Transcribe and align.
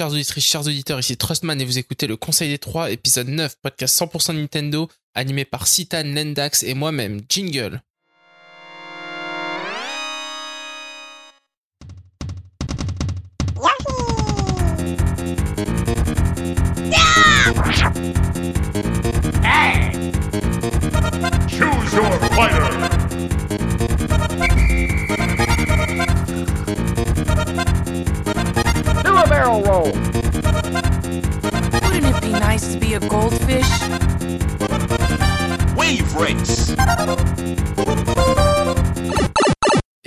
chers 0.00 0.12
auditrices, 0.12 0.46
chers 0.46 0.66
auditeurs, 0.66 0.98
ici 0.98 1.14
Trustman 1.18 1.60
et 1.60 1.64
vous 1.66 1.76
écoutez 1.76 2.06
le 2.06 2.16
Conseil 2.16 2.48
des 2.48 2.56
Trois, 2.56 2.90
épisode 2.90 3.28
9, 3.28 3.56
podcast 3.60 4.00
100% 4.00 4.34
Nintendo, 4.34 4.88
animé 5.12 5.44
par 5.44 5.66
Citan, 5.66 6.04
Lendax 6.04 6.62
et 6.62 6.72
moi-même, 6.72 7.20
Jingle. 7.28 7.82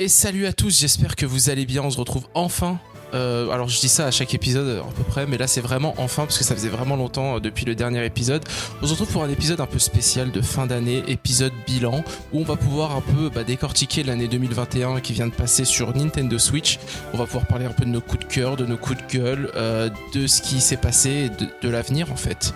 Et 0.03 0.09
salut 0.09 0.47
à 0.47 0.51
tous, 0.51 0.81
j'espère 0.81 1.15
que 1.15 1.25
vous 1.25 1.49
allez 1.49 1.65
bien, 1.65 1.81
on 1.81 1.89
se 1.89 1.97
retrouve 1.97 2.27
enfin. 2.33 2.77
Euh, 3.13 3.49
alors 3.51 3.69
je 3.69 3.79
dis 3.79 3.87
ça 3.87 4.05
à 4.05 4.11
chaque 4.11 4.33
épisode 4.33 4.79
à 4.79 4.91
peu 4.91 5.03
près, 5.03 5.25
mais 5.25 5.37
là 5.37 5.47
c'est 5.47 5.61
vraiment 5.61 5.93
enfin 5.97 6.25
parce 6.25 6.37
que 6.37 6.43
ça 6.43 6.53
faisait 6.53 6.67
vraiment 6.67 6.97
longtemps 6.97 7.37
euh, 7.37 7.39
depuis 7.39 7.63
le 7.63 7.73
dernier 7.73 8.05
épisode. 8.05 8.43
On 8.81 8.85
se 8.85 8.91
retrouve 8.91 9.07
pour 9.07 9.23
un 9.23 9.29
épisode 9.29 9.61
un 9.61 9.65
peu 9.65 9.79
spécial 9.79 10.31
de 10.31 10.41
fin 10.41 10.67
d'année, 10.67 11.05
épisode 11.07 11.53
bilan, 11.65 12.03
où 12.33 12.41
on 12.41 12.43
va 12.43 12.57
pouvoir 12.57 12.97
un 12.97 12.99
peu 12.99 13.29
bah, 13.29 13.45
décortiquer 13.45 14.03
l'année 14.03 14.27
2021 14.27 14.99
qui 14.99 15.13
vient 15.13 15.27
de 15.27 15.33
passer 15.33 15.63
sur 15.63 15.95
Nintendo 15.95 16.37
Switch. 16.37 16.79
On 17.13 17.17
va 17.17 17.25
pouvoir 17.25 17.47
parler 17.47 17.63
un 17.63 17.71
peu 17.71 17.85
de 17.85 17.89
nos 17.89 18.01
coups 18.01 18.27
de 18.27 18.29
cœur, 18.29 18.57
de 18.57 18.65
nos 18.65 18.75
coups 18.75 18.97
de 19.07 19.19
gueule, 19.19 19.51
euh, 19.55 19.89
de 20.13 20.27
ce 20.27 20.41
qui 20.41 20.59
s'est 20.59 20.75
passé, 20.75 21.29
de 21.61 21.69
l'avenir 21.69 22.11
en 22.11 22.17
fait. 22.17 22.53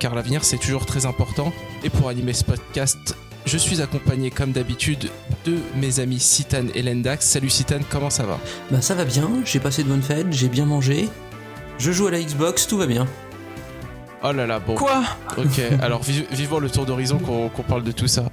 Car 0.00 0.16
l'avenir 0.16 0.42
c'est 0.42 0.58
toujours 0.58 0.86
très 0.86 1.06
important. 1.06 1.52
Et 1.84 1.88
pour 1.88 2.08
animer 2.08 2.32
ce 2.32 2.42
podcast, 2.42 3.14
je 3.44 3.56
suis 3.56 3.80
accompagné 3.82 4.30
comme 4.30 4.52
d'habitude 4.52 5.10
de 5.44 5.56
mes 5.76 6.00
amis 6.00 6.20
Citan 6.20 6.64
et 6.74 6.82
Lendax. 6.82 7.26
Salut 7.26 7.50
Citan, 7.50 7.80
comment 7.90 8.10
ça 8.10 8.24
va? 8.24 8.38
Bah 8.70 8.80
ça 8.80 8.94
va 8.94 9.04
bien, 9.04 9.28
j'ai 9.44 9.60
passé 9.60 9.82
de 9.82 9.88
bonnes 9.88 10.02
fêtes, 10.02 10.26
j'ai 10.30 10.48
bien 10.48 10.66
mangé. 10.66 11.08
Je 11.78 11.92
joue 11.92 12.06
à 12.08 12.10
la 12.10 12.20
Xbox, 12.20 12.66
tout 12.66 12.76
va 12.76 12.86
bien. 12.86 13.06
Oh 14.22 14.32
là 14.32 14.46
là, 14.46 14.60
bon. 14.60 14.74
Quoi? 14.74 15.02
Ok, 15.38 15.62
alors 15.80 16.02
vi- 16.02 16.26
vivons 16.30 16.58
le 16.58 16.68
tour 16.68 16.84
d'horizon 16.84 17.18
qu'on 17.18 17.48
qu'on 17.48 17.62
parle 17.62 17.82
de 17.82 17.92
tout 17.92 18.06
ça. 18.06 18.24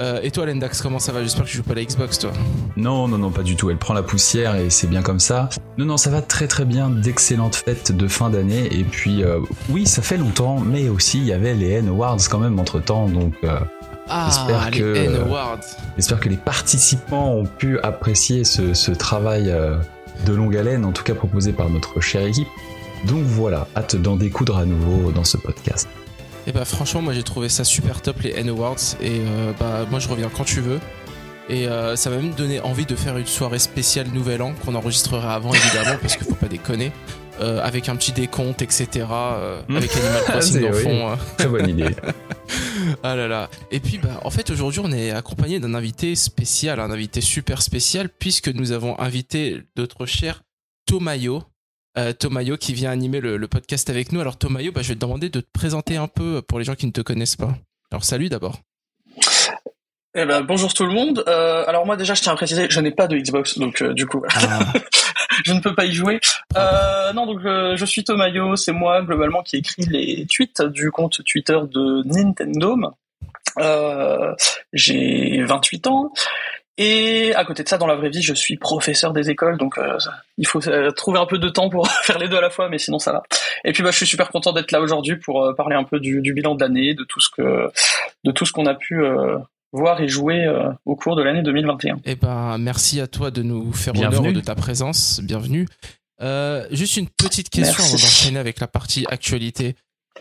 Euh, 0.00 0.18
et 0.22 0.30
toi 0.30 0.46
Lendax, 0.46 0.80
comment 0.80 0.98
ça 0.98 1.12
va? 1.12 1.22
J'espère 1.22 1.44
que 1.44 1.50
tu 1.50 1.58
joues 1.58 1.62
pas 1.62 1.72
à 1.72 1.76
la 1.76 1.84
Xbox 1.84 2.18
toi. 2.18 2.32
Non, 2.76 3.06
non, 3.06 3.18
non, 3.18 3.30
pas 3.30 3.42
du 3.42 3.54
tout. 3.54 3.68
Elle 3.70 3.76
prend 3.76 3.92
la 3.94 4.02
poussière 4.02 4.56
et 4.56 4.70
c'est 4.70 4.86
bien 4.88 5.02
comme 5.02 5.20
ça. 5.20 5.50
Non, 5.76 5.84
non, 5.84 5.96
ça 5.98 6.08
va 6.10 6.22
très 6.22 6.48
très 6.48 6.64
bien. 6.64 6.88
D'excellentes 6.88 7.56
fêtes 7.56 7.92
de 7.92 8.08
fin 8.08 8.30
d'année. 8.30 8.68
Et 8.74 8.84
puis, 8.84 9.22
euh, 9.22 9.38
oui, 9.68 9.86
ça 9.86 10.00
fait 10.00 10.16
longtemps, 10.16 10.58
mais 10.58 10.88
aussi 10.88 11.18
il 11.18 11.26
y 11.26 11.32
avait 11.32 11.54
les 11.54 11.72
N 11.72 11.88
Awards 11.88 12.16
quand 12.30 12.38
même 12.38 12.58
entre 12.58 12.80
temps. 12.80 13.06
Donc, 13.08 13.34
euh, 13.44 13.60
Ah, 14.08 14.28
J'espère 14.30 14.70
les 14.70 14.78
que- 14.78 14.94
N 14.96 15.16
Awards. 15.22 15.60
j'espère 15.96 16.20
que 16.20 16.28
les 16.28 16.36
participants 16.36 17.30
ont 17.32 17.46
pu 17.46 17.78
apprécier 17.80 18.44
ce, 18.44 18.74
ce 18.74 18.90
travail 18.90 19.50
euh, 19.50 19.76
de 20.26 20.32
longue 20.34 20.56
haleine, 20.56 20.84
en 20.84 20.92
tout 20.92 21.02
cas 21.04 21.14
proposé 21.14 21.52
par 21.52 21.70
notre 21.70 22.00
chère 22.00 22.26
équipe. 22.26 22.48
Donc 23.06 23.22
voilà, 23.24 23.66
hâte 23.76 23.96
d'en 23.96 24.16
découdre 24.16 24.56
à 24.58 24.64
nouveau 24.64 25.10
dans 25.12 25.24
ce 25.24 25.36
podcast. 25.36 25.88
Et 26.46 26.52
bah 26.52 26.64
franchement, 26.66 27.00
moi 27.02 27.12
j'ai 27.14 27.22
trouvé 27.22 27.48
ça 27.48 27.64
super 27.64 28.02
top 28.02 28.20
les 28.20 28.32
N 28.36 28.48
Awards. 28.50 28.76
Et 29.00 29.20
euh, 29.20 29.52
bah 29.58 29.86
moi 29.90 29.98
je 29.98 30.08
reviens 30.08 30.30
quand 30.34 30.44
tu 30.44 30.60
veux. 30.60 30.78
Et 31.48 31.66
euh, 31.68 31.96
ça 31.96 32.08
m'a 32.10 32.16
même 32.16 32.32
donné 32.32 32.60
envie 32.60 32.86
de 32.86 32.94
faire 32.96 33.16
une 33.18 33.26
soirée 33.26 33.58
spéciale 33.58 34.06
Nouvel 34.14 34.40
An 34.42 34.54
qu'on 34.64 34.74
enregistrera 34.74 35.34
avant 35.34 35.52
évidemment 35.52 35.96
parce 36.00 36.16
qu'il 36.16 36.26
faut 36.26 36.34
pas 36.34 36.48
déconner. 36.48 36.92
Euh, 37.40 37.60
avec 37.64 37.88
un 37.88 37.96
petit 37.96 38.12
décompte, 38.12 38.62
etc. 38.62 39.06
euh, 39.10 39.60
Mm. 39.68 39.76
avec 39.76 39.96
Animal 39.96 40.22
Crossing 40.28 40.52
C'est- 40.52 40.60
dans 40.60 40.68
le 40.68 40.74
fond. 40.74 41.10
euh. 41.10 41.16
Très 41.36 41.48
bonne 41.48 41.68
idée. 41.68 41.90
Ah 43.02 43.16
là 43.16 43.28
là. 43.28 43.48
Et 43.70 43.80
puis 43.80 43.98
bah 43.98 44.20
en 44.24 44.30
fait 44.30 44.50
aujourd'hui 44.50 44.80
on 44.84 44.92
est 44.92 45.10
accompagné 45.10 45.58
d'un 45.58 45.74
invité 45.74 46.14
spécial, 46.16 46.78
un 46.80 46.90
invité 46.90 47.20
super 47.20 47.62
spécial 47.62 48.08
puisque 48.08 48.48
nous 48.48 48.72
avons 48.72 48.98
invité 49.00 49.62
notre 49.76 50.04
cher 50.06 50.42
Tomayo. 50.86 51.42
Euh, 51.96 52.12
Tomayo 52.12 52.56
qui 52.56 52.74
vient 52.74 52.90
animer 52.90 53.20
le, 53.20 53.36
le 53.36 53.48
podcast 53.48 53.88
avec 53.90 54.12
nous. 54.12 54.20
Alors 54.20 54.36
Tomayo, 54.36 54.70
bah, 54.72 54.82
je 54.82 54.88
vais 54.88 54.94
te 54.94 55.00
demander 55.00 55.28
de 55.30 55.40
te 55.40 55.46
présenter 55.52 55.96
un 55.96 56.08
peu 56.08 56.42
pour 56.42 56.58
les 56.58 56.64
gens 56.64 56.74
qui 56.74 56.86
ne 56.86 56.92
te 56.92 57.00
connaissent 57.00 57.36
pas. 57.36 57.56
Alors 57.90 58.04
salut 58.04 58.28
d'abord. 58.28 58.60
Eh 60.16 60.24
ben, 60.26 60.42
bonjour 60.42 60.72
tout 60.72 60.86
le 60.86 60.92
monde. 60.92 61.24
Euh, 61.26 61.64
alors 61.66 61.86
moi 61.86 61.96
déjà, 61.96 62.14
je 62.14 62.22
tiens 62.22 62.32
à 62.32 62.36
préciser, 62.36 62.68
je 62.70 62.80
n'ai 62.80 62.92
pas 62.92 63.08
de 63.08 63.16
Xbox, 63.16 63.58
donc 63.58 63.82
euh, 63.82 63.92
du 63.92 64.06
coup, 64.06 64.22
je 65.44 65.52
ne 65.52 65.58
peux 65.60 65.74
pas 65.74 65.86
y 65.86 65.92
jouer. 65.92 66.20
Euh, 66.56 67.12
non, 67.14 67.26
donc 67.26 67.44
euh, 67.44 67.74
je 67.76 67.84
suis 67.84 68.04
Tomayo, 68.04 68.54
c'est 68.54 68.70
moi 68.70 69.02
globalement 69.02 69.42
qui 69.42 69.56
écrit 69.56 69.82
les 69.86 70.24
tweets 70.26 70.62
du 70.62 70.92
compte 70.92 71.20
Twitter 71.24 71.58
de 71.68 72.02
Nintendo. 72.06 72.76
Euh, 73.58 74.34
J'ai 74.72 75.42
28 75.42 75.86
ans. 75.88 76.12
Et 76.76 77.32
à 77.34 77.44
côté 77.44 77.62
de 77.62 77.68
ça, 77.68 77.78
dans 77.78 77.86
la 77.86 77.94
vraie 77.94 78.08
vie, 78.08 78.22
je 78.22 78.34
suis 78.34 78.56
professeur 78.56 79.12
des 79.12 79.30
écoles, 79.30 79.58
donc 79.58 79.78
euh, 79.78 79.96
il 80.38 80.46
faut 80.46 80.66
euh, 80.68 80.90
trouver 80.90 81.20
un 81.20 81.26
peu 81.26 81.38
de 81.38 81.48
temps 81.48 81.70
pour 81.70 81.88
faire 82.02 82.18
les 82.18 82.28
deux 82.28 82.36
à 82.36 82.40
la 82.40 82.50
fois, 82.50 82.68
mais 82.68 82.78
sinon 82.78 82.98
ça 82.98 83.12
va. 83.12 83.22
Et 83.64 83.72
puis 83.72 83.82
bah, 83.84 83.92
je 83.92 83.96
suis 83.96 84.06
super 84.06 84.28
content 84.28 84.52
d'être 84.52 84.72
là 84.72 84.80
aujourd'hui 84.80 85.16
pour 85.16 85.44
euh, 85.44 85.54
parler 85.54 85.76
un 85.76 85.84
peu 85.84 86.00
du, 86.00 86.20
du 86.20 86.32
bilan 86.32 86.56
de 86.56 86.60
l'année, 86.60 86.94
de 86.94 87.04
tout 87.04 87.20
ce 87.20 87.30
que, 87.30 87.70
de 88.24 88.32
tout 88.32 88.44
ce 88.44 88.52
qu'on 88.52 88.66
a 88.66 88.74
pu 88.74 89.04
euh, 89.04 89.38
voir 89.74 90.00
et 90.00 90.08
jouer 90.08 90.44
euh, 90.44 90.70
au 90.84 90.94
cours 90.96 91.16
de 91.16 91.22
l'année 91.22 91.42
2021. 91.42 91.96
Eh 92.04 92.14
ben 92.14 92.58
merci 92.58 93.00
à 93.00 93.06
toi 93.08 93.30
de 93.30 93.42
nous 93.42 93.72
faire 93.72 93.92
Bienvenue. 93.92 94.28
honneur 94.28 94.32
de 94.32 94.40
ta 94.40 94.54
présence. 94.54 95.20
Bienvenue. 95.22 95.66
Euh, 96.22 96.64
juste 96.70 96.96
une 96.96 97.08
petite 97.08 97.50
question 97.50 97.82
Merci. 97.82 97.94
avant 97.94 98.02
d'enchaîner 98.02 98.38
avec 98.38 98.60
la 98.60 98.68
partie 98.68 99.04
actualité. 99.08 99.74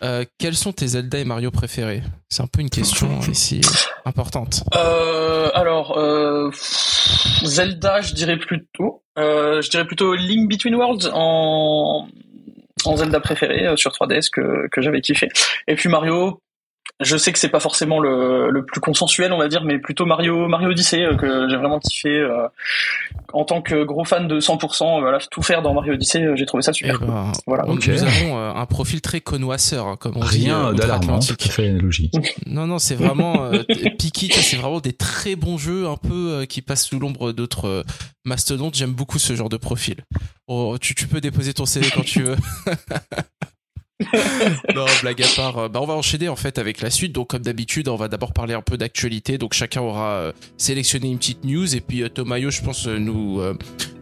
Euh, 0.03 0.25
quels 0.39 0.55
sont 0.55 0.73
tes 0.73 0.87
Zelda 0.87 1.19
et 1.19 1.23
Mario 1.23 1.51
préférés? 1.51 2.01
C'est 2.29 2.41
un 2.41 2.47
peu 2.47 2.61
une 2.61 2.71
question 2.71 3.19
ici 3.31 3.61
importante. 4.05 4.63
Euh, 4.75 5.51
alors 5.53 5.97
euh, 5.99 6.49
Zelda, 7.43 8.01
je 8.01 8.15
dirais 8.15 8.37
plutôt, 8.37 9.03
euh, 9.19 9.61
je 9.61 9.69
dirais 9.69 9.85
plutôt 9.85 10.15
Link 10.15 10.49
Between 10.49 10.73
Worlds 10.75 11.11
en 11.13 12.07
en 12.85 12.97
Zelda 12.97 13.19
préféré 13.19 13.67
euh, 13.67 13.75
sur 13.75 13.91
3DS 13.91 14.29
que 14.31 14.67
que 14.71 14.81
j'avais 14.81 15.01
kiffé. 15.01 15.29
Et 15.67 15.75
puis 15.75 15.89
Mario. 15.89 16.39
Je 16.99 17.17
sais 17.17 17.33
que 17.33 17.39
c'est 17.39 17.49
pas 17.49 17.59
forcément 17.59 17.99
le, 17.99 18.49
le 18.51 18.63
plus 18.65 18.79
consensuel, 18.79 19.33
on 19.33 19.37
va 19.37 19.47
dire, 19.47 19.63
mais 19.65 19.79
plutôt 19.79 20.05
Mario 20.05 20.47
Mario 20.47 20.69
Odyssey 20.69 21.03
euh, 21.03 21.15
que 21.15 21.49
j'ai 21.49 21.57
vraiment 21.57 21.79
kiffé 21.79 22.09
euh, 22.09 22.47
en 23.33 23.43
tant 23.45 23.61
que 23.63 23.83
gros 23.83 24.05
fan 24.05 24.27
de 24.27 24.39
100%. 24.39 24.97
euh, 24.97 24.99
voilà, 25.01 25.17
tout 25.31 25.41
faire 25.41 25.63
dans 25.63 25.73
Mario 25.73 25.93
Odyssey, 25.95 26.21
euh, 26.23 26.35
j'ai 26.35 26.45
trouvé 26.45 26.61
ça 26.61 26.71
Eh 26.71 26.77
super. 26.77 26.99
cool. 26.99 27.07
ben, 27.07 27.31
Voilà. 27.47 27.65
nous 27.65 28.03
avons 28.03 28.37
euh, 28.37 28.53
un 28.53 28.65
profil 28.67 29.01
très 29.01 29.21
connoisseur, 29.21 29.87
hein, 29.87 29.97
comme 29.99 30.17
on 30.17 30.19
dit. 30.23 30.45
Rien 30.45 30.71
d'alarmant, 30.71 31.19
tout 31.19 31.33
outre-Atlantique. 31.33 31.47
à 31.47 31.49
fait 31.51 31.69
logique. 31.71 32.13
Non, 32.45 32.67
non, 32.67 32.77
c'est 32.77 32.95
vraiment 32.95 33.45
euh, 33.45 33.63
Piki, 33.97 34.31
c'est 34.31 34.57
vraiment 34.57 34.79
des 34.79 34.93
très 34.93 35.35
bons 35.35 35.57
jeux, 35.57 35.87
un 35.87 35.97
peu 35.97 36.29
euh, 36.41 36.45
qui 36.45 36.61
passent 36.61 36.85
sous 36.85 36.99
l'ombre 36.99 37.31
d'autres 37.31 37.67
euh, 37.67 37.83
mastodontes. 38.23 38.75
J'aime 38.75 38.93
beaucoup 38.93 39.17
ce 39.17 39.35
genre 39.35 39.49
de 39.49 39.57
profil. 39.57 39.95
Oh, 40.47 40.77
tu, 40.79 40.93
tu 40.93 41.07
peux 41.07 41.19
déposer 41.21 41.53
ton 41.55 41.65
CV 41.65 41.89
quand 41.93 42.05
tu 42.05 42.21
veux. 42.21 42.35
non, 44.75 44.85
blague 45.01 45.21
à 45.21 45.27
part. 45.35 45.57
euh, 45.57 45.69
Bah, 45.69 45.79
on 45.81 45.85
va 45.85 45.93
enchaîner 45.93 46.29
en 46.29 46.35
fait 46.35 46.57
avec 46.57 46.81
la 46.81 46.89
suite. 46.89 47.11
Donc, 47.13 47.29
comme 47.29 47.41
d'habitude, 47.41 47.87
on 47.87 47.95
va 47.95 48.07
d'abord 48.07 48.33
parler 48.33 48.53
un 48.53 48.61
peu 48.61 48.77
d'actualité. 48.77 49.37
Donc, 49.37 49.53
chacun 49.53 49.81
aura 49.81 50.11
euh, 50.13 50.31
sélectionné 50.57 51.09
une 51.09 51.17
petite 51.17 51.43
news 51.43 51.75
et 51.75 51.81
puis 51.81 52.03
euh, 52.03 52.09
Tomayo, 52.09 52.49
je 52.51 52.61
pense, 52.61 52.87
nous 52.87 53.39
euh, 53.39 53.53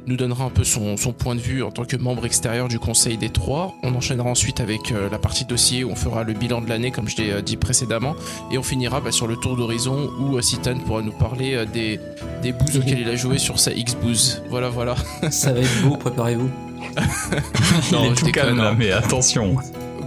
nous 0.08 0.16
donnera 0.18 0.46
un 0.46 0.50
peu 0.50 0.64
son, 0.64 0.98
son 0.98 1.14
point 1.14 1.36
de 1.36 1.40
vue 1.40 1.62
en 1.62 1.70
tant 1.70 1.86
que 1.86 1.96
membre 1.96 2.26
extérieur 2.26 2.68
du 2.68 2.80
Conseil 2.80 3.18
des 3.18 3.30
Trois. 3.30 3.76
On 3.84 3.94
enchaînera 3.94 4.30
ensuite 4.30 4.60
avec 4.60 4.92
euh, 4.92 5.10
la 5.12 5.20
partie 5.20 5.46
dossier 5.46 5.84
où 5.84 5.92
on 5.92 5.96
fera 5.96 6.24
le 6.24 6.34
bilan 6.34 6.62
de 6.62 6.68
l'année, 6.70 6.90
comme 6.92 7.08
je 7.08 7.18
l'ai 7.18 7.32
euh, 7.32 7.42
dit 7.42 7.56
précédemment. 7.56 8.16
Et 8.52 8.58
on 8.58 8.64
finira 8.64 9.00
bah, 9.00 9.12
sur 9.12 9.28
le 9.28 9.36
tour 9.36 9.56
d'horizon 9.56 10.10
où 10.20 10.42
Citan 10.42 10.80
pourra 10.80 11.02
nous 11.04 11.12
parler 11.12 11.66
des, 11.72 12.00
des 12.42 12.52
boosts 12.52 12.78
auxquels 12.78 13.00
il 13.00 13.10
a 13.10 13.16
joué 13.16 13.38
sur 13.38 13.60
sa 13.60 13.72
X-Boost. 13.74 14.42
Voilà, 14.50 14.70
voilà. 14.70 14.96
Ça 15.30 15.54
va 15.54 15.60
être 15.60 15.82
beau, 15.84 15.96
préparez-vous. 15.98 16.50
Non, 17.92 18.10
je 18.16 18.20
tout 18.20 18.26
déconne, 18.26 18.58
là, 18.58 18.70
hein. 18.70 18.76
mais 18.78 18.92
attention. 18.92 19.56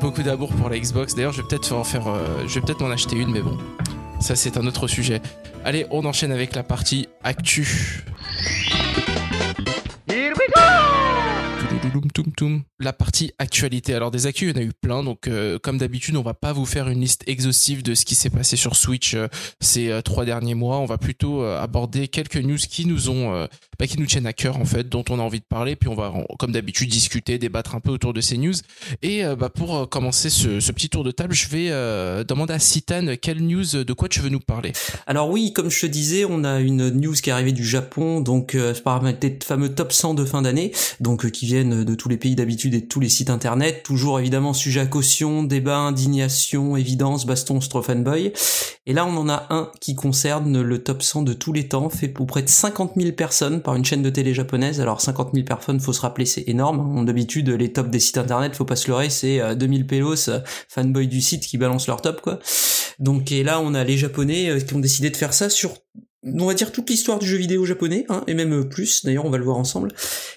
Beaucoup 0.01 0.23
d'amour 0.23 0.53
pour 0.53 0.69
la 0.69 0.79
Xbox. 0.79 1.15
D'ailleurs, 1.15 1.33
je 1.33 1.41
vais 1.43 1.49
peut-être 1.49 1.73
en 1.73 1.85
faire. 1.85 2.09
euh, 2.09 2.45
je 2.47 2.55
vais 2.55 2.61
peut-être 2.61 2.81
m'en 2.81 2.91
acheter 2.91 3.17
une, 3.17 3.31
mais 3.31 3.41
bon. 3.41 3.57
Ça, 4.21 4.37
c'est 4.37 4.57
un 4.57 4.67
autre 4.67 4.87
sujet. 4.87 5.21
Allez, 5.65 5.87
on 5.91 6.05
enchaîne 6.05 6.33
avec 6.33 6.55
la 6.55 6.63
partie 6.63 7.09
actu. 7.23 8.05
La 12.81 12.93
partie 12.93 13.33
actualité. 13.39 13.95
Alors 13.95 14.11
des 14.11 14.27
actus, 14.27 14.51
il 14.51 14.57
y 14.57 14.59
en 14.59 14.63
a 14.63 14.65
eu 14.65 14.73
plein. 14.73 15.03
Donc 15.03 15.29
euh, 15.29 15.59
comme 15.59 15.79
d'habitude, 15.79 16.17
on 16.17 16.23
va 16.23 16.35
pas 16.35 16.53
vous 16.53 16.67
faire 16.67 16.89
une 16.89 17.01
liste 17.01 17.23
exhaustive 17.27 17.83
de 17.83 17.95
ce 17.95 18.05
qui 18.05 18.15
s'est 18.15 18.31
passé 18.31 18.57
sur 18.57 18.77
Switch 18.77 19.15
euh, 19.15 19.29
ces 19.61 19.91
euh, 19.91 20.03
trois 20.03 20.25
derniers 20.25 20.55
mois. 20.55 20.79
On 20.79 20.87
va 20.87 20.99
plutôt 20.99 21.43
aborder 21.43 22.09
quelques 22.09 22.37
news 22.37 22.57
qui 22.57 22.87
nous 22.87 23.11
ont, 23.11 23.47
bah, 23.79 23.87
qui 23.87 23.99
nous 23.99 24.07
tiennent 24.07 24.27
à 24.27 24.33
cœur 24.33 24.57
en 24.57 24.65
fait, 24.65 24.89
dont 24.89 25.05
on 25.11 25.19
a 25.19 25.23
envie 25.23 25.41
de 25.41 25.47
parler. 25.49 25.77
Puis 25.77 25.89
on 25.89 25.95
va, 25.95 26.13
comme 26.39 26.53
d'habitude, 26.53 26.89
discuter, 26.89 27.39
débattre 27.39 27.75
un 27.75 27.81
peu 27.81 27.91
autour 27.91 28.13
de 28.13 28.21
ces 28.21 28.39
news. 28.39 28.55
Et 29.03 29.23
bah, 29.39 29.49
pour 29.49 29.89
commencer 29.89 30.31
ce, 30.31 30.73
petit 30.73 30.89
tour 30.89 31.05
de 31.05 31.11
table, 31.11 31.35
je 31.35 31.49
vais 31.49 31.69
demander 32.25 32.55
à 32.55 32.59
Citan 32.59 33.15
quelle 33.21 33.43
news, 33.43 33.85
de 33.85 33.93
quoi 33.93 34.09
tu 34.09 34.21
veux 34.21 34.31
nous 34.31 34.41
parler? 34.41 34.73
Alors 35.07 35.31
oui, 35.31 35.53
comme 35.53 35.71
je 35.71 35.81
te 35.81 35.87
disais, 35.87 36.25
on 36.25 36.45
a 36.45 36.61
une 36.61 36.91
news 36.91 37.15
qui 37.15 37.31
est 37.31 37.33
arrivée 37.33 37.53
du 37.53 37.65
Japon, 37.65 38.21
donc 38.21 38.57
par 38.85 39.03
tes 39.19 39.39
fameux 39.45 39.75
top 39.75 39.93
100 39.93 40.15
de 40.15 40.25
fin 40.25 40.43
d'année, 40.43 40.73
donc 41.01 41.31
qui 41.31 41.47
viennent 41.47 41.84
de 41.85 41.95
tous 41.95 42.09
les 42.09 42.17
pays 42.17 42.35
d'habitude 42.35 42.75
et 42.75 42.81
de 42.81 42.87
tous 42.87 43.01
les 43.01 43.09
sites 43.09 43.31
internet. 43.31 43.83
Toujours 43.83 44.19
évidemment 44.21 44.53
sujet 44.53 44.81
à 44.81 44.87
caution, 44.87 45.43
débat, 45.43 45.77
indignation, 45.77 46.77
évidence, 46.77 47.27
baston, 47.27 47.61
fanboy. 47.61 48.33
Et 48.87 48.93
là, 48.93 49.07
on 49.07 49.17
en 49.17 49.29
a 49.29 49.47
un 49.51 49.71
qui 49.81 49.95
concerne 49.95 50.61
le 50.61 50.83
top 50.83 51.03
100 51.03 51.23
de 51.23 51.33
tous 51.33 51.53
les 51.53 51.69
temps, 51.69 51.89
fait 51.89 52.09
pour 52.09 52.27
près 52.27 52.43
de 52.43 52.49
50 52.49 52.93
000 52.97 53.13
personnes 53.13 53.63
par 53.63 53.75
une 53.77 53.85
chaîne 53.85 54.03
de 54.03 54.11
télé 54.11 54.35
japonaise. 54.35 54.81
Alors 54.81 55.01
50 55.01 55.31
000 55.33 55.45
personnes, 55.45 55.81
faut 55.81 55.93
se 55.93 56.01
rappeler, 56.01 56.27
c'est 56.27 56.45
énorme. 56.47 56.99
hein. 56.99 57.05
D'habitude, 57.05 57.49
les 57.49 57.73
tops 57.73 57.91
des 57.91 58.01
sites 58.01 58.19
internet, 58.19 58.55
faut 58.55 58.65
pas 58.65 58.77
se 58.77 58.89
leurrer, 58.89 59.11
c'est 59.11 59.41
euh, 59.41 59.55
2000 59.55 59.87
pélos, 59.87 60.29
euh, 60.29 60.41
fanboy 60.69 61.09
du 61.09 61.21
site 61.21 61.47
qui 61.47 61.59
balancent 61.59 61.87
leur 61.87 62.03
top, 62.03 62.21
quoi. 62.21 62.39
Donc, 62.99 63.33
et 63.33 63.43
là, 63.43 63.61
on 63.61 63.75
a 63.75 63.85
les 63.85 63.97
japonais 63.97 64.51
euh, 64.51 64.61
qui 64.61 64.75
ont 64.75 64.81
décidé 64.81 65.11
de 65.11 65.17
faire 65.17 65.35
ça 65.35 65.49
sur 65.51 65.75
on 66.25 66.47
va 66.47 66.55
dire 66.55 66.73
toute 66.73 66.91
l'histoire 66.91 67.19
du 67.19 67.27
jeu 67.27 67.37
vidéo 67.37 67.65
japonais, 67.65 68.07
hein, 68.09 68.25
et 68.27 68.35
même 68.35 68.69
plus, 68.69 69.05
d'ailleurs 69.05 69.25
on 69.25 69.31
va 69.31 69.39
le 69.39 69.45
voir 69.45 69.57
ensemble. 69.57 69.93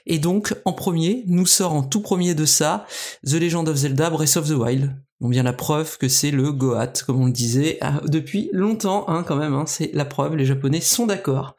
Et 0.06 0.20
donc, 0.20 0.54
en 0.66 0.74
premier, 0.74 1.24
nous 1.28 1.46
sort 1.46 1.74
en 1.74 1.84
tout 1.84 2.02
premier 2.02 2.36
de 2.36 2.46
ça, 2.46 2.86
The 3.26 3.34
Legend 3.34 3.68
of 3.70 3.78
Zelda 3.78 4.10
Breath 4.10 4.38
of 4.38 4.48
the 4.48 4.54
Wild. 4.54 4.96
Donc 5.20 5.32
bien 5.32 5.44
la 5.44 5.54
preuve 5.54 5.98
que 5.98 6.08
c'est 6.08 6.32
le 6.32 6.52
Goat, 6.52 6.94
comme 7.06 7.22
on 7.22 7.26
le 7.26 7.32
disait, 7.32 7.78
ah, 7.82 8.02
depuis 8.06 8.50
longtemps, 8.54 9.06
hein, 9.08 9.24
quand 9.24 9.36
même, 9.36 9.54
hein, 9.54 9.66
c'est 9.66 9.90
la 9.94 10.06
preuve, 10.06 10.36
les 10.36 10.46
japonais 10.46 10.80
sont 10.82 11.08
d'accord 11.08 11.56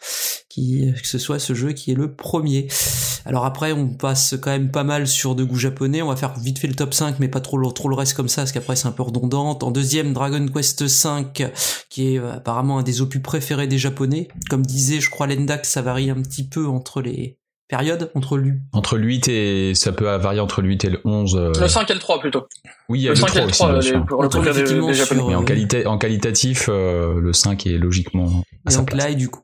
qui, 0.48 0.92
que 1.00 1.06
ce 1.06 1.18
soit 1.18 1.38
ce 1.38 1.54
jeu 1.54 1.72
qui 1.72 1.90
est 1.90 1.94
le 1.94 2.14
premier. 2.14 2.68
Alors 3.24 3.44
après, 3.44 3.72
on 3.72 3.88
passe 3.88 4.36
quand 4.40 4.50
même 4.50 4.70
pas 4.70 4.84
mal 4.84 5.06
sur 5.06 5.34
de 5.34 5.44
goût 5.44 5.56
japonais, 5.56 6.02
on 6.02 6.08
va 6.08 6.16
faire 6.16 6.38
vite 6.38 6.58
fait 6.58 6.68
le 6.68 6.74
top 6.74 6.94
5, 6.94 7.18
mais 7.18 7.28
pas 7.28 7.40
trop, 7.40 7.58
le- 7.58 7.94
reste 7.94 8.14
comme 8.14 8.28
ça, 8.28 8.42
parce 8.42 8.52
qu'après 8.52 8.76
c'est 8.76 8.88
un 8.88 8.92
peu 8.92 9.02
redondant. 9.02 9.58
En 9.60 9.70
deuxième, 9.70 10.12
Dragon 10.12 10.46
Quest 10.48 10.86
5, 10.86 11.50
qui 11.90 12.14
est 12.14 12.18
euh, 12.18 12.32
apparemment 12.34 12.78
un 12.78 12.82
des 12.82 13.02
opus 13.02 13.20
préférés 13.22 13.66
des 13.66 13.78
japonais. 13.78 14.28
Comme 14.48 14.64
disait, 14.64 15.00
je 15.00 15.10
crois, 15.10 15.26
Lendax, 15.26 15.68
ça 15.68 15.82
varie 15.82 16.10
un 16.10 16.22
petit 16.22 16.46
peu 16.48 16.66
entre 16.66 17.02
les 17.02 17.38
périodes, 17.68 18.10
entre 18.14 18.36
lui. 18.38 18.54
Entre 18.72 18.96
le 18.98 19.06
8 19.06 19.28
et 19.28 19.74
ça 19.74 19.92
peut 19.92 20.04
varier 20.16 20.40
entre 20.40 20.62
le 20.62 20.68
8 20.68 20.84
et 20.84 20.90
le 20.90 21.00
11. 21.04 21.36
euh, 21.36 21.52
Le 21.60 21.68
5 21.68 21.90
et 21.90 21.94
le 21.94 22.00
3 22.00 22.18
plutôt. 22.20 22.46
oui, 22.88 23.00
il 23.00 23.02
y 23.02 23.06
a 23.06 23.10
Le 23.10 23.14
le 23.14 23.20
5 23.20 23.28
et 23.28 23.30
3 23.30 23.40
le 23.42 23.46
aussi, 23.48 23.58
3 23.58 23.68
bien 23.80 24.00
les- 24.00 24.06
pour 24.06 24.22
le 24.22 24.28
des, 24.28 24.62
des 24.62 24.94
sur, 24.94 25.06
japonais. 25.06 25.22
Mais 25.28 25.34
en, 25.34 25.42
euh, 25.42 25.44
qualité, 25.44 25.86
en 25.86 25.98
qualitatif, 25.98 26.66
euh, 26.68 27.20
le 27.20 27.32
5 27.32 27.66
est 27.66 27.78
logiquement 27.78 28.42
à 28.66 28.70
sa 28.70 28.78
Donc 28.78 28.90
place. 28.90 29.04
là, 29.04 29.10
et 29.10 29.14
du 29.14 29.28
coup. 29.28 29.42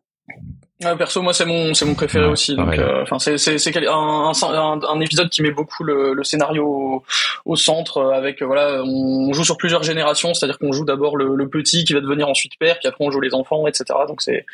Ouais, 0.82 0.96
perso, 0.96 1.22
moi 1.22 1.32
c'est 1.32 1.44
mon 1.44 1.72
c'est 1.72 1.84
mon 1.84 1.94
préféré 1.94 2.26
Ouais, 2.26 2.32
aussi. 2.32 2.56
Donc, 2.56 2.76
euh, 2.76 3.02
enfin 3.02 3.20
c'est 3.20 3.38
c'est 3.38 3.76
un, 3.86 4.32
un, 4.32 4.80
un, 4.82 5.00
épisode 5.00 5.30
qui 5.30 5.40
met 5.40 5.52
beaucoup 5.52 5.84
le, 5.84 6.14
le 6.14 6.24
scénario 6.24 6.66
au, 6.66 7.04
au 7.44 7.54
centre 7.54 7.98
euh, 7.98 8.10
avec 8.10 8.42
euh, 8.42 8.46
voilà 8.46 8.82
on 8.82 9.32
joue 9.32 9.44
sur 9.44 9.56
plusieurs 9.56 9.84
générations, 9.84 10.34
c'est-à-dire 10.34 10.58
qu'on 10.58 10.72
joue 10.72 10.84
d'abord 10.84 11.16
le, 11.16 11.36
le 11.36 11.48
petit 11.48 11.84
qui 11.84 11.92
va 11.92 12.00
devenir 12.00 12.28
ensuite 12.28 12.52
père, 12.58 12.76
puis 12.80 12.88
après 12.88 13.04
on 13.04 13.12
joue 13.12 13.20
les 13.20 13.34
enfants, 13.34 13.68
etc. 13.68 13.84
Donc 14.08 14.20
c'est 14.20 14.46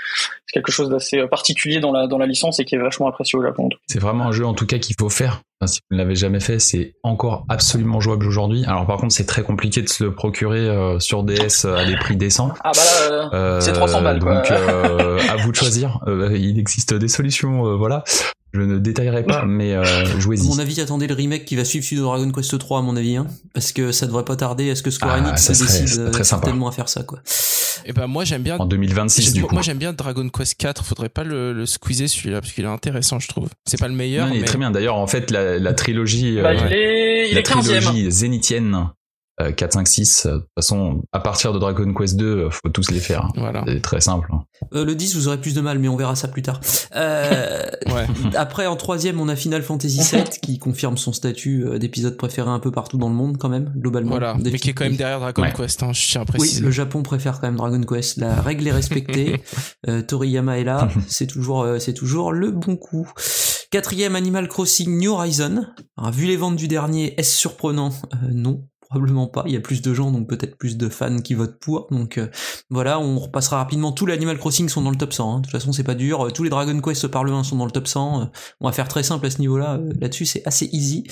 quelque 0.53 0.71
chose 0.71 0.91
d'assez 0.91 1.27
particulier 1.27 1.81
dans 1.81 1.93
la 1.93 2.07
dans 2.07 2.19
la 2.19 2.27
licence 2.27 2.61
et 2.61 2.67
qui 2.67 2.75
est 2.75 2.79
vachement 2.79 3.09
apprécié 3.09 3.39
au 3.39 3.43
Japon. 3.43 3.71
C'est 3.87 4.01
vraiment 4.01 4.27
un 4.27 4.33
jeu 4.33 4.45
en 4.45 4.53
tout 4.53 4.67
cas 4.67 4.79
qu'il 4.79 4.97
faut 4.99 5.09
faire. 5.09 5.41
Enfin, 5.63 5.73
si 5.75 5.81
vous 5.91 5.97
ne 5.97 6.03
l'avez 6.03 6.17
jamais 6.17 6.41
fait, 6.41 6.59
c'est 6.59 6.95
encore 7.03 7.45
absolument 7.51 8.01
jouable 8.01 8.27
aujourd'hui. 8.27 8.65
Alors 8.67 8.87
par 8.87 8.97
contre, 8.97 9.13
c'est 9.13 9.27
très 9.27 9.43
compliqué 9.43 9.83
de 9.83 9.89
se 9.91 10.03
le 10.05 10.15
procurer 10.15 10.61
euh, 10.61 10.99
sur 11.01 11.23
DS 11.23 11.67
à 11.67 11.85
des 11.85 11.97
prix 11.97 12.17
décents. 12.17 12.53
Ah 12.65 12.71
bah 12.75 12.81
là, 13.11 13.13
euh, 13.13 13.29
Euh, 13.35 13.61
C'est 13.61 13.73
300 13.75 14.01
balles, 14.01 14.21
quoi. 14.21 14.37
Donc 14.37 14.51
euh, 14.51 15.19
à 15.29 15.37
vous 15.37 15.51
de 15.51 15.57
choisir. 15.57 16.01
Euh, 16.07 16.35
il 16.35 16.59
existe 16.59 16.95
des 16.95 17.09
solutions, 17.09 17.67
euh, 17.67 17.77
voilà. 17.77 18.05
Je 18.53 18.63
ne 18.63 18.79
détaillerai 18.79 19.23
pas, 19.23 19.45
mais 19.45 19.75
euh, 19.75 19.83
À 19.83 20.05
jouez-y. 20.19 20.49
mon 20.49 20.59
avis, 20.59 20.81
attendez 20.81 21.07
le 21.07 21.15
remake 21.15 21.45
qui 21.45 21.55
va 21.57 21.65
suivre 21.65 21.85
celui 21.85 21.99
de 21.99 22.03
Dragon 22.03 22.33
Quest 22.33 22.59
3 22.59 22.79
à 22.79 22.83
mon 22.83 22.97
avis, 22.97 23.17
hein, 23.17 23.27
parce 23.55 23.71
que 23.73 23.93
ça 23.93 24.07
devrait 24.07 24.25
pas 24.25 24.37
tarder 24.37 24.71
à 24.71 24.75
ce 24.75 24.83
que 24.83 24.91
Square 24.91 25.13
Ah, 25.15 25.19
Enix 25.29 25.47
décide 25.47 26.01
euh, 26.01 26.11
très 26.11 26.25
sympa. 26.25 26.47
certainement 26.47 26.69
à 26.69 26.73
faire 26.73 26.89
ça, 26.89 27.03
quoi. 27.05 27.21
Et 27.85 27.93
ben 27.93 28.07
moi 28.07 28.25
j'aime 28.25 28.43
bien. 28.43 28.57
En 28.59 28.67
2026 28.67 29.23
J'ai- 29.27 29.33
du 29.33 29.43
coup. 29.43 29.55
Moi 29.55 29.63
j'aime 29.63 29.79
bien 29.79 29.93
Dragon 29.93 30.29
Quest 30.29 30.55
4, 30.57 30.85
faudrait 30.85 31.09
pas 31.09 31.25
le, 31.25 31.53
le 31.53 31.67
squeezer 31.67 32.09
celui-là 32.09 32.41
parce 32.41 32.53
qu'il 32.53 32.65
est 32.65 32.69
intéressant 32.69 33.19
je 33.19 33.29
trouve. 33.29 33.49
C'est 33.67 33.79
pas 33.81 33.89
le 33.89 33.95
meilleur 33.95 34.27
Non, 34.27 34.33
il 34.33 34.39
est 34.39 34.41
mais 34.41 34.47
très 34.47 34.59
bien. 34.59 34.71
D'ailleurs, 34.71 34.97
en 34.97 35.07
fait, 35.07 35.31
la, 35.31 35.59
la 35.59 35.73
trilogie, 35.75 36.39
bah, 36.41 36.51
euh, 36.51 36.55
il 36.67 36.73
est 36.73 37.29
il 37.31 37.35
la 37.35 37.41
est 37.41 37.43
15 37.43 37.65
trilogie 37.67 38.11
zénithienne, 38.11 38.75
euh, 38.75 38.85
4, 39.57 39.73
5, 39.75 39.89
6, 39.89 40.27
euh, 40.27 40.33
de 40.35 40.39
toute 40.39 40.49
façon, 40.57 41.03
à 41.13 41.21
partir 41.21 41.53
de 41.53 41.59
Dragon 41.59 41.93
Quest 41.95 42.17
2, 42.17 42.25
euh, 42.27 42.51
faut 42.51 42.69
tous 42.69 42.91
les 42.91 43.01
faire. 43.01 43.29
voilà. 43.37 43.65
C'est 43.67 43.81
très 43.81 44.01
simple. 44.01 44.29
hein. 44.33 44.43
Euh, 44.75 44.85
le 44.85 44.95
10, 44.95 45.17
vous 45.17 45.29
aurez 45.29 45.39
plus 45.41 45.55
de 45.55 45.61
mal, 45.61 45.79
mais 45.79 45.89
on 45.89 45.97
verra 45.97 46.15
ça 46.17 46.29
plus 46.29 46.43
tard. 46.43 46.61
Euh, 46.97 47.63
Ouais. 47.91 48.07
après, 48.37 48.67
en 48.67 48.77
troisième, 48.77 49.21
on 49.21 49.29
a 49.29 49.35
Final 49.37 49.63
Fantasy 49.63 50.01
VII 50.01 50.25
qui 50.43 50.59
confirme 50.59 50.97
son 50.97 51.13
statut 51.13 51.65
euh, 51.67 51.79
d'épisode 51.79 52.17
préféré 52.17 52.49
un 52.51 52.61
peu 52.61 52.71
partout 52.71 52.99
dans 52.99 53.09
le 53.09 53.15
monde, 53.15 53.37
quand 53.39 53.49
même, 53.49 53.73
globalement. 53.77 54.11
Voilà, 54.11 54.37
mais 54.43 54.53
qui 54.59 54.71
est 54.71 54.73
quand 54.75 54.85
même 54.85 54.97
derrière 54.97 55.19
Dragon 55.21 55.43
Ouais. 55.43 55.53
Quest, 55.57 55.83
hein, 55.83 55.93
je 55.93 56.07
tiens 56.11 56.21
à 56.21 56.25
Oui, 56.25 56.39
préciser. 56.39 56.61
le 56.61 56.71
Japon 56.71 57.03
préfère 57.03 57.41
quand 57.41 57.47
même 57.49 57.57
Dragon 57.57 57.81
Quest. 57.83 58.19
La 58.19 58.35
règle 58.41 58.67
est 58.69 58.73
respectée. 58.73 59.41
euh, 59.89 60.03
Toriyama 60.03 60.59
est 60.59 60.65
là. 60.65 60.89
C'est 61.09 61.27
toujours, 61.27 61.63
euh, 61.63 61.79
c'est 61.79 61.95
toujours 61.95 62.33
le 62.33 62.51
bon 62.51 62.77
coup. 62.77 63.11
Quatrième, 63.71 64.15
Animal 64.17 64.49
Crossing 64.49 64.99
New 64.99 65.13
Horizon. 65.13 65.65
Alors, 65.97 66.13
vu 66.13 66.27
les 66.27 66.37
ventes 66.37 66.57
du 66.57 66.69
dernier, 66.69 67.15
est-ce 67.19 67.37
surprenant? 67.37 67.91
Euh, 68.13 68.17
Non. 68.33 68.65
Probablement 68.91 69.29
pas. 69.29 69.45
Il 69.47 69.53
y 69.53 69.57
a 69.57 69.61
plus 69.61 69.83
de 69.83 69.95
gens, 69.95 70.11
donc 70.11 70.29
peut-être 70.29 70.57
plus 70.59 70.77
de 70.77 70.89
fans 70.89 71.17
qui 71.19 71.35
votent 71.35 71.59
pour. 71.61 71.87
Donc 71.93 72.19
euh, 72.19 72.27
voilà, 72.71 72.99
on 72.99 73.19
repassera 73.21 73.59
rapidement. 73.59 73.93
Tous 73.93 74.05
les 74.05 74.15
Animal 74.15 74.37
Crossing 74.37 74.69
sont 74.69 74.83
dans 74.83 74.91
le 74.91 74.97
top 74.97 75.13
100. 75.13 75.33
hein. 75.33 75.39
De 75.39 75.43
toute 75.45 75.53
façon, 75.53 75.71
c'est 75.73 75.85
pas 75.85 75.95
dur. 75.95 76.27
Euh, 76.27 76.31
Tous 76.31 76.43
les 76.43 76.51
Dragon 76.51 76.79
Quest 76.81 77.07
par 77.07 77.23
le 77.23 77.33
1 77.33 77.45
sont 77.45 77.57
dans 77.57 77.67
le 77.67 77.71
top 77.71 77.87
100. 77.87 78.21
Euh, 78.21 78.25
on 78.61 78.67
va 78.67 78.73
faire 78.73 78.89
très 78.89 79.05
simple 79.05 79.25
à 79.27 79.31
ce 79.31 79.39
niveau-là. 79.39 79.75
Euh, 79.75 79.93
Là-dessus, 80.01 80.27
c'est 80.27 80.45
assez 80.47 80.69
easy. 80.73 81.05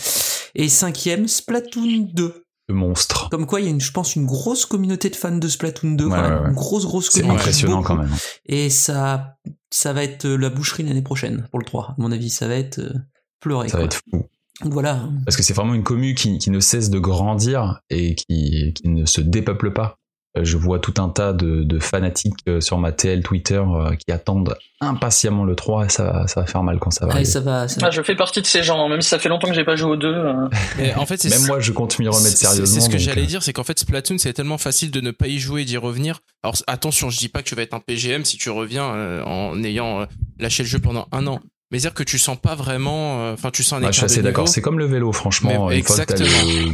Et 0.56 0.68
cinquième, 0.68 1.28
Splatoon 1.28 2.08
2. 2.12 2.44
Le 2.70 2.74
monstre. 2.74 3.28
Comme 3.30 3.46
quoi, 3.46 3.60
il 3.60 3.64
y 3.64 3.66
a, 3.68 3.70
une, 3.70 3.80
je 3.80 3.92
pense, 3.92 4.16
une 4.16 4.26
grosse 4.26 4.66
communauté 4.66 5.08
de 5.08 5.16
fans 5.16 5.36
de 5.36 5.48
Splatoon 5.48 5.92
2, 5.92 6.08
quand 6.08 6.10
Ouais, 6.14 6.20
même. 6.20 6.32
ouais, 6.32 6.40
ouais. 6.42 6.48
Une 6.48 6.54
grosse, 6.54 6.84
grosse 6.84 7.08
C'est 7.10 7.20
communauté. 7.20 7.40
impressionnant 7.42 7.76
beaucoup. 7.76 7.86
quand 7.94 7.96
même. 8.02 8.10
Et 8.46 8.68
ça, 8.70 9.36
ça 9.70 9.92
va 9.92 10.02
être 10.02 10.26
la 10.28 10.50
boucherie 10.50 10.82
l'année 10.82 11.00
prochaine 11.02 11.46
pour 11.50 11.60
le 11.60 11.64
3. 11.64 11.84
À 11.90 11.94
mon 11.98 12.10
avis, 12.12 12.28
ça 12.28 12.46
va 12.48 12.56
être 12.56 12.80
euh, 12.80 12.92
pleurer. 13.40 13.68
Ça 13.68 13.78
va 13.78 13.84
être 13.84 14.00
fou. 14.10 14.24
Donc 14.64 14.72
voilà. 14.72 15.00
Parce 15.24 15.36
que 15.36 15.42
c'est 15.42 15.54
vraiment 15.54 15.74
une 15.74 15.84
commu 15.84 16.14
qui, 16.14 16.38
qui 16.38 16.50
ne 16.50 16.60
cesse 16.60 16.90
de 16.90 16.98
grandir 16.98 17.80
et 17.90 18.14
qui, 18.14 18.72
qui 18.74 18.88
ne 18.88 19.06
se 19.06 19.20
dépeuple 19.20 19.72
pas. 19.72 19.96
Euh, 20.36 20.44
Je 20.44 20.56
vois 20.58 20.78
tout 20.78 20.94
un 20.98 21.08
tas 21.08 21.32
de, 21.32 21.62
de 21.62 21.78
fanatiques 21.78 22.34
euh, 22.48 22.60
sur 22.60 22.76
ma 22.76 22.92
TL 22.92 23.22
Twitter 23.22 23.62
euh, 23.66 23.94
qui 23.94 24.12
attendent 24.12 24.56
impatiemment 24.80 25.44
le 25.44 25.54
3 25.56 25.86
et 25.86 25.88
ça, 25.88 26.04
va- 26.04 26.26
ça 26.28 26.40
va 26.40 26.46
faire 26.46 26.62
mal 26.62 26.78
quand 26.78 26.90
ça 26.90 27.06
va 27.06 27.12
Allez, 27.12 27.18
arriver. 27.20 27.30
ça 27.30 27.40
va. 27.40 27.66
ça 27.68 27.80
va. 27.80 27.86
Ah, 27.86 27.90
je 27.90 28.02
fais 28.02 28.14
partie 28.14 28.42
de 28.42 28.46
ces 28.46 28.62
gens, 28.62 28.88
même 28.88 29.00
si 29.00 29.08
ça 29.08 29.18
fait 29.18 29.28
longtemps 29.28 29.48
que 29.48 29.54
j'ai 29.54 29.64
pas 29.64 29.74
joué 29.76 29.92
aux 29.92 29.96
deux. 29.96 30.12
euh. 30.14 30.48
Mais 30.78 30.94
en 30.94 31.06
fait, 31.06 31.24
Même 31.24 31.46
moi, 31.46 31.60
je 31.60 31.72
compte 31.72 31.98
m'y 31.98 32.06
remettre 32.08 32.36
sérieusement. 32.36 32.66
C'est 32.66 32.80
ce 32.80 32.88
que 32.88 32.92
donc, 32.96 33.00
j'allais 33.00 33.22
euh, 33.22 33.26
dire, 33.26 33.42
c'est 33.42 33.52
qu'en 33.52 33.64
fait 33.64 33.78
Splatoon 33.78 34.18
c'est 34.18 34.32
tellement 34.34 34.58
facile 34.58 34.90
de 34.90 35.00
ne 35.00 35.12
pas 35.12 35.28
y 35.28 35.38
jouer 35.38 35.62
et 35.62 35.64
d'y 35.64 35.76
revenir. 35.78 36.20
Alors 36.42 36.56
attention, 36.66 37.10
je 37.10 37.18
dis 37.18 37.28
pas 37.28 37.42
que 37.42 37.48
tu 37.48 37.54
vas 37.54 37.62
être 37.62 37.74
un 37.74 37.80
PGM 37.80 38.24
si 38.24 38.36
tu 38.36 38.50
reviens 38.50 38.84
euh, 38.92 39.22
en 39.24 39.62
ayant 39.64 40.00
euh, 40.00 40.06
lâché 40.38 40.62
le 40.62 40.68
jeu 40.68 40.78
pendant 40.78 41.06
un 41.12 41.26
an. 41.26 41.40
Mais 41.70 41.78
dire 41.78 41.92
que 41.94 42.02
tu 42.02 42.18
sens 42.18 42.38
pas 42.40 42.54
vraiment, 42.54 43.20
euh, 43.24 43.34
enfin 43.34 43.50
tu 43.50 43.62
sens 43.62 43.74
un 43.74 43.76
Ouais, 43.76 43.82
écart 43.84 43.92
je 43.92 43.98
suis 43.98 44.04
assez 44.06 44.22
d'accord. 44.22 44.48
C'est 44.48 44.62
comme 44.62 44.78
le 44.78 44.86
vélo, 44.86 45.12
franchement. 45.12 45.68
Mais 45.68 45.78
une, 45.78 45.84
fois 45.84 45.96
que 45.98 46.12
t'as 46.12 46.16
exactement. 46.16 46.52
le, 46.52 46.72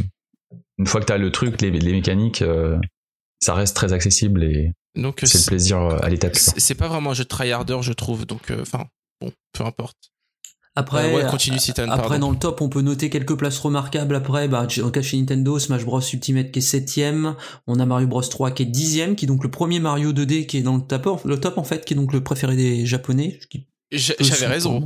une 0.77 0.87
fois 0.87 1.01
que 1.01 1.05
t'as 1.05 1.17
le 1.17 1.31
truc, 1.31 1.61
les, 1.61 1.71
les 1.71 1.91
mécaniques, 1.91 2.41
euh, 2.41 2.77
ça 3.41 3.53
reste 3.53 3.75
très 3.75 3.91
accessible 3.93 4.43
et 4.43 4.71
Donc 4.95 5.19
c'est 5.23 5.37
le 5.39 5.45
plaisir 5.45 5.79
euh, 5.81 5.97
à 6.01 6.09
l'état 6.09 6.29
pur. 6.29 6.39
c'est- 6.39 6.75
pas 6.75 6.87
vraiment 6.87 7.11
un 7.11 7.13
jeu 7.13 7.23
de 7.25 7.29
tryharder, 7.29 7.77
je 7.81 7.91
trouve. 7.93 8.25
Donc 8.25 8.51
euh, 8.51 8.61
enfin 8.61 8.85
bon, 9.21 9.31
peu 9.51 9.65
importe. 9.65 9.97
Après, 10.77 11.13
Ouais, 11.13 11.23
ouais, 11.23 11.29
continue, 11.31 11.57
Citan, 11.57 11.83
Après, 11.89 12.01
pardon. 12.09 12.19
dans 12.19 12.31
le 12.31 12.37
top, 12.37 12.59
on 12.59 12.67
peut 12.67 12.81
noter 12.81 13.09
quelques 13.09 13.37
places 13.37 13.59
remarquables. 13.59 14.13
Après, 14.13 14.49
bah, 14.49 14.67
en 14.83 14.91
cas 14.91 15.01
chez 15.01 15.15
Nintendo, 15.17 15.57
Smash 15.57 15.85
Bros 15.85 16.01
Ultimate 16.01 16.51
qui 16.51 16.59
est 16.59 16.61
septième. 16.61 17.35
On 17.65 17.79
a 17.79 17.85
Mario 17.85 18.07
Bros 18.07 18.21
3 18.21 18.51
qui 18.51 18.63
est 18.63 18.65
dixième, 18.65 19.15
qui 19.15 19.23
est 19.23 19.27
donc 19.29 19.43
le 19.45 19.49
premier 19.51 19.79
Mario 19.79 20.11
2D 20.11 20.45
qui 20.47 20.57
est 20.57 20.63
dans 20.63 20.75
le 20.75 20.81
top, 20.81 21.21
le 21.23 21.39
top 21.39 21.57
en 21.57 21.63
fait, 21.63 21.85
qui 21.85 21.93
est 21.93 21.97
donc 21.97 22.11
le 22.11 22.21
préféré 22.21 22.57
des 22.57 22.85
Japonais. 22.85 23.39
qui 23.49 23.67
J'avais 23.91 24.47
raison. 24.47 24.85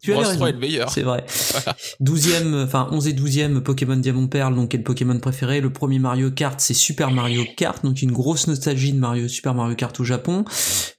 tu 0.00 0.12
avais 0.12 0.22
Bros 0.22 0.22
3 0.22 0.28
raison. 0.32 0.46
est 0.46 0.52
le 0.52 0.58
meilleur. 0.58 0.90
C'est 0.90 1.02
vrai. 1.02 1.24
Voilà. 1.52 1.76
12e, 2.00 2.64
enfin 2.64 2.88
11 2.92 3.08
et 3.08 3.12
12e 3.12 3.60
Pokémon 3.60 3.96
Diamant 3.96 4.26
Perle, 4.28 4.54
donc 4.54 4.74
est 4.74 4.78
le 4.78 4.84
Pokémon 4.84 5.18
préféré. 5.18 5.60
Le 5.60 5.72
premier 5.72 5.98
Mario 5.98 6.30
Kart, 6.30 6.58
c'est 6.60 6.72
Super 6.74 7.10
Mario 7.10 7.44
Kart, 7.56 7.84
donc 7.84 8.00
une 8.00 8.12
grosse 8.12 8.46
nostalgie 8.46 8.92
de 8.92 8.98
Mario 8.98 9.28
Super 9.28 9.54
Mario 9.54 9.74
Kart 9.74 9.98
au 10.00 10.04
Japon. 10.04 10.44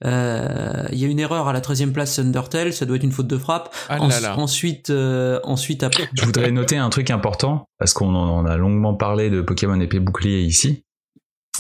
Euh, 0.05 0.83
Il 0.91 0.97
y 0.99 1.05
a 1.05 1.07
une 1.07 1.19
erreur 1.19 1.47
à 1.47 1.53
la 1.53 1.61
13e 1.61 1.91
place 1.91 2.19
Undertale, 2.19 2.73
ça 2.73 2.85
doit 2.85 2.97
être 2.97 3.03
une 3.03 3.11
faute 3.11 3.27
de 3.27 3.37
frappe. 3.37 3.73
Ah 3.89 3.99
En- 4.01 4.07
là 4.07 4.19
là. 4.19 4.37
Ensuite, 4.37 4.89
euh, 4.89 5.39
ensuite 5.43 5.83
après. 5.83 6.09
Je 6.13 6.25
voudrais 6.25 6.51
noter 6.51 6.77
un 6.77 6.89
truc 6.89 7.09
important, 7.09 7.67
parce 7.79 7.93
qu'on 7.93 8.13
en 8.13 8.45
a 8.45 8.57
longuement 8.57 8.93
parlé 8.93 9.29
de 9.29 9.41
Pokémon 9.41 9.79
épée 9.79 9.99
bouclier 9.99 10.41
ici, 10.41 10.83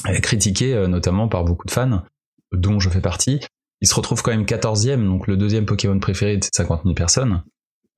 euh, 0.07 0.19
critiqué 0.19 0.85
notamment 0.87 1.27
par 1.29 1.45
beaucoup 1.45 1.65
de 1.65 1.71
fans, 1.71 2.03
dont 2.51 2.79
je 2.79 2.89
fais 2.89 3.01
partie. 3.01 3.39
Il 3.83 3.87
se 3.87 3.93
retrouve 3.95 4.21
quand 4.23 4.31
même 4.31 4.45
14e, 4.45 5.05
donc 5.05 5.27
le 5.27 5.37
deuxième 5.37 5.65
Pokémon 5.65 5.99
préféré 5.99 6.37
de 6.37 6.43
ces 6.43 6.49
50 6.55 6.81
000 6.83 6.95
personnes. 6.95 7.43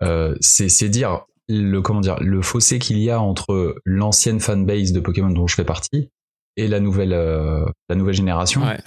Euh, 0.04 0.36
c'est 0.42 0.90
dire 0.90 1.22
le 1.48 1.80
comment 1.82 2.02
dire 2.02 2.18
le 2.20 2.42
fossé 2.42 2.80
qu'il 2.80 2.98
y 2.98 3.10
a 3.12 3.22
entre 3.22 3.76
l'ancienne 3.86 4.40
fanbase 4.42 4.92
de 4.92 5.00
Pokémon 5.00 5.30
dont 5.30 5.48
je 5.48 5.56
fais 5.56 5.64
partie 5.64 6.10
et 6.58 6.68
la 6.68 6.80
nouvelle 6.82 7.14
euh, 7.14 7.66
la 7.88 7.96
nouvelle 7.96 8.16
génération 8.16 8.62
Ouais. 8.66 8.80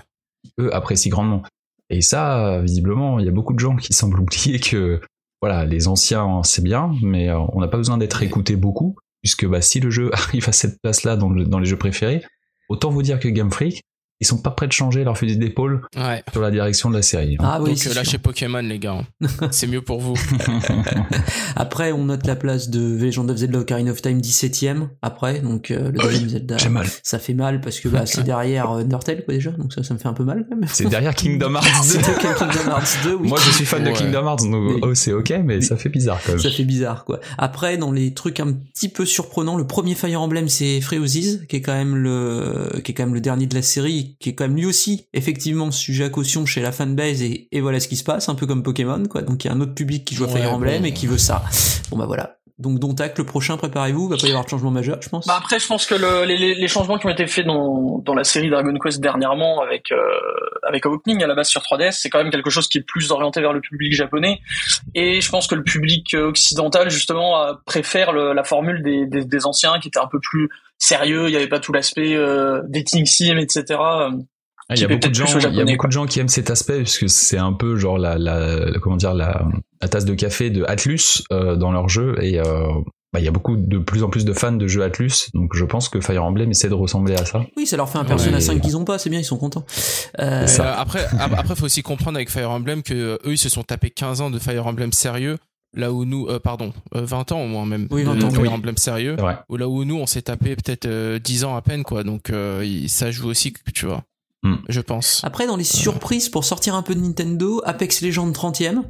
eux 0.60 0.74
apprécient 0.74 1.10
grandement. 1.10 1.42
Et 1.88 2.02
ça, 2.02 2.60
visiblement, 2.60 3.18
il 3.18 3.24
y 3.24 3.28
a 3.28 3.32
beaucoup 3.32 3.54
de 3.54 3.58
gens 3.60 3.76
qui 3.76 3.94
semblent 3.94 4.20
oublier 4.20 4.58
que 4.60 5.00
voilà, 5.40 5.64
les 5.64 5.86
anciens, 5.88 6.42
c'est 6.42 6.62
bien, 6.64 6.92
mais 7.02 7.28
euh, 7.30 7.38
on 7.52 7.60
n'a 7.60 7.68
pas 7.68 7.78
besoin 7.78 7.96
d'être 7.96 8.22
écouté 8.24 8.56
beaucoup, 8.56 8.96
puisque 9.22 9.46
bah, 9.46 9.62
si 9.62 9.78
le 9.80 9.88
jeu 9.90 10.10
arrive 10.12 10.48
à 10.48 10.52
cette 10.52 10.78
place-là 10.82 11.16
dans, 11.16 11.30
le- 11.30 11.44
dans 11.44 11.60
les 11.60 11.66
jeux 11.66 11.78
préférés, 11.78 12.22
autant 12.68 12.90
vous 12.90 13.02
dire 13.02 13.18
que 13.20 13.28
Game 13.28 13.50
Freak, 13.52 13.82
ils 14.20 14.26
sont 14.26 14.38
pas 14.38 14.50
prêts 14.50 14.66
de 14.66 14.72
changer 14.72 15.04
leur 15.04 15.16
fusil 15.16 15.36
d'épaule 15.36 15.82
Ouais. 15.96 16.22
sur 16.32 16.40
la 16.40 16.50
direction 16.50 16.90
de 16.90 16.96
la 16.96 17.02
série. 17.02 17.36
hein. 17.38 17.44
Ah 17.44 17.58
oui, 17.60 17.70
Donc 17.70 17.78
euh, 17.78 17.80
sûr. 17.82 17.94
lâchez 17.94 18.18
Pokémon 18.18 18.58
les 18.60 18.78
gars. 18.78 19.02
c'est 19.50 19.66
mieux 19.66 19.82
pour 19.82 20.00
vous. 20.00 20.14
Après, 21.56 21.92
on 21.92 22.04
note 22.04 22.26
la 22.26 22.36
place 22.36 22.68
de 22.70 22.96
Legend 22.96 23.30
of 23.30 23.36
Zelda 23.36 23.58
Ocarina 23.58 23.90
of 23.92 24.02
Time 24.02 24.20
17ème. 24.20 24.88
Après, 25.02 25.40
donc 25.40 25.70
euh, 25.70 25.90
le 25.90 25.98
deuxième 25.98 26.28
Zelda. 26.28 26.56
J'ai 26.58 26.68
mal. 26.68 26.86
Ça 27.02 27.18
fait 27.18 27.34
mal 27.34 27.60
parce 27.60 27.80
que 27.80 27.88
bah, 27.88 28.02
c'est 28.06 28.22
derrière 28.24 28.70
euh, 28.72 28.80
Undertale 28.80 29.24
quoi 29.24 29.34
déjà, 29.34 29.50
donc 29.50 29.72
ça, 29.72 29.82
ça 29.82 29.94
me 29.94 29.98
fait 29.98 30.08
un 30.08 30.12
peu 30.14 30.24
mal. 30.24 30.46
quand 30.48 30.56
même. 30.56 30.68
C'est 30.72 30.86
derrière 30.88 31.14
Kingdom 31.14 31.54
Hearts 31.54 31.64
2. 31.82 31.88
C'était 31.88 32.12
Kingdom 32.14 32.70
Hearts 32.70 32.98
2, 33.04 33.14
oui. 33.14 33.28
Moi, 33.28 33.38
je 33.44 33.50
suis 33.50 33.64
fan 33.64 33.84
de. 33.84 33.90
Kingdom 33.90 34.26
Hearts, 34.26 34.44
donc 34.50 34.78
oh, 34.82 34.94
c'est 34.94 35.12
ok, 35.12 35.32
mais 35.44 35.60
ça 35.60 35.76
fait 35.76 35.88
bizarre 35.88 36.20
quand 36.24 36.32
même. 36.32 36.40
Ça 36.40 36.50
fait 36.50 36.64
bizarre 36.64 37.04
quoi. 37.04 37.20
Après 37.36 37.76
dans 37.78 37.90
les 37.90 38.14
trucs 38.14 38.38
un 38.40 38.52
petit 38.52 38.88
peu 38.88 39.04
surprenants, 39.06 39.56
le 39.56 39.66
premier 39.66 39.94
Fire 39.94 40.20
Emblem 40.20 40.48
c'est 40.48 40.80
Freosies 40.80 41.40
qui 41.48 41.56
est 41.56 41.62
quand 41.62 41.74
même 41.74 41.96
le 41.96 42.80
qui 42.84 42.92
est 42.92 42.94
quand 42.94 43.04
même 43.04 43.14
le 43.14 43.20
dernier 43.20 43.46
de 43.46 43.54
la 43.54 43.62
série, 43.62 44.07
qui 44.20 44.30
est 44.30 44.34
quand 44.34 44.44
même 44.44 44.56
lui 44.56 44.66
aussi 44.66 45.06
effectivement 45.12 45.70
sujet 45.70 46.04
à 46.04 46.08
caution 46.10 46.46
chez 46.46 46.60
la 46.60 46.72
fanbase 46.72 47.22
et, 47.22 47.48
et 47.52 47.60
voilà 47.60 47.80
ce 47.80 47.88
qui 47.88 47.96
se 47.96 48.04
passe, 48.04 48.28
un 48.28 48.34
peu 48.34 48.46
comme 48.46 48.62
Pokémon 48.62 49.02
quoi. 49.06 49.22
Donc 49.22 49.44
il 49.44 49.48
y 49.48 49.50
a 49.50 49.54
un 49.54 49.60
autre 49.60 49.74
public 49.74 50.04
qui 50.04 50.14
joue 50.14 50.24
à 50.24 50.28
Ouais, 50.28 50.40
Fire 50.40 50.52
Emblem 50.54 50.84
et 50.84 50.92
qui 50.92 51.06
veut 51.06 51.18
ça. 51.18 51.42
Bon 51.90 51.96
bah 51.98 52.06
voilà. 52.06 52.34
Donc 52.58 52.80
dont 52.80 52.92
acte 52.96 53.18
le 53.18 53.24
prochain, 53.24 53.56
préparez-vous, 53.56 54.08
va 54.08 54.16
pas 54.16 54.26
y 54.26 54.30
avoir 54.30 54.44
de 54.44 54.50
changement 54.50 54.72
majeur, 54.72 54.98
je 55.00 55.08
pense. 55.08 55.28
Bah 55.28 55.36
après, 55.38 55.60
je 55.60 55.66
pense 55.68 55.86
que 55.86 55.94
le, 55.94 56.24
les, 56.24 56.66
changements 56.66 56.98
qui 56.98 57.06
ont 57.06 57.10
été 57.10 57.24
faits 57.28 57.46
dans, 57.46 57.98
dans 58.04 58.14
la 58.14 58.24
série 58.24 58.50
Dragon 58.50 58.74
Quest 58.82 58.98
dernièrement 59.00 59.60
avec 59.60 59.92
euh, 59.92 59.96
avec 60.66 60.84
Awakening 60.84 61.22
à 61.22 61.28
la 61.28 61.36
base 61.36 61.46
sur 61.48 61.60
3DS, 61.60 61.92
c'est 61.92 62.10
quand 62.10 62.18
même 62.18 62.32
quelque 62.32 62.50
chose 62.50 62.66
qui 62.66 62.78
est 62.78 62.82
plus 62.82 63.12
orienté 63.12 63.40
vers 63.40 63.52
le 63.52 63.60
public 63.60 63.92
japonais. 63.92 64.40
Et 64.96 65.20
je 65.20 65.30
pense 65.30 65.46
que 65.46 65.54
le 65.54 65.62
public 65.62 66.14
euh, 66.14 66.30
occidental 66.30 66.90
justement 66.90 67.40
euh, 67.40 67.52
préfère 67.64 68.10
le- 68.10 68.32
la 68.32 68.42
formule 68.42 68.82
des, 68.82 69.06
des, 69.06 69.24
des 69.24 69.46
anciens 69.46 69.78
qui 69.78 69.86
était 69.86 70.00
un 70.00 70.08
peu 70.08 70.18
plus 70.18 70.48
sérieux. 70.78 71.26
Il 71.28 71.30
n'y 71.30 71.36
avait 71.36 71.48
pas 71.48 71.60
tout 71.60 71.72
l'aspect 71.72 72.14
euh, 72.14 72.62
dating 72.68 73.04
sim, 73.06 73.36
etc. 73.38 73.64
Ah, 73.80 74.10
Il 74.74 74.80
y 74.80 74.84
a 74.84 74.88
beaucoup 74.88 75.08
de 75.08 75.14
gens, 75.14 75.24
plus 75.24 75.34
au 75.34 75.38
il 75.38 75.42
y 75.42 75.46
a 75.46 75.50
japonais, 75.50 75.72
beaucoup 75.72 75.86
de 75.86 75.92
gens 75.92 76.06
qui 76.06 76.20
aiment 76.20 76.28
cet 76.28 76.50
aspect 76.50 76.78
puisque 76.82 77.08
c'est 77.08 77.38
un 77.38 77.52
peu 77.54 77.76
genre 77.76 77.96
la, 77.98 78.18
la, 78.18 78.78
comment 78.82 78.96
dire 78.96 79.14
la, 79.14 79.42
la 79.80 79.88
tasse 79.88 80.04
de 80.04 80.14
café 80.14 80.50
de 80.50 80.64
Atlus 80.64 81.22
euh, 81.32 81.56
dans 81.56 81.72
leur 81.72 81.88
jeu 81.88 82.16
et 82.22 82.38
euh, 82.38 82.66
bah, 83.14 83.20
il 83.20 83.24
y 83.24 83.28
a 83.28 83.30
beaucoup 83.30 83.56
de 83.56 83.78
plus 83.78 84.02
en 84.02 84.10
plus 84.10 84.26
de 84.26 84.34
fans 84.34 84.52
de 84.52 84.66
jeux 84.66 84.82
Atlus 84.82 85.30
donc 85.32 85.56
je 85.56 85.64
pense 85.64 85.88
que 85.88 86.02
Fire 86.02 86.22
Emblem 86.22 86.50
essaie 86.50 86.68
de 86.68 86.74
ressembler 86.74 87.14
à 87.14 87.24
ça. 87.24 87.40
Oui, 87.56 87.66
ça 87.66 87.78
leur 87.78 87.88
fait 87.88 87.96
un 87.96 88.04
Persona 88.04 88.34
Ouais. 88.36 88.40
5 88.42 88.60
qu'ils 88.60 88.76
ont 88.76 88.84
pas, 88.84 88.98
c'est 88.98 89.08
bien, 89.08 89.20
ils 89.20 89.24
sont 89.24 89.38
contents. 89.38 89.64
Euh, 90.20 90.46
euh, 90.46 90.72
après, 90.76 91.06
ap- 91.18 91.32
après, 91.38 91.56
faut 91.56 91.64
aussi 91.64 91.82
comprendre 91.82 92.16
avec 92.18 92.28
Fire 92.28 92.50
Emblem 92.50 92.82
que 92.82 92.92
euh, 92.92 93.14
eux, 93.24 93.32
ils 93.32 93.38
se 93.38 93.48
sont 93.48 93.62
tapés 93.62 93.88
15 93.88 94.20
ans 94.20 94.28
de 94.28 94.38
Fire 94.38 94.66
Emblem 94.66 94.92
sérieux, 94.92 95.38
là 95.74 95.92
où 95.92 96.04
nous, 96.04 96.26
euh, 96.26 96.38
pardon, 96.38 96.72
euh, 96.94 97.04
20 97.04 97.32
ans 97.32 97.42
au 97.42 97.46
moins 97.46 97.66
même, 97.66 97.88
Oui, 97.90 98.04
20 98.04 98.16
de 98.16 98.24
ans, 98.24 98.30
oui. 98.38 98.48
Emblem 98.48 98.76
sérieux, 98.76 99.16
ou 99.48 99.56
là 99.56 99.68
où 99.68 99.84
nous, 99.84 99.96
on 99.96 100.06
s'est 100.06 100.22
tapé 100.22 100.56
peut-être 100.56 100.86
euh, 100.86 101.18
10 101.18 101.44
ans 101.44 101.56
à 101.56 101.62
peine, 101.62 101.82
quoi. 101.82 102.04
Donc, 102.04 102.30
euh, 102.30 102.86
ça 102.88 103.10
joue 103.10 103.28
aussi, 103.28 103.54
tu 103.74 103.86
vois. 103.86 104.04
Hmm. 104.42 104.56
Je 104.68 104.80
pense. 104.80 105.20
Après, 105.24 105.46
dans 105.46 105.56
les 105.56 105.64
surprises, 105.64 106.28
pour 106.28 106.44
sortir 106.44 106.74
un 106.74 106.82
peu 106.82 106.94
de 106.94 107.00
Nintendo, 107.00 107.60
Apex 107.64 108.02
Legends 108.02 108.30
30ème, 108.30 108.82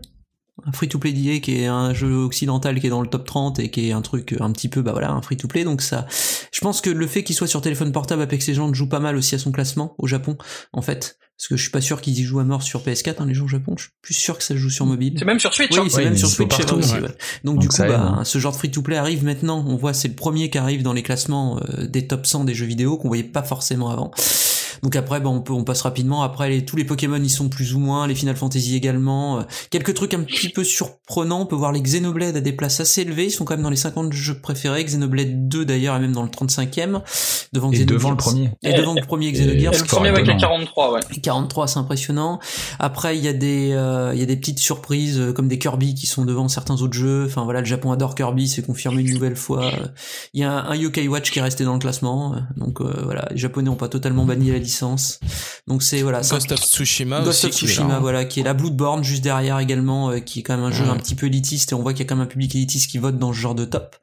un 0.66 0.72
free-to-play 0.72 1.12
d'IA 1.12 1.38
qui 1.38 1.62
est 1.62 1.66
un 1.66 1.94
jeu 1.94 2.12
occidental 2.14 2.80
qui 2.80 2.88
est 2.88 2.90
dans 2.90 3.00
le 3.00 3.08
top 3.08 3.24
30 3.24 3.58
et 3.60 3.70
qui 3.70 3.88
est 3.88 3.92
un 3.92 4.02
truc 4.02 4.34
un 4.40 4.50
petit 4.52 4.68
peu, 4.68 4.82
bah 4.82 4.92
voilà, 4.92 5.10
un 5.12 5.22
free-to-play. 5.22 5.64
Donc 5.64 5.82
ça, 5.82 6.06
je 6.52 6.60
pense 6.60 6.80
que 6.80 6.90
le 6.90 7.06
fait 7.06 7.22
qu'il 7.22 7.36
soit 7.36 7.46
sur 7.46 7.60
téléphone 7.60 7.92
portable, 7.92 8.22
Apex 8.22 8.48
Legends 8.48 8.74
joue 8.74 8.88
pas 8.88 9.00
mal 9.00 9.16
aussi 9.16 9.34
à 9.34 9.38
son 9.38 9.52
classement 9.52 9.94
au 9.98 10.06
Japon, 10.06 10.36
en 10.72 10.82
fait. 10.82 11.18
Parce 11.38 11.46
que 11.46 11.56
je 11.56 11.62
suis 11.62 11.70
pas 11.70 11.80
sûr 11.80 12.00
qu'ils 12.00 12.18
y 12.18 12.24
jouent 12.24 12.40
à 12.40 12.44
mort 12.44 12.64
sur 12.64 12.82
PS4, 12.82 13.14
hein, 13.20 13.26
les 13.26 13.32
gens 13.32 13.44
au 13.44 13.48
Japon. 13.48 13.74
Je 13.76 13.84
suis 13.84 13.92
plus 14.02 14.14
sûr 14.14 14.36
que 14.36 14.42
ça 14.42 14.54
se 14.54 14.58
joue 14.58 14.70
sur 14.70 14.86
mobile. 14.86 15.14
C'est 15.16 15.24
même 15.24 15.38
sur 15.38 15.54
Switch. 15.54 15.70
Oui, 15.70 15.78
hein. 15.78 15.86
c'est 15.88 15.98
Ouais, 15.98 16.04
même 16.06 16.16
sur 16.16 16.28
Switch 16.28 16.48
partout, 16.48 16.74
aussi, 16.74 16.94
ouais. 16.94 17.00
ouais. 17.00 17.08
Donc, 17.44 17.54
Donc 17.54 17.58
du 17.60 17.68
coup, 17.68 17.76
bah, 17.78 18.16
hein. 18.18 18.24
ce 18.24 18.40
genre 18.40 18.50
de 18.50 18.56
free-to-play 18.56 18.96
arrive 18.96 19.22
maintenant. 19.22 19.64
On 19.64 19.76
voit, 19.76 19.94
c'est 19.94 20.08
le 20.08 20.14
premier 20.14 20.50
qui 20.50 20.58
arrive 20.58 20.82
dans 20.82 20.92
les 20.92 21.04
classements 21.04 21.60
euh, 21.60 21.86
des 21.86 22.08
top 22.08 22.26
100 22.26 22.42
des 22.42 22.54
jeux 22.54 22.66
vidéo 22.66 22.96
qu'on 22.96 23.06
voyait 23.06 23.22
pas 23.22 23.44
forcément 23.44 23.90
avant. 23.90 24.10
Donc 24.82 24.96
après, 24.96 25.20
bah, 25.20 25.28
on 25.30 25.40
peut, 25.40 25.52
on 25.52 25.64
passe 25.64 25.82
rapidement. 25.82 26.22
Après, 26.22 26.48
les, 26.48 26.64
tous 26.64 26.76
les 26.76 26.84
Pokémon, 26.84 27.16
ils 27.16 27.30
sont 27.30 27.48
plus 27.48 27.74
ou 27.74 27.78
moins. 27.78 28.06
Les 28.06 28.14
Final 28.14 28.36
Fantasy 28.36 28.76
également. 28.76 29.40
Euh, 29.40 29.42
quelques 29.70 29.94
trucs 29.94 30.14
un 30.14 30.22
petit 30.22 30.48
peu 30.48 30.64
surprenants. 30.64 31.40
On 31.40 31.46
peut 31.46 31.56
voir 31.56 31.72
les 31.72 31.80
Xenoblade 31.80 32.36
à 32.36 32.40
des 32.40 32.52
places 32.52 32.80
assez 32.80 33.02
élevées. 33.02 33.26
Ils 33.26 33.30
sont 33.30 33.44
quand 33.44 33.54
même 33.54 33.62
dans 33.62 33.70
les 33.70 33.76
50 33.76 34.12
jeux 34.12 34.40
préférés. 34.40 34.84
Xenoblade 34.84 35.48
2 35.48 35.64
d'ailleurs 35.64 35.96
est 35.96 36.00
même 36.00 36.12
dans 36.12 36.22
le 36.22 36.28
35e. 36.28 37.02
Devant 37.52 37.72
Et 37.72 37.84
devant 37.84 38.10
le 38.10 38.16
premier. 38.16 38.50
Et 38.62 38.72
devant 38.72 38.94
le 38.94 39.02
premier 39.02 39.32
Xenogears. 39.32 39.74
Et 39.74 39.78
le 39.78 39.84
premier 39.84 40.08
avec 40.08 40.26
les 40.26 40.34
étonnant. 40.34 40.58
43, 40.58 40.92
ouais. 40.92 41.00
43 41.22 41.68
c'est 41.68 41.78
impressionnant 41.78 42.38
après 42.78 43.16
il 43.16 43.24
y 43.24 43.28
a 43.28 43.32
des 43.32 43.72
euh, 43.72 44.12
il 44.14 44.20
y 44.20 44.22
a 44.22 44.26
des 44.26 44.36
petites 44.36 44.58
surprises 44.58 45.18
euh, 45.18 45.32
comme 45.32 45.48
des 45.48 45.58
Kirby 45.58 45.94
qui 45.94 46.06
sont 46.06 46.24
devant 46.24 46.48
certains 46.48 46.80
autres 46.82 46.94
jeux 46.94 47.24
enfin 47.26 47.44
voilà 47.44 47.60
le 47.60 47.66
Japon 47.66 47.92
adore 47.92 48.14
Kirby 48.14 48.48
c'est 48.48 48.62
confirmé 48.62 49.02
une 49.02 49.12
nouvelle 49.12 49.36
fois 49.36 49.66
Euh, 49.66 49.86
il 50.34 50.40
y 50.40 50.44
a 50.44 50.52
un, 50.52 50.70
un 50.70 50.74
Yokai 50.74 51.08
Watch 51.08 51.30
qui 51.30 51.38
est 51.38 51.42
resté 51.42 51.64
dans 51.64 51.72
le 51.74 51.78
classement 51.78 52.34
euh, 52.34 52.38
donc 52.56 52.80
euh, 52.80 52.92
voilà 53.04 53.26
les 53.30 53.36
japonais 53.36 53.68
ont 53.68 53.76
pas 53.76 53.88
totalement 53.88 54.24
banni 54.24 54.50
la 54.50 54.58
licence 54.68 55.18
donc 55.66 55.82
c'est 55.82 56.02
voilà 56.02 56.20
Ghost 56.20 56.52
of 56.52 56.60
Tsushima 56.60 57.22
Ghost 57.22 57.44
aussi. 57.44 57.46
of 57.46 57.70
Tsushima, 57.70 57.98
voilà, 57.98 58.24
qui 58.24 58.40
est 58.40 58.42
la 58.42 58.54
Bloodborne 58.54 59.04
juste 59.04 59.22
derrière 59.22 59.58
également, 59.58 60.10
euh, 60.10 60.20
qui 60.20 60.40
est 60.40 60.42
quand 60.42 60.56
même 60.56 60.64
un 60.64 60.70
jeu 60.70 60.84
un 60.84 60.96
petit 60.96 61.14
peu 61.14 61.26
élitiste 61.26 61.72
et 61.72 61.74
on 61.74 61.82
voit 61.82 61.92
qu'il 61.92 62.00
y 62.00 62.06
a 62.06 62.08
quand 62.08 62.16
même 62.16 62.24
un 62.24 62.28
public 62.28 62.54
élitiste 62.54 62.90
qui 62.90 62.98
vote 62.98 63.18
dans 63.18 63.32
ce 63.32 63.38
genre 63.38 63.54
de 63.54 63.64
top. 63.64 63.96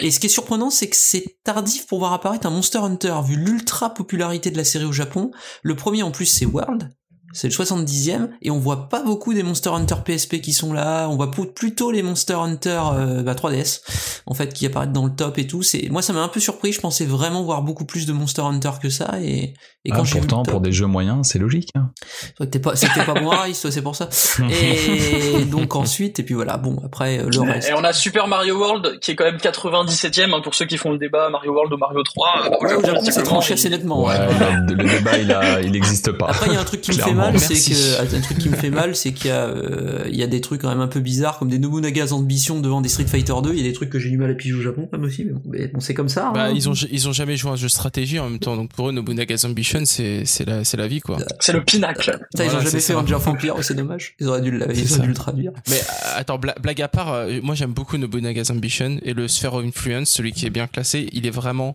Et 0.00 0.10
ce 0.10 0.20
qui 0.20 0.26
est 0.26 0.30
surprenant, 0.30 0.70
c'est 0.70 0.88
que 0.88 0.96
c'est 0.96 1.36
tardif 1.44 1.86
pour 1.86 1.98
voir 1.98 2.12
apparaître 2.12 2.46
un 2.46 2.50
Monster 2.50 2.78
Hunter, 2.78 3.14
vu 3.26 3.36
l'ultra 3.36 3.92
popularité 3.92 4.50
de 4.50 4.56
la 4.56 4.64
série 4.64 4.84
au 4.84 4.92
Japon. 4.92 5.30
Le 5.62 5.76
premier 5.76 6.02
en 6.02 6.10
plus, 6.10 6.26
c'est 6.26 6.46
World. 6.46 6.90
C'est 7.32 7.48
le 7.48 7.54
70e 7.54 8.28
et 8.42 8.50
on 8.50 8.58
voit 8.58 8.88
pas 8.88 9.02
beaucoup 9.02 9.32
des 9.34 9.42
Monster 9.42 9.70
Hunter 9.70 9.96
PSP 10.04 10.40
qui 10.40 10.52
sont 10.52 10.72
là. 10.72 11.08
On 11.08 11.16
voit 11.16 11.30
plutôt 11.30 11.90
les 11.90 12.02
Monster 12.02 12.34
Hunter 12.34 12.80
euh, 12.94 13.22
bah, 13.22 13.34
3DS 13.34 13.80
en 14.26 14.34
fait 14.34 14.52
qui 14.52 14.66
apparaissent 14.66 14.90
dans 14.92 15.04
le 15.06 15.12
top 15.14 15.38
et 15.38 15.46
tout. 15.46 15.62
C'est 15.62 15.88
moi 15.90 16.02
ça 16.02 16.12
m'a 16.12 16.20
un 16.22 16.28
peu 16.28 16.40
surpris. 16.40 16.72
Je 16.72 16.80
pensais 16.80 17.04
vraiment 17.06 17.42
voir 17.42 17.62
beaucoup 17.62 17.84
plus 17.84 18.06
de 18.06 18.12
Monster 18.12 18.42
Hunter 18.42 18.70
que 18.82 18.88
ça 18.90 19.14
et, 19.22 19.54
et 19.84 19.90
quand 19.90 20.00
Ah, 20.00 20.04
j'ai 20.04 20.14
vu 20.14 20.20
le 20.20 20.26
pourtant 20.26 20.42
top- 20.42 20.52
pour 20.52 20.60
des 20.60 20.72
jeux 20.72 20.86
moyens 20.86 21.26
c'est 21.28 21.38
logique. 21.38 21.70
hein. 21.74 21.90
c'est 22.20 22.36
vrai 22.38 22.46
que 22.46 22.50
t'es 22.52 22.58
pas, 22.58 22.76
c'était 22.76 23.04
pas 23.04 23.14
toi, 23.14 23.70
c'est 23.70 23.82
pour 23.82 23.96
ça. 23.96 24.08
Et 24.50 25.44
donc 25.44 25.74
ensuite, 25.76 26.18
et 26.20 26.22
puis 26.22 26.34
voilà, 26.34 26.56
bon, 26.56 26.76
après, 26.84 27.18
euh, 27.18 27.28
le 27.32 27.40
reste. 27.40 27.68
Et 27.70 27.74
on 27.74 27.84
a 27.84 27.92
Super 27.92 28.28
Mario 28.28 28.58
World 28.58 28.98
qui 29.00 29.12
est 29.12 29.16
quand 29.16 29.24
même 29.24 29.36
97e 29.36 30.32
hein, 30.34 30.40
pour 30.42 30.54
ceux 30.54 30.66
qui 30.66 30.76
font 30.76 30.90
le 30.92 30.98
débat 30.98 31.28
Mario 31.30 31.52
World 31.52 31.72
ou 31.72 31.76
Mario 31.76 32.02
3. 32.02 32.28
euh, 32.44 32.48
Ouais, 32.60 32.68
Japon, 32.68 32.82
au 32.82 32.86
Japon, 32.86 33.00
c'est 33.10 33.22
tranché 33.22 33.54
assez 33.54 33.68
nettement. 33.70 34.04
Ouais, 34.04 34.14
ouais. 34.18 34.26
le, 34.68 34.74
le 34.74 34.88
débat 34.88 35.18
il 35.18 35.32
a 35.32 35.60
il 35.60 35.74
existe 35.76 36.12
pas. 36.12 36.26
Après, 36.28 36.46
il 36.48 36.52
y 36.52 36.56
a 36.56 36.60
un 36.60 36.64
truc 36.64 36.80
qui 36.80 36.90
me 36.90 36.96
fait 36.96 37.02
Clairement. 37.02 37.21
Mal, 37.30 37.40
c'est 37.40 37.54
que, 37.54 38.16
un 38.16 38.20
truc 38.20 38.38
qui 38.38 38.48
me 38.48 38.56
fait 38.56 38.70
mal, 38.82 38.96
c'est 38.96 39.12
qu'il 39.12 39.28
y 39.28 39.30
a, 39.30 39.46
euh, 39.46 40.04
il 40.08 40.16
y 40.16 40.22
a 40.22 40.26
des 40.26 40.40
trucs 40.40 40.62
quand 40.62 40.68
même 40.68 40.80
un 40.80 40.88
peu 40.88 41.00
bizarres, 41.00 41.38
comme 41.38 41.48
des 41.48 41.58
Nobunaga's 41.58 42.12
Ambition 42.12 42.60
devant 42.60 42.80
des 42.80 42.88
Street 42.88 43.06
Fighter 43.06 43.34
2. 43.42 43.52
Il 43.52 43.58
y 43.58 43.60
a 43.60 43.64
des 43.64 43.72
trucs 43.72 43.90
que 43.90 43.98
j'ai 43.98 44.10
du 44.10 44.18
mal 44.18 44.30
à 44.30 44.34
piger 44.34 44.54
au 44.54 44.60
Japon, 44.60 44.88
même 44.92 45.04
aussi, 45.04 45.24
mais 45.24 45.32
bon, 45.32 45.68
bon, 45.74 45.80
c'est 45.80 45.94
comme 45.94 46.08
ça. 46.08 46.30
Bah, 46.34 46.44
hein. 46.44 46.52
ils 46.54 46.68
ont 46.68 46.74
ils 46.74 47.08
ont 47.08 47.12
jamais 47.12 47.36
joué 47.36 47.50
à 47.50 47.54
un 47.54 47.56
jeu 47.56 47.66
de 47.66 47.72
stratégie 47.72 48.18
en 48.18 48.28
même 48.28 48.38
temps 48.38 48.56
donc 48.56 48.72
pour 48.72 48.88
eux 48.88 48.92
Nobunaga's 48.92 49.44
Ambition 49.44 49.82
c'est 49.84 50.24
c'est 50.24 50.46
la 50.46 50.64
c'est 50.64 50.76
la 50.76 50.88
vie 50.88 51.00
quoi. 51.00 51.18
C'est 51.40 51.52
le 51.52 51.62
pinacle. 51.62 52.18
Putain, 52.30 52.44
ils 52.44 52.48
ont 52.48 52.52
jamais 52.52 52.64
c'est 52.66 52.80
fait 52.80 52.92
ça. 52.94 53.00
Age 53.00 53.12
of 53.12 53.26
Empire, 53.26 53.54
c'est 53.62 53.74
dommage. 53.74 54.14
Ils 54.20 54.28
auraient 54.28 54.40
dû 54.40 54.50
le, 54.50 54.58
ils 54.58 54.62
auraient 54.62 54.84
ça. 54.84 54.98
dû 54.98 55.08
le 55.08 55.14
traduire. 55.14 55.52
Mais 55.68 55.76
euh, 55.80 56.16
attends 56.16 56.38
bla- 56.38 56.56
blague 56.60 56.82
à 56.82 56.88
part 56.88 57.12
euh, 57.12 57.40
moi 57.42 57.54
j'aime 57.54 57.72
beaucoup 57.72 57.96
Nobunaga's 57.96 58.50
Ambition 58.50 58.98
et 59.02 59.14
le 59.14 59.28
Sphere 59.28 59.54
of 59.54 59.64
Influence 59.64 60.10
celui 60.10 60.32
qui 60.32 60.46
est 60.46 60.50
bien 60.50 60.66
classé 60.66 61.08
il 61.12 61.26
est 61.26 61.30
vraiment 61.30 61.74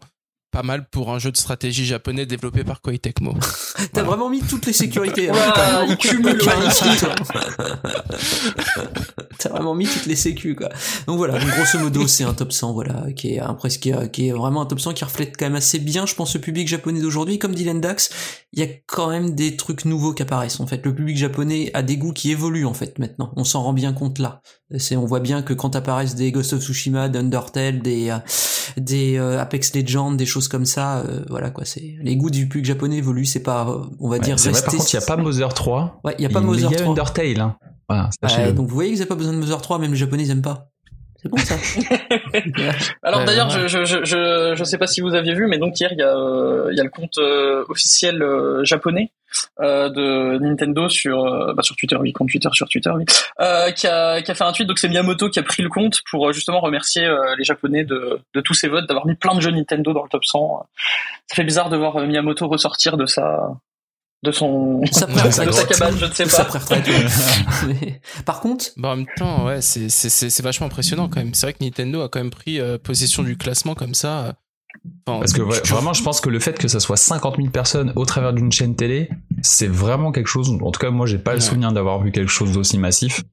pas 0.52 0.64
mal 0.64 0.88
pour 0.90 1.12
un 1.12 1.20
jeu 1.20 1.32
de 1.32 1.38
stratégie 1.38 1.86
japonais 1.86 2.26
développé 2.26 2.64
par 2.64 2.82
Koei 2.82 3.00
Tecmo. 3.00 3.36
T'as 3.94 4.04
vraiment 4.04 4.30
mis 4.30 4.42
toutes 4.42 4.66
les 4.66 4.74
sécurités. 4.74 5.30
hein. 5.30 5.36
T'as 5.54 5.86
il 5.86 5.98
cumule, 5.98 6.38
vraiment 9.58 9.76
mis 9.76 9.88
toutes 9.88 10.06
les 10.06 10.16
sécu, 10.16 10.56
quoi. 10.56 10.70
Donc 11.08 11.18
voilà, 11.18 11.40
donc 11.40 11.50
grosso 11.50 11.80
modo, 11.80 12.08
c'est 12.08 12.24
un 12.24 12.34
top 12.34 12.52
100, 12.52 12.74
voilà, 12.74 13.06
qui 13.16 13.36
est, 13.36 13.40
après, 13.40 13.70
qui 13.70 13.90
est, 13.90 14.12
qui 14.12 14.28
est 14.28 14.32
vraiment 14.32 14.62
un 14.62 14.66
top 14.66 14.80
100 14.80 14.94
qui 14.94 15.04
reflète 15.04 15.36
quand 15.38 15.46
même 15.46 15.56
assez 15.56 15.80
bien, 15.80 16.06
je 16.06 16.16
pense, 16.16 16.36
le 16.36 16.42
public 16.42 16.68
japonais 16.68 17.02
d'aujourd'hui. 17.02 17.40
Comme 17.40 17.56
dit 17.56 17.64
Lendax, 17.64 18.10
il 18.54 18.60
y 18.60 18.64
a 18.64 18.68
quand 18.88 19.10
même 19.10 19.36
des 19.36 19.56
trucs 19.56 19.86
nouveaux 19.86 20.14
qui 20.14 20.24
apparaissent, 20.24 20.60
en 20.60 20.68
fait. 20.68 20.86
Le 20.86 20.94
public 20.94 21.18
japonais 21.18 21.72
a 21.74 21.82
des 21.82 21.98
goûts 21.98 22.14
qui 22.14 22.32
évoluent, 22.32 22.66
en 22.66 22.74
fait, 22.74 23.00
maintenant. 23.00 23.34
On 23.36 23.44
s'en 23.44 23.64
rend 23.64 23.74
bien 23.74 23.94
compte 23.94 24.20
là. 24.20 24.42
C'est, 24.78 24.98
on 24.98 25.06
voit 25.06 25.22
bien 25.22 25.42
que 25.44 25.54
quand 25.54 25.76
apparaissent 25.78 26.16
des 26.16 26.32
Ghost 26.34 26.52
of 26.52 26.62
Tsushima, 26.62 27.08
des 27.08 27.20
Undertale, 27.20 27.80
des, 27.80 28.10
euh, 28.10 28.18
des 28.76 29.18
euh, 29.18 29.40
Apex 29.40 29.74
Legends, 29.74 30.12
des 30.12 30.26
choses 30.26 30.50
comme 30.50 30.66
ça, 30.66 30.98
euh, 30.98 31.24
voilà, 31.30 31.52
quoi, 31.52 31.64
c'est, 31.64 31.96
les 32.02 32.18
goûts 32.18 32.30
du 32.30 32.50
public 32.50 32.66
japonais 32.66 32.98
évoluent, 32.98 33.26
c'est 33.26 33.44
pas, 33.44 33.68
euh, 33.70 33.86
on 34.00 34.10
va 34.10 34.18
Ouais, 34.18 34.20
dire, 34.20 34.38
c'est 34.38 34.52
vrai 34.52 34.62
par 34.62 34.74
contre 34.74 34.94
il 34.94 34.96
y 34.96 34.98
a 34.98 35.06
pas 35.06 35.16
Mother 35.16 35.54
3. 35.54 36.02
Ouais, 36.04 36.16
il 36.20 36.24
y 36.24 36.26
a 36.26 36.30
pas 36.30 36.42
Mother 36.42 36.70
Il 36.70 36.74
y 36.74 36.76
a 36.76 36.80
3. 36.80 36.92
Undertale. 36.92 37.40
Hein. 37.40 37.56
Voilà. 37.88 38.10
Ouais, 38.24 38.52
donc 38.52 38.68
vous 38.68 38.76
voyez 38.76 38.90
qu'ils 38.90 39.00
n'avaient 39.00 39.08
pas 39.08 39.16
besoin 39.16 39.32
de 39.32 39.38
Mother 39.38 39.62
3, 39.62 39.80
même 39.80 39.92
les 39.92 39.98
japonais 39.98 40.24
ils 40.24 40.32
aiment 40.32 40.42
pas. 40.42 40.70
C'est 41.28 41.30
bon 41.30 41.38
ça. 41.38 41.56
Alors 43.04 43.20
Ouais, 43.20 43.26
d'ailleurs, 43.26 43.50
je, 43.50 43.68
je, 43.68 43.84
je, 43.86 44.54
je 44.56 44.64
sais 44.64 44.78
pas 44.78 44.88
si 44.88 45.02
vous 45.02 45.16
aviez 45.16 45.34
vu, 45.34 45.48
mais 45.48 45.58
donc 45.58 45.80
hier 45.80 45.92
il 45.92 45.98
y 45.98 46.04
a, 46.04 46.16
euh, 46.16 46.70
il 46.72 46.78
y 46.78 46.80
a 46.80 46.84
le 46.84 46.90
compte 46.90 47.18
euh, 47.18 47.66
officiel 47.68 48.22
euh, 48.22 48.64
japonais 48.64 49.12
euh, 49.60 49.90
de 49.90 50.38
Nintendo 50.40 50.88
sur 50.90 51.26
euh, 51.26 51.54
bah, 51.54 51.64
sur 51.64 51.76
Twitter, 51.76 51.96
oui, 51.98 52.14
compte 52.14 52.30
Twitter 52.30 52.50
sur 52.54 52.70
Twitter, 52.70 52.92
oui, 52.96 53.06
euh, 53.42 53.72
qui 53.72 53.88
a 53.88 54.22
qui 54.22 54.32
a 54.32 54.36
fait 54.36 54.44
un 54.44 54.52
tweet. 54.52 54.68
Donc 54.68 54.80
c'est 54.80 54.90
Miyamoto 54.90 55.30
qui 55.30 55.40
a 55.40 55.44
pris 55.44 55.64
le 55.64 55.70
compte 55.70 56.02
pour 56.10 56.30
euh, 56.30 56.34
justement 56.34 56.60
remercier 56.60 57.06
euh, 57.06 57.36
les 57.38 57.44
Japonais 57.44 57.84
de 57.84 58.20
de 58.34 58.42
tous 58.42 58.54
ces 58.54 58.68
votes, 58.68 58.88
d'avoir 58.88 59.06
mis 59.06 59.16
plein 59.16 59.36
de 59.36 59.42
jeux 59.42 59.52
Nintendo 59.52 59.94
dans 59.94 60.04
le 60.04 60.10
top 60.10 60.24
100. 60.24 60.66
Ça 61.28 61.36
fait 61.36 61.44
bizarre 61.44 61.70
de 61.70 61.78
voir 61.78 61.98
euh, 61.98 62.06
Miyamoto 62.06 62.48
ressortir 62.48 62.98
de 62.98 63.06
sa 63.06 63.50
de 64.24 64.32
son 64.32 64.82
Ça 64.92 65.06
de 65.06 65.32
sa 65.32 65.46
cabane, 65.66 65.98
je 65.98 66.06
ne 66.06 66.12
sais 66.12 66.26
Ça 66.26 66.46
pas. 66.46 66.60
Par 68.26 68.40
contre, 68.40 68.66
Bah, 68.78 68.90
en 68.90 68.98
même 68.98 69.06
temps, 69.16 69.46
ouais, 69.46 69.62
c'est, 69.62 69.90
c'est, 69.90 70.10
c'est, 70.10 70.30
c'est 70.30 70.44
vachement 70.44 70.68
impressionnant 70.68 71.08
quand 71.08 71.20
même. 71.20 71.34
C'est 71.34 71.46
vrai 71.46 71.54
que 71.54 71.64
Nintendo 71.64 72.02
a 72.02 72.10
quand 72.10 72.20
même 72.20 72.32
pris 72.32 72.60
euh, 72.60 72.78
possession 72.78 73.24
du 73.24 73.38
classement 73.38 73.76
comme 73.76 73.94
ça. 73.94 74.36
Enfin, 75.06 75.20
Parce 75.20 75.34
que 75.34 75.42
vraiment, 75.42 75.94
je 75.94 76.04
pense 76.04 76.22
que 76.22 76.30
le 76.30 76.40
fait 76.40 76.58
que 76.58 76.68
ça 76.68 76.80
soit 76.80 76.98
50 76.98 77.38
000 77.38 77.50
personnes 77.50 77.94
au 77.96 78.06
travers 78.06 78.34
d'une 78.34 78.52
chaîne 78.52 78.76
télé, 78.76 79.10
c'est 79.42 79.68
vraiment 79.68 80.12
quelque 80.12 80.28
chose. 80.28 80.50
En 80.62 80.72
tout 80.72 80.80
cas, 80.80 80.92
moi, 80.92 81.06
j'ai 81.06 81.18
pas 81.20 81.34
le 81.34 81.40
souvenir 81.40 81.72
d'avoir 81.72 82.02
vu 82.02 82.12
quelque 82.12 82.32
chose 82.32 82.54
d'aussi 82.54 82.78
massif. 82.78 83.24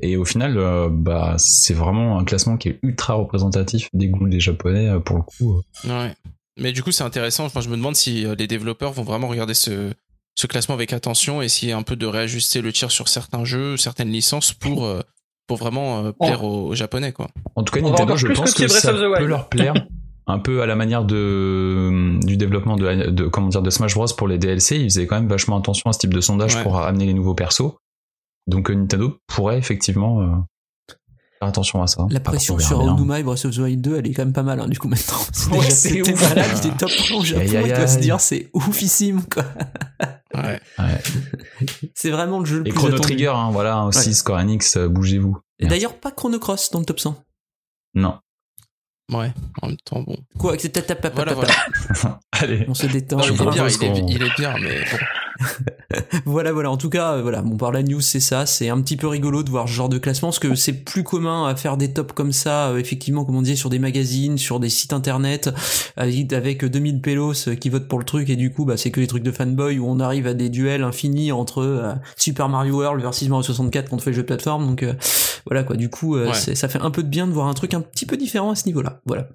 Et 0.00 0.16
au 0.16 0.24
final, 0.24 0.58
euh, 0.58 0.88
bah, 0.90 1.36
c'est 1.38 1.74
vraiment 1.74 2.18
un 2.18 2.24
classement 2.24 2.56
qui 2.56 2.70
est 2.70 2.78
ultra 2.82 3.14
représentatif 3.14 3.88
des 3.92 4.08
goûts 4.08 4.28
des 4.28 4.40
Japonais 4.40 4.88
euh, 4.88 4.98
pour 4.98 5.16
le 5.16 5.22
coup. 5.22 5.62
Ouais. 5.84 6.12
Mais 6.58 6.72
du 6.72 6.82
coup, 6.82 6.92
c'est 6.92 7.04
intéressant. 7.04 7.44
Enfin, 7.44 7.60
je 7.60 7.68
me 7.68 7.76
demande 7.76 7.96
si 7.96 8.24
euh, 8.26 8.34
les 8.38 8.46
développeurs 8.46 8.92
vont 8.92 9.02
vraiment 9.02 9.28
regarder 9.28 9.54
ce, 9.54 9.92
ce 10.34 10.46
classement 10.46 10.74
avec 10.74 10.92
attention 10.92 11.42
et 11.42 11.46
essayer 11.46 11.72
un 11.72 11.82
peu 11.82 11.96
de 11.96 12.06
réajuster 12.06 12.60
le 12.62 12.72
tir 12.72 12.90
sur 12.90 13.08
certains 13.08 13.44
jeux, 13.44 13.76
certaines 13.76 14.10
licences 14.10 14.52
pour, 14.52 14.84
euh, 14.84 15.00
pour 15.46 15.58
vraiment 15.58 16.04
euh, 16.06 16.12
plaire 16.12 16.44
aux, 16.44 16.68
aux 16.68 16.74
Japonais, 16.74 17.12
quoi. 17.12 17.28
En 17.56 17.62
tout 17.62 17.74
cas, 17.74 17.80
Nintendo, 17.82 18.16
je 18.16 18.28
pense 18.28 18.54
que 18.54 18.68
ça 18.68 18.92
of 18.92 19.00
the 19.00 19.02
Wild. 19.04 19.18
peut 19.18 19.26
leur 19.26 19.48
plaire. 19.48 19.74
Un 20.28 20.40
peu 20.40 20.60
à 20.60 20.66
la 20.66 20.74
manière 20.74 21.04
de, 21.04 22.18
du 22.26 22.36
développement 22.36 22.74
de, 22.76 23.10
de, 23.10 23.28
comment 23.28 23.46
dire, 23.46 23.62
de 23.62 23.70
Smash 23.70 23.94
Bros 23.94 24.06
pour 24.18 24.26
les 24.26 24.38
DLC, 24.38 24.76
ils 24.76 24.84
faisaient 24.90 25.06
quand 25.06 25.14
même 25.14 25.28
vachement 25.28 25.56
attention 25.56 25.88
à 25.88 25.92
ce 25.92 26.00
type 26.00 26.12
de 26.12 26.20
sondage 26.20 26.56
Ouais. 26.56 26.62
pour 26.64 26.80
amener 26.80 27.06
les 27.06 27.14
nouveaux 27.14 27.34
persos. 27.36 27.74
Donc 28.48 28.68
Nintendo 28.70 29.18
pourrait 29.28 29.56
effectivement 29.58 30.22
euh, 30.22 30.26
faire 31.38 31.48
attention 31.48 31.82
à 31.82 31.86
ça. 31.86 32.06
La 32.10 32.20
pression 32.20 32.58
sur. 32.58 32.80
Onuma 32.80 33.20
et 33.20 33.22
Breath 33.22 33.44
of 33.44 33.54
the 33.54 33.58
Wild 33.58 33.80
2, 33.80 33.96
elle 33.98 34.06
est 34.06 34.12
quand 34.12 34.24
même 34.24 34.32
pas 34.32 34.42
mal, 34.42 34.60
hein, 34.60 34.68
du 34.68 34.78
coup, 34.78 34.88
maintenant. 34.88 35.18
C'est 35.32 35.50
Ouais, 35.50 35.58
déjà 35.60 35.70
c'était 35.70 36.12
ouf. 36.12 36.28
malade, 36.28 36.50
il 36.52 36.58
était 36.58 36.76
top 36.76 36.90
1 37.10 37.14
au 37.14 37.24
Japon, 37.24 37.40
Aïe, 37.40 37.56
aïe, 37.56 37.64
il 37.68 37.74
doit 37.74 37.86
se 37.86 37.98
dire, 37.98 38.20
c'est 38.20 38.50
oufissime, 38.54 39.22
quoi. 39.32 39.44
Ouais. 40.34 40.60
Ouais. 40.78 41.02
C'est 41.94 42.10
vraiment 42.10 42.40
le 42.40 42.44
jeu 42.46 42.56
le 42.58 42.66
Et 42.68 42.70
plus 42.70 42.78
Chrono 42.78 42.94
attendu. 42.94 43.02
Trigger, 43.14 43.32
hein, 43.34 43.50
voilà, 43.52 43.84
aussi 43.84 44.08
Ouais. 44.08 44.14
Square 44.14 44.40
Enix, 44.40 44.76
euh, 44.76 44.88
bougez-vous. 44.88 45.38
Et 45.58 45.66
D'ailleurs, 45.66 45.94
pas 45.98 46.10
Chrono 46.10 46.38
Cross 46.38 46.70
dans 46.70 46.80
le 46.80 46.84
top 46.84 47.00
100. 47.00 47.22
Non. 47.94 48.18
Ouais. 49.12 49.32
En 49.62 49.68
même 49.68 49.76
temps, 49.84 50.02
bon. 50.02 50.16
Quoi, 50.38 50.56
tap, 50.56 50.84
tap, 50.86 51.14
Voilà, 51.14 51.32
voilà. 51.34 51.54
Allez. 52.32 52.64
On 52.68 52.74
se 52.74 52.86
détend. 52.86 53.18
Non, 53.18 53.22
il, 53.24 53.32
est 53.32 53.50
bien, 53.50 53.68
il, 53.68 53.84
est, 53.84 54.04
il 54.08 54.22
est 54.22 54.34
bien, 54.36 54.54
mais 54.60 54.80
bon. 54.80 54.98
Voilà, 56.24 56.52
voilà. 56.52 56.70
En 56.70 56.76
tout 56.76 56.90
cas, 56.90 57.14
euh, 57.14 57.22
voilà. 57.22 57.42
Bon, 57.42 57.56
par 57.56 57.72
la 57.72 57.82
news, 57.82 58.00
c'est 58.00 58.20
ça. 58.20 58.44
C'est 58.46 58.68
un 58.68 58.80
petit 58.80 58.96
peu 58.96 59.06
rigolo 59.06 59.42
de 59.42 59.50
voir 59.50 59.68
ce 59.68 59.72
genre 59.72 59.88
de 59.88 59.98
classement, 59.98 60.28
parce 60.28 60.38
que 60.38 60.54
c'est 60.54 60.72
plus 60.72 61.04
commun 61.04 61.46
à 61.46 61.54
faire 61.56 61.76
des 61.76 61.92
tops 61.92 62.12
comme 62.14 62.32
ça, 62.32 62.68
euh, 62.70 62.78
effectivement, 62.78 63.24
comme 63.24 63.36
on 63.36 63.42
disait, 63.42 63.56
sur 63.56 63.70
des 63.70 63.78
magazines, 63.78 64.36
sur 64.38 64.60
des 64.60 64.68
sites 64.68 64.92
internet, 64.92 65.50
avec 65.96 66.32
avec 66.32 66.64
2000 66.64 67.00
pélos 67.00 67.48
euh, 67.48 67.54
qui 67.54 67.68
votent 67.70 67.88
pour 67.88 67.98
le 67.98 68.04
truc, 68.04 68.28
et 68.30 68.36
du 68.36 68.50
coup, 68.52 68.64
bah, 68.64 68.76
c'est 68.76 68.90
que 68.90 69.00
les 69.00 69.06
trucs 69.06 69.22
de 69.22 69.30
fanboy 69.32 69.78
où 69.78 69.86
on 69.88 70.00
arrive 70.00 70.26
à 70.26 70.34
des 70.34 70.48
duels 70.48 70.82
infinis 70.82 71.32
entre 71.32 71.62
euh, 71.62 71.92
Super 72.16 72.48
Mario 72.48 72.74
World 72.76 73.00
versus 73.02 73.28
Mario 73.28 73.42
64 73.44 73.88
quand 73.90 73.96
on 73.96 73.98
fait 73.98 74.10
le 74.10 74.16
jeu 74.16 74.22
de 74.22 74.26
plateforme. 74.26 74.66
Donc, 74.66 74.82
euh, 74.82 74.94
voilà, 75.46 75.62
quoi. 75.62 75.76
Du 75.76 75.88
coup, 75.88 76.16
euh, 76.16 76.28
Ouais. 76.28 76.34
ça 76.54 76.68
fait 76.68 76.80
un 76.80 76.90
peu 76.90 77.02
de 77.02 77.08
bien 77.08 77.26
de 77.26 77.32
voir 77.32 77.46
un 77.46 77.54
truc 77.54 77.72
un 77.74 77.80
petit 77.80 78.06
peu 78.06 78.16
différent 78.16 78.50
à 78.50 78.54
ce 78.56 78.66
niveau-là. 78.66 79.00
Voilà. 79.06 79.28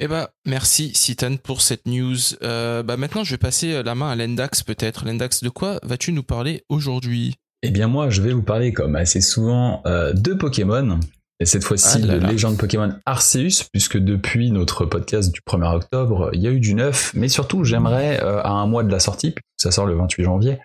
Eh 0.00 0.06
bah, 0.06 0.30
merci 0.46 0.94
Citan 0.94 1.38
pour 1.38 1.60
cette 1.60 1.86
news. 1.86 2.16
Euh, 2.44 2.84
bah 2.84 2.96
maintenant, 2.96 3.24
je 3.24 3.32
vais 3.32 3.38
passer 3.38 3.82
la 3.82 3.96
main 3.96 4.08
à 4.08 4.14
Lendax 4.14 4.62
peut-être. 4.62 5.04
Lendax, 5.04 5.42
de 5.42 5.48
quoi 5.48 5.80
vas-tu 5.82 6.12
nous 6.12 6.22
parler 6.22 6.62
aujourd'hui? 6.68 7.34
Eh 7.64 7.70
bien 7.70 7.88
moi, 7.88 8.08
je 8.08 8.22
vais 8.22 8.32
vous 8.32 8.44
parler 8.44 8.72
comme 8.72 8.94
assez 8.94 9.20
souvent 9.20 9.82
euh, 9.86 10.12
de 10.12 10.34
Pokémon. 10.34 11.00
Et 11.40 11.46
cette 11.46 11.64
fois-ci 11.64 11.98
Ah 12.04 12.06
de 12.06 12.26
légende 12.26 12.56
Pokémon 12.58 12.94
Arceus, 13.06 13.64
puisque 13.72 13.98
depuis 13.98 14.52
notre 14.52 14.84
podcast 14.84 15.32
du 15.32 15.40
1er 15.40 15.74
octobre, 15.74 16.30
il 16.32 16.42
y 16.42 16.46
a 16.46 16.52
eu 16.52 16.60
du 16.60 16.74
neuf. 16.74 17.12
Mais 17.14 17.28
surtout, 17.28 17.64
j'aimerais, 17.64 18.22
euh, 18.22 18.40
à 18.42 18.50
un 18.50 18.68
mois 18.68 18.84
de 18.84 18.92
la 18.92 19.00
sortie, 19.00 19.32
puisque 19.32 19.46
ça 19.56 19.72
sort 19.72 19.86
le 19.86 19.96
28 19.96 20.22
janvier, 20.22 20.58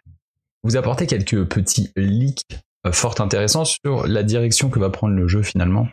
vous 0.63 0.77
apporter 0.77 1.07
quelques 1.07 1.43
petits 1.45 1.91
leaks 1.95 2.43
fort 2.91 3.19
intéressants 3.19 3.65
sur 3.65 4.05
la 4.05 4.21
direction 4.21 4.69
que 4.69 4.77
va 4.77 4.91
prendre 4.91 5.15
le 5.15 5.27
jeu 5.27 5.41
finalement. 5.41 5.87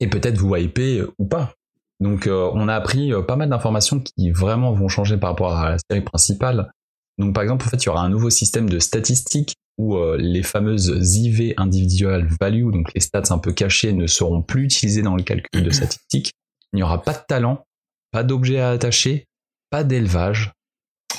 Et 0.00 0.06
peut-être 0.06 0.38
vous 0.38 0.56
hyper 0.56 1.06
ou 1.18 1.26
pas. 1.26 1.57
Donc 2.00 2.26
euh, 2.26 2.50
on 2.54 2.68
a 2.68 2.74
appris 2.74 3.12
euh, 3.12 3.22
pas 3.22 3.36
mal 3.36 3.48
d'informations 3.48 4.00
qui 4.00 4.30
vraiment 4.30 4.72
vont 4.72 4.88
changer 4.88 5.16
par 5.16 5.30
rapport 5.30 5.54
à 5.54 5.70
la 5.70 5.76
série 5.90 6.02
principale. 6.02 6.70
Donc 7.18 7.34
par 7.34 7.42
exemple, 7.42 7.66
en 7.66 7.70
fait, 7.70 7.82
il 7.82 7.86
y 7.86 7.88
aura 7.88 8.02
un 8.02 8.08
nouveau 8.08 8.30
système 8.30 8.68
de 8.68 8.78
statistiques 8.78 9.54
où 9.78 9.96
euh, 9.96 10.16
les 10.18 10.42
fameuses 10.42 10.88
IV 11.16 11.54
individual 11.56 12.28
value, 12.40 12.70
donc 12.70 12.92
les 12.94 13.00
stats 13.00 13.30
un 13.30 13.38
peu 13.38 13.52
cachés, 13.52 13.92
ne 13.92 14.06
seront 14.06 14.42
plus 14.42 14.64
utilisées 14.64 15.02
dans 15.02 15.16
le 15.16 15.22
calcul 15.22 15.62
de 15.62 15.70
statistiques. 15.70 16.32
Il 16.72 16.76
n'y 16.76 16.82
aura 16.82 17.02
pas 17.02 17.12
de 17.12 17.22
talent, 17.26 17.64
pas 18.12 18.22
d'objets 18.22 18.60
à 18.60 18.70
attacher, 18.70 19.26
pas 19.70 19.84
d'élevage. 19.84 20.52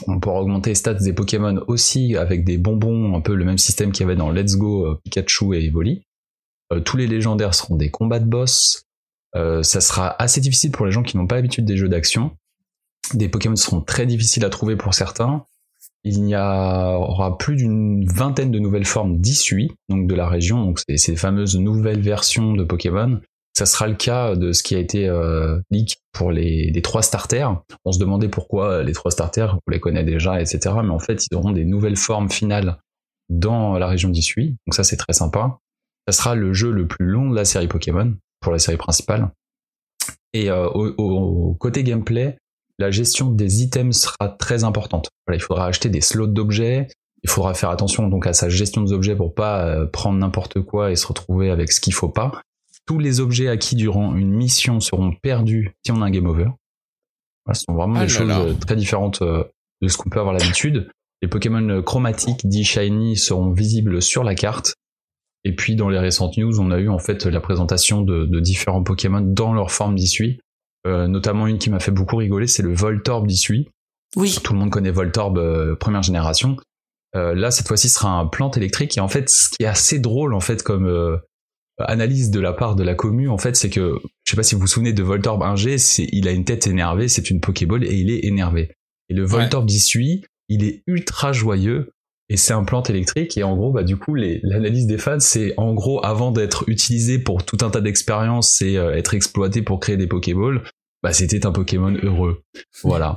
On 0.07 0.19
pourra 0.19 0.41
augmenter 0.41 0.71
les 0.71 0.75
stats 0.75 0.93
des 0.93 1.13
Pokémon 1.13 1.61
aussi 1.67 2.15
avec 2.15 2.45
des 2.45 2.57
bonbons, 2.57 3.15
un 3.15 3.21
peu 3.21 3.33
le 3.33 3.43
même 3.43 3.57
système 3.57 3.91
qu'il 3.91 4.01
y 4.01 4.05
avait 4.05 4.15
dans 4.15 4.31
Let's 4.31 4.55
Go, 4.55 4.95
Pikachu 5.03 5.55
et 5.55 5.65
Evoli. 5.65 6.03
Tous 6.85 6.95
les 6.95 7.07
légendaires 7.07 7.55
seront 7.55 7.75
des 7.75 7.89
combats 7.89 8.19
de 8.19 8.29
boss. 8.29 8.88
Euh, 9.35 9.63
ça 9.63 9.81
sera 9.81 10.15
assez 10.21 10.41
difficile 10.41 10.71
pour 10.71 10.85
les 10.85 10.91
gens 10.91 11.03
qui 11.03 11.17
n'ont 11.17 11.27
pas 11.27 11.35
l'habitude 11.35 11.65
des 11.65 11.77
jeux 11.77 11.89
d'action. 11.89 12.31
Des 13.13 13.29
Pokémon 13.29 13.55
seront 13.55 13.81
très 13.81 14.05
difficiles 14.05 14.45
à 14.45 14.49
trouver 14.49 14.75
pour 14.75 14.93
certains. 14.93 15.45
Il 16.03 16.27
y 16.27 16.35
aura 16.35 17.37
plus 17.37 17.55
d'une 17.55 18.05
vingtaine 18.07 18.51
de 18.51 18.59
nouvelles 18.59 18.85
formes 18.85 19.19
d'issue, 19.19 19.69
donc 19.89 20.07
de 20.07 20.15
la 20.15 20.29
région, 20.29 20.63
donc 20.63 20.79
ces 20.95 21.15
fameuses 21.15 21.57
nouvelles 21.57 22.01
versions 22.01 22.53
de 22.53 22.63
Pokémon. 22.63 23.19
Ça 23.53 23.65
sera 23.65 23.87
le 23.87 23.95
cas 23.95 24.35
de 24.35 24.53
ce 24.53 24.63
qui 24.63 24.75
a 24.75 24.79
été 24.79 25.09
euh, 25.09 25.59
leak 25.69 25.97
pour 26.13 26.31
les, 26.31 26.71
les 26.71 26.81
trois 26.81 27.01
starters. 27.01 27.61
On 27.83 27.91
se 27.91 27.99
demandait 27.99 28.29
pourquoi 28.29 28.83
les 28.83 28.93
trois 28.93 29.11
starters, 29.11 29.57
on 29.67 29.71
les 29.71 29.81
connaît 29.81 30.05
déjà, 30.05 30.39
etc. 30.39 30.75
Mais 30.83 30.91
en 30.91 30.99
fait, 30.99 31.25
ils 31.29 31.35
auront 31.35 31.51
des 31.51 31.65
nouvelles 31.65 31.97
formes 31.97 32.29
finales 32.29 32.77
dans 33.29 33.77
la 33.77 33.87
région 33.87 34.09
d'issue, 34.09 34.55
donc 34.65 34.73
ça 34.73 34.83
c'est 34.83 34.97
très 34.97 35.13
sympa. 35.13 35.59
Ça 36.07 36.13
sera 36.13 36.35
le 36.35 36.53
jeu 36.53 36.71
le 36.71 36.87
plus 36.87 37.05
long 37.05 37.29
de 37.29 37.35
la 37.35 37.45
série 37.45 37.67
Pokémon, 37.67 38.15
pour 38.39 38.51
la 38.51 38.59
série 38.59 38.77
principale. 38.77 39.31
Et 40.33 40.49
euh, 40.49 40.67
au, 40.69 41.53
côté 41.55 41.83
gameplay, 41.83 42.37
la 42.77 42.91
gestion 42.91 43.31
des 43.31 43.61
items 43.63 43.99
sera 43.99 44.29
très 44.29 44.63
importante. 44.63 45.09
Voilà, 45.25 45.37
il 45.37 45.41
faudra 45.41 45.65
acheter 45.65 45.89
des 45.89 46.01
slots 46.01 46.27
d'objets, 46.27 46.87
il 47.23 47.29
faudra 47.29 47.53
faire 47.53 47.69
attention 47.69 48.07
donc 48.07 48.27
à 48.27 48.33
sa 48.33 48.49
gestion 48.49 48.83
des 48.83 48.93
objets 48.93 49.15
pour 49.15 49.33
pas 49.33 49.65
euh, 49.65 49.85
prendre 49.85 50.17
n'importe 50.17 50.61
quoi 50.61 50.91
et 50.91 50.95
se 50.95 51.07
retrouver 51.07 51.49
avec 51.49 51.71
ce 51.71 51.81
qu'il 51.81 51.93
faut 51.93 52.09
pas. 52.09 52.41
Tous 52.85 52.99
les 52.99 53.19
objets 53.19 53.49
acquis 53.49 53.75
durant 53.75 54.15
une 54.15 54.31
mission 54.31 54.79
seront 54.79 55.13
perdus 55.21 55.73
si 55.85 55.91
on 55.91 56.01
a 56.01 56.05
un 56.05 56.11
game 56.11 56.27
over. 56.27 56.47
Voilà, 57.45 57.55
ce 57.55 57.63
sont 57.67 57.73
vraiment 57.73 57.95
Ah 57.97 58.03
des 58.03 58.09
choses 58.09 58.27
là. 58.27 58.39
euh, 58.39 58.53
très 58.53 58.75
différentes 58.75 59.21
de 59.21 59.87
ce 59.87 59.97
qu'on 59.97 60.09
peut 60.09 60.19
avoir 60.19 60.33
l'habitude. 60.33 60.89
Les 61.21 61.27
Pokémon 61.27 61.81
chromatiques 61.81 62.47
dits 62.47 62.63
shiny 62.63 63.17
seront 63.17 63.51
visibles 63.51 64.01
sur 64.01 64.23
la 64.23 64.35
carte. 64.35 64.75
Et 65.45 65.55
puis 65.55 65.75
dans 65.75 65.89
les 65.89 65.99
récentes 65.99 66.37
news, 66.37 66.59
on 66.59 66.71
a 66.71 66.79
eu 66.79 66.89
en 66.89 66.99
fait 66.99 67.25
la 67.25 67.39
présentation 67.39 68.01
de, 68.01 68.25
de 68.25 68.39
différents 68.39 68.83
Pokémon 68.83 69.21
dans 69.21 69.53
leur 69.53 69.71
forme 69.71 69.95
d'issue. 69.95 70.39
Euh, 70.87 71.07
notamment 71.07 71.47
une 71.47 71.57
qui 71.57 71.69
m'a 71.69 71.79
fait 71.79 71.91
beaucoup 71.91 72.17
rigoler, 72.17 72.47
c'est 72.47 72.63
le 72.63 72.73
Voltorb 72.73 73.27
d'issue. 73.27 73.65
Oui. 74.15 74.37
Tout 74.43 74.53
le 74.53 74.59
monde 74.59 74.69
connaît 74.69 74.91
Voltorb 74.91 75.37
euh, 75.37 75.75
première 75.75 76.03
génération. 76.03 76.57
Euh, 77.15 77.33
là, 77.33 77.51
cette 77.51 77.67
fois-ci, 77.67 77.89
ce 77.89 77.95
sera 77.95 78.09
un 78.09 78.27
plante 78.27 78.57
électrique. 78.57 78.97
Et 78.97 79.01
en 79.01 79.07
fait, 79.07 79.29
ce 79.29 79.49
qui 79.49 79.63
est 79.63 79.67
assez 79.67 79.99
drôle, 79.99 80.33
en 80.33 80.39
fait, 80.39 80.63
comme 80.63 80.85
euh, 80.85 81.17
analyse 81.79 82.31
de 82.31 82.39
la 82.39 82.53
part 82.53 82.75
de 82.75 82.83
la 82.83 82.95
commu, 82.95 83.29
en 83.29 83.37
fait, 83.37 83.55
c'est 83.55 83.69
que, 83.69 83.99
je 84.23 84.31
sais 84.31 84.35
pas 84.35 84.43
si 84.43 84.55
vous 84.55 84.61
vous 84.61 84.67
souvenez 84.67 84.93
de 84.93 85.03
Voltorb 85.03 85.41
1G, 85.41 85.77
c'est, 85.77 86.07
il 86.11 86.27
a 86.27 86.31
une 86.31 86.45
tête 86.45 86.67
énervée, 86.67 87.07
c'est 87.07 87.29
une 87.29 87.39
Pokéball 87.39 87.83
et 87.83 87.95
il 87.95 88.11
est 88.11 88.25
énervé. 88.25 88.71
Et 89.09 89.13
le 89.13 89.25
Voltorb 89.25 89.65
d'issue, 89.65 90.21
il 90.49 90.63
est 90.63 90.83
ultra 90.87 91.31
joyeux 91.31 91.91
et 92.29 92.37
c'est 92.37 92.53
un 92.53 92.63
plante 92.63 92.89
électrique. 92.89 93.37
Et 93.37 93.43
en 93.43 93.55
gros, 93.55 93.71
bah, 93.71 93.83
du 93.83 93.97
coup, 93.97 94.15
l'analyse 94.15 94.87
des 94.87 94.97
fans, 94.97 95.19
c'est 95.19 95.53
en 95.57 95.73
gros, 95.73 96.03
avant 96.05 96.31
d'être 96.31 96.63
utilisé 96.67 97.19
pour 97.19 97.43
tout 97.43 97.57
un 97.61 97.69
tas 97.69 97.81
d'expériences 97.81 98.61
et 98.61 98.77
euh, 98.77 98.95
être 98.95 99.13
exploité 99.13 99.61
pour 99.61 99.79
créer 99.79 99.97
des 99.97 100.07
Pokéballs, 100.07 100.63
bah, 101.03 101.13
c'était 101.13 101.45
un 101.45 101.51
Pokémon 101.51 101.95
heureux. 102.03 102.43
Voilà. 102.83 103.15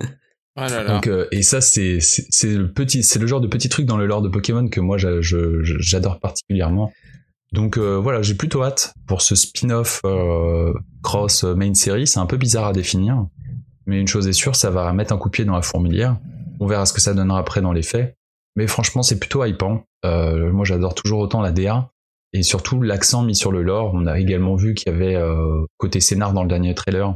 Ah 0.57 0.69
là 0.71 0.83
là. 0.83 0.95
Donc, 0.95 1.07
euh, 1.07 1.27
et 1.31 1.43
ça, 1.43 1.61
c'est 1.61 1.99
c'est 2.01 2.55
le 2.55 2.73
petit, 2.73 3.03
c'est 3.03 3.19
le 3.19 3.27
genre 3.27 3.41
de 3.41 3.49
petit 3.49 3.69
truc 3.69 3.87
dans 3.87 3.97
le 3.97 4.07
lore 4.07 4.23
de 4.23 4.29
Pokémon 4.29 4.69
que 4.69 4.81
moi 4.81 4.97
j'adore 4.99 6.19
particulièrement. 6.21 6.93
Donc 7.53 7.77
euh, 7.77 7.99
voilà, 7.99 8.23
j'ai 8.23 8.35
plutôt 8.35 8.63
hâte 8.63 8.95
pour 9.07 9.21
ce 9.21 9.35
spin-off 9.35 10.01
euh, 10.05 10.73
cross 11.03 11.45
euh, 11.45 11.55
main 11.55 11.75
série. 11.75 12.07
C'est 12.07 12.19
un 12.19 12.27
peu 12.27 12.39
bizarre 12.39 12.67
à 12.67 12.73
définir, 12.73 13.27
mais 13.87 14.01
une 14.01 14.09
chose 14.09 14.27
est 14.27 14.33
sûre, 14.33 14.57
ça 14.57 14.71
va 14.71 14.91
mettre 14.93 15.13
un 15.13 15.19
coup 15.19 15.29
de 15.29 15.33
pied 15.33 15.45
dans 15.45 15.55
la 15.55 15.63
fourmilière. 15.63 16.19
On 16.61 16.67
verra 16.67 16.87
ce 16.87 16.95
que 16.95 17.01
ça 17.01 17.13
donnera 17.13 17.39
après 17.39 17.61
dans 17.61 17.73
les 17.73 17.83
faits. 17.83 18.17
Mais 18.57 18.67
franchement, 18.67 19.03
c'est 19.03 19.19
plutôt 19.19 19.45
hypant. 19.45 19.85
Euh, 20.05 20.53
moi, 20.53 20.65
j'adore 20.65 20.95
toujours 20.95 21.21
autant 21.21 21.41
la 21.41 21.53
DA 21.53 21.91
et 22.33 22.43
surtout 22.43 22.83
l'accent 22.83 23.23
mis 23.23 23.37
sur 23.37 23.53
le 23.53 23.63
lore. 23.63 23.93
On 23.95 24.07
a 24.07 24.19
également 24.19 24.57
vu 24.57 24.75
qu'il 24.75 24.93
y 24.93 24.95
avait 24.95 25.17
euh, 25.17 25.65
côté 25.79 26.01
scénar 26.01 26.33
dans 26.33 26.43
le 26.43 26.49
dernier 26.49 26.75
trailer 26.75 27.15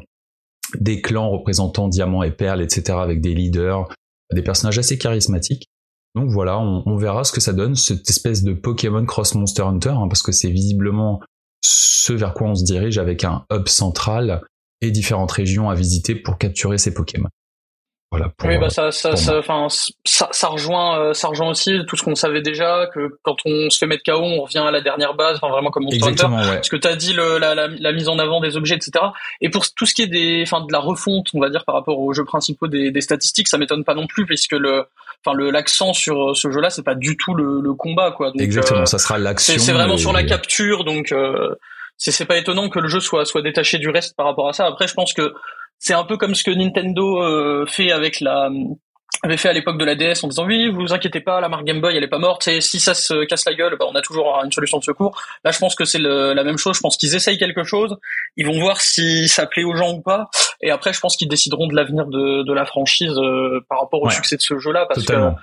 des 0.78 1.00
clans 1.00 1.30
représentant 1.30 1.88
diamants 1.88 2.22
et 2.22 2.30
perles, 2.30 2.62
etc., 2.62 2.98
avec 3.00 3.20
des 3.20 3.34
leaders, 3.34 3.88
des 4.32 4.42
personnages 4.42 4.78
assez 4.78 4.98
charismatiques. 4.98 5.68
Donc 6.14 6.30
voilà, 6.30 6.58
on, 6.58 6.96
verra 6.96 7.24
ce 7.24 7.32
que 7.32 7.42
ça 7.42 7.52
donne, 7.52 7.74
cette 7.76 8.08
espèce 8.08 8.42
de 8.42 8.54
Pokémon 8.54 9.04
Cross 9.04 9.34
Monster 9.34 9.62
Hunter, 9.62 9.90
hein, 9.90 10.08
parce 10.08 10.22
que 10.22 10.32
c'est 10.32 10.50
visiblement 10.50 11.20
ce 11.62 12.14
vers 12.14 12.32
quoi 12.32 12.48
on 12.48 12.54
se 12.54 12.64
dirige 12.64 12.96
avec 12.96 13.22
un 13.24 13.44
hub 13.52 13.68
central 13.68 14.42
et 14.80 14.90
différentes 14.90 15.32
régions 15.32 15.68
à 15.68 15.74
visiter 15.74 16.14
pour 16.14 16.38
capturer 16.38 16.78
ces 16.78 16.94
Pokémon. 16.94 17.28
Voilà. 18.12 18.28
Pour, 18.38 18.48
oui, 18.48 18.56
bah 18.58 18.70
ça, 18.70 18.92
ça, 18.92 19.16
ça, 19.16 19.38
enfin, 19.38 19.66
ça, 20.04 20.28
ça 20.30 20.46
rejoint, 20.48 20.98
euh, 21.00 21.12
ça 21.12 21.26
rejoint 21.26 21.50
aussi 21.50 21.76
tout 21.88 21.96
ce 21.96 22.04
qu'on 22.04 22.14
savait 22.14 22.40
déjà 22.40 22.86
que 22.94 23.18
quand 23.22 23.34
on 23.44 23.68
se 23.68 23.78
fait 23.78 23.86
mettre 23.86 24.04
KO, 24.04 24.20
on 24.22 24.42
revient 24.42 24.58
à 24.66 24.70
la 24.70 24.80
dernière 24.80 25.14
base, 25.14 25.38
enfin 25.42 25.52
vraiment 25.52 25.70
comme 25.70 25.86
Hunter. 25.86 25.96
Exactement, 25.96 26.38
ouais. 26.38 26.60
Ce 26.62 26.70
que 26.70 26.76
tu 26.76 26.86
as 26.86 26.94
dit, 26.94 27.12
le, 27.14 27.38
la, 27.38 27.54
la, 27.56 27.66
la 27.66 27.92
mise 27.92 28.08
en 28.08 28.18
avant 28.20 28.40
des 28.40 28.56
objets, 28.56 28.76
etc. 28.76 29.06
Et 29.40 29.50
pour 29.50 29.64
tout 29.74 29.86
ce 29.86 29.94
qui 29.94 30.02
est 30.02 30.06
des, 30.06 30.44
enfin, 30.46 30.64
de 30.64 30.72
la 30.72 30.78
refonte, 30.78 31.26
on 31.34 31.40
va 31.40 31.50
dire 31.50 31.64
par 31.64 31.74
rapport 31.74 31.98
aux 31.98 32.12
jeux 32.12 32.24
principaux 32.24 32.68
des, 32.68 32.92
des 32.92 33.00
statistiques, 33.00 33.48
ça 33.48 33.58
m'étonne 33.58 33.82
pas 33.84 33.94
non 33.94 34.06
plus 34.06 34.24
puisque 34.24 34.52
le, 34.52 34.84
enfin, 35.24 35.36
le 35.36 35.50
l'accent 35.50 35.92
sur 35.92 36.36
ce 36.36 36.50
jeu-là, 36.52 36.70
c'est 36.70 36.84
pas 36.84 36.94
du 36.94 37.16
tout 37.16 37.34
le, 37.34 37.60
le 37.60 37.74
combat, 37.74 38.12
quoi. 38.12 38.28
Donc, 38.30 38.40
Exactement, 38.40 38.82
euh, 38.82 38.86
ça 38.86 38.98
sera 38.98 39.18
l'action. 39.18 39.54
c'est 39.58 39.72
vraiment 39.72 39.94
et- 39.94 39.98
sur 39.98 40.12
la 40.12 40.22
capture, 40.22 40.84
donc 40.84 41.10
euh, 41.10 41.56
c'est 41.96 42.12
c'est 42.12 42.24
pas 42.26 42.36
étonnant 42.38 42.68
que 42.68 42.78
le 42.78 42.86
jeu 42.88 43.00
soit 43.00 43.24
soit 43.24 43.42
détaché 43.42 43.78
du 43.78 43.88
reste 43.90 44.14
par 44.16 44.26
rapport 44.26 44.48
à 44.48 44.52
ça. 44.52 44.64
Après, 44.66 44.86
je 44.86 44.94
pense 44.94 45.12
que 45.12 45.34
c'est 45.78 45.94
un 45.94 46.04
peu 46.04 46.16
comme 46.16 46.34
ce 46.34 46.42
que 46.42 46.50
Nintendo 46.50 47.22
euh, 47.22 47.66
fait 47.66 47.90
avec 47.92 48.20
la 48.20 48.48
avait 49.22 49.38
fait 49.38 49.48
à 49.48 49.52
l'époque 49.54 49.78
de 49.78 49.84
la 49.84 49.94
DS 49.94 50.22
en 50.24 50.28
disant 50.28 50.44
oui, 50.46 50.68
vous 50.68 50.92
inquiétez 50.92 51.20
pas, 51.20 51.40
la 51.40 51.48
marque 51.48 51.64
Game 51.64 51.80
Boy 51.80 51.96
elle 51.96 52.04
est 52.04 52.08
pas 52.08 52.18
morte 52.18 52.46
et 52.48 52.60
si 52.60 52.78
ça 52.80 52.92
se 52.92 53.24
casse 53.24 53.44
la 53.46 53.54
gueule, 53.54 53.76
bah, 53.78 53.86
on 53.88 53.94
a 53.94 54.02
toujours 54.02 54.28
une 54.44 54.52
solution 54.52 54.78
de 54.78 54.84
secours. 54.84 55.18
Là, 55.42 55.52
je 55.52 55.58
pense 55.58 55.74
que 55.74 55.84
c'est 55.86 55.98
la 55.98 56.44
même 56.44 56.58
chose. 56.58 56.76
Je 56.76 56.80
pense 56.80 56.96
qu'ils 56.98 57.14
essayent 57.14 57.38
quelque 57.38 57.64
chose, 57.64 57.96
ils 58.36 58.44
vont 58.46 58.58
voir 58.60 58.80
si 58.80 59.26
ça 59.28 59.46
plaît 59.46 59.64
aux 59.64 59.74
gens 59.74 59.94
ou 59.94 60.02
pas, 60.02 60.28
et 60.60 60.70
après, 60.70 60.92
je 60.92 61.00
pense 61.00 61.16
qu'ils 61.16 61.28
décideront 61.28 61.66
de 61.66 61.74
l'avenir 61.74 62.06
de, 62.06 62.42
de 62.42 62.52
la 62.52 62.66
franchise 62.66 63.14
euh, 63.16 63.60
par 63.70 63.80
rapport 63.80 64.02
au 64.02 64.08
Ouais. 64.08 64.14
succès 64.14 64.36
de 64.36 64.42
ce 64.42 64.58
jeu-là, 64.58 64.84
parce 64.86 65.00
Totalement. 65.04 65.34
que 65.34 65.40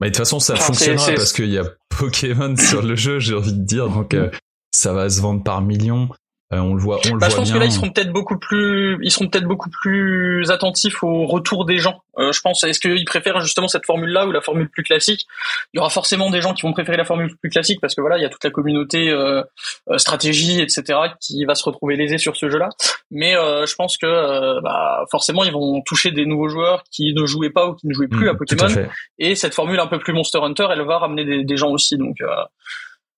Bah, 0.00 0.06
de 0.06 0.10
toute 0.10 0.16
façon, 0.18 0.38
ça 0.38 0.52
Enfin, 0.54 0.64
fonctionnera 0.64 1.12
parce 1.14 1.32
qu'il 1.32 1.50
y 1.50 1.58
a 1.58 1.64
Pokémon 1.98 2.54
sur 2.58 2.82
le 2.82 2.94
jeu, 2.94 3.20
j'ai 3.20 3.34
envie 3.34 3.54
de 3.54 3.64
dire. 3.64 3.88
Donc, 3.88 4.12
euh, 4.12 4.28
ça 4.70 4.92
va 4.92 5.08
se 5.08 5.20
vendre 5.22 5.42
par 5.42 5.62
millions. 5.62 6.08
Euh, 6.52 6.58
on 6.58 6.74
le 6.74 6.80
voit, 6.80 6.98
on 7.08 7.14
le 7.14 7.20
Bah, 7.20 7.28
je 7.28 7.34
voit 7.34 7.40
pense 7.42 7.48
bien. 7.48 7.54
que 7.54 7.60
là 7.60 7.66
ils 7.66 7.72
seront 7.72 7.90
peut-être 7.90 8.12
beaucoup 8.12 8.36
plus, 8.36 8.98
ils 9.02 9.10
seront 9.12 9.28
peut-être 9.28 9.44
beaucoup 9.44 9.70
plus 9.70 10.50
attentifs 10.50 11.02
au 11.04 11.26
retour 11.26 11.64
des 11.64 11.78
gens. 11.78 12.02
Euh, 12.18 12.32
je 12.32 12.40
pense. 12.40 12.64
Est-ce 12.64 12.80
qu'ils 12.80 13.04
préfèrent 13.04 13.40
justement 13.40 13.68
cette 13.68 13.86
formule-là 13.86 14.26
ou 14.26 14.32
la 14.32 14.40
formule 14.40 14.68
plus 14.68 14.82
classique? 14.82 15.26
Il 15.72 15.76
y 15.76 15.80
aura 15.80 15.90
forcément 15.90 16.28
des 16.28 16.40
gens 16.42 16.52
qui 16.52 16.62
vont 16.62 16.72
préférer 16.72 16.96
la 16.96 17.04
formule 17.04 17.34
plus 17.40 17.50
classique 17.50 17.80
parce 17.80 17.94
que 17.94 18.00
voilà, 18.00 18.18
il 18.18 18.22
y 18.22 18.24
a 18.24 18.28
toute 18.28 18.42
la 18.42 18.50
communauté 18.50 19.10
euh, 19.10 19.42
euh, 19.90 19.98
stratégie, 19.98 20.60
etc., 20.60 20.98
qui 21.20 21.44
va 21.44 21.54
se 21.54 21.62
retrouver 21.64 21.94
lésée 21.96 22.18
sur 22.18 22.36
ce 22.36 22.50
jeu-là. 22.50 22.68
Mais 23.12 23.36
euh, 23.36 23.64
je 23.64 23.74
pense 23.76 23.96
que 23.96 24.60
bah, 24.60 25.04
forcément 25.10 25.44
ils 25.44 25.52
vont 25.52 25.82
toucher 25.82 26.10
des 26.10 26.26
nouveaux 26.26 26.48
joueurs 26.48 26.82
qui 26.90 27.14
ne 27.14 27.24
jouaient 27.26 27.50
pas 27.50 27.68
ou 27.68 27.74
qui 27.74 27.86
ne 27.86 27.92
jouaient 27.94 28.08
plus 28.08 28.26
Mm, 28.26 28.28
à 28.28 28.34
Pokémon. 28.34 28.88
Et 29.18 29.34
cette 29.36 29.54
formule 29.54 29.78
un 29.78 29.86
peu 29.86 29.98
plus 30.00 30.12
Monster 30.12 30.38
Hunter, 30.42 30.66
elle 30.72 30.82
va 30.82 30.98
ramener 30.98 31.24
des, 31.24 31.44
des 31.44 31.56
gens 31.56 31.70
aussi. 31.70 31.96
Donc 31.96 32.16
euh, 32.20 32.26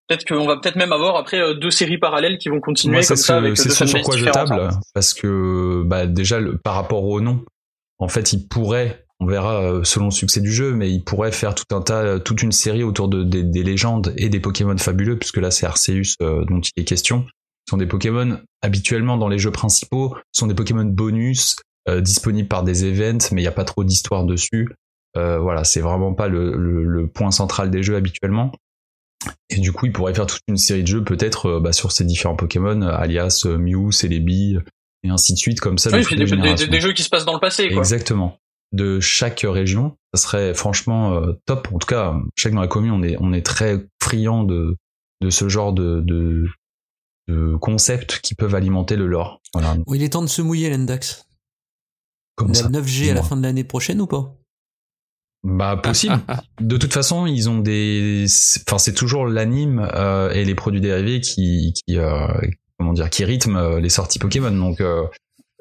peut-être 0.09 0.25
qu'on 0.27 0.47
va 0.47 0.57
peut-être 0.59 0.77
même 0.77 0.93
avoir 0.93 1.17
après 1.17 1.39
euh, 1.41 1.55
deux 1.55 1.71
séries 1.71 1.99
parallèles 1.99 2.39
qui 2.39 2.49
vont 2.49 2.61
continuer 2.61 2.95
Moi, 2.95 3.03
c'est 3.03 3.15
comme 3.15 3.17
ça 3.23 3.37
avec 3.37 3.57
c'est 3.57 3.69
ce 3.71 3.87
sur 3.87 4.03
quoi 4.03 4.17
je 4.17 4.25
table, 4.33 4.61
parce 4.95 5.15
que 5.15 5.83
bah, 5.85 6.07
déjà 6.07 6.41
le, 6.41 6.59
par 6.59 6.75
rapport 6.75 7.05
au 7.05 7.21
nom, 7.21 7.45
en 7.99 8.09
fait, 8.09 8.33
il 8.33 8.47
pourrait, 8.49 9.05
on 9.21 9.27
verra 9.27 9.63
euh, 9.63 9.85
selon 9.85 10.07
le 10.07 10.11
succès 10.11 10.41
du 10.41 10.53
jeu, 10.53 10.73
mais 10.75 10.91
il 10.91 11.05
pourrait 11.05 11.33
faire 11.33 11.55
tout 11.55 11.65
un 11.75 11.81
tas, 11.81 12.19
toute 12.21 12.43
une 12.43 12.53
série 12.53 12.83
autour 12.83 13.09
de, 13.09 13.23
des- 13.23 13.45
des 13.45 13.63
légendes 13.63 14.13
et 14.17 14.29
des 14.29 14.41
Pokémon 14.41 14.77
fabuleux, 14.77 15.19
puisque 15.19 15.39
là 15.39 15.51
c'est 15.51 15.67
Arceus 15.67 16.17
euh, 16.21 16.45
dont 16.47 16.61
il 16.61 16.81
est 16.81 16.85
question. 16.85 17.25
Ce 17.69 17.71
sont 17.71 17.77
des 17.77 17.87
Pokémon 17.87 18.39
habituellement 18.61 19.17
dans 19.17 19.29
les 19.29 19.39
jeux 19.39 19.53
principaux, 19.53 20.17
ce 20.33 20.41
sont 20.41 20.47
des 20.49 20.55
Pokémon 20.55 20.85
bonus 20.85 21.57
euh, 21.89 22.01
disponibles 22.01 22.49
par 22.49 22.65
des 22.65 22.85
events, 22.85 23.29
mais 23.33 23.41
il 23.41 23.45
n'y 23.45 23.49
a 23.49 23.53
pas 23.53 23.65
trop 23.65 23.85
d'histoire 23.85 24.25
dessus. 24.25 24.69
Euh, 25.17 25.39
voilà, 25.39 25.63
c'est 25.63 25.81
vraiment 25.81 26.15
pas 26.15 26.27
le, 26.27 26.57
le- 26.57 26.85
le 26.85 27.07
point 27.07 27.31
central 27.31 27.71
des 27.71 27.83
jeux 27.85 27.95
habituellement. 27.97 28.51
Et 29.51 29.59
du 29.61 29.73
coup, 29.73 29.87
il 29.87 29.93
pourrait 29.93 30.15
faire 30.15 30.27
toute 30.27 30.41
une 30.49 30.57
série 30.57 30.83
de 30.83 30.89
jeux 30.89 31.05
peut-être 31.05 31.47
euh, 31.47 31.61
bah, 31.61 31.73
sur 31.73 31.93
ces 31.93 32.05
différents 32.05 32.37
Pokémon, 32.37 32.81
euh, 32.83 32.91
alias 32.95 33.43
euh, 33.47 33.59
Mew, 33.59 33.93
Celebi, 33.93 34.57
et 35.05 35.09
ainsi 35.09 35.33
de 35.35 35.39
suite, 35.39 35.61
comme 35.61 35.79
ça. 35.79 35.91
Oui, 35.91 36.03
des, 36.03 36.17
des- 36.17 36.17
des- 36.17 36.27
générations. 36.27 36.71
des 36.71 36.81
jeux 36.81 36.93
qui 36.93 37.03
se 37.03 37.09
passent 37.09 37.25
dans 37.25 37.35
le 37.35 37.41
passé, 37.41 37.69
quoi. 37.69 37.79
Exactement. 37.79 38.39
De 38.73 39.01
chaque 39.01 39.45
région, 39.49 39.97
ça 40.15 40.23
serait 40.23 40.55
franchement 40.55 41.15
euh, 41.15 41.33
top. 41.47 41.69
En 41.75 41.79
tout 41.79 41.87
cas, 41.87 42.15
je 42.37 42.43
sais 42.43 42.49
que 42.51 42.55
dans 42.55 42.63
la 42.63 42.69
commune, 42.69 42.93
on 42.93 43.03
est, 43.03 43.17
on 43.21 43.33
est 43.33 43.45
très 43.45 43.85
friand 44.03 44.45
de, 44.45 44.77
de 45.21 45.31
ce 45.31 45.49
genre 45.49 45.73
de, 45.75 46.01
de, 46.01 46.47
de 47.29 47.55
concepts 47.57 48.21
qui 48.23 48.35
peuvent 48.35 48.55
alimenter 48.55 48.97
le 48.97 49.07
lore. 49.07 49.41
Voilà. 49.53 49.77
Il 49.93 50.03
est 50.03 50.11
temps 50.15 50.23
de 50.23 50.27
se 50.29 50.41
mouiller, 50.41 50.71
l'Endax. 50.71 51.27
Comme 52.37 52.55
ça. 52.55 52.67
a 52.67 52.69
9G 52.71 53.11
à 53.11 53.15
la 53.15 53.23
fin 53.23 53.37
de 53.37 53.43
l'année 53.43 53.65
prochaine 53.65 54.01
ou 54.01 54.07
pas? 54.07 54.35
Bah 55.45 55.77
possible. 55.77 56.21
De 56.61 56.77
toute 56.77 56.93
façon, 56.93 57.27
ils 57.27 57.51
ont 57.51 57.59
des, 57.59 58.27
enfin 58.67 58.79
c'est 58.79 58.95
toujours 58.95 59.27
l'anime 59.27 59.89
euh, 59.95 60.31
et 60.31 60.45
les 60.45 60.55
produits 60.55 60.81
dérivés 60.81 61.21
qui, 61.21 61.73
qui 61.75 61.99
euh, 61.99 62.29
comment 62.79 62.93
dire, 62.93 63.11
qui 63.11 63.25
rythment 63.25 63.57
euh, 63.57 63.81
les 63.81 63.89
sorties 63.89 64.19
Pokémon. 64.19 64.53
Donc 64.53 64.81
euh, 64.81 65.05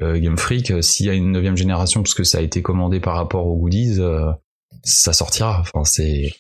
euh, 0.02 0.20
Game 0.20 0.38
Freak, 0.38 0.72
euh, 0.72 0.82
s'il 0.82 1.08
y 1.08 1.10
a 1.10 1.13
une 1.13 1.32
neuvième 1.32 1.58
génération, 1.58 2.04
parce 2.04 2.13
que 2.13 2.24
ça 2.24 2.38
a 2.38 2.41
été 2.41 2.62
commandé 2.62 3.00
par 3.00 3.15
rapport 3.15 3.48
aux 3.48 3.56
goodies, 3.58 4.00
euh, 4.00 4.32
ça 4.84 5.13
sortira. 5.13 5.60
Enfin 5.62 5.84
c'est. 5.84 6.32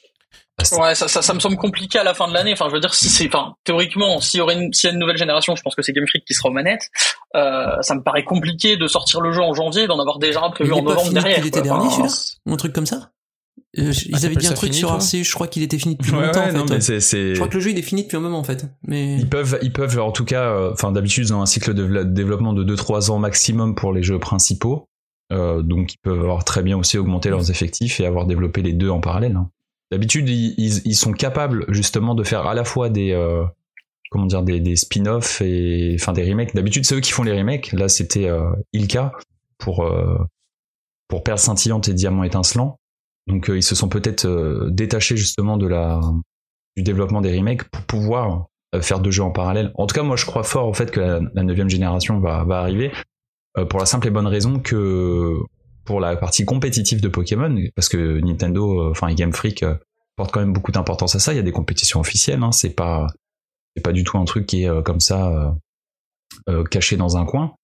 Ouais, 0.77 0.93
ça, 0.93 1.07
ça, 1.07 1.23
ça 1.23 1.33
me 1.33 1.39
semble 1.39 1.57
compliqué 1.57 1.97
à 1.97 2.03
la 2.03 2.13
fin 2.13 2.27
de 2.27 2.33
l'année. 2.35 2.53
Enfin, 2.53 2.67
je 2.69 2.73
veux 2.75 2.79
dire, 2.79 2.93
si 2.93 3.09
c'est, 3.09 3.25
enfin, 3.25 3.55
théoriquement, 3.63 4.19
s'il 4.21 4.37
y 4.37 4.41
aurait 4.41 4.53
une, 4.53 4.71
s'il 4.71 4.87
y 4.87 4.91
a 4.91 4.93
une 4.93 4.99
nouvelle 4.99 5.17
génération, 5.17 5.55
je 5.55 5.63
pense 5.63 5.73
que 5.73 5.81
c'est 5.81 5.91
Game 5.91 6.05
Freak 6.07 6.23
qui 6.23 6.35
sera 6.35 6.49
aux 6.49 6.53
manettes. 6.53 6.87
Euh, 7.35 7.81
ça 7.81 7.95
me 7.95 8.03
paraît 8.03 8.23
compliqué 8.23 8.77
de 8.77 8.85
sortir 8.85 9.21
le 9.21 9.31
jeu 9.31 9.41
en 9.41 9.55
janvier, 9.55 9.87
d'en 9.87 9.99
avoir 9.99 10.19
déjà 10.19 10.43
un 10.43 10.51
prévu 10.51 10.71
en 10.73 10.83
novembre 10.83 11.13
derrière. 11.13 11.43
l'été 11.43 11.63
dernier, 11.63 11.87
Enfin, 11.87 12.07
celui-là? 12.07 12.39
Ou 12.45 12.53
un 12.53 12.57
truc 12.57 12.73
comme 12.73 12.85
ça? 12.85 13.09
Euh, 13.79 13.93
Ils 14.05 14.15
Ah, 14.15 14.25
avaient 14.25 14.35
dit 14.35 14.47
un 14.47 14.53
truc 14.53 14.69
fini, 14.71 14.79
sur 14.79 14.91
Arceus, 14.91 15.23
je 15.23 15.33
crois 15.33 15.47
qu'il 15.47 15.63
était 15.63 15.77
fini 15.77 15.95
depuis 15.95 16.11
Ouais, 16.11 16.25
longtemps 16.25 16.41
ouais, 16.43 16.49
en 16.51 16.65
non, 16.65 16.67
fait. 16.81 16.99
Je 16.99 17.35
crois 17.35 17.47
que 17.47 17.53
le 17.53 17.59
jeu 17.61 17.71
il 17.71 17.77
est 17.77 17.81
fini 17.83 18.03
depuis 18.03 18.17
un 18.17 18.19
moment 18.19 18.39
en 18.39 18.43
fait. 18.43 18.65
Mais 18.85 19.15
Ils 19.15 19.29
peuvent, 19.29 19.57
ils 19.61 19.71
peuvent 19.71 19.97
en 19.99 20.11
tout 20.11 20.25
cas, 20.25 20.49
euh, 20.49 20.71
enfin 20.73 20.91
d'habitude 20.91 21.25
ils 21.27 21.33
ont 21.33 21.41
un 21.41 21.45
cycle 21.45 21.73
de 21.73 22.03
développement 22.03 22.51
de 22.53 22.63
2-3 22.65 23.11
ans 23.11 23.19
maximum 23.19 23.75
pour 23.75 23.93
les 23.93 24.03
jeux 24.03 24.19
principaux, 24.19 24.87
Euh, 25.31 25.61
donc 25.61 25.93
ils 25.93 25.97
peuvent 26.03 26.19
avoir 26.19 26.43
très 26.43 26.61
bien 26.63 26.77
aussi 26.77 26.97
augmenté 26.97 27.29
leurs 27.29 27.49
effectifs 27.49 28.01
et 28.01 28.05
avoir 28.05 28.25
développé 28.25 28.61
les 28.61 28.73
deux 28.73 28.89
en 28.89 28.99
parallèle. 28.99 29.37
hein. 29.37 29.49
D'habitude 29.89 30.27
ils, 30.27 30.53
ils, 30.57 30.81
ils 30.85 30.95
sont 30.95 31.13
capables 31.13 31.63
justement 31.69 32.13
de 32.15 32.23
faire 32.23 32.45
à 32.47 32.53
la 32.53 32.65
fois 32.65 32.89
des, 32.89 33.11
euh, 33.13 33.45
comment 34.09 34.25
dire, 34.25 34.43
des, 34.43 34.59
des 34.59 34.75
spin-offs 34.75 35.41
et 35.41 35.95
enfin 35.97 36.11
des 36.11 36.29
remakes. 36.29 36.53
D'habitude 36.55 36.85
c'est 36.85 36.95
eux 36.95 36.99
qui 36.99 37.13
font 37.13 37.23
les 37.23 37.31
remakes. 37.37 37.71
Là 37.71 37.87
c'était 37.87 38.27
euh, 38.27 38.51
Ilka 38.73 39.13
pour 39.57 39.85
euh, 39.85 40.17
pour 41.07 41.23
Perle 41.23 41.39
scintillante 41.39 41.87
et 41.87 41.93
Diamant 41.93 42.25
étincelant. 42.25 42.77
Donc 43.27 43.49
euh, 43.49 43.57
ils 43.57 43.63
se 43.63 43.75
sont 43.75 43.89
peut-être 43.89 44.25
euh, 44.25 44.69
détachés 44.71 45.17
justement 45.17 45.57
du 45.57 45.67
développement 46.77 47.21
des 47.21 47.37
remakes 47.37 47.63
pour 47.69 47.83
pouvoir 47.83 48.47
euh, 48.75 48.81
faire 48.81 48.99
deux 48.99 49.11
jeux 49.11 49.23
en 49.23 49.31
parallèle. 49.31 49.71
En 49.75 49.87
tout 49.87 49.95
cas, 49.95 50.03
moi, 50.03 50.15
je 50.15 50.25
crois 50.25 50.43
fort 50.43 50.67
au 50.67 50.73
fait 50.73 50.91
que 50.91 50.99
la, 50.99 51.43
neuvième 51.43 51.69
génération 51.69 52.19
va, 52.19 52.45
arriver 52.49 52.91
pour 53.69 53.79
la 53.79 53.85
simple 53.85 54.07
et 54.07 54.11
bonne 54.11 54.27
raison 54.27 54.59
que 54.59 55.35
pour 55.83 55.99
la 55.99 56.15
partie 56.15 56.45
compétitive 56.45 57.01
de 57.01 57.09
Pokémon, 57.09 57.53
parce 57.75 57.89
que 57.89 58.21
Nintendo, 58.21 58.89
enfin 58.91 59.09
et 59.09 59.15
Game 59.15 59.33
Freak 59.33 59.65
portent 60.15 60.31
quand 60.31 60.39
même 60.39 60.53
beaucoup 60.53 60.71
d'importance 60.71 61.15
à 61.15 61.19
ça. 61.19 61.33
Il 61.33 61.35
y 61.35 61.39
a 61.39 61.43
des 61.43 61.51
compétitions 61.51 61.99
officielles. 61.99 62.41
Hein, 62.43 62.53
c'est 62.53 62.69
pas 62.69 63.07
du 63.91 64.05
tout 64.05 64.17
un 64.17 64.23
truc 64.23 64.45
qui 64.45 64.63
est 64.63 64.83
comme 64.83 65.01
ça 65.01 65.53
caché 66.69 66.95
dans 66.95 67.17
un 67.17 67.25
coin. 67.25 67.55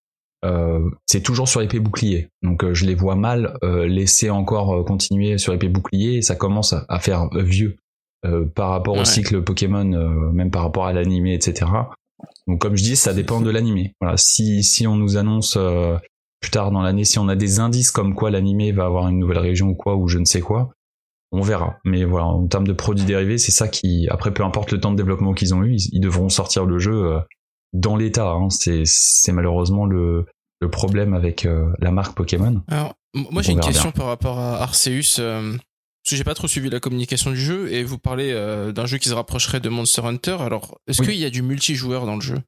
Euh, 0.44 0.88
c'est 1.06 1.22
toujours 1.22 1.48
sur 1.48 1.62
épée 1.62 1.80
bouclier. 1.80 2.28
Donc 2.42 2.62
euh, 2.62 2.72
je 2.74 2.84
les 2.86 2.94
vois 2.94 3.16
mal 3.16 3.58
euh, 3.64 3.86
laisser 3.86 4.30
encore 4.30 4.72
euh, 4.72 4.84
continuer 4.84 5.36
sur 5.38 5.52
épée 5.52 5.68
bouclier 5.68 6.18
et 6.18 6.22
ça 6.22 6.36
commence 6.36 6.72
à, 6.72 6.84
à 6.88 7.00
faire 7.00 7.28
euh, 7.34 7.42
vieux 7.42 7.76
euh, 8.24 8.44
par 8.46 8.70
rapport 8.70 8.96
au 8.96 9.04
cycle 9.04 9.42
Pokémon, 9.42 9.92
euh, 9.92 10.30
même 10.32 10.50
par 10.50 10.62
rapport 10.62 10.86
à 10.86 10.92
l'animé, 10.92 11.34
etc. 11.34 11.70
Donc 12.46 12.60
comme 12.60 12.76
je 12.76 12.82
dis, 12.82 12.96
ça 12.96 13.14
dépend 13.14 13.40
de 13.40 13.50
l'animé. 13.50 13.94
Voilà, 14.00 14.16
si 14.16 14.62
si 14.62 14.86
on 14.86 14.96
nous 14.96 15.16
annonce 15.16 15.56
euh, 15.56 15.96
plus 16.40 16.50
tard 16.50 16.70
dans 16.70 16.82
l'année, 16.82 17.04
si 17.04 17.18
on 17.18 17.28
a 17.28 17.36
des 17.36 17.58
indices 17.58 17.90
comme 17.90 18.14
quoi 18.14 18.30
l'animé 18.30 18.70
va 18.70 18.84
avoir 18.84 19.08
une 19.08 19.18
nouvelle 19.18 19.38
région 19.38 19.68
ou 19.68 19.74
quoi 19.74 19.96
ou 19.96 20.06
je 20.08 20.18
ne 20.18 20.24
sais 20.24 20.40
quoi, 20.40 20.70
on 21.32 21.42
verra. 21.42 21.78
Mais 21.84 22.04
voilà, 22.04 22.26
en 22.26 22.46
termes 22.46 22.66
de 22.66 22.72
produits 22.72 23.04
dérivés, 23.04 23.38
c'est 23.38 23.52
ça 23.52 23.66
qui, 23.66 24.06
après 24.08 24.32
peu 24.32 24.44
importe 24.44 24.70
le 24.72 24.80
temps 24.80 24.92
de 24.92 24.96
développement 24.96 25.32
qu'ils 25.34 25.54
ont 25.54 25.64
eu, 25.64 25.74
ils, 25.74 25.88
ils 25.92 26.00
devront 26.00 26.28
sortir 26.28 26.64
le 26.64 26.78
jeu 26.78 27.06
euh, 27.06 27.18
dans 27.72 27.96
l'état. 27.96 28.30
Hein. 28.30 28.48
C'est 28.50 29.32
malheureusement 29.32 29.86
le 29.86 30.26
le 30.60 30.70
problème 30.70 31.14
avec 31.14 31.46
euh, 31.46 31.70
la 31.78 31.92
marque 31.92 32.16
Pokémon. 32.16 32.62
Alors, 32.66 32.94
moi 33.14 33.42
j'ai 33.42 33.52
une 33.52 33.60
question 33.60 33.92
par 33.92 34.06
rapport 34.06 34.38
à 34.38 34.60
Arceus. 34.62 35.18
euh, 35.20 35.52
parce 35.52 36.10
que 36.10 36.16
j'ai 36.16 36.24
pas 36.24 36.34
trop 36.34 36.48
suivi 36.48 36.68
la 36.70 36.80
communication 36.80 37.30
du 37.30 37.36
jeu 37.36 37.70
et 37.70 37.84
vous 37.84 37.98
parlez 37.98 38.32
euh, 38.32 38.72
d'un 38.72 38.86
jeu 38.86 38.98
qui 38.98 39.08
se 39.08 39.14
rapprocherait 39.14 39.60
de 39.60 39.68
Monster 39.68 40.02
Hunter. 40.04 40.36
Alors, 40.40 40.78
est-ce 40.88 41.02
Oui. 41.02 41.08
qu'il 41.08 41.16
y 41.18 41.24
a 41.24 41.30
du 41.30 41.42
multijoueur 41.42 42.06
dans 42.06 42.14
le 42.16 42.20
jeu? 42.22 42.38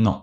Non, 0.00 0.22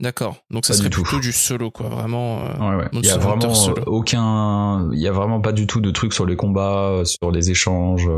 D'accord. 0.00 0.36
Donc 0.50 0.64
ça 0.64 0.72
Pas 0.74 0.78
serait 0.78 0.88
du 0.90 0.94
tout. 0.94 1.02
plutôt 1.02 1.20
du 1.20 1.32
solo, 1.32 1.70
quoi. 1.72 1.88
Vraiment. 1.88 2.38
euh, 2.44 2.70
Ouais, 2.70 2.76
ouais. 2.84 2.88
Il 2.92 3.04
y 3.04 3.10
a 3.10 3.18
vraiment 3.18 3.52
solo. 3.52 3.82
aucun, 3.86 4.88
il 4.92 5.00
y 5.00 5.08
a 5.08 5.12
vraiment 5.12 5.40
pas 5.40 5.50
du 5.52 5.66
tout 5.66 5.80
de 5.80 5.90
trucs 5.90 6.12
sur 6.14 6.24
les 6.24 6.36
combats, 6.36 7.02
sur 7.04 7.32
les 7.32 7.50
échanges. 7.50 8.08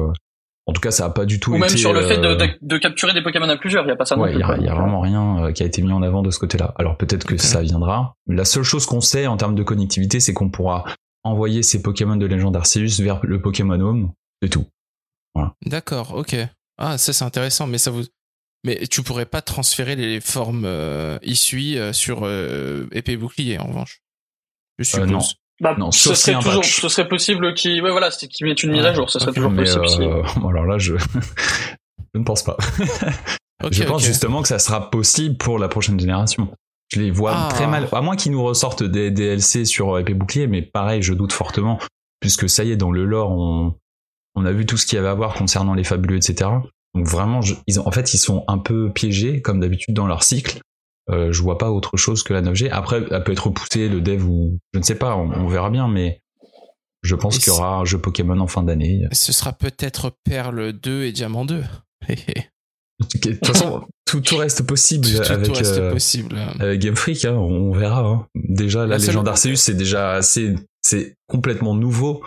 En 0.70 0.72
tout 0.72 0.80
cas, 0.80 0.92
ça 0.92 1.06
a 1.06 1.11
pas 1.11 1.24
du 1.24 1.40
tout 1.40 1.50
Ou 1.50 1.54
même 1.59 1.64
été, 1.64 1.76
sur 1.78 1.92
le 1.92 2.00
fait 2.06 2.18
de, 2.18 2.26
euh, 2.28 2.37
de, 2.37 2.48
de 2.62 2.78
capturer 2.78 3.12
des 3.12 3.22
Pokémon 3.22 3.48
à 3.48 3.56
plusieurs, 3.56 3.85
il 3.85 3.88
y 3.88 3.90
a 3.90 3.96
pas 3.96 4.04
ça 4.04 4.16
Ouais, 4.16 4.33
il 4.33 4.38
y 4.38 4.42
a, 4.42 4.46
quoi. 4.46 4.56
il 4.56 4.64
y 4.64 4.68
a 4.68 4.74
vraiment 4.74 5.00
rien 5.00 5.46
euh, 5.46 5.52
qui 5.52 5.64
a 5.64 5.66
été 5.66 5.83
mis 5.83 5.90
en 5.92 6.00
avant 6.00 6.22
de 6.22 6.30
ce 6.30 6.38
côté-là. 6.38 6.74
Alors 6.78 6.96
peut-être 6.96 7.26
que 7.26 7.37
ça 7.37 7.61
viendra. 7.61 8.14
La 8.28 8.44
seule 8.44 8.62
chose 8.62 8.87
qu'on 8.87 9.00
sait 9.00 9.26
en 9.26 9.37
termes 9.37 9.56
de 9.56 9.64
connectivité, 9.64 10.20
c'est 10.20 10.33
qu'on 10.33 10.48
pourra 10.48 10.85
envoyer 11.24 11.64
ces 11.64 11.83
Pokémon 11.83 12.14
de 12.16 12.24
légende 12.26 12.54
Arceus 12.56 13.02
vers 13.02 13.18
le 13.24 13.42
Pokémon 13.42 13.80
Home. 13.80 14.12
C'est 14.42 14.48
tout. 14.48 14.66
D'accord, 15.66 16.14
ok. 16.14 16.37
Ah, 16.78 16.98
ça 16.98 17.12
c'est 17.12 17.24
intéressant, 17.24 17.66
mais 17.66 17.78
ça 17.78 17.90
vous. 17.90 18.04
Mais 18.64 18.87
tu 18.88 19.02
pourrais 19.02 19.26
pas 19.26 19.42
transférer 19.42 19.96
les 19.96 20.20
formes 20.20 20.64
euh, 20.66 21.18
issues 21.22 21.78
euh, 21.78 21.92
sur 21.92 22.20
euh, 22.24 22.87
épée 22.92 23.12
et 23.12 23.16
bouclier 23.16 23.59
en 23.59 23.66
revanche. 23.66 24.02
Je 24.78 24.85
Euh, 24.96 25.06
suppose. 25.06 25.11
non. 25.11 25.18
Bah, 25.61 25.75
Non, 25.79 25.90
ce 25.90 26.14
serait 26.14 26.33
un 26.35 26.40
toujours, 26.40 26.62
patch. 26.62 26.81
ce 26.81 26.88
serait 26.88 27.09
possible 27.09 27.53
qu'il, 27.55 27.83
ouais, 27.83 27.90
voilà, 27.90 28.11
c'est 28.11 28.29
qu'il 28.29 28.46
mette 28.46 28.62
une 28.62 28.73
mise 28.73 28.85
à 28.85 28.94
jour, 28.94 29.11
ce 29.11 29.18
serait 29.18 29.33
toujours 29.33 29.51
Mais 29.51 29.64
possible. 29.64 29.88
si- 29.88 30.01
euh, 30.03 30.23
bon, 30.40 30.49
alors 30.49 30.64
là, 30.64 30.79
je... 30.79 30.94
je 32.14 32.18
ne 32.18 32.25
pense 32.25 32.42
pas. 32.42 32.57
Je 33.70 33.83
pense 33.85 34.03
justement 34.03 34.40
que 34.42 34.49
ça 34.49 34.59
sera 34.59 34.90
possible 34.90 35.37
pour 35.37 35.59
la 35.59 35.68
prochaine 35.68 36.01
génération. 36.01 36.49
Je 36.92 37.01
les 37.01 37.11
vois 37.11 37.33
Ah. 37.37 37.49
très 37.51 37.66
mal. 37.66 37.88
À 37.92 38.01
moins 38.01 38.16
qu'ils 38.16 38.33
nous 38.33 38.42
ressortent 38.42 38.83
des 38.83 39.11
DLC 39.11 39.64
sur 39.64 39.99
épée 39.99 40.14
bouclier, 40.14 40.46
mais 40.46 40.62
pareil, 40.62 41.03
je 41.03 41.12
doute 41.14 41.33
fortement, 41.33 41.79
puisque 42.20 42.49
ça 42.49 42.64
y 42.64 42.73
est, 42.73 42.77
dans 42.77 42.90
le 42.90 43.05
lore, 43.05 43.31
on, 43.31 43.75
on 44.35 44.44
a 44.46 44.53
vu 44.53 44.64
tout 44.66 44.77
ce 44.79 44.87
qu'il 44.87 44.96
y 44.96 44.99
avait 44.99 45.09
à 45.09 45.14
voir 45.14 45.35
concernant 45.35 45.75
les 45.75 45.85
fabuleux, 45.85 46.16
etc. 46.16 46.51
Donc 46.94 47.07
vraiment, 47.07 47.42
je- 47.42 47.55
ils 47.66 47.79
ont, 47.79 47.87
en 47.87 47.92
fait, 47.92 48.12
ils 48.14 48.18
sont 48.18 48.44
un 48.49 48.59
peu 48.59 48.90
piégés, 48.92 49.40
comme 49.42 49.61
d'habitude 49.61 49.94
dans 49.94 50.07
leur 50.07 50.23
cycle. 50.25 50.59
Euh, 51.11 51.33
je 51.33 51.42
vois 51.42 51.59
pas 51.59 51.70
autre 51.70 51.96
chose 51.96 52.23
que 52.23 52.33
la 52.33 52.42
9G. 52.42 52.68
Après, 52.70 53.03
elle 53.11 53.25
peut 53.25 53.33
être 53.33 53.46
repoussée, 53.46 53.88
le 53.88 54.01
dev 54.01 54.25
ou 54.25 54.59
je 54.73 54.79
ne 54.79 54.85
sais 54.85 54.94
pas, 54.94 55.16
on, 55.16 55.31
on 55.33 55.49
verra 55.49 55.70
bien, 55.70 55.88
mais 55.88 56.23
je 57.03 57.14
pense 57.16 57.38
qu'il 57.38 57.49
y 57.53 57.57
aura 57.57 57.77
un 57.79 57.85
jeu 57.85 57.99
Pokémon 57.99 58.38
en 58.38 58.46
fin 58.46 58.62
d'année. 58.62 59.03
Ce 59.12 59.33
sera 59.33 59.53
peut-être 59.53 60.12
Perle 60.25 60.73
2 60.73 61.05
et 61.05 61.12
Diamant 61.12 61.44
2. 61.44 61.62
Hé, 62.09 62.12
hé. 62.29 62.44
De 63.01 63.33
toute 63.33 63.46
façon, 63.46 63.87
tout, 64.05 64.20
tout 64.20 64.37
reste 64.37 64.62
possible 64.66 65.09
tout, 65.09 65.23
tout 65.25 65.33
avec, 65.33 65.57
reste 65.57 65.79
euh, 65.79 65.90
possible. 65.90 66.37
avec 66.61 66.81
Game 66.81 66.96
Freak, 66.96 67.25
hein, 67.25 67.33
on 67.35 67.73
verra. 67.73 68.03
hein. 68.07 68.27
Déjà, 68.35 68.87
la 68.87 68.99
légende 68.99 69.25
d'Arceus, 69.25 69.57
c'est 69.57 69.75
déjà 69.75 70.12
assez, 70.12 70.55
c'est 70.83 71.14
complètement 71.27 71.75
nouveau 71.75 72.23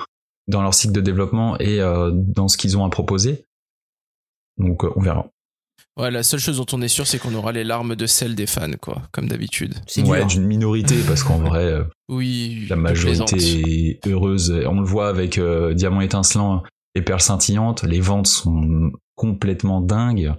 dans 0.48 0.64
leur 0.64 0.74
cycle 0.74 0.94
de 0.94 1.02
développement 1.02 1.58
et 1.60 1.80
euh, 1.80 2.10
dans 2.12 2.48
ce 2.48 2.58
qu'ils 2.58 2.76
ont 2.76 2.84
à 2.86 2.90
proposer. 2.90 3.46
Donc, 4.58 4.84
on 4.84 5.00
verra. 5.00 5.28
Ouais, 5.98 6.10
la 6.10 6.24
seule 6.24 6.40
chose 6.40 6.58
dont 6.58 6.66
on 6.74 6.82
est 6.82 6.88
sûr, 6.88 7.06
c'est 7.06 7.20
qu'on 7.20 7.36
aura 7.36 7.52
les 7.52 7.64
larmes 7.64 7.96
de 7.96 8.08
sel 8.08 8.34
des 8.34 8.48
fans, 8.48 8.72
quoi, 8.82 9.04
comme 9.12 9.28
d'habitude. 9.28 9.76
C'est 9.86 10.02
Ouais, 10.02 10.26
d'une 10.26 10.46
minorité, 10.46 10.96
parce 11.08 11.22
qu'en 11.24 11.38
vrai, 11.38 11.66
euh, 11.66 11.84
Oui, 12.10 12.66
la 12.68 12.76
majorité 12.76 13.36
plaisante. 13.36 13.68
est 13.68 14.00
heureuse. 14.08 14.52
On 14.68 14.80
le 14.80 14.86
voit 14.88 15.08
avec 15.08 15.38
euh, 15.38 15.74
Diamant 15.76 16.02
étincelant 16.02 16.64
et 16.96 17.02
Perle 17.04 17.22
scintillante. 17.22 17.84
Les 17.84 18.00
ventes 18.02 18.26
sont 18.28 18.92
complètement 19.16 19.82
dingues, 19.82 20.34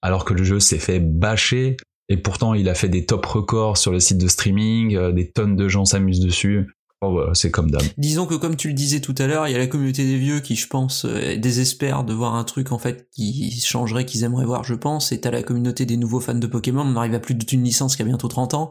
alors 0.00 0.24
que 0.24 0.32
le 0.32 0.44
jeu 0.44 0.60
s'est 0.60 0.78
fait 0.78 0.98
bâcher. 1.00 1.76
Et 2.08 2.16
pourtant, 2.16 2.54
il 2.54 2.68
a 2.68 2.74
fait 2.74 2.88
des 2.88 3.04
top 3.04 3.26
records 3.26 3.76
sur 3.76 3.92
le 3.92 4.00
site 4.00 4.18
de 4.18 4.28
streaming. 4.28 4.96
euh, 4.96 5.12
des 5.12 5.30
tonnes 5.30 5.56
de 5.56 5.68
gens 5.68 5.84
s'amusent 5.84 6.20
dessus. 6.20 6.70
Oh, 7.02 7.10
voilà, 7.10 7.34
c'est 7.34 7.50
comme 7.50 7.70
d'hab. 7.70 7.82
Disons 7.98 8.24
que 8.24 8.34
comme 8.34 8.56
tu 8.56 8.68
le 8.68 8.74
disais 8.74 9.00
tout 9.00 9.14
à 9.18 9.26
l'heure, 9.26 9.46
il 9.46 9.52
y 9.52 9.54
a 9.54 9.58
la 9.58 9.66
communauté 9.66 10.04
des 10.04 10.16
vieux 10.16 10.40
qui, 10.40 10.56
je 10.56 10.66
pense, 10.66 11.04
euh, 11.04 11.36
désespère 11.36 12.04
de 12.04 12.14
voir 12.14 12.34
un 12.34 12.44
truc 12.44 12.72
en 12.72 12.78
fait 12.78 13.08
qui 13.10 13.60
changerait, 13.60 14.06
qu'ils 14.06 14.24
aimeraient 14.24 14.46
voir, 14.46 14.64
je 14.64 14.74
pense. 14.74 15.12
Et 15.12 15.20
t'as 15.20 15.30
la 15.30 15.42
communauté 15.42 15.84
des 15.84 15.98
nouveaux 15.98 16.20
fans 16.20 16.34
de 16.34 16.46
Pokémon. 16.46 16.82
On 16.86 16.96
arrive 16.96 17.14
à 17.14 17.20
plus 17.20 17.34
d'une 17.34 17.62
licence 17.62 17.96
qui 17.96 18.02
a 18.02 18.06
bientôt 18.06 18.28
30 18.28 18.54
ans. 18.54 18.70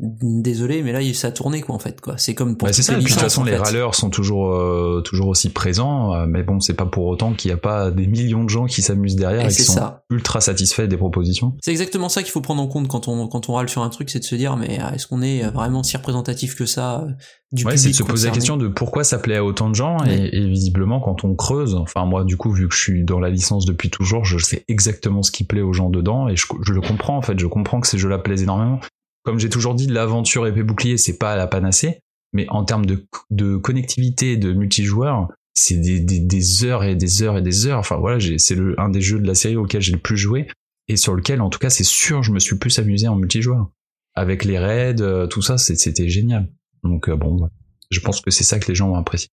Désolé, 0.00 0.82
mais 0.82 0.90
là 0.92 0.98
ça 1.14 1.28
a 1.28 1.30
tourné 1.30 1.60
quoi 1.60 1.74
en 1.74 1.78
fait 1.78 2.00
quoi. 2.00 2.18
C'est 2.18 2.34
comme 2.34 2.56
pour 2.56 2.66
Ouais, 2.66 2.72
c'est 2.72 2.82
ça. 2.82 2.94
Et 2.94 2.96
puis, 2.96 3.04
de 3.04 3.08
toute 3.10 3.20
façon, 3.20 3.42
en 3.42 3.44
les 3.44 3.56
râleurs 3.56 3.94
sont 3.94 4.10
toujours, 4.10 4.52
euh, 4.52 5.00
toujours 5.04 5.28
aussi 5.28 5.50
présents. 5.50 6.12
euh, 6.14 6.26
mais 6.28 6.42
bon, 6.42 6.58
c'est 6.58 6.74
pas 6.74 6.84
pour 6.86 7.06
autant 7.06 7.32
qu'il 7.32 7.50
n'y 7.50 7.54
a 7.54 7.58
pas 7.58 7.92
des 7.92 8.08
millions 8.08 8.42
de 8.42 8.50
gens 8.50 8.66
qui 8.66 8.82
s'amusent 8.82 9.14
derrière 9.14 9.42
Et 9.46 9.52
et, 9.52 9.54
qui 9.54 9.62
sont 9.62 9.74
ça. 9.74 10.02
ultra 10.10 10.40
satisfaits 10.40 10.82
des 10.88 10.96
propositions. 10.96 11.56
C'est 11.62 11.70
exactement 11.70 12.08
ça 12.08 12.24
qu'il 12.24 12.32
faut 12.32 12.40
prendre 12.40 12.60
en 12.60 12.66
compte 12.66 12.88
quand 12.88 13.06
on 13.06 13.28
quand 13.28 13.48
on 13.48 13.52
râle 13.54 13.68
sur 13.68 13.82
un 13.82 13.88
truc, 13.88 14.10
c'est 14.10 14.18
de 14.18 14.24
se 14.24 14.34
dire 14.34 14.56
mais 14.56 14.80
euh, 14.80 14.90
est-ce 14.94 15.06
qu'on 15.06 15.22
est 15.22 15.42
vraiment 15.50 15.84
si 15.84 15.96
représentatif 15.96 16.56
que 16.56 16.66
ça 16.66 17.02
euh, 17.02 17.12
du 17.52 17.64
Ouais, 17.64 17.74
public 17.74 17.78
c'est 17.78 17.88
de 17.90 17.94
se 17.94 18.02
poser 18.02 18.26
la 18.28 18.34
question 18.34 18.56
de 18.56 18.66
pourquoi 18.66 19.04
ça 19.04 19.18
plaît 19.18 19.36
à 19.36 19.44
autant 19.44 19.70
de 19.70 19.76
gens 19.76 19.98
Ouais. 20.00 20.28
et, 20.32 20.38
et 20.38 20.48
visiblement 20.48 20.98
quand 21.00 21.22
on 21.22 21.36
creuse, 21.36 21.76
enfin 21.76 22.04
moi 22.04 22.24
du 22.24 22.36
coup 22.36 22.50
vu 22.50 22.68
que 22.68 22.74
je 22.74 22.80
suis 22.80 23.04
dans 23.04 23.20
la 23.20 23.30
licence 23.30 23.64
depuis 23.64 23.90
toujours, 23.90 24.24
je 24.24 24.38
sais 24.38 24.64
exactement 24.66 25.22
ce 25.22 25.30
qui 25.30 25.44
plaît 25.44 25.60
aux 25.62 25.72
gens 25.72 25.88
dedans 25.88 26.26
et 26.28 26.34
je, 26.34 26.46
je 26.62 26.72
le 26.72 26.80
comprends 26.80 27.16
en 27.16 27.22
fait, 27.22 27.38
je 27.38 27.46
comprends 27.46 27.80
que 27.80 27.86
ces 27.86 27.96
jeux-là 27.98 28.18
plaisent 28.18 28.42
énormément. 28.42 28.80
Comme 29.24 29.38
j'ai 29.38 29.48
toujours 29.48 29.74
dit, 29.74 29.86
l'aventure 29.86 30.46
épée 30.46 30.62
bouclier 30.62 30.96
c'est 30.96 31.18
pas 31.18 31.34
la 31.34 31.46
panacée, 31.46 32.00
mais 32.32 32.46
en 32.50 32.64
termes 32.64 32.86
de, 32.86 33.56
connectivité 33.56 34.36
de 34.36 34.52
multijoueur, 34.52 35.28
c'est 35.54 35.76
des, 35.76 36.64
heures 36.64 36.84
et 36.84 36.94
des 36.94 37.22
heures 37.22 37.38
et 37.38 37.42
des 37.42 37.66
heures. 37.66 37.78
Enfin 37.78 37.96
voilà, 37.96 38.18
c'est 38.38 38.56
un 38.78 38.88
des 38.88 39.00
jeux 39.00 39.18
de 39.18 39.26
la 39.26 39.34
série 39.34 39.56
auquel 39.56 39.80
j'ai 39.80 39.92
le 39.92 39.98
plus 39.98 40.16
joué 40.16 40.46
et 40.88 40.96
sur 40.96 41.14
lequel 41.14 41.40
en 41.40 41.48
tout 41.48 41.58
cas 41.58 41.70
c'est 41.70 41.84
sûr 41.84 42.22
je 42.22 42.30
me 42.30 42.38
suis 42.38 42.56
plus 42.56 42.78
amusé 42.78 43.08
en 43.08 43.16
multijoueur 43.16 43.70
avec 44.14 44.44
les 44.44 44.58
raids, 44.58 45.00
euh, 45.00 45.26
tout 45.26 45.42
ça 45.42 45.58
c'était 45.58 46.08
génial. 46.08 46.50
Donc 46.82 47.08
euh, 47.08 47.16
bon, 47.16 47.48
je 47.90 48.00
pense 48.00 48.20
que 48.20 48.30
c'est 48.30 48.44
ça 48.44 48.58
que 48.58 48.68
les 48.68 48.74
gens 48.74 48.88
vont 48.88 48.96
apprécier. 48.96 49.30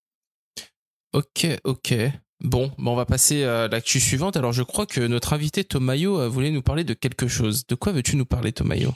Ok, 1.14 1.48
ok. 1.66 1.94
Bon, 2.44 2.72
on 2.80 2.96
va 2.96 3.06
passer 3.06 3.44
à 3.44 3.68
l'actu 3.68 4.00
suivante. 4.00 4.36
Alors, 4.36 4.52
je 4.52 4.64
crois 4.64 4.88
que 4.88 5.02
notre 5.02 5.34
invité 5.34 5.64
Tomayo 5.64 6.20
euh, 6.20 6.28
voulait 6.28 6.50
nous 6.50 6.64
parler 6.64 6.84
de 6.84 6.94
quelque 6.94 7.28
chose. 7.28 7.68
De 7.68 7.76
quoi 7.76 7.92
veux-tu 7.92 8.16
nous 8.16 8.26
parler, 8.26 8.52
Tomayo? 8.52 8.94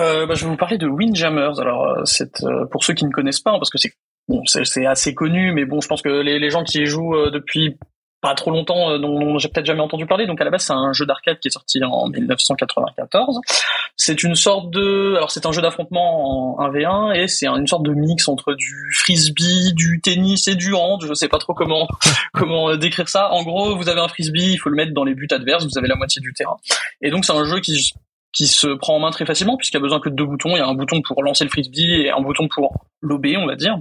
Euh, 0.00 0.26
bah, 0.26 0.34
je 0.34 0.44
vais 0.44 0.50
vous 0.50 0.56
parler 0.56 0.78
de 0.78 0.86
Windjammers. 0.88 1.60
Alors, 1.60 1.86
euh, 1.86 2.04
c'est 2.04 2.42
euh, 2.42 2.64
pour 2.70 2.84
ceux 2.84 2.94
qui 2.94 3.04
ne 3.04 3.10
connaissent 3.10 3.40
pas, 3.40 3.50
hein, 3.50 3.58
parce 3.58 3.70
que 3.70 3.78
c'est 3.78 3.92
bon, 4.28 4.42
c'est 4.46 4.86
assez 4.86 5.14
connu, 5.14 5.52
mais 5.52 5.64
bon, 5.64 5.80
je 5.80 5.88
pense 5.88 6.02
que 6.02 6.08
les, 6.08 6.38
les 6.38 6.50
gens 6.50 6.64
qui 6.64 6.80
y 6.82 6.86
jouent 6.86 7.14
euh, 7.16 7.30
depuis 7.30 7.76
pas 8.22 8.34
trop 8.34 8.50
longtemps, 8.50 8.90
euh, 8.90 8.98
dont, 8.98 9.18
dont 9.18 9.38
j'ai 9.38 9.48
peut-être 9.48 9.64
jamais 9.66 9.80
entendu 9.80 10.04
parler. 10.06 10.26
Donc, 10.26 10.40
à 10.40 10.44
la 10.44 10.50
base, 10.50 10.62
c'est 10.62 10.74
un 10.74 10.92
jeu 10.92 11.06
d'arcade 11.06 11.38
qui 11.38 11.48
est 11.48 11.50
sorti 11.50 11.82
en 11.82 12.08
1994. 12.08 13.40
C'est 13.96 14.22
une 14.22 14.34
sorte 14.34 14.70
de, 14.70 15.14
alors 15.16 15.30
c'est 15.30 15.46
un 15.46 15.52
jeu 15.52 15.62
d'affrontement 15.62 16.58
en 16.58 16.68
1v1 16.70 17.14
et 17.14 17.28
c'est 17.28 17.46
un- 17.46 17.56
une 17.56 17.66
sorte 17.66 17.82
de 17.82 17.92
mix 17.92 18.28
entre 18.28 18.54
du 18.54 18.90
frisbee, 18.94 19.72
du 19.74 20.00
tennis 20.02 20.48
et 20.48 20.54
du 20.54 20.74
hand. 20.74 21.02
Je 21.06 21.12
sais 21.14 21.28
pas 21.28 21.38
trop 21.38 21.54
comment 21.54 21.88
comment 22.34 22.70
euh, 22.70 22.76
décrire 22.76 23.08
ça. 23.08 23.30
En 23.32 23.42
gros, 23.42 23.76
vous 23.76 23.88
avez 23.88 24.00
un 24.00 24.08
frisbee, 24.08 24.52
il 24.52 24.56
faut 24.58 24.68
le 24.70 24.76
mettre 24.76 24.92
dans 24.92 25.04
les 25.04 25.14
buts 25.14 25.28
adverses. 25.30 25.64
Vous 25.64 25.78
avez 25.78 25.88
la 25.88 25.96
moitié 25.96 26.20
du 26.20 26.32
terrain. 26.34 26.56
Et 27.02 27.10
donc, 27.10 27.24
c'est 27.24 27.32
un 27.32 27.44
jeu 27.44 27.60
qui 27.60 27.92
qui 28.32 28.46
se 28.46 28.68
prend 28.68 28.96
en 28.96 29.00
main 29.00 29.10
très 29.10 29.26
facilement 29.26 29.56
puisqu'il 29.56 29.76
y 29.76 29.80
a 29.80 29.82
besoin 29.82 30.00
que 30.00 30.08
de 30.08 30.14
deux 30.14 30.24
boutons. 30.24 30.50
Il 30.50 30.58
y 30.58 30.60
a 30.60 30.66
un 30.66 30.74
bouton 30.74 31.02
pour 31.02 31.22
lancer 31.22 31.44
le 31.44 31.50
frisbee 31.50 32.02
et 32.02 32.10
un 32.10 32.20
bouton 32.20 32.48
pour 32.48 32.86
lober, 33.00 33.36
on 33.36 33.46
va 33.46 33.56
dire. 33.56 33.78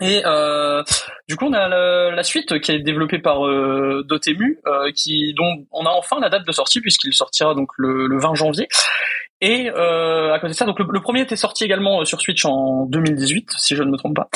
Et 0.00 0.22
euh, 0.24 0.82
du 1.28 1.36
coup, 1.36 1.46
on 1.46 1.52
a 1.52 1.68
la, 1.68 2.22
suite 2.22 2.60
qui 2.60 2.70
est 2.70 2.78
développée 2.78 3.18
par 3.18 3.46
euh, 3.46 4.04
Dotemu, 4.06 4.60
euh, 4.66 4.92
qui 4.94 5.34
dont 5.34 5.66
on 5.72 5.86
a 5.86 5.90
enfin 5.90 6.20
la 6.20 6.28
date 6.28 6.46
de 6.46 6.52
sortie 6.52 6.80
puisqu'il 6.80 7.12
sortira 7.12 7.54
donc 7.54 7.70
le, 7.76 8.06
le 8.06 8.18
20 8.18 8.34
janvier. 8.34 8.68
Et 9.40 9.70
euh, 9.70 10.32
à 10.32 10.38
côté 10.38 10.52
de 10.52 10.56
ça, 10.56 10.64
donc 10.64 10.78
le, 10.78 11.00
premier 11.00 11.20
était 11.22 11.36
sorti 11.36 11.64
également 11.64 12.00
euh, 12.00 12.04
sur 12.04 12.20
Switch 12.20 12.44
en 12.44 12.86
2018, 12.86 13.50
si 13.56 13.76
je 13.76 13.82
ne 13.82 13.90
me 13.90 13.96
trompe 13.96 14.16
pas. 14.16 14.28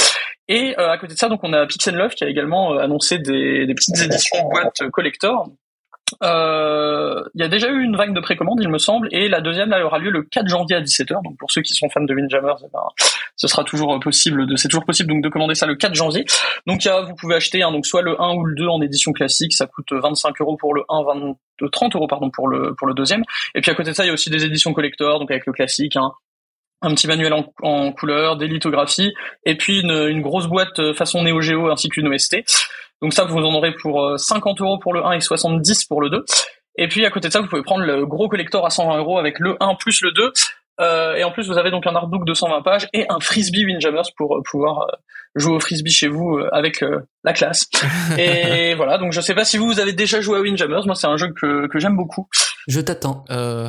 Et 0.48 0.76
à 0.76 0.98
côté 0.98 1.14
de 1.14 1.18
ça, 1.18 1.28
donc 1.28 1.40
on 1.44 1.52
a 1.52 1.66
Pix 1.66 1.86
Love 1.88 2.14
qui 2.14 2.24
a 2.24 2.28
également 2.28 2.76
annoncé 2.76 3.18
des, 3.18 3.64
des 3.64 3.74
petites 3.74 4.00
éditions 4.02 4.48
boîtes 4.48 4.90
collector. 4.90 5.48
Euh, 6.22 7.22
Il 7.34 7.40
y 7.40 7.44
a 7.44 7.48
déjà 7.48 7.68
eu 7.68 7.82
une 7.82 7.96
vague 7.96 8.14
de 8.14 8.20
précommande, 8.20 8.58
il 8.60 8.68
me 8.68 8.78
semble, 8.78 9.08
et 9.12 9.28
la 9.28 9.40
deuxième 9.40 9.70
là 9.70 9.84
aura 9.84 9.98
lieu 9.98 10.10
le 10.10 10.22
4 10.22 10.48
janvier 10.48 10.76
à 10.76 10.80
17h. 10.80 11.22
Donc 11.22 11.38
pour 11.38 11.50
ceux 11.50 11.62
qui 11.62 11.74
sont 11.74 11.88
fans 11.88 12.02
de 12.04 12.14
Windjammers, 12.14 12.54
eh 12.60 12.68
ben, 12.72 12.80
ce 13.36 13.48
sera 13.48 13.64
toujours 13.64 13.98
possible 14.00 14.46
de, 14.46 14.56
c'est 14.56 14.68
toujours 14.68 14.84
possible 14.84 15.10
donc 15.10 15.22
de 15.22 15.28
commander 15.28 15.54
ça 15.54 15.66
le 15.66 15.74
4 15.74 15.94
janvier. 15.94 16.24
Donc 16.66 16.84
y 16.84 16.88
a, 16.88 17.02
vous 17.02 17.14
pouvez 17.14 17.34
acheter 17.34 17.62
hein, 17.62 17.72
donc 17.72 17.86
soit 17.86 18.02
le 18.02 18.20
1 18.20 18.34
ou 18.34 18.44
le 18.44 18.54
2 18.54 18.66
en 18.66 18.80
édition 18.80 19.12
classique, 19.12 19.52
ça 19.52 19.66
coûte 19.66 19.92
25 19.92 20.40
euros 20.40 20.56
pour 20.56 20.74
le 20.74 20.82
1, 20.88 21.02
20, 21.04 21.36
euh, 21.62 21.68
30 21.68 21.96
euros 21.96 22.06
pardon 22.06 22.30
pour 22.30 22.48
le 22.48 22.74
pour 22.74 22.86
le 22.86 22.94
deuxième. 22.94 23.22
Et 23.54 23.60
puis 23.60 23.70
à 23.70 23.74
côté 23.74 23.90
de 23.90 23.96
ça, 23.96 24.04
il 24.04 24.08
y 24.08 24.10
a 24.10 24.14
aussi 24.14 24.30
des 24.30 24.44
éditions 24.44 24.72
collector, 24.72 25.18
donc 25.18 25.30
avec 25.30 25.46
le 25.46 25.52
classique, 25.52 25.96
hein, 25.96 26.12
un 26.82 26.94
petit 26.94 27.06
manuel 27.06 27.32
en, 27.32 27.46
en 27.62 27.92
couleur, 27.92 28.36
des 28.36 28.48
lithographies, 28.48 29.12
et 29.46 29.56
puis 29.56 29.80
une, 29.80 30.08
une 30.08 30.20
grosse 30.20 30.46
boîte 30.46 30.78
euh, 30.80 30.94
façon 30.94 31.22
Neo 31.22 31.40
Geo 31.40 31.70
ainsi 31.70 31.88
qu'une 31.88 32.08
OST. 32.08 32.42
Donc 33.02 33.12
ça, 33.12 33.24
vous 33.24 33.38
en 33.38 33.54
aurez 33.54 33.72
pour 33.74 34.02
euh, 34.04 34.16
50 34.16 34.60
euros 34.60 34.78
pour 34.78 34.94
le 34.94 35.04
1 35.04 35.12
et 35.12 35.20
70 35.20 35.84
pour 35.86 36.00
le 36.00 36.08
2. 36.10 36.24
Et 36.78 36.88
puis 36.88 37.04
à 37.04 37.10
côté 37.10 37.28
de 37.28 37.32
ça, 37.32 37.40
vous 37.40 37.48
pouvez 37.48 37.62
prendre 37.62 37.84
le 37.84 38.06
gros 38.06 38.28
collector 38.28 38.64
à 38.64 38.70
120 38.70 38.98
euros 38.98 39.18
avec 39.18 39.38
le 39.40 39.56
1 39.60 39.74
plus 39.74 40.00
le 40.02 40.12
2. 40.12 40.32
Euh, 40.80 41.14
et 41.16 41.24
en 41.24 41.30
plus, 41.30 41.46
vous 41.48 41.58
avez 41.58 41.70
donc 41.70 41.86
un 41.86 41.94
artbook 41.94 42.24
de 42.24 42.32
120 42.32 42.62
pages 42.62 42.88
et 42.94 43.04
un 43.10 43.20
frisbee 43.20 43.66
Windjammers 43.66 44.08
pour 44.16 44.36
euh, 44.36 44.42
pouvoir 44.50 44.82
euh, 44.82 44.96
jouer 45.34 45.54
au 45.56 45.60
frisbee 45.60 45.90
chez 45.90 46.08
vous 46.08 46.38
euh, 46.38 46.48
avec 46.52 46.82
euh, 46.82 47.00
la 47.24 47.34
classe. 47.34 47.66
Et 48.18 48.74
voilà, 48.74 48.96
donc 48.98 49.12
je 49.12 49.20
sais 49.20 49.34
pas 49.34 49.44
si 49.44 49.58
vous, 49.58 49.66
vous 49.66 49.80
avez 49.80 49.92
déjà 49.92 50.20
joué 50.22 50.38
à 50.38 50.40
Windjammers. 50.40 50.86
Moi, 50.86 50.94
c'est 50.94 51.06
un 51.06 51.16
jeu 51.18 51.28
que, 51.38 51.66
que 51.68 51.78
j'aime 51.78 51.96
beaucoup. 51.96 52.26
Je 52.68 52.80
t'attends. 52.80 53.24
euh, 53.30 53.68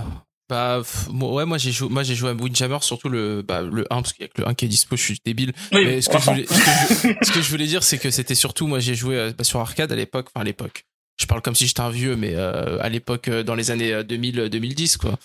Bah, 0.53 0.81
pff, 0.83 1.07
ouais, 1.09 1.45
moi 1.47 1.57
j'ai 1.57 1.71
joué, 1.71 1.89
moi 1.89 2.03
j'ai 2.03 2.13
joué 2.13 2.29
à 2.29 2.33
Windjammer, 2.33 2.77
surtout 2.81 3.09
le, 3.09 3.41
bah, 3.41 3.63
le 3.63 3.91
1, 3.91 4.03
parce 4.03 4.13
qu'il 4.13 4.21
y 4.21 4.25
a 4.25 4.27
que 4.27 4.39
le 4.39 4.47
1 4.47 4.53
qui 4.53 4.65
est 4.65 4.67
dispo, 4.67 4.95
je 4.95 5.01
suis 5.01 5.17
débile. 5.25 5.51
Oui, 5.71 5.83
Mais 5.83 5.99
ce 5.99 6.09
que, 6.09 6.19
je 6.19 6.25
voulais, 6.29 6.45
ce, 6.45 6.53
que 6.53 7.09
je, 7.09 7.25
ce 7.25 7.31
que 7.31 7.41
je 7.41 7.49
voulais 7.49 7.65
dire, 7.65 7.81
c'est 7.81 7.97
que 7.97 8.11
c'était 8.11 8.35
surtout, 8.35 8.67
moi 8.67 8.79
j'ai 8.79 8.93
joué 8.93 9.15
euh, 9.15 9.33
bah, 9.35 9.43
sur 9.43 9.59
arcade 9.61 9.91
à 9.91 9.95
l'époque, 9.95 10.27
enfin 10.29 10.41
à 10.41 10.43
l'époque. 10.43 10.85
Je 11.19 11.25
parle 11.25 11.41
comme 11.41 11.55
si 11.55 11.65
j'étais 11.65 11.81
un 11.81 11.89
vieux, 11.89 12.15
mais 12.15 12.35
euh, 12.35 12.77
à 12.81 12.89
l'époque, 12.89 13.29
euh, 13.29 13.41
dans 13.41 13.55
les 13.55 13.71
années 13.71 13.93
2000-2010, 14.03 14.97
quoi. 14.97 15.17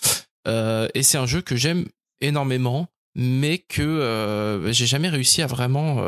Euh, 0.47 0.87
et 0.95 1.03
c'est 1.03 1.19
un 1.19 1.27
jeu 1.27 1.43
que 1.43 1.55
j'aime 1.55 1.85
énormément, 2.21 2.87
mais 3.13 3.59
que 3.59 3.83
euh, 3.83 4.71
j'ai 4.73 4.87
jamais 4.87 5.09
réussi 5.09 5.43
à 5.43 5.47
vraiment 5.47 6.03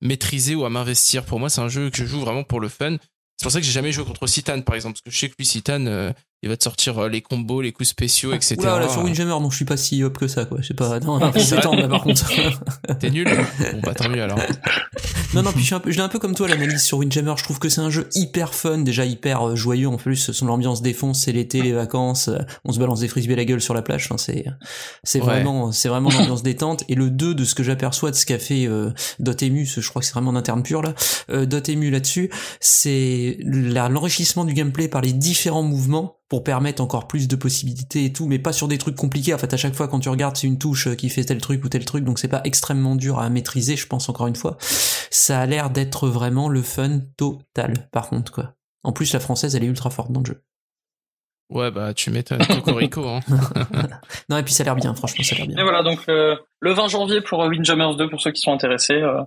maîtriser 0.00 0.54
ou 0.54 0.64
à 0.64 0.70
m'investir. 0.70 1.26
Pour 1.26 1.38
moi, 1.38 1.50
c'est 1.50 1.60
un 1.60 1.68
jeu 1.68 1.90
que 1.90 1.98
je 1.98 2.06
joue 2.06 2.20
vraiment 2.20 2.44
pour 2.44 2.60
le 2.60 2.70
fun. 2.70 2.96
C'est 3.36 3.44
pour 3.44 3.52
ça 3.52 3.60
que 3.60 3.66
j'ai 3.66 3.72
jamais 3.72 3.92
joué 3.92 4.04
contre 4.04 4.26
Citan, 4.26 4.60
par 4.62 4.74
exemple, 4.76 4.94
parce 4.94 5.02
que 5.02 5.10
je 5.10 5.18
sais 5.18 5.28
que 5.28 5.34
lui, 5.38 5.44
Citan, 5.44 5.84
euh, 5.86 6.12
il 6.44 6.48
va 6.50 6.56
te 6.58 6.62
sortir 6.64 6.98
euh, 6.98 7.08
les 7.08 7.22
combos, 7.22 7.62
les 7.62 7.72
coups 7.72 7.88
spéciaux, 7.88 8.32
etc. 8.34 8.56
Oula, 8.58 8.78
là, 8.78 8.88
sur 8.88 9.02
Windjammer, 9.02 9.30
non, 9.40 9.50
je 9.50 9.56
suis 9.56 9.64
pas 9.64 9.76
si 9.78 10.02
up 10.02 10.18
que 10.18 10.28
ça, 10.28 10.44
quoi. 10.44 10.58
Je 10.60 10.66
sais 10.68 10.74
pas, 10.74 11.00
non, 11.00 11.18
Ah, 11.22 11.30
vrai 11.30 11.40
s'étendre, 11.40 11.80
là, 11.80 11.88
par 11.88 12.02
contre. 12.02 12.30
T'es 13.00 13.10
nul 13.10 13.26
Bon, 13.72 13.80
bah 13.82 13.94
tant 13.94 14.08
mieux 14.10 14.22
alors. 14.22 14.38
Non, 15.34 15.42
non, 15.42 15.50
puis 15.52 15.60
je 15.62 15.66
suis 15.66 15.74
un 15.74 15.80
peu, 15.80 15.90
je 15.90 15.96
l'ai 15.96 16.02
un 16.02 16.08
peu 16.08 16.18
comme 16.18 16.34
toi 16.34 16.46
l'analyse 16.46 16.82
sur 16.82 16.98
Windjammer. 16.98 17.34
Je 17.38 17.42
trouve 17.44 17.58
que 17.58 17.68
c'est 17.68 17.80
un 17.80 17.90
jeu 17.90 18.08
hyper 18.14 18.54
fun, 18.54 18.78
déjà 18.78 19.04
hyper 19.04 19.48
euh, 19.48 19.56
joyeux. 19.56 19.88
En 19.88 19.96
plus, 19.96 20.30
son 20.32 20.48
ambiance 20.48 20.82
défonce, 20.82 21.22
c'est 21.24 21.32
l'été, 21.32 21.62
les 21.62 21.72
vacances, 21.72 22.28
euh, 22.28 22.38
on 22.64 22.72
se 22.72 22.78
balance 22.78 23.00
des 23.00 23.08
frisbees 23.08 23.32
à 23.32 23.36
la 23.36 23.44
gueule 23.44 23.60
sur 23.62 23.74
la 23.74 23.82
plage. 23.82 24.04
Enfin, 24.04 24.18
c'est, 24.18 24.44
c'est 25.02 25.20
Ouais. 25.20 25.24
vraiment, 25.26 25.72
c'est 25.72 25.88
vraiment 25.88 26.10
une 26.10 26.16
ambiance 26.22 26.42
détente. 26.42 26.84
Et 26.88 26.94
le 26.94 27.08
2 27.10 27.34
de 27.34 27.44
ce 27.44 27.54
que 27.54 27.62
j'aperçois 27.62 28.10
de 28.10 28.16
ce 28.16 28.26
qu'a 28.26 28.38
fait 28.38 28.66
euh, 28.66 28.90
Dotemu, 29.18 29.64
ce- 29.66 29.80
je 29.80 29.88
crois 29.88 30.00
que 30.00 30.06
c'est 30.06 30.12
vraiment 30.14 30.30
en 30.32 30.36
interne 30.36 30.62
pur 30.62 30.82
là, 30.82 30.94
euh, 31.30 31.46
Dotemu 31.46 31.90
là-dessus, 31.90 32.30
c'est 32.60 33.38
l'enrichissement 33.42 34.44
du 34.44 34.54
gameplay 34.54 34.88
par 34.88 35.00
les 35.00 35.12
différents 35.12 35.62
mouvements 35.62 36.18
pour 36.34 36.42
permettre 36.42 36.82
encore 36.82 37.06
plus 37.06 37.28
de 37.28 37.36
possibilités 37.36 38.06
et 38.06 38.12
tout, 38.12 38.26
mais 38.26 38.40
pas 38.40 38.52
sur 38.52 38.66
des 38.66 38.76
trucs 38.76 38.96
compliqués. 38.96 39.32
En 39.34 39.38
fait, 39.38 39.54
à 39.54 39.56
chaque 39.56 39.76
fois 39.76 39.86
quand 39.86 40.00
tu 40.00 40.08
regardes, 40.08 40.36
c'est 40.36 40.48
une 40.48 40.58
touche 40.58 40.92
qui 40.96 41.08
fait 41.08 41.22
tel 41.22 41.40
truc 41.40 41.64
ou 41.64 41.68
tel 41.68 41.84
truc, 41.84 42.02
donc 42.02 42.18
c'est 42.18 42.26
pas 42.26 42.40
extrêmement 42.42 42.96
dur 42.96 43.20
à 43.20 43.30
maîtriser, 43.30 43.76
je 43.76 43.86
pense 43.86 44.08
encore 44.08 44.26
une 44.26 44.34
fois. 44.34 44.56
Ça 44.58 45.40
a 45.40 45.46
l'air 45.46 45.70
d'être 45.70 46.08
vraiment 46.08 46.48
le 46.48 46.60
fun 46.60 47.02
total, 47.16 47.88
par 47.92 48.08
contre, 48.08 48.32
quoi. 48.32 48.54
En 48.82 48.90
plus, 48.90 49.12
la 49.12 49.20
française, 49.20 49.54
elle 49.54 49.62
est 49.62 49.68
ultra 49.68 49.90
forte 49.90 50.10
dans 50.10 50.22
le 50.22 50.26
jeu. 50.26 50.42
Ouais, 51.50 51.70
bah 51.70 51.94
tu 51.94 52.10
m'étonnes, 52.10 52.44
Cocorico. 52.44 53.06
Hein. 53.08 53.20
Non, 54.28 54.36
et 54.38 54.42
puis 54.42 54.52
ça 54.54 54.62
a 54.62 54.64
l'air 54.64 54.74
bien, 54.74 54.92
franchement, 54.96 55.22
ça 55.22 55.36
a 55.36 55.38
l'air 55.38 55.46
bien. 55.46 55.58
Et 55.58 55.62
voilà, 55.62 55.84
donc 55.84 56.00
euh, 56.08 56.34
le 56.58 56.72
20 56.72 56.88
janvier 56.88 57.20
pour 57.20 57.38
Windjammers 57.38 57.94
2 57.96 58.10
pour 58.10 58.20
ceux 58.20 58.32
qui 58.32 58.40
sont 58.40 58.52
intéressés. 58.52 58.94
euh, 58.94 59.22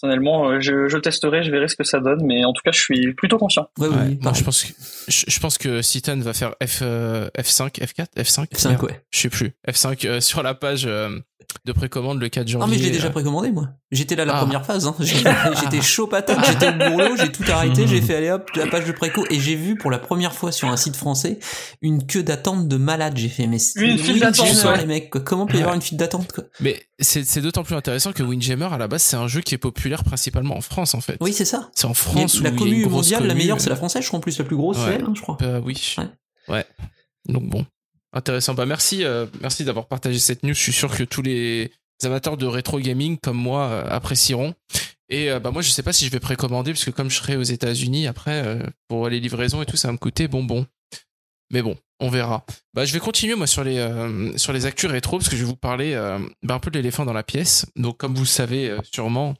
personnellement, 0.00 0.50
euh, 0.50 0.60
je, 0.60 0.88
je 0.88 0.98
testerai, 0.98 1.42
je 1.42 1.50
verrai 1.50 1.68
ce 1.68 1.76
que 1.76 1.84
ça 1.84 2.00
donne, 2.00 2.24
mais 2.24 2.44
en 2.44 2.52
tout 2.52 2.62
cas, 2.64 2.70
je 2.72 2.80
suis 2.80 3.14
plutôt 3.14 3.38
confiant. 3.38 3.68
Ouais, 3.78 3.88
Ouais, 3.88 3.94
oui, 4.08 4.16
pareil. 4.16 4.38
je 4.38 4.44
pense 4.44 4.62
que 4.64 4.72
je, 5.08 5.24
je 5.28 5.40
pense 5.40 5.58
que 5.58 5.80
Citan 5.82 6.18
va 6.20 6.34
faire 6.34 6.54
F 6.64 6.80
euh, 6.82 7.28
F5, 7.38 7.70
F4, 7.80 8.06
F5, 8.18 8.46
F5, 8.48 8.68
Merde, 8.68 8.82
ouais. 8.84 9.00
Je 9.10 9.18
sais 9.20 9.28
plus. 9.30 9.52
F5 9.68 10.06
euh, 10.06 10.20
sur 10.20 10.42
la 10.42 10.54
page 10.54 10.84
euh, 10.86 11.18
de 11.64 11.72
précommande 11.72 12.20
le 12.20 12.28
4 12.28 12.46
janvier. 12.48 12.64
Ah 12.66 12.70
mais 12.70 12.78
je 12.78 12.84
l'ai 12.84 12.90
déjà 12.90 13.08
euh, 13.08 13.10
précommandé 13.10 13.50
moi. 13.50 13.68
J'étais 13.90 14.14
là 14.16 14.24
la 14.24 14.36
Ah. 14.36 14.40
première 14.40 14.64
phase. 14.64 14.86
Hein. 14.86 14.94
J'étais 15.00 15.80
chaud 15.82 16.06
patate, 16.06 16.38
j'étais 16.46 16.68
au 16.68 16.90
boulot, 16.90 17.16
j'ai 17.16 17.30
tout 17.30 17.44
arrêté, 17.48 17.86
j'ai 17.86 18.00
fait 18.00 18.16
aller 18.16 18.30
hop 18.30 18.48
la 18.56 18.66
page 18.66 18.84
de 18.86 18.92
préco 18.92 19.24
et 19.30 19.38
j'ai 19.40 19.54
vu 19.56 19.76
pour 19.76 19.90
la 19.90 19.98
première 19.98 20.32
fois 20.32 20.50
sur 20.52 20.68
un 20.68 20.76
site 20.76 20.96
français 20.96 21.38
une 21.82 22.06
queue 22.06 22.22
d'attente 22.22 22.68
de 22.68 22.76
malade. 22.76 23.14
J'ai 23.16 23.28
fait 23.28 23.46
mais 23.46 23.58
c'est 23.58 23.80
Une 23.80 23.98
file 23.98 24.20
d'attente, 24.20 24.48
ouais. 24.64 24.78
les 24.78 24.86
mecs. 24.86 25.10
Quoi. 25.10 25.20
Comment 25.20 25.46
peut 25.46 25.56
y 25.56 25.60
avoir 25.60 25.74
une 25.74 25.82
file 25.82 25.98
d'attente 25.98 26.32
quoi? 26.32 26.44
Mais 26.60 26.82
c'est 26.98 27.24
c'est 27.24 27.40
d'autant 27.40 27.64
plus 27.64 27.74
intéressant 27.74 28.12
que 28.12 28.22
Windjammer 28.22 28.68
à 28.72 28.78
la 28.78 28.88
base 28.88 29.02
c'est 29.02 29.16
un 29.16 29.28
jeu 29.28 29.40
qui 29.40 29.54
est 29.54 29.58
populaire 29.58 30.04
principalement 30.04 30.56
en 30.56 30.60
France 30.62 30.94
en 30.94 31.00
fait. 31.00 31.16
Oui 31.20 31.32
c'est 31.32 31.44
ça. 31.44 31.70
C'est 31.74 31.86
en 31.86 31.94
France 31.94 32.40
où 32.40 32.42
la 32.44 32.50
il 32.50 32.52
y 32.52 32.56
a 32.56 32.58
commu 32.58 32.70
une 32.76 32.82
grosse 32.88 32.92
mondiale, 33.10 33.26
la 33.26 33.34
meilleure, 33.34 33.60
c'est 33.60 33.66
euh, 33.68 33.70
la 33.70 33.76
française, 33.76 34.02
je 34.02 34.08
crois 34.08 34.18
en 34.18 34.22
plus 34.22 34.38
la 34.38 34.44
plus 34.44 34.56
grosse, 34.56 34.78
Ouais. 34.78 34.84
c'est 34.88 34.94
elle, 34.94 35.04
hein, 35.04 35.12
je 35.14 35.20
crois. 35.20 35.36
euh, 35.42 35.60
oui. 35.64 35.96
Ouais. 35.98 36.04
Ouais. 36.48 36.64
Donc 37.28 37.44
bon, 37.48 37.66
intéressant. 38.16 38.54
Bah 38.54 38.66
merci, 38.66 39.04
euh, 39.04 39.26
merci 39.40 39.64
d'avoir 39.64 39.86
partagé 39.86 40.18
cette 40.18 40.42
news. 40.42 40.54
Je 40.54 40.60
suis 40.60 40.72
sûr 40.72 40.94
que 40.94 41.04
tous 41.04 41.22
les 41.22 41.70
amateurs 42.02 42.36
de 42.36 42.46
rétro 42.46 42.80
gaming 42.80 43.18
comme 43.18 43.36
moi 43.36 43.66
euh, 43.66 43.88
apprécieront. 43.88 44.54
Et 45.08 45.30
euh, 45.30 45.38
bah 45.38 45.50
moi 45.50 45.62
je 45.62 45.70
sais 45.70 45.82
pas 45.82 45.92
si 45.92 46.04
je 46.04 46.10
vais 46.10 46.18
précommander 46.18 46.72
parce 46.72 46.84
que 46.84 46.90
comme 46.90 47.10
je 47.10 47.16
serai 47.16 47.36
aux 47.36 47.42
États-Unis 47.42 48.06
après 48.08 48.58
pour 48.88 49.08
les 49.08 49.20
livraisons 49.20 49.62
et 49.62 49.66
tout 49.66 49.76
ça 49.76 49.88
va 49.88 49.92
me 49.92 49.98
coûter 49.98 50.26
bonbon. 50.26 50.66
Mais 51.52 51.62
bon, 51.62 51.76
on 52.00 52.08
verra. 52.08 52.44
Bah 52.74 52.84
je 52.84 52.92
vais 52.92 52.98
continuer 52.98 53.36
moi 53.36 53.46
sur 53.46 53.62
les 53.62 53.78
sur 54.36 54.52
les 54.52 54.66
actus 54.66 54.90
rétro 54.90 55.18
parce 55.18 55.28
que 55.28 55.36
je 55.36 55.42
vais 55.42 55.48
vous 55.48 55.56
parler 55.56 55.94
bah, 56.42 56.54
un 56.54 56.58
peu 56.58 56.72
de 56.72 56.78
l'éléphant 56.78 57.04
dans 57.04 57.12
la 57.12 57.22
pièce. 57.22 57.66
Donc 57.76 57.98
comme 57.98 58.14
vous 58.14 58.22
le 58.22 58.26
savez 58.26 58.76
sûrement, 58.92 59.36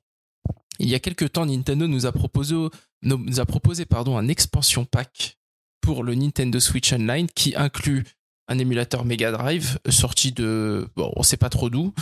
il 0.79 0.89
y 0.89 0.95
a 0.95 1.01
quelques 1.01 1.33
temps 1.33 1.47
Nintendo 1.47 1.89
nous 1.89 2.07
a 2.07 2.13
proposé 2.13 2.55
nous 3.03 3.41
a 3.41 3.45
proposé 3.45 3.87
pardon 3.87 4.17
un 4.17 4.29
expansion 4.29 4.85
pack 4.85 5.37
pour 5.81 6.05
le 6.05 6.15
Nintendo 6.15 6.61
Switch 6.61 6.93
Online 6.93 7.27
qui 7.35 7.57
inclut 7.57 8.05
un 8.49 8.59
émulateur 8.59 9.05
Mega 9.05 9.33
Drive 9.33 9.79
euh, 9.87 9.91
sorti 9.91 10.33
de 10.33 10.89
bon 10.97 11.13
on 11.17 11.23
sait 11.23 11.37
pas 11.37 11.49
trop 11.49 11.71
d'où. 11.71 11.93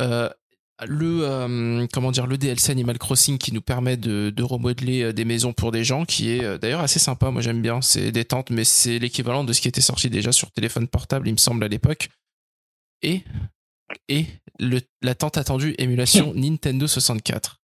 Euh, 0.00 0.28
le 0.84 1.20
euh, 1.22 1.86
comment 1.92 2.10
dire 2.10 2.26
le 2.26 2.38
DLC 2.38 2.72
Animal 2.72 2.98
Crossing 2.98 3.38
qui 3.38 3.52
nous 3.52 3.60
permet 3.60 3.96
de, 3.96 4.30
de 4.30 4.42
remodeler 4.42 5.12
des 5.12 5.24
maisons 5.24 5.52
pour 5.52 5.70
des 5.70 5.84
gens 5.84 6.04
qui 6.04 6.30
est 6.30 6.58
d'ailleurs 6.58 6.80
assez 6.80 6.98
sympa 6.98 7.30
moi 7.30 7.40
j'aime 7.40 7.62
bien 7.62 7.80
c'est 7.82 8.10
détente 8.10 8.50
mais 8.50 8.64
c'est 8.64 8.98
l'équivalent 8.98 9.44
de 9.44 9.52
ce 9.52 9.60
qui 9.60 9.68
était 9.68 9.80
sorti 9.80 10.10
déjà 10.10 10.32
sur 10.32 10.50
téléphone 10.50 10.88
portable 10.88 11.28
il 11.28 11.32
me 11.32 11.38
semble 11.38 11.62
à 11.64 11.68
l'époque. 11.68 12.08
Et 13.02 13.22
et 14.08 14.26
le, 14.58 14.80
la 15.02 15.14
tant 15.14 15.28
attendue 15.28 15.74
émulation 15.78 16.32
Nintendo 16.36 16.86
64 16.86 17.60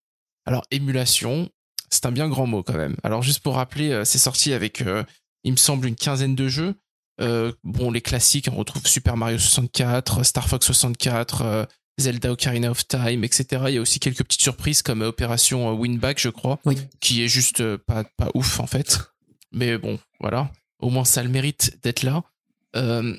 alors 0.47 0.64
émulation 0.71 1.49
c'est 1.91 2.05
un 2.07 2.12
bien 2.12 2.29
grand 2.29 2.47
mot 2.47 2.62
quand 2.62 2.77
même. 2.77 2.97
Alors 3.03 3.23
juste 3.23 3.41
pour 3.41 3.55
rappeler 3.55 4.05
c'est 4.05 4.19
sorti 4.19 4.53
avec 4.53 4.83
euh, 4.83 5.03
il 5.43 5.53
me 5.53 5.57
semble 5.57 5.87
une 5.88 5.97
quinzaine 5.97 6.35
de 6.35 6.47
jeux 6.47 6.75
euh, 7.20 7.52
bon 7.64 7.90
les 7.90 8.00
classiques 8.00 8.48
on 8.52 8.57
retrouve 8.57 8.87
Super 8.87 9.16
Mario 9.16 9.38
64 9.38 10.24
Star 10.24 10.48
Fox 10.48 10.66
64 10.66 11.42
euh, 11.42 11.64
Zelda 12.00 12.31
Ocarina 12.31 12.70
of 12.70 12.87
Time, 12.87 13.24
etc. 13.24 13.64
Il 13.68 13.74
y 13.74 13.78
a 13.78 13.81
aussi 13.81 13.98
quelques 13.98 14.22
petites 14.22 14.42
surprises 14.42 14.83
comme 14.83 15.02
euh, 15.02 15.09
Opération 15.09 15.72
Winback, 15.74 16.20
je 16.20 16.28
crois, 16.28 16.61
Oui. 16.64 16.76
qui 17.00 17.24
est 17.24 17.28
juste 17.28 17.76
pas, 17.78 18.04
pas 18.16 18.28
ouf 18.35 18.61
en 18.61 18.68
fait. 18.68 19.00
Mais 19.52 19.78
bon, 19.78 19.98
voilà. 20.20 20.52
Au 20.78 20.90
moins 20.90 21.04
ça 21.04 21.20
a 21.20 21.24
le 21.24 21.28
mérite 21.31 21.76
d'être 21.83 22.04
là. 22.04 22.22
Euh, 22.76 23.16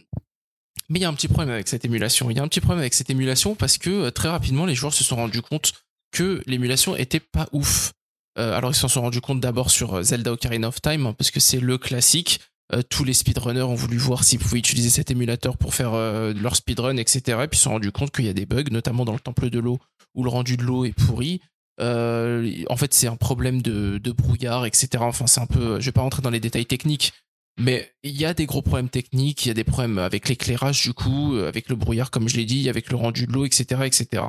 mais 0.87 0.99
il 0.99 1.01
y 1.01 1.05
a 1.05 1.09
un 1.09 1.13
petit 1.13 1.27
problème 1.27 1.53
avec 1.53 1.67
cette 1.67 1.83
émulation. 1.83 2.31
Il 2.31 2.37
y 2.37 2.39
a 2.39 2.43
un 2.43 2.47
petit 2.47 2.61
problème 2.61 2.79
avec 2.79 2.93
cette 2.93 3.09
émulation 3.09 3.53
parce 3.53 3.77
que 3.77 4.09
très 4.11 4.29
rapidement 4.29 4.65
les 4.65 4.75
joueurs 4.75 4.93
se 4.93 5.03
sont 5.03 5.17
rendus 5.17 5.41
compte 5.41 5.73
que 6.11 6.41
l'émulation 6.47 6.95
était 6.95 7.19
pas 7.19 7.47
ouf. 7.51 7.91
Euh, 8.37 8.55
alors 8.55 8.71
ils 8.71 8.75
s'en 8.75 8.87
sont 8.87 9.01
rendus 9.01 9.21
compte 9.21 9.41
d'abord 9.41 9.69
sur 9.71 10.01
Zelda 10.03 10.31
Ocarina 10.31 10.69
of 10.69 10.81
Time 10.81 11.05
hein, 11.07 11.13
parce 11.13 11.31
que 11.31 11.39
c'est 11.39 11.59
le 11.59 11.77
classique. 11.77 12.39
Euh, 12.73 12.83
tous 12.87 13.03
les 13.03 13.13
speedrunners 13.13 13.63
ont 13.63 13.75
voulu 13.75 13.97
voir 13.97 14.23
s'ils 14.23 14.39
pouvaient 14.39 14.59
utiliser 14.59 14.89
cet 14.89 15.09
émulateur 15.09 15.57
pour 15.57 15.73
faire 15.73 15.93
euh, 15.93 16.33
leur 16.33 16.55
speedrun, 16.55 16.97
etc. 16.97 17.39
Et 17.43 17.47
puis 17.47 17.55
ils 17.55 17.57
se 17.57 17.63
sont 17.63 17.71
rendus 17.71 17.91
compte 17.91 18.11
qu'il 18.11 18.25
y 18.25 18.29
a 18.29 18.33
des 18.33 18.45
bugs, 18.45 18.69
notamment 18.71 19.05
dans 19.05 19.13
le 19.13 19.19
temple 19.19 19.49
de 19.49 19.59
l'eau 19.59 19.79
où 20.15 20.23
le 20.23 20.29
rendu 20.29 20.55
de 20.55 20.63
l'eau 20.63 20.85
est 20.85 20.93
pourri. 20.93 21.41
Euh, 21.81 22.63
en 22.69 22.75
fait, 22.75 22.93
c'est 22.93 23.07
un 23.07 23.15
problème 23.15 23.61
de, 23.61 24.11
brouillard, 24.11 24.65
etc. 24.65 24.89
Enfin, 25.01 25.27
c'est 25.27 25.39
un 25.39 25.47
peu. 25.47 25.79
Je 25.79 25.85
vais 25.85 25.91
pas 25.91 26.01
rentrer 26.01 26.21
dans 26.21 26.29
les 26.29 26.39
détails 26.39 26.65
techniques, 26.65 27.13
mais 27.59 27.91
il 28.03 28.15
y 28.15 28.25
a 28.25 28.33
des 28.33 28.45
gros 28.45 28.61
problèmes 28.61 28.89
techniques. 28.89 29.45
Il 29.45 29.49
y 29.49 29.51
a 29.51 29.55
des 29.55 29.63
problèmes 29.63 29.97
avec 29.97 30.29
l'éclairage, 30.29 30.83
du 30.83 30.93
coup, 30.93 31.35
avec 31.37 31.69
le 31.69 31.75
brouillard, 31.75 32.11
comme 32.11 32.27
je 32.27 32.37
l'ai 32.37 32.45
dit, 32.45 32.69
avec 32.69 32.91
le 32.91 32.97
rendu 32.97 33.25
de 33.25 33.31
l'eau, 33.31 33.45
etc., 33.45 33.81
etc. 33.85 34.23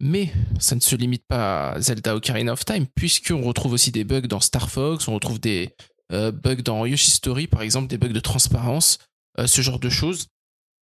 Mais 0.00 0.32
ça 0.58 0.74
ne 0.74 0.80
se 0.80 0.96
limite 0.96 1.24
pas 1.26 1.70
à 1.70 1.80
Zelda 1.80 2.14
Ocarina 2.14 2.52
of 2.52 2.64
Time, 2.64 2.86
puisqu'on 2.94 3.42
retrouve 3.42 3.72
aussi 3.72 3.90
des 3.90 4.04
bugs 4.04 4.22
dans 4.22 4.40
Star 4.40 4.70
Fox, 4.70 5.08
on 5.08 5.14
retrouve 5.14 5.40
des 5.40 5.70
bugs 6.10 6.62
dans 6.62 6.86
Yoshi 6.86 7.10
Story, 7.10 7.46
par 7.46 7.62
exemple, 7.62 7.88
des 7.88 7.98
bugs 7.98 8.08
de 8.08 8.20
transparence, 8.20 8.98
euh, 9.38 9.46
ce 9.46 9.62
genre 9.62 9.78
de 9.78 9.88
choses. 9.90 10.28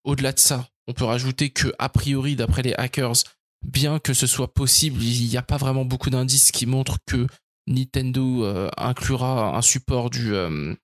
Au-delà 0.04 0.32
de 0.32 0.38
ça, 0.38 0.68
on 0.88 0.92
peut 0.92 1.04
rajouter 1.04 1.50
que, 1.50 1.72
a 1.78 1.88
priori, 1.88 2.36
d'après 2.36 2.62
les 2.62 2.74
hackers, 2.74 3.24
bien 3.64 3.98
que 3.98 4.14
ce 4.14 4.26
soit 4.26 4.52
possible, 4.52 5.02
il 5.02 5.28
n'y 5.28 5.36
a 5.36 5.42
pas 5.42 5.56
vraiment 5.56 5.84
beaucoup 5.84 6.10
d'indices 6.10 6.50
qui 6.50 6.66
montrent 6.66 6.98
que 7.06 7.26
Nintendo 7.68 8.44
euh, 8.44 8.68
inclura 8.76 9.56
un 9.56 9.62
support 9.62 10.10
du, 10.10 10.34
euh, 10.34 10.74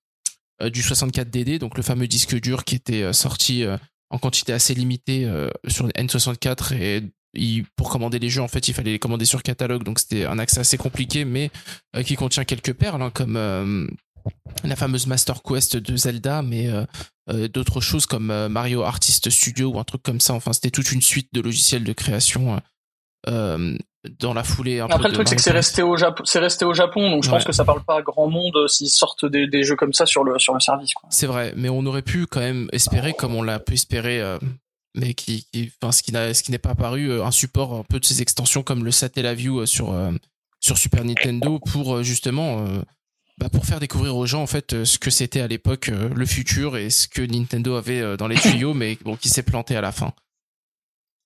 euh, 0.63 0.71
du 0.71 0.83
64DD, 0.83 1.59
donc 1.59 1.77
le 1.77 1.83
fameux 1.83 2.07
disque 2.07 2.41
dur 2.41 2.65
qui 2.65 2.77
était 2.77 3.03
euh, 3.03 3.13
sorti 3.13 3.65
euh, 3.65 3.77
en 4.11 4.19
quantité 4.19 4.53
assez 4.53 4.75
limitée 4.75 5.25
euh, 5.25 5.51
sur 5.67 5.87
le 5.87 5.93
N64 5.93 6.75
et 6.75 7.03
pour 7.77 7.91
commander 7.91 8.19
les 8.19 8.31
jeux, 8.31 8.43
en 8.43 8.49
fait, 8.49 8.69
il 8.69 8.75
fallait 8.75 8.93
les 8.93 8.99
commander 8.99 9.25
sur 9.25 9.43
catalogue, 9.43 9.85
donc 9.85 9.99
c'était 9.99 10.25
un 10.25 10.39
accès 10.39 10.61
assez 10.61 10.79
compliqué, 10.79 11.25
mais 11.25 11.51
euh, 11.97 12.03
qui 12.03 12.17
contient 12.17 12.45
quelques 12.45 12.73
perles, 12.73 13.03
hein, 13.03 13.11
comme 13.11 13.37
euh, 13.37 13.87
la 14.65 14.77
fameuse 14.77 15.07
Master 15.07 15.43
Quest 15.43 15.77
de 15.77 15.97
Zelda, 15.97 16.43
mais 16.43 16.69
euh, 16.69 16.85
euh, 17.31 17.49
d'autres 17.49 17.81
choses 17.81 18.07
comme 18.07 18.31
euh, 18.31 18.49
Mario 18.49 18.83
Artist 18.83 19.31
Studio 19.31 19.71
ou 19.71 19.79
un 19.79 19.85
truc 19.85 20.03
comme 20.03 20.21
ça. 20.21 20.35
Enfin, 20.35 20.53
c'était 20.53 20.71
toute 20.71 20.91
une 20.93 21.03
suite 21.03 21.29
de 21.33 21.41
logiciels 21.41 21.85
de 21.85 21.93
création 21.93 22.61
euh, 23.29 23.77
dans 24.21 24.33
la 24.35 24.45
foulée. 24.45 24.81
Un 24.81 24.87
peu 24.89 24.95
Après, 24.95 25.09
le 25.09 25.15
truc, 25.15 25.29
c'est 25.29 25.37
que 25.37 25.43
c'est 25.43 25.51
resté 25.51 25.83
au 25.83 25.97
Japon, 25.97 26.23
c'est 26.25 26.39
resté 26.39 26.65
au 26.65 26.73
Japon, 26.75 27.11
donc 27.11 27.25
je 27.25 27.31
pense 27.31 27.45
que 27.45 27.53
ça 27.53 27.65
parle 27.65 27.83
pas 27.85 27.99
à 27.99 28.03
grand 28.03 28.29
monde 28.29 28.67
s'ils 28.69 28.89
sortent 28.91 29.27
des, 29.27 29.47
des 29.47 29.63
jeux 29.65 29.77
comme 29.77 29.93
ça 29.93 30.07
sur 30.07 30.25
le, 30.25 30.39
sur 30.39 30.55
le 30.55 30.61
service. 30.61 30.93
C'est 31.11 31.27
vrai, 31.27 31.53
mais 31.57 31.69
on 31.69 31.85
aurait 31.87 32.03
pu 32.03 32.27
quand 32.27 32.41
même 32.41 32.69
espérer, 32.73 33.13
comme 33.13 33.35
on 33.35 33.43
l'a 33.43 33.59
pu 33.59 33.75
espérer, 33.75 34.21
euh, 34.21 34.39
mais 34.97 35.15
qui, 35.15 35.47
qui- 35.53 35.71
enfin, 35.83 35.93
ce 35.93 36.03
qui 36.03 36.13
n'a, 36.13 36.33
ce 36.33 36.43
qui 36.43 36.51
n'est 36.53 36.59
pas 36.59 36.71
apparu, 36.71 37.21
un 37.21 37.31
support 37.31 37.75
un 37.75 37.83
peu 37.85 38.01
de 38.01 38.05
ces 38.05 38.23
extensions 38.23 38.63
comme 38.63 38.85
le 38.85 38.91
Satellaview 38.91 39.67
sur 39.67 39.95
sur 40.61 40.77
Super 40.79 41.05
Nintendo 41.05 41.61
pour 41.61 42.03
justement, 42.03 42.65
bah, 43.39 43.49
pour 43.49 43.65
faire 43.65 43.81
découvrir 43.81 44.17
aux 44.17 44.27
gens 44.27 44.43
en 44.43 44.47
fait 44.47 44.73
euh, 44.73 44.85
ce 44.85 44.99
que 44.99 45.11
c'était 45.11 45.41
à 45.41 45.47
l'époque 45.47 45.91
euh, 45.91 46.09
le 46.09 46.27
futur 46.27 46.77
et 46.77 46.91
ce 46.91 47.07
que 47.07 47.23
Nintendo 47.23 47.77
avait 47.77 48.01
euh, 48.01 48.17
dans 48.17 48.27
les 48.27 48.37
tuyaux, 48.37 48.75
mais 48.75 48.99
bon, 49.05 49.17
qui 49.17 49.29
s'est 49.29 49.43
planté 49.43 49.77
à 49.77 49.81
la 49.81 49.93
fin. 49.93 50.13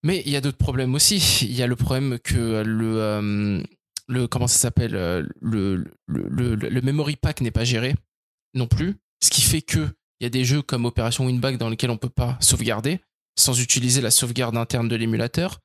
Mais 0.03 0.23
il 0.27 0.33
y 0.33 0.37
a 0.37 0.41
d'autres 0.41 0.59
problèmes 0.59 0.95
aussi. 0.95 1.19
Il 1.43 1.55
y 1.55 1.63
a 1.63 1.67
le 1.67 1.77
problème 1.77 2.19
que 2.19 2.63
le 2.63 3.01
euh, 3.01 3.63
le 4.09 4.27
comment 4.27 4.47
ça 4.47 4.59
s'appelle 4.59 4.93
le, 4.93 5.85
le, 6.07 6.29
le, 6.29 6.55
le 6.57 6.81
memory 6.83 7.17
pack 7.17 7.41
n'est 7.41 7.53
pas 7.53 7.65
géré 7.65 7.95
non 8.55 8.67
plus, 8.67 8.97
ce 9.23 9.31
qui 9.31 9.41
fait 9.41 9.63
que 9.63 9.89
il 10.21 10.25
y 10.25 10.27
a 10.27 10.31
des 10.31 10.45
jeux 10.45 10.61
comme 10.61 10.85
Opération 10.85 11.25
Winback 11.25 11.57
dans 11.57 11.69
lesquels 11.69 11.91
on 11.91 11.97
peut 11.97 12.11
pas 12.11 12.37
sauvegarder 12.41 13.01
sans 13.39 13.59
utiliser 13.61 14.01
la 14.01 14.11
sauvegarde 14.11 14.57
interne 14.57 14.89
de 14.89 14.97
l'émulateur. 14.97 15.61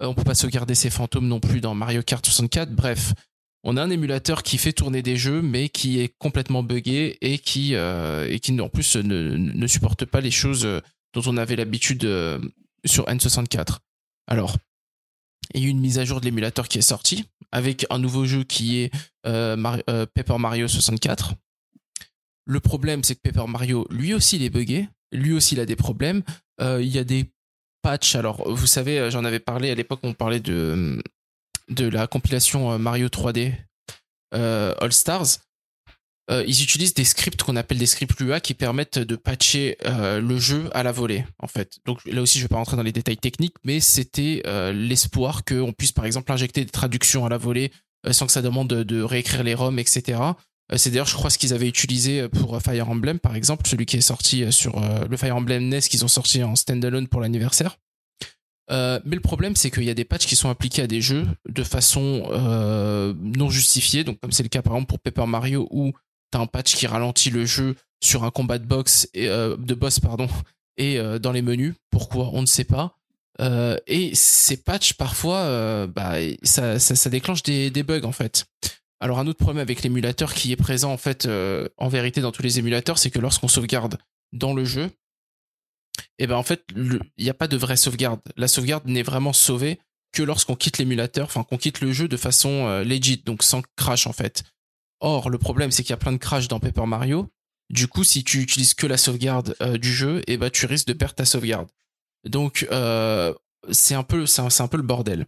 On 0.00 0.14
peut 0.14 0.24
pas 0.24 0.34
sauvegarder 0.34 0.74
ses 0.74 0.90
fantômes 0.90 1.28
non 1.28 1.38
plus 1.38 1.60
dans 1.60 1.74
Mario 1.74 2.02
Kart 2.02 2.24
64. 2.24 2.72
Bref, 2.72 3.14
on 3.64 3.76
a 3.76 3.82
un 3.82 3.90
émulateur 3.90 4.42
qui 4.42 4.58
fait 4.58 4.72
tourner 4.72 5.02
des 5.02 5.16
jeux 5.16 5.42
mais 5.42 5.68
qui 5.68 6.00
est 6.00 6.12
complètement 6.18 6.62
buggé 6.62 7.18
et 7.20 7.38
qui 7.38 7.74
euh, 7.74 8.38
en 8.60 8.68
plus 8.68 8.96
ne, 8.96 9.66
supporte 9.66 10.04
pas 10.04 10.20
les 10.20 10.30
choses 10.30 10.64
euh, 10.64 10.80
dont 11.14 11.22
on 11.26 11.36
avait 11.36 11.56
l'habitude 11.56 12.04
euh, 12.04 12.40
sur 12.84 13.06
N64. 13.06 13.78
Alors, 14.26 14.56
il 15.54 15.60
y 15.60 15.64
a 15.64 15.66
eu 15.68 15.70
une 15.70 15.80
mise 15.80 15.98
à 15.98 16.04
jour 16.04 16.20
de 16.20 16.24
l'émulateur 16.24 16.68
qui 16.68 16.78
est 16.78 16.82
sortie 16.82 17.24
avec 17.52 17.86
un 17.90 17.98
nouveau 17.98 18.24
jeu 18.24 18.44
qui 18.44 18.78
est 18.78 18.90
Paper 19.24 20.38
Mario 20.38 20.68
64. 20.68 21.34
Le 22.46 22.60
problème, 22.60 23.04
c'est 23.04 23.14
que 23.14 23.20
Paper 23.20 23.46
Mario, 23.46 23.86
lui 23.90 24.14
aussi, 24.14 24.36
il 24.36 24.42
est 24.42 24.50
buggé. 24.50 24.88
Lui 25.12 25.32
aussi, 25.32 25.54
il 25.54 25.60
a 25.60 25.66
des 25.66 25.76
problèmes. 25.76 26.22
Il 26.60 26.86
y 26.86 26.98
a 26.98 27.04
des 27.04 27.26
patchs. 27.82 28.14
Alors, 28.14 28.48
vous 28.50 28.66
savez, 28.66 29.10
j'en 29.10 29.24
avais 29.24 29.40
parlé 29.40 29.70
à 29.70 29.74
l'époque, 29.74 30.00
on 30.02 30.14
parlait 30.14 30.40
de, 30.40 31.02
de 31.68 31.88
la 31.88 32.06
compilation 32.06 32.72
euh, 32.72 32.78
Mario 32.78 33.08
3D 33.08 33.52
euh, 34.34 34.74
All 34.80 34.92
Stars. 34.92 35.38
Euh, 36.30 36.44
ils 36.46 36.62
utilisent 36.62 36.94
des 36.94 37.04
scripts 37.04 37.42
qu'on 37.42 37.56
appelle 37.56 37.78
des 37.78 37.86
scripts 37.86 38.18
Lua 38.20 38.40
qui 38.40 38.54
permettent 38.54 38.98
de 38.98 39.16
patcher 39.16 39.76
le 39.84 40.38
jeu 40.38 40.70
à 40.72 40.84
la 40.84 40.92
volée, 40.92 41.26
en 41.40 41.48
fait. 41.48 41.78
Donc 41.84 41.98
là 42.06 42.22
aussi, 42.22 42.38
je 42.38 42.44
vais 42.44 42.48
pas 42.48 42.56
rentrer 42.56 42.76
dans 42.76 42.84
les 42.84 42.92
détails 42.92 43.16
techniques, 43.16 43.56
mais 43.64 43.80
c'était 43.80 44.40
l'espoir 44.72 45.44
qu'on 45.44 45.72
puisse, 45.72 45.90
par 45.90 46.06
exemple, 46.06 46.30
injecter 46.30 46.64
des 46.64 46.70
traductions 46.70 47.26
à 47.26 47.28
la 47.28 47.38
volée 47.38 47.72
sans 48.12 48.26
que 48.26 48.32
ça 48.32 48.40
demande 48.40 48.68
de, 48.68 49.02
réécrire 49.02 49.42
les 49.42 49.54
ROM, 49.54 49.76
etc. 49.80 50.20
C'est 50.76 50.90
d'ailleurs, 50.90 51.08
je 51.08 51.14
crois, 51.14 51.28
ce 51.28 51.38
qu'ils 51.38 51.52
avaient 51.52 51.68
utilisé 51.68 52.28
pour 52.28 52.62
Fire 52.62 52.88
Emblem, 52.88 53.18
par 53.18 53.34
exemple, 53.34 53.68
celui 53.68 53.84
qui 53.84 53.96
est 53.96 54.00
sorti 54.00 54.50
sur 54.52 54.80
le 54.80 55.16
Fire 55.16 55.36
Emblem 55.36 55.68
NES 55.68 55.80
qu'ils 55.80 56.04
ont 56.04 56.08
sorti 56.08 56.42
en 56.44 56.54
standalone 56.54 57.08
pour 57.08 57.20
l'anniversaire. 57.20 57.76
Euh, 58.70 59.00
mais 59.04 59.16
le 59.16 59.22
problème, 59.22 59.56
c'est 59.56 59.70
qu'il 59.70 59.84
y 59.84 59.90
a 59.90 59.94
des 59.94 60.04
patchs 60.04 60.26
qui 60.26 60.36
sont 60.36 60.48
appliqués 60.48 60.82
à 60.82 60.86
des 60.86 61.00
jeux 61.00 61.26
de 61.48 61.62
façon 61.62 62.28
euh, 62.30 63.14
non 63.18 63.50
justifiée. 63.50 64.04
Donc, 64.04 64.20
comme 64.20 64.32
c'est 64.32 64.42
le 64.42 64.48
cas 64.48 64.62
par 64.62 64.74
exemple 64.74 64.88
pour 64.88 65.00
Paper 65.00 65.26
Mario, 65.26 65.68
où 65.70 65.92
t'as 66.30 66.38
un 66.38 66.46
patch 66.46 66.74
qui 66.74 66.86
ralentit 66.86 67.30
le 67.30 67.44
jeu 67.44 67.76
sur 68.02 68.24
un 68.24 68.30
combat 68.30 68.58
de 68.58 68.64
box 68.64 69.08
et, 69.14 69.28
euh, 69.28 69.56
de 69.56 69.74
boss 69.74 70.00
pardon 70.00 70.28
et 70.78 70.98
dans 71.20 71.32
les 71.32 71.42
menus. 71.42 71.74
Pourquoi? 71.90 72.30
On 72.32 72.40
ne 72.40 72.46
sait 72.46 72.64
pas. 72.64 72.96
Et 73.86 74.14
ces 74.14 74.56
patchs 74.56 74.94
parfois, 74.94 75.86
bah, 75.86 76.14
ça, 76.42 77.10
déclenche 77.10 77.42
des, 77.42 77.70
des 77.70 77.82
bugs 77.82 78.04
en 78.04 78.12
fait. 78.12 78.46
Alors 78.98 79.18
un 79.18 79.26
autre 79.26 79.38
problème 79.38 79.60
avec 79.60 79.82
l'émulateur 79.82 80.32
qui 80.32 80.50
est 80.50 80.56
présent 80.56 80.90
en 80.90 80.96
fait 80.96 81.28
en 81.76 81.88
vérité 81.88 82.22
dans 82.22 82.32
tous 82.32 82.42
les 82.42 82.58
émulateurs, 82.58 82.96
c'est 82.96 83.10
que 83.10 83.18
lorsqu'on 83.18 83.48
sauvegarde 83.48 83.98
dans 84.32 84.54
le 84.54 84.64
jeu, 84.64 84.90
et 86.18 86.26
ben 86.26 86.36
en 86.36 86.42
fait 86.42 86.64
il 86.74 87.00
n'y 87.18 87.30
a 87.30 87.34
pas 87.34 87.48
de 87.48 87.56
vraie 87.56 87.76
sauvegarde. 87.76 88.20
La 88.36 88.48
sauvegarde 88.48 88.86
n'est 88.86 89.02
vraiment 89.02 89.32
sauvée 89.32 89.78
que 90.12 90.22
lorsqu'on 90.22 90.56
quitte 90.56 90.78
l'émulateur, 90.78 91.26
enfin 91.26 91.44
qu'on 91.44 91.56
quitte 91.56 91.80
le 91.80 91.92
jeu 91.92 92.08
de 92.08 92.16
façon 92.16 92.66
euh, 92.66 92.84
legit, 92.84 93.22
donc 93.24 93.42
sans 93.42 93.62
crash 93.76 94.06
en 94.06 94.12
fait. 94.12 94.44
Or 95.00 95.30
le 95.30 95.38
problème 95.38 95.70
c'est 95.70 95.82
qu'il 95.82 95.90
y 95.90 95.94
a 95.94 95.98
plein 95.98 96.12
de 96.12 96.18
crash 96.18 96.48
dans 96.48 96.60
Paper 96.60 96.86
Mario. 96.86 97.28
Du 97.70 97.88
coup 97.88 98.04
si 98.04 98.24
tu 98.24 98.40
utilises 98.40 98.74
que 98.74 98.86
la 98.86 98.96
sauvegarde 98.96 99.54
euh, 99.62 99.78
du 99.78 99.92
jeu, 99.92 100.22
et 100.26 100.36
ben 100.36 100.50
tu 100.50 100.66
risques 100.66 100.88
de 100.88 100.92
perdre 100.92 101.14
ta 101.14 101.24
sauvegarde. 101.24 101.68
Donc 102.24 102.66
euh, 102.70 103.34
c'est 103.70 103.94
un 103.94 104.02
peu 104.02 104.22
un, 104.22 104.50
c'est 104.50 104.62
un 104.62 104.68
peu 104.68 104.76
le 104.76 104.82
bordel. 104.82 105.26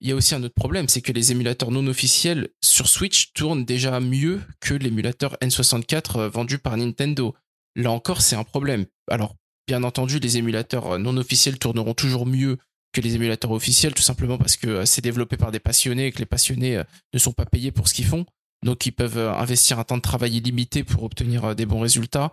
Il 0.00 0.08
y 0.08 0.12
a 0.12 0.14
aussi 0.14 0.34
un 0.34 0.42
autre 0.44 0.54
problème, 0.54 0.88
c'est 0.88 1.00
que 1.00 1.12
les 1.12 1.32
émulateurs 1.32 1.72
non 1.72 1.86
officiels 1.88 2.50
sur 2.62 2.88
Switch 2.88 3.32
tournent 3.32 3.64
déjà 3.64 3.98
mieux 3.98 4.40
que 4.60 4.74
l'émulateur 4.74 5.36
N64 5.42 6.18
euh, 6.18 6.28
vendu 6.28 6.58
par 6.58 6.76
Nintendo. 6.76 7.34
Là 7.74 7.90
encore, 7.90 8.22
c'est 8.22 8.36
un 8.36 8.44
problème. 8.44 8.86
Alors, 9.08 9.34
bien 9.68 9.84
entendu, 9.84 10.18
les 10.18 10.38
émulateurs 10.38 10.94
euh, 10.94 10.98
non 10.98 11.16
officiels 11.18 11.58
tourneront 11.58 11.94
toujours 11.94 12.26
mieux 12.26 12.56
que 12.92 13.02
les 13.02 13.14
émulateurs 13.14 13.52
officiels, 13.52 13.94
tout 13.94 14.02
simplement 14.02 14.38
parce 14.38 14.56
que 14.56 14.66
euh, 14.66 14.84
c'est 14.86 15.02
développé 15.02 15.36
par 15.36 15.52
des 15.52 15.60
passionnés 15.60 16.06
et 16.06 16.12
que 16.12 16.18
les 16.18 16.26
passionnés 16.26 16.78
euh, 16.78 16.84
ne 17.12 17.18
sont 17.18 17.32
pas 17.32 17.44
payés 17.44 17.70
pour 17.70 17.86
ce 17.86 17.94
qu'ils 17.94 18.06
font. 18.06 18.24
Donc, 18.64 18.86
ils 18.86 18.92
peuvent 18.92 19.18
investir 19.18 19.78
un 19.78 19.84
temps 19.84 19.98
de 19.98 20.02
travail 20.02 20.38
illimité 20.38 20.82
pour 20.82 21.04
obtenir 21.04 21.54
des 21.54 21.64
bons 21.64 21.78
résultats, 21.78 22.32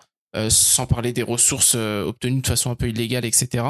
sans 0.50 0.88
parler 0.88 1.14
des 1.14 1.22
ressources 1.22 1.76
obtenues 1.76 2.42
de 2.42 2.48
façon 2.48 2.72
un 2.72 2.76
peu 2.76 2.90
illégale, 2.90 3.26
etc. 3.26 3.64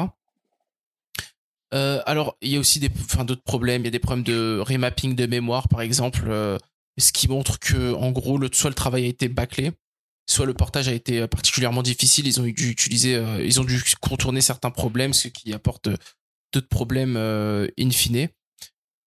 Alors, 1.70 2.38
il 2.40 2.52
y 2.52 2.56
a 2.56 2.58
aussi 2.58 2.80
des, 2.80 2.88
d'autres 2.88 3.42
problèmes. 3.42 3.82
Il 3.82 3.84
y 3.84 3.88
a 3.88 3.90
des 3.90 3.98
problèmes 3.98 4.24
de 4.24 4.64
remapping 4.66 5.14
de 5.14 5.26
mémoire, 5.26 5.68
par 5.68 5.82
exemple, 5.82 6.30
ce 6.96 7.12
qui 7.12 7.28
montre 7.28 7.58
que, 7.58 7.92
en 7.92 8.10
gros, 8.10 8.38
le, 8.38 8.48
soit 8.50 8.70
le 8.70 8.74
travail 8.74 9.04
a 9.04 9.08
été 9.08 9.28
bâclé, 9.28 9.72
soit 10.26 10.46
le 10.46 10.54
portage 10.54 10.88
a 10.88 10.92
été 10.92 11.20
euh, 11.20 11.26
particulièrement 11.26 11.82
difficile. 11.82 12.26
Ils 12.26 12.40
ont 12.40 12.44
dû 12.44 12.68
utiliser, 12.68 13.14
euh, 13.14 13.44
ils 13.44 13.60
ont 13.60 13.64
dû 13.64 13.82
contourner 14.00 14.40
certains 14.40 14.70
problèmes, 14.70 15.12
ce 15.12 15.28
qui 15.28 15.52
apporte 15.52 15.86
euh, 15.86 15.96
d'autres 16.52 16.68
problèmes 16.68 17.16
in 17.16 17.90
fine. 17.90 18.28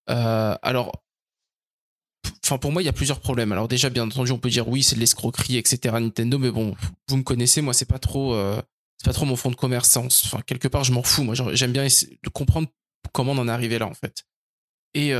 Alors, 0.06 1.02
enfin, 2.44 2.58
pour 2.58 2.72
moi, 2.72 2.82
il 2.82 2.86
y 2.86 2.88
a 2.88 2.92
plusieurs 2.92 3.20
problèmes. 3.20 3.52
Alors 3.52 3.68
déjà, 3.68 3.90
bien 3.90 4.04
entendu, 4.04 4.32
on 4.32 4.38
peut 4.38 4.50
dire 4.50 4.68
oui, 4.68 4.82
c'est 4.82 4.94
de 4.94 5.00
l'escroquerie, 5.00 5.56
etc. 5.56 5.94
Nintendo, 6.00 6.38
mais 6.38 6.50
bon, 6.50 6.74
vous 7.08 7.16
me 7.16 7.22
connaissez, 7.22 7.60
moi, 7.60 7.74
c'est 7.74 7.86
pas 7.86 7.98
trop. 7.98 8.36
c'est 8.98 9.06
pas 9.06 9.12
trop 9.12 9.24
mon 9.24 9.36
fond 9.36 9.50
de 9.50 9.56
commerce. 9.56 9.96
Enfin, 9.96 10.40
quelque 10.46 10.68
part, 10.68 10.84
je 10.84 10.92
m'en 10.92 11.02
fous. 11.02 11.24
Moi, 11.24 11.34
j'aime 11.52 11.72
bien 11.72 11.86
comprendre 12.32 12.68
comment 13.12 13.32
on 13.32 13.38
en 13.38 13.48
est 13.48 13.52
arrivé 13.52 13.78
là, 13.78 13.86
en 13.86 13.94
fait. 13.94 14.24
Et 14.94 15.12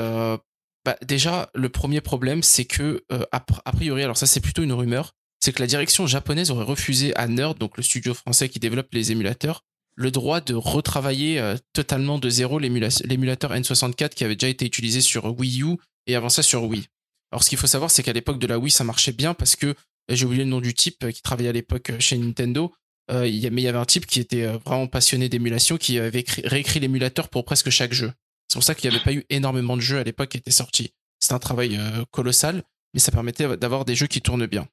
bah, 0.85 0.97
déjà, 1.03 1.51
le 1.55 1.69
premier 1.69 2.01
problème, 2.01 2.43
c'est 2.43 2.65
que, 2.65 3.05
a 3.33 3.73
priori, 3.73 4.03
alors 4.03 4.17
ça, 4.17 4.27
c'est 4.27 4.41
plutôt 4.41 4.63
une 4.63 4.73
rumeur, 4.73 5.15
c'est 5.41 5.53
que 5.53 5.61
la 5.61 5.67
direction 5.67 6.07
japonaise 6.07 6.51
aurait 6.51 6.65
refusé 6.65 7.15
à 7.17 7.27
Nerd, 7.27 7.59
donc 7.59 7.77
le 7.77 7.83
studio 7.83 8.15
français 8.15 8.49
qui 8.49 8.59
développe 8.59 8.89
les 8.93 9.11
émulateurs, 9.13 9.65
le 9.97 10.11
droit 10.11 10.41
de 10.41 10.55
retravailler 10.55 11.41
euh, 11.41 11.57
totalement 11.73 12.19
de 12.19 12.29
zéro 12.31 12.59
l'émula- 12.59 13.03
l'émulateur 13.05 13.53
N64 13.53 14.11
qui 14.11 14.25
avait 14.25 14.37
déjà 14.37 14.49
été 14.49 14.65
utilisé 14.67 15.01
sur 15.01 15.39
Wii 15.39 15.63
U 15.63 15.77
et 16.07 16.15
avant 16.15 16.29
ça 16.29 16.43
sur 16.43 16.65
Wii. 16.65 16.87
Alors, 17.33 17.43
ce 17.45 17.49
qu'il 17.49 17.59
faut 17.59 17.67
savoir, 17.67 17.91
c'est 17.91 18.03
qu'à 18.03 18.13
l'époque 18.13 18.39
de 18.39 18.47
la 18.47 18.59
Wii, 18.59 18.71
ça 18.71 18.85
marchait 18.85 19.13
bien 19.13 19.35
parce 19.35 19.57
que 19.57 19.75
j'ai 20.09 20.25
oublié 20.27 20.45
le 20.45 20.51
nom 20.51 20.61
du 20.61 20.75
type 20.75 21.05
euh, 21.05 21.11
qui 21.13 21.23
travaillait 21.23 21.51
à 21.51 21.53
l'époque 21.53 21.91
euh, 21.91 22.01
chez 22.01 22.17
Nintendo. 22.19 22.73
Mais 23.13 23.29
il 23.29 23.35
y 23.41 23.67
avait 23.67 23.77
un 23.77 23.85
type 23.85 24.07
qui 24.07 24.21
était 24.21 24.47
vraiment 24.47 24.87
passionné 24.87 25.29
d'émulation, 25.29 25.77
qui 25.79 25.99
avait 25.99 26.21
écrit- 26.21 26.43
réécrit 26.47 26.79
l'émulateur 26.79 27.29
pour 27.29 27.45
presque 27.45 27.69
chaque 27.69 27.93
jeu. 27.93 28.13
C'est 28.47 28.55
pour 28.55 28.63
ça 28.63 28.77
qu'il 28.77 28.89
n'y 28.89 28.95
avait 28.95 29.05
pas 29.05 29.13
eu 29.13 29.25
énormément 29.31 29.77
de 29.77 29.83
jeux 29.83 29.99
à 29.99 30.05
l'époque 30.05 30.29
qui 30.29 30.37
étaient 30.37 30.53
sortis. 30.53 30.93
C'était 31.19 31.35
un 31.35 31.41
travail 31.41 31.77
colossal, 32.13 32.63
mais 32.95 33.01
ça 33.01 33.11
permettait 33.11 33.57
d'avoir 33.57 33.85
des 33.85 33.97
jeux 33.97 34.07
qui 34.07 34.21
tournent 34.21 34.47
bien. 34.47 34.69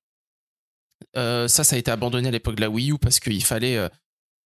Euh, 1.16 1.48
ça, 1.48 1.64
ça 1.64 1.76
a 1.76 1.80
été 1.80 1.92
abandonné 1.92 2.28
à 2.28 2.32
l'époque 2.32 2.56
de 2.56 2.62
la 2.62 2.70
Wii 2.70 2.92
U 2.92 2.98
parce 2.98 3.20
qu'il 3.20 3.44
fallait. 3.44 3.78
euh, 3.78 3.90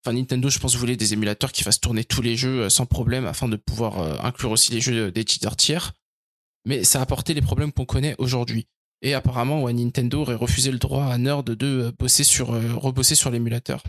Enfin, 0.03 0.15
Nintendo, 0.17 0.49
je 0.49 0.57
pense, 0.57 0.75
voulait 0.75 0.95
des 0.95 1.13
émulateurs 1.13 1.51
qui 1.51 1.63
fassent 1.63 1.79
tourner 1.79 2.03
tous 2.03 2.23
les 2.23 2.35
jeux 2.35 2.61
euh, 2.61 2.69
sans 2.69 2.87
problème 2.87 3.27
afin 3.27 3.47
de 3.47 3.55
pouvoir 3.55 4.25
inclure 4.25 4.49
aussi 4.49 4.71
les 4.71 4.81
jeux 4.81 5.11
d'éditeurs 5.11 5.55
tiers. 5.55 5.91
Mais 6.65 6.83
ça 6.83 6.97
a 6.97 7.03
apporté 7.03 7.35
les 7.35 7.41
problèmes 7.41 7.71
qu'on 7.71 7.85
connaît 7.85 8.15
aujourd'hui. 8.17 8.65
Et 9.03 9.13
apparemment, 9.13 9.69
Nintendo 9.69 10.21
aurait 10.21 10.33
refusé 10.35 10.71
le 10.71 10.79
droit 10.79 11.05
à 11.05 11.17
Nerd 11.19 11.51
de 11.51 11.93
bosser 11.99 12.23
sur, 12.23 12.47
rebosser 12.47 13.13
sur 13.13 13.29
l'émulateur. 13.29 13.83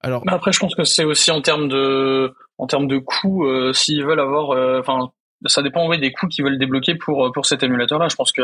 Alors, 0.00 0.24
Mais 0.26 0.32
après, 0.32 0.52
je 0.52 0.60
pense 0.60 0.74
que 0.74 0.84
c'est 0.84 1.04
aussi 1.04 1.30
en 1.30 1.40
termes 1.40 1.68
de, 1.68 2.34
en 2.58 2.66
termes 2.66 2.86
de 2.86 2.98
coûts, 2.98 3.46
euh, 3.46 3.72
s'ils 3.72 4.04
veulent 4.04 4.20
avoir, 4.20 4.50
enfin, 4.78 5.10
ça 5.46 5.62
dépend 5.62 5.88
oui, 5.88 5.98
des 5.98 6.12
coûts 6.12 6.28
qu'ils 6.28 6.44
veulent 6.44 6.58
débloquer 6.58 6.94
pour 6.94 7.26
euh, 7.26 7.32
pour 7.32 7.46
cet 7.46 7.62
émulateur-là. 7.62 8.08
Je 8.08 8.16
pense 8.16 8.32
que 8.32 8.42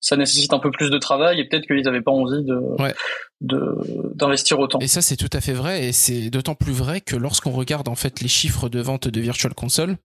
ça 0.00 0.16
nécessite 0.16 0.52
un 0.52 0.58
peu 0.58 0.70
plus 0.70 0.90
de 0.90 0.98
travail 0.98 1.40
et 1.40 1.48
peut-être 1.48 1.66
qu'ils 1.66 1.82
n'avaient 1.82 2.02
pas 2.02 2.10
envie 2.12 2.44
de 2.44 2.54
Ouais. 2.82 2.94
de 3.40 4.12
d'investir 4.14 4.58
autant. 4.58 4.78
Et 4.80 4.86
ça, 4.88 5.02
c'est 5.02 5.16
tout 5.16 5.30
à 5.32 5.40
fait 5.40 5.52
vrai, 5.52 5.86
et 5.86 5.92
c'est 5.92 6.30
d'autant 6.30 6.54
plus 6.54 6.72
vrai 6.72 7.00
que 7.00 7.16
lorsqu'on 7.16 7.50
regarde 7.52 7.88
en 7.88 7.94
fait 7.94 8.20
les 8.20 8.28
chiffres 8.28 8.68
de 8.68 8.80
vente 8.80 9.08
de 9.08 9.20
Virtual 9.20 9.54
Console, 9.54 9.96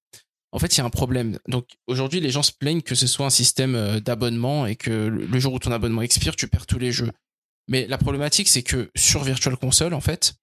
en 0.51 0.59
fait, 0.59 0.75
il 0.75 0.79
y 0.79 0.81
a 0.81 0.85
un 0.85 0.89
problème. 0.89 1.37
Donc 1.47 1.65
aujourd'hui, 1.87 2.19
les 2.21 2.31
gens 2.31 2.41
se 2.43 2.51
plaignent 2.51 2.81
que 2.81 2.95
ce 2.95 3.05
soit 3.07 3.25
un 3.25 3.29
système 3.31 3.75
euh, 3.75 3.99
d'abonnement 3.99 4.65
et 4.65 4.75
que 4.75 4.89
le 4.91 5.25
le 5.25 5.39
jour 5.39 5.53
où 5.53 5.59
ton 5.59 5.71
abonnement 5.71 6.01
expire, 6.01 6.35
tu 6.35 6.47
perds 6.47 6.65
tous 6.65 6.79
les 6.79 6.91
jeux. 6.91 7.11
Mais 7.67 7.85
la 7.85 7.97
problématique, 7.99 8.47
c'est 8.49 8.63
que 8.63 8.89
sur 8.95 9.23
Virtual 9.23 9.55
Console, 9.55 9.93
en 9.93 10.01
fait, 10.01 10.33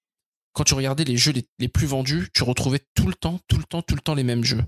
quand 0.53 0.63
tu 0.63 0.75
regardais 0.75 1.03
les 1.03 1.17
jeux 1.17 1.33
les, 1.33 1.43
les 1.59 1.67
plus 1.67 1.85
vendus, 1.87 2.29
tu 2.33 2.43
retrouvais 2.43 2.79
tout 2.95 3.07
le 3.07 3.13
temps, 3.13 3.39
tout 3.49 3.57
le 3.57 3.63
temps, 3.65 3.81
tout 3.81 3.95
le 3.95 4.01
temps 4.01 4.15
les 4.15 4.23
mêmes 4.23 4.45
jeux. 4.45 4.63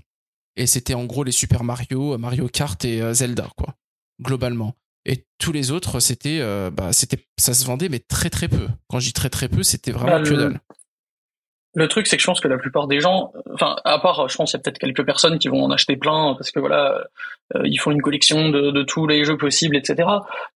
Et 0.56 0.66
c'était 0.66 0.94
en 0.94 1.04
gros 1.04 1.24
les 1.24 1.32
Super 1.32 1.64
Mario, 1.64 2.18
Mario 2.18 2.48
Kart 2.48 2.84
et 2.84 3.00
euh, 3.00 3.14
Zelda, 3.14 3.48
quoi, 3.56 3.76
globalement. 4.22 4.74
Et 5.06 5.26
tous 5.38 5.52
les 5.52 5.70
autres, 5.70 5.98
c'était, 6.00 6.40
euh, 6.40 6.70
bah, 6.70 6.92
c'était, 6.92 7.24
ça 7.38 7.54
se 7.54 7.64
vendait, 7.64 7.88
mais 7.88 8.00
très 8.00 8.28
très 8.28 8.48
peu. 8.48 8.68
Quand 8.88 9.00
je 9.00 9.06
dis 9.06 9.12
très 9.14 9.30
très 9.30 9.48
peu, 9.48 9.62
c'était 9.62 9.92
vraiment 9.92 10.18
Bah, 10.18 10.22
que 10.22 10.28
le- 10.30 10.36
dalle. 10.36 10.60
Le 11.74 11.86
truc, 11.86 12.06
c'est 12.06 12.16
que 12.16 12.22
je 12.22 12.26
pense 12.26 12.40
que 12.40 12.48
la 12.48 12.58
plupart 12.58 12.88
des 12.88 13.00
gens, 13.00 13.32
enfin, 13.54 13.76
à 13.84 13.98
part, 13.98 14.28
je 14.28 14.36
pense, 14.36 14.50
qu'il 14.50 14.58
y 14.58 14.60
a 14.60 14.62
peut-être 14.62 14.78
quelques 14.78 15.04
personnes 15.04 15.38
qui 15.38 15.48
vont 15.48 15.62
en 15.62 15.70
acheter 15.70 15.96
plein 15.96 16.34
parce 16.34 16.50
que 16.50 16.58
voilà, 16.58 17.04
euh, 17.54 17.62
ils 17.64 17.78
font 17.78 17.90
une 17.90 18.02
collection 18.02 18.48
de, 18.48 18.82
tous 18.82 19.06
les 19.06 19.24
jeux 19.24 19.36
possibles, 19.36 19.76
etc. 19.76 20.08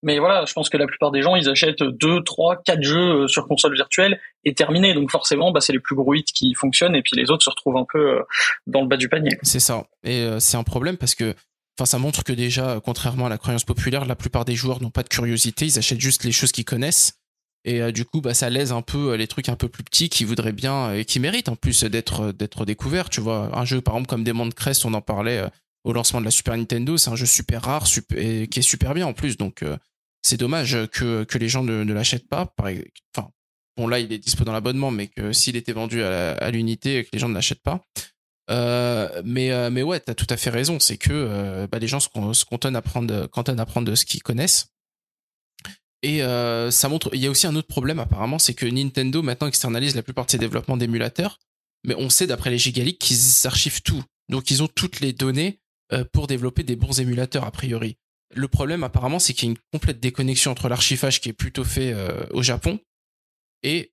Mais 0.03 0.19
voilà, 0.19 0.45
je 0.45 0.53
pense 0.53 0.69
que 0.69 0.77
la 0.77 0.87
plupart 0.87 1.13
des 1.13 1.23
gens, 1.23 1.37
ils 1.37 1.49
achètent 1.49 1.83
deux, 1.83 2.23
trois, 2.25 2.57
quatre 2.57 2.83
jeux 2.83 3.23
euh, 3.23 3.29
sur 3.29 3.47
console 3.47 3.75
virtuelle 3.75 4.19
et 4.45 4.55
terminé. 4.55 4.95
Donc 4.95 5.11
forcément, 5.11 5.53
bah, 5.53 5.61
c'est 5.61 5.73
les 5.73 5.81
plus 5.81 5.95
gros 5.95 6.15
hits 6.15 6.25
qui 6.25 6.55
fonctionnent 6.55 6.97
et 6.97 7.03
puis 7.03 7.13
les 7.17 7.31
autres 7.31 7.45
se 7.45 7.51
retrouvent 7.51 7.77
un 7.77 7.87
peu 7.91 8.19
euh, 8.19 8.23
dans 8.67 8.83
le 8.83 8.89
bas 8.89 8.97
du 8.97 9.09
panier. 9.09 9.37
C'est 9.43 9.61
ça. 9.61 9.85
Et 10.03 10.23
euh, 10.23 10.41
c'est 10.41 10.57
un 10.57 10.63
problème 10.63 10.97
parce 10.97 11.15
que, 11.15 11.35
enfin, 11.79 11.87
ça 11.87 11.99
montre 11.99 12.25
que 12.25 12.33
déjà, 12.33 12.71
euh, 12.71 12.81
contrairement 12.81 13.27
à 13.27 13.29
la 13.29 13.39
croyance 13.39 13.65
populaire, 13.65 14.05
la 14.05 14.17
plupart 14.17 14.45
des 14.45 14.55
joueurs 14.55 14.81
n'ont 14.83 14.91
pas 14.91 15.03
de 15.03 15.09
curiosité, 15.09 15.67
ils 15.67 15.79
achètent 15.79 16.01
juste 16.01 16.25
les 16.25 16.33
choses 16.33 16.53
qu'ils 16.53 16.65
connaissent. 16.65 17.15
Et 17.65 17.81
euh, 17.81 17.93
du 17.93 18.05
coup, 18.05 18.21
bah, 18.21 18.35
ça 18.35 18.51
lèse 18.51 18.73
un 18.73 18.83
peu 18.83 19.13
euh, 19.13 19.17
les 19.17 19.27
trucs 19.27 19.49
un 19.49 19.57
peu 19.57 19.69
plus 19.69 19.85
petits 19.85 20.09
qui 20.09 20.25
voudraient 20.25 20.53
bien 20.53 20.89
euh, 20.89 20.99
et 20.99 21.05
qui 21.05 21.19
méritent 21.19 21.49
en 21.49 21.57
plus 21.57 21.85
d'être 21.85 22.33
d'être 22.33 22.65
découverts. 22.65 23.09
Tu 23.09 23.21
vois, 23.21 23.57
un 23.57 23.65
jeu 23.65 23.81
par 23.81 23.95
exemple 23.95 24.09
comme 24.09 24.25
Demon 24.25 24.51
Crest, 24.51 24.85
on 24.85 24.95
en 24.95 25.01
parlait 25.01 25.39
euh, 25.39 25.49
au 25.85 25.93
lancement 25.93 26.21
de 26.21 26.25
la 26.25 26.31
Super 26.31 26.57
Nintendo, 26.57 26.97
c'est 26.97 27.11
un 27.11 27.17
jeu 27.17 27.27
super 27.27 27.63
rare, 27.63 27.87
et 28.17 28.49
qui 28.49 28.59
est 28.59 28.63
super 28.63 28.95
bien 28.95 29.07
en 29.07 29.13
plus. 29.13 29.37
Donc, 29.37 29.63
euh, 29.63 29.77
c'est 30.23 30.39
dommage 30.39 30.77
que 30.93 31.25
que 31.25 31.39
les 31.39 31.49
gens 31.49 31.63
ne, 31.63 31.93
l'achètent 31.93 32.29
pas. 32.29 32.53
Enfin, 32.59 33.29
bon 33.77 33.87
là, 33.87 34.01
il 34.01 34.11
est 34.13 34.19
dispo 34.19 34.45
dans 34.45 34.53
l'abonnement, 34.53 34.91
mais 34.91 35.09
que 35.09 35.33
s'il 35.33 35.57
était 35.57 35.73
vendu 35.73 36.03
à, 36.03 36.51
l'unité, 36.51 36.99
et 36.99 37.05
que 37.05 37.11
les 37.13 37.19
gens 37.19 37.29
ne 37.29 37.35
l'achètent 37.35 37.63
pas. 37.63 37.85
Euh, 38.51 39.23
mais 39.25 39.53
euh, 39.53 39.71
mais 39.71 39.83
ouais, 39.83 40.01
t'as 40.01 40.15
tout 40.15 40.27
à 40.31 40.37
fait 40.37 40.51
raison. 40.51 40.79
C'est 40.81 40.97
que 40.97 41.13
euh, 41.13 41.67
bah, 41.67 41.79
les 41.79 41.89
gens 41.89 42.01
se, 42.01 42.09
se 42.33 42.45
cantonnent 42.45 42.77
à 42.77 42.83
prendre 42.83 43.85
de 43.85 43.95
ce 43.95 44.05
qu'ils 44.05 44.23
connaissent. 44.23 44.74
Et 46.05 46.23
euh, 46.23 46.71
ça 46.71 46.89
montre. 46.89 47.11
Il 47.15 47.21
y 47.21 47.27
a 47.27 47.31
aussi 47.31 47.47
un 47.47 47.57
autre 47.57 47.67
problème 47.67 47.99
apparemment, 47.99 48.39
c'est 48.39 48.55
que 48.55 48.67
Nintendo 48.67 49.23
maintenant 49.23 49.49
externalise 49.49 49.97
la 49.97 50.03
plupart 50.03 50.27
de 50.27 50.31
ses 50.31 50.39
développements 50.39 50.77
d'émulateurs. 50.77 51.41
Mais 51.85 51.95
on 51.97 52.11
sait 52.11 52.27
d'après 52.27 52.51
les 52.51 52.59
Gigaleaks 52.59 52.99
qu'ils 52.99 53.47
archivent 53.47 53.83
tout. 53.83 54.03
Donc 54.29 54.51
ils 54.51 54.63
ont 54.63 54.69
toutes 54.69 55.01
les 55.01 55.13
données 55.13 55.61
euh, 55.93 56.05
pour 56.13 56.27
développer 56.27 56.63
des 56.63 56.77
bons 56.77 57.01
émulateurs 57.01 57.45
a 57.45 57.51
priori. 57.51 57.97
Le 58.35 58.49
problème 58.49 58.85
apparemment, 58.85 59.19
c'est 59.19 59.33
qu'il 59.33 59.49
y 59.49 59.51
a 59.51 59.53
une 59.53 59.59
complète 59.73 60.01
déconnexion 60.01 60.51
entre 60.51 60.69
l'archivage 60.69 61.21
qui 61.21 61.31
est 61.31 61.35
plutôt 61.35 61.65
fait 61.65 61.93
euh, 61.93 62.25
au 62.31 62.43
Japon 62.43 62.79
et 63.63 63.91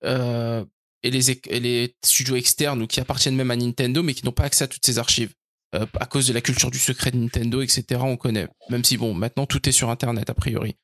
et 1.03 1.09
les 1.09 1.95
studios 2.03 2.35
externes 2.35 2.83
ou 2.83 2.87
qui 2.87 2.99
appartiennent 2.99 3.35
même 3.35 3.49
à 3.49 3.55
Nintendo 3.55 4.03
mais 4.03 4.13
qui 4.13 4.23
n'ont 4.23 4.31
pas 4.31 4.43
accès 4.43 4.65
à 4.65 4.67
toutes 4.67 4.85
ces 4.85 4.99
archives 4.99 5.33
Euh, 5.73 5.85
à 5.99 6.05
cause 6.05 6.27
de 6.27 6.33
la 6.33 6.41
culture 6.41 6.69
du 6.69 6.79
secret 6.79 7.11
de 7.11 7.17
Nintendo, 7.17 7.61
etc. 7.61 8.01
On 8.03 8.17
connaît. 8.17 8.47
Même 8.69 8.83
si 8.83 8.97
bon, 8.97 9.13
maintenant 9.13 9.45
tout 9.45 9.69
est 9.69 9.71
sur 9.71 9.89
Internet 9.89 10.29
a 10.29 10.33
priori. 10.33 10.75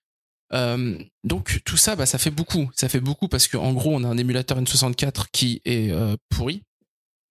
Euh, 0.53 0.97
donc 1.23 1.61
tout 1.65 1.77
ça, 1.77 1.95
bah, 1.95 2.05
ça 2.05 2.17
fait 2.17 2.31
beaucoup. 2.31 2.69
Ça 2.75 2.89
fait 2.89 2.99
beaucoup 2.99 3.27
parce 3.27 3.47
qu'en 3.47 3.73
gros, 3.73 3.93
on 3.93 4.03
a 4.03 4.07
un 4.07 4.17
émulateur 4.17 4.59
N64 4.59 5.25
qui 5.31 5.61
est 5.65 5.91
euh, 5.91 6.15
pourri. 6.29 6.63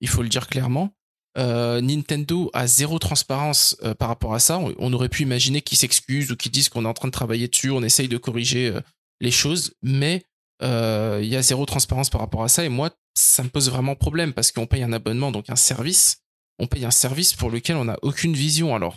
Il 0.00 0.08
faut 0.08 0.22
le 0.22 0.28
dire 0.28 0.46
clairement. 0.48 0.92
Euh, 1.36 1.82
Nintendo 1.82 2.50
a 2.54 2.66
zéro 2.66 2.98
transparence 2.98 3.76
euh, 3.82 3.94
par 3.94 4.08
rapport 4.08 4.34
à 4.34 4.38
ça. 4.38 4.58
On, 4.58 4.74
on 4.78 4.92
aurait 4.92 5.08
pu 5.08 5.22
imaginer 5.22 5.60
qu'ils 5.60 5.78
s'excusent 5.78 6.32
ou 6.32 6.36
qu'ils 6.36 6.52
disent 6.52 6.68
qu'on 6.68 6.84
est 6.84 6.88
en 6.88 6.94
train 6.94 7.08
de 7.08 7.12
travailler 7.12 7.48
dessus, 7.48 7.70
on 7.70 7.82
essaye 7.82 8.08
de 8.08 8.16
corriger 8.16 8.68
euh, 8.68 8.80
les 9.20 9.30
choses, 9.30 9.74
mais 9.82 10.24
il 10.62 11.28
y 11.28 11.36
a 11.36 11.42
zéro 11.42 11.66
transparence 11.66 12.08
par 12.08 12.22
rapport 12.22 12.42
à 12.42 12.48
ça. 12.48 12.64
Et 12.64 12.70
moi, 12.70 12.90
ça 13.14 13.42
me 13.42 13.50
pose 13.50 13.68
vraiment 13.70 13.94
problème 13.94 14.32
parce 14.32 14.52
qu'on 14.52 14.66
paye 14.66 14.82
un 14.82 14.92
abonnement, 14.92 15.30
donc 15.30 15.50
un 15.50 15.56
service. 15.56 16.22
On 16.58 16.66
paye 16.66 16.86
un 16.86 16.90
service 16.90 17.34
pour 17.34 17.50
lequel 17.50 17.76
on 17.76 17.84
n'a 17.84 17.98
aucune 18.00 18.32
vision. 18.32 18.74
Alors, 18.74 18.96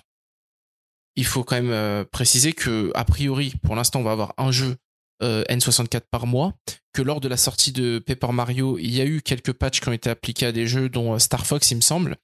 il 1.19 1.25
faut 1.25 1.43
quand 1.43 1.57
même 1.57 1.71
euh, 1.71 2.05
préciser 2.09 2.53
que, 2.53 2.91
a 2.95 3.03
priori, 3.03 3.53
pour 3.61 3.75
l'instant, 3.75 3.99
on 3.99 4.03
va 4.03 4.13
avoir 4.13 4.33
un 4.37 4.51
jeu 4.51 4.77
euh, 5.21 5.43
N64 5.49 6.03
par 6.09 6.27
mois. 6.27 6.53
Que 6.93 7.01
lors 7.01 7.19
de 7.19 7.27
la 7.27 7.35
sortie 7.35 7.73
de 7.73 7.99
Paper 7.99 8.31
Mario, 8.31 8.77
il 8.79 8.95
y 8.95 9.01
a 9.01 9.05
eu 9.05 9.21
quelques 9.21 9.51
patchs 9.51 9.81
qui 9.81 9.89
ont 9.89 9.93
été 9.93 10.09
appliqués 10.09 10.45
à 10.45 10.53
des 10.53 10.65
jeux, 10.65 10.87
dont 10.87 11.13
euh, 11.13 11.19
Star 11.19 11.45
Fox, 11.45 11.71
il 11.71 11.75
me 11.75 11.81
semble. 11.81 12.15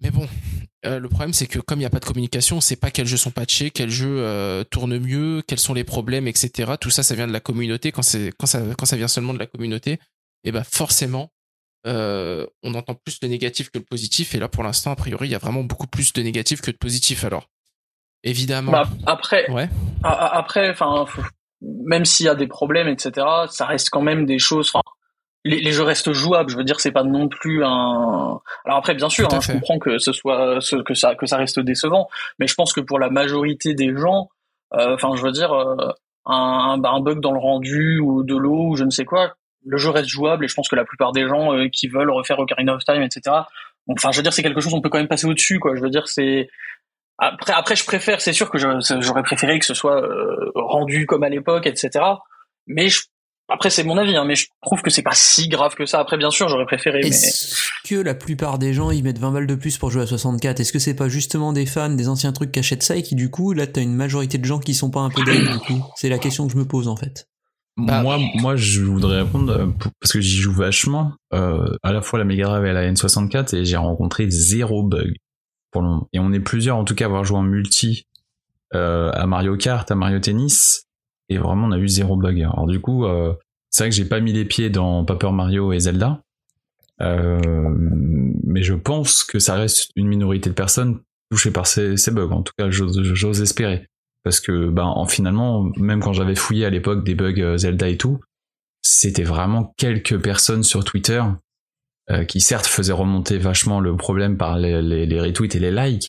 Mais 0.00 0.10
bon, 0.10 0.28
le 0.82 1.06
problème 1.06 1.32
c'est 1.32 1.46
que 1.46 1.60
comme 1.60 1.78
il 1.78 1.82
n'y 1.82 1.86
a 1.86 1.90
pas 1.90 2.00
de 2.00 2.04
communication, 2.04 2.56
on 2.56 2.60
sait 2.60 2.74
pas 2.74 2.90
quels 2.90 3.06
jeux 3.06 3.16
sont 3.16 3.30
patchés, 3.30 3.70
quels 3.70 3.88
jeux 3.88 4.64
tournent 4.68 4.98
mieux, 4.98 5.44
quels 5.46 5.60
sont 5.60 5.74
les 5.74 5.84
problèmes, 5.84 6.26
etc. 6.26 6.72
Tout 6.80 6.90
ça, 6.90 7.04
ça 7.04 7.14
vient 7.14 7.28
de 7.28 7.32
la 7.32 7.38
communauté. 7.38 7.92
Quand, 7.92 8.02
ça, 8.02 8.96
vient 8.96 9.06
seulement 9.06 9.32
de 9.32 9.38
la 9.38 9.46
communauté, 9.46 10.00
et 10.42 10.50
ben 10.50 10.64
forcément, 10.64 11.30
euh, 11.86 12.46
on 12.62 12.74
entend 12.74 12.94
plus 12.94 13.18
le 13.22 13.28
négatif 13.28 13.70
que 13.70 13.78
le 13.78 13.84
positif. 13.84 14.34
Et 14.34 14.38
là, 14.38 14.48
pour 14.48 14.62
l'instant, 14.62 14.92
a 14.92 14.96
priori, 14.96 15.28
il 15.28 15.32
y 15.32 15.34
a 15.34 15.38
vraiment 15.38 15.62
beaucoup 15.64 15.86
plus 15.86 16.12
de 16.12 16.22
négatif 16.22 16.60
que 16.60 16.70
de 16.70 16.76
positif. 16.76 17.24
Alors, 17.24 17.48
évidemment. 18.24 18.72
Bah, 18.72 18.88
après, 19.06 19.50
ouais. 19.50 19.68
a- 20.04 20.08
a- 20.12 20.36
après, 20.38 20.70
enfin, 20.70 21.06
même 21.60 22.04
s'il 22.04 22.26
y 22.26 22.28
a 22.28 22.34
des 22.34 22.46
problèmes, 22.46 22.88
etc., 22.88 23.26
ça 23.50 23.66
reste 23.66 23.90
quand 23.90 24.02
même 24.02 24.26
des 24.26 24.38
choses. 24.38 24.72
Les, 25.44 25.60
les 25.60 25.72
jeux 25.72 25.82
restent 25.82 26.12
jouables. 26.12 26.50
Je 26.50 26.56
veux 26.56 26.62
dire, 26.64 26.78
c'est 26.78 26.92
pas 26.92 27.02
non 27.02 27.28
plus 27.28 27.64
un. 27.64 28.40
Alors 28.64 28.78
après, 28.78 28.94
bien 28.94 29.08
sûr, 29.08 29.26
hein, 29.32 29.40
je 29.40 29.52
comprends 29.52 29.78
que 29.80 29.98
ce 29.98 30.12
soit 30.12 30.60
ce, 30.60 30.76
que 30.76 30.94
ça 30.94 31.16
que 31.16 31.26
ça 31.26 31.36
reste 31.36 31.58
décevant, 31.58 32.08
mais 32.38 32.46
je 32.46 32.54
pense 32.54 32.72
que 32.72 32.80
pour 32.80 33.00
la 33.00 33.10
majorité 33.10 33.74
des 33.74 33.92
gens, 33.96 34.28
euh, 34.74 34.94
enfin, 34.94 35.16
je 35.16 35.22
veux 35.22 35.32
dire, 35.32 35.52
euh, 35.52 35.90
un, 36.26 36.78
bah, 36.78 36.90
un 36.92 37.00
bug 37.00 37.18
dans 37.20 37.32
le 37.32 37.40
rendu 37.40 37.98
ou 37.98 38.22
de 38.22 38.36
l'eau 38.36 38.68
ou 38.68 38.76
je 38.76 38.84
ne 38.84 38.90
sais 38.90 39.04
quoi, 39.04 39.34
le 39.64 39.76
jeu 39.78 39.90
reste 39.90 40.08
jouable 40.08 40.44
et 40.44 40.48
je 40.48 40.54
pense 40.54 40.68
que 40.68 40.76
la 40.76 40.84
plupart 40.84 41.12
des 41.12 41.26
gens 41.28 41.54
euh, 41.54 41.68
qui 41.68 41.88
veulent 41.88 42.10
refaire 42.10 42.38
Ocarina 42.38 42.74
of 42.74 42.84
Time, 42.84 43.02
etc. 43.02 43.36
Enfin, 43.88 44.10
je 44.12 44.16
veux 44.18 44.22
dire, 44.22 44.32
c'est 44.32 44.42
quelque 44.42 44.60
chose 44.60 44.74
on 44.74 44.80
peut 44.80 44.88
quand 44.88 44.98
même 44.98 45.08
passer 45.08 45.26
au-dessus, 45.26 45.58
quoi. 45.58 45.74
Je 45.76 45.80
veux 45.80 45.90
dire, 45.90 46.08
c'est 46.08 46.48
après, 47.18 47.52
après, 47.52 47.76
je 47.76 47.84
préfère, 47.84 48.20
c'est 48.20 48.32
sûr 48.32 48.50
que 48.50 48.58
j'aurais 48.58 49.22
préféré 49.22 49.58
que 49.58 49.64
ce 49.64 49.74
soit 49.74 50.02
euh, 50.02 50.50
rendu 50.54 51.06
comme 51.06 51.22
à 51.22 51.28
l'époque, 51.28 51.66
etc. 51.66 52.04
Mais 52.66 52.88
je- 52.88 53.02
après, 53.48 53.70
c'est 53.70 53.84
mon 53.84 53.98
avis, 53.98 54.16
hein, 54.16 54.24
mais 54.24 54.34
je 54.34 54.46
trouve 54.62 54.82
que 54.82 54.90
c'est 54.90 55.02
pas 55.02 55.14
si 55.14 55.48
grave 55.48 55.74
que 55.74 55.84
ça. 55.84 55.98
Après, 56.00 56.16
bien 56.16 56.30
sûr, 56.30 56.48
j'aurais 56.48 56.64
préféré. 56.64 57.00
Mais... 57.02 57.08
Est-ce 57.08 57.68
que 57.88 57.96
la 57.96 58.14
plupart 58.14 58.58
des 58.58 58.72
gens 58.72 58.90
ils 58.90 59.02
mettent 59.02 59.18
20 59.18 59.30
balles 59.32 59.46
de 59.46 59.54
plus 59.54 59.76
pour 59.78 59.90
jouer 59.90 60.02
à 60.02 60.06
64 60.06 60.60
Est-ce 60.60 60.72
que 60.72 60.78
c'est 60.78 60.94
pas 60.96 61.08
justement 61.08 61.52
des 61.52 61.66
fans 61.66 61.90
des 61.90 62.08
anciens 62.08 62.32
trucs 62.32 62.52
qui 62.52 62.60
achètent 62.60 62.82
ça 62.84 62.96
et 62.96 63.02
qui 63.02 63.14
du 63.14 63.30
coup 63.30 63.52
là 63.52 63.66
t'as 63.66 63.82
une 63.82 63.94
majorité 63.94 64.38
de 64.38 64.44
gens 64.44 64.58
qui 64.58 64.74
sont 64.74 64.90
pas 64.90 65.00
un 65.00 65.10
peu 65.10 65.22
dingues 65.24 65.50
du 65.52 65.58
coup? 65.58 65.84
C'est 65.96 66.08
la 66.08 66.18
question 66.18 66.46
que 66.46 66.52
je 66.52 66.56
me 66.58 66.64
pose 66.64 66.88
en 66.88 66.96
fait. 66.96 67.28
Bah, 67.76 68.02
moi, 68.02 68.18
moi, 68.34 68.56
je 68.56 68.82
voudrais 68.82 69.22
répondre 69.22 69.52
euh, 69.52 69.66
parce 70.00 70.12
que 70.12 70.20
j'y 70.20 70.36
joue 70.36 70.52
vachement, 70.52 71.14
euh, 71.32 71.74
à 71.82 71.92
la 71.92 72.02
fois 72.02 72.18
la 72.18 72.24
Mega 72.24 72.44
Drive 72.44 72.64
et 72.66 72.72
la 72.72 72.92
N64, 72.92 73.56
et 73.56 73.64
j'ai 73.64 73.76
rencontré 73.76 74.28
zéro 74.28 74.82
bug 74.82 75.14
pour 75.70 75.82
le 75.82 75.88
moment. 75.88 76.08
Et 76.12 76.18
on 76.18 76.32
est 76.32 76.40
plusieurs, 76.40 76.76
en 76.76 76.84
tout 76.84 76.94
cas, 76.94 77.06
à 77.06 77.08
avoir 77.08 77.24
joué 77.24 77.38
en 77.38 77.42
multi 77.42 78.06
euh, 78.74 79.10
à 79.12 79.26
Mario 79.26 79.56
Kart, 79.56 79.90
à 79.90 79.94
Mario 79.94 80.18
Tennis, 80.18 80.86
et 81.28 81.36
vraiment 81.36 81.66
on 81.66 81.72
a 81.72 81.78
eu 81.78 81.88
zéro 81.88 82.16
bug. 82.16 82.40
Alors 82.40 82.66
du 82.66 82.80
coup, 82.80 83.04
euh, 83.04 83.34
c'est 83.68 83.84
vrai 83.84 83.90
que 83.90 83.96
j'ai 83.96 84.06
pas 84.06 84.20
mis 84.20 84.32
les 84.32 84.46
pieds 84.46 84.70
dans 84.70 85.04
Paper 85.04 85.30
Mario 85.30 85.72
et 85.74 85.80
Zelda, 85.80 86.22
euh, 87.02 87.38
mais 88.44 88.62
je 88.62 88.72
pense 88.72 89.24
que 89.24 89.38
ça 89.38 89.56
reste 89.56 89.90
une 89.94 90.06
minorité 90.06 90.48
de 90.48 90.54
personnes 90.54 91.00
touchées 91.30 91.50
par 91.50 91.66
ces, 91.66 91.98
ces 91.98 92.12
bugs. 92.12 92.30
En 92.30 92.42
tout 92.42 92.54
cas, 92.56 92.70
j'ose 92.70 93.42
espérer 93.42 93.88
parce 94.24 94.40
que 94.40 94.68
ben 94.68 94.84
en 94.84 95.06
finalement 95.06 95.70
même 95.76 96.00
quand 96.00 96.12
j'avais 96.12 96.34
fouillé 96.34 96.64
à 96.66 96.70
l'époque 96.70 97.04
des 97.04 97.14
bugs 97.14 97.38
euh, 97.40 97.56
Zelda 97.56 97.88
et 97.88 97.96
tout 97.96 98.20
c'était 98.82 99.22
vraiment 99.24 99.72
quelques 99.76 100.18
personnes 100.20 100.62
sur 100.62 100.84
Twitter 100.84 101.22
euh, 102.10 102.24
qui 102.24 102.40
certes 102.40 102.66
faisaient 102.66 102.92
remonter 102.92 103.38
vachement 103.38 103.80
le 103.80 103.96
problème 103.96 104.36
par 104.36 104.58
les, 104.58 104.82
les, 104.82 105.06
les 105.06 105.20
retweets 105.20 105.54
et 105.54 105.60
les 105.60 105.70
likes 105.70 106.08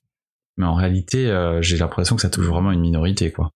mais 0.57 0.66
en 0.66 0.76
réalité 0.76 1.28
euh, 1.30 1.61
j'ai 1.61 1.78
l'impression 1.78 2.16
que 2.16 2.22
ça 2.22 2.30
touche 2.30 2.45
vraiment 2.47 2.72
une 2.72 2.82
minorité 2.82 3.32
quoi 3.32 3.49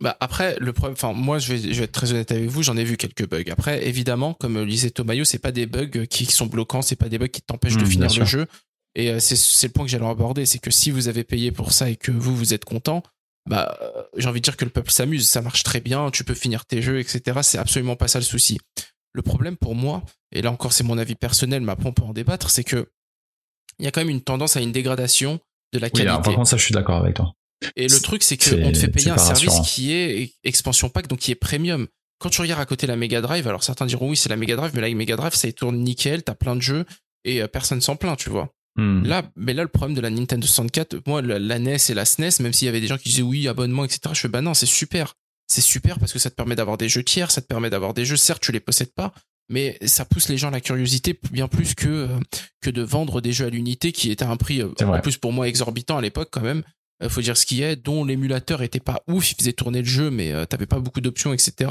Bah 0.00 0.16
après 0.20 0.56
le 0.60 0.72
problème, 0.72 0.94
enfin 0.94 1.12
moi 1.12 1.38
je 1.38 1.52
vais, 1.52 1.72
je 1.72 1.78
vais 1.78 1.84
être 1.84 1.92
très 1.92 2.12
honnête 2.12 2.30
avec 2.30 2.48
vous, 2.48 2.62
j'en 2.62 2.76
ai 2.76 2.84
vu 2.84 2.96
quelques 2.96 3.28
bugs. 3.28 3.50
Après 3.50 3.86
évidemment, 3.86 4.32
comme 4.34 4.54
le 4.54 4.64
disait 4.66 4.90
Tomayo, 4.90 5.24
c'est 5.24 5.38
pas 5.40 5.50
des 5.52 5.66
bugs 5.66 6.06
qui 6.08 6.24
sont 6.26 6.46
bloquants, 6.46 6.82
c'est 6.82 6.96
pas 6.96 7.08
des 7.08 7.18
bugs 7.18 7.26
qui 7.28 7.42
t'empêchent 7.42 7.76
de 7.76 7.84
Mmh, 7.84 7.86
finir 7.86 8.06
le 8.08 8.24
sûr. 8.24 8.26
jeu. 8.26 8.46
Et 8.94 9.18
c'est 9.20 9.36
c'est 9.36 9.66
le 9.66 9.72
point 9.72 9.84
que 9.84 9.90
j'allais 9.90 10.06
aborder, 10.06 10.46
c'est 10.46 10.58
que 10.60 10.70
si 10.70 10.90
vous 10.90 11.08
avez 11.08 11.24
payé 11.24 11.50
pour 11.52 11.72
ça 11.72 11.90
et 11.90 11.96
que 11.96 12.12
vous 12.12 12.34
vous 12.36 12.54
êtes 12.54 12.64
content, 12.64 13.02
bah 13.48 13.76
euh, 13.80 14.02
j'ai 14.16 14.28
envie 14.28 14.40
de 14.40 14.44
dire 14.44 14.56
que 14.56 14.64
le 14.64 14.70
peuple 14.70 14.90
s'amuse, 14.90 15.28
ça 15.28 15.42
marche 15.42 15.62
très 15.62 15.80
bien, 15.80 16.10
tu 16.10 16.24
peux 16.24 16.34
finir 16.34 16.66
tes 16.66 16.82
jeux, 16.82 17.00
etc. 17.00 17.40
C'est 17.42 17.58
absolument 17.58 17.96
pas 17.96 18.08
ça 18.08 18.18
le 18.18 18.24
souci. 18.24 18.58
Le 19.12 19.22
problème 19.22 19.56
pour 19.56 19.74
moi, 19.74 20.02
et 20.32 20.42
là 20.42 20.52
encore 20.52 20.72
c'est 20.72 20.84
mon 20.84 20.98
avis 20.98 21.14
personnel, 21.14 21.62
mais 21.62 21.72
après 21.72 21.88
on 21.88 21.92
peut 21.92 22.02
en 22.02 22.12
débattre, 22.12 22.50
c'est 22.50 22.64
que 22.64 22.88
il 23.78 23.84
y 23.84 23.88
a 23.88 23.90
quand 23.90 24.00
même 24.00 24.10
une 24.10 24.22
tendance 24.22 24.56
à 24.56 24.60
une 24.60 24.72
dégradation 24.72 25.40
de 25.72 25.78
la 25.78 25.86
oui 25.86 25.92
qualité. 25.92 26.08
alors, 26.08 26.22
par 26.22 26.34
contre 26.34 26.48
ça 26.48 26.56
je 26.56 26.64
suis 26.64 26.74
d'accord 26.74 26.96
avec 26.96 27.14
toi 27.14 27.34
Et 27.76 27.88
le 27.88 28.00
truc, 28.00 28.22
c'est 28.22 28.36
qu'on 28.36 28.72
te 28.72 28.78
fait 28.78 28.88
payer 28.88 29.10
un 29.10 29.18
service 29.18 29.48
rassurant. 29.48 29.64
qui 29.64 29.92
est 29.92 30.32
expansion 30.44 30.88
pack, 30.88 31.08
donc 31.08 31.20
qui 31.20 31.30
est 31.30 31.36
premium. 31.36 31.86
Quand 32.18 32.30
tu 32.30 32.40
regardes 32.40 32.60
à 32.60 32.66
côté 32.66 32.86
la 32.86 32.96
Mega 32.96 33.20
Drive, 33.20 33.46
alors 33.46 33.62
certains 33.62 33.86
diront 33.86 34.10
oui, 34.10 34.16
c'est 34.16 34.28
la 34.28 34.36
Mega 34.36 34.56
Drive, 34.56 34.72
mais 34.74 34.80
la 34.80 34.92
Mega 34.92 35.16
Drive, 35.16 35.34
ça 35.34 35.48
y 35.48 35.54
tourne 35.54 35.78
nickel, 35.78 36.22
t'as 36.22 36.34
plein 36.34 36.56
de 36.56 36.62
jeux 36.62 36.84
et 37.24 37.42
euh, 37.42 37.48
personne 37.48 37.80
s'en 37.80 37.96
plaint, 37.96 38.18
tu 38.18 38.30
vois. 38.30 38.52
Hmm. 38.78 39.02
Là, 39.04 39.28
mais 39.34 39.54
là, 39.54 39.62
le 39.62 39.68
problème 39.68 39.96
de 39.96 40.00
la 40.00 40.08
Nintendo 40.08 40.46
64, 40.46 41.02
moi, 41.06 41.20
la, 41.20 41.58
NES 41.58 41.76
et 41.88 41.94
la 41.94 42.04
SNES, 42.04 42.40
même 42.40 42.52
s'il 42.52 42.66
y 42.66 42.68
avait 42.68 42.80
des 42.80 42.86
gens 42.86 42.96
qui 42.96 43.08
disaient 43.08 43.22
oui, 43.22 43.48
abonnement, 43.48 43.84
etc., 43.84 44.00
je 44.12 44.20
fais 44.20 44.28
bah 44.28 44.40
non, 44.40 44.54
c'est 44.54 44.66
super. 44.66 45.14
C'est 45.48 45.62
super 45.62 45.98
parce 45.98 46.12
que 46.12 46.20
ça 46.20 46.30
te 46.30 46.36
permet 46.36 46.54
d'avoir 46.54 46.78
des 46.78 46.88
jeux 46.88 47.02
tiers, 47.02 47.32
ça 47.32 47.40
te 47.40 47.46
permet 47.46 47.70
d'avoir 47.70 47.92
des 47.92 48.04
jeux, 48.04 48.16
certes, 48.16 48.40
tu 48.40 48.52
les 48.52 48.60
possèdes 48.60 48.94
pas, 48.94 49.12
mais 49.48 49.78
ça 49.84 50.04
pousse 50.04 50.28
les 50.28 50.36
gens 50.36 50.48
à 50.48 50.52
la 50.52 50.60
curiosité 50.60 51.18
bien 51.32 51.48
plus 51.48 51.74
que, 51.74 51.88
euh, 51.88 52.20
que 52.60 52.70
de 52.70 52.82
vendre 52.82 53.20
des 53.20 53.32
jeux 53.32 53.46
à 53.46 53.50
l'unité 53.50 53.90
qui 53.90 54.12
étaient 54.12 54.24
à 54.24 54.30
un 54.30 54.36
prix, 54.36 54.62
euh, 54.62 54.68
en 54.84 55.00
plus 55.00 55.16
pour 55.16 55.32
moi, 55.32 55.48
exorbitant 55.48 55.96
à 55.96 56.00
l'époque 56.00 56.28
quand 56.30 56.42
même. 56.42 56.62
Euh, 57.02 57.08
faut 57.08 57.20
dire 57.20 57.36
ce 57.36 57.46
qui 57.46 57.62
est, 57.62 57.74
dont 57.74 58.04
l'émulateur 58.04 58.62
était 58.62 58.78
pas 58.78 59.02
ouf, 59.08 59.32
il 59.32 59.36
faisait 59.36 59.52
tourner 59.54 59.80
le 59.80 59.88
jeu, 59.88 60.10
mais 60.10 60.46
t'avais 60.46 60.66
pas 60.66 60.78
beaucoup 60.78 61.00
d'options, 61.00 61.32
etc. 61.32 61.70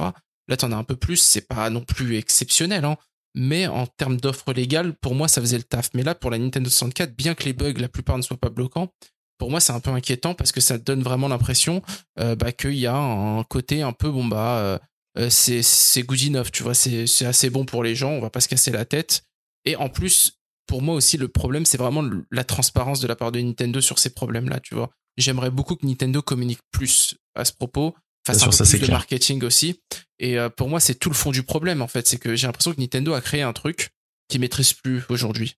Là, 0.49 0.57
t'en 0.57 0.71
as 0.71 0.75
un 0.75 0.83
peu 0.83 0.95
plus, 0.95 1.17
c'est 1.17 1.47
pas 1.47 1.69
non 1.69 1.81
plus 1.81 2.17
exceptionnel, 2.17 2.83
hein. 2.83 2.97
Mais 3.39 3.67
en 3.67 3.85
termes 3.85 4.17
d'offres 4.17 4.51
légales, 4.51 4.95
pour 4.95 5.13
moi, 5.13 5.27
ça 5.27 5.41
faisait 5.41 5.57
le 5.57 5.63
taf. 5.63 5.91
Mais 5.93 6.01
là, 6.01 6.15
pour 6.15 6.31
la 6.31 6.39
Nintendo 6.39 6.67
64, 6.71 7.15
bien 7.15 7.35
que 7.35 7.43
les 7.43 7.53
bugs, 7.53 7.73
la 7.77 7.87
plupart 7.87 8.17
ne 8.17 8.23
soient 8.23 8.35
pas 8.35 8.49
bloquants, 8.49 8.91
pour 9.37 9.51
moi, 9.51 9.59
c'est 9.59 9.73
un 9.73 9.79
peu 9.79 9.91
inquiétant 9.91 10.33
parce 10.33 10.51
que 10.51 10.59
ça 10.59 10.79
donne 10.79 11.03
vraiment 11.03 11.27
l'impression 11.27 11.83
euh, 12.19 12.35
bah, 12.35 12.51
qu'il 12.51 12.73
y 12.73 12.87
a 12.87 12.95
un 12.95 13.43
côté 13.43 13.83
un 13.83 13.93
peu, 13.93 14.09
bon, 14.09 14.25
bah, 14.25 14.57
euh, 14.57 14.79
euh, 15.19 15.29
c'est, 15.29 16.01
good 16.01 16.19
enough, 16.23 16.51
tu 16.51 16.63
vois, 16.63 16.73
c'est, 16.73 17.05
assez 17.25 17.51
bon 17.51 17.63
pour 17.63 17.83
les 17.83 17.93
gens, 17.93 18.09
on 18.09 18.21
va 18.21 18.31
pas 18.31 18.41
se 18.41 18.47
casser 18.47 18.71
la 18.71 18.85
tête. 18.85 19.23
Et 19.65 19.75
en 19.75 19.89
plus, 19.89 20.39
pour 20.65 20.81
moi 20.81 20.95
aussi, 20.95 21.17
le 21.17 21.27
problème, 21.27 21.67
c'est 21.67 21.77
vraiment 21.77 22.03
la 22.31 22.43
transparence 22.43 23.01
de 23.01 23.07
la 23.07 23.15
part 23.15 23.31
de 23.31 23.39
Nintendo 23.39 23.81
sur 23.81 23.99
ces 23.99 24.09
problèmes-là, 24.09 24.59
tu 24.61 24.73
vois. 24.73 24.89
J'aimerais 25.15 25.51
beaucoup 25.51 25.75
que 25.75 25.85
Nintendo 25.85 26.23
communique 26.23 26.61
plus 26.71 27.15
à 27.35 27.45
ce 27.45 27.53
propos, 27.53 27.95
fasse 28.27 28.37
un 28.37 28.39
sûr, 28.39 28.49
peu 28.51 28.55
ça, 28.55 28.63
plus 28.63 28.71
c'est 28.71 28.79
de 28.79 28.85
clair. 28.85 28.97
marketing 28.97 29.43
aussi. 29.43 29.81
Et 30.19 30.37
euh, 30.37 30.49
pour 30.49 30.69
moi, 30.69 30.79
c'est 30.79 30.95
tout 30.95 31.09
le 31.09 31.15
fond 31.15 31.31
du 31.31 31.43
problème, 31.43 31.81
en 31.81 31.87
fait. 31.87 32.07
C'est 32.07 32.17
que 32.17 32.35
j'ai 32.35 32.47
l'impression 32.47 32.73
que 32.73 32.79
Nintendo 32.79 33.13
a 33.13 33.21
créé 33.21 33.41
un 33.41 33.53
truc 33.53 33.89
qu'ils 34.29 34.39
maîtrisent 34.41 34.73
plus 34.73 35.03
aujourd'hui. 35.09 35.55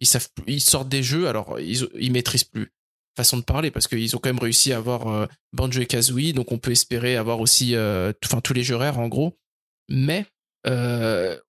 Ils 0.00 0.06
savent, 0.06 0.28
plus- 0.34 0.44
ils 0.52 0.60
sortent 0.60 0.88
des 0.88 1.02
jeux, 1.02 1.28
alors 1.28 1.58
ils, 1.60 1.88
ils 1.98 2.12
maîtrisent 2.12 2.44
plus. 2.44 2.72
Façon 3.16 3.38
de 3.38 3.42
parler, 3.42 3.70
parce 3.70 3.88
qu'ils 3.88 4.14
ont 4.14 4.18
quand 4.18 4.28
même 4.28 4.38
réussi 4.38 4.72
à 4.72 4.76
avoir 4.76 5.08
euh, 5.08 5.26
Banjo 5.54 5.80
et 5.80 5.86
Kazooie, 5.86 6.32
donc 6.34 6.52
on 6.52 6.58
peut 6.58 6.70
espérer 6.72 7.16
avoir 7.16 7.40
aussi, 7.40 7.74
euh, 7.74 8.12
enfin 8.24 8.40
tous 8.42 8.52
les 8.52 8.62
jeux 8.62 8.76
rares 8.76 8.98
en 8.98 9.08
gros. 9.08 9.38
Mais 9.88 10.26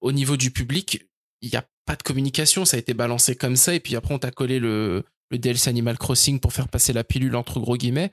au 0.01 0.11
niveau 0.11 0.37
du 0.37 0.51
public, 0.51 1.03
il 1.41 1.49
y 1.49 1.55
a 1.55 1.65
pas 1.85 1.95
de 1.95 2.03
communication, 2.03 2.65
ça 2.65 2.77
a 2.77 2.79
été 2.79 2.93
balancé 2.93 3.35
comme 3.35 3.55
ça, 3.55 3.73
et 3.73 3.79
puis 3.79 3.95
après 3.95 4.13
on 4.13 4.19
t'a 4.19 4.31
collé 4.31 4.59
le, 4.59 5.03
le 5.31 5.37
DLC 5.37 5.69
Animal 5.69 5.97
Crossing 5.97 6.39
pour 6.39 6.53
faire 6.53 6.67
passer 6.67 6.93
la 6.93 7.03
pilule 7.03 7.35
entre 7.35 7.59
gros 7.59 7.77
guillemets. 7.77 8.11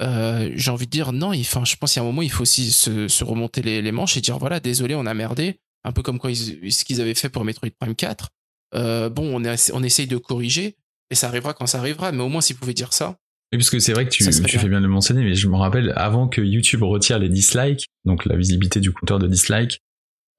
Euh, 0.00 0.50
j'ai 0.56 0.70
envie 0.70 0.86
de 0.86 0.90
dire 0.90 1.12
non, 1.12 1.32
enfin, 1.38 1.64
je 1.64 1.76
pense 1.76 1.92
qu'il 1.92 2.00
y 2.00 2.04
a 2.04 2.08
un 2.08 2.10
moment 2.10 2.22
il 2.22 2.30
faut 2.30 2.42
aussi 2.42 2.72
se, 2.72 3.06
se 3.08 3.24
remonter 3.24 3.62
les, 3.62 3.82
les 3.82 3.92
manches 3.92 4.16
et 4.16 4.20
dire 4.20 4.38
voilà, 4.38 4.58
désolé, 4.58 4.94
on 4.94 5.06
a 5.06 5.14
merdé, 5.14 5.60
un 5.84 5.92
peu 5.92 6.02
comme 6.02 6.18
quoi 6.18 6.30
ils- 6.30 6.72
ce 6.72 6.84
qu'ils 6.84 7.00
avaient 7.00 7.14
fait 7.14 7.28
pour 7.28 7.44
Metroid 7.44 7.68
Prime 7.78 7.94
4. 7.94 8.28
Euh, 8.74 9.10
bon, 9.10 9.30
on, 9.34 9.44
est, 9.44 9.70
on 9.74 9.82
essaye 9.82 10.06
de 10.06 10.16
corriger, 10.16 10.76
et 11.10 11.14
ça 11.14 11.28
arrivera 11.28 11.52
quand 11.54 11.66
ça 11.66 11.78
arrivera, 11.78 12.10
mais 12.10 12.22
au 12.22 12.28
moins 12.28 12.40
s'ils 12.40 12.56
pouvaient 12.56 12.72
dire 12.74 12.92
ça. 12.92 13.16
Et 13.52 13.58
puisque 13.58 13.80
c'est 13.82 13.92
vrai 13.92 14.06
que 14.06 14.10
tu, 14.10 14.24
bien. 14.24 14.32
fais 14.32 14.68
bien 14.68 14.80
de 14.80 14.86
le 14.86 14.92
mentionner, 14.92 15.22
mais 15.24 15.34
je 15.34 15.46
me 15.46 15.56
rappelle, 15.56 15.92
avant 15.94 16.26
que 16.26 16.40
YouTube 16.40 16.82
retire 16.82 17.18
les 17.18 17.28
dislikes, 17.28 17.86
donc 18.06 18.24
la 18.24 18.34
visibilité 18.34 18.80
du 18.80 18.92
compteur 18.92 19.18
de 19.18 19.26
dislikes, 19.28 19.78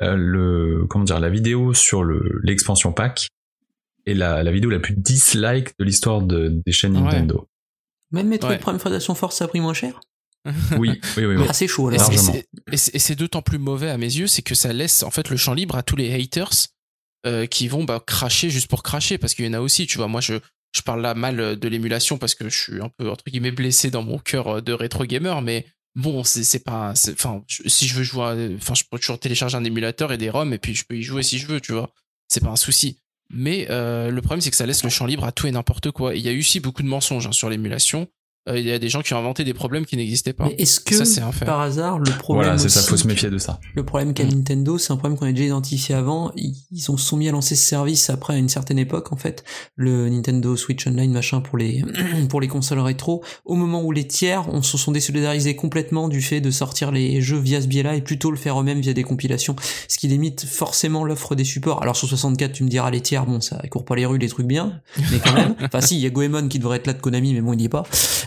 euh, 0.01 0.16
le, 0.18 0.88
comment 0.89 1.06
dire, 1.06 1.20
la 1.20 1.30
vidéo 1.30 1.76
sur 1.76 2.04
le, 2.04 2.39
l'expansion 2.43 2.91
pack 2.91 3.28
est 4.08 4.16
la, 4.16 4.41
la 4.41 4.51
vidéo 4.51 4.72
la 4.72 4.80
plus 4.80 4.95
dislike 4.95 5.70
de 5.78 5.86
l'histoire 5.86 6.24
de, 6.24 6.60
des 6.66 6.72
chaînes 6.72 6.97
Ouais. 6.97 7.04
Nintendo. 7.04 7.47
Même 8.14 8.28
Metroid 8.28 8.51
Ouais. 8.51 8.57
Prime 8.59 8.80
Federation 8.80 9.16
Force 9.16 9.36
ça 9.38 9.45
a 9.45 9.47
pris 9.47 9.59
moins 9.59 9.74
cher. 9.74 9.99
Oui, 10.78 10.99
oui, 11.18 11.26
oui. 11.26 11.36
oui. 11.38 11.45
C'est 11.53 11.68
chaud 11.68 11.89
Et 11.91 11.97
là. 11.97 12.05
c'est- 12.76 13.11
Et 13.11 13.16
d'autant 13.16 13.41
plus 13.41 13.57
mauvais 13.57 13.89
à 13.89 13.97
mes 13.97 14.05
yeux, 14.14 14.28
c'est 14.28 14.41
que 14.41 14.55
ça 14.55 14.74
laisse 14.74 15.03
en 15.03 15.11
fait 15.11 15.30
le 15.30 15.38
champ 15.38 15.53
libre 15.53 15.76
à 15.78 15.84
tous 15.84 15.95
les 15.95 16.14
haters 16.14 16.68
euh, 17.26 17.45
qui 17.45 17.68
vont 17.70 17.86
bah, 17.86 18.01
cracher 18.05 18.49
juste 18.49 18.68
pour 18.68 18.84
cracher, 18.84 19.18
parce 19.18 19.34
qu'il 19.34 19.45
y 19.45 19.47
en 19.49 19.53
a 19.53 19.61
aussi, 19.61 19.88
tu 19.88 19.97
vois. 19.97 20.07
Moi, 20.09 20.20
je, 20.20 20.34
je 20.76 20.82
parle 20.82 21.01
là 21.01 21.14
mal 21.14 21.39
euh, 21.39 21.55
de 21.55 21.68
l'émulation 21.70 22.18
parce 22.18 22.36
que 22.36 22.49
je 22.49 22.57
suis 22.61 22.82
un 22.82 22.89
peu 22.89 23.09
entre 23.09 23.24
guillemets 23.26 23.51
blessé 23.51 23.89
dans 23.89 24.03
mon 24.03 24.20
cœur 24.20 24.47
euh, 24.57 24.61
de 24.61 24.74
rétro 24.74 25.05
gamer, 25.05 25.41
mais 25.41 25.66
bon, 25.95 26.26
c'est 26.26 26.43
c'est 26.43 26.59
pas, 26.66 26.91
enfin, 27.14 27.41
si 27.47 27.88
je 27.88 27.95
veux 27.95 28.03
jouer, 28.03 28.24
à- 28.26 28.55
enfin, 28.57 28.74
je 28.74 28.84
peux 28.91 28.99
toujours 28.99 29.20
télécharger 29.20 29.55
un 29.55 29.64
émulateur 29.64 30.11
et 30.11 30.18
des 30.18 30.30
ROM 30.30 30.51
et 30.53 30.57
puis 30.57 30.76
je 30.76 30.84
peux 30.84 30.97
y 30.97 31.03
jouer 31.03 31.24
si 31.24 31.38
je 31.39 31.47
veux, 31.47 31.61
tu 31.61 31.72
vois. 31.72 31.89
C'est 32.28 32.41
pas 32.43 32.49
un 32.49 32.57
souci. 32.57 32.99
Mais 33.34 33.68
euh, 33.72 34.12
le 34.12 34.22
problème, 34.22 34.42
c'est 34.42 34.52
que 34.52 34.56
ça 34.56 34.66
laisse 34.66 34.84
le 34.84 34.90
champ 34.90 35.06
libre 35.06 35.26
à 35.26 35.32
tout 35.32 35.48
et 35.48 35.52
n'importe 35.52 35.92
quoi. 35.92 36.16
Il 36.16 36.22
y 36.22 36.30
a 36.30 36.32
eu 36.32 36.40
aussi 36.40 36.60
beaucoup 36.60 36.84
de 36.84 36.88
mensonges 36.88 37.28
hein, 37.28 37.32
sur 37.32 37.50
l'émulation. 37.50 38.08
Euh, 38.50 38.60
Il 38.60 38.66
y 38.66 38.72
a 38.72 38.80
des 38.80 38.89
gens 38.89 39.02
qui 39.02 39.14
ont 39.14 39.18
inventé 39.18 39.44
des 39.44 39.54
problèmes 39.54 39.86
qui 39.86 39.96
n'existaient 39.98 40.34
pas. 40.34 40.46
Mais 40.46 40.56
est-ce 40.58 40.80
que 40.80 40.96
Ça, 40.96 41.06
c'est 41.06 41.22
un 41.22 41.32
fait. 41.32 41.46
par 41.46 41.62
hasard 41.62 42.00
le 42.00 42.12
problème 42.18 42.46
Voilà, 42.46 42.58
c'est 42.60 42.70
ça, 42.70 42.80
aussi 42.82 42.89
faut 42.89 42.98
se 42.98 43.08
méfier 43.08 43.30
de 43.30 43.38
ça. 43.38 43.60
Le 43.76 43.84
problème 43.86 44.14
qu'a 44.14 44.24
Mm. 44.26 44.30
Nintendo, 44.34 44.78
c'est 44.78 44.91
un 44.91 44.98
problème 44.98 45.18
qu'on 45.18 45.26
a 45.28 45.32
déjà 45.32 45.46
identifié 45.46 45.96
avant. 45.96 46.32
Ils 46.36 46.54
ils 46.72 46.91
ont 46.91 46.98
se 46.98 47.06
sont 47.06 47.18
mis 47.18 47.30
à 47.30 47.32
lancer 47.32 47.56
ce 47.56 47.66
service 47.66 48.10
après 48.10 48.34
à 48.34 48.38
une 48.38 48.50
certaine 48.50 48.80
époque, 48.80 49.12
en 49.14 49.18
fait, 49.18 49.44
le 49.76 50.10
Nintendo 50.10 50.56
Switch 50.56 50.86
Online 50.88 51.12
machin 51.12 51.41
pour 51.41 51.58
les 51.58 51.84
pour 52.30 52.41
les 52.41 52.48
consoles 52.48 52.80
rétro. 52.80 53.24
Au 53.46 53.56
moment 53.56 53.82
où 53.84 53.91
les 53.91 54.08
tiers, 54.08 54.48
on 54.52 54.62
se 54.62 54.78
sont 54.78 54.91
désolidarisés 54.91 55.56
complètement 55.56 56.08
du 56.10 56.22
fait 56.22 56.41
de 56.41 56.52
sortir 56.52 56.91
les 56.91 57.22
jeux 57.22 57.39
via 57.39 57.62
ce 57.62 57.68
biais-là 57.68 57.96
et 57.96 58.02
plutôt 58.02 58.32
le 58.32 58.38
faire 58.38 58.60
eux-mêmes 58.60 58.82
via 58.82 58.94
des 58.94 59.04
compilations, 59.04 59.56
ce 59.88 59.98
qui 59.98 60.08
limite 60.08 60.46
forcément 60.46 61.04
l'offre 61.06 61.36
des 61.36 61.44
supports. 61.46 61.82
Alors 61.82 61.96
sur 61.96 62.08
64, 62.08 62.52
tu 62.52 62.64
me 62.64 62.70
diras 62.70 62.91
les 62.91 63.02
tiers, 63.02 63.26
bon, 63.26 63.39
ça 63.41 63.62
court 63.70 63.86
pas 63.86 63.96
les 63.96 64.06
rues, 64.06 64.18
les 64.18 64.28
trucs 64.30 64.48
bien, 64.48 64.82
mais 65.12 65.20
quand 65.20 65.34
même. 65.34 65.56
Enfin 65.64 65.82
si, 65.82 65.96
il 65.96 66.02
y 66.02 66.06
a 66.06 66.10
Goemon 66.10 66.48
qui 66.48 66.60
devrait 66.60 66.78
être 66.78 66.88
là 66.88 66.94
de 66.94 67.02
Konami, 67.02 67.34
mais 67.34 67.41
bon, 67.41 67.54
il 67.54 67.62
y 67.62 67.66
est 67.66 67.70
pas. 67.70 67.84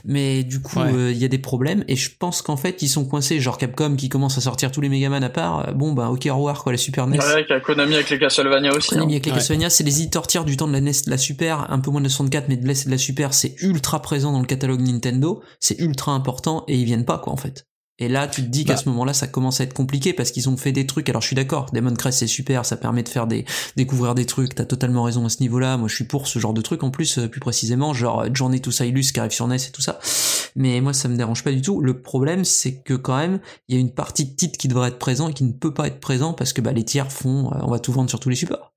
Mais 0.09 0.45
du 0.45 0.61
coup, 0.61 0.79
Ouais. 0.79 0.93
euh, 0.95 1.11
il 1.11 1.19
y 1.19 1.25
a 1.25 1.29
des 1.29 1.39
problèmes 1.39 1.83
et 1.89 1.97
je 1.97 2.11
pense 2.17 2.41
qu'en 2.41 2.57
fait, 2.57 2.81
ils 2.83 2.89
sont 2.89 3.05
coincés. 3.05 3.41
Genre 3.41 3.59
Capcom 3.59 3.97
qui 3.97 4.09
commence 4.09 4.39
à 4.39 4.41
sortir 4.41 4.71
tous 4.71 4.81
les 4.81 4.89
Megaman 4.89 5.25
à 5.25 5.29
part. 5.31 5.69
euh, 5.69 5.73
Bon, 5.73 5.93
bah, 5.93 6.11
ok, 6.11 6.27
au 6.31 6.35
revoir, 6.37 6.63
quoi, 6.63 6.71
la 6.73 6.79
Super 6.79 7.09
NES. 7.09 7.19
Ouais, 7.19 7.25
avec 7.25 7.49
la 7.49 7.59
Konami 7.61 7.95
avec 7.95 8.09
les 8.11 8.19
Castlevania 8.21 8.73
aussi. 8.73 8.91
Konami 8.91 9.07
hein. 9.07 9.17
avec 9.17 9.27
les 9.27 9.33
Ouais. 9.33 9.39
Castlevania, 9.39 9.69
c'est 9.69 9.83
les 9.85 10.01
éditeurs 10.01 10.27
tiers 10.29 10.45
du 10.45 10.57
temps 10.57 10.69
de 10.69 10.73
la 10.73 10.81
NES, 10.81 10.93
de 11.07 11.11
la 11.11 11.19
Super, 11.19 11.67
un 11.73 11.81
peu 11.81 11.91
moins 11.91 12.01
de 12.01 12.07
la 12.07 12.11
64, 12.11 12.49
mais 12.49 12.57
de 12.57 12.67
la, 12.69 12.75
de 12.75 12.91
la 12.91 12.99
Super, 12.99 13.35
c'est 13.35 13.55
ultra 13.63 14.01
présent 14.01 14.31
dans 14.31 14.41
le 14.41 14.47
catalogue 14.47 14.81
Nintendo, 14.81 15.43
c'est 15.59 15.81
ultra 15.81 16.13
important 16.13 16.65
et 16.69 16.77
ils 16.77 16.85
viennent 16.85 17.05
pas, 17.05 17.19
quoi, 17.19 17.33
en 17.33 17.37
fait. 17.37 17.67
Et 17.99 18.09
là, 18.09 18.29
tu 18.29 18.43
te 18.43 18.49
dis 18.49 18.65
qu'à 18.67 18.75
Bah. 18.75 18.79
ce 18.79 18.89
moment-là, 18.91 19.15
ça 19.15 19.27
commence 19.27 19.61
à 19.61 19.65
être 19.65 19.73
compliqué 19.73 20.13
parce 20.13 20.31
qu'ils 20.31 20.49
ont 20.51 20.57
fait 20.59 20.73
des 20.73 20.87
trucs. 20.87 21.09
Alors, 21.09 21.23
je 21.23 21.29
suis 21.29 21.37
d'accord, 21.37 21.67
Demon 21.73 21.95
Crest 21.95 22.19
c'est 22.19 22.27
super, 22.27 22.67
ça 22.67 22.77
permet 22.77 23.03
de 23.03 23.09
faire 23.09 23.27
des 23.27 23.47
découvrir 23.77 24.15
des 24.15 24.27
trucs. 24.27 24.55
T'as 24.55 24.67
totalement 24.67 25.03
raison 25.05 25.25
à 25.25 25.29
ce 25.31 25.39
niveau-là. 25.41 25.77
Moi, 25.79 25.89
je 25.89 25.95
suis 25.95 26.05
pour 26.05 26.27
ce 26.29 26.39
genre 26.39 26.53
de 26.53 26.61
truc 26.61 26.83
en 26.83 26.91
plus, 26.91 27.19
euh, 27.19 27.29
plus 27.29 27.41
précisément, 27.41 27.95
genre 27.95 28.27
Journey 28.35 28.61
to 28.61 28.71
Silus 28.71 29.13
qui 29.13 29.19
arrive 29.21 29.33
sur 29.33 29.47
NES 29.49 29.57
et 29.57 29.71
tout 29.73 29.81
ça. 29.83 29.99
Mais 30.57 30.81
moi, 30.81 30.93
ça 30.93 31.09
me 31.09 31.17
dérange 31.17 31.43
pas 31.43 31.53
du 31.53 31.61
tout. 31.63 31.81
Le 31.81 32.01
problème, 32.01 32.45
c'est 32.45 32.77
que 32.83 32.95
quand 32.95 33.17
même, 33.17 33.41
il 33.69 33.75
y 33.75 33.79
a 33.79 33.81
une 33.81 33.93
partie 33.93 34.25
de 34.27 34.35
titre 34.35 34.59
qui 34.59 34.69
devrait 34.69 34.89
être 34.89 34.99
présent 34.99 35.29
et 35.29 35.33
qui 35.35 35.45
ne 35.45 35.53
peut 35.53 35.73
pas 35.75 35.87
être 35.87 36.01
présent 36.01 36.33
parce 36.35 36.53
que 36.53 36.61
bah, 36.61 36.73
les 36.73 36.85
tiers 36.85 37.11
font, 37.13 37.51
euh, 37.53 37.59
on 37.63 37.71
va 37.71 37.79
tout 37.79 37.93
vendre 37.93 38.09
sur 38.11 38.21
tous 38.21 38.29
les 38.29 38.37
supports. 38.37 38.73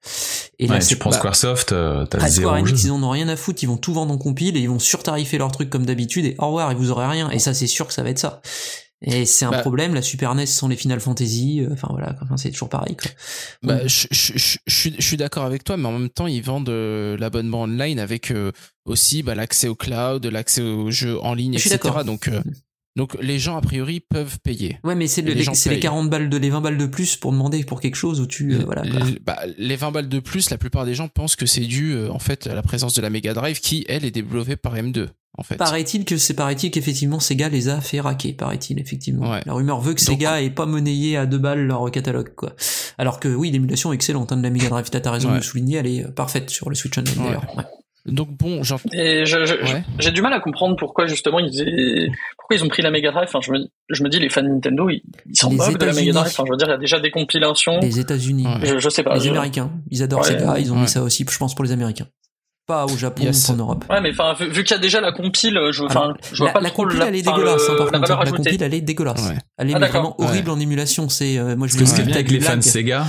Et 0.60 0.68
là, 0.68 0.76
Ouais, 0.76 0.80
tu 0.80 0.96
prends 0.98 1.10
pas- 1.10 1.18
Squaresoft, 1.18 1.72
euh, 1.74 2.06
t'as 2.06 2.20
zéro 2.30 2.50
Square. 2.50 2.62
Enix, 2.62 2.84
ils 2.84 2.92
en 2.92 3.02
ont 3.04 3.10
rien 3.10 3.28
à 3.30 3.36
foutre, 3.38 3.64
ils 3.64 3.68
vont 3.68 3.78
tout 3.78 3.94
vendre 3.94 4.14
en 4.14 4.18
compile 4.18 4.56
et 4.58 4.62
ils 4.62 4.70
vont 4.70 4.80
surtarifer 4.80 5.38
leurs 5.38 5.52
trucs 5.52 5.70
comme 5.70 5.86
d'habitude 5.86 6.26
et 6.26 6.36
au 6.40 6.48
revoir 6.48 6.72
et 6.72 6.76
vous 6.76 6.92
aurez 6.92 7.08
rien. 7.08 7.30
Et 7.32 7.40
ça, 7.40 7.54
c'est 7.54 7.68
sûr 7.68 7.88
que 7.88 7.94
ça 7.94 8.04
va 8.04 8.10
être 8.10 8.20
ça. 8.20 8.42
Et 9.02 9.26
c'est 9.26 9.46
un 9.46 9.52
Bah. 9.52 9.60
problème, 9.60 9.94
la 9.94 10.02
Super 10.02 10.36
NES 10.36 10.46
sans 10.46 10.68
les 10.68 10.76
Final 10.76 11.00
Fantasy, 11.00 11.62
euh, 11.62 11.70
enfin 11.72 11.88
voilà, 11.92 12.16
enfin, 12.22 12.36
c'est 12.36 12.52
toujours 12.52 12.68
pareil. 12.68 12.98
Quoi. 12.98 13.10
Bah, 13.64 13.88
je, 13.88 14.08
je, 14.12 14.34
je, 14.36 14.58
je 14.68 15.02
suis, 15.02 15.18
d'accord 15.18 15.46
avec 15.46 15.64
toi, 15.64 15.78
mais 15.78 15.88
en 15.88 15.98
même 15.98 16.10
temps, 16.10 16.28
ils 16.28 16.44
vendent 16.44 16.68
euh, 16.70 17.18
l'abonnement 17.18 17.62
online 17.62 17.98
avec 18.00 18.32
euh, 18.32 18.52
aussi 18.86 19.24
bah, 19.24 19.36
l'accès 19.36 19.70
au 19.70 19.76
cloud, 19.76 20.26
l'accès 20.26 20.62
aux 20.62 20.92
jeux 20.92 21.18
en 21.22 21.34
ligne, 21.34 21.54
etc. 21.54 21.80
Donc, 22.06 22.28
euh, 22.28 22.42
donc, 22.96 23.16
les 23.22 23.40
gens, 23.40 23.56
a 23.56 23.62
priori, 23.62 24.00
peuvent 24.02 24.40
payer. 24.44 24.78
Ouais, 24.84 24.96
mais 24.96 25.08
c'est 25.08 25.22
le- 25.22 25.30
Les 25.30 25.36
les, 25.36 25.44
gens 25.44 25.54
c'est 25.54 25.70
les 25.70 25.76
payent. 25.76 25.82
40 25.84 26.10
balles 26.10 26.30
de, 26.30 26.38
les 26.38 26.50
20 26.50 26.62
balles 26.62 26.78
de 26.78 26.86
plus 26.86 27.16
pour 27.16 27.32
demander 27.32 27.64
pour 27.64 27.80
quelque 27.82 27.96
chose 27.96 28.20
où 28.20 28.26
tu, 28.28 28.54
euh, 28.54 28.64
voilà. 28.66 28.82
quoi. 28.82 29.00
Les, 29.06 29.20
bah, 29.26 29.40
les 29.58 29.76
20 29.76 29.92
balles 29.92 30.10
de 30.10 30.20
plus, 30.20 30.50
la 30.50 30.58
plupart 30.58 30.86
des 30.86 30.96
gens 30.96 31.08
pensent 31.08 31.36
que 31.36 31.46
c'est 31.46 31.62
dû 31.62 31.92
euh, 31.94 32.10
en 32.12 32.20
fait 32.20 32.48
à 32.48 32.56
la 32.56 32.62
présence 32.62 32.94
de 32.96 33.02
la 33.02 33.10
Mega 33.10 33.34
Drive 33.34 33.60
qui, 33.62 33.86
elle, 33.88 34.04
est 34.06 34.12
développée 34.12 34.56
par 34.58 34.76
M2. 34.76 35.08
En 35.38 35.44
fait. 35.44 35.56
Paraît-il 35.56 36.04
que 36.04 36.18
c'est 36.18 36.34
paraît-il 36.34 36.72
qu'effectivement 36.72 37.20
Sega 37.22 37.48
les 37.48 37.70
a 37.70 37.80
fait 37.80 38.02
raquer, 38.02 38.34
paraît-il 38.34 38.78
effectivement. 38.80 39.32
Ouais. 39.32 39.40
La 39.46 39.54
rumeur 39.54 39.80
veut 39.80 39.94
que 39.94 40.04
Donc- 40.04 40.16
Sega 40.18 40.42
ait 40.42 40.50
pas 40.50 40.66
monnayé 40.66 41.16
à 41.16 41.26
deux 41.28 41.38
balles 41.38 41.66
leur 41.66 41.90
catalogue 41.92 42.34
quoi. 42.36 42.54
Alors 42.98 43.20
que 43.22 43.30
oui, 43.30 43.50
l'émulation 43.52 43.94
est 43.94 43.96
excellente 43.96 44.32
hein, 44.34 44.38
de 44.38 44.44
la 44.44 44.50
Mega 44.50 44.68
Drive, 44.68 44.90
t'as 44.90 45.10
raison 45.12 45.30
de 45.30 45.36
le 45.36 45.42
souligner, 45.42 45.78
elle 45.78 45.88
est 45.88 46.04
euh, 46.06 46.12
parfaite 46.12 46.50
sur 46.50 46.70
le 46.70 46.76
Switch 46.76 46.98
Online 46.98 47.14
Ouais. 47.20 47.26
d'ailleurs. 47.26 47.46
Donc 48.12 48.30
bon, 48.38 48.62
Et 48.94 49.26
je- 49.26 49.46
je- 49.46 49.54
Ouais. 49.56 49.84
j'ai 50.00 50.12
du 50.12 50.22
mal 50.22 50.34
à 50.34 50.40
comprendre 50.40 50.76
pourquoi 50.78 51.08
justement 51.08 51.40
ils 51.40 51.62
aient- 51.62 52.10
pourquoi 52.38 52.56
ils 52.58 52.64
ont 52.64 52.68
pris 52.68 52.82
la 52.82 52.92
Mega 52.92 53.12
Drive. 53.12 53.28
Enfin, 53.28 53.40
je 53.42 53.52
me, 53.52 53.60
je 53.90 54.04
me 54.04 54.10
dis 54.10 54.20
les 54.20 54.30
fans 54.30 54.42
de 54.44 54.48
Nintendo, 54.50 54.90
ils, 54.90 55.02
s'en 55.34 55.52
moquent 55.52 55.78
de 55.78 55.86
la. 55.86 55.94
Mega 55.94 56.12
Drive. 56.12 56.28
Enfin, 56.28 56.44
je 56.46 56.52
veux 56.52 56.58
dire, 56.58 56.68
il 56.68 56.72
y 56.72 56.74
a 56.74 56.78
déjà 56.78 57.00
des 57.00 57.12
compilations. 57.12 57.80
Les 57.80 58.00
États-Unis. 58.00 58.48
Je, 58.64 58.80
je 58.80 58.90
sais 58.90 59.04
pas. 59.04 59.16
les 59.16 59.22
je- 59.22 59.30
Américains, 59.30 59.72
ils 59.92 60.02
adorent 60.04 60.22
Ouais. 60.22 60.28
Sega, 60.40 60.60
ils 60.60 60.72
ont 60.72 60.76
Ouais. 60.76 60.82
mis 60.82 60.88
ça 60.88 61.02
aussi, 61.04 61.26
je 61.30 61.38
pense 61.38 61.56
pour 61.56 61.64
les 61.66 61.72
Américains. 61.72 62.08
Pas 62.70 62.86
au 62.86 62.96
Japon 62.98 63.24
Yes. 63.24 63.50
ou 63.50 63.54
en 63.54 63.56
Europe. 63.56 63.86
Ouais, 63.90 64.00
mais 64.00 64.12
enfin, 64.12 64.34
vu, 64.40 64.48
vu 64.52 64.64
qu'il 64.64 64.76
y 64.76 64.80
a 64.80 64.82
déjà 64.82 65.02
la 65.02 65.12
compile, 65.12 65.60
je, 65.72 65.84
enfin, 65.84 66.02
Alors, 66.02 66.18
je 66.32 66.38
vois 66.38 66.48
la, 66.48 66.54
pas 66.54 66.60
la 66.62 66.70
trop 66.70 66.84
compile, 66.84 67.00
la, 67.00 67.08
elle 67.08 67.16
est 67.16 67.22
dégueulasse, 67.24 67.68
le- 67.68 67.74
hein, 67.74 67.78
par 67.78 67.86
la 67.92 68.00
contre. 68.00 68.26
La 68.26 68.32
compile, 68.32 68.62
elle 68.64 68.74
est 68.76 68.82
dégueulasse. 68.82 69.28
Ouais. 69.28 69.38
Elle 69.58 69.72
est 69.72 69.74
Ah, 69.74 69.80
vraiment 69.88 70.16
horrible 70.22 70.50
Ouais. 70.50 70.56
en 70.56 70.60
émulation. 70.60 71.10
C'est, 71.10 71.40
euh, 71.40 71.56
moi, 71.56 71.66
je 71.68 71.74
Parce 71.74 71.78
que 71.78 71.86
ce 71.90 71.96
qui 71.96 72.02
est 72.02 72.04
me 72.06 72.12
bien 72.12 72.22
dis, 72.22 72.30
avec 72.36 72.44
t'as 72.44 72.56
les 72.56 72.62
fans. 72.62 72.62
Sega, 72.62 73.06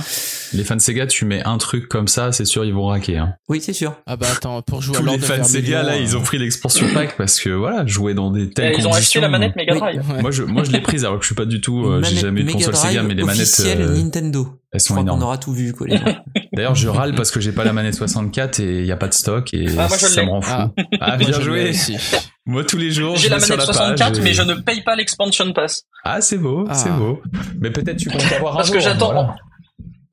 les 0.53 0.63
fans 0.63 0.79
Sega, 0.79 1.05
tu 1.05 1.25
mets 1.25 1.43
un 1.43 1.57
truc 1.59 1.87
comme 1.87 2.07
ça, 2.07 2.31
c'est 2.31 2.45
sûr 2.45 2.65
ils 2.65 2.73
vont 2.73 2.87
raquer. 2.87 3.17
Hein. 3.19 3.35
Oui, 3.49 3.61
c'est 3.61 3.73
sûr. 3.73 3.93
ah 4.07 4.15
bah 4.17 4.25
attends, 4.31 4.63
pour 4.63 4.81
jouer 4.81 4.95
Tous 4.97 5.05
les 5.05 5.19
fans 5.19 5.43
Sega 5.43 5.83
là, 5.83 5.93
euh, 5.93 5.99
ils 5.99 6.17
ont 6.17 6.21
pris 6.21 6.39
l'expansion 6.39 6.87
pack 6.93 7.15
parce 7.15 7.39
que 7.39 7.49
voilà, 7.51 7.85
jouer 7.85 8.15
dans 8.15 8.31
des 8.31 8.49
telles 8.49 8.73
Et 8.73 8.77
ils 8.79 8.87
ont 8.87 8.91
acheté 8.93 9.19
conditions. 9.19 9.21
la 9.21 9.29
manette 9.29 9.55
Mega 9.55 9.73
Oui. 9.73 9.79
Drive. 9.79 10.03
Moi 10.21 10.31
je, 10.31 10.41
moi 10.43 10.63
je 10.63 10.71
l'ai 10.71 10.81
prise 10.81 11.05
alors 11.05 11.17
que 11.19 11.23
je 11.23 11.27
suis 11.27 11.35
pas 11.35 11.45
du 11.45 11.61
tout, 11.61 11.85
euh, 11.85 12.01
j'ai 12.03 12.15
jamais 12.17 12.41
eu 12.41 12.43
de 12.45 12.47
Mega 12.51 12.65
console 12.65 12.75
Sega, 12.89 13.03
mais 13.03 13.13
les 13.13 13.23
manettes, 13.23 13.61
euh, 13.63 13.95
Nintendo. 13.95 14.47
elles 14.73 14.79
Je 14.79 14.85
sont 14.87 14.97
énormes. 14.99 15.21
aura 15.21 15.37
tout 15.37 15.53
vu, 15.53 15.71
quoi. 15.73 15.85
D'ailleurs, 16.53 16.75
je 16.75 16.87
râle 16.89 17.15
parce 17.15 17.31
que 17.31 17.39
j'ai 17.39 17.51
pas 17.53 17.63
la 17.63 17.71
manette 17.73 17.95
64 17.95 18.59
et 18.59 18.79
il 18.81 18.85
y 18.85 18.91
a 18.91 18.97
pas 18.97 19.07
de 19.07 19.13
stock 19.13 19.53
et 19.53 19.67
Ah, 19.77 19.87
moi, 19.87 19.97
je 19.97 20.05
ça 20.05 20.23
me 20.23 20.29
rend 20.29 20.41
fou. 20.41 20.51
Ah. 20.53 20.69
Ah, 20.99 21.07
Moi, 21.09 21.17
bien 21.17 21.27
je 21.31 21.37
l'ai 21.39 21.43
joué. 21.45 21.69
aussi. 21.69 21.97
Moi 22.45 22.63
tous 22.65 22.77
les 22.77 22.91
jours, 22.91 23.15
J'ai 23.15 23.29
la 23.29 23.37
manette 23.37 23.57
la 23.57 23.65
64, 23.65 24.09
page 24.09 24.17
et- 24.17 24.21
mais 24.21 24.33
je 24.33 24.41
ne 24.41 24.55
paye 24.55 24.81
pas 24.83 24.95
l'expansion 24.95 25.53
pass. 25.53 25.83
Ah, 26.03 26.19
c'est 26.21 26.37
beau, 26.37 26.65
Ah. 26.69 26.73
c'est 26.73 26.89
beau. 26.91 27.21
Mais 27.61 27.69
peut-être 27.71 27.97
tu 27.97 28.09
comptes 28.09 28.23
avoir 28.35 28.53
un 28.53 28.57
Parce 28.57 28.71
que 28.71 28.79
j'attends- 28.79 29.13
voilà. 29.13 29.35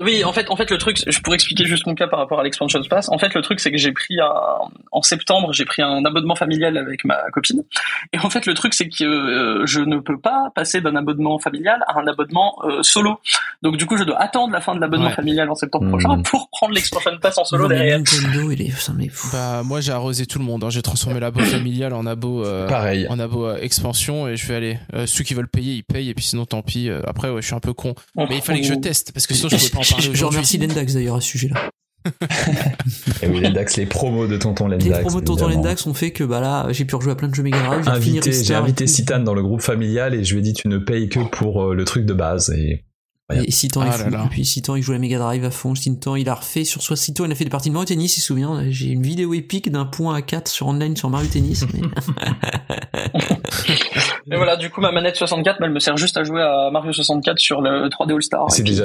Oui, 0.01 0.23
en 0.25 0.33
fait, 0.33 0.49
en 0.51 0.57
fait, 0.57 0.71
le 0.71 0.79
truc, 0.79 1.03
je 1.07 1.21
pourrais 1.21 1.35
expliquer 1.35 1.65
juste 1.65 1.87
mon 1.87 1.95
cas 1.95 2.07
par 2.07 2.21
rapport 2.21 2.39
à 2.39 2.45
l'expansion 2.45 2.81
pass. 2.89 3.09
En 3.11 3.19
fait, 3.19 3.35
le 3.35 3.43
truc, 3.43 3.59
c'est 3.59 3.71
que 3.73 3.77
j'ai 3.79 3.93
pris 3.93 4.21
un, 4.21 4.31
en 4.93 5.03
septembre, 5.03 5.53
j'ai 5.53 5.65
pris 5.65 5.83
un 5.83 6.05
abonnement 6.05 6.37
familial 6.37 6.77
avec 6.77 7.05
ma 7.05 7.17
copine. 7.33 7.65
Et 8.13 8.19
en 8.21 8.31
fait, 8.31 8.47
le 8.47 8.55
truc, 8.55 8.75
c'est 8.75 8.89
que 8.89 9.03
euh, 9.05 9.67
je 9.67 9.81
ne 9.81 9.99
peux 9.99 10.19
pas 10.19 10.51
passer 10.55 10.81
d'un 10.81 10.95
abonnement 10.95 11.39
familial 11.41 11.83
à 11.89 11.99
un 11.99 12.07
abonnement 12.07 12.55
euh, 12.65 12.83
solo. 12.83 13.19
Donc, 13.63 13.77
du 13.77 13.87
coup, 13.87 13.97
je 13.97 14.05
dois 14.05 14.21
attendre 14.23 14.53
la 14.53 14.61
fin 14.61 14.75
de 14.77 14.81
l'abonnement 14.81 15.07
Ouais. 15.09 15.13
familial 15.15 15.51
en 15.51 15.55
septembre 15.55 15.89
prochain 15.89 16.23
pour 16.23 16.49
prendre 16.51 16.75
l'expansion 16.75 17.11
pass 17.21 17.39
en 17.39 17.45
solo 17.45 17.65
Non, 17.65 17.69
derrière. 17.71 17.99
Nintendo, 17.99 18.51
il 18.53 18.63
est, 18.63 18.73
putain, 18.77 18.95
mais 18.97 19.07
pff. 19.07 19.33
Bah 19.33 19.63
moi 19.65 19.81
j'ai 19.81 19.93
arrosé 19.93 20.27
tout 20.27 20.39
le 20.39 20.45
monde. 20.45 20.63
hein. 20.65 20.71
J'ai 20.71 20.83
transformé 20.83 21.19
l'abo 21.21 21.41
familial 21.45 21.93
en 21.93 22.07
abo. 22.07 22.45
euh, 22.45 22.69
Pareil. 22.69 23.07
en 23.09 23.19
abo 23.19 23.47
euh, 23.47 23.59
expansion 23.61 24.29
et 24.29 24.37
je 24.37 24.47
vais 24.47 24.55
aller 24.55 24.79
euh, 24.95 25.07
ceux 25.07 25.25
qui 25.25 25.35
veulent 25.35 25.49
payer 25.49 25.75
ils 25.75 25.83
payent 25.83 26.11
et 26.11 26.15
puis 26.15 26.25
sinon 26.25 26.45
tant 26.47 26.63
pis 26.63 26.89
Euh, 26.89 27.01
après 27.07 27.31
ouais 27.31 27.41
je 27.43 27.47
suis 27.47 27.55
un 27.55 27.61
peu 27.61 27.73
con 27.73 27.95
mais 28.17 28.27
il 28.37 28.43
fallait 28.43 28.61
que 28.61 28.67
je 28.67 28.75
teste 28.75 29.13
parce 29.13 29.27
que 29.27 29.35
sinon 29.35 29.49
je 29.51 29.57
pouvais 29.57 29.71
pas 29.71 29.79
en 29.79 29.83
Je 29.99 30.25
remercie 30.25 30.59
Lendax 30.59 30.95
d'ailleurs 30.95 31.17
à 31.17 31.21
ce 31.21 31.29
sujet-là. 31.29 31.71
Et 33.23 33.27
oui, 33.27 33.41
Lendax, 33.41 33.77
les 33.77 33.87
promos 33.87 34.27
de 34.27 34.37
Tonton 34.37 34.69
Lendax. 34.69 34.85
Les 34.85 35.01
promos 35.03 35.21
de 35.21 35.27
Tonton 35.27 35.45
évidemment. 35.47 35.63
Lendax 35.65 35.87
ont 35.87 35.95
fait 35.95 36.11
que 36.13 36.25
bah 36.25 36.41
là, 36.41 36.67
j'ai 36.71 36.85
pu 36.85 36.95
rejouer 36.95 37.13
à 37.13 37.17
plein 37.17 37.29
de 37.29 37.35
jeux 37.35 37.43
Mega 37.43 37.61
Drive. 37.63 37.85
J'ai 37.85 37.91
Invité, 37.91 38.21
j'ai 38.33 38.39
Ristar 38.39 38.57
et 38.61 38.63
invité 38.63 38.85
tout. 38.85 38.91
Citan 38.93 39.19
dans 39.21 39.35
le 39.35 39.43
groupe 39.43 39.61
familial 39.63 40.15
et 40.15 40.25
je 40.25 40.33
lui 40.35 40.41
ai 40.41 40.43
dit 40.43 40.53
tu 40.55 40.69
ne 40.69 40.79
payes 40.79 41.09
que 41.09 41.21
pour 41.21 41.63
euh, 41.65 41.75
le 41.75 41.85
truc 41.85 42.07
de 42.07 42.15
base 42.15 42.51
et 42.51 42.85
Et 43.35 43.51
Citan 43.51 43.83
est 43.85 43.89
Ah 43.91 43.93
fou. 43.93 44.05
là 44.05 44.11
là. 44.19 44.25
Et 44.27 44.29
puis 44.29 44.45
Citan 44.45 44.77
il 44.77 44.83
joue 44.83 44.93
à 44.93 44.95
la 44.95 45.01
Mega 45.01 45.19
Drive 45.19 45.45
à 45.45 45.51
fond. 45.51 45.75
Citan 45.75 46.15
il 46.17 46.29
a 46.29 46.35
refait 46.35 46.65
sur 46.65 46.81
soit 46.83 46.97
Citan 46.97 47.25
il 47.27 47.33
a 47.33 47.35
fait 47.35 47.45
des 47.45 47.51
parties 47.51 47.69
de 47.69 47.75
Mario 47.75 47.87
Tennis, 47.87 48.17
il 48.17 48.21
se 48.21 48.27
souvient. 48.29 48.63
J'ai 48.71 48.89
une 48.91 49.03
vidéo 49.03 49.35
épique 49.35 49.71
d'un 49.71 49.85
point 49.85 50.15
à 50.15 50.23
4 50.23 50.49
sur 50.49 50.69
online 50.69 50.97
sur 50.97 51.11
Mario 51.11 51.29
Tennis. 51.29 51.67
mais- 51.75 51.83
Et 54.31 54.37
voilà, 54.37 54.57
du 54.57 54.69
coup, 54.71 54.81
ma 54.81 54.93
manette 54.93 55.17
64, 55.17 55.59
elle 55.63 55.71
me 55.71 55.79
sert 55.81 55.97
juste 55.97 56.17
à 56.17 56.25
jouer 56.25 56.43
à 56.43 56.71
Mario 56.71 56.93
64 56.93 57.39
sur 57.39 57.61
le 57.63 57.89
3D 57.89 58.15
All 58.15 58.23
Star. 58.23 58.51
C'est 58.51 58.63
déjà, 58.63 58.85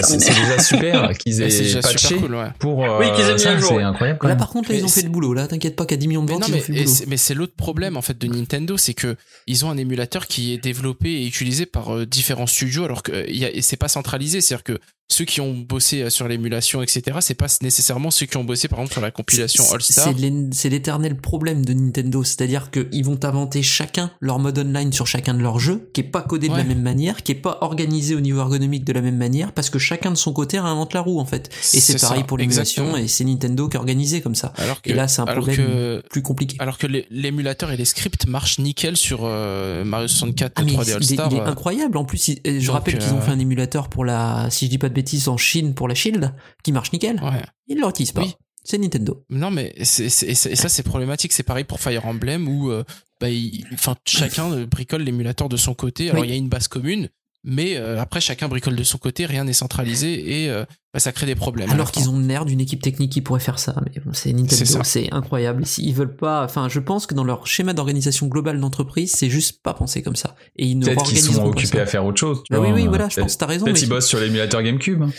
super 0.59 1.09
qu'ils 1.17 1.41
aient 1.41 1.47
déjà 1.47 1.81
patché 1.81 2.15
cool, 2.15 2.35
ouais. 2.35 2.47
pour 2.59 2.83
euh, 2.85 2.99
Oui, 2.99 3.11
qu'ils 3.13 3.25
aient 3.29 3.33
mis 3.33 3.39
ça, 3.39 3.59
c'est 3.59 3.73
ouais. 3.73 3.83
incroyable. 3.83 4.19
quand 4.19 4.27
Là, 4.27 4.35
par 4.35 4.49
contre, 4.49 4.69
là, 4.69 4.75
ils 4.75 4.79
Mais 4.79 4.85
ont 4.85 4.87
fait 4.87 5.01
c'est- 5.01 5.05
le 5.05 5.11
boulot. 5.11 5.33
Là, 5.33 5.47
t'inquiète 5.47 5.75
pas 5.75 5.85
qu'à 5.85 5.97
10 5.97 6.07
millions 6.07 6.21
de 6.23 6.27
Mais 6.27 6.33
ventes, 6.33 6.41
non, 6.43 6.47
ils 6.47 6.53
mais, 6.53 6.59
ont 6.59 6.63
fait 6.63 6.71
le 6.73 6.77
et 6.79 6.83
boulot. 6.83 6.95
c'est- 6.95 7.05
mais 7.07 7.17
c'est 7.17 7.33
l'autre 7.33 7.55
problème 7.57 7.97
en 7.97 8.01
fait 8.01 8.17
de 8.17 8.27
Nintendo, 8.27 8.77
c'est 8.77 8.93
que 8.93 9.15
ils 9.47 9.65
ont 9.65 9.69
un 9.69 9.77
émulateur 9.77 10.27
qui 10.27 10.53
est 10.53 10.57
développé 10.57 11.09
et 11.09 11.27
utilisé 11.27 11.65
par 11.65 11.93
euh, 11.95 12.05
différents 12.05 12.47
studios, 12.47 12.85
alors 12.85 13.03
que 13.03 13.11
euh, 13.11 13.59
c'est 13.61 13.77
pas 13.77 13.89
centralisé, 13.89 14.39
c'est-à-dire 14.41 14.63
que 14.63 14.79
ceux 15.09 15.25
qui 15.25 15.41
ont 15.41 15.53
bossé 15.53 16.01
euh, 16.01 16.09
sur 16.09 16.27
l'émulation, 16.27 16.81
etc., 16.81 17.17
c'est 17.21 17.35
pas 17.35 17.45
nécessairement 17.61 18.09
ceux 18.09 18.25
qui 18.25 18.37
ont 18.37 18.43
bossé 18.43 18.67
par 18.67 18.79
exemple 18.79 18.93
sur 18.93 19.01
la 19.01 19.11
compilation 19.11 19.63
C'est- 19.63 19.73
All 19.75 19.81
Star. 19.81 20.05
C'est 20.07 20.13
l'é- 20.19 20.49
c'est 20.51 20.69
l'éternel 20.69 21.17
problème 21.17 21.63
de 21.63 21.73
Nintendo, 21.73 22.23
c'est-à-dire 22.23 22.71
qu'ils 22.71 23.05
vont 23.05 23.19
inventer 23.23 23.61
chacun 23.61 24.09
leur 24.21 24.39
mode 24.39 24.57
online 24.57 24.91
sur 24.91 25.05
chacun 25.05 25.33
de 25.35 25.41
leurs 25.41 25.59
jeux, 25.59 25.89
qui 25.93 26.01
est 26.01 26.05
pas 26.05 26.21
codé 26.23 26.47
de 26.49 26.55
la 26.55 26.63
même 26.63 26.81
manière, 26.81 27.21
qui 27.21 27.31
est 27.31 27.35
pas 27.35 27.59
organisé 27.61 28.15
au 28.15 28.21
niveau 28.21 28.39
ergonomique 28.39 28.85
de 28.85 28.93
la 28.93 29.01
même 29.01 29.17
manière, 29.17 29.51
parce 29.51 29.69
que 29.69 29.77
chacun 29.77 30.09
de 30.09 30.15
son 30.17 30.33
côté 30.33 30.59
réinvente 30.59 30.93
la 30.93 31.01
roue 31.01 31.19
en 31.19 31.25
fait. 31.25 31.49
Et 31.73 31.79
c'est 31.79 31.99
pareil 31.99 32.21
ça, 32.21 32.25
pour 32.25 32.37
l'émulation, 32.37 32.97
et 32.97 33.07
c'est 33.07 33.23
Nintendo 33.25 33.67
qui 33.69 33.75
est 33.75 33.79
organisé 33.79 34.21
comme 34.21 34.35
ça. 34.35 34.53
Alors 34.57 34.81
que, 34.81 34.89
Et 34.89 34.93
là, 34.93 35.07
c'est 35.07 35.21
un 35.21 35.25
problème 35.25 35.55
que, 35.57 36.03
plus 36.09 36.21
compliqué. 36.23 36.55
alors 36.59 36.77
que 36.79 36.87
l'é- 36.87 37.05
l'émulateur 37.11 37.69
et 37.71 37.77
les 37.77 37.85
scripts 37.85 38.25
marchent 38.27 38.57
nickel 38.57 38.97
sur 38.97 39.19
euh, 39.23 39.83
Mario 39.83 40.07
64 40.07 40.53
Ah 40.55 40.63
mais 40.63 40.71
3D 40.71 40.87
il, 40.87 40.93
All 40.93 41.03
il 41.03 41.11
est, 41.11 41.13
Star. 41.13 41.29
il 41.31 41.37
est 41.37 41.41
euh, 41.41 41.45
incroyable. 41.45 41.97
En 41.97 42.05
plus, 42.05 42.29
il- 42.29 42.41
je 42.45 42.65
Donc, 42.65 42.73
rappelle 42.75 42.97
qu'ils 42.97 43.13
ont 43.13 43.21
fait 43.21 43.31
un 43.31 43.39
émulateur 43.39 43.89
pour 43.89 44.05
la, 44.05 44.47
si 44.49 44.65
je 44.65 44.69
dis 44.71 44.77
pas 44.77 44.89
de 44.93 44.95
bêtises, 44.95 45.27
en 45.27 45.37
Chine 45.37 45.73
pour 45.73 45.87
la 45.87 45.95
Shield, 45.95 46.33
qui 46.63 46.71
marche 46.71 46.91
nickel. 46.93 47.19
ouais. 47.21 47.41
Ils 47.67 47.77
ne 47.77 47.85
l'utilisent 47.85 48.11
pas. 48.13 48.21
Oui. 48.21 48.33
C'est 48.65 48.77
Nintendo. 48.77 49.25
Non, 49.29 49.51
mais 49.51 49.73
c'est, 49.83 50.07
c'est- 50.07 50.27
et 50.29 50.55
ça, 50.55 50.69
c'est 50.69 50.83
problématique. 50.83 51.33
C'est 51.33 51.43
pareil 51.43 51.65
pour 51.65 51.81
Fire 51.81 52.05
Emblem 52.05 52.47
où 52.47 52.71
euh, 52.71 52.85
bah, 53.19 53.29
il- 53.29 53.65
chacun 54.05 54.61
bricole 54.65 55.01
l'émulateur 55.01 55.49
de 55.49 55.57
son 55.57 55.73
côté. 55.73 56.09
Alors, 56.09 56.21
Oui. 56.21 56.29
il 56.29 56.31
y 56.31 56.33
a 56.33 56.37
une 56.37 56.47
base 56.47 56.69
commune, 56.69 57.09
mais 57.43 57.75
euh, 57.77 57.99
après, 58.01 58.21
chacun 58.21 58.47
bricole 58.47 58.75
de 58.75 58.83
son 58.83 58.97
côté, 58.97 59.25
rien 59.25 59.43
n'est 59.43 59.53
centralisé 59.53 60.43
et 60.43 60.49
euh, 60.49 60.63
bah, 60.93 60.99
ça 60.99 61.11
crée 61.11 61.25
des 61.25 61.35
problèmes. 61.35 61.69
Alors 61.71 61.91
qu'ils 61.91 62.09
ont 62.09 62.19
l'air 62.19 62.45
d'une 62.45 62.61
équipe 62.61 62.81
technique 62.81 63.11
qui 63.11 63.21
pourrait 63.21 63.39
faire 63.39 63.59
ça, 63.59 63.75
mais 63.83 64.01
bon, 64.05 64.11
c'est 64.13 64.31
Nintendo, 64.31 64.79
c'est 64.83 65.11
incroyable. 65.11 65.65
S'ils 65.65 65.93
veulent 65.93 66.15
pas, 66.15 66.43
enfin, 66.45 66.69
je 66.69 66.79
pense 66.79 67.05
que 67.05 67.13
dans 67.15 67.23
leur 67.23 67.45
schéma 67.47 67.73
d'organisation 67.73 68.27
globale 68.27 68.59
d'entreprise, 68.59 69.11
c'est 69.11 69.29
juste 69.29 69.61
pas 69.61 69.73
pensé 69.73 70.01
comme 70.01 70.15
ça. 70.15 70.35
Et 70.55 70.67
ils 70.67 70.77
ne 70.79 70.85
Peut-être 70.85 71.03
qu'ils 71.03 71.19
sont 71.19 71.43
occupés 71.45 71.77
ça. 71.77 71.83
à 71.83 71.85
faire 71.85 72.05
autre 72.05 72.19
chose. 72.19 72.43
tu 72.45 72.53
Bah 72.53 72.59
oui, 72.59 72.67
vois. 72.69 72.75
oui, 72.75 72.87
voilà, 72.87 73.09
je 73.09 73.19
pense 73.19 73.33
que 73.33 73.39
t'as 73.39 73.45
raison. 73.47 73.65
Peut-être 73.65 73.77
qu'ils 73.77 73.89
bossent 73.89 74.07
sur 74.07 74.19
l'émulateur 74.19 74.61
GameCube. 74.63 75.01
hein. 75.01 75.09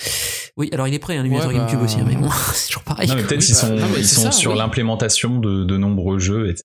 Oui, 0.57 0.71
alors 0.73 0.87
il 0.89 0.95
est 0.95 0.99
prêt, 1.01 1.17
un 1.17 1.25
émulateur 1.25 1.49
Ouais, 1.51 1.55
bah, 1.59 1.67
GameCube 1.67 1.83
aussi, 1.83 2.01
hein, 2.01 2.05
mais 2.09 2.15
bon, 2.17 2.31
c'est 2.55 2.69
toujours 2.69 2.85
pareil. 2.85 3.09
Non, 3.09 3.17
mais 3.17 3.23
peut-être 3.25 3.41
qu'ils 3.45 3.55
bah, 3.55 3.61
sont, 3.61 3.75
non, 3.75 3.87
ils 3.99 4.07
sont 4.07 4.23
ça, 4.23 4.33
sur 4.33 4.53
oui. 4.53 4.59
l'implémentation 4.59 5.39
de, 5.41 5.65
de 5.65 5.77
nombreux 5.77 6.19
jeux, 6.21 6.49
etc. 6.49 6.65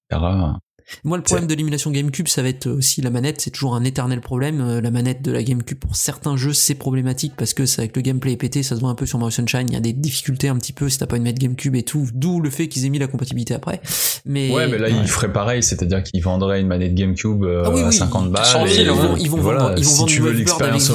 Moi, 1.04 1.18
le 1.18 1.24
problème 1.24 1.48
de 1.48 1.54
l'émulation 1.56 1.92
GameCube, 1.92 2.28
ça 2.28 2.42
va 2.42 2.50
être 2.50 2.68
aussi 2.68 3.02
la 3.02 3.10
manette. 3.10 3.42
C'est 3.42 3.52
toujours 3.52 3.76
un 3.76 3.84
éternel 3.84 4.22
problème. 4.22 4.62
Euh, 4.62 4.82
La 4.82 4.92
manette 4.92 5.22
de 5.22 5.32
la 5.32 5.44
GameCube, 5.44 5.78
pour 5.80 5.96
certains 5.96 6.36
jeux, 6.38 6.54
c'est 6.54 6.76
problématique 6.76 7.34
parce 7.38 7.54
que 7.54 7.66
c'est 7.66 7.82
avec 7.82 7.96
le 7.96 8.02
gameplay 8.02 8.34
est 8.34 8.38
pété, 8.38 8.64
ça 8.64 8.76
se 8.76 8.82
voit 8.82 8.90
un 8.90 8.96
peu 8.96 9.06
sur 9.06 9.20
Mario 9.20 9.32
Sunshine. 9.32 9.66
Il 9.68 9.74
y 9.74 9.78
a 9.78 9.80
des 9.82 9.94
difficultés 9.94 10.48
un 10.48 10.58
petit 10.58 10.74
peu 10.74 10.90
si 10.90 10.98
t'as 10.98 11.06
pas 11.08 11.18
une 11.18 11.24
manette 11.24 11.40
GameCube 11.40 11.76
et 11.76 11.84
tout. 11.84 12.08
D'où 12.14 12.40
le 12.42 12.50
fait 12.50 12.68
qu'ils 12.68 12.86
aient 12.86 12.90
mis 12.90 13.00
la 13.00 13.08
compatibilité 13.08 13.54
après. 13.54 13.82
Mais 14.26 14.52
Ouais, 14.52 14.68
mais 14.68 14.78
là, 14.78 14.90
ils 14.90 15.08
feraient 15.08 15.32
pareil, 15.32 15.62
c'est-à-dire 15.64 16.04
qu'ils 16.04 16.22
vendraient 16.24 16.60
une 16.62 16.68
manette 16.68 16.96
GameCube 16.96 17.44
euh, 17.44 17.64
Ah 17.66 17.72
oui, 17.72 17.82
à 17.82 17.88
oui, 17.88 17.94
50 17.94 18.32
balles. 18.32 18.46
100 18.46 18.68
000, 18.68 18.80
et- 18.80 18.82
ils 18.82 18.88
vont, 18.90 19.18
ils 19.18 19.30
vont 19.30 19.38
voilà, 19.38 19.60
vendre, 19.60 19.76
ils 19.78 19.84
vont 19.86 19.90
si 19.92 19.98
vendre 20.00 20.10
tu 20.12 20.22
veux 20.22 20.32
l'expérience 20.32 20.90
à 20.90 20.94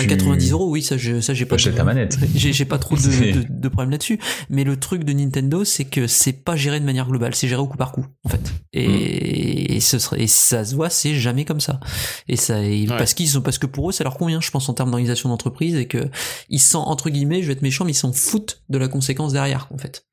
tu 0.00 0.06
90 0.06 0.52
euros. 0.52 0.70
Oui, 0.70 0.82
ça, 0.82 0.96
je, 0.96 1.20
ça, 1.20 1.34
j'ai 1.34 1.44
pas 1.46 1.56
de, 1.56 1.70
ta 1.70 1.84
manette. 1.84 2.16
J'ai, 2.34 2.52
j'ai 2.52 2.64
pas 2.64 2.78
trop 2.78 2.96
de, 2.96 3.00
de, 3.40 3.44
de 3.48 3.68
problème 3.68 3.90
là-dessus. 3.90 4.18
Mais 4.50 4.64
le 4.64 4.76
truc 4.76 5.04
de 5.04 5.12
Nintendo, 5.12 5.64
c'est 5.64 5.84
que 5.84 6.06
c'est 6.06 6.32
pas 6.32 6.56
géré 6.56 6.80
de 6.80 6.84
manière 6.84 7.06
globale. 7.08 7.34
C'est 7.34 7.48
géré 7.48 7.60
au 7.60 7.66
coup 7.66 7.76
par 7.76 7.92
coup, 7.92 8.04
en 8.24 8.28
fait. 8.28 8.40
Et, 8.72 9.17
et 9.18 9.80
ce 9.80 9.98
serait, 9.98 10.22
et 10.22 10.26
ça 10.26 10.64
se 10.64 10.74
voit, 10.74 10.90
c'est 10.90 11.14
jamais 11.14 11.44
comme 11.44 11.60
ça. 11.60 11.80
Et 12.28 12.36
ça, 12.36 12.62
et 12.62 12.86
parce 12.86 13.14
qu'ils 13.14 13.28
sont, 13.28 13.42
parce 13.42 13.58
que 13.58 13.66
pour 13.66 13.88
eux, 13.90 13.92
ça 13.92 14.04
leur 14.04 14.16
convient, 14.16 14.40
je 14.40 14.50
pense, 14.50 14.68
en 14.68 14.74
termes 14.74 14.90
d'organisation 14.90 15.28
d'entreprise 15.28 15.74
et 15.76 15.86
que 15.86 16.08
ils 16.48 16.60
sont, 16.60 16.78
entre 16.78 17.10
guillemets, 17.10 17.42
je 17.42 17.46
vais 17.48 17.52
être 17.54 17.62
méchant, 17.62 17.84
mais 17.84 17.92
ils 17.92 17.94
s'en 17.94 18.12
foutent 18.12 18.62
de 18.68 18.78
la 18.78 18.88
conséquence 18.88 19.32
derrière, 19.32 19.68
en 19.72 19.78
fait. 19.78 20.04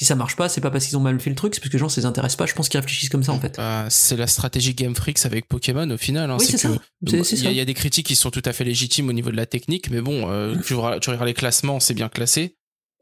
Si 0.00 0.04
ça 0.04 0.14
marche 0.14 0.36
pas, 0.36 0.48
c'est 0.48 0.60
pas 0.60 0.70
parce 0.70 0.86
qu'ils 0.86 0.96
ont 0.96 1.00
mal 1.00 1.18
fait 1.18 1.28
le 1.30 1.34
truc, 1.34 1.56
c'est 1.56 1.60
parce 1.60 1.70
que 1.70 1.76
les 1.76 1.80
gens, 1.80 1.88
ça 1.88 2.00
les 2.00 2.04
intéresse 2.06 2.36
pas. 2.36 2.46
Je 2.46 2.54
pense 2.54 2.68
qu'ils 2.68 2.78
réfléchissent 2.78 3.08
comme 3.08 3.24
ça, 3.24 3.32
en 3.32 3.40
fait. 3.40 3.56
Bah, 3.56 3.86
c'est 3.90 4.16
la 4.16 4.28
stratégie 4.28 4.72
Game 4.72 4.94
Freaks 4.94 5.26
avec 5.26 5.48
Pokémon 5.48 5.90
au 5.90 5.96
final. 5.96 6.30
hein. 6.30 6.36
Oui, 6.38 6.46
c'est 6.46 6.56
ça. 6.58 6.68
Il 7.02 7.52
y, 7.52 7.56
y 7.56 7.60
a 7.60 7.64
des 7.64 7.74
critiques 7.74 8.06
qui 8.06 8.14
sont 8.14 8.30
tout 8.30 8.42
à 8.44 8.52
fait 8.52 8.62
légitimes 8.62 9.08
au 9.08 9.12
niveau 9.12 9.32
de 9.32 9.36
la 9.36 9.46
technique, 9.46 9.90
mais 9.90 10.00
bon, 10.00 10.30
euh, 10.30 10.54
tu, 10.64 10.74
tu 10.74 11.10
regardes 11.10 11.24
les 11.26 11.34
classements, 11.34 11.80
c'est 11.80 11.94
bien 11.94 12.08
classé. 12.08 12.57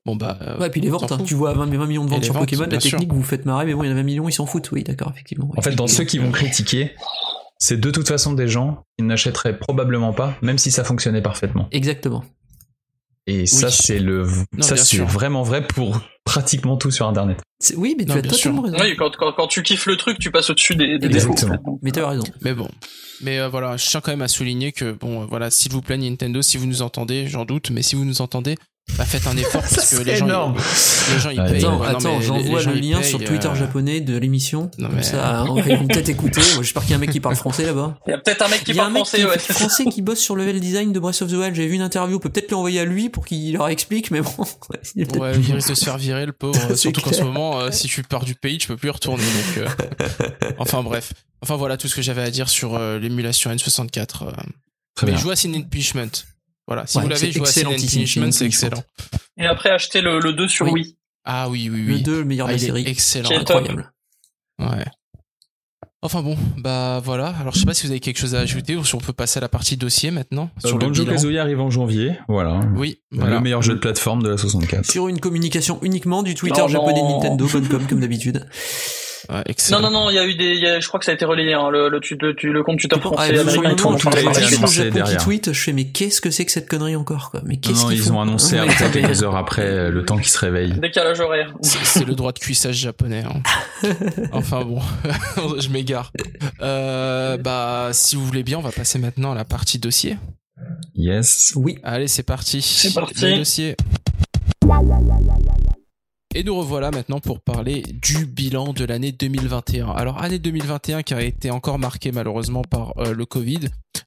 Bon 0.06 0.16
bah. 0.16 0.38
euh, 0.40 0.56
Ouais, 0.58 0.68
et 0.68 0.70
puis 0.70 0.80
les 0.80 0.88
ventes, 0.88 1.10
hein. 1.12 1.18
tu 1.26 1.34
vois 1.34 1.52
20, 1.52 1.66
20 1.66 1.86
millions 1.86 2.04
de 2.04 2.10
ventes 2.10 2.24
sur 2.24 2.32
ventes, 2.32 2.44
Pokémon, 2.44 2.66
la 2.70 2.80
sûr. 2.80 2.92
technique, 2.92 3.12
vous 3.12 3.18
vous 3.18 3.22
faites 3.24 3.44
marrer, 3.44 3.66
mais 3.66 3.74
bon, 3.74 3.82
il 3.82 3.88
y 3.88 3.90
en 3.90 3.92
a 3.92 3.96
20 3.96 4.02
millions, 4.04 4.28
ils 4.28 4.32
s'en 4.32 4.46
foutent, 4.46 4.70
oui, 4.70 4.84
d'accord, 4.84 5.10
effectivement. 5.12 5.50
En 5.56 5.60
fait, 5.62 5.74
dans 5.74 5.88
ceux 5.88 6.04
qui 6.04 6.18
vont 6.18 6.30
critiquer, 6.30 6.92
c'est 7.58 7.78
de 7.80 7.90
toute 7.90 8.06
façon 8.08 8.32
des 8.32 8.48
gens 8.48 8.84
qui 8.96 9.04
n'achèteraient 9.04 9.58
probablement 9.58 10.12
pas, 10.12 10.36
même 10.42 10.58
si 10.58 10.70
ça 10.70 10.84
fonctionnait 10.84 11.22
parfaitement. 11.22 11.68
Exactement. 11.72 12.24
Et 13.26 13.46
ça, 13.46 13.70
c'est 13.72 13.98
le, 13.98 14.24
ça, 14.60 14.76
c'est 14.76 14.98
vraiment 14.98 15.42
vrai 15.42 15.66
pour 15.66 16.00
pratiquement 16.24 16.76
tout 16.76 16.92
sur 16.92 17.08
Internet. 17.08 17.40
Oui, 17.76 17.96
mais 17.98 18.04
tu 18.04 18.10
Non, 18.12 18.18
as 18.18 18.22
totalement 18.22 18.62
raison. 18.62 18.76
Oui, 18.80 18.94
quand, 18.96 19.10
quand, 19.16 19.32
quand 19.32 19.48
tu 19.48 19.64
kiffes 19.64 19.86
le 19.86 19.96
truc, 19.96 20.18
tu 20.20 20.30
passes 20.30 20.48
au-dessus 20.50 20.76
des, 20.76 20.98
des 21.00 21.08
défauts. 21.08 21.32
Exactement. 21.32 21.80
Mais 21.82 21.90
tu 21.90 21.98
as 21.98 22.08
raison. 22.08 22.22
Mais 22.42 22.54
bon. 22.54 22.68
Mais 23.22 23.40
euh, 23.40 23.48
voilà, 23.48 23.76
je 23.76 23.84
tiens 23.88 24.00
quand 24.00 24.12
même 24.12 24.22
à 24.22 24.28
souligner 24.28 24.70
que, 24.70 24.92
bon, 24.92 25.22
euh, 25.22 25.26
voilà, 25.26 25.50
s'il 25.50 25.72
vous 25.72 25.82
plaît, 25.82 25.96
Nintendo, 25.96 26.40
si 26.42 26.56
vous 26.56 26.66
nous 26.66 26.82
entendez, 26.82 27.26
j'en 27.26 27.44
doute, 27.44 27.70
mais 27.70 27.82
si 27.82 27.96
vous 27.96 28.04
nous 28.04 28.20
entendez, 28.20 28.54
bah 28.96 29.04
faites 29.04 29.26
un 29.26 29.36
effort 29.36 29.60
parce 29.74 29.94
que 29.96 30.02
les 30.02 30.16
gens, 30.16 30.26
énorme. 30.26 30.56
ils, 30.56 31.14
les 31.14 31.20
gens, 31.20 31.30
ils 31.30 31.40
Attends, 31.40 31.52
payent. 31.52 31.64
Attends, 31.64 31.82
attends, 31.82 32.20
j'envoie 32.20 32.62
le 32.62 32.72
lien 32.74 33.02
sur 33.02 33.22
Twitter 33.22 33.48
euh, 33.48 33.54
japonais 33.54 34.00
de 34.00 34.16
l'émission. 34.16 34.70
non, 34.78 34.86
Comme 34.88 34.96
mais- 34.96 35.02
ça, 35.02 35.44
on 35.48 35.54
va 35.60 35.68
ils 35.68 35.76
vont 35.76 35.86
peut-être 35.86 36.08
écouter. 36.08 36.40
Moi, 36.54 36.62
J'espère 36.62 36.82
qu'il 36.82 36.92
y 36.92 36.94
a 36.94 36.96
un 36.96 37.00
mec 37.00 37.10
qui 37.10 37.20
parle 37.20 37.34
français 37.36 37.66
là-bas. 37.66 37.98
Il 38.06 38.10
y 38.10 38.14
a 38.14 38.18
peut-être 38.18 38.42
un 38.42 38.48
mec 38.48 38.64
qui 38.64 38.70
Il 38.70 38.76
y 38.76 38.78
a 38.80 38.82
un 38.82 38.86
parle 38.86 38.94
mec 38.94 39.02
français, 39.04 39.18
qui, 39.18 39.24
ouais. 39.26 39.38
français 39.38 39.84
qui 39.86 40.02
bosse 40.02 40.20
sur 40.20 40.34
le 40.36 40.44
level 40.46 40.60
design 40.60 40.92
de 40.92 40.98
Breath 41.00 41.20
of 41.20 41.28
the 41.30 41.34
Wild. 41.34 41.54
J'ai 41.54 41.66
vu 41.66 41.74
une 41.74 41.82
interview. 41.82 42.16
On 42.16 42.20
peut 42.20 42.30
peut-être 42.30 42.50
l'envoyer 42.52 42.80
à 42.80 42.84
lui 42.84 43.08
pour 43.10 43.26
qu'il 43.26 43.52
leur 43.52 43.68
explique, 43.68 44.10
mais 44.10 44.20
bon. 44.22 44.30
il 44.94 45.02
est 45.02 45.16
Ouais, 45.18 45.32
il 45.36 45.52
risque 45.54 45.68
de 45.70 45.74
se 45.74 45.84
faire 45.84 45.98
virer, 45.98 46.24
le 46.24 46.32
pauvre. 46.32 46.58
C'est 46.68 46.76
Surtout 46.76 47.00
qu'en 47.02 47.12
ce 47.12 47.22
moment, 47.22 47.60
euh, 47.60 47.70
si 47.72 47.88
tu 47.88 48.02
pars 48.02 48.24
du 48.24 48.34
pays, 48.34 48.56
tu 48.58 48.68
peux 48.68 48.76
plus 48.76 48.88
y 48.88 48.92
retourner. 48.92 49.24
Donc, 49.24 49.66
euh, 49.66 50.28
enfin 50.58 50.82
bref. 50.82 51.12
Enfin 51.42 51.56
voilà 51.56 51.76
tout 51.76 51.88
ce 51.88 51.94
que 51.96 52.02
j'avais 52.02 52.22
à 52.22 52.30
dire 52.30 52.48
sur 52.48 52.76
euh, 52.76 52.98
l'émulation 52.98 53.50
N64. 53.50 53.98
euh. 54.28 54.30
Très 54.94 55.06
Mais 55.06 55.12
bien. 55.12 55.20
jouez 55.20 55.32
à 55.32 55.36
Sin 55.36 55.52
Punishment. 55.70 56.08
Voilà, 56.66 56.86
si 56.86 56.96
Ouais, 56.96 57.04
vous 57.04 57.08
l'avez, 57.10 57.20
c'est 57.26 57.32
jouez 57.32 57.42
à 57.42 57.46
Sin 57.46 57.60
excellentissime, 57.60 57.98
Punishment, 58.00 58.32
c'est 58.32 58.46
excellent. 58.46 58.82
Et 59.36 59.46
après, 59.46 59.70
acheter 59.70 60.00
le, 60.00 60.18
le 60.18 60.32
2 60.32 60.48
sur 60.48 60.66
Oui. 60.66 60.72
Wii. 60.82 60.96
Ah 61.24 61.48
oui, 61.48 61.68
oui, 61.72 61.82
Le 61.82 61.94
oui. 61.94 62.02
2, 62.02 62.18
le 62.18 62.24
meilleur 62.24 62.46
Ah, 62.48 62.52
de 62.52 62.56
la 62.58 62.62
série. 62.64 62.84
excellent. 62.86 63.30
Incroyable. 63.30 63.92
Ouais. 64.58 64.84
Enfin 66.02 66.22
bon, 66.22 66.36
bah 66.58 67.00
voilà. 67.02 67.34
Alors 67.40 67.52
je 67.54 67.58
sais 67.60 67.66
pas 67.66 67.74
si 67.74 67.84
vous 67.84 67.90
avez 67.90 68.00
quelque 68.00 68.18
chose 68.18 68.34
à 68.36 68.40
ajouter 68.40 68.76
ou 68.76 68.84
si 68.84 68.94
on 68.94 68.98
peut 68.98 69.12
passer 69.12 69.38
à 69.38 69.40
la 69.40 69.48
partie 69.48 69.76
dossier 69.76 70.10
maintenant 70.12 70.50
Euh, 70.64 70.68
sur 70.68 70.78
le 70.78 70.86
Banjo. 70.86 71.04
Kazooie 71.04 71.38
arrive 71.38 71.60
en 71.60 71.70
janvier, 71.70 72.16
voilà. 72.28 72.60
Oui, 72.76 73.00
voilà. 73.10 73.36
Le 73.36 73.40
meilleur 73.40 73.62
jeu 73.62 73.74
de 73.74 73.80
plateforme 73.80 74.22
de 74.22 74.28
la 74.28 74.36
64. 74.36 74.84
Sur 74.88 75.08
une 75.08 75.18
communication 75.18 75.80
uniquement 75.82 76.22
du 76.22 76.34
Twitter 76.34 76.60
Non, 76.60 76.68
japonais 76.68 77.00
non. 77.00 77.16
Nintendo, 77.20 77.48
bonne 77.48 77.66
com 77.68 77.86
comme 77.88 78.00
d'habitude. 78.00 78.46
Ouais, 79.28 79.42
Non, 79.72 79.80
non, 79.80 79.90
non, 79.90 80.10
il 80.10 80.14
y 80.14 80.18
a 80.18 80.26
eu 80.26 80.34
des, 80.34 80.54
y 80.56 80.66
a- 80.66 80.78
je 80.80 80.86
crois 80.88 80.98
que 81.00 81.04
ça 81.06 81.12
a 81.12 81.14
été 81.14 81.24
relayé, 81.24 81.54
hein, 81.54 81.68
le, 81.70 81.88
le, 81.88 82.00
tu- 82.00 82.16
le, 82.20 82.32
le 82.32 82.62
compte 82.62 82.78
Twitter 82.78 82.96
Ah, 82.98 83.00
français 83.00 83.32
le 83.32 83.40
américain. 83.40 83.74
tout 83.74 83.94
tout 83.96 84.10
Japon 84.10 84.66
qui 84.66 84.90
derrière. 84.90 85.22
tweet, 85.22 85.52
je 85.52 85.60
fais 85.60 85.72
mais 85.72 85.84
qu'est-ce 85.86 86.20
que 86.20 86.30
c'est 86.30 86.44
que 86.44 86.52
cette 86.52 86.68
connerie 86.68 86.96
encore 86.96 87.30
quoi? 87.30 87.40
Mais 87.44 87.54
Non, 87.54 87.60
qu'est-ce 87.60 87.82
non, 87.82 87.88
qu'ils 87.88 87.98
ils 87.98 88.12
ont 88.12 88.20
annoncé 88.20 88.56
mais- 88.60 88.90
quelques 88.92 89.22
heures 89.22 89.36
après 89.36 89.62
euh, 89.66 89.90
le 89.90 90.04
temps 90.04 90.18
qui 90.18 90.28
se 90.28 90.38
réveille. 90.38 90.72
Décalage 90.80 91.20
horaire. 91.20 91.54
C'est 91.62 91.84
c'est 91.84 92.04
le 92.04 92.14
droit 92.14 92.32
de 92.32 92.38
cuissage 92.38 92.76
japonais. 92.76 93.24
hein. 93.24 93.42
Enfin 94.32 94.64
bon, 94.64 94.80
je 95.58 95.68
m'égare. 95.70 96.12
Euh, 96.62 97.36
bah 97.36 97.88
si 97.92 98.16
vous 98.16 98.24
voulez 98.24 98.42
bien, 98.42 98.58
on 98.58 98.62
va 98.62 98.72
passer 98.72 98.98
maintenant 98.98 99.32
à 99.32 99.34
la 99.34 99.44
partie 99.44 99.78
dossier. 99.78 100.16
Yes. 100.94 101.52
Oui, 101.56 101.78
Allez, 101.82 102.08
c'est 102.08 102.22
parti. 102.22 102.62
C'est 102.62 102.94
parti. 102.94 103.24
Le 103.24 103.36
dossier. 103.38 103.76
Et 106.36 106.44
nous 106.44 106.54
revoilà 106.54 106.90
maintenant 106.90 107.18
pour 107.18 107.40
parler 107.40 107.82
du 107.82 108.26
bilan 108.26 108.74
de 108.74 108.84
l'année 108.84 109.10
2021. 109.10 109.88
Alors 109.88 110.22
année 110.22 110.38
2021 110.38 111.02
qui 111.02 111.14
a 111.14 111.22
été 111.22 111.50
encore 111.50 111.78
marquée 111.78 112.12
malheureusement 112.12 112.60
par 112.60 112.92
euh, 112.98 113.14
le 113.14 113.24
Covid. 113.24 113.60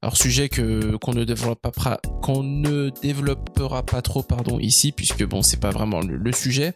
Alors 0.04 0.16
sujet 0.16 0.48
que 0.48 0.96
qu'on 0.98 1.14
ne 1.14 1.24
développera 1.24 1.72
pas 1.72 2.00
qu'on 2.22 2.44
ne 2.44 2.92
développera 3.02 3.82
pas 3.82 4.04
trop 4.04 4.22
pardon 4.22 4.60
ici 4.60 4.92
puisque 4.92 5.26
bon 5.26 5.42
c'est 5.42 5.60
pas 5.60 5.72
vraiment 5.72 6.02
le, 6.02 6.32
sujet. 6.32 6.76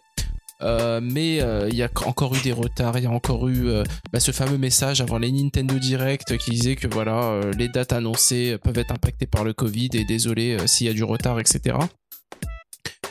Euh, 0.63 0.99
mais 1.03 1.39
euh, 1.39 1.69
il 1.69 1.75
y 1.75 1.83
a 1.83 1.89
encore 2.07 2.33
eu 2.33 2.41
des 2.41 2.51
retards, 2.51 2.97
il 2.97 3.03
y 3.03 3.07
a 3.07 3.11
encore 3.11 3.47
eu 3.47 3.67
euh, 3.67 3.83
bah, 4.11 4.19
ce 4.19 4.31
fameux 4.31 4.57
message 4.57 5.01
avant 5.01 5.19
les 5.19 5.31
Nintendo 5.31 5.77
Direct 5.77 6.35
qui 6.37 6.49
disait 6.49 6.75
que 6.75 6.87
voilà 6.87 7.41
les 7.55 7.67
dates 7.67 7.93
annoncées 7.93 8.57
peuvent 8.63 8.79
être 8.79 8.91
impactées 8.91 9.27
par 9.27 9.43
le 9.43 9.53
Covid 9.53 9.89
et 9.93 10.03
désolé 10.03 10.57
s'il 10.65 10.87
y 10.87 10.89
a 10.89 10.93
du 10.93 11.03
retard 11.03 11.39
etc. 11.39 11.75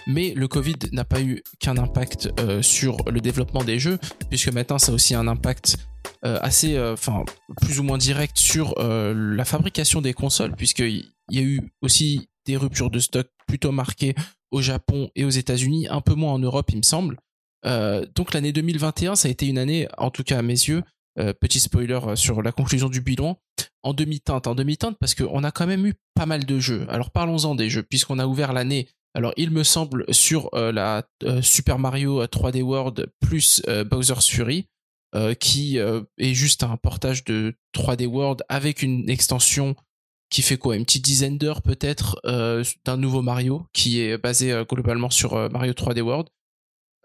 Mais 0.07 0.34
le 0.34 0.48
Covid 0.48 0.76
n'a 0.92 1.05
pas 1.05 1.20
eu 1.20 1.42
qu'un 1.61 1.76
impact 1.76 2.30
euh, 2.40 2.62
sur 2.62 2.96
le 3.11 3.20
développement 3.20 3.64
des 3.64 3.78
jeux, 3.78 3.98
puisque 4.28 4.53
maintenant 4.53 4.78
ça 4.78 4.92
a 4.92 4.94
aussi 4.94 5.14
un 5.14 5.28
impact 5.28 5.76
euh, 6.24 6.38
assez, 6.42 6.76
euh, 6.76 6.94
enfin, 6.94 7.24
plus 7.61 7.78
ou 7.78 7.82
moins 7.82 7.98
direct 7.98 8.38
sur 8.38 8.74
la 8.78 9.44
fabrication 9.44 10.00
des 10.00 10.12
consoles, 10.12 10.55
puisqu'il 10.55 11.05
y 11.30 11.38
a 11.38 11.42
eu 11.42 11.61
aussi 11.80 12.28
des 12.46 12.57
ruptures 12.57 12.90
de 12.90 12.98
stock 12.98 13.28
plutôt 13.46 13.72
marquées 13.72 14.14
au 14.50 14.61
Japon 14.61 15.11
et 15.14 15.24
aux 15.24 15.30
États-Unis, 15.30 15.86
un 15.88 16.00
peu 16.00 16.14
moins 16.14 16.32
en 16.32 16.38
Europe, 16.38 16.70
il 16.70 16.78
me 16.78 16.82
semble. 16.82 17.18
Donc 17.64 18.34
l'année 18.34 18.53
2021, 18.53 19.14
ça 19.14 19.28
a 19.28 19.30
été 19.30 19.46
une 19.46 19.59
année, 19.59 19.88
en 19.96 20.11
tout 20.11 20.24
cas 20.24 20.38
à 20.38 20.42
mes 20.42 20.53
yeux, 20.53 20.82
petit 21.40 21.61
spoiler 21.61 22.00
sur 22.16 22.42
la 22.42 22.50
conclusion 22.50 22.88
du 22.88 23.00
bilan, 23.00 23.38
en 23.82 23.94
demi-teinte. 23.94 24.46
En 24.46 24.55
demi-teinte 24.55 24.96
parce 24.98 25.14
qu'on 25.14 25.44
a 25.44 25.50
quand 25.50 25.66
même 25.66 25.86
eu 25.86 25.94
pas 26.14 26.26
mal 26.26 26.44
de 26.44 26.59
jeux. 26.59 26.86
Alors 26.88 27.11
parlons-en 27.11 27.55
des 27.55 27.70
jeux, 27.70 27.82
puisqu'on 27.82 28.18
a 28.18 28.26
ouvert 28.26 28.53
l'année. 28.53 28.88
Alors 29.14 29.32
il 29.36 29.50
me 29.50 29.62
semble 29.62 30.04
sur 30.10 30.48
euh, 30.54 30.72
la 30.72 31.04
Super 31.42 31.78
Mario 31.78 32.24
3D 32.24 32.62
World 32.62 33.10
plus 33.20 33.62
Bowser's 33.86 34.28
Fury, 34.28 34.68
qui 35.38 35.76
est 35.76 36.34
juste 36.34 36.62
un 36.62 36.76
portage 36.76 37.24
de 37.24 37.54
3D 37.76 38.06
World 38.06 38.42
avec 38.48 38.82
une 38.82 39.10
extension 39.10 39.76
qui 40.30 40.40
fait 40.40 40.56
quoi? 40.56 40.76
Une 40.76 40.84
petite 40.84 41.04
dizaine 41.04 41.36
d'heures 41.36 41.60
peut-être 41.60 42.20
d'un 42.84 42.96
nouveau 42.96 43.20
Mario 43.20 43.66
qui 43.74 44.00
est 44.00 44.16
basé 44.16 44.62
globalement 44.68 45.10
sur 45.10 45.50
Mario 45.50 45.72
3D 45.72 46.00
World. 46.00 46.28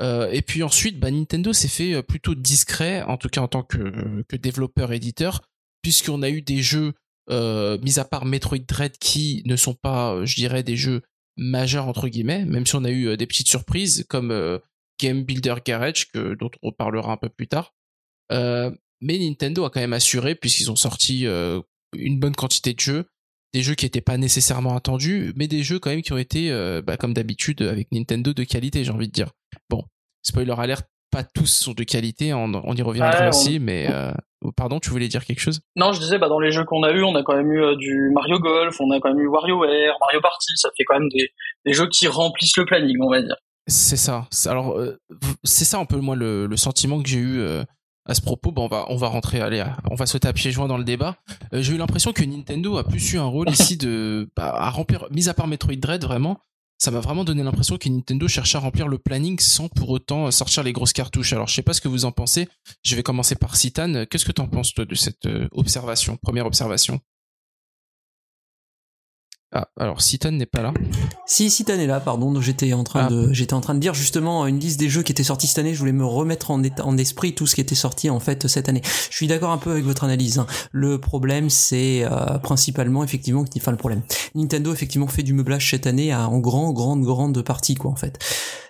Euh, 0.02 0.30
et 0.32 0.42
puis 0.42 0.64
ensuite, 0.64 1.00
bah, 1.00 1.12
Nintendo 1.12 1.54
s'est 1.54 1.68
fait 1.68 1.94
euh, 1.96 2.02
plutôt 2.02 2.36
discret, 2.36 3.02
en 3.04 3.18
tout 3.18 3.30
cas 3.30 3.42
en 3.42 3.48
tant 3.48 3.64
que, 3.64 4.24
que 4.28 4.36
développeur 4.36 4.92
éditeur, 4.94 5.42
puisqu'on 5.82 6.22
a 6.22 6.30
eu 6.30 6.42
des 6.42 6.62
jeux, 6.62 6.94
euh, 7.30 7.78
mis 7.80 8.00
à 8.00 8.06
part 8.06 8.26
Metroid 8.26 8.60
Dread, 8.60 8.98
qui 8.98 9.42
ne 9.46 9.56
sont 9.56 9.74
pas, 9.74 10.14
euh, 10.14 10.26
je 10.26 10.36
dirais, 10.36 10.64
des 10.64 10.78
jeux 10.78 11.02
majeurs 11.38 11.88
entre 11.88 12.08
guillemets, 12.08 12.46
même 12.46 12.66
si 12.66 12.76
on 12.76 12.84
a 12.84 12.92
eu 12.92 13.16
des 13.16 13.28
petites 13.28 13.48
surprises 13.48 14.06
comme 14.10 14.60
Game 15.00 15.24
Builder 15.24 15.56
Garage, 15.64 16.12
que, 16.12 16.36
dont 16.36 16.52
on 16.62 16.68
reparlera 16.70 17.14
un 17.14 17.18
peu 17.18 17.30
plus 17.30 17.48
tard. 17.48 17.74
mais 18.30 19.20
Nintendo 19.20 19.66
a 19.66 19.70
quand 19.70 19.80
même 19.80 19.94
assuré, 19.94 20.36
puisqu'ils 20.36 20.72
ont 20.72 20.76
sorti 20.76 21.26
une 21.26 22.20
bonne 22.20 22.36
quantité 22.36 22.74
de 22.74 22.80
jeux, 22.80 23.06
des 23.54 23.62
jeux 23.62 23.76
qui 23.76 23.86
n'étaient 23.86 24.02
pas 24.02 24.18
nécessairement 24.18 24.76
attendus, 24.76 25.32
mais 25.36 25.48
des 25.48 25.64
jeux 25.64 25.80
quand 25.80 25.90
même 25.90 26.02
qui 26.02 26.14
ont 26.14 26.18
été, 26.18 26.50
bah, 26.86 26.98
comme 26.98 27.14
d'habitude 27.14 27.62
avec 27.62 27.92
Nintendo, 27.92 28.34
de 28.34 28.44
qualité, 28.44 28.84
j'ai 28.84 28.92
envie 28.92 29.08
de 29.08 29.14
dire. 29.14 29.32
Bon, 29.70 29.84
spoiler 30.24 30.56
alert, 30.58 30.88
pas 31.18 31.24
tous 31.24 31.48
sont 31.48 31.74
de 31.74 31.84
qualité, 31.84 32.32
on, 32.36 32.76
y 32.76 32.82
reviendra 32.84 33.30
aussi, 33.30 33.58
mais 33.60 33.88
euh, 33.90 34.12
pardon, 34.56 34.80
tu 34.80 34.92
voulais 34.92 35.08
dire 35.08 35.26
quelque 35.26 35.40
chose? 35.40 35.62
Non, 35.76 35.92
je 35.92 36.00
disais, 36.00 36.20
bah, 36.20 36.30
dans 36.30 36.40
les 36.40 36.52
jeux 36.52 36.64
qu'on 36.64 36.84
a 36.84 36.92
eu, 36.92 37.04
on 37.04 37.16
a 37.16 37.24
quand 37.24 37.36
même 37.36 37.52
eu 37.52 37.60
euh, 37.60 37.76
du 37.76 38.12
Mario 38.14 38.38
Golf, 38.38 38.80
on 38.80 38.92
a 38.92 39.00
quand 39.00 39.10
même 39.10 39.20
eu 39.20 39.28
WarioWare, 39.28 39.98
Mario 40.00 40.22
Party, 40.22 40.54
ça 40.58 40.70
fait 40.78 40.84
quand 40.84 41.00
même 41.00 41.10
des, 41.10 41.74
jeux 41.74 41.88
qui 41.90 42.08
remplissent 42.08 42.56
le 42.56 42.66
planning, 42.66 42.98
on 43.02 43.10
va 43.10 43.24
dire. 43.24 43.36
C'est 43.66 43.98
ça. 43.98 44.28
Alors, 44.46 44.78
euh, 44.78 45.00
c'est 45.44 45.66
ça 45.66 45.80
un 45.80 45.86
peu 45.86 45.98
moi 45.98 46.16
le, 46.16 46.56
sentiment 46.56 47.02
que 47.02 47.10
j'ai 47.10 47.18
eu 47.18 47.44
à 48.06 48.14
ce 48.14 48.22
propos. 48.22 48.52
Bon, 48.52 48.66
on 48.66 48.68
va 48.68 48.86
on 48.90 48.96
va 48.96 49.08
rentrer, 49.08 49.42
allez, 49.42 49.64
on 49.90 49.96
va 49.96 50.06
sauter 50.06 50.28
à 50.28 50.34
pieds 50.34 50.52
joints 50.52 50.68
dans 50.68 50.78
le 50.78 50.84
débat. 50.84 51.16
j'ai 51.52 51.74
eu 51.74 51.78
l'impression 51.78 52.14
que 52.14 52.24
Nintendo 52.24 52.78
a 52.78 52.84
plus 52.84 53.14
eu 53.14 53.18
un 53.18 53.26
rôle 53.26 53.50
ici 53.50 53.76
de 53.76 54.30
bah, 54.36 54.54
à 54.56 54.70
remplir, 54.70 55.08
mis 55.10 55.30
à 55.30 55.34
part 55.34 55.48
Metroid 55.48 55.78
Dread 55.78 56.04
vraiment, 56.04 56.40
ça 56.78 56.92
m'a 56.92 57.00
vraiment 57.00 57.24
donné 57.24 57.44
l'impression 57.44 57.78
que 57.78 57.90
Nintendo 57.90 58.28
cherchait 58.28 58.58
à 58.58 58.62
remplir 58.62 58.88
le 58.88 58.98
planning 58.98 59.40
sans 59.40 59.68
pour 59.68 59.90
autant 59.90 60.30
sortir 60.32 60.64
les 60.64 60.74
grosses 60.74 60.94
cartouches. 60.94 61.34
Alors 61.34 61.48
je 61.48 61.56
sais 61.56 61.64
pas 61.64 61.74
ce 61.74 61.82
que 61.82 61.88
vous 61.88 62.06
en 62.06 62.12
pensez. 62.12 62.48
Je 62.84 62.96
vais 62.96 63.04
commencer 63.04 63.36
par 63.36 63.56
Citan. 63.56 64.06
Qu'est-ce 64.06 64.26
que 64.26 64.32
tu 64.32 64.42
en 64.42 64.48
penses 64.48 64.74
toi 64.74 64.86
de 64.86 64.96
cette 64.96 65.26
euh, 65.26 65.48
observation, 65.52 66.18
première 66.18 66.46
observation? 66.46 67.00
Ah, 69.54 69.70
alors 69.80 70.02
Citan 70.02 70.32
n'est 70.32 70.46
pas 70.46 70.62
là. 70.62 70.74
Si 71.26 71.50
Citan 71.50 71.76
est 71.76 71.88
là, 71.88 72.02
pardon. 72.02 72.40
J'étais 72.42 72.74
en 72.74 72.84
train 72.84 73.06
ah. 73.06 73.10
de, 73.10 73.32
j'étais 73.32 73.54
en 73.54 73.62
train 73.62 73.76
de 73.76 73.80
dire 73.80 73.94
justement 73.94 74.46
une 74.46 74.60
liste 74.60 74.78
des 74.78 74.90
jeux 74.90 75.04
qui 75.04 75.14
étaient 75.14 75.24
sortis 75.24 75.48
cette 75.48 75.60
année. 75.60 75.74
Je 75.74 75.80
voulais 75.80 75.94
me 75.94 76.06
remettre 76.06 76.52
en, 76.52 76.62
en 76.62 76.98
esprit 76.98 77.34
tout 77.34 77.48
ce 77.48 77.56
qui 77.56 77.62
était 77.62 77.76
sorti 77.76 78.10
en 78.10 78.20
fait 78.20 78.48
cette 78.48 78.68
année. 78.68 78.82
Je 79.10 79.16
suis 79.16 79.28
d'accord 79.28 79.52
un 79.52 79.58
peu 79.58 79.72
avec 79.72 79.86
votre 79.86 80.04
analyse. 80.04 80.38
Hein. 80.40 80.48
Le 80.72 81.00
problème, 81.00 81.50
c'est 81.50 82.04
euh, 82.04 82.38
principalement 82.40 83.06
effectivement, 83.06 83.46
enfin 83.56 83.72
le 83.72 83.78
problème. 83.78 84.02
Nintendo 84.36 84.74
effectivement 84.74 85.08
fait 85.08 85.24
du 85.24 85.34
meublage 85.34 85.70
cette 85.70 85.88
année 85.88 86.12
à, 86.12 86.28
en 86.28 86.40
grand, 86.40 86.74
grande, 86.74 87.04
grande 87.04 87.42
partie 87.42 87.76
quoi 87.76 87.92
en 87.92 87.96
fait. 87.96 88.20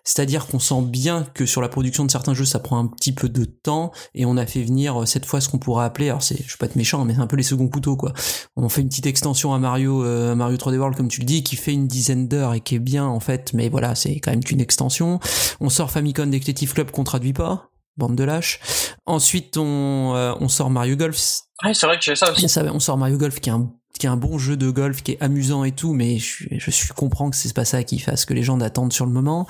C'est-à-dire 0.07 0.47
qu'on 0.47 0.59
sent 0.59 0.84
bien 0.84 1.25
que 1.34 1.45
sur 1.45 1.61
la 1.61 1.67
production 1.67 2.05
de 2.05 2.11
certains 2.11 2.34
jeux, 2.34 2.45
ça 2.45 2.59
prend 2.59 2.80
un 2.80 2.88
petit 2.88 3.11
peu 3.11 3.28
de 3.28 3.43
temps 3.43 3.91
et 4.15 4.25
on 4.25 4.38
a 4.38 4.45
fait 4.45 4.63
venir 4.63 5.01
euh, 5.01 5.05
cette 5.05 5.25
fois 5.25 5.41
ce 5.41 5.49
qu'on 5.49 5.57
pourrait 5.57 5.84
appeler, 5.84 6.07
alors 6.07 6.23
c'est, 6.23 6.38
je 6.38 6.53
veux 6.53 6.57
pas 6.57 6.67
être 6.67 6.78
méchant, 6.78 7.03
mais 7.03 7.15
c'est 7.15 7.19
un 7.19 7.28
peu 7.28 7.36
les 7.36 7.43
seconds 7.43 7.67
couteaux 7.67 7.97
quoi. 7.97 8.13
On 8.55 8.69
fait 8.69 8.80
une 8.80 8.88
petite 8.88 9.05
extension 9.05 9.53
à 9.53 9.59
Mario, 9.59 10.05
euh, 10.05 10.34
Mario 10.34 10.55
3D 10.72 10.78
World 10.78 10.97
comme 10.97 11.07
tu 11.07 11.20
le 11.22 11.26
dis, 11.26 11.43
qui 11.43 11.55
fait 11.55 11.74
une 11.74 11.88
dizaine 11.88 12.28
d'heures 12.28 12.53
et 12.53 12.61
qui 12.61 12.76
est 12.76 12.80
bien 12.80 13.05
en 13.05 13.20
fait, 13.20 13.53
mais 13.53 13.70
voilà, 13.70 13.95
c'est 13.95 14.20
quand 14.20 14.32
même 14.32 14.43
qu'une 14.43 14.61
extension. 14.61 15.20
On 15.59 15.70
sort 15.70 15.91
Famicom 15.91 16.30
Detective 16.30 16.74
Club 16.74 16.91
qu'on 16.91 17.03
traduit 17.03 17.34
pas, 17.34 17.70
bande 17.97 18.15
de 18.15 18.24
lâches. 18.24 18.59
Ensuite, 19.05 19.57
on, 19.57 20.13
euh, 20.15 20.34
on 20.39 20.49
sort 20.49 20.70
Mario 20.70 20.95
Golf. 20.95 21.18
Ouais, 21.63 21.74
c'est 21.74 21.88
vrai 21.88 21.97
que 21.97 22.03
j'ai 22.03 22.15
ça 22.15 22.32
aussi. 22.32 22.45
on 22.72 22.80
sort 22.80 22.97
Mario 22.97 23.18
Golf 23.18 23.39
qui 23.39 23.49
est 23.49 23.53
un 23.53 23.72
qui 23.97 24.05
est 24.05 24.09
un 24.09 24.18
bon 24.18 24.38
jeu 24.38 24.55
de 24.57 24.70
golf, 24.70 25.01
qui 25.01 25.13
est 25.13 25.22
amusant 25.22 25.63
et 25.63 25.72
tout, 25.72 25.93
mais 25.93 26.20
je, 26.20 26.45
je, 26.51 26.70
je 26.72 26.93
comprends 26.93 27.32
que 27.32 27.36
c'est 27.36 27.53
pas 27.53 27.65
ça 27.65 27.84
qui 27.84 27.97
fasse 27.97 28.26
que 28.26 28.36
les 28.36 28.43
gens 28.43 28.59
attendent 28.61 28.93
sur 28.93 29.07
le 29.07 29.11
moment. 29.11 29.47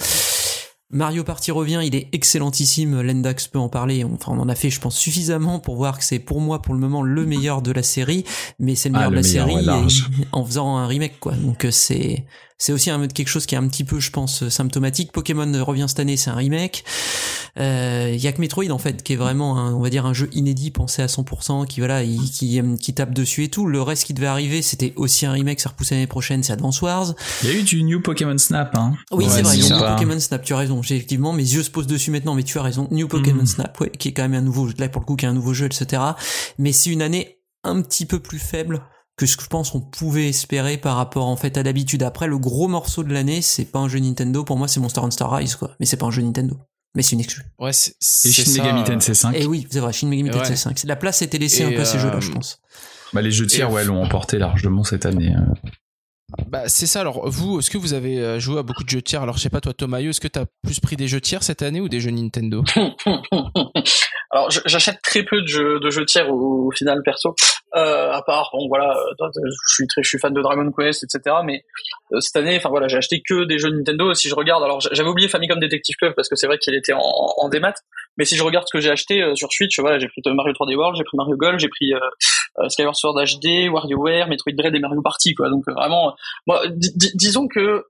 Mario 0.89 1.25
Party 1.25 1.51
revient, 1.51 1.81
il 1.83 1.95
est 1.95 2.07
excellentissime, 2.13 3.01
Lendax 3.01 3.49
peut 3.49 3.59
en 3.59 3.67
parler, 3.67 4.05
enfin 4.05 4.31
on 4.31 4.39
en 4.39 4.47
a 4.47 4.55
fait 4.55 4.69
je 4.69 4.79
pense 4.79 4.97
suffisamment 4.97 5.59
pour 5.59 5.75
voir 5.75 5.97
que 5.97 6.03
c'est 6.03 6.19
pour 6.19 6.39
moi 6.39 6.61
pour 6.61 6.73
le 6.73 6.79
moment 6.79 7.03
le 7.03 7.25
meilleur 7.25 7.61
de 7.61 7.73
la 7.73 7.83
série, 7.83 8.23
mais 8.57 8.75
c'est 8.75 8.88
le 8.88 8.93
meilleur 8.93 9.09
ah, 9.09 9.11
de 9.11 9.15
la 9.15 9.23
série 9.23 9.55
en 10.31 10.45
faisant 10.45 10.77
un 10.77 10.88
remake 10.88 11.19
quoi. 11.19 11.33
Donc 11.33 11.65
euh, 11.65 11.71
c'est 11.71 12.25
c'est 12.58 12.74
aussi 12.74 12.89
un, 12.89 13.08
quelque 13.08 13.28
chose 13.28 13.45
qui 13.45 13.55
est 13.55 13.58
un 13.58 13.68
petit 13.68 13.84
peu, 13.84 13.99
je 13.99 14.12
pense, 14.12 14.47
symptomatique. 14.49 15.12
Pokémon 15.12 15.51
revient 15.64 15.86
cette 15.88 15.99
année, 15.99 16.18
c'est 16.18 16.30
un 16.30 16.36
remake. 16.36 16.84
Il 17.55 17.62
euh, 17.64 18.16
y 18.16 18.28
a 18.28 18.32
que 18.32 18.41
Metroid 18.41 18.70
en 18.70 18.78
fait 18.78 19.01
qui 19.01 19.14
est 19.14 19.16
vraiment, 19.16 19.58
un, 19.58 19.74
on 19.74 19.82
va 19.82 19.89
dire, 19.89 20.05
un 20.05 20.14
jeu 20.14 20.30
inédit 20.34 20.72
pensé 20.72 21.01
à 21.01 21.08
100%, 21.08 21.66
qui 21.66 21.80
voilà, 21.80 22.03
qui, 22.03 22.62
qui, 22.80 22.93
tape 22.93 23.14
dessus 23.14 23.43
et 23.43 23.49
tout. 23.49 23.66
Le 23.66 23.82
reste 23.82 24.05
qui 24.05 24.14
devait 24.14 24.28
arriver, 24.28 24.62
c'était 24.62 24.93
aussi 24.95 25.26
un 25.26 25.32
remake, 25.32 25.60
ça 25.60 25.70
repousse 25.70 25.91
l'année 25.91 26.08
prochaine, 26.08 26.43
c'est 26.43 26.53
Advance 26.53 26.82
Wars. 26.82 27.14
Il 27.43 27.49
y 27.49 27.51
a 27.51 27.55
eu 27.55 27.64
du 27.64 27.84
New 27.84 28.01
Pokémon 28.01 28.38
Snap, 28.38 28.76
hein. 28.76 28.93
Oui, 29.12 29.26
c'est 29.30 29.41
vrai, 29.41 29.58
il 29.58 29.68
y 29.68 29.72
a 29.72 29.93
Pokémon 29.93 30.20
Snap. 30.20 30.43
Tu 30.43 30.53
as 30.53 30.58
raison. 30.58 30.82
J'ai 30.82 30.95
effectivement 30.95 31.34
mes 31.34 31.43
yeux 31.43 31.64
se 31.64 31.72
posent 31.72 31.88
dessus 31.88 32.12
maintenant, 32.12 32.36
mais 32.36 32.43
tu 32.43 32.58
as 32.60 32.64
raison. 32.64 32.88
New 32.91 33.08
Pokémon 33.08 33.43
mm. 33.43 33.47
Snap, 33.47 33.80
ouais, 33.80 33.91
qui 33.91 34.10
est 34.10 34.14
quand 34.14 34.24
même 34.24 34.36
un 34.36 34.41
nouveau, 34.41 34.70
là 34.78 34.89
pour 34.89 35.01
le 35.01 35.05
coup, 35.05 35.16
qui 35.16 35.26
est 35.26 35.30
un 35.30 35.34
nouveau 35.34 35.53
jeu, 35.53 35.66
etc. 35.66 36.01
Mais 36.58 36.72
c'est 36.72 36.89
une 36.89 37.01
année 37.01 37.39
un 37.64 37.82
petit 37.82 38.05
peu 38.05 38.20
plus 38.20 38.39
faible 38.39 38.82
que 39.18 39.26
ce 39.26 39.36
que 39.36 39.43
je 39.43 39.49
pense 39.49 39.74
on 39.74 39.82
pouvait 39.82 40.30
espérer 40.30 40.78
par 40.78 40.95
rapport 40.95 41.26
en 41.26 41.36
fait 41.36 41.57
à 41.57 41.63
l'habitude. 41.63 42.03
Après, 42.03 42.28
le 42.28 42.38
gros 42.38 42.68
morceau 42.68 43.03
de 43.03 43.11
l'année, 43.11 43.41
c'est 43.41 43.65
pas 43.65 43.80
un 43.80 43.89
jeu 43.89 43.99
Nintendo. 43.99 44.43
Pour 44.43 44.57
moi, 44.57 44.68
c'est 44.68 44.80
Monster 44.80 45.01
Hunter 45.01 45.26
Rise, 45.28 45.55
quoi. 45.55 45.76
Mais 45.80 45.86
c'est 45.86 45.97
pas 45.97 46.05
un 46.05 46.11
jeu 46.11 46.22
Nintendo. 46.22 46.57
Mais 46.95 47.03
c'est 47.03 47.13
une 47.13 47.20
excuse. 47.20 47.43
Ouais, 47.59 47.74
c'est 47.74 48.30
Et 48.30 48.32
Shin 48.32 48.51
Megami 48.51 48.84
Tensei 48.84 49.13
5. 49.13 49.36
Et 49.36 49.45
oui, 49.45 49.68
c'est 49.70 49.80
vrai, 49.80 49.91
Shin 49.91 50.07
Megami 50.07 50.30
Tensei 50.30 50.55
5. 50.55 50.84
La 50.86 50.95
place 50.95 51.22
a 51.22 51.26
été 51.26 51.38
laissée 51.38 51.63
un 51.63 51.72
peu 51.72 51.82
à 51.82 51.86
ces 51.86 51.99
jeux-là, 51.99 52.20
je 52.20 52.30
euh, 52.30 52.34
pense. 52.34 52.61
Bah, 53.13 53.22
les 53.22 53.32
jeux 53.32 53.45
de 53.45 53.51
tir, 53.51 53.72
ouais, 53.72 53.84
l'ont 53.84 54.03
emporté 54.03 54.38
largement 54.38 54.84
cette 54.84 55.05
année. 55.05 55.36
Euh. 55.36 55.70
Bah, 56.47 56.68
c'est 56.68 56.88
ça. 56.88 57.01
Alors, 57.01 57.30
vous, 57.30 57.59
est-ce 57.59 57.70
que 57.70 57.78
vous 57.78 57.93
avez 57.93 58.20
euh, 58.20 58.39
joué 58.39 58.59
à 58.59 58.63
beaucoup 58.63 58.84
de 58.84 58.89
jeux 58.89 59.01
tiers 59.01 59.22
Alors, 59.22 59.38
je 59.38 59.41
sais 59.41 59.49
pas, 59.49 59.61
toi, 59.61 59.74
Thomayo, 59.74 60.09
est-ce 60.09 60.20
que 60.20 60.28
tu 60.28 60.39
as 60.39 60.45
plus 60.63 60.80
pris 60.80 60.95
des 60.95 61.07
jeux 61.07 61.22
tiers 61.22 61.41
cette 61.41 61.61
année 61.61 61.80
ou 61.80 61.88
des 61.88 61.99
jeux 62.01 62.11
Nintendo? 62.11 62.63
Alors, 64.32 64.49
j'achète 64.65 65.01
très 65.01 65.24
peu 65.24 65.41
de 65.41 65.47
jeux, 65.47 65.80
de 65.80 65.89
jeux 65.89 66.05
tiers 66.05 66.30
au, 66.30 66.70
final 66.72 67.01
perso. 67.03 67.34
Euh, 67.76 68.11
à 68.11 68.22
part, 68.22 68.49
bon, 68.53 68.68
voilà, 68.70 68.97
euh, 68.97 69.28
je 69.36 69.74
suis 69.74 69.88
très, 69.88 70.01
je 70.01 70.07
suis 70.07 70.20
fan 70.20 70.34
de 70.34 70.41
Dragon 70.41 70.72
Quest, 70.72 71.03
etc. 71.03 71.36
Mais 71.43 71.63
euh, 72.13 72.20
cette 72.22 72.38
année, 72.38 72.55
enfin 72.57 72.70
voilà, 72.70 72.88
j'ai 72.88 72.97
acheté 72.97 73.22
que 73.28 73.43
des 73.43 73.59
jeux 73.59 73.70
Nintendo. 73.70 74.13
Si 74.13 74.30
je 74.30 74.36
regarde, 74.36 74.63
alors 74.63 74.80
j'avais 74.80 75.09
oublié 75.09 75.28
Famicom 75.28 75.59
Detective 75.59 75.95
Club 75.97 76.13
parce 76.15 76.30
que 76.30 76.36
c'est 76.36 76.47
vrai 76.47 76.57
qu'il 76.57 76.76
était 76.76 76.93
en, 76.93 77.01
en 77.01 77.49
démat. 77.49 77.74
Mais 78.18 78.26
si 78.26 78.36
je 78.36 78.43
regarde 78.43 78.65
ce 78.68 78.78
que 78.78 78.82
j'ai 78.82 78.89
acheté 78.89 79.22
sur 79.36 79.51
Switch, 79.51 79.80
voilà, 79.80 79.99
j'ai 79.99 80.07
pris 80.07 80.22
Mario 80.34 80.53
3D 80.53 80.76
World, 80.76 80.97
j'ai 80.97 81.03
pris 81.03 81.18
Mario 81.18 81.36
Golf, 81.36 81.59
j'ai 81.59 81.68
pris 81.68 81.91
Skyward 82.70 82.95
Sword 82.95 83.15
HD, 83.24 83.70
WarioWare, 83.70 84.28
Metroid 84.28 84.53
Dread 84.53 84.74
et 84.74 84.80
Mario 84.80 85.01
Party, 85.03 85.36
quoi. 85.36 85.49
Donc 85.49 85.63
vraiment, 85.68 86.15
moi, 86.47 86.63
disons 87.13 87.47
que 87.47 87.86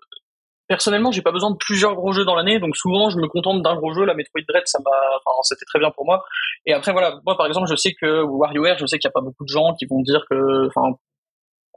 personnellement, 0.67 1.11
j'ai 1.11 1.21
pas 1.21 1.31
besoin 1.31 1.51
de 1.51 1.57
plusieurs 1.57 1.95
gros 1.95 2.11
jeux 2.11 2.25
dans 2.25 2.35
l'année, 2.35 2.59
donc 2.59 2.75
souvent 2.75 3.09
je 3.09 3.17
me 3.17 3.27
contente 3.27 3.61
d'un 3.61 3.75
gros 3.75 3.93
jeu. 3.93 4.05
La 4.05 4.13
Metroid 4.13 4.41
Dread, 4.47 4.63
ça 4.65 4.79
m'a, 4.83 4.91
enfin, 5.25 5.37
c'était 5.43 5.65
très 5.65 5.79
bien 5.79 5.91
pour 5.91 6.05
moi. 6.05 6.23
Et 6.65 6.73
après 6.73 6.91
voilà, 6.91 7.19
moi 7.25 7.37
par 7.37 7.45
exemple, 7.47 7.67
je 7.69 7.75
sais 7.75 7.93
que 7.99 8.23
WarioWare, 8.23 8.77
je 8.77 8.85
sais 8.85 8.99
qu'il 8.99 9.07
y 9.07 9.11
a 9.11 9.13
pas 9.13 9.21
beaucoup 9.21 9.43
de 9.43 9.49
gens 9.49 9.73
qui 9.79 9.85
vont 9.85 10.01
dire 10.01 10.23
que, 10.29 10.67
enfin, 10.67 10.95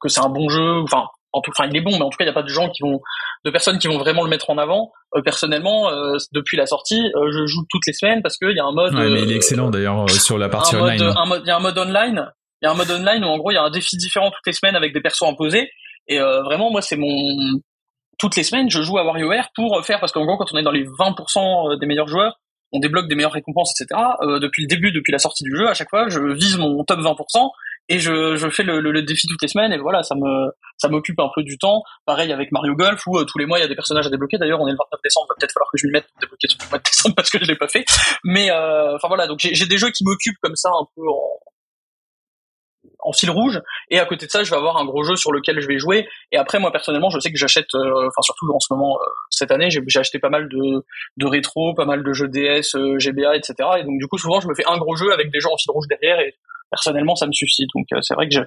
que 0.00 0.08
c'est 0.08 0.20
un 0.20 0.28
bon 0.28 0.48
jeu. 0.48 0.82
Enfin, 0.82 1.06
en 1.32 1.40
tout, 1.40 1.52
enfin, 1.56 1.68
il 1.70 1.76
est 1.76 1.80
bon, 1.80 1.92
mais 1.92 2.02
en 2.02 2.10
tout 2.10 2.16
cas, 2.16 2.24
il 2.24 2.28
y 2.28 2.30
a 2.30 2.34
pas 2.34 2.42
de 2.42 2.48
gens 2.48 2.68
qui 2.70 2.82
vont, 2.82 3.00
de 3.44 3.50
personnes 3.50 3.78
qui 3.78 3.86
vont 3.86 3.98
vraiment 3.98 4.24
le 4.24 4.30
mettre 4.30 4.50
en 4.50 4.58
avant. 4.58 4.90
Euh, 5.14 5.22
personnellement, 5.22 5.90
euh, 5.90 6.16
depuis 6.32 6.56
la 6.56 6.66
sortie, 6.66 7.00
euh, 7.14 7.30
je 7.30 7.46
joue 7.46 7.64
toutes 7.70 7.86
les 7.86 7.92
semaines 7.92 8.22
parce 8.22 8.36
qu'il 8.36 8.56
y 8.56 8.60
a 8.60 8.64
un 8.64 8.72
mode. 8.72 8.94
Ouais, 8.94 9.08
mais 9.08 9.22
il 9.22 9.32
est 9.32 9.36
excellent 9.36 9.70
d'ailleurs 9.70 10.08
sur 10.10 10.38
la 10.38 10.48
partie 10.48 10.76
online. 10.76 10.98
il 10.98 11.46
y 11.46 11.50
a 11.50 11.56
un 11.56 11.60
mode 11.60 11.78
online. 11.78 12.32
Il 12.62 12.66
y 12.66 12.68
a 12.68 12.72
un 12.72 12.74
mode 12.74 12.90
online 12.90 13.24
où 13.24 13.28
en 13.28 13.38
gros 13.38 13.50
il 13.52 13.54
y 13.54 13.58
a 13.58 13.62
un 13.62 13.70
défi 13.70 13.96
différent 13.96 14.30
toutes 14.30 14.46
les 14.46 14.52
semaines 14.52 14.76
avec 14.76 14.92
des 14.92 15.00
persos 15.00 15.22
imposés. 15.22 15.70
Et 16.08 16.18
vraiment, 16.18 16.70
moi, 16.70 16.82
c'est 16.82 16.96
mon 16.96 17.08
toutes 18.20 18.36
les 18.36 18.42
semaines, 18.44 18.70
je 18.70 18.82
joue 18.82 18.98
à 18.98 19.04
WarioWare 19.04 19.48
pour 19.54 19.84
faire, 19.84 19.98
parce 19.98 20.12
qu'en 20.12 20.24
gros, 20.24 20.36
quand 20.36 20.52
on 20.52 20.58
est 20.58 20.62
dans 20.62 20.70
les 20.70 20.84
20% 20.84 21.72
euh, 21.72 21.76
des 21.76 21.86
meilleurs 21.86 22.06
joueurs, 22.06 22.38
on 22.70 22.78
débloque 22.78 23.08
des 23.08 23.16
meilleures 23.16 23.32
récompenses, 23.32 23.72
etc. 23.80 24.00
Euh, 24.20 24.38
depuis 24.38 24.62
le 24.62 24.68
début, 24.68 24.92
depuis 24.92 25.10
la 25.10 25.18
sortie 25.18 25.42
du 25.42 25.56
jeu, 25.56 25.68
à 25.68 25.74
chaque 25.74 25.88
fois, 25.88 26.08
je 26.08 26.20
vise 26.20 26.56
mon 26.58 26.84
top 26.84 27.00
20% 27.00 27.50
et 27.88 27.98
je, 27.98 28.36
je 28.36 28.48
fais 28.50 28.62
le, 28.62 28.78
le, 28.80 29.02
défi 29.02 29.26
toutes 29.26 29.42
les 29.42 29.48
semaines 29.48 29.72
et 29.72 29.78
voilà, 29.78 30.04
ça 30.04 30.14
me 30.14 30.50
ça 30.76 30.88
m'occupe 30.88 31.18
un 31.18 31.30
peu 31.34 31.42
du 31.42 31.58
temps. 31.58 31.82
Pareil 32.06 32.32
avec 32.32 32.52
Mario 32.52 32.76
Golf 32.76 33.02
où 33.08 33.18
euh, 33.18 33.24
tous 33.24 33.38
les 33.38 33.46
mois 33.46 33.58
il 33.58 33.62
y 33.62 33.64
a 33.64 33.68
des 33.68 33.74
personnages 33.74 34.06
à 34.06 34.10
débloquer. 34.10 34.38
D'ailleurs, 34.38 34.60
on 34.60 34.68
est 34.68 34.72
le 34.72 34.76
29 34.78 35.00
décembre, 35.02 35.26
va 35.30 35.34
peut-être 35.40 35.52
falloir 35.52 35.70
que 35.72 35.78
je 35.78 35.86
m'y 35.86 35.92
mette 35.92 36.06
pour 36.06 36.20
débloquer 36.20 36.46
sur 36.46 36.58
le 36.62 36.68
mois 36.68 36.78
de 36.78 36.84
décembre 36.84 37.14
parce 37.16 37.30
que 37.30 37.38
je 37.42 37.44
l'ai 37.46 37.56
pas 37.56 37.68
fait. 37.68 37.84
Mais 38.22 38.52
enfin 38.52 39.08
voilà, 39.08 39.26
donc 39.26 39.40
j'ai 39.40 39.66
des 39.66 39.78
jeux 39.78 39.90
qui 39.90 40.04
m'occupent 40.04 40.38
comme 40.40 40.56
ça 40.56 40.68
un 40.68 40.86
peu 40.94 41.08
en, 41.08 41.40
en 43.02 43.12
fil 43.12 43.30
rouge. 43.30 43.60
Et 43.90 43.98
à 43.98 44.06
côté 44.06 44.26
de 44.26 44.30
ça 44.30 44.42
je 44.44 44.50
vais 44.50 44.56
avoir 44.56 44.76
un 44.76 44.84
gros 44.84 45.02
jeu 45.02 45.16
sur 45.16 45.32
lequel 45.32 45.60
je 45.60 45.66
vais 45.66 45.78
jouer. 45.78 46.08
Et 46.32 46.36
après 46.36 46.58
moi 46.58 46.72
personnellement 46.72 47.10
je 47.10 47.18
sais 47.18 47.30
que 47.30 47.38
j'achète 47.38 47.74
euh, 47.74 48.08
enfin 48.08 48.22
surtout 48.22 48.50
en 48.52 48.60
ce 48.60 48.72
moment 48.72 48.96
euh, 48.96 49.06
cette 49.30 49.50
année 49.50 49.68
j'ai 49.70 50.00
acheté 50.00 50.18
pas 50.18 50.30
mal 50.30 50.48
de 50.48 50.84
de 51.16 51.26
rétro 51.26 51.74
pas 51.74 51.84
mal 51.84 52.02
de 52.02 52.12
jeux 52.12 52.28
DS 52.28 52.74
euh, 52.74 52.98
GBA 52.98 53.36
etc 53.36 53.54
et 53.78 53.84
donc 53.84 53.98
du 53.98 54.06
coup 54.06 54.18
souvent 54.18 54.40
je 54.40 54.48
me 54.48 54.54
fais 54.54 54.64
un 54.66 54.78
gros 54.78 54.96
jeu 54.96 55.12
avec 55.12 55.30
des 55.30 55.40
jeux 55.40 55.50
en 55.52 55.56
fil 55.56 55.70
rouge 55.70 55.86
derrière. 55.88 56.20
Et 56.20 56.34
personnellement 56.70 57.14
ça 57.14 57.26
me 57.26 57.32
suffit. 57.32 57.66
Donc 57.74 57.86
c'est 58.02 58.14
vrai 58.14 58.28
que 58.28 58.34
je 58.34 58.40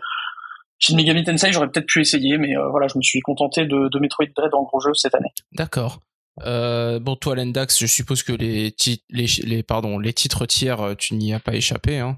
Shin 0.79 0.95
Megami 0.95 1.23
Tensei 1.23 1.51
j'aurais 1.51 1.69
peut-être 1.69 1.87
pu 1.87 2.01
essayer 2.01 2.37
mais 2.37 2.55
voilà 2.71 2.87
je 2.87 2.97
me 2.97 3.03
suis 3.03 3.21
contenté 3.21 3.65
de, 3.65 3.89
de 3.89 3.99
Metroid 3.99 4.27
Dread 4.35 4.53
en 4.53 4.63
gros 4.63 4.79
jeu 4.79 4.93
cette 4.93 5.15
année. 5.15 5.31
D'accord. 5.51 5.99
Bon, 6.35 7.15
toi, 7.15 7.35
Lendax, 7.35 7.79
je 7.79 7.85
suppose 7.85 8.23
que 8.23 8.33
les, 8.33 8.75
les 9.11 10.13
titres 10.13 10.45
tiers, 10.47 10.95
tu 10.97 11.13
n'y 11.13 11.31
as 11.31 11.39
pas 11.39 11.53
échappé, 11.53 11.99
hein 11.99 12.17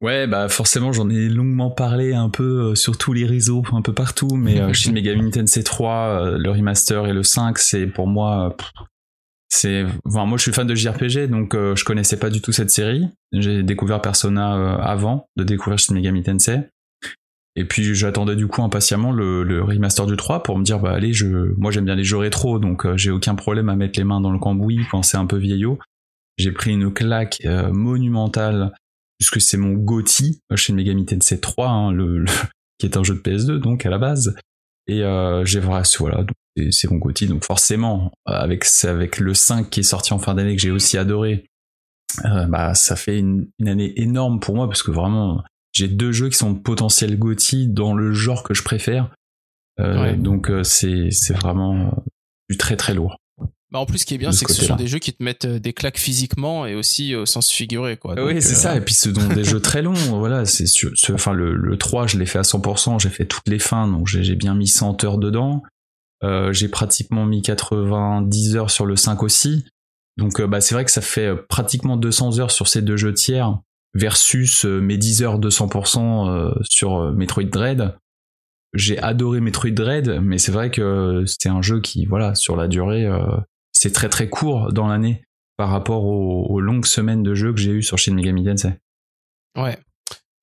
Ouais, 0.00 0.26
bah 0.26 0.48
forcément, 0.48 0.92
j'en 0.92 1.10
ai 1.10 1.28
longuement 1.28 1.70
parlé 1.70 2.14
un 2.14 2.30
peu 2.30 2.70
euh, 2.70 2.74
sur 2.74 2.96
tous 2.96 3.12
les 3.12 3.26
réseaux, 3.26 3.62
un 3.72 3.82
peu 3.82 3.92
partout, 3.92 4.34
mais 4.34 4.58
euh, 4.58 4.72
Shin 4.72 4.92
Megami 4.92 5.30
Tensei 5.30 5.62
3, 5.62 5.92
euh, 5.92 6.38
le 6.38 6.50
remaster 6.50 7.06
et 7.06 7.12
le 7.12 7.22
5, 7.22 7.58
c'est 7.58 7.86
pour 7.86 8.06
moi 8.06 8.56
c'est 9.52 9.84
enfin, 10.06 10.26
moi 10.26 10.38
je 10.38 10.42
suis 10.42 10.52
fan 10.52 10.64
de 10.64 10.76
JRPG 10.76 11.28
donc 11.28 11.54
je 11.56 11.84
connaissais 11.84 12.16
pas 12.16 12.30
du 12.30 12.40
tout 12.40 12.52
cette 12.52 12.70
série. 12.70 13.08
J'ai 13.32 13.64
découvert 13.64 14.00
Persona 14.00 14.76
avant 14.76 15.26
de 15.36 15.42
découvrir 15.42 15.76
Shin 15.80 15.94
Megami 15.94 16.22
Tensei. 16.22 16.60
Et 17.56 17.64
puis 17.64 17.96
j'attendais 17.96 18.36
du 18.36 18.46
coup 18.46 18.62
impatiemment 18.62 19.10
le, 19.10 19.42
le, 19.42 19.60
remaster 19.60 20.06
du 20.06 20.16
3 20.16 20.44
pour 20.44 20.56
me 20.56 20.62
dire 20.62 20.78
bah 20.78 20.92
allez, 20.92 21.12
je 21.12 21.52
moi 21.58 21.72
j'aime 21.72 21.84
bien 21.84 21.96
les 21.96 22.04
jeux 22.04 22.18
rétro 22.18 22.60
donc 22.60 22.86
j'ai 22.94 23.10
aucun 23.10 23.34
problème 23.34 23.68
à 23.68 23.74
mettre 23.74 23.98
les 23.98 24.04
mains 24.04 24.20
dans 24.20 24.30
le 24.30 24.38
cambouis 24.38 24.86
quand 24.88 25.02
c'est 25.02 25.16
un 25.16 25.26
peu 25.26 25.36
vieillot. 25.36 25.80
J'ai 26.38 26.52
pris 26.52 26.70
une 26.70 26.92
claque 26.92 27.42
monumentale 27.72 28.72
puisque 29.20 29.40
c'est 29.40 29.56
mon 29.56 29.74
GOTY 29.74 30.40
chez 30.56 30.72
Megami 30.72 31.06
Tensei 31.06 31.38
3, 31.38 31.68
hein, 31.68 31.92
le, 31.92 32.24
qui 32.78 32.86
est 32.86 32.96
un 32.96 33.04
jeu 33.04 33.14
de 33.14 33.20
PS2 33.20 33.58
donc 33.58 33.86
à 33.86 33.90
la 33.90 33.98
base. 33.98 34.34
Et 34.88 35.04
euh, 35.04 35.44
j'ai 35.44 35.60
voilà, 35.60 35.84
voilà 35.98 36.24
c'est 36.72 36.90
mon 36.90 36.96
GOTY, 36.96 37.28
donc 37.28 37.44
forcément 37.44 38.12
avec 38.26 38.64
avec 38.82 39.20
le 39.20 39.34
5 39.34 39.70
qui 39.70 39.80
est 39.80 39.84
sorti 39.84 40.12
en 40.12 40.18
fin 40.18 40.34
d'année 40.34 40.56
que 40.56 40.62
j'ai 40.62 40.72
aussi 40.72 40.98
adoré, 40.98 41.44
euh, 42.24 42.46
bah 42.46 42.74
ça 42.74 42.96
fait 42.96 43.18
une, 43.18 43.48
année 43.64 43.92
énorme 44.00 44.40
pour 44.40 44.54
moi 44.54 44.66
parce 44.66 44.82
que 44.82 44.90
vraiment 44.90 45.42
j'ai 45.72 45.88
deux 45.88 46.12
jeux 46.12 46.28
qui 46.28 46.36
sont 46.36 46.54
potentiels 46.54 47.18
GOTY 47.18 47.68
dans 47.68 47.94
le 47.94 48.12
genre 48.12 48.42
que 48.42 48.54
je 48.54 48.62
préfère. 48.62 49.14
Euh, 49.78 50.16
donc 50.16 50.50
euh, 50.50 50.64
c'est 50.64 51.10
vraiment 51.34 52.04
du 52.48 52.56
très 52.56 52.76
très 52.76 52.94
lourd. 52.94 53.16
Bah 53.72 53.78
en 53.78 53.86
plus, 53.86 53.98
ce 53.98 54.06
qui 54.06 54.14
est 54.14 54.18
bien, 54.18 54.32
c'est 54.32 54.44
que 54.44 54.52
ce 54.52 54.64
sont 54.64 54.74
des 54.74 54.88
jeux 54.88 54.98
qui 54.98 55.12
te 55.12 55.22
mettent 55.22 55.44
euh, 55.44 55.58
des 55.60 55.72
claques 55.72 55.98
physiquement 55.98 56.66
et 56.66 56.74
aussi 56.74 57.14
au 57.14 57.24
sens 57.24 57.50
figuré, 57.50 57.96
quoi. 57.96 58.16
oui, 58.18 58.42
c'est 58.42 58.54
euh, 58.54 58.56
ça. 58.56 58.76
Et 58.76 58.80
puis, 58.80 58.94
ce 58.94 59.14
sont 59.14 59.28
des 59.28 59.44
jeux 59.44 59.60
très 59.60 59.80
longs. 59.80 59.94
Voilà, 60.18 60.44
c'est 60.44 60.64
enfin, 61.12 61.32
le, 61.32 61.54
le 61.54 61.76
3, 61.76 62.08
je 62.08 62.18
l'ai 62.18 62.26
fait 62.26 62.40
à 62.40 62.42
100%. 62.42 62.98
J'ai 62.98 63.10
fait 63.10 63.26
toutes 63.26 63.48
les 63.48 63.60
fins, 63.60 63.86
donc 63.86 64.08
j'ai 64.08 64.34
bien 64.34 64.54
mis 64.54 64.66
100 64.66 65.04
heures 65.04 65.18
dedans. 65.18 65.62
Euh, 66.24 66.52
j'ai 66.52 66.68
pratiquement 66.68 67.24
mis 67.26 67.42
90 67.42 68.56
heures 68.56 68.70
sur 68.70 68.86
le 68.86 68.96
5 68.96 69.22
aussi. 69.22 69.64
Donc, 70.16 70.42
bah, 70.42 70.60
c'est 70.60 70.74
vrai 70.74 70.84
que 70.84 70.90
ça 70.90 71.00
fait 71.00 71.30
pratiquement 71.48 71.96
200 71.96 72.40
heures 72.40 72.50
sur 72.50 72.66
ces 72.66 72.82
deux 72.82 72.96
jeux 72.96 73.14
tiers 73.14 73.56
versus 73.94 74.64
mes 74.64 74.98
10 74.98 75.22
heures 75.22 75.38
de 75.38 75.48
100% 75.48 76.54
sur 76.68 77.12
Metroid 77.12 77.44
Dread 77.44 77.94
j'ai 78.72 79.00
adoré 79.00 79.40
Metroid 79.40 79.72
Dread, 79.72 80.20
mais 80.22 80.38
c'est 80.38 80.52
vrai 80.52 80.70
que 80.70 81.24
c'était 81.26 81.48
un 81.48 81.60
jeu 81.60 81.80
qui, 81.80 82.06
voilà, 82.06 82.36
sur 82.36 82.54
la 82.54 82.68
durée, 82.68 83.04
c'est 83.80 83.92
très 83.92 84.10
très 84.10 84.28
court 84.28 84.74
dans 84.74 84.88
l'année 84.88 85.24
par 85.56 85.70
rapport 85.70 86.04
aux, 86.04 86.60
longues 86.60 86.84
semaines 86.84 87.22
de 87.22 87.34
jeu 87.34 87.52
que 87.54 87.58
j'ai 87.58 87.70
eu 87.70 87.82
sur 87.82 87.96
Shin 87.96 88.12
Megami 88.12 88.44
Tensei. 88.44 88.74
Ouais. 89.56 89.78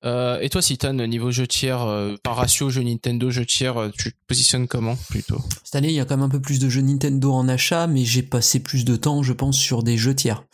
Euh, 0.04 0.40
et 0.40 0.48
toi, 0.48 0.60
Citan, 0.60 0.94
niveau 0.94 1.30
jeu 1.30 1.46
tiers, 1.46 1.82
euh, 1.82 2.16
par 2.22 2.36
ratio 2.36 2.68
jeu 2.68 2.82
Nintendo, 2.82 3.30
jeu 3.30 3.46
tiers, 3.46 3.76
euh, 3.76 3.90
tu 3.96 4.10
te 4.10 4.16
positionnes 4.26 4.66
comment 4.66 4.96
plutôt? 5.08 5.40
Cette 5.62 5.76
année, 5.76 5.88
il 5.88 5.94
y 5.94 6.00
a 6.00 6.04
quand 6.04 6.16
même 6.16 6.26
un 6.26 6.28
peu 6.28 6.40
plus 6.40 6.58
de 6.58 6.68
jeux 6.68 6.80
Nintendo 6.80 7.32
en 7.32 7.48
achat, 7.48 7.86
mais 7.86 8.04
j'ai 8.04 8.22
passé 8.22 8.58
plus 8.58 8.84
de 8.84 8.96
temps, 8.96 9.22
je 9.22 9.32
pense, 9.32 9.56
sur 9.56 9.84
des 9.84 9.96
jeux 9.96 10.14
tiers. 10.14 10.44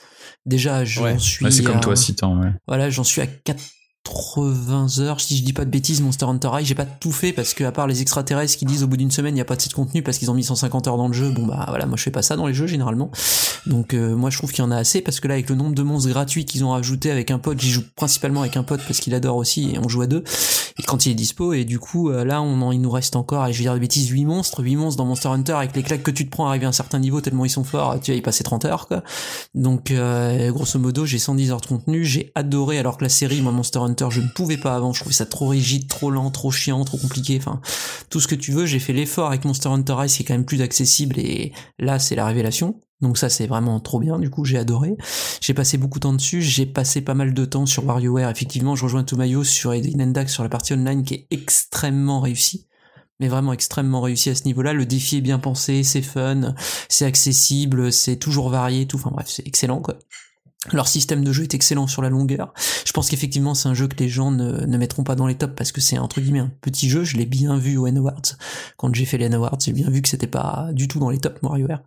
Déjà, 0.45 0.85
j'en 0.85 1.19
suis. 1.19 1.51
c'est 1.51 1.63
comme 1.63 1.81
toi, 1.81 1.97
Citan. 1.97 2.39
Ouais. 2.39 2.53
Voilà, 2.67 2.91
j'en 2.91 3.05
suis 3.05 3.23
à 3.23 3.27
4 3.27 3.63
80 4.05 4.99
heures, 5.01 5.21
si 5.21 5.37
je 5.37 5.43
dis 5.43 5.55
pas 5.55 5.65
de 5.65 5.71
bêtises, 5.71 6.03
Monster 6.03 6.27
Hunter 6.27 6.49
Rise, 6.53 6.67
j'ai 6.67 6.75
pas 6.75 6.85
tout 6.85 7.11
fait 7.11 7.33
parce 7.33 7.55
que 7.55 7.65
à 7.65 7.73
part 7.73 7.87
les 7.87 8.03
extraterrestres 8.03 8.57
qui 8.57 8.67
disent 8.67 8.83
au 8.83 8.87
bout 8.87 8.99
d'une 8.99 9.11
semaine 9.11 9.35
il 9.35 9.39
y 9.39 9.43
a 9.43 9.47
pas 9.47 9.57
de 9.57 9.63
site 9.63 9.73
contenu 9.73 10.03
parce 10.03 10.19
qu'ils 10.19 10.31
ont 10.31 10.35
mis 10.35 10.45
150 10.45 10.87
heures 10.89 10.99
dans 10.99 11.09
le 11.09 11.15
jeu, 11.15 11.31
bon 11.31 11.47
bah 11.47 11.65
voilà, 11.69 11.87
moi 11.87 11.97
je 11.97 12.03
fais 12.03 12.11
pas 12.11 12.21
ça 12.21 12.37
dans 12.37 12.47
les 12.47 12.53
jeux 12.53 12.67
généralement. 12.67 13.11
Donc 13.67 13.95
euh, 13.95 14.15
moi 14.15 14.29
je 14.29 14.37
trouve 14.37 14.53
qu'il 14.53 14.63
y 14.63 14.67
en 14.67 14.71
a 14.71 14.77
assez 14.77 15.01
parce 15.01 15.21
que 15.21 15.29
là 15.29 15.35
avec 15.35 15.49
le 15.49 15.57
nombre 15.57 15.75
de 15.75 15.83
monstres 15.83 16.11
gratuits 16.11 16.45
qu'ils 16.45 16.65
ont 16.65 16.71
rajouté 16.71 17.11
avec 17.11 17.31
un 17.31 17.39
pote, 17.39 17.59
j'y 17.61 17.71
joue 17.71 17.83
principalement 17.97 18.43
avec 18.43 18.59
un 18.59 18.63
pote 18.63 18.83
parce 18.87 19.01
qu'il 19.01 19.15
adore 19.15 19.37
aussi 19.37 19.71
et 19.71 19.79
on 19.79 19.89
joue 19.89 20.03
à 20.03 20.07
deux 20.07 20.23
et 20.79 20.83
quand 20.83 21.07
il 21.07 21.13
est 21.13 21.15
dispo 21.15 21.55
et 21.55 21.65
du 21.65 21.79
coup 21.79 22.11
euh, 22.11 22.25
là 22.25 22.43
on 22.43 22.61
en, 22.61 22.73
il 22.73 22.83
nous 22.83 22.91
reste 22.91 23.17
encore, 23.17 23.47
et 23.47 23.53
je 23.53 23.59
vais 23.59 23.65
dire 23.65 23.75
de 23.75 23.79
bêtises, 23.79 24.09
8 24.09 24.27
monstres, 24.27 24.63
8 24.63 24.77
monstres 24.77 24.99
dans 24.99 25.07
Monster 25.07 25.29
Hunter 25.29 25.53
avec 25.53 25.75
les 25.75 25.83
claques 25.83 26.03
que 26.03 26.11
tu 26.11 26.27
te 26.27 26.31
prends 26.31 26.47
arriver 26.47 26.67
à 26.67 26.69
un 26.69 26.73
certain 26.73 26.99
niveau 26.99 27.23
tellement 27.23 27.47
ils 27.47 27.51
sont 27.51 27.65
forts, 27.65 27.99
tu 28.01 28.11
vas 28.11 28.17
y 28.19 28.23
passer 28.23 28.45
30 28.45 28.67
heures 28.67 28.87
quoi. 28.87 29.03
Donc 29.55 29.91
euh, 29.91 30.51
grosso 30.51 30.79
modo 30.79 31.07
j'ai 31.07 31.19
110 31.19 31.53
heures 31.53 31.61
de 31.63 31.67
contenu, 31.67 32.05
j'ai 32.05 32.33
adoré 32.35 32.79
alors 32.79 32.99
que 32.99 33.05
la 33.05 33.09
série 33.09 33.41
moi 33.41 33.53
Monster 33.53 33.79
Hunter 33.79 33.94
je 34.11 34.21
ne 34.21 34.29
pouvais 34.29 34.57
pas 34.57 34.75
avant. 34.77 34.93
Je 34.93 35.01
trouvais 35.01 35.15
ça 35.15 35.27
trop 35.27 35.49
rigide, 35.49 35.89
trop 35.89 36.11
lent, 36.11 36.31
trop 36.31 36.51
chiant, 36.51 36.85
trop 36.85 36.99
compliqué. 36.99 37.37
Enfin, 37.39 37.61
tout 38.11 38.21
ce 38.21 38.29
que 38.29 38.35
tu 38.35 38.53
veux. 38.53 38.67
J'ai 38.67 38.79
fait 38.79 38.93
l'effort 38.93 39.29
avec 39.29 39.45
Monster 39.45 39.69
Hunter 39.69 39.95
Rise 39.95 40.15
qui 40.17 40.23
est 40.23 40.27
quand 40.27 40.35
même 40.35 40.45
plus 40.45 40.63
accessible 40.63 41.19
et 41.19 41.53
là, 41.79 41.99
c'est 41.99 42.15
la 42.15 42.27
révélation. 42.27 42.81
Donc 43.01 43.19
ça 43.19 43.29
c'est 43.29 43.47
vraiment 43.47 43.81
trop 43.81 43.99
bien, 43.99 44.19
du 44.19 44.31
coup 44.31 44.45
j'ai 44.45 44.57
adoré. 44.57 44.97
J'ai 45.41 45.53
passé 45.53 45.77
beaucoup 45.77 45.99
de 45.99 46.05
temps 46.05 46.13
dessus, 46.15 46.41
j'ai 46.41 46.65
passé 46.65 47.03
pas 47.03 47.13
mal 47.13 47.35
de 47.35 47.45
temps 47.45 47.67
sur 47.67 47.85
WarioWare, 47.85 48.31
effectivement 48.31 48.77
je 48.77 48.85
rejoins 48.85 49.05
Tomayo 49.05 49.45
sur 49.45 49.75
Inendax 49.75 50.33
sur 50.33 50.43
la 50.43 50.49
partie 50.49 50.73
online 50.73 51.05
qui 51.05 51.15
est 51.15 51.27
extrêmement 51.31 52.21
réussie. 52.21 52.67
Mais 53.21 53.29
vraiment 53.29 53.53
extrêmement 53.53 54.01
réussi 54.01 54.31
à 54.31 54.35
ce 54.35 54.45
niveau-là. 54.45 54.73
Le 54.73 54.87
défi 54.87 55.19
est 55.19 55.21
bien 55.21 55.39
pensé, 55.39 55.83
c'est 55.83 56.03
fun, 56.03 56.55
c'est 56.89 57.05
accessible, 57.05 57.93
c'est 57.93 58.17
toujours 58.17 58.49
varié, 58.49 58.87
tout. 58.87 58.97
Enfin 58.97 59.11
bref, 59.13 59.27
c'est 59.29 59.47
excellent 59.47 59.81
quoi. 59.81 59.99
Leur 60.73 60.89
système 60.89 61.23
de 61.25 61.33
jeu 61.33 61.43
est 61.43 61.55
excellent 61.55 61.87
sur 61.87 62.01
la 62.01 62.09
longueur. 62.09 62.55
Je 62.87 62.93
pense 62.93 63.11
qu'effectivement 63.11 63.55
c'est 63.55 63.69
un 63.69 63.75
jeu 63.75 63.87
que 63.87 63.97
les 63.97 64.09
gens 64.09 64.31
ne, 64.31 64.65
ne, 64.65 64.79
mettront 64.79 65.05
pas 65.05 65.15
dans 65.15 65.27
les 65.27 65.35
tops 65.35 65.55
parce 65.55 65.73
que 65.73 65.81
c'est 65.81 65.99
entre 65.99 66.21
guillemets 66.21 66.39
un 66.39 66.53
petit 66.63 66.89
jeu. 66.89 67.05
Je 67.05 67.17
l'ai 67.17 67.27
bien 67.27 67.59
vu 67.59 67.77
au 67.77 67.87
N 67.87 67.99
Awards. 67.99 68.37
Quand 68.77 68.95
j'ai 68.95 69.05
fait 69.05 69.19
les 69.19 69.27
N 69.27 69.35
Awards, 69.35 69.59
j'ai 69.63 69.73
bien 69.73 69.91
vu 69.91 70.01
que 70.01 70.09
c'était 70.09 70.27
pas 70.27 70.71
du 70.73 70.89
tout 70.89 70.99
dans 70.99 71.11
les 71.11 71.19
tops 71.19 71.41
WarioWare. 71.43 71.83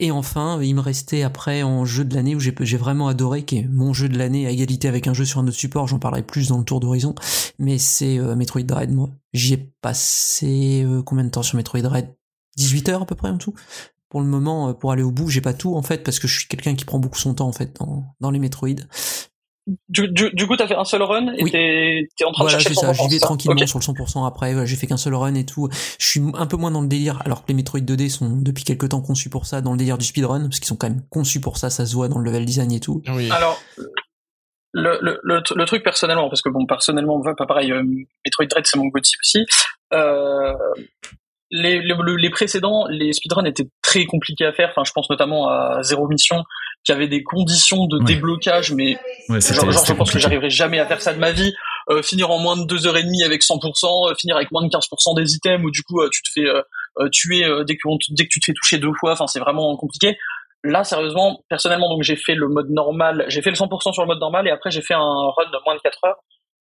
Et 0.00 0.10
enfin, 0.10 0.60
il 0.60 0.74
me 0.74 0.80
restait 0.80 1.22
après 1.22 1.62
en 1.62 1.84
jeu 1.84 2.04
de 2.04 2.14
l'année 2.14 2.34
où 2.34 2.40
j'ai 2.40 2.76
vraiment 2.76 3.06
adoré, 3.06 3.44
qui 3.44 3.58
est 3.58 3.68
mon 3.68 3.92
jeu 3.92 4.08
de 4.08 4.18
l'année 4.18 4.46
à 4.46 4.50
égalité 4.50 4.88
avec 4.88 5.06
un 5.06 5.14
jeu 5.14 5.24
sur 5.24 5.38
un 5.38 5.46
autre 5.46 5.56
support, 5.56 5.86
j'en 5.86 6.00
parlerai 6.00 6.22
plus 6.22 6.48
dans 6.48 6.58
le 6.58 6.64
tour 6.64 6.80
d'horizon, 6.80 7.14
mais 7.58 7.78
c'est 7.78 8.18
euh, 8.18 8.34
Metroid 8.34 8.64
Dread, 8.64 8.90
moi. 8.90 9.10
J'y 9.32 9.54
ai 9.54 9.72
passé 9.80 10.82
euh, 10.84 11.02
combien 11.02 11.24
de 11.24 11.30
temps 11.30 11.44
sur 11.44 11.56
Metroid 11.56 11.82
Dread? 11.82 12.12
18 12.56 12.88
heures 12.88 13.02
à 13.02 13.06
peu 13.06 13.14
près 13.14 13.30
en 13.30 13.38
tout 13.38 13.54
pour 14.14 14.20
le 14.20 14.28
moment, 14.28 14.68
euh, 14.68 14.72
pour 14.74 14.92
aller 14.92 15.02
au 15.02 15.10
bout, 15.10 15.28
j'ai 15.28 15.40
pas 15.40 15.54
tout 15.54 15.74
en 15.74 15.82
fait 15.82 16.04
parce 16.04 16.20
que 16.20 16.28
je 16.28 16.38
suis 16.38 16.46
quelqu'un 16.46 16.76
qui 16.76 16.84
prend 16.84 17.00
beaucoup 17.00 17.18
son 17.18 17.34
temps 17.34 17.48
en 17.48 17.52
fait 17.52 17.74
dans, 17.80 18.04
dans 18.20 18.30
les 18.30 18.38
Metroid. 18.38 18.76
Du, 19.88 20.06
du, 20.06 20.30
du 20.32 20.46
coup, 20.46 20.56
t'as 20.56 20.68
fait 20.68 20.76
un 20.76 20.84
seul 20.84 21.02
run 21.02 21.32
et 21.36 21.50
t'es, 21.50 22.24
en 22.24 22.30
train 22.30 22.44
voilà, 22.44 22.58
de 22.58 22.62
chercher 22.62 22.76
c'est 22.76 22.86
ça. 22.86 22.92
J'y 22.92 23.08
vais 23.08 23.18
tranquillement 23.18 23.66
sur 23.66 23.80
le 23.80 23.84
100% 23.84 24.24
après. 24.24 24.68
j'ai 24.68 24.76
fait 24.76 24.86
qu'un 24.86 24.96
seul 24.96 25.16
run 25.16 25.34
et 25.34 25.44
tout. 25.44 25.68
Je 25.98 26.06
suis 26.06 26.20
un 26.34 26.46
peu 26.46 26.56
moins 26.56 26.70
dans 26.70 26.82
le 26.82 26.86
délire, 26.86 27.20
alors 27.24 27.42
que 27.42 27.48
les 27.48 27.54
Metroid 27.54 27.80
2D 27.80 28.08
sont 28.08 28.36
depuis 28.36 28.62
quelques 28.62 28.90
temps 28.90 29.00
conçus 29.00 29.30
pour 29.30 29.46
ça, 29.46 29.60
dans 29.62 29.72
le 29.72 29.78
délire 29.78 29.98
du 29.98 30.06
speedrun, 30.06 30.42
parce 30.42 30.60
qu'ils 30.60 30.68
sont 30.68 30.76
quand 30.76 30.88
même 30.88 31.02
conçus 31.10 31.40
pour 31.40 31.56
ça. 31.56 31.68
Ça 31.68 31.84
se 31.84 31.96
voit 31.96 32.06
dans 32.06 32.20
le 32.20 32.24
level 32.24 32.44
design 32.44 32.70
et 32.70 32.78
tout. 32.78 33.02
Oui. 33.08 33.28
Alors, 33.32 33.60
le, 34.74 34.96
le, 35.02 35.18
le, 35.24 35.64
truc 35.64 35.82
personnellement, 35.82 36.28
parce 36.28 36.40
que 36.40 36.50
bon, 36.50 36.66
personnellement, 36.66 37.20
pas 37.20 37.46
pareil. 37.46 37.72
Euh, 37.72 37.82
Metroid 38.24 38.46
Dread, 38.46 38.64
c'est 38.64 38.78
mon 38.78 38.86
goût 38.86 39.00
aussi. 39.00 39.44
Euh, 39.92 40.54
les, 41.54 41.78
les, 41.78 41.94
les, 42.18 42.30
précédents, 42.30 42.86
les 42.88 43.12
speedruns 43.12 43.44
étaient 43.44 43.68
très 43.80 44.06
compliqués 44.06 44.44
à 44.44 44.52
faire. 44.52 44.70
Enfin, 44.70 44.82
je 44.84 44.90
pense 44.92 45.08
notamment 45.08 45.48
à 45.48 45.82
Zéro 45.82 46.08
Mission, 46.08 46.42
qui 46.84 46.90
avait 46.90 47.06
des 47.06 47.22
conditions 47.22 47.86
de 47.86 48.02
déblocage, 48.04 48.72
mais 48.72 48.98
ouais, 49.28 49.40
genre, 49.40 49.70
genre 49.70 49.86
je 49.86 49.92
pense 49.92 50.10
que 50.10 50.18
j'arriverai 50.18 50.50
jamais 50.50 50.80
à 50.80 50.86
faire 50.86 51.00
ça 51.00 51.14
de 51.14 51.18
ma 51.18 51.30
vie. 51.30 51.54
Euh, 51.90 52.02
finir 52.02 52.30
en 52.30 52.38
moins 52.38 52.56
de 52.56 52.64
deux 52.64 52.86
heures 52.86 52.96
et 52.96 53.04
demie 53.04 53.22
avec 53.22 53.42
100%, 53.42 54.10
euh, 54.10 54.14
finir 54.18 54.36
avec 54.36 54.50
moins 54.50 54.64
de 54.64 54.68
15% 54.68 55.14
des 55.16 55.34
items, 55.34 55.64
ou 55.64 55.70
du 55.70 55.82
coup 55.82 56.00
euh, 56.00 56.08
tu 56.10 56.22
te 56.22 56.28
fais 56.34 56.46
tuer 57.12 57.44
dès 57.66 57.76
que 57.76 57.88
dès 58.10 58.24
que 58.24 58.30
tu 58.30 58.40
te 58.40 58.46
fais 58.46 58.52
toucher 58.52 58.78
deux 58.78 58.92
fois. 58.98 59.12
Enfin, 59.12 59.26
c'est 59.26 59.40
vraiment 59.40 59.76
compliqué. 59.76 60.16
Là, 60.64 60.82
sérieusement, 60.82 61.40
personnellement, 61.48 61.90
donc 61.90 62.02
j'ai 62.02 62.16
fait 62.16 62.34
le 62.34 62.48
mode 62.48 62.70
normal, 62.70 63.26
j'ai 63.28 63.42
fait 63.42 63.50
le 63.50 63.56
100% 63.56 63.92
sur 63.92 64.02
le 64.02 64.08
mode 64.08 64.20
normal, 64.20 64.48
et 64.48 64.50
après 64.50 64.70
j'ai 64.70 64.80
fait 64.80 64.94
un 64.94 64.98
run 64.98 65.50
de 65.52 65.58
moins 65.66 65.74
de 65.74 65.80
4 65.80 65.98
heures 66.06 66.16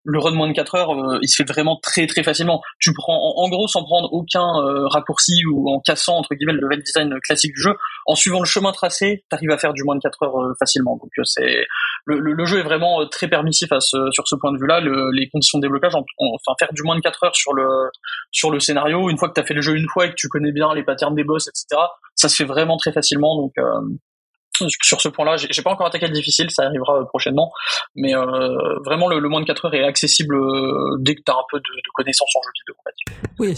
le 0.05 0.19
run 0.19 0.31
moins 0.31 0.47
de 0.47 0.53
4 0.53 0.75
heures, 0.75 0.91
euh, 0.91 1.19
il 1.21 1.27
se 1.27 1.37
fait 1.37 1.47
vraiment 1.47 1.79
très 1.81 2.07
très 2.07 2.23
facilement. 2.23 2.61
Tu 2.79 2.93
prends 2.93 3.17
en, 3.37 3.49
gros 3.49 3.67
sans 3.67 3.83
prendre 3.83 4.11
aucun 4.11 4.59
euh, 4.59 4.87
raccourci 4.87 5.45
ou 5.49 5.69
en 5.69 5.79
cassant 5.79 6.17
entre 6.17 6.35
guillemets 6.35 6.53
le 6.53 6.61
level 6.61 6.83
design 6.83 7.13
classique 7.21 7.53
du 7.53 7.61
jeu, 7.61 7.75
en 8.05 8.15
suivant 8.15 8.39
le 8.39 8.45
chemin 8.45 8.71
tracé, 8.71 9.23
t'arrives 9.29 9.51
à 9.51 9.57
faire 9.57 9.73
du 9.73 9.83
moins 9.83 9.95
de 9.95 10.01
4 10.01 10.23
heures 10.23 10.41
euh, 10.41 10.53
facilement. 10.59 10.97
Donc 10.97 11.11
c'est 11.23 11.65
le, 12.05 12.19
le, 12.19 12.45
jeu 12.45 12.59
est 12.59 12.63
vraiment 12.63 13.07
très 13.07 13.29
permissif 13.29 13.71
à 13.71 13.79
ce, 13.79 13.97
sur 14.11 14.27
ce 14.27 14.35
point 14.35 14.51
de 14.51 14.57
vue-là. 14.59 14.81
les 14.81 15.29
conditions 15.29 15.59
de 15.59 15.63
déblocage, 15.63 15.93
enfin 15.95 16.53
faire 16.59 16.73
du 16.73 16.83
moins 16.83 16.97
de 16.97 17.01
4 17.01 17.23
heures 17.23 17.35
sur 17.35 17.53
le 17.53 17.65
sur 18.31 18.51
le 18.51 18.59
scénario, 18.59 19.09
une 19.09 19.17
fois 19.17 19.29
que 19.29 19.33
t'as 19.33 19.45
fait 19.45 19.53
le 19.53 19.61
jeu 19.61 19.75
une 19.75 19.87
fois 19.87 20.07
et 20.07 20.09
que 20.09 20.15
tu 20.15 20.27
connais 20.27 20.51
bien 20.51 20.73
les 20.73 20.83
patterns 20.83 21.15
des 21.15 21.23
boss, 21.23 21.47
etc. 21.47 21.81
Ça 22.15 22.27
se 22.27 22.35
fait 22.35 22.45
vraiment 22.45 22.77
très 22.77 22.91
facilement. 22.91 23.37
Donc 23.37 23.53
sur 24.81 25.01
ce 25.01 25.09
point-là, 25.09 25.35
j'ai 25.37 25.61
pas 25.61 25.71
encore 25.71 25.87
attaqué 25.87 26.07
le 26.07 26.13
difficile, 26.13 26.49
ça 26.51 26.63
arrivera 26.63 26.99
euh, 26.99 27.05
prochainement, 27.05 27.51
mais 27.95 28.15
euh, 28.15 28.79
vraiment 28.85 29.07
le, 29.07 29.19
le 29.19 29.29
moins 29.29 29.41
de 29.41 29.45
4 29.45 29.65
heures 29.65 29.73
est 29.73 29.83
accessible 29.83 30.35
euh, 30.35 30.97
dès 30.99 31.15
que 31.15 31.21
t'as 31.25 31.33
un 31.33 31.45
peu 31.51 31.57
de, 31.57 31.63
de 31.63 31.91
connaissances 31.93 32.35
en 32.35 32.41
jeu 32.41 32.51
vidéo. 32.61 32.75
Oui, 33.39 33.51
à 33.51 33.55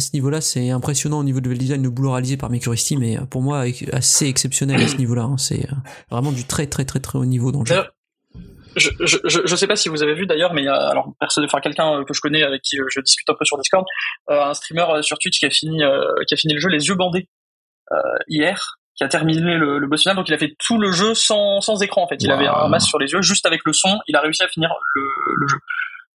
ce, 0.00 0.12
niveau-là, 0.14 0.40
c'est 0.40 0.70
impressionnant 0.70 1.18
au 1.18 1.24
niveau 1.24 1.40
de 1.40 1.44
level 1.44 1.58
design, 1.58 1.82
le 1.82 1.90
boulot 1.90 2.12
réalisé 2.12 2.36
par 2.36 2.50
Mercury 2.50 2.78
mais 2.98 3.18
pour 3.30 3.42
moi, 3.42 3.64
assez 3.92 4.26
exceptionnel 4.26 4.80
à 4.80 4.86
ce 4.88 4.96
niveau-là. 4.96 5.22
hein. 5.22 5.36
C'est 5.36 5.66
vraiment 6.10 6.32
du 6.32 6.44
très 6.46 6.66
très 6.66 6.84
très 6.84 7.00
très 7.00 7.18
haut 7.18 7.24
niveau 7.26 7.52
dans 7.52 7.60
le 7.60 7.66
jeu. 7.66 7.82
Je, 8.76 8.90
je, 9.00 9.16
je, 9.24 9.40
je 9.44 9.56
sais 9.56 9.66
pas 9.66 9.76
si 9.76 9.88
vous 9.88 10.02
avez 10.02 10.14
vu 10.14 10.26
d'ailleurs, 10.26 10.54
mais 10.54 10.62
il 10.62 10.66
y 10.66 10.68
a 10.68 10.76
alors 10.76 11.12
personne, 11.18 11.44
enfin 11.44 11.60
quelqu'un 11.60 12.04
que 12.04 12.14
je 12.14 12.20
connais 12.20 12.42
avec 12.42 12.62
qui 12.62 12.76
je 12.76 13.00
discute 13.00 13.28
un 13.28 13.34
peu 13.34 13.44
sur 13.44 13.58
Discord, 13.58 13.84
euh, 14.30 14.40
un 14.40 14.54
streamer 14.54 15.02
sur 15.02 15.18
Twitch 15.18 15.40
qui 15.40 15.46
a 15.46 15.50
fini 15.50 15.82
euh, 15.82 16.00
qui 16.28 16.34
a 16.34 16.36
fini 16.36 16.54
le 16.54 16.60
jeu 16.60 16.68
les 16.68 16.86
yeux 16.86 16.94
bandés 16.94 17.28
hier, 18.28 18.77
qui 18.98 19.04
a 19.04 19.08
terminé 19.08 19.54
le, 19.54 19.78
le 19.78 19.86
boss 19.86 20.02
final, 20.02 20.16
donc 20.16 20.28
il 20.28 20.34
a 20.34 20.38
fait 20.38 20.54
tout 20.58 20.78
le 20.78 20.90
jeu 20.92 21.14
sans 21.14 21.60
sans 21.62 21.80
écran 21.82 22.02
en 22.02 22.08
fait. 22.08 22.16
Il 22.20 22.28
Wow. 22.28 22.34
avait 22.36 22.48
un 22.48 22.68
masque 22.68 22.88
sur 22.88 22.98
les 22.98 23.10
yeux, 23.12 23.22
juste 23.22 23.46
avec 23.46 23.60
le 23.64 23.72
son, 23.72 23.98
il 24.08 24.16
a 24.16 24.20
réussi 24.20 24.42
à 24.42 24.48
finir 24.48 24.70
le, 24.94 25.02
le 25.40 25.48
jeu. 25.48 25.56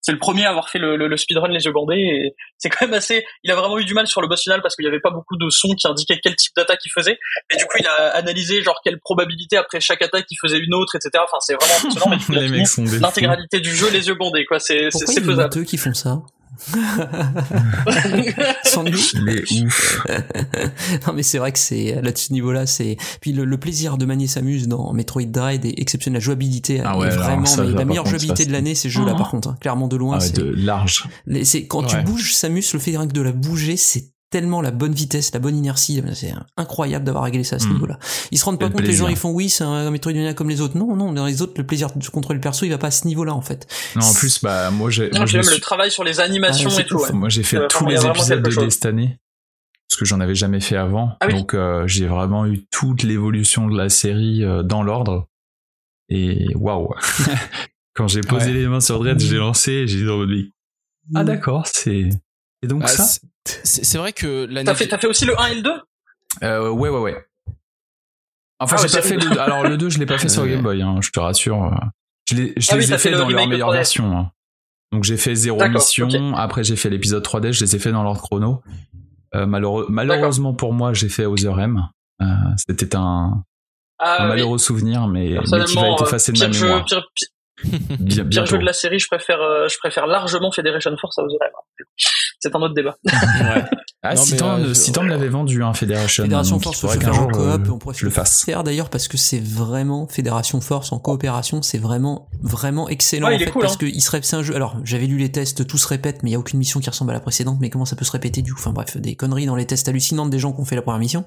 C'est 0.06 0.12
le 0.12 0.20
premier 0.20 0.46
à 0.46 0.50
avoir 0.50 0.68
fait 0.68 0.80
le, 0.80 0.98
le, 0.98 1.08
le 1.08 1.16
speedrun 1.16 1.48
les 1.48 1.64
yeux 1.64 1.72
bandés 1.72 1.96
et 1.96 2.36
c'est 2.58 2.70
quand 2.70 2.86
même 2.86 2.94
assez. 2.94 3.26
Il 3.46 3.52
a 3.52 3.56
vraiment 3.56 3.80
eu 3.80 3.86
du 3.86 3.94
mal 3.94 4.06
sur 4.06 4.20
le 4.22 4.28
boss 4.28 4.42
final 4.44 4.62
parce 4.62 4.76
qu'il 4.76 4.84
y 4.84 4.88
avait 4.90 5.00
pas 5.00 5.12
beaucoup 5.12 5.38
de 5.38 5.50
sons 5.50 5.74
qui 5.80 5.88
indiquaient 5.88 6.20
quel 6.22 6.36
type 6.36 6.52
d'attaque 6.58 6.82
il 6.84 6.90
faisait. 6.94 7.18
Et 7.54 7.56
du 7.56 7.64
coup, 7.64 7.78
il 7.80 7.88
a 7.88 8.10
analysé 8.14 8.62
genre 8.64 8.82
quelle 8.84 9.00
probabilité 9.00 9.56
après 9.56 9.80
chaque 9.80 10.02
attaque 10.02 10.26
il 10.30 10.36
faisait 10.42 10.60
une 10.60 10.74
autre, 10.74 10.98
etc. 10.98 11.24
Enfin, 11.26 11.38
c'est 11.40 11.54
vraiment 11.56 11.74
impressionnant. 11.88 12.18
Mais 12.52 13.00
l'intégralité 13.00 13.62
du 13.62 13.74
jeu 13.74 13.90
les 13.92 14.10
yeux 14.10 14.16
bandés, 14.16 14.44
quoi. 14.46 14.60
C'est 14.60 14.90
c'est 14.92 15.22
faisable. 15.24 15.66
qui 15.66 15.78
font 15.78 15.94
ça? 15.94 16.18
Sans 18.64 18.84
doute. 18.84 19.14
Les 19.26 19.62
ouf. 19.62 20.06
non 21.08 21.14
mais 21.14 21.24
c'est 21.24 21.38
vrai 21.38 21.52
que 21.52 21.60
c'est 21.60 22.00
là 22.02 22.12
de 22.12 22.18
ce 22.18 22.32
niveau-là, 22.34 22.66
c'est 22.66 22.98
puis 23.22 23.34
le, 23.34 23.46
le 23.46 23.58
plaisir 23.58 23.98
de 23.98 24.06
manier 24.06 24.28
s'amuse 24.28 24.68
dans 24.68 24.94
Metroid 24.94 25.24
Dread 25.26 25.66
est 25.66 25.80
exceptionnel. 25.80 26.14
La 26.14 26.20
jouabilité 26.24 26.82
Ah 26.86 26.94
est 26.96 27.00
ouais, 27.00 27.10
vraiment 27.10 27.46
ça, 27.46 27.64
mais 27.64 27.72
la 27.72 27.86
meilleure 27.86 28.04
contre, 28.04 28.18
jouabilité 28.20 28.46
de 28.46 28.52
l'année, 28.52 28.76
c'est 28.76 28.90
ce 28.90 28.94
jeu-là 28.94 29.14
Oh. 29.16 29.18
par 29.18 29.32
contre. 29.32 29.50
hein. 29.50 29.58
Clairement 29.60 29.88
de 29.88 29.96
loin, 29.98 30.18
Ah 30.18 30.22
ouais, 30.22 30.28
c'est 30.28 30.38
de 30.38 30.44
large. 30.56 31.08
c'est 31.44 31.66
quand 31.68 31.84
tu 31.84 31.98
bouges 32.04 32.34
Samus, 32.34 32.64
le 32.74 32.80
fait 32.80 32.92
rien 32.92 33.08
que 33.08 33.14
de 33.14 33.22
la 33.22 33.32
bouger, 33.32 33.78
c'est 33.78 34.06
tellement 34.34 34.62
la 34.62 34.72
bonne 34.72 34.94
vitesse, 34.94 35.32
la 35.34 35.40
bonne 35.40 35.56
inertie, 35.56 36.02
c'est 36.16 36.34
incroyable 36.58 37.06
d'avoir 37.06 37.24
réglé 37.24 37.44
ça 37.44 37.58
à 37.58 37.60
ce 37.60 37.68
Mm. 37.68 37.74
niveau-là. 37.74 38.00
Ils 38.32 38.38
se 38.40 38.46
rendent 38.46 38.60
pas 38.60 38.70
compte, 38.70 38.82
les 38.82 38.88
gens 38.94 39.06
plaisir. 39.06 39.10
ils 39.12 39.16
font 39.16 39.30
oui, 39.32 39.50
c'est 39.50 39.64
un 39.64 39.92
Metroidvania 39.92 40.34
comme 40.34 40.50
les 40.50 40.60
autres. 40.60 40.76
Non, 40.78 40.96
non, 40.96 41.14
dans 41.14 41.26
les 41.28 41.42
autres, 41.44 41.54
le 41.58 41.66
plaisir 41.66 41.90
de 41.96 42.06
contrôler 42.08 42.38
le 42.38 42.42
perso, 42.42 42.66
il 42.66 42.70
va 42.70 42.78
pas 42.80 42.88
à 42.88 42.92
ce 42.92 43.06
niveau-là 43.08 43.34
en 43.34 43.42
fait. 43.42 43.68
Non, 43.96 44.04
en 44.06 44.14
plus, 44.14 44.42
bah, 44.42 44.72
moi, 44.72 44.90
j'ai, 44.90 45.10
même 45.12 45.24
le 45.24 45.44
suis- 45.44 45.62
travail 45.62 45.92
sur 45.92 46.04
les 46.04 46.20
animations 46.20 46.70
Ah, 46.76 46.82
et 46.82 46.86
tout. 46.86 46.98
ouais. 46.98 47.12
moi, 47.14 47.30
j'ai 47.30 47.44
fait 47.44 47.58
Euh, 47.58 47.68
tous 47.70 47.86
les 47.86 48.06
épisodes 48.06 48.42
de 48.44 48.50
chose. 48.50 48.64
Destiny. 48.66 49.16
Parce 49.90 50.00
que 50.00 50.06
j'en 50.06 50.20
avais 50.20 50.34
jamais 50.36 50.60
fait 50.60 50.76
avant. 50.78 51.16
Ah 51.20 51.28
oui. 51.28 51.34
Donc, 51.36 51.54
euh, 51.54 51.86
j'ai 51.88 52.08
vraiment 52.08 52.48
eu 52.48 52.66
toute 52.72 53.04
l'évolution 53.04 53.68
de 53.68 53.78
la 53.78 53.90
série 53.90 54.44
euh, 54.44 54.64
dans 54.64 54.82
l'ordre. 54.82 55.28
Et 56.10 56.48
waouh! 56.56 56.90
Quand 57.96 58.08
j'ai 58.08 58.22
posé 58.22 58.48
Ouais. 58.48 58.54
les 58.54 58.68
mains 58.68 58.80
sur 58.82 58.98
Dread, 59.00 59.20
j'ai 59.20 59.38
lancé, 59.38 59.86
j'ai 59.88 59.98
dit 60.00 60.06
dans 60.06 60.18
mode, 60.18 60.32
ah 61.14 61.24
d'accord, 61.24 61.68
c'est, 61.68 62.10
et 62.64 62.68
donc 62.68 62.82
Ah, 62.84 62.88
ça? 62.88 63.04
c'est- 63.64 63.98
vrai 63.98 64.14
que 64.14 64.46
la 64.50 64.64
T'as 64.64 64.74
fait, 64.76 65.06
aussi 65.06 65.26
le 65.26 65.40
1 65.40 65.46
et 65.48 65.56
le 65.56 65.62
2 65.62 65.82
Euh, 66.44 66.70
ouais, 66.70 66.90
ouais, 66.90 67.00
ouais. 67.00 67.26
Enfin, 68.60 68.78
Ah 68.80 68.88
j'ai 68.88 68.96
ouais, 68.96 69.02
pas 69.02 69.08
fait 69.08 69.18
le, 69.18 69.40
alors 69.40 69.64
le 69.64 69.78
2, 69.78 69.90
je 69.90 70.00
l'ai 70.00 70.06
pas 70.06 70.18
fait 70.18 70.30
sur 70.30 70.44
Euh, 70.44 70.48
Game 70.48 70.62
Boy, 70.62 70.82
hein, 70.82 71.00
je 71.02 71.10
te 71.12 71.20
rassure. 71.20 71.72
Je 72.30 72.36
Ah 72.36 72.38
les 72.38 72.54
oui, 72.56 72.84
ai 72.84 72.88
fait 72.88 72.98
fait 72.98 73.10
le 73.12 73.18
dans 73.18 73.28
leur 73.30 73.48
meilleure 73.48 73.70
3DS. 73.70 73.74
version. 73.74 74.18
hein. 74.18 74.32
Donc 74.94 75.04
j'ai 75.04 75.18
fait 75.18 75.36
zéro 75.36 75.60
mission, 75.68 76.36
après 76.36 76.64
j'ai 76.64 76.76
fait 76.76 76.90
l'épisode 76.90 77.24
3D, 77.24 77.52
je 77.52 77.64
les 77.66 77.76
ai 77.76 77.80
fait 77.80 77.92
dans 77.92 78.04
l'ordre 78.04 78.22
chrono. 78.22 78.62
Euh, 79.36 79.46
malheureux- 79.48 79.88
malheureusement 79.90 80.54
pour 80.54 80.72
moi, 80.74 80.94
j'ai 80.94 81.10
fait 81.10 81.26
Other 81.26 81.60
M. 81.60 81.82
Euh, 82.22 82.26
C'était 82.58 82.96
un, 82.96 83.44
Ah, 84.00 84.18
un 84.20 84.24
oui. 84.26 84.30
malheureux 84.30 84.58
souvenir, 84.60 85.08
mais, 85.08 85.30
mais 85.32 85.66
qui 85.66 85.76
va 85.76 85.90
être 85.90 86.04
euh, 86.04 86.06
effacé 86.06 86.32
de 86.32 86.40
ma 86.40 86.52
jeu, 86.52 86.66
mémoire. 86.68 86.86
pire, 86.86 87.04
pire, 87.16 87.28
Bien, 88.00 88.26
pire 88.26 88.46
jeu 88.46 88.58
de 88.60 88.66
la 88.66 88.74
série, 88.74 89.00
je 89.00 89.08
préfère, 89.08 89.42
euh, 89.42 89.68
je 89.68 89.78
préfère 89.80 90.06
largement 90.08 90.52
Federation 90.52 90.96
Force 91.02 91.18
à 91.18 91.24
Ozerem. 91.24 91.52
C'est 92.44 92.54
un 92.58 92.62
autre 92.62 92.74
débat. 92.74 92.98
Ouais. 93.06 93.64
Ah, 94.06 94.16
Non, 94.16 94.22
si 94.22 94.34
mais, 94.34 94.38
Tom, 94.38 94.50
euh, 94.66 94.74
si 94.74 94.92
me 94.92 95.08
l'avait 95.08 95.30
vendu, 95.30 95.64
hein, 95.64 95.74
Fédération. 95.74 96.26
Force 96.60 96.78
il 96.78 96.82
peut 96.82 96.88
faudrait 96.88 96.96
se 96.96 97.00
qu'un 97.00 97.14
faire 97.14 97.22
en 97.24 97.30
jour, 97.32 97.58
coop, 97.58 97.70
on 97.72 97.78
pourrait 97.78 97.96
je 97.98 98.04
le 98.04 98.12
fasse. 98.12 98.44
faire 98.44 98.66
d'ailleurs 98.66 98.90
parce 98.90 99.08
que 99.08 99.16
c'est 99.16 99.40
vraiment 99.42 100.08
Fédération 100.08 100.60
Force 100.60 100.92
en 100.92 101.00
coopération, 101.00 101.62
c'est 101.62 101.78
vraiment 101.78 102.28
vraiment 102.42 102.90
excellent 102.90 103.28
Ouais, 103.30 103.36
en 103.36 103.40
fait 103.40 103.52
cool, 103.52 103.62
parce 103.62 103.76
hein. 103.76 103.78
que 103.80 103.86
il 103.86 104.02
serait 104.02 104.20
c'est 104.22 104.36
un 104.36 104.44
jeu. 104.44 104.56
Alors 104.58 104.76
j'avais 104.84 105.06
lu 105.08 105.18
les 105.18 105.32
tests, 105.32 105.66
tout 105.66 105.78
se 105.78 105.88
répète, 105.88 106.22
mais 106.22 106.32
il 106.32 106.34
y 106.34 106.36
a 106.36 106.40
aucune 106.40 106.60
mission 106.60 106.82
qui 106.82 106.90
ressemble 106.90 107.12
à 107.12 107.14
la 107.14 107.22
précédente. 107.22 107.60
Mais 107.62 107.70
comment 107.70 107.86
ça 107.86 107.96
peut 107.96 108.04
se 108.04 108.12
répéter 108.12 108.42
du 108.42 108.54
coup 108.54 108.60
Enfin 108.60 108.72
bref, 108.74 108.98
des 108.98 109.16
conneries 109.16 109.46
dans 109.46 109.56
les 109.56 109.66
tests 109.66 109.88
hallucinantes 109.88 110.30
des 110.30 110.40
gens 110.40 110.52
qui 110.52 110.60
ont 110.60 110.66
fait 110.66 110.76
la 110.76 110.82
première 110.82 111.00
mission, 111.00 111.24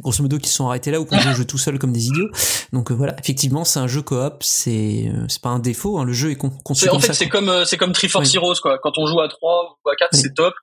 grosso 0.00 0.22
modo 0.22 0.38
qui 0.38 0.48
se 0.48 0.54
sont 0.54 0.68
arrêtés 0.68 0.92
là 0.92 1.00
ou 1.00 1.04
qui 1.06 1.16
ont 1.16 1.18
joué 1.18 1.30
le 1.32 1.36
jeu 1.36 1.44
tout 1.44 1.58
seul 1.58 1.80
comme 1.80 1.92
des 1.92 2.06
idiots. 2.06 2.28
Donc 2.72 2.92
euh, 2.92 2.94
voilà, 2.94 3.16
effectivement 3.18 3.64
c'est 3.64 3.80
un 3.80 3.88
jeu 3.88 4.02
coop, 4.02 4.44
c'est 4.44 5.10
euh, 5.12 5.24
c'est 5.26 5.42
pas 5.42 5.48
un 5.50 5.58
défaut, 5.58 5.98
hein, 5.98 6.04
le 6.04 6.12
jeu 6.12 6.30
est 6.30 6.36
con- 6.36 6.52
conçu 6.62 6.84
C'est- 6.84 6.88
En 6.90 6.92
comme 6.92 7.00
fait, 7.02 7.14
c'est 7.14 7.28
comme, 7.28 7.48
euh, 7.48 7.64
c'est 7.64 7.76
comme 7.78 7.90
Triforce. 7.92 8.32
Heroes, 8.32 8.54
quoi. 8.62 8.78
Quand 8.80 8.92
on 8.96 9.06
joue 9.08 9.18
à 9.20 9.28
3 9.28 9.78
ou 9.84 9.88
à 9.90 9.96
4, 9.96 10.10
Oui. 10.12 10.20
c'est 10.22 10.34
top. 10.34 10.54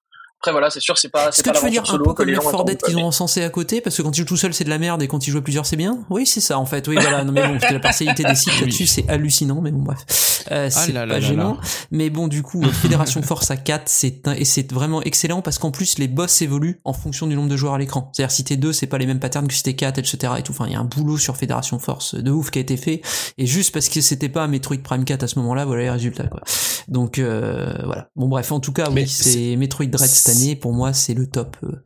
Après, 0.41 0.51
voilà, 0.51 0.69
c'est 0.69 0.79
sûr, 0.79 0.97
c'est 0.97 1.09
pas, 1.09 1.27
Est-ce 1.27 1.37
c'est 1.37 1.43
que 1.43 1.49
pas 1.49 1.59
tu 1.59 1.65
veux 1.65 1.71
dire 1.71 1.83
un 1.89 1.97
peu 1.97 2.03
que 2.05 2.09
comme 2.13 2.25
les 2.27 2.31
Left 2.33 2.43
gens 2.43 2.49
4 2.51 2.55
attendent, 2.55 2.67
Dead 2.69 2.79
quoi. 2.79 2.89
qu'ils 2.89 2.97
ont 2.97 3.05
encensé 3.07 3.43
à 3.43 3.49
côté? 3.49 3.81
Parce 3.81 3.97
que 3.97 4.01
quand 4.03 4.11
tu 4.11 4.21
joues 4.21 4.27
tout 4.27 4.37
seul 4.37 4.53
c'est 4.53 4.63
de 4.63 4.69
la 4.69 4.77
merde 4.77 5.01
et 5.03 5.07
quand 5.09 5.19
tu 5.19 5.31
joues 5.31 5.39
à 5.39 5.41
plusieurs 5.41 5.65
c'est 5.65 5.75
bien 5.75 5.99
Oui 6.09 6.25
c'est 6.25 6.39
ça 6.39 6.57
en 6.57 6.65
fait, 6.65 6.87
oui 6.87 6.95
voilà, 6.99 7.25
non 7.25 7.33
mais 7.33 7.45
bon, 7.45 7.57
la 7.69 7.79
partialité 7.79 8.23
des 8.23 8.35
sites 8.35 8.57
là-dessus 8.61 8.87
c'est 8.87 9.09
hallucinant 9.09 9.59
mais 9.61 9.71
bon 9.71 9.81
bref, 9.81 10.45
euh, 10.51 10.69
c'est 10.71 10.93
là 10.93 11.05
là 11.05 11.15
pas 11.15 11.19
là 11.19 11.27
gênant. 11.27 11.53
là. 11.55 11.59
Mais 11.91 12.09
bon, 12.09 12.27
du 12.29 12.41
coup, 12.41 12.63
Fédération 12.63 13.21
Force 13.21 13.51
à 13.51 13.57
4, 13.57 13.83
c'est 13.87 14.27
un- 14.29 14.33
et 14.33 14.45
c'est 14.45 14.71
vraiment 14.71 15.01
excellent 15.01 15.41
parce 15.41 15.57
qu'en 15.57 15.71
plus 15.71 15.97
les 15.99 16.07
boss 16.07 16.41
évoluent 16.41 16.79
en 16.85 16.93
fonction 16.93 17.27
du 17.27 17.35
nombre 17.35 17.49
de 17.49 17.57
joueurs 17.57 17.73
à 17.73 17.77
l'écran. 17.77 18.09
C'est-à-dire 18.13 18.31
si 18.31 18.45
t'es 18.45 18.55
deux, 18.55 18.71
c'est 18.71 18.87
pas 18.87 18.97
les 18.97 19.05
mêmes 19.07 19.19
patterns 19.19 19.47
que 19.47 19.53
si 19.53 19.63
t'es 19.63 19.73
4, 19.75 19.97
etc. 19.97 20.33
et 20.37 20.41
tout. 20.43 20.53
Enfin, 20.53 20.65
il 20.67 20.71
y 20.73 20.75
a 20.75 20.79
un 20.79 20.85
boulot 20.85 21.17
sur 21.17 21.35
Fédération 21.35 21.79
Force 21.79 22.15
de 22.15 22.31
ouf 22.31 22.49
qui 22.49 22.59
a 22.59 22.61
été 22.61 22.77
fait. 22.77 23.01
Et 23.37 23.45
juste 23.45 23.73
parce 23.73 23.89
que 23.89 23.99
c'était 23.99 24.29
pas 24.29 24.47
Metroid 24.47 24.77
Prime 24.81 25.03
4 25.03 25.23
à 25.23 25.27
ce 25.27 25.37
moment-là, 25.39 25.65
voilà 25.65 25.81
les 25.83 25.89
résultats, 25.89 26.27
quoi. 26.27 26.41
Donc, 26.87 27.19
euh, 27.19 27.73
voilà. 27.83 28.09
Bon, 28.15 28.27
bref, 28.29 28.51
en 28.53 28.59
tout 28.61 28.71
cas, 28.73 28.89
oui, 28.89 29.07
c'est 29.07 29.55
Metroid 29.57 29.85
Dread 29.87 30.09
cette 30.29 30.37
année. 30.43 30.55
Pour 30.55 30.73
moi, 30.73 30.93
c'est 30.93 31.13
le 31.13 31.27
top, 31.27 31.57
euh, 31.63 31.83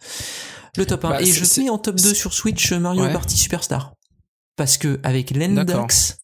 le 0.77 0.85
top 0.85 1.05
1. 1.05 1.09
Bah, 1.09 1.21
et 1.21 1.25
je 1.25 1.61
mets 1.61 1.69
en 1.69 1.77
top 1.77 1.95
2 1.95 2.01
c'est- 2.09 2.13
sur 2.15 2.33
Switch 2.33 2.71
euh, 2.71 2.79
Mario 2.79 3.03
Ouais. 3.03 3.13
Party 3.13 3.37
Superstar. 3.37 3.93
Parce 4.55 4.77
que 4.77 4.99
avec 5.03 5.31
l'Endox, 5.31 6.17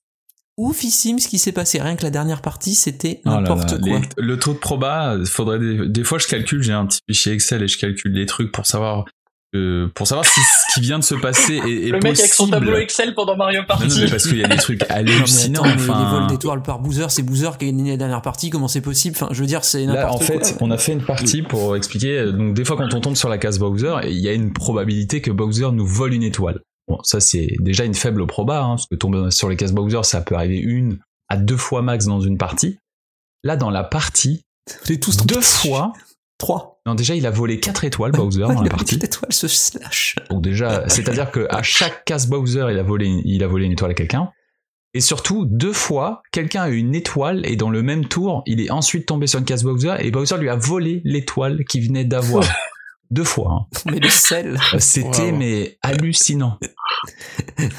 oufissime 0.57 1.19
ce 1.19 1.27
qui 1.27 1.39
s'est 1.39 1.51
passé. 1.51 1.81
Rien 1.81 1.95
que 1.95 2.03
la 2.03 2.09
dernière 2.11 2.41
partie, 2.41 2.75
c'était 2.75 3.21
Oh 3.25 3.29
n'importe 3.29 3.79
quoi. 3.81 3.99
les- 3.99 4.07
le 4.17 4.37
taux 4.39 4.53
de 4.53 4.59
proba, 4.59 5.17
faudrait 5.25 5.57
des, 5.59 5.87
des 5.87 6.03
fois 6.03 6.19
je 6.19 6.27
calcule, 6.27 6.61
j'ai 6.61 6.73
un 6.73 6.85
petit 6.85 6.99
fichier 7.07 7.31
Excel 7.33 7.63
et 7.63 7.67
je 7.67 7.77
calcule 7.79 8.13
des 8.13 8.25
trucs 8.25 8.51
pour 8.51 8.65
savoir 8.65 9.05
euh, 9.55 9.87
pour 9.95 10.05
savoir 10.07 10.25
si 10.25 10.39
ce 10.41 10.73
qui 10.75 10.81
vient 10.81 10.99
de 10.99 11.03
se 11.03 11.15
passer 11.15 11.55
est, 11.55 11.87
est 11.87 11.91
Le 11.91 11.99
mec 11.99 12.19
avec 12.19 12.33
son 12.33 12.47
tableau 12.47 12.75
Excel 12.77 13.15
pendant 13.15 13.35
Mario 13.35 13.61
Non, 13.61 13.65
Party. 13.67 13.87
non, 13.87 13.95
mais 14.03 14.09
parce 14.09 14.27
qu'il 14.27 14.37
y 14.37 14.43
a 14.43 14.47
des 14.47 14.57
trucs 14.57 14.81
Non, 14.81 14.87
hallucinants. 14.95 15.63
attends, 15.63 15.75
mais 15.75 15.81
enfin, 15.81 16.03
les 16.05 16.09
vols 16.19 16.27
d'étoiles 16.27 16.61
par 16.61 16.79
Boozer, 16.79 17.09
c'est 17.09 17.23
Boozer 17.23 17.57
qui 17.57 17.65
a 17.65 17.67
gagné 17.69 17.91
la 17.91 17.97
dernière 17.97 18.21
partie, 18.21 18.49
comment 18.51 18.67
c'est 18.67 18.81
possible? 18.81 19.15
Enfin, 19.15 19.29
je 19.31 19.39
veux 19.41 19.47
dire, 19.47 19.63
c'est 19.63 19.85
Là, 19.85 20.11
en 20.11 20.17
quoi. 20.17 20.25
fait, 20.27 20.55
on 20.61 20.69
a 20.71 20.77
fait 20.77 20.93
une 20.93 21.03
partie 21.03 21.41
pour 21.41 21.75
expliquer. 21.75 22.31
Donc, 22.31 22.53
des 22.53 22.63
fois, 22.63 22.77
quand 22.77 22.93
on 22.93 23.01
tombe 23.01 23.15
sur 23.15 23.29
la 23.29 23.37
case 23.39 23.57
Bowser, 23.59 23.95
il 24.03 24.19
y 24.19 24.29
a 24.29 24.33
une 24.33 24.53
probabilité 24.53 25.21
que 25.21 25.31
Bowser 25.31 25.69
nous 25.73 25.85
vole 25.85 26.13
une 26.13 26.23
étoile. 26.23 26.61
Bon, 26.87 26.99
ça, 27.03 27.19
c'est 27.19 27.47
déjà 27.59 27.85
une 27.85 27.93
faible 27.95 28.25
proba, 28.27 28.61
hein, 28.61 28.69
parce 28.75 28.85
que 28.87 28.95
tomber 28.95 29.31
sur 29.31 29.49
les 29.49 29.55
cases 29.55 29.73
Bowser, 29.73 30.01
ça 30.03 30.21
peut 30.21 30.35
arriver 30.35 30.57
une 30.59 30.99
à 31.27 31.37
deux 31.37 31.57
fois 31.57 31.81
max 31.81 32.05
dans 32.05 32.21
une 32.21 32.37
partie. 32.37 32.77
Là, 33.43 33.55
dans 33.55 33.69
la 33.71 33.83
partie, 33.83 34.41
tous 35.01 35.17
deux 35.25 35.41
fois. 35.41 35.93
Trois. 36.39 36.78
Non, 36.89 36.95
déjà, 36.95 37.13
il 37.15 37.25
a 37.27 37.29
volé 37.29 37.59
quatre 37.59 37.83
étoiles, 37.83 38.11
Bowser, 38.11 38.45
Ouais, 38.45 38.55
dans 38.55 38.63
la 38.63 38.69
partie. 38.69 38.97
quatre 38.97 39.03
étoiles, 39.17 39.31
ce 39.31 39.47
slash. 39.47 40.15
Donc 40.31 40.41
déjà, 40.41 40.83
c'est-à-dire 40.89 41.29
que 41.29 41.45
à 41.51 41.61
chaque 41.61 42.03
case 42.05 42.27
Bowser, 42.27 42.65
il 42.71 42.79
a 42.79 42.83
volé, 42.83 43.05
une- 43.05 43.21
il 43.25 43.43
a 43.43 43.47
volé 43.47 43.65
une 43.65 43.73
étoile 43.73 43.91
à 43.91 43.93
quelqu'un. 43.93 44.29
Et 44.95 45.01
surtout, 45.01 45.45
deux 45.45 45.71
fois, 45.73 46.23
quelqu'un 46.31 46.63
a 46.63 46.69
eu 46.69 46.77
une 46.77 46.95
étoile 46.95 47.41
et 47.45 47.55
dans 47.55 47.69
le 47.69 47.83
même 47.83 48.05
tour, 48.07 48.41
il 48.47 48.59
est 48.59 48.71
ensuite 48.71 49.05
tombé 49.05 49.27
sur 49.27 49.37
une 49.37 49.45
case 49.45 49.63
Bowser 49.63 49.95
et 49.99 50.09
Bowser 50.09 50.37
lui 50.39 50.49
a 50.49 50.55
volé 50.55 51.01
l'étoile 51.05 51.63
qu'il 51.69 51.85
venait 51.85 52.05
d'avoir. 52.05 52.43
deux 53.11 53.23
fois. 53.23 53.51
hein. 53.51 53.65
Mais 53.91 53.99
le 53.99 54.09
sel. 54.09 54.59
Euh, 54.73 54.77
C'était 54.79 55.31
Wow. 55.31 55.37
mais 55.37 55.77
hallucinant. 55.81 56.59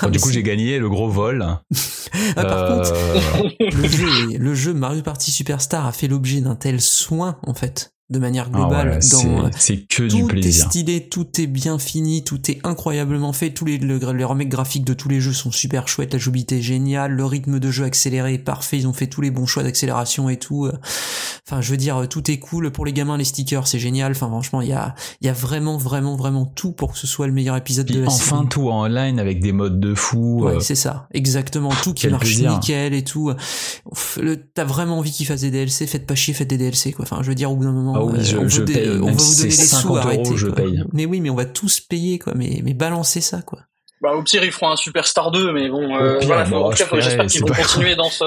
Ah, 0.00 0.06
du 0.08 0.12
mais 0.12 0.18
coup, 0.18 0.30
j'ai 0.32 0.42
gagné 0.42 0.78
le 0.78 0.88
gros 0.88 1.08
vol. 1.08 1.44
Ah, 2.36 2.44
par 2.44 2.58
Euh, 2.64 2.76
contre, 2.76 3.76
le 3.76 3.88
jeu, 3.88 4.08
le 4.38 4.54
jeu 4.54 4.74
Mario 4.74 5.02
Party 5.02 5.30
Superstar 5.30 5.86
a 5.86 5.92
fait 5.92 6.08
l'objet 6.08 6.40
d'un 6.40 6.56
tel 6.56 6.80
soin, 6.80 7.38
en 7.44 7.54
fait, 7.54 7.92
de 8.10 8.18
manière 8.18 8.46
ah 8.52 8.56
globale, 8.56 8.88
ouais, 8.90 8.98
dans, 9.12 9.50
c'est- 9.56 9.86
que 9.88 10.02
du 10.02 10.08
tout 10.08 10.26
est 10.30 10.40
plaisir. 10.40 10.66
stylé, 10.66 11.08
tout 11.08 11.28
est 11.40 11.46
bien 11.46 11.78
fini, 11.78 12.24
tout 12.24 12.50
est 12.50 12.58
incroyablement 12.64 13.32
fait. 13.32 13.50
Tous 13.50 13.64
les, 13.64 13.78
le- 13.78 13.98
les 14.12 14.24
remakes 14.24 14.48
graphiques 14.48 14.84
de 14.84 14.94
tous 14.94 15.08
les 15.08 15.20
jeux 15.20 15.32
sont 15.32 15.50
super 15.52 15.86
chouettes, 15.88 16.12
la 16.12 16.18
jouabilité 16.18 16.58
est 16.58 16.62
géniale, 16.62 17.12
le 17.12 17.24
rythme 17.24 17.58
de 17.60 17.70
jeu 17.70 17.84
accéléré 17.84 18.34
est 18.34 18.38
parfait, 18.38 18.78
ils 18.78 18.86
ont 18.88 18.92
fait 18.92 19.06
tous 19.06 19.20
les 19.20 19.30
bons 19.30 19.46
choix 19.46 19.62
d'accélération 19.62 20.28
et 20.28 20.38
tout. 20.38 20.66
euh. 20.66 20.72
Enfin, 21.48 21.60
je 21.60 21.70
veux 21.70 21.76
dire, 21.76 22.06
tout 22.08 22.30
est 22.30 22.38
cool. 22.38 22.70
Pour 22.70 22.84
les 22.84 22.92
gamins, 22.92 23.16
les 23.16 23.24
stickers, 23.24 23.66
c'est 23.66 23.78
génial. 23.78 24.12
Enfin, 24.12 24.28
franchement, 24.28 24.60
il 24.60 24.68
y 24.68 24.72
a, 24.72 24.94
il 25.20 25.26
y 25.26 25.30
a 25.30 25.32
vraiment, 25.32 25.76
vraiment, 25.78 26.16
vraiment 26.16 26.46
tout 26.46 26.72
pour 26.72 26.92
que 26.92 26.98
ce 26.98 27.06
soit 27.06 27.26
le 27.26 27.32
meilleur 27.32 27.56
épisode 27.56 27.86
de 27.86 28.00
la 28.00 28.06
enfin 28.08 28.36
série. 28.36 28.48
tout 28.48 28.68
en 28.70 28.84
online 28.86 29.18
avec 29.18 29.40
des 29.40 29.52
modes 29.52 29.80
de 29.80 29.94
fou. 29.94 30.44
Ouais, 30.44 30.56
euh, 30.56 30.60
c'est 30.60 30.74
ça, 30.74 31.08
exactement. 31.12 31.70
Tout 31.82 31.92
qui 31.94 32.02
quel 32.02 32.12
marche 32.12 32.24
plaisir. 32.26 32.52
nickel 32.52 32.94
et 32.94 33.02
tout. 33.04 33.32
T'as 34.54 34.64
vraiment 34.64 34.98
envie 34.98 35.10
qu'ils 35.10 35.26
fassent 35.26 35.40
des 35.40 35.50
DLC, 35.50 35.86
faites 35.86 36.06
pas 36.06 36.14
chier, 36.14 36.34
faites 36.34 36.48
des 36.48 36.58
DLC 36.58 36.92
quoi. 36.92 37.04
Enfin, 37.04 37.18
je 37.22 37.28
veux 37.28 37.34
dire, 37.34 37.50
au 37.50 37.56
bout 37.56 37.64
d'un 37.64 37.72
moment, 37.72 37.99
Ah 38.08 38.12
oui, 38.12 38.24
je- 38.24 38.36
on, 38.38 38.48
je 38.48 38.62
des- 38.62 38.84
va 38.84 38.92
vous 38.94 38.98
donner 39.00 39.12
des 39.12 39.18
sous, 39.18 39.50
50 39.50 39.84
euros, 39.86 39.96
arrêtez. 39.98 40.36
je 40.36 40.46
quoi. 40.46 40.56
paye. 40.56 40.84
Mais 40.92 41.06
oui, 41.06 41.20
mais 41.20 41.30
on 41.30 41.34
va 41.34 41.44
tous 41.46 41.80
payer 41.80 42.18
quoi. 42.18 42.32
Mais 42.36 42.60
mais 42.64 42.74
balancez 42.74 43.20
ça 43.20 43.42
quoi. 43.42 43.60
Bah, 44.02 44.12
au 44.14 44.22
pire, 44.22 44.42
ils 44.44 44.52
feront 44.52 44.70
un 44.70 44.76
Superstar 44.76 45.30
2, 45.30 45.52
mais 45.52 45.68
bon, 45.68 45.94
euh, 45.96 46.16
Au 46.16 46.18
pire, 46.20 46.28
voilà, 46.28 46.44
faut- 46.46 46.50
bon, 46.52 46.64
en 46.64 46.70
tout 46.70 46.76
cas, 46.76 46.84
je 46.84 46.88
faut- 46.88 47.00
j'espère 47.00 47.26
qu'ils 47.26 47.42
vont 47.42 47.48
continuer 47.54 47.94
dans 47.96 48.08
ce, 48.08 48.24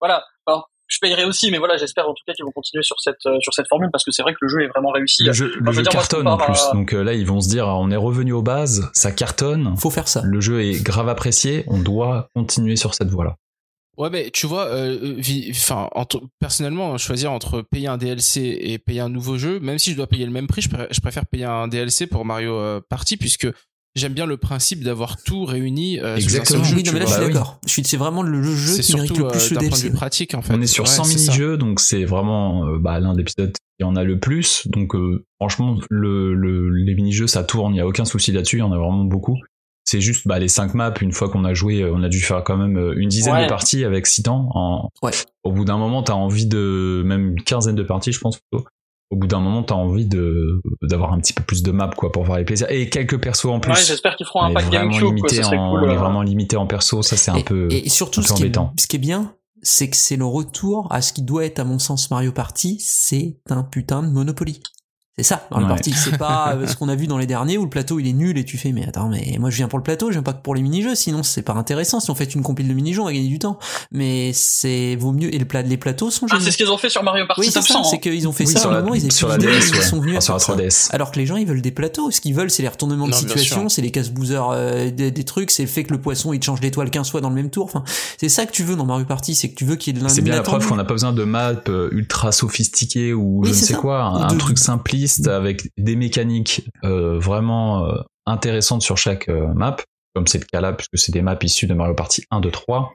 voilà. 0.00 0.24
Alors, 0.46 0.68
je 0.88 0.98
payerai 1.00 1.24
aussi, 1.24 1.52
mais 1.52 1.58
voilà, 1.58 1.76
j'espère 1.76 2.08
en 2.08 2.14
tout 2.14 2.22
cas 2.26 2.32
qu'ils 2.32 2.44
vont 2.44 2.50
continuer 2.50 2.82
sur 2.82 2.96
cette, 3.00 3.24
euh, 3.26 3.38
sur 3.40 3.54
cette 3.54 3.68
formule 3.68 3.90
parce 3.92 4.02
que 4.04 4.10
c'est 4.10 4.22
vrai 4.22 4.32
que 4.32 4.38
le 4.42 4.48
jeu 4.48 4.62
est 4.64 4.68
vraiment 4.68 4.90
réussi. 4.90 5.22
Le 5.22 5.32
jeu, 5.32 5.46
le 5.54 5.62
Enfin, 5.62 5.70
je 5.70 5.72
jeu 5.72 5.76
veux 5.78 5.82
dire, 5.84 5.92
moi, 5.94 6.02
je 6.02 6.08
cartonne 6.08 6.26
en 6.26 6.36
plus, 6.36 6.58
à- 6.60 6.72
donc 6.74 6.92
euh, 6.94 7.04
là 7.04 7.14
ils 7.14 7.26
vont 7.26 7.40
se 7.40 7.48
dire 7.48 7.68
on 7.68 7.90
est 7.92 7.96
revenu 7.96 8.32
aux 8.32 8.42
bases, 8.42 8.90
ça 8.92 9.12
cartonne, 9.12 9.76
Faut 9.78 9.88
faire 9.90 10.08
ça. 10.08 10.20
le 10.24 10.40
jeu 10.40 10.62
est 10.64 10.82
grave 10.82 11.08
apprécié, 11.08 11.62
on 11.68 11.78
doit 11.78 12.28
continuer 12.34 12.74
sur 12.76 12.92
cette 12.94 13.08
voie-là. 13.08 13.36
Ouais, 13.96 14.10
mais 14.10 14.30
tu 14.32 14.46
vois, 14.46 14.66
euh, 14.66 15.16
euh, 15.18 15.50
enfin, 15.50 15.88
entre- 15.94 16.22
personnellement, 16.40 16.98
choisir 16.98 17.30
entre 17.32 17.62
payer 17.62 17.86
un 17.88 17.96
DLC 17.96 18.40
et 18.60 18.78
payer 18.78 19.00
un 19.00 19.08
nouveau 19.08 19.38
jeu, 19.38 19.60
même 19.60 19.78
si 19.78 19.92
je 19.92 19.96
dois 19.96 20.06
payer 20.06 20.26
le 20.26 20.32
même 20.32 20.46
prix, 20.46 20.62
je, 20.62 20.68
préfère, 20.68 20.88
je 20.90 21.00
préfère 21.00 21.26
payer 21.26 21.44
un 21.44 21.68
DLC 21.68 22.06
pour 22.06 22.24
Mario 22.24 22.54
euh, 22.56 22.80
Party 22.88 23.16
puisque 23.16 23.46
j'aime 23.94 24.12
bien 24.12 24.26
le 24.26 24.36
principe 24.36 24.82
d'avoir 24.82 25.22
tout 25.22 25.44
réuni 25.44 26.00
euh, 26.00 26.02
sous 26.18 26.22
un 26.36 26.40
Exactement. 26.40 26.64
seul 26.64 26.70
jeu. 26.72 26.76
oui, 26.78 26.82
non, 26.84 26.92
mais 26.92 26.98
là, 26.98 27.04
je 27.06 27.10
suis 27.12 27.20
Bah 27.20 27.26
oui. 27.28 27.32
d'accord. 27.34 27.60
C'est 27.66 27.96
vraiment 27.96 28.22
le, 28.22 28.40
le 28.40 28.54
jeu 28.56 28.72
C'est 28.72 28.82
qui 28.82 28.94
mérite 28.94 29.08
surtout 29.14 29.24
le 29.24 29.30
plus 29.30 29.40
euh, 29.46 29.48
le 29.50 29.54
d'un 29.54 29.60
point 29.60 29.68
de 29.68 29.70
DLC. 29.74 29.88
vue 29.88 29.94
pratique 29.94 30.34
en 30.34 30.42
fait. 30.42 30.54
On 30.54 30.60
est 30.60 30.66
sur 30.66 30.84
Ouais, 30.84 30.90
100 30.90 31.04
c'est 31.04 31.18
ça. 31.18 31.32
mini-jeux, 31.32 31.56
donc 31.56 31.78
c'est 31.78 32.04
vraiment 32.04 32.66
euh, 32.66 32.78
bah, 32.80 32.98
l'un 32.98 33.14
des 33.14 33.20
épisodes 33.22 33.52
qui 33.78 33.84
en 33.84 33.94
a 33.94 34.02
le 34.02 34.18
plus. 34.18 34.66
Donc 34.66 34.96
euh, 34.96 35.24
franchement, 35.40 35.78
le, 35.90 36.34
le- 36.34 36.70
les 36.70 36.94
mini-jeux, 36.94 37.28
ça 37.28 37.44
tourne, 37.44 37.72
il 37.72 37.76
n'y 37.76 37.80
a 37.80 37.86
aucun 37.86 38.04
souci 38.04 38.32
là-dessus, 38.32 38.56
il 38.56 38.60
y 38.60 38.62
en 38.62 38.72
a 38.72 38.78
vraiment 38.78 39.04
beaucoup. 39.04 39.38
C'est 39.94 40.00
juste 40.00 40.26
bah, 40.26 40.40
les 40.40 40.48
5 40.48 40.74
maps, 40.74 40.92
une 41.00 41.12
fois 41.12 41.28
qu'on 41.28 41.44
a 41.44 41.54
joué, 41.54 41.82
euh, 41.82 41.92
on 41.94 42.02
a 42.02 42.08
dû 42.08 42.20
faire 42.20 42.42
quand 42.42 42.56
même 42.56 42.76
euh, 42.76 42.94
une 42.96 43.08
dizaine 43.08 43.34
Ouais. 43.34 43.44
de 43.44 43.48
parties 43.48 43.84
avec 43.84 44.08
6 44.08 44.24
temps. 44.24 44.48
En... 44.52 44.88
Ouais. 45.04 45.12
Au 45.44 45.52
bout 45.52 45.64
d'un 45.64 45.78
moment, 45.78 46.02
t'as 46.02 46.14
envie 46.14 46.46
de... 46.46 47.04
Même 47.06 47.28
une 47.28 47.42
quinzaine 47.44 47.76
de 47.76 47.84
parties, 47.84 48.10
je 48.10 48.18
pense 48.18 48.38
plutôt. 48.38 48.66
Au 49.10 49.16
bout 49.16 49.28
d'un 49.28 49.38
moment, 49.38 49.62
t'as 49.62 49.76
envie 49.76 50.06
de 50.06 50.60
d'avoir 50.82 51.12
un 51.12 51.20
petit 51.20 51.32
peu 51.32 51.44
plus 51.44 51.62
de 51.62 51.70
maps 51.70 51.90
quoi 51.96 52.10
pour 52.10 52.24
voir 52.24 52.38
les 52.38 52.44
plaisirs. 52.44 52.66
Et 52.70 52.88
quelques 52.88 53.20
persos 53.20 53.44
en 53.44 53.60
plus. 53.60 53.70
Ouais, 53.70 53.78
j'espère 53.86 54.16
qu'ils 54.16 54.26
feront 54.26 54.42
un 54.42 54.52
pack 54.52 54.64
limité 54.72 55.44
en, 55.44 55.50
cool. 55.50 55.84
on 55.84 55.88
est 55.88 55.94
euh. 55.94 55.96
vraiment 55.96 56.22
limité 56.22 56.56
en 56.56 56.66
perso, 56.66 57.02
ça 57.02 57.16
c'est 57.16 57.30
un 57.30 57.40
peu. 57.42 57.68
et 57.70 57.88
surtout, 57.88 58.18
un 58.18 58.22
peu 58.24 58.28
ce 58.30 58.34
qui, 58.34 58.42
est, 58.42 58.46
embêtant. 58.46 58.72
ce 58.76 58.88
qui 58.88 58.96
est 58.96 58.98
bien, 58.98 59.32
c'est 59.62 59.88
que 59.88 59.96
c'est 59.96 60.16
le 60.16 60.24
retour 60.24 60.88
à 60.90 61.02
ce 61.02 61.12
qui 61.12 61.22
doit 61.22 61.44
être, 61.44 61.60
à 61.60 61.64
mon 61.64 61.78
sens, 61.78 62.10
Mario 62.10 62.32
Party. 62.32 62.78
C'est 62.80 63.36
un 63.48 63.62
putain 63.62 64.02
de 64.02 64.08
Monopoly. 64.08 64.60
C'est 65.16 65.22
ça, 65.22 65.46
Mario 65.52 65.66
Ouais. 65.68 65.74
Party. 65.74 65.92
C'est 65.92 66.18
pas 66.18 66.54
euh, 66.56 66.66
ce 66.66 66.74
qu'on 66.74 66.88
a 66.88 66.96
vu 66.96 67.06
dans 67.06 67.18
les 67.18 67.26
derniers 67.26 67.56
où 67.56 67.62
le 67.62 67.70
plateau 67.70 68.00
il 68.00 68.08
est 68.08 68.12
nul 68.12 68.36
et 68.36 68.44
tu 68.44 68.58
fais, 68.58 68.72
mais 68.72 68.84
attends, 68.84 69.08
mais 69.08 69.36
moi 69.38 69.48
je 69.48 69.56
viens 69.56 69.68
pour 69.68 69.78
le 69.78 69.84
plateau, 69.84 70.08
je 70.08 70.14
viens 70.14 70.24
pas 70.24 70.32
que 70.32 70.42
pour 70.42 70.56
les 70.56 70.62
mini-jeux, 70.62 70.96
sinon 70.96 71.22
c'est 71.22 71.42
pas 71.42 71.52
intéressant. 71.52 72.00
Si 72.00 72.10
on 72.10 72.16
fait 72.16 72.34
une 72.34 72.42
compile 72.42 72.66
de 72.66 72.74
mini-jeux, 72.74 73.00
on 73.00 73.04
va 73.04 73.12
gagner 73.12 73.28
du 73.28 73.38
temps. 73.38 73.58
Mais 73.92 74.32
c'est, 74.32 74.96
vaut 74.96 75.12
mieux, 75.12 75.32
et 75.32 75.38
le 75.38 75.44
pla- 75.44 75.62
les 75.62 75.76
plateaux 75.76 76.10
sont 76.10 76.26
Ah, 76.32 76.38
c'est 76.40 76.50
ce 76.50 76.56
qu'ils 76.56 76.68
ont 76.70 76.78
fait 76.78 76.90
sur 76.90 77.04
Mario 77.04 77.26
Party 77.28 77.42
oui, 77.42 77.46
c'est 77.46 77.62
ça, 77.62 77.74
100. 77.74 77.84
c'est 77.84 77.96
hein. 77.96 77.98
qu'ils 78.02 78.26
ont 78.26 78.32
fait 78.32 78.44
Oui, 78.44 78.52
ça 78.52 78.58
sur 78.58 78.72
la, 78.72 78.80
moment, 78.82 78.94
ils 78.94 79.04
étaient 79.04 79.14
sur 79.14 79.28
la 79.28 79.38
DS, 79.38 79.68
ils 79.72 79.82
sont 79.82 80.00
venus 80.00 80.14
à 80.16 80.18
Enfin, 80.18 80.38
sur 80.40 80.56
la 80.56 80.70
ça. 80.70 80.88
3DS. 80.88 80.88
Alors 80.92 81.12
que 81.12 81.20
les 81.20 81.26
gens 81.26 81.36
ils 81.36 81.46
veulent 81.46 81.62
des 81.62 81.70
plateaux, 81.70 82.10
ce 82.10 82.20
qu'ils 82.20 82.34
veulent 82.34 82.50
c'est 82.50 82.62
les 82.62 82.68
retournements 82.68 83.06
de 83.06 83.12
Non, 83.12 83.16
situation, 83.16 83.68
c'est 83.68 83.82
les 83.82 83.92
casse-boozers 83.92 84.50
euh, 84.50 84.90
des, 84.90 85.12
des 85.12 85.24
trucs, 85.24 85.52
c'est 85.52 85.62
le 85.62 85.68
fait 85.68 85.84
que 85.84 85.92
le 85.92 86.00
poisson 86.00 86.32
il 86.32 86.42
change 86.42 86.58
d'étoile 86.58 86.90
15 86.90 87.08
fois 87.12 87.20
dans 87.20 87.28
le 87.28 87.36
même 87.36 87.50
tour. 87.50 87.66
Enfin, 87.66 87.84
c'est 88.18 88.28
ça 88.28 88.46
que 88.46 88.50
tu 88.52 88.64
veux 88.64 88.74
dans 88.74 88.84
Mario 88.84 89.04
Party, 89.04 89.36
c'est 89.36 89.48
que 89.50 89.54
tu 89.54 89.64
veux 89.64 89.76
qu'il 89.76 89.94
y 89.96 90.00
ait 90.00 90.02
de 90.02 90.08
C'est 90.08 90.22
bien 90.22 90.34
la 90.34 90.42
preuve 90.42 90.66
qu'on 90.66 90.74
n'a 90.74 90.82
pas 90.84 90.94
besoin 90.94 91.12
de 91.12 91.22
maps 91.22 91.52
euh, 91.68 91.88
ultra 91.92 92.32
sophistiquées 92.32 93.12
ou 93.12 93.42
je 93.44 93.50
ne 93.50 93.54
sais 93.54 93.74
quoi, 93.74 94.02
un, 94.02 94.36
truc 94.36 94.58
simpliste 94.58 95.03
avec 95.26 95.70
des 95.76 95.96
mécaniques 95.96 96.68
euh, 96.84 97.18
vraiment 97.18 97.86
euh, 97.86 98.02
intéressantes 98.26 98.82
sur 98.82 98.96
chaque 98.96 99.28
euh, 99.28 99.52
map, 99.54 99.76
comme 100.14 100.26
c'est 100.26 100.38
le 100.38 100.46
cas 100.46 100.60
là, 100.60 100.72
puisque 100.72 100.98
c'est 100.98 101.12
des 101.12 101.22
maps 101.22 101.38
issues 101.42 101.66
de 101.66 101.74
Mario 101.74 101.94
Party 101.94 102.24
1, 102.30 102.40
2, 102.40 102.50
3. 102.50 102.94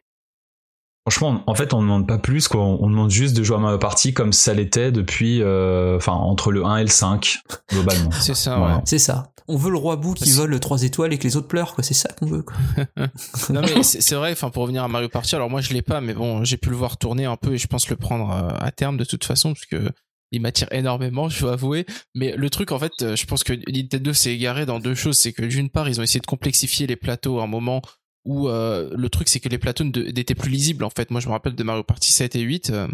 Franchement, 1.09 1.43
en 1.47 1.55
fait, 1.55 1.73
on 1.73 1.77
ne 1.77 1.83
demande 1.83 2.07
pas 2.07 2.19
plus, 2.19 2.47
quoi. 2.47 2.61
On 2.61 2.83
on 2.83 2.89
demande 2.89 3.09
juste 3.09 3.35
de 3.35 3.43
jouer 3.43 3.57
à 3.57 3.59
Mario 3.59 3.79
Party 3.79 4.13
comme 4.13 4.33
ça 4.33 4.53
l'était 4.53 4.91
depuis, 4.91 5.41
euh, 5.41 5.97
enfin, 5.97 6.11
entre 6.11 6.51
le 6.51 6.65
1 6.65 6.77
et 6.77 6.81
le 6.83 6.89
5, 6.89 7.39
globalement. 7.71 8.11
C'est 8.19 8.35
ça, 8.35 8.59
ouais. 8.59 8.81
C'est 8.85 8.99
ça. 8.99 9.31
On 9.47 9.57
veut 9.57 9.71
le 9.71 9.77
roi 9.77 9.95
bout 9.95 10.13
qui 10.13 10.31
vole 10.31 10.59
3 10.59 10.83
étoiles 10.83 11.11
et 11.11 11.17
que 11.17 11.23
les 11.23 11.35
autres 11.35 11.47
pleurent, 11.47 11.73
quoi. 11.73 11.83
C'est 11.83 11.95
ça 11.95 12.09
qu'on 12.09 12.27
veut, 12.27 12.43
quoi. 12.43 12.55
Non 13.49 13.61
mais 13.61 13.81
c'est 13.81 14.13
vrai, 14.13 14.31
enfin 14.31 14.51
pour 14.51 14.61
revenir 14.61 14.83
à 14.83 14.87
Mario 14.87 15.09
Party, 15.09 15.33
alors 15.33 15.49
moi 15.49 15.61
je 15.61 15.73
l'ai 15.73 15.81
pas, 15.81 16.01
mais 16.01 16.13
bon 16.13 16.43
j'ai 16.43 16.57
pu 16.57 16.69
le 16.69 16.75
voir 16.75 16.97
tourner 16.97 17.25
un 17.25 17.35
peu 17.35 17.53
et 17.53 17.57
je 17.57 17.65
pense 17.65 17.89
le 17.89 17.95
prendre 17.95 18.31
à 18.31 18.71
terme 18.71 18.97
de 18.97 19.03
toute 19.03 19.23
façon 19.23 19.53
parce 19.53 19.65
que 19.65 19.91
il 20.31 20.41
m'attire 20.41 20.67
énormément, 20.71 21.29
je 21.29 21.39
dois 21.41 21.53
avouer. 21.53 21.85
Mais 22.15 22.35
le 22.35 22.49
truc 22.49 22.71
en 22.71 22.79
fait, 22.79 22.91
euh, 23.01 23.15
je 23.15 23.25
pense 23.25 23.43
que 23.43 23.53
Nintendo 23.71 24.13
s'est 24.13 24.33
égaré 24.33 24.65
dans 24.65 24.79
deux 24.79 24.95
choses, 24.95 25.17
c'est 25.17 25.33
que 25.33 25.43
d'une 25.43 25.69
part 25.69 25.89
ils 25.89 25.99
ont 25.99 26.03
essayé 26.03 26.19
de 26.19 26.25
complexifier 26.27 26.87
les 26.87 26.95
plateaux 26.95 27.39
à 27.39 27.43
un 27.43 27.47
moment 27.47 27.81
où 28.25 28.49
euh, 28.49 28.89
le 28.95 29.09
truc 29.09 29.29
c'est 29.29 29.39
que 29.39 29.49
les 29.49 29.57
plateaux 29.57 29.83
n'étaient 29.85 30.35
plus 30.35 30.51
lisibles 30.51 30.83
en 30.83 30.89
fait. 30.89 31.09
Moi 31.11 31.21
je 31.21 31.27
me 31.27 31.31
rappelle 31.31 31.55
de 31.55 31.63
Mario 31.63 31.83
Party 31.83 32.11
7 32.11 32.35
et 32.35 32.41
8. 32.41 32.69
euh, 32.71 32.87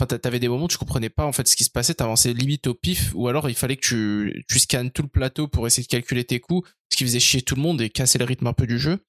Enfin, 0.00 0.06
t'a- 0.06 0.18
t'avais 0.20 0.38
des 0.38 0.46
moments 0.46 0.66
où 0.66 0.68
tu 0.68 0.78
comprenais 0.78 1.08
pas 1.08 1.24
en 1.24 1.32
fait 1.32 1.48
ce 1.48 1.56
qui 1.56 1.64
se 1.64 1.70
passait, 1.70 1.92
t'avançais 1.94 2.32
limite 2.32 2.68
au 2.68 2.74
pif, 2.74 3.10
ou 3.16 3.26
alors 3.26 3.48
il 3.48 3.56
fallait 3.56 3.74
que 3.74 3.80
tu, 3.84 4.44
tu 4.48 4.60
scannes 4.60 4.92
tout 4.92 5.02
le 5.02 5.08
plateau 5.08 5.48
pour 5.48 5.66
essayer 5.66 5.82
de 5.82 5.88
calculer 5.88 6.22
tes 6.22 6.38
coups, 6.38 6.70
ce 6.92 6.96
qui 6.96 7.02
faisait 7.02 7.18
chier 7.18 7.42
tout 7.42 7.56
le 7.56 7.62
monde 7.62 7.80
et 7.82 7.90
casser 7.90 8.16
le 8.18 8.24
rythme 8.24 8.46
un 8.46 8.52
peu 8.52 8.68
du 8.68 8.78
jeu. 8.78 9.00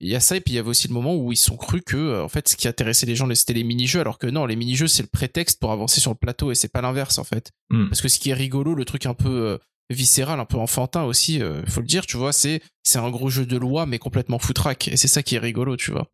Il 0.00 0.08
y 0.08 0.16
a 0.16 0.20
ça, 0.20 0.36
et 0.36 0.40
puis 0.40 0.54
il 0.54 0.56
y 0.56 0.58
avait 0.58 0.68
aussi 0.70 0.88
le 0.88 0.94
moment 0.94 1.14
où 1.14 1.30
ils 1.30 1.36
sont 1.36 1.56
cru 1.56 1.82
que, 1.82 1.96
euh, 1.96 2.24
en 2.24 2.28
fait, 2.28 2.48
ce 2.48 2.56
qui 2.56 2.66
intéressait 2.68 3.04
les 3.06 3.16
gens, 3.16 3.28
c'était 3.34 3.52
les 3.52 3.64
mini-jeux, 3.64 4.00
alors 4.00 4.18
que 4.18 4.26
non, 4.26 4.46
les 4.46 4.56
mini-jeux, 4.56 4.86
c'est 4.86 5.02
le 5.02 5.08
prétexte 5.08 5.60
pour 5.60 5.72
avancer 5.72 6.00
sur 6.00 6.10
le 6.10 6.16
plateau, 6.16 6.50
et 6.50 6.54
c'est 6.54 6.68
pas 6.72 6.80
l'inverse, 6.80 7.18
en 7.18 7.24
fait. 7.24 7.52
Hmm. 7.68 7.88
Parce 7.88 8.00
que 8.00 8.08
ce 8.08 8.18
qui 8.18 8.30
est 8.30 8.34
rigolo, 8.34 8.74
le 8.74 8.86
truc 8.86 9.04
un 9.04 9.12
peu 9.14 9.28
euh, 9.28 9.58
viscéral, 9.90 10.40
un 10.40 10.46
peu 10.46 10.56
enfantin 10.56 11.02
aussi, 11.02 11.42
euh, 11.42 11.62
faut 11.66 11.80
le 11.80 11.86
dire, 11.86 12.06
tu 12.06 12.16
vois, 12.16 12.32
c'est 12.32 12.62
c'est 12.82 12.98
un 12.98 13.10
gros 13.10 13.28
jeu 13.28 13.44
de 13.44 13.56
loi, 13.56 13.84
mais 13.86 13.98
complètement 13.98 14.38
foutraque, 14.38 14.88
et 14.88 14.96
c'est 14.96 15.08
ça 15.08 15.22
qui 15.22 15.34
est 15.34 15.38
rigolo, 15.38 15.76
tu 15.76 15.90
vois. 15.90 16.06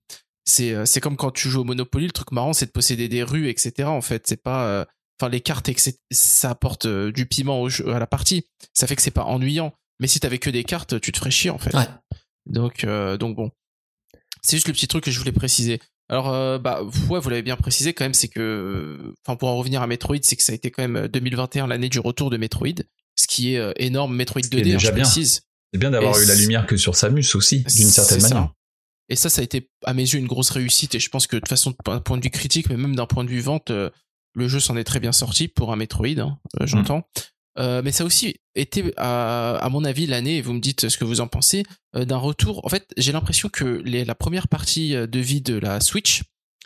C'est 0.45 0.75
euh, 0.75 0.85
c'est 0.85 1.01
comme 1.01 1.17
quand 1.17 1.31
tu 1.31 1.49
joues 1.49 1.61
au 1.61 1.65
Monopoly, 1.65 2.07
le 2.07 2.13
truc 2.13 2.33
marrant, 2.33 2.53
c'est 2.53 2.67
de 2.67 2.73
posséder 2.73 3.09
des 3.09 3.23
rues, 3.23 3.49
etc., 3.49 3.89
en 3.89 4.01
fait. 4.01 4.27
C'est 4.27 4.43
pas... 4.43 4.67
euh, 4.67 4.85
Enfin, 5.19 5.31
les 5.31 5.41
cartes, 5.41 5.71
etc., 5.71 5.97
ça 6.11 6.51
apporte 6.51 6.87
du 6.87 7.25
piment 7.25 7.63
au 7.63 7.71
jeu, 7.71 7.89
à 7.89 7.99
la 7.99 8.07
partie. 8.07 8.45
Ça 8.75 8.87
fait 8.87 8.97
que 8.97 9.01
c'est 9.01 9.11
pas 9.11 9.25
ennuyant. 9.25 9.73
Mais 9.99 10.09
si 10.09 10.21
t'avais 10.21 10.37
que 10.39 10.51
des 10.51 10.63
cartes, 10.63 11.01
tu 11.01 11.11
te 11.11 11.17
ferais 11.17 11.31
chier, 11.31 11.49
en 11.49 11.57
fait. 11.57 11.75
Ouais. 11.75 11.89
Donc, 12.45 12.85
donc 12.85 13.35
bon. 13.35 13.51
C'est 14.43 14.57
juste 14.57 14.69
le 14.69 14.75
petit 14.75 14.89
truc 14.89 15.05
que 15.05 15.11
je 15.11 15.19
voulais 15.19 15.33
préciser. 15.33 15.81
Alors, 16.09 16.33
euh, 16.33 16.59
bah, 16.59 16.83
ouais, 17.09 17.19
vous 17.19 17.29
l'avez 17.29 17.43
bien 17.43 17.57
précisé 17.57 17.93
quand 17.93 18.05
même, 18.05 18.15
c'est 18.15 18.29
que, 18.29 19.15
enfin, 19.27 19.37
pour 19.37 19.49
en 19.49 19.57
revenir 19.57 19.83
à 19.83 19.87
Metroid, 19.87 20.19
c'est 20.23 20.37
que 20.37 20.43
ça 20.43 20.53
a 20.53 20.55
été 20.55 20.71
quand 20.71 20.83
même 20.83 20.97
euh, 20.97 21.09
2021 21.09 21.67
l'année 21.67 21.89
du 21.89 21.99
retour 21.99 22.31
de 22.31 22.37
Metroid, 22.37 22.83
ce 23.17 23.27
qui 23.27 23.55
est 23.55 23.59
euh, 23.59 23.73
énorme. 23.77 24.15
Metroid 24.15 24.43
qui 24.43 24.57
est 24.57 24.61
2D, 24.61 24.61
hein, 24.61 24.63
déjà 24.65 24.79
je 24.91 24.95
bien. 24.95 25.03
précise. 25.03 25.43
C'est 25.73 25.81
bien 25.81 25.91
d'avoir 25.91 26.19
eu 26.21 26.25
la 26.27 26.37
lumière 26.37 26.67
que 26.67 26.77
sur 26.77 26.95
Samus 26.95 27.35
aussi, 27.35 27.65
d'une 27.77 27.89
certaine 27.89 28.21
ça. 28.21 28.29
manière. 28.29 28.53
Et 29.09 29.17
ça, 29.17 29.29
ça 29.29 29.41
a 29.41 29.45
été 29.45 29.69
à 29.85 29.95
mes 29.95 30.03
yeux 30.03 30.19
une 30.19 30.27
grosse 30.27 30.51
réussite. 30.51 30.95
Et 30.95 31.01
je 31.01 31.09
pense 31.09 31.27
que 31.27 31.37
de 31.37 31.41
toute 31.41 31.49
façon, 31.49 31.75
d'un 31.85 32.01
point 32.01 32.19
de 32.19 32.23
vue 32.23 32.31
critique, 32.31 32.69
mais 32.69 32.77
même 32.77 32.97
d'un 32.97 33.07
point 33.07 33.25
de 33.25 33.31
vue 33.31 33.41
vente, 33.41 33.71
euh, 33.71 33.91
le 34.35 34.49
jeu 34.49 34.61
s'en 34.61 34.77
est 34.77 34.85
très 34.85 35.01
bien 35.01 35.13
sorti 35.13 35.49
pour 35.49 35.73
un 35.73 35.77
Metroid, 35.77 36.19
hein, 36.19 36.39
euh, 36.61 36.67
j'entends. 36.67 37.09
Euh, 37.59 37.81
mais 37.85 37.93
ça 37.93 38.05
a 38.05 38.07
aussi 38.07 38.37
été, 38.55 38.93
à, 38.97 39.57
à 39.57 39.69
mon 39.69 39.85
avis, 39.85 40.07
l'année, 40.07 40.37
et 40.37 40.43
vous 40.43 40.53
me 40.53 40.61
dites 40.61 40.89
ce 40.89 40.99
que 40.99 41.05
vous 41.05 41.21
en 41.21 41.27
pensez, 41.27 41.65
euh, 41.95 42.05
d'un 42.05 42.19
retour. 42.19 42.65
En 42.65 42.69
fait, 42.69 42.87
j'ai 42.97 43.13
l'impression 43.13 43.49
que 43.49 43.65
les, 43.85 44.05
la 44.05 44.15
première 44.15 44.49
partie 44.49 44.95
euh, 44.95 45.07
de 45.07 45.19
vie 45.19 45.41
de 45.41 45.57
la 45.57 45.81
Switch, 45.81 46.23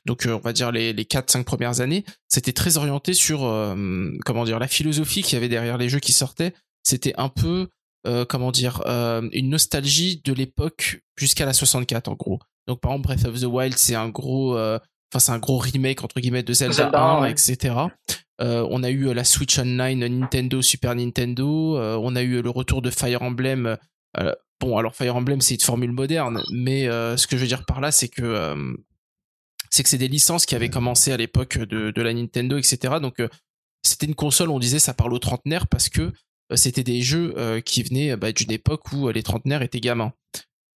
donc 0.07 0.27
euh, 0.27 0.35
on 0.35 0.39
va 0.41 0.53
dire 0.53 0.73
les, 0.73 0.93
les 0.93 1.05
4-5 1.05 1.45
premières 1.45 1.81
années, 1.81 2.05
c'était 2.29 2.53
très 2.53 2.77
orienté 2.77 3.13
sur, 3.15 3.45
euh, 3.45 4.11
comment 4.25 4.45
dire, 4.45 4.59
la 4.59 4.69
philosophie 4.69 5.23
qu'il 5.23 5.35
y 5.35 5.37
avait 5.37 5.49
derrière 5.49 5.79
les 5.79 5.89
jeux 5.89 6.01
qui 6.01 6.13
sortaient. 6.13 6.55
C'était 6.83 7.15
un 7.19 7.29
peu, 7.29 7.69
euh, 8.07 8.25
comment 8.25 8.53
dire, 8.53 8.83
euh, 8.87 9.29
une 9.33 9.51
nostalgie 9.51 10.23
de 10.25 10.33
l'époque 10.33 11.01
jusqu'à 11.17 11.45
la 11.45 11.53
64 11.53 12.09
en 12.09 12.15
gros. 12.15 12.39
Donc 12.67 12.81
par 12.81 12.93
exemple 12.93 13.09
Breath 13.09 13.25
of 13.27 13.41
the 13.41 13.45
Wild 13.45 13.77
c'est 13.77 13.95
un 13.95 14.09
gros, 14.09 14.57
euh, 14.57 14.79
enfin 15.13 15.19
c'est 15.19 15.33
un 15.33 15.39
gros 15.39 15.59
remake 15.59 16.03
entre 16.05 16.21
guillemets 16.21 16.43
de 16.43 16.53
Zelda, 16.53 16.75
Zelda 16.75 17.03
1, 17.03 17.23
ouais. 17.23 17.31
etc. 17.33 17.75
Euh, 18.41 18.67
on 18.71 18.83
a 18.83 18.91
eu 18.91 19.09
euh, 19.09 19.15
la 19.15 19.25
Switch 19.25 19.59
Online 19.59 20.07
Nintendo 20.07 20.63
Super 20.63 20.95
Nintendo. 20.95 21.77
euh, 21.79 21.99
on 22.01 22.17
a 22.17 22.23
eu 22.23 22.41
le 22.43 22.51
retour 22.51 22.81
de 22.83 22.91
Fire 22.91 23.23
Emblem. 23.23 23.77
euh, 24.19 24.33
bon 24.61 24.77
alors 24.79 24.95
Fire 24.95 25.15
Emblem 25.17 25.41
c'est 25.41 25.55
une 25.55 25.61
formule 25.61 25.93
moderne, 25.93 26.43
mais 26.53 26.85
ce 26.87 27.27
que 27.27 27.37
je 27.37 27.43
veux 27.43 27.49
dire 27.49 27.65
par 27.67 27.81
là 27.81 27.91
c'est 27.93 28.09
que 28.09 28.55
c'est 29.71 29.83
que 29.83 29.89
c'est 29.89 29.99
des 29.99 30.09
licences 30.09 30.47
qui 30.47 30.55
avaient 30.55 30.69
commencé 30.69 31.13
à 31.13 31.17
l'époque 31.17 31.59
de, 31.59 31.91
de 31.91 32.03
la 32.03 32.13
Nintendo, 32.13 32.59
etc. 32.59 32.95
Donc 33.01 33.23
c'était 33.83 34.07
une 34.07 34.15
console, 34.15 34.51
on 34.51 34.59
disait 34.59 34.79
ça 34.79 34.93
parle 34.95 35.13
aux 35.15 35.19
trentenaires 35.19 35.67
parce 35.67 35.89
que 35.89 36.13
c'était 36.55 36.83
des 36.83 37.01
jeux 37.03 37.35
qui 37.65 37.83
venaient 37.83 38.17
bah, 38.17 38.33
d'une 38.33 38.51
époque 38.53 38.93
où 38.93 39.09
les 39.09 39.23
trentenaires 39.23 39.63
étaient 39.63 39.81
gamins. 39.81 40.13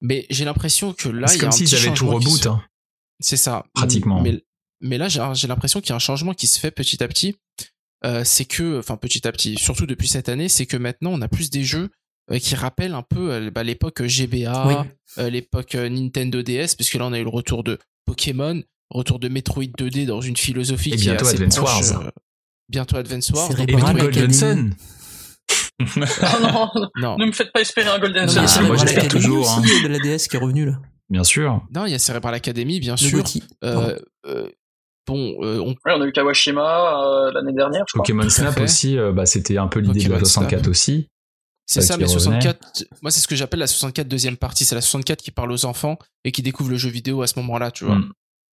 Mais 0.01 0.27
j'ai 0.31 0.45
l'impression 0.45 0.93
que 0.93 1.09
là, 1.09 1.27
C'est 1.29 1.37
il 1.37 1.39
y 1.39 1.41
a 1.41 1.49
comme 1.49 1.53
s'ils 1.53 1.75
avaient 1.75 1.95
tout 1.95 2.09
reboot. 2.09 2.47
hein. 2.47 2.63
C'est 3.21 3.37
ça. 3.39 3.65
Pratiquement. 3.75 4.21
Mais, 4.23 4.43
mais 4.85 4.99
là, 4.99 5.09
j'ai 5.09 5.49
l'impression 5.49 5.81
qu'il 5.81 5.89
y 5.91 5.93
a 5.93 5.97
un 5.97 6.01
changement 6.01 6.33
qui 6.35 6.47
se 6.47 6.61
fait 6.61 6.71
petit 6.71 7.03
à 7.03 7.09
petit. 7.09 7.35
Euh, 8.05 8.23
c'est 8.23 8.45
que, 8.45 8.79
enfin 8.79 8.97
petit 8.99 9.27
à 9.27 9.33
petit, 9.33 9.57
surtout 9.57 9.87
depuis 9.87 10.09
cette 10.09 10.29
année, 10.29 10.49
c'est 10.51 10.67
que 10.67 10.77
maintenant 10.77 11.11
on 11.13 11.23
a 11.23 11.29
plus 11.29 11.49
des 11.51 11.65
jeux 11.65 11.89
euh, 12.31 12.39
qui 12.39 12.55
rappellent 12.55 12.93
un 12.95 13.03
peu 13.03 13.33
euh, 13.33 13.51
bah, 13.51 13.63
l'époque 13.63 14.03
GBA, 14.03 14.67
Oui. 14.67 14.75
euh, 15.19 15.31
l'époque 15.31 15.75
euh, 15.75 15.89
Nintendo 15.89 16.43
DS, 16.43 16.75
puisque 16.77 16.95
là 16.95 17.07
on 17.07 17.13
a 17.15 17.19
eu 17.19 17.23
le 17.25 17.31
retour 17.31 17.65
de 17.65 17.79
Pokémon, 18.05 18.63
retour 18.91 19.19
de 19.19 19.29
Metroid 19.29 19.65
2D 19.79 20.05
dans 20.05 20.21
une 20.21 20.37
philosophie 20.37 20.91
Et 20.93 20.97
qui 20.97 21.05
bientôt 21.05 21.25
est 21.25 21.29
assez 21.29 21.37
Advance 21.43 21.57
proche, 21.57 21.91
Wars. 21.93 22.03
euh, 22.07 22.11
bientôt 22.69 22.97
Advance 22.99 23.31
Wars. 23.31 23.51
Et 23.61 23.65
bientôt. 23.67 23.97
Golden 23.97 24.33
Sun. 24.35 24.75
Ah 26.21 26.39
non, 26.73 26.89
non, 26.97 27.17
ne 27.19 27.27
me 27.27 27.33
faites 27.33 27.53
pas 27.53 27.63
espérer 27.63 27.89
un 27.89 27.99
Golden 27.99 28.29
Sun. 28.29 28.43
mais 28.43 28.49
il 28.49 28.53
y 28.53 28.55
a 28.55 28.59
Ah, 28.59 28.63
moi, 28.63 28.77
j'espère 28.77 29.05
Academy 29.05 29.23
toujours, 29.23 29.41
aussi, 29.41 29.71
hein. 29.77 29.83
de 29.83 29.89
la 29.89 29.99
DS 29.99 30.29
qui 30.29 30.37
est 30.37 30.41
revenu 30.41 30.67
là. 30.67 30.79
Bien 31.11 31.25
sûr. 31.25 31.63
non, 31.75 31.87
il 31.87 31.93
y 31.93 31.95
a 31.95 31.99
Cerebral 31.99 32.35
Academy, 32.35 32.81
bien 32.81 32.95
Le 32.95 32.99
sûr. 32.99 33.25
Bon, 35.07 35.37
euh, 35.43 35.59
on 35.61 35.71
Ouais, 35.71 35.93
on 35.97 36.01
a 36.01 36.07
eu 36.07 36.13
Kawashima 36.13 37.05
euh, 37.05 37.33
l'année 37.33 37.53
dernière, 37.53 37.85
je. 37.89 37.97
Pokémon 37.99 38.29
Snap 38.29 38.59
aussi, 38.61 38.99
euh, 38.99 39.13
bah, 39.13 39.27
c'était 39.27 39.59
un 39.59 39.69
peu 39.69 39.81
l'idée 39.81 40.05
de 40.05 40.11
la 40.11 40.19
Pokémon 40.19 40.25
64 40.25 40.59
Snap. 40.61 40.71
aussi. 40.71 41.09
C'est 41.67 41.81
ça, 41.81 41.97
mais 41.97 42.05
revenait. 42.05 42.41
64. 42.41 42.85
Moi, 43.03 43.11
c'est 43.11 43.21
ce 43.21 43.29
que 43.29 43.37
j'appelle 43.37 43.61
la 43.61 43.67
64 43.67 44.07
deuxième 44.07 44.37
partie. 44.37 44.65
C'est 44.65 44.75
la 44.75 44.81
64 44.83 45.23
qui 45.23 45.31
parle 45.31 45.51
aux 45.53 45.65
enfants 45.65 45.99
et 46.25 46.31
qui 46.33 46.43
découvre 46.43 46.71
le 46.71 46.77
jeu 46.77 46.91
vidéo 46.91 47.23
à 47.23 47.27
ce 47.27 47.39
moment-là, 47.39 47.71
tu 47.71 47.85
vois. 47.85 47.97
Mm. 47.97 48.13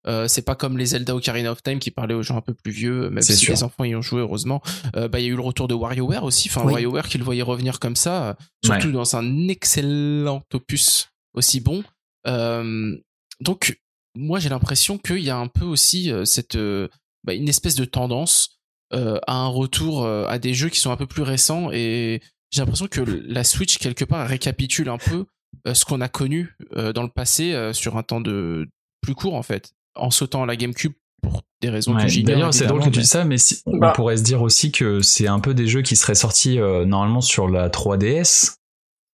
Euh, 0.07 0.29
c'est 0.29 0.43
pas 0.43 0.55
comme 0.55 0.79
les 0.79 0.87
Zelda 0.87 1.15
Ocarina 1.15 1.51
of 1.51 1.63
Time 1.63 1.79
qui 1.81 1.91
parlaient 1.91 2.15
aux 2.15 2.23
gens 2.23 2.37
un 2.37 2.41
peu 2.43 2.55
plus 2.55 2.71
vieux, 2.71 3.11
même 3.11 3.23
C'est 3.23 3.33
si 3.35 3.47
sûr. 3.47 3.55
les 3.55 3.63
enfants 3.63 3.85
y 3.85 3.95
ont 3.97 4.03
joué 4.03 4.21
heureusement. 4.21 4.63
Euh, 4.97 5.09
bah, 5.09 5.21
il 5.21 5.27
y 5.27 5.29
a 5.29 5.33
eu 5.33 5.37
le 5.37 5.43
retour 5.43 5.69
de 5.69 5.75
WarioWare 5.75 6.23
aussi. 6.25 6.49
Enfin, 6.49 6.63
Oui. 6.65 6.73
WarioWare 6.73 7.09
qui 7.09 7.19
le 7.19 7.25
voyait 7.25 7.43
revenir 7.43 7.81
comme 7.81 7.97
ça, 7.97 8.37
surtout 8.65 8.93
dans 8.93 9.17
un 9.17 9.49
excellent 9.49 10.43
opus 10.55 11.09
aussi 11.35 11.61
bon. 11.61 11.83
Euh, 12.27 12.97
donc, 13.41 13.81
moi, 14.17 14.39
j'ai 14.39 14.49
l'impression 14.49 14.99
qu'il 14.99 15.21
y 15.21 15.31
a 15.31 15.37
un 15.37 15.47
peu 15.49 15.65
aussi 15.65 16.11
euh, 16.11 16.25
cette 16.25 16.55
euh, 16.57 16.89
bah, 17.25 17.35
une 17.35 17.49
espèce 17.49 17.75
de 17.75 17.85
tendance 17.85 18.59
euh, 18.95 19.19
à 19.27 19.35
un 19.37 19.49
retour 19.49 20.05
euh, 20.05 20.27
à 20.29 20.39
des 20.39 20.55
jeux 20.55 20.69
qui 20.71 20.81
sont 20.81 20.91
un 20.91 20.97
peu 20.97 21.07
plus 21.07 21.23
récents 21.23 21.71
et 21.73 22.21
j'ai 22.51 22.63
l'impression 22.63 22.87
que 22.89 23.01
la 23.03 23.45
Switch 23.45 23.77
quelque 23.79 24.05
part 24.05 24.27
récapitule 24.27 24.89
un 24.89 24.97
peu 24.99 25.27
euh, 25.67 25.75
ce 25.75 25.85
qu'on 25.85 26.01
a 26.01 26.09
connu 26.09 26.57
euh, 26.77 26.93
dans 26.93 27.03
le 27.03 27.11
passé 27.11 27.53
euh, 27.53 27.73
sur 27.75 27.97
un 27.99 28.03
temps 28.03 28.21
de 28.23 28.67
plus 29.03 29.15
court 29.15 29.35
en 29.35 29.43
fait, 29.43 29.73
en 29.95 30.11
sautant 30.11 30.43
à 30.43 30.47
la 30.47 30.57
GameCube 30.57 30.93
pour 31.23 31.43
des 31.61 31.69
raisons 31.69 31.95
Ouais, 31.97 32.07
que. 32.07 32.21
D'ailleurs, 32.23 32.55
c'est 32.55 32.67
drôle 32.67 32.81
que 32.81 32.89
tu 32.91 33.01
dis 33.01 33.07
ça, 33.07 33.25
mais 33.25 33.37
si- 33.39 33.61
Bah. 33.67 33.91
on 33.91 33.97
pourrait 33.97 34.17
se 34.17 34.23
dire 34.23 34.41
aussi 34.41 34.71
que 34.73 35.03
c'est 35.03 35.27
un 35.27 35.41
peu 35.41 35.53
des 35.53 35.67
jeux 35.67 35.83
qui 35.83 35.97
seraient 35.97 36.15
sortis 36.15 36.59
euh, 36.59 36.85
normalement 36.87 37.21
sur 37.21 37.49
la 37.49 37.69
3DS 37.69 38.55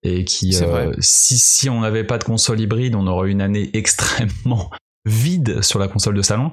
et 0.04 0.26
qui, 0.26 0.56
euh, 0.62 0.92
si, 1.00 1.38
si 1.38 1.70
on 1.70 1.82
n'avait 1.82 2.04
pas 2.04 2.18
de 2.18 2.24
console 2.24 2.60
hybride, 2.60 2.96
on 2.96 3.08
aurait 3.08 3.30
eu 3.30 3.32
une 3.32 3.42
année 3.42 3.70
extrêmement 3.78 4.70
vide 5.06 5.62
sur 5.62 5.80
la 5.80 5.88
console 5.88 6.16
de 6.16 6.22
salon. 6.22 6.50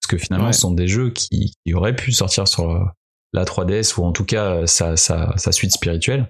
Parce 0.00 0.08
que 0.10 0.18
finalement, 0.18 0.46
Ouais. 0.48 0.52
ce 0.52 0.60
sont 0.60 0.72
des 0.72 0.88
jeux 0.88 1.10
qui, 1.10 1.52
qui 1.64 1.74
auraient 1.74 1.96
pu 1.96 2.12
sortir 2.12 2.46
sur 2.48 2.70
euh, 2.70 2.84
la 3.32 3.44
3DS 3.44 3.98
ou 3.98 4.04
en 4.04 4.12
tout 4.12 4.24
cas 4.24 4.56
euh, 4.56 4.66
sa, 4.66 4.96
sa, 4.96 5.36
sa 5.36 5.52
suite 5.52 5.72
spirituelle 5.72 6.28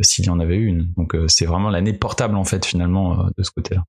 s'il 0.00 0.24
y 0.24 0.30
en 0.30 0.40
avait 0.40 0.56
une. 0.56 0.92
Donc 0.96 1.14
euh, 1.14 1.26
c'est 1.28 1.44
vraiment 1.44 1.68
l'année 1.68 1.92
portable 1.92 2.34
en 2.36 2.44
fait 2.44 2.64
finalement 2.64 3.20
euh, 3.20 3.28
de 3.36 3.42
ce 3.42 3.50
côté-là. 3.50 3.82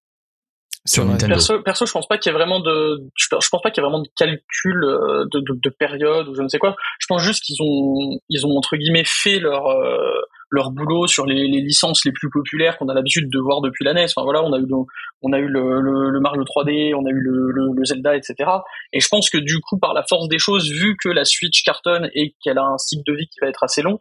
sur. 0.85 1.06
Nintendo. 1.06 1.35
Perso, 1.35 1.61
perso, 1.64 1.85
je 1.85 1.91
pense 1.94 2.07
pas 2.07 2.18
qu'il 2.18 2.31
y 2.31 2.35
ait 2.35 2.38
vraiment 2.38 2.60
de, 2.60 3.10
je, 3.15 3.27
je 3.31 3.48
pense 3.49 3.61
pas 3.61 3.72
qu'il 3.72 3.81
y 3.81 3.85
ait 3.85 3.90
vraiment 3.90 4.03
de 4.03 4.10
calcul 4.18 4.81
de, 4.81 5.40
de, 5.40 5.60
de 5.64 5.69
période 5.69 6.27
ou 6.27 6.35
je 6.35 6.41
ne 6.41 6.49
sais 6.49 6.60
quoi. 6.60 6.76
Je 6.99 7.06
pense 7.07 7.22
juste 7.22 7.41
qu'ils 7.44 7.61
ont, 7.61 8.19
ils 8.27 8.45
ont 8.45 8.57
entre 8.57 8.76
guillemets 8.76 9.06
fait 9.06 9.40
leur 9.40 9.68
euh, 9.68 10.11
leur 10.53 10.69
boulot 10.69 11.07
sur 11.07 11.25
les, 11.25 11.47
les 11.47 11.61
licences 11.61 12.05
les 12.05 12.11
plus 12.11 12.30
populaires 12.30 12.77
qu'on 12.77 12.88
a 12.88 12.93
l'habitude 12.93 13.27
de 13.27 13.39
voir 13.39 13.61
depuis 13.61 13.84
la 13.84 13.93
NES. 13.93 14.05
Enfin 14.05 14.23
voilà, 14.23 14.43
on 14.43 14.53
a 14.53 14.59
eu 14.59 14.65
le, 14.67 14.75
on 15.23 15.34
a 15.34 15.39
eu 15.39 15.47
le, 15.47 15.81
le, 15.81 16.11
le 16.11 16.19
Mario 16.19 16.43
3D, 16.43 16.93
on 16.95 17.05
a 17.07 17.09
eu 17.09 17.19
le, 17.19 17.51
le, 17.51 17.73
le 17.75 17.85
Zelda, 17.85 18.15
etc. 18.15 18.49
Et 18.93 18.99
je 18.99 19.07
pense 19.07 19.31
que 19.31 19.39
du 19.39 19.59
coup, 19.59 19.80
par 19.80 19.95
la 19.95 20.03
force 20.03 20.27
des 20.27 20.38
choses, 20.38 20.69
vu 20.69 20.95
que 21.03 21.09
la 21.09 21.25
Switch 21.25 21.63
cartonne 21.63 22.09
et 22.13 22.35
qu'elle 22.43 22.59
a 22.59 22.65
un 22.65 22.77
cycle 22.77 23.01
de 23.07 23.17
vie 23.17 23.27
qui 23.27 23.39
va 23.41 23.47
être 23.47 23.63
assez 23.63 23.81
long, 23.81 23.99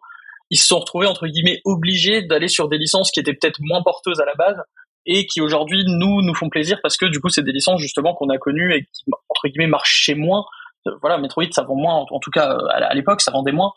ils 0.50 0.58
se 0.58 0.66
sont 0.66 0.78
retrouvés 0.78 1.06
entre 1.06 1.26
guillemets 1.26 1.62
obligés 1.64 2.20
d'aller 2.20 2.48
sur 2.48 2.68
des 2.68 2.76
licences 2.76 3.10
qui 3.10 3.20
étaient 3.20 3.32
peut-être 3.32 3.58
moins 3.60 3.82
porteuses 3.82 4.20
à 4.20 4.26
la 4.26 4.34
base 4.34 4.62
et 5.06 5.24
qui 5.24 5.40
aujourd'hui 5.40 5.84
nous 5.86 6.20
nous 6.20 6.34
font 6.34 6.50
plaisir 6.50 6.78
parce 6.82 6.98
que 6.98 7.06
du 7.06 7.18
coup 7.18 7.30
c'est 7.30 7.42
des 7.42 7.52
licences 7.52 7.80
justement 7.80 8.14
qu'on 8.14 8.28
a 8.28 8.36
connues 8.36 8.74
et 8.74 8.82
qui 8.82 9.04
entre 9.30 9.48
guillemets 9.48 9.66
marchaient 9.66 10.14
moins. 10.14 10.44
Euh, 10.86 10.90
Voilà, 11.00 11.16
Metroid 11.16 11.50
ça 11.52 11.62
vend 11.62 11.76
moins, 11.76 12.04
en, 12.10 12.20
tout 12.20 12.30
cas 12.30 12.52
euh, 12.52 12.66
à, 12.68 12.94
l'époque 12.94 13.22
ça 13.22 13.30
vendait 13.30 13.52
moins 13.52 13.72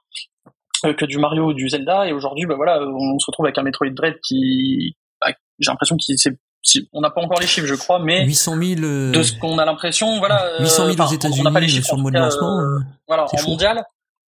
que 0.81 1.05
du 1.05 1.17
Mario 1.17 1.45
ou 1.47 1.53
du 1.53 1.69
Zelda 1.69 2.07
et 2.07 2.13
aujourd'hui 2.13 2.45
bah 2.45 2.55
voilà 2.55 2.81
on 2.81 3.19
se 3.19 3.25
retrouve 3.27 3.45
avec 3.45 3.57
un 3.57 3.63
Metroid 3.63 3.89
Dread 3.91 4.15
qui 4.27 4.95
bah, 5.21 5.31
j'ai 5.59 5.71
l'impression 5.71 5.95
qu'il 5.97 6.17
c'est 6.17 6.37
si- 6.63 6.89
on 6.93 7.01
n'a 7.01 7.09
pas 7.11 7.21
encore 7.21 7.39
les 7.39 7.47
chiffres 7.47 7.67
je 7.67 7.75
crois 7.75 7.99
mais 7.99 8.25
800 8.25 8.55
000, 8.57 8.81
euh, 8.83 9.11
de 9.11 9.23
ce 9.23 9.33
qu'on 9.37 9.57
a 9.59 9.65
l'impression 9.65 10.17
voilà 10.19 10.43
euh, 10.45 10.59
800 10.61 10.85
000 10.87 10.97
aux 10.97 11.01
enfin, 11.01 11.29
on 11.39 11.43
n'a 11.43 11.51
pas 11.51 11.59
les 11.59 11.67
États-Unis 11.67 11.69
chiffres 11.69 11.87
sur 11.87 11.97
le 11.97 12.03
tout 12.03 12.09
de 12.11 12.17
lancement. 12.17 12.59
euh, 12.59 12.63
euh, 12.63 12.79
voilà, 13.07 13.23
en 13.31 13.37
chaud. 13.37 13.49
mondial. 13.51 13.83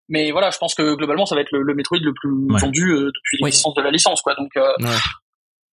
Mais 0.07 0.29
voilà, 0.31 0.51
je 0.51 0.59
pense 0.59 0.75
que 0.75 0.93
globalement, 0.95 1.25
ça 1.25 1.33
va 1.33 1.41
être 1.41 1.51
le, 1.51 1.63
le 1.63 1.73
Metroid 1.73 1.97
le 1.99 2.13
plus 2.13 2.29
Ouais. 2.53 2.59
vendu 2.61 2.91
euh, 2.91 3.05
depuis 3.07 3.37
Oui. 3.41 3.45
l'existence 3.45 3.73
de 3.73 3.81
la 3.81 3.89
licence, 3.89 4.21
quoi. 4.21 4.35
Donc, 4.35 4.51
euh, 4.55 4.61
Ouais. 4.79 4.93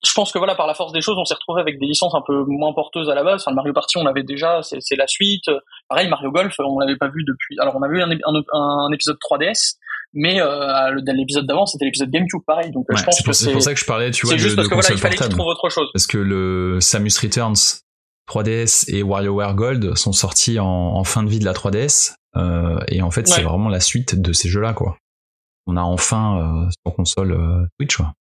je 0.07 0.13
pense 0.15 0.33
que 0.33 0.39
voilà, 0.39 0.55
par 0.55 0.67
la 0.67 0.73
force 0.73 0.91
des 0.93 1.03
choses, 1.03 1.17
on 1.19 1.25
s'est 1.27 1.35
retrouvé 1.35 1.61
avec 1.61 1.79
des 1.79 1.85
licences 1.85 2.15
un 2.15 2.23
peu 2.27 2.43
moins 2.47 2.73
porteuses 2.73 3.11
à 3.11 3.15
la 3.15 3.25
base. 3.25 3.43
Enfin, 3.43 3.51
le 3.51 3.57
Mario 3.57 3.75
Party, 3.75 3.99
on 3.99 4.05
l'avait 4.05 4.23
déjà, 4.23 4.61
c'est 4.63 4.97
la 4.97 5.07
suite. 5.07 5.51
Pareil, 5.87 6.09
Mario 6.09 6.31
Golf, 6.31 6.55
on 6.61 6.79
l'avait 6.79 6.97
pas 6.97 7.09
vu 7.09 7.25
depuis. 7.29 7.59
Alors, 7.61 7.77
on 7.77 7.83
avait 7.83 7.99
eu 7.99 8.03
un, 8.03 8.11
un, 8.11 8.43
un 8.55 8.91
épisode 8.93 9.19
3DS, 9.19 9.75
mais 10.15 10.41
euh, 10.41 10.95
l'épisode 11.15 11.47
d'avant, 11.47 11.67
c'était 11.67 11.85
l'épisode 11.87 12.11
GameCube, 12.11 12.41
pareil. 12.47 12.71
Donc, 12.71 12.87
euh, 12.91 12.95
Ouais, 12.95 13.01
je 13.01 13.05
pense 13.05 13.17
c'est 13.17 13.23
que 13.23 13.25
pour, 13.27 13.35
c'est 13.35 13.45
c'est 13.47 13.53
pour 13.53 13.63
ça 13.63 13.75
que 13.75 13.81
je 13.81 13.85
parlais, 13.87 14.11
tu 14.11 14.27
vois, 14.27 14.33
c'est 14.37 14.43
de, 14.43 14.43
juste 14.43 14.57
parce 14.57 14.69
de 14.69 14.71
que 14.71 14.75
voilà, 14.75 14.91
il 14.93 14.99
fallait 14.99 15.17
qu'ils 15.17 15.29
trouvent 15.29 15.47
autre 15.47 15.69
chose. 15.71 15.89
parce 15.93 16.07
que 16.07 16.19
le 16.19 16.81
Samus 16.81 17.13
Returns 17.23 17.81
3DS 18.31 18.85
et 18.95 19.03
WarioWare 19.03 19.55
Gold 19.55 19.97
sont 19.97 20.13
sortis 20.13 20.59
en, 20.61 20.67
en 20.67 21.05
fin 21.05 21.23
de 21.23 21.29
vie 21.29 21.39
de 21.41 21.45
la 21.45 21.53
3DS 21.53 22.15
euh, 22.37 22.79
et 22.89 23.03
en 23.03 23.11
fait 23.11 23.27
c'est 23.27 23.43
vraiment 23.43 23.69
la 23.69 23.81
suite 23.81 24.21
de 24.21 24.33
ces 24.33 24.49
jeux-là 24.49 24.73
quoi. 24.75 24.97
On 25.67 25.77
a 25.77 25.83
enfin 25.83 26.39
euh, 26.67 26.71
sur 26.87 26.95
console 26.95 27.33
euh, 27.33 27.67
Switch 27.79 27.97
quoi. 27.97 28.13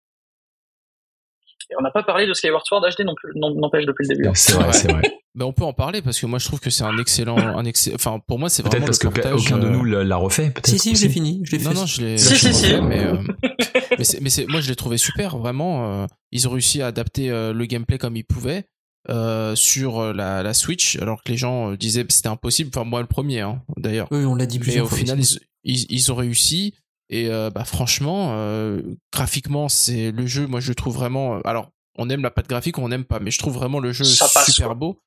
Et 1.69 1.75
on 1.79 1.83
n'a 1.83 1.91
pas 1.91 2.03
parlé 2.03 2.27
de 2.27 2.33
Skyward 2.33 2.65
Sword 2.65 2.81
HD 2.97 3.05
non 3.05 3.13
plus, 3.15 3.31
non- 3.35 3.53
n'empêche 3.55 3.85
depuis 3.85 4.05
le 4.07 4.15
début. 4.15 4.29
C'est 4.33 4.53
vrai, 4.53 4.73
c'est 4.73 4.91
vrai. 4.91 5.03
Mais 5.33 5.45
on 5.45 5.53
peut 5.53 5.63
en 5.63 5.71
parler 5.73 6.01
parce 6.01 6.19
que 6.19 6.25
moi 6.25 6.39
je 6.39 6.45
trouve 6.45 6.59
que 6.59 6.69
c'est 6.69 6.83
un 6.83 6.97
excellent, 6.97 7.37
un 7.57 7.63
excellent. 7.65 7.95
Enfin, 7.95 8.19
pour 8.27 8.37
moi 8.39 8.49
c'est 8.49 8.61
vraiment 8.63 8.85
Peut-être 8.85 8.85
parce 8.85 8.97
que 8.99 9.07
le 9.07 9.13
portage, 9.13 9.41
aucun 9.45 9.57
de 9.59 9.67
euh, 9.67 9.71
nous 9.71 9.83
l'a 9.85 10.15
refait. 10.17 10.49
Peut-être. 10.51 10.67
Si, 10.67 10.77
si, 10.79 10.93
l'ai 10.93 11.09
fini. 11.09 11.41
Je 11.45 11.55
l'ai 11.55 11.63
Non, 11.63 11.69
fait. 11.71 11.75
non, 11.77 11.85
je 11.85 12.01
l'ai. 12.01 12.17
Si, 12.17 12.35
je 12.35 12.47
l'ai 12.47 12.53
si, 12.53 12.59
si. 12.59 12.65
fait, 12.67 12.81
Mais, 12.81 13.03
euh, 13.05 13.17
mais 13.97 14.03
c'est, 14.03 14.19
mais 14.19 14.29
moi 14.49 14.59
je 14.61 14.67
l'ai 14.69 14.75
trouvé 14.75 14.97
super, 14.97 15.37
vraiment. 15.37 16.03
euh, 16.03 16.07
ils 16.31 16.47
ont 16.47 16.51
réussi 16.51 16.81
à 16.81 16.87
adapter 16.87 17.29
euh, 17.29 17.53
le 17.53 17.65
gameplay 17.65 17.97
comme 17.97 18.15
ils 18.17 18.23
pouvaient 18.25 18.65
euh, 19.09 19.55
sur 19.55 20.13
la, 20.13 20.43
la 20.43 20.53
Switch, 20.53 20.97
alors 20.97 21.23
que 21.23 21.31
les 21.31 21.37
gens 21.37 21.73
disaient 21.73 22.03
que 22.05 22.13
c'était 22.13 22.27
impossible. 22.27 22.69
Enfin, 22.75 22.83
moi 22.87 22.99
le 23.01 23.07
premier, 23.07 23.39
hein, 23.41 23.61
d'ailleurs. 23.77 24.07
Oui, 24.11 24.25
on 24.25 24.35
l'a 24.35 24.45
dit 24.45 24.59
Mais 24.59 24.63
plusieurs 24.63 24.85
au 24.85 24.89
fois. 24.89 24.97
final, 24.97 25.19
ils, 25.19 25.39
ils, 25.63 25.85
ils 25.89 26.11
ont 26.11 26.15
réussi. 26.15 26.75
Et 27.09 27.27
euh, 27.29 27.49
bah, 27.49 27.65
franchement, 27.65 28.31
euh, 28.35 28.81
graphiquement, 29.13 29.67
c'est 29.69 30.11
le 30.11 30.25
jeu. 30.27 30.47
Moi, 30.47 30.59
je 30.61 30.69
le 30.69 30.75
trouve 30.75 30.95
vraiment. 30.95 31.39
Alors, 31.43 31.69
on 31.97 32.09
aime 32.09 32.21
la 32.21 32.31
patte 32.31 32.47
graphique, 32.47 32.77
on 32.77 32.87
n'aime 32.87 33.03
pas, 33.03 33.19
mais 33.19 33.31
je 33.31 33.39
trouve 33.39 33.53
vraiment 33.53 33.79
le 33.79 33.91
jeu 33.91 34.05
Ça 34.05 34.29
passe, 34.33 34.45
super 34.51 34.67
quoi. 34.67 34.75
beau. 34.75 34.99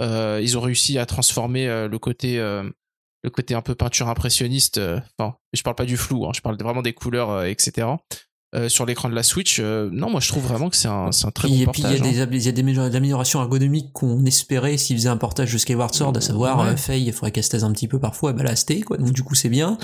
Euh, 0.00 0.40
ils 0.42 0.58
ont 0.58 0.60
réussi 0.60 0.98
à 0.98 1.06
transformer 1.06 1.68
euh, 1.68 1.88
le 1.88 1.98
côté, 1.98 2.38
euh, 2.38 2.68
le 3.22 3.30
côté 3.30 3.54
un 3.54 3.62
peu 3.62 3.74
peinture 3.74 4.08
impressionniste. 4.08 4.78
euh, 4.78 4.98
Enfin, 5.18 5.36
je 5.52 5.62
parle 5.62 5.76
pas 5.76 5.84
du 5.86 5.96
flou, 5.96 6.26
hein, 6.26 6.30
je 6.34 6.40
parle 6.40 6.56
vraiment 6.60 6.82
des 6.82 6.92
couleurs, 6.94 7.30
euh, 7.30 7.44
etc. 7.44 7.86
euh, 8.56 8.68
sur 8.68 8.86
l'écran 8.86 9.08
de 9.08 9.14
la 9.16 9.24
Switch. 9.24 9.58
euh, 9.60 9.88
non, 9.92 10.10
moi, 10.10 10.20
je 10.20 10.28
trouve 10.28 10.44
vraiment 10.46 10.70
que 10.70 10.76
c'est 10.76 10.86
un, 10.88 11.10
c'est 11.10 11.26
un 11.26 11.32
très 11.32 11.48
Puis- 11.48 11.64
bon 11.64 11.70
et 11.70 11.72
puis 11.72 11.82
il 11.82 11.90
y 11.90 11.94
a 11.94 11.98
des, 11.98 12.20
hein. 12.20 12.28
y 12.30 12.48
a 12.48 12.52
des 12.52 12.60
améliorations- 12.60 12.90
des 12.90 12.96
améliorations 12.96 13.40
ergonomiques 13.40 13.92
qu'on 13.92 14.24
espérait 14.26 14.76
s'ils 14.76 14.96
faisaient 14.96 15.08
un 15.08 15.16
portage 15.16 15.52
de 15.52 15.58
Skyward 15.58 15.92
Sword, 15.94 16.16
à 16.16 16.20
savoir 16.20 16.60
Ouais. 16.60 16.66
euh, 16.72 16.76
Faye, 16.76 17.04
il 17.04 17.12
faudrait 17.12 17.32
qu'elle 17.32 17.42
se 17.44 17.50
taise 17.50 17.64
un 17.64 17.72
petit 17.72 17.88
peu 17.88 17.98
parfois, 17.98 18.32
bah 18.32 18.42
là 18.44 18.54
c'était 18.54 18.80
quoi, 18.80 18.96
donc 18.96 19.10
du 19.12 19.22
coup 19.24 19.34
c'est 19.34 19.48
bien. 19.48 19.76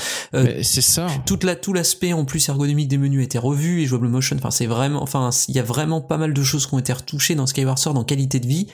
C'est 0.62 0.81
ça. 0.82 1.09
toute 1.27 1.43
la, 1.45 1.57
tout 1.57 1.73
l'aspect 1.73 2.12
en 2.12 2.24
plus 2.24 2.49
ergonomique 2.49 2.87
des 2.89 2.99
menus 2.99 3.20
a 3.20 3.24
été 3.24 3.39
revu 3.39 3.82
et 3.82 3.87
jouable 3.87 4.07
motion. 4.09 4.37
Enfin, 4.37 4.51
c'est 4.53 4.66
vraiment, 4.66 5.03
enfin, 5.03 5.31
il 5.49 5.55
y 5.57 5.59
a 5.59 5.65
vraiment 5.65 6.01
pas 6.01 6.16
mal 6.16 6.32
de 6.32 6.43
choses 6.45 6.66
qui 6.69 6.74
ont 6.74 6.78
été 6.78 6.93
retouchées 6.93 7.35
dans 7.35 7.47
Skyward 7.49 7.78
Sword 7.78 7.97
en 7.97 8.05
qualité 8.05 8.39
de 8.39 8.47
vie 8.47 8.69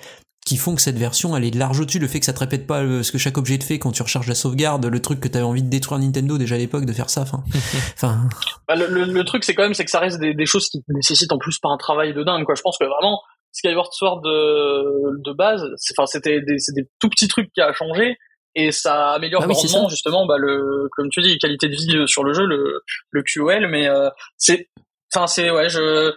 qui 0.47 0.57
font 0.57 0.77
que 0.77 0.81
cette 0.81 0.97
version 0.97 1.37
elle 1.37 1.45
est 1.45 1.55
large 1.55 1.81
au-dessus. 1.81 1.99
Le 1.99 2.07
fait 2.09 2.21
que 2.21 2.25
ça 2.25 2.33
te 2.33 2.39
répète 2.39 2.67
pas 2.67 2.83
euh, 2.83 3.03
ce 3.03 3.13
que 3.13 3.19
chaque 3.19 3.37
objet 3.37 3.59
te 3.59 3.65
fait 3.65 3.79
quand 3.79 3.91
tu 3.93 4.03
recharges 4.03 4.29
la 4.29 4.35
sauvegarde, 4.35 4.87
le 4.87 5.03
truc 5.03 5.21
que 5.21 5.29
t'avais 5.29 5.45
envie 5.45 5.63
de 5.63 5.69
détruire 5.69 5.99
Nintendo 5.99 6.39
déjà 6.39 6.55
à 6.55 6.59
l'époque 6.59 6.87
de 6.87 6.93
faire 6.93 7.11
ça. 7.11 7.23
Enfin, 7.23 7.43
enfin, 7.95 8.29
Bah, 8.69 8.77
le, 8.77 8.87
le, 8.87 9.05
le 9.05 9.25
truc, 9.25 9.45
c'est 9.45 9.55
quand 9.55 9.65
même, 9.65 9.75
c'est 9.75 9.85
que 9.85 9.91
ça 9.91 9.99
reste 9.99 10.19
des, 10.21 10.33
des 10.35 10.47
choses 10.47 10.69
qui 10.69 10.83
nécessitent 10.89 11.33
en 11.33 11.39
plus 11.39 11.59
pas 11.59 11.69
un 11.69 11.77
travail 11.77 12.15
de 12.15 12.23
dingue, 12.23 12.45
quoi. 12.45 12.55
Je 12.55 12.63
pense 12.63 12.79
que 12.79 12.85
vraiment, 12.85 13.21
Skyward 13.53 13.93
Sword 13.93 14.21
de, 14.23 15.21
de 15.25 15.33
base, 15.33 15.63
c'est, 15.77 15.95
enfin, 15.99 16.07
c'était 16.07 16.41
des, 16.41 16.59
c'est 16.59 16.75
des 16.75 16.89
tout 17.01 17.09
petits 17.11 17.27
trucs 17.29 17.53
qui 17.53 17.61
a 17.61 17.73
changé 17.73 18.17
et 18.55 18.71
ça 18.71 19.11
améliore 19.11 19.43
Ah 19.45 19.49
oui, 19.49 19.55
grandement 19.55 19.89
ça. 19.89 19.91
justement, 19.91 20.27
bah, 20.27 20.37
le, 20.39 20.89
comme 20.93 21.09
tu 21.11 21.21
dis, 21.23 21.37
qualité 21.39 21.69
de 21.69 21.75
vie 21.75 21.97
euh, 21.97 22.07
sur 22.07 22.23
le 22.23 22.33
jeu, 22.33 22.47
le, 22.47 22.83
le 23.11 23.23
QOL, 23.23 23.67
mais 23.69 23.89
euh, 23.89 24.09
c'est, 24.39 24.69
enfin, 25.13 25.27
c'est, 25.27 25.51
ouais, 25.51 25.69
je, 25.69 26.13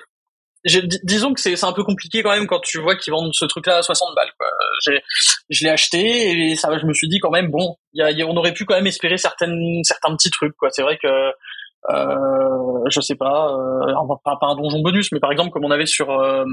je- 0.66 0.80
dis- 0.80 1.00
disons 1.04 1.34
que 1.34 1.40
c'est, 1.42 1.64
un 1.64 1.74
peu 1.74 1.84
compliqué 1.84 2.22
quand 2.24 2.32
même 2.32 2.48
quand 2.48 2.60
tu 2.60 2.80
vois 2.80 2.96
qu'ils 2.96 3.12
vendent 3.12 3.32
ce 3.34 3.46
truc-là 3.46 3.78
à 3.78 3.82
60 3.82 4.16
balles, 4.16 4.32
quoi. 4.38 4.48
Je 5.50 5.64
l'ai 5.64 5.70
acheté 5.70 6.52
et 6.52 6.56
ça, 6.56 6.70
je 6.78 6.86
me 6.86 6.94
suis 6.94 7.08
dit 7.08 7.20
quand 7.20 7.32
même, 7.32 7.50
bon, 7.50 7.76
y 7.94 8.02
a, 8.02 8.12
y 8.12 8.22
a- 8.22 8.28
on 8.28 8.36
aurait 8.38 8.54
pu 8.54 8.66
quand 8.66 8.76
même 8.76 8.88
espérer 8.88 9.18
certaines, 9.18 9.82
certains 9.84 10.16
petits 10.16 10.32
trucs, 10.32 10.56
quoi. 10.58 10.70
C'est 10.72 10.82
vrai 10.84 10.98
que 11.02 11.08
euh, 11.90 12.84
je 12.90 13.00
sais 13.02 13.16
pas, 13.16 13.54
euh, 13.54 13.94
pas, 14.24 14.38
pas 14.40 14.48
un 14.48 14.56
donjon 14.56 14.82
bonus, 14.82 15.12
mais 15.12 15.20
par 15.20 15.32
exemple 15.32 15.52
comme 15.52 15.66
on 15.66 15.72
avait 15.72 15.86
sur 15.86 16.10
euh, 16.12 16.44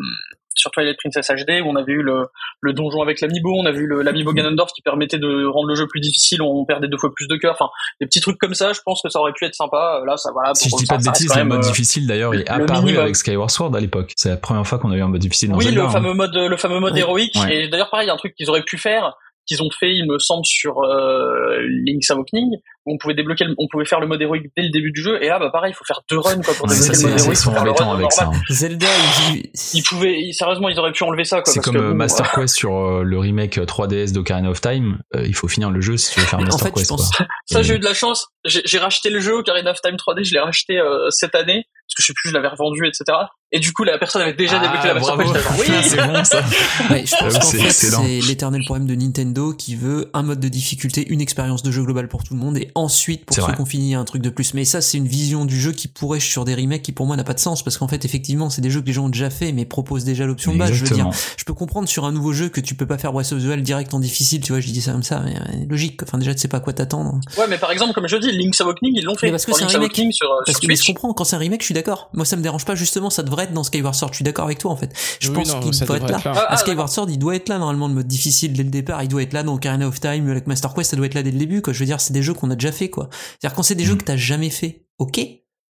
sur 0.55 0.71
Twilight 0.71 0.97
Princess 0.99 1.29
HD 1.31 1.61
où 1.63 1.69
on 1.69 1.77
avait 1.77 1.93
eu 1.93 2.03
le, 2.03 2.29
le 2.61 2.73
donjon 2.73 3.03
avec 3.03 3.21
l'amiibo, 3.21 3.53
on 3.55 3.67
a 3.67 3.73
vu 3.73 3.87
le- 3.87 4.01
l'amiibo 4.03 4.33
Ganondorf 4.33 4.73
qui 4.73 4.81
permettait 4.83 5.19
de 5.19 5.45
rendre 5.47 5.69
le 5.69 5.75
jeu 5.75 5.87
plus 5.87 6.01
difficile, 6.01 6.41
on 6.43 6.65
perdait 6.65 6.89
deux 6.89 6.97
fois 6.97 7.11
plus 7.15 7.29
de 7.29 7.37
cœur, 7.37 7.53
enfin 7.53 7.69
des 8.01 8.07
petits 8.07 8.21
trucs 8.23 8.39
comme 8.39 8.55
ça, 8.55 8.73
je 8.73 8.81
pense 8.85 9.03
que 9.03 9.11
ça 9.11 9.19
aurait 9.21 9.33
pu 9.35 9.45
être 9.45 9.55
sympa. 9.55 10.01
Là, 10.07 10.17
ça 10.17 10.31
voilà. 10.33 10.55
Si 10.55 10.71
je 10.71 10.77
dis 10.77 10.87
pas 10.87 10.97
de 10.97 11.05
bêtises, 11.05 11.35
le 11.37 11.45
mode 11.45 11.59
euh, 11.59 11.69
difficile 11.69 12.07
d'ailleurs 12.07 12.33
est 12.35 12.49
apparu 12.49 12.85
minimum. 12.85 13.03
avec 13.03 13.17
Skyward 13.17 13.51
Sword 13.51 13.75
à 13.77 13.81
l'époque. 13.81 14.13
C'est 14.17 14.31
la 14.31 14.37
première 14.39 14.67
fois 14.67 14.79
qu'on 14.79 14.91
a 14.93 14.97
eu 14.97 15.03
un 15.03 15.09
mode 15.09 15.21
difficile 15.21 15.51
dans 15.51 15.59
Oui, 15.59 15.65
Zelda. 15.65 15.83
le 15.83 15.87
hein. 15.89 15.91
fameux 15.91 16.15
mode, 16.15 16.35
le 16.35 16.57
fameux 16.57 16.81
mode 16.81 16.95
Oui. 16.95 17.01
héroïque. 17.01 17.35
Ouais. 17.37 17.65
Et 17.65 17.69
d'ailleurs, 17.69 17.91
pareil, 17.91 18.09
un 18.09 18.17
truc 18.17 18.35
qu'ils 18.35 18.49
auraient 18.49 18.63
pu 18.63 18.79
faire, 18.79 19.13
qu'ils 19.47 19.63
ont 19.63 19.71
fait, 19.79 19.95
il 19.95 20.07
me 20.11 20.19
semble, 20.19 20.45
sur 20.45 20.83
euh, 20.83 21.59
Link's 21.87 22.11
Awakening, 22.11 22.57
où 22.87 22.95
on 22.95 22.99
pouvait 22.99 23.15
débloquer, 23.15 23.45
le- 23.45 23.55
on 23.59 23.67
pouvait 23.71 23.85
faire 23.85 24.01
le 24.01 24.07
mode 24.07 24.21
héroïque 24.23 24.51
dès 24.57 24.63
le 24.65 24.71
début 24.71 24.93
du 24.93 25.03
jeu. 25.03 25.23
Et 25.23 25.29
là, 25.29 25.39
bah 25.39 25.51
pareil, 25.53 25.73
il 25.73 25.75
faut 25.75 25.85
faire 25.85 26.01
deux 26.11 26.19
runs 26.19 26.41
quoi 26.43 26.55
pour 26.55 26.69
Ouais, 26.69 26.75
débloquer 26.75 26.95
ça, 26.95 27.03
le 27.07 27.09
mode 27.11 27.19
c'est- 27.19 27.25
héroïque. 27.25 27.39
ils 27.39 27.43
sont 27.43 27.55
embêtants 27.57 27.93
avec 27.93 28.13
ça. 28.13 28.25
hein. 28.27 28.39
Zelda, 28.51 28.87
il- 29.33 29.51
Ils 29.75 29.83
pouvaient, 29.83 30.21
ils- 30.21 30.33
sérieusement, 30.35 30.69
ils 30.69 30.79
auraient 30.79 30.93
pu 30.93 31.03
enlever 31.05 31.25
ça. 31.25 31.41
C'est 31.45 31.61
comme 31.61 31.75
que, 31.75 31.81
euh, 31.81 31.89
bon, 31.91 31.97
Master 31.97 32.31
Quest 32.33 32.55
sur 32.57 32.77
euh, 32.77 33.03
le 33.03 33.19
remake 33.19 33.59
3DS 33.67 34.13
d'Ocarina 34.13 34.51
of 34.51 34.61
Time. 34.61 34.99
Euh, 35.15 35.25
il 35.27 35.35
faut 35.35 35.49
finir 35.49 35.71
le 35.71 35.81
jeu 35.81 35.97
si 35.97 36.13
tu 36.15 36.21
veux 36.21 36.27
faire 36.27 36.39
en 36.39 36.43
Master 36.43 36.61
fait, 36.69 36.69
je 36.71 36.75
Quest. 36.75 36.89
pense. 36.91 37.11
Ça, 37.47 37.61
Et- 37.61 37.63
j'ai 37.65 37.75
eu 37.75 37.79
de 37.79 37.85
la 37.85 37.95
chance. 37.95 38.29
J'ai 38.47 38.79
racheté 38.79 39.11
le 39.11 39.21
jeu 39.21 39.35
Ocarina 39.35 39.71
of 39.71 39.81
Time 39.81 39.97
3D, 39.97 40.25
je 40.25 40.33
l'ai 40.33 40.41
racheté 40.41 40.79
euh, 40.79 41.11
cette 41.11 41.35
année 41.35 41.67
parce 41.87 41.95
que 41.95 42.03
je 42.03 42.07
sais 42.09 42.13
plus, 42.15 42.31
je 42.31 42.35
l'avais 42.35 42.49
revendu, 42.49 42.85
etc. 42.85 43.05
Et 43.53 43.61
du 43.61 43.73
coup, 43.73 43.85
la 43.85 43.97
personne 43.97 44.21
avait 44.21 44.35
déjà 44.35 44.59
débloqué 44.59 44.89
la 44.89 44.95
version 44.95 45.15
Ah, 45.17 45.23
oui. 45.57 45.67
c'est 45.85 46.05
bon 46.05 46.25
ça. 46.25 46.43
Ouais, 46.91 47.05
je 47.07 47.17
pense 47.17 47.35
qu'en 47.35 47.41
c'est 47.41 47.59
fait, 47.59 47.67
excellent. 47.67 48.03
c'est 48.05 48.21
l'éternel 48.27 48.63
problème 48.65 48.89
de 48.89 48.95
Nintendo 48.97 49.53
qui 49.53 49.77
veut 49.77 50.11
un 50.13 50.25
mode 50.25 50.41
de 50.41 50.49
difficulté, 50.49 51.07
une 51.09 51.21
expérience 51.21 51.63
de 51.63 51.71
jeu 51.71 51.85
globale 51.85 52.09
pour 52.09 52.25
tout 52.25 52.35
le 52.35 52.41
monde, 52.41 52.59
et 52.59 52.73
ensuite, 52.75 53.25
pour 53.25 53.37
ceux 53.37 53.53
qui 53.53 53.61
ont 53.61 53.67
fini, 53.67 53.95
un 53.95 54.05
truc 54.05 54.21
de 54.21 54.31
plus. 54.31 54.53
Mais 54.55 54.65
ça, 54.65 54.81
c'est 54.81 54.99
une 54.99 55.07
vision 55.07 55.45
du 55.45 55.61
jeu 55.61 55.71
qui 55.71 55.87
pourrait 55.87 56.19
sur 56.19 56.45
des 56.45 56.57
remakes 56.57 56.83
qui 56.83 56.93
pour 56.93 57.07
moi 57.07 57.17
n'a 57.17 57.23
pas 57.23 57.35
de 57.35 57.39
sens, 57.39 57.63
parce 57.63 57.79
qu'en 57.79 57.87
fait, 57.87 58.05
effectivement, 58.05 58.51
c'est 58.51 58.63
des 58.63 58.71
jeux 58.71 58.81
que 58.81 58.87
les 58.87 58.93
gens 58.93 59.05
ont 59.05 59.11
déjà 59.11 59.31
fait, 59.31 59.53
mais 59.53 59.65
proposent 59.65 60.05
déjà 60.05 60.27
l'option 60.27 60.53
de 60.53 60.59
base. 60.59 60.73
Je 60.73 60.85
veux 60.85 60.95
dire, 60.95 61.11
je 61.37 61.45
peux 61.45 61.55
comprendre 61.55 61.89
sur 61.89 62.05
un 62.05 62.11
nouveau 62.13 62.33
jeu 62.33 62.49
que 62.49 62.61
tu 62.61 62.75
peux 62.75 62.87
pas 62.87 62.99
faire 62.99 63.13
Breath 63.13 63.31
of 63.33 63.41
the 63.41 63.47
Wild 63.47 63.63
direct 63.63 63.95
en 63.95 64.01
difficile, 64.01 64.41
tu 64.41 64.53
vois, 64.53 64.61
je 64.61 64.67
dis 64.67 64.83
ça 64.83 64.91
comme 64.91 65.05
ça, 65.05 65.23
mais 65.25 65.37
euh, 65.37 65.65
logique. 65.69 66.03
Enfin, 66.03 66.19
déjà, 66.19 66.35
tu 66.35 66.41
sais 66.41 66.49
pas 66.49 66.57
à 66.57 66.61
quoi 66.61 66.73
t'attendre. 66.73 67.21
Ouais, 67.39 67.47
mais 67.49 67.59
par 67.59 67.71
exemple, 67.71 67.95
comme 67.95 68.09
je 68.09 68.17
dis, 68.17 68.33
Link's 68.37 68.61
Awakening, 68.61 68.93
ils 68.97 69.05
l'ont 69.05 69.15
fait. 69.17 69.27
Mais 69.27 69.33
parce 69.33 69.47
que 69.47 69.53
c'est 69.53 69.59
un 69.63 69.67
Link's 69.67 69.75
remake. 69.75 69.91
Awakening 69.91 70.13
sur, 70.13 70.31
euh, 70.31 70.37
Parce 70.47 70.59
sur 70.59 70.61
que 70.63 70.67
mais 70.69 70.77
je 70.77 70.85
comprends, 70.87 71.13
quand 71.13 71.25
c'est 71.25 71.37
un 71.37 71.41
remake, 71.41 71.61
je 71.61 71.67
suis 71.67 71.75
d'accord. 71.75 72.11
Moi, 72.13 72.25
ça 72.25 72.37
me 72.37 72.43
dérange 72.43 72.65
pas, 72.65 72.75
justement, 72.75 73.11
ça 73.11 73.23
devrait 73.23 73.45
être 73.45 73.53
dans 73.53 73.65
Skyward 73.65 73.95
Sword. 73.95 74.11
Je 74.13 74.17
suis 74.17 74.25
d'accord 74.25 74.45
avec 74.47 74.59
toi, 74.59 74.71
en 74.71 74.77
fait. 74.77 74.93
Je 75.21 75.29
Oui, 75.31 75.35
pense 75.35 75.53
qu'il 75.53 75.61
doit 75.61 75.71
devrait 75.71 75.97
être 75.99 76.09
là. 76.11 76.19
être 76.19 76.25
là. 76.25 76.33
Ah, 76.37 76.53
À 76.53 76.57
Skyward 76.57 76.89
Sword, 76.89 77.11
il 77.11 77.19
doit 77.19 77.35
être 77.37 77.49
là, 77.49 77.59
normalement, 77.59 77.89
le 77.89 77.95
mode 77.95 78.07
difficile 78.07 78.53
dès 78.53 78.63
le 78.63 78.71
départ. 78.71 79.03
Il 79.03 79.09
doit 79.09 79.23
être 79.23 79.33
là 79.33 79.43
dans 79.43 79.55
Ocarina 79.55 79.87
of 79.89 80.01
Time, 80.01 80.29
avec 80.31 80.47
Master 80.47 80.73
Quest, 80.75 80.91
ça 80.91 80.97
doit 80.97 81.07
être 81.07 81.15
là 81.15 81.23
dès 81.23 81.31
le 81.33 81.39
début, 81.39 81.63
quoi. 81.63 81.73
Je 81.73 81.79
veux 81.81 81.87
dire, 81.87 82.01
c'est 82.01 82.13
des 82.13 82.23
jeux 82.23 82.35
qu'on 82.35 82.51
a 82.51 82.55
déjà 82.55 82.73
fait, 82.73 82.91
quoi. 82.91 83.09
C'est-à-dire, 83.41 83.55
quand 83.57 83.63
c'est 83.63 83.75
des 83.75 83.85
Mm. 83.85 83.89
jeux 83.89 83.97
que 83.97 84.05
t'as 84.05 84.17
jamais 84.17 84.51
fait, 84.51 84.85
ok, 84.99 85.21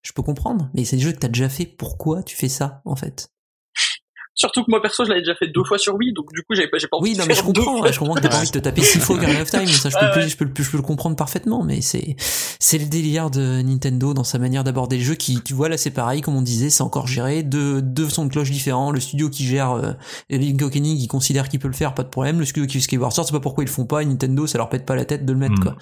je 0.01 0.11
peux 0.13 0.21
comprendre. 0.23 0.69
Mais 0.73 0.85
c'est 0.85 0.95
des 0.97 1.01
jeux 1.03 1.11
que 1.11 1.19
t'as 1.19 1.27
déjà 1.27 1.49
fait, 1.49 1.65
pourquoi 1.65 2.23
tu 2.23 2.35
fais 2.35 2.49
ça, 2.49 2.81
en 2.85 2.95
fait? 2.95 3.29
Surtout 4.37 4.65
que 4.65 4.69
moi, 4.69 4.81
perso, 4.81 5.05
je 5.05 5.09
l'avais 5.09 5.21
déjà 5.21 5.33
fait 5.35 5.47
deux 5.47 5.63
fois 5.63 5.77
sur 5.77 5.95
Wii, 5.95 6.11
donc 6.13 6.25
du 6.33 6.41
coup, 6.41 6.53
j'avais 6.55 6.67
pas, 6.67 6.77
j'ai 6.77 6.87
pas 6.87 6.97
envie 6.97 7.11
Oui, 7.11 7.15
de 7.15 7.21
non, 7.21 7.25
mais 7.25 7.35
je 7.35 7.41
comprends, 7.41 7.89
je 7.89 7.97
comprends 7.97 8.15
que 8.15 8.19
t'as 8.19 8.27
pas 8.29 8.37
envie 8.39 8.47
de 8.47 8.51
te 8.51 8.59
taper 8.59 8.81
six 8.81 8.99
fois 8.99 9.15
Ocarina 9.15 9.41
of 9.41 9.49
Time, 9.49 9.65
ça, 9.65 9.89
je 9.89 9.97
peux, 9.97 10.19
ouais. 10.19 10.27
je 10.27 10.35
peux, 10.35 10.43
le- 10.43 10.51
je 10.57 10.69
peux 10.69 10.75
le 10.77 10.83
comprendre 10.83 11.15
parfaitement, 11.15 11.63
mais 11.63 11.79
c'est, 11.79 12.17
c'est 12.59 12.77
le 12.77 12.85
délire 12.85 13.29
de 13.29 13.61
Nintendo 13.61 14.13
dans 14.13 14.25
sa 14.25 14.37
manière 14.37 14.65
d'aborder 14.65 14.97
le 14.97 15.03
jeu 15.03 15.15
qui, 15.15 15.41
tu 15.41 15.53
vois, 15.53 15.69
là, 15.69 15.77
c'est 15.77 15.91
pareil, 15.91 16.19
comme 16.21 16.35
on 16.35 16.41
disait, 16.41 16.69
c'est 16.69 16.83
encore 16.83 17.07
géré, 17.07 17.43
deux, 17.43 17.81
deux 17.81 18.09
sons 18.09 18.25
de 18.25 18.29
cloche 18.31 18.51
différents, 18.51 18.91
le 18.91 18.99
studio 18.99 19.29
qui 19.29 19.45
gère, 19.45 19.71
euh, 19.71 19.93
Link 20.29 20.61
Awakening, 20.61 20.97
il 20.97 21.07
considère 21.07 21.47
qu'il 21.47 21.59
peut 21.61 21.69
le 21.69 21.73
faire, 21.73 21.93
pas 21.93 22.03
de 22.03 22.09
problème, 22.09 22.37
le 22.39 22.45
studio 22.45 22.67
qui 22.67 22.73
fait 22.73 22.81
Skyward 22.83 23.13
Sword, 23.13 23.27
c'est 23.27 23.31
pas 23.31 23.39
pourquoi 23.39 23.63
ils 23.63 23.67
le 23.67 23.71
font 23.73 23.85
pas, 23.85 24.01
et 24.01 24.05
Nintendo, 24.05 24.47
ça 24.47 24.57
leur 24.57 24.67
pète 24.67 24.85
pas 24.85 24.95
la 24.95 25.05
tête 25.05 25.25
de 25.25 25.31
le 25.31 25.39
mettre, 25.39 25.53
Hmm. 25.55 25.63
quoi. 25.63 25.75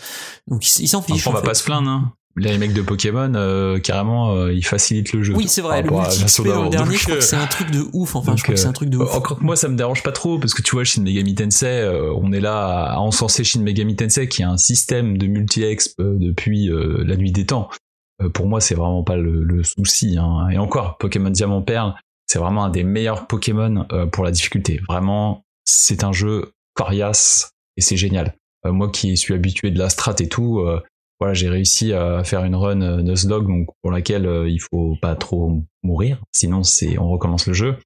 Donc, 0.47 0.63
ils 0.79 0.87
s'en 0.87 1.01
fichent. 1.01 1.25
On 1.25 1.31
en 1.31 1.33
va 1.33 1.39
fait. 1.41 1.47
pas 1.47 1.53
se 1.55 1.63
plaindre. 1.63 1.89
Hein. 1.89 2.13
Les 2.35 2.51
remakes 2.51 2.73
de 2.73 2.81
Pokémon, 2.81 3.31
euh, 3.35 3.77
carrément, 3.77 4.33
euh, 4.33 4.51
ils 4.51 4.65
facilitent 4.65 5.13
le 5.13 5.21
jeu. 5.21 5.35
Oui, 5.35 5.47
c'est 5.47 5.61
vrai, 5.61 5.83
le 5.83 5.89
dans 5.89 6.63
le 6.63 6.69
dernier, 6.69 6.89
Donc, 6.89 6.97
je 6.97 7.03
crois 7.03 7.13
euh, 7.13 7.17
que 7.19 7.23
c'est 7.23 7.35
un 7.35 7.45
truc 7.45 7.69
de 7.69 7.83
ouf, 7.93 8.15
enfin, 8.15 8.31
donc, 8.31 8.39
je 8.39 8.43
crois 8.43 8.55
que 8.55 8.59
c'est 8.59 8.67
un 8.67 8.73
truc 8.73 8.89
de 8.89 8.97
euh, 8.97 9.03
ouf. 9.03 9.15
Encore 9.15 9.37
que 9.37 9.43
moi, 9.43 9.55
ça 9.55 9.67
me 9.67 9.75
dérange 9.75 10.01
pas 10.01 10.11
trop 10.11 10.39
parce 10.39 10.55
que 10.55 10.63
tu 10.63 10.71
vois, 10.71 10.83
Shin 10.83 11.03
Megami 11.03 11.35
Tensei, 11.35 11.67
euh, 11.67 12.11
on 12.15 12.31
est 12.31 12.39
là 12.39 12.85
à 12.85 12.97
encenser 12.97 13.43
Shin 13.43 13.61
Megami 13.61 13.95
Tensei 13.95 14.27
qui 14.27 14.41
a 14.41 14.49
un 14.49 14.57
système 14.57 15.19
de 15.19 15.27
multi-exp 15.27 15.99
euh, 15.99 16.15
depuis 16.17 16.69
euh, 16.69 17.03
la 17.05 17.17
nuit 17.17 17.31
des 17.31 17.45
temps. 17.45 17.69
Euh, 18.23 18.29
pour 18.29 18.47
moi, 18.47 18.59
c'est 18.61 18.75
vraiment 18.75 19.03
pas 19.03 19.15
le, 19.15 19.43
le 19.43 19.63
souci. 19.63 20.17
Hein. 20.17 20.47
Et 20.51 20.57
encore, 20.57 20.97
Pokémon 20.97 21.29
Diamant 21.29 21.61
Perle, 21.61 21.93
c'est 22.25 22.39
vraiment 22.39 22.63
un 22.63 22.69
des 22.69 22.83
meilleurs 22.83 23.27
Pokémon 23.27 23.85
euh, 23.91 24.07
pour 24.07 24.23
la 24.23 24.31
difficulté. 24.31 24.81
Vraiment, 24.87 25.43
c'est 25.65 26.03
un 26.03 26.11
jeu 26.11 26.53
coriace 26.73 27.51
et 27.77 27.81
c'est 27.81 27.97
génial. 27.97 28.33
Euh, 28.65 28.71
moi 28.71 28.89
qui 28.89 29.15
suis 29.17 29.33
habitué 29.35 29.69
de 29.69 29.77
la 29.77 29.89
strat 29.89 30.15
et 30.19 30.29
tout, 30.29 30.59
euh, 30.59 30.81
voilà, 31.23 31.33
j'ai 31.33 31.49
réussi 31.49 31.93
à 31.93 32.23
faire 32.23 32.43
une 32.43 32.55
run 32.55 32.81
euh, 32.81 33.01
Nuzlocke, 33.01 33.47
donc 33.47 33.67
pour 33.81 33.91
laquelle 33.91 34.25
euh, 34.25 34.49
il 34.49 34.59
faut 34.59 34.95
pas 35.01 35.15
trop 35.15 35.63
mourir, 35.81 36.21
sinon 36.31 36.63
c'est 36.63 36.97
on 36.97 37.09
recommence 37.09 37.47
le 37.47 37.53
jeu. 37.53 37.77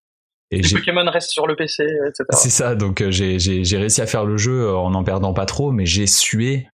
Et 0.49 0.61
Les 0.61 0.69
Pokémon 0.69 1.09
restent 1.11 1.31
sur 1.31 1.45
le 1.45 1.55
PC, 1.55 1.83
etc. 1.83 2.25
c'est 2.31 2.49
ça, 2.49 2.75
donc 2.75 3.01
euh, 3.01 3.11
j'ai 3.11 3.77
réussi 3.77 4.01
à 4.01 4.07
faire 4.07 4.25
le 4.25 4.37
jeu 4.37 4.73
en 4.73 4.93
en 4.93 5.03
perdant 5.03 5.33
pas 5.33 5.45
trop, 5.45 5.71
mais 5.71 5.85
j'ai 5.85 6.07
sué 6.07 6.67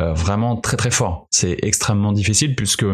euh, 0.00 0.12
vraiment 0.12 0.56
très 0.56 0.76
très 0.76 0.90
fort. 0.90 1.28
C'est 1.30 1.56
extrêmement 1.62 2.12
difficile 2.12 2.56
puisque 2.56 2.84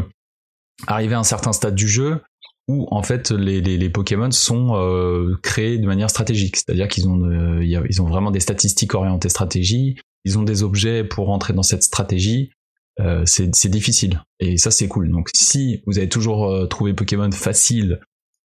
arrivé 0.87 1.15
à 1.15 1.19
un 1.19 1.25
certain 1.25 1.53
stade 1.53 1.75
du 1.75 1.89
jeu 1.89 2.21
où 2.69 2.87
en 2.91 3.03
fait 3.03 3.31
les, 3.31 3.63
les, 3.63 3.79
les 3.79 3.91
Pokémon 3.91 4.31
sont 4.31 4.75
euh, 4.75 5.35
créés 5.43 5.79
de 5.79 5.87
manière 5.87 6.11
stratégique, 6.11 6.57
c'est-à-dire 6.57 6.89
qu'ils 6.89 7.09
ont 7.09 7.23
euh, 7.25 7.65
ils 7.65 8.03
ont 8.03 8.07
vraiment 8.07 8.31
des 8.31 8.41
statistiques 8.41 8.95
orientées 8.95 9.31
stratégie, 9.31 9.97
ils 10.27 10.39
ont 10.39 10.43
des 10.43 10.63
objets 10.63 11.03
pour 11.03 11.27
rentrer 11.27 11.55
dans 11.55 11.63
cette 11.63 11.83
stratégie. 11.83 12.53
Euh, 13.01 13.23
c'est 13.25 13.69
difficile 13.69 14.23
et 14.39 14.57
ça 14.57 14.71
c'est 14.71 14.89
cool. 14.89 15.11
Donc 15.11 15.31
si 15.35 15.83
vous 15.87 15.99
avez 15.99 16.09
toujours 16.09 16.47
euh, 16.47 16.67
trouvé 16.67 16.93
Pokémon 16.93 17.31
facile 17.33 18.01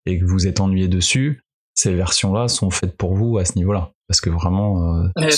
et 0.06 0.20
que 0.20 0.26
vous 0.26 0.48
êtes 0.48 0.60
ennuyé 0.60 0.88
dessus, 0.88 1.42
ces 1.74 1.94
versions-là 1.94 2.48
sont 2.48 2.72
faites 2.72 2.96
pour 2.96 3.14
vous 3.14 3.38
à 3.38 3.46
ce 3.46 3.58
niveau-là. 3.58 3.92
Parce 4.08 4.22
que 4.22 4.30
vraiment, 4.30 5.02
euh, 5.02 5.30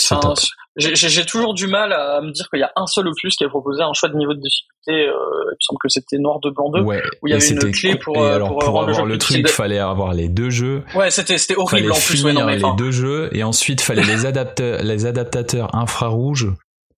j'ai 0.76 1.26
toujours 1.26 1.54
du 1.54 1.68
mal 1.68 1.94
à 1.94 2.20
me 2.22 2.32
dire 2.32 2.50
qu'il 2.50 2.60
y 2.60 2.64
a 2.64 2.72
un 2.76 2.86
seul 2.86 3.08
opus 3.08 3.38
qui 3.38 3.46
a 3.46 3.50
proposé 3.50 3.82
un 3.82 3.94
choix 3.94 4.10
de 4.10 4.16
niveau 4.16 4.34
de 4.34 4.42
difficulté. 4.42 5.08
Euh, 5.08 5.14
il 5.14 5.52
me 5.52 5.58
semble 5.62 5.80
que 5.82 5.88
c'était 5.88 6.18
noir 6.18 6.42
de 6.42 6.50
blanc 6.50 6.70
2. 6.72 6.82
Ouais, 6.82 7.02
où 7.22 7.28
il 7.28 7.32
y 7.32 7.34
avait 7.34 7.48
une 7.48 7.62
c'était 7.62 7.72
clé 7.72 7.96
pour, 7.96 8.22
euh, 8.22 8.36
alors, 8.36 8.50
pour, 8.50 8.60
pour, 8.60 8.82
le 8.84 8.90
avoir 8.90 9.06
le 9.06 9.18
truc, 9.18 9.38
difficile. 9.38 9.56
fallait 9.56 9.80
avoir 9.80 10.14
les 10.14 10.28
deux 10.28 10.50
jeux. 10.50 10.84
Ouais, 10.96 11.10
c'était 11.10 11.38
horrible 11.56 11.88
fallait 11.88 11.92
en 11.92 11.94
plus. 11.94 12.18
finir 12.18 12.26
Ouais, 12.26 12.34
non, 12.34 12.46
mais, 12.46 12.58
les 12.58 12.76
deux 12.78 12.92
jeux 12.92 13.30
et 13.32 13.44
ensuite 13.44 13.80
fallait 13.80 14.04
les 14.04 14.26
les 14.84 15.06
adaptateurs 15.06 15.74
infrarouges. 15.74 16.50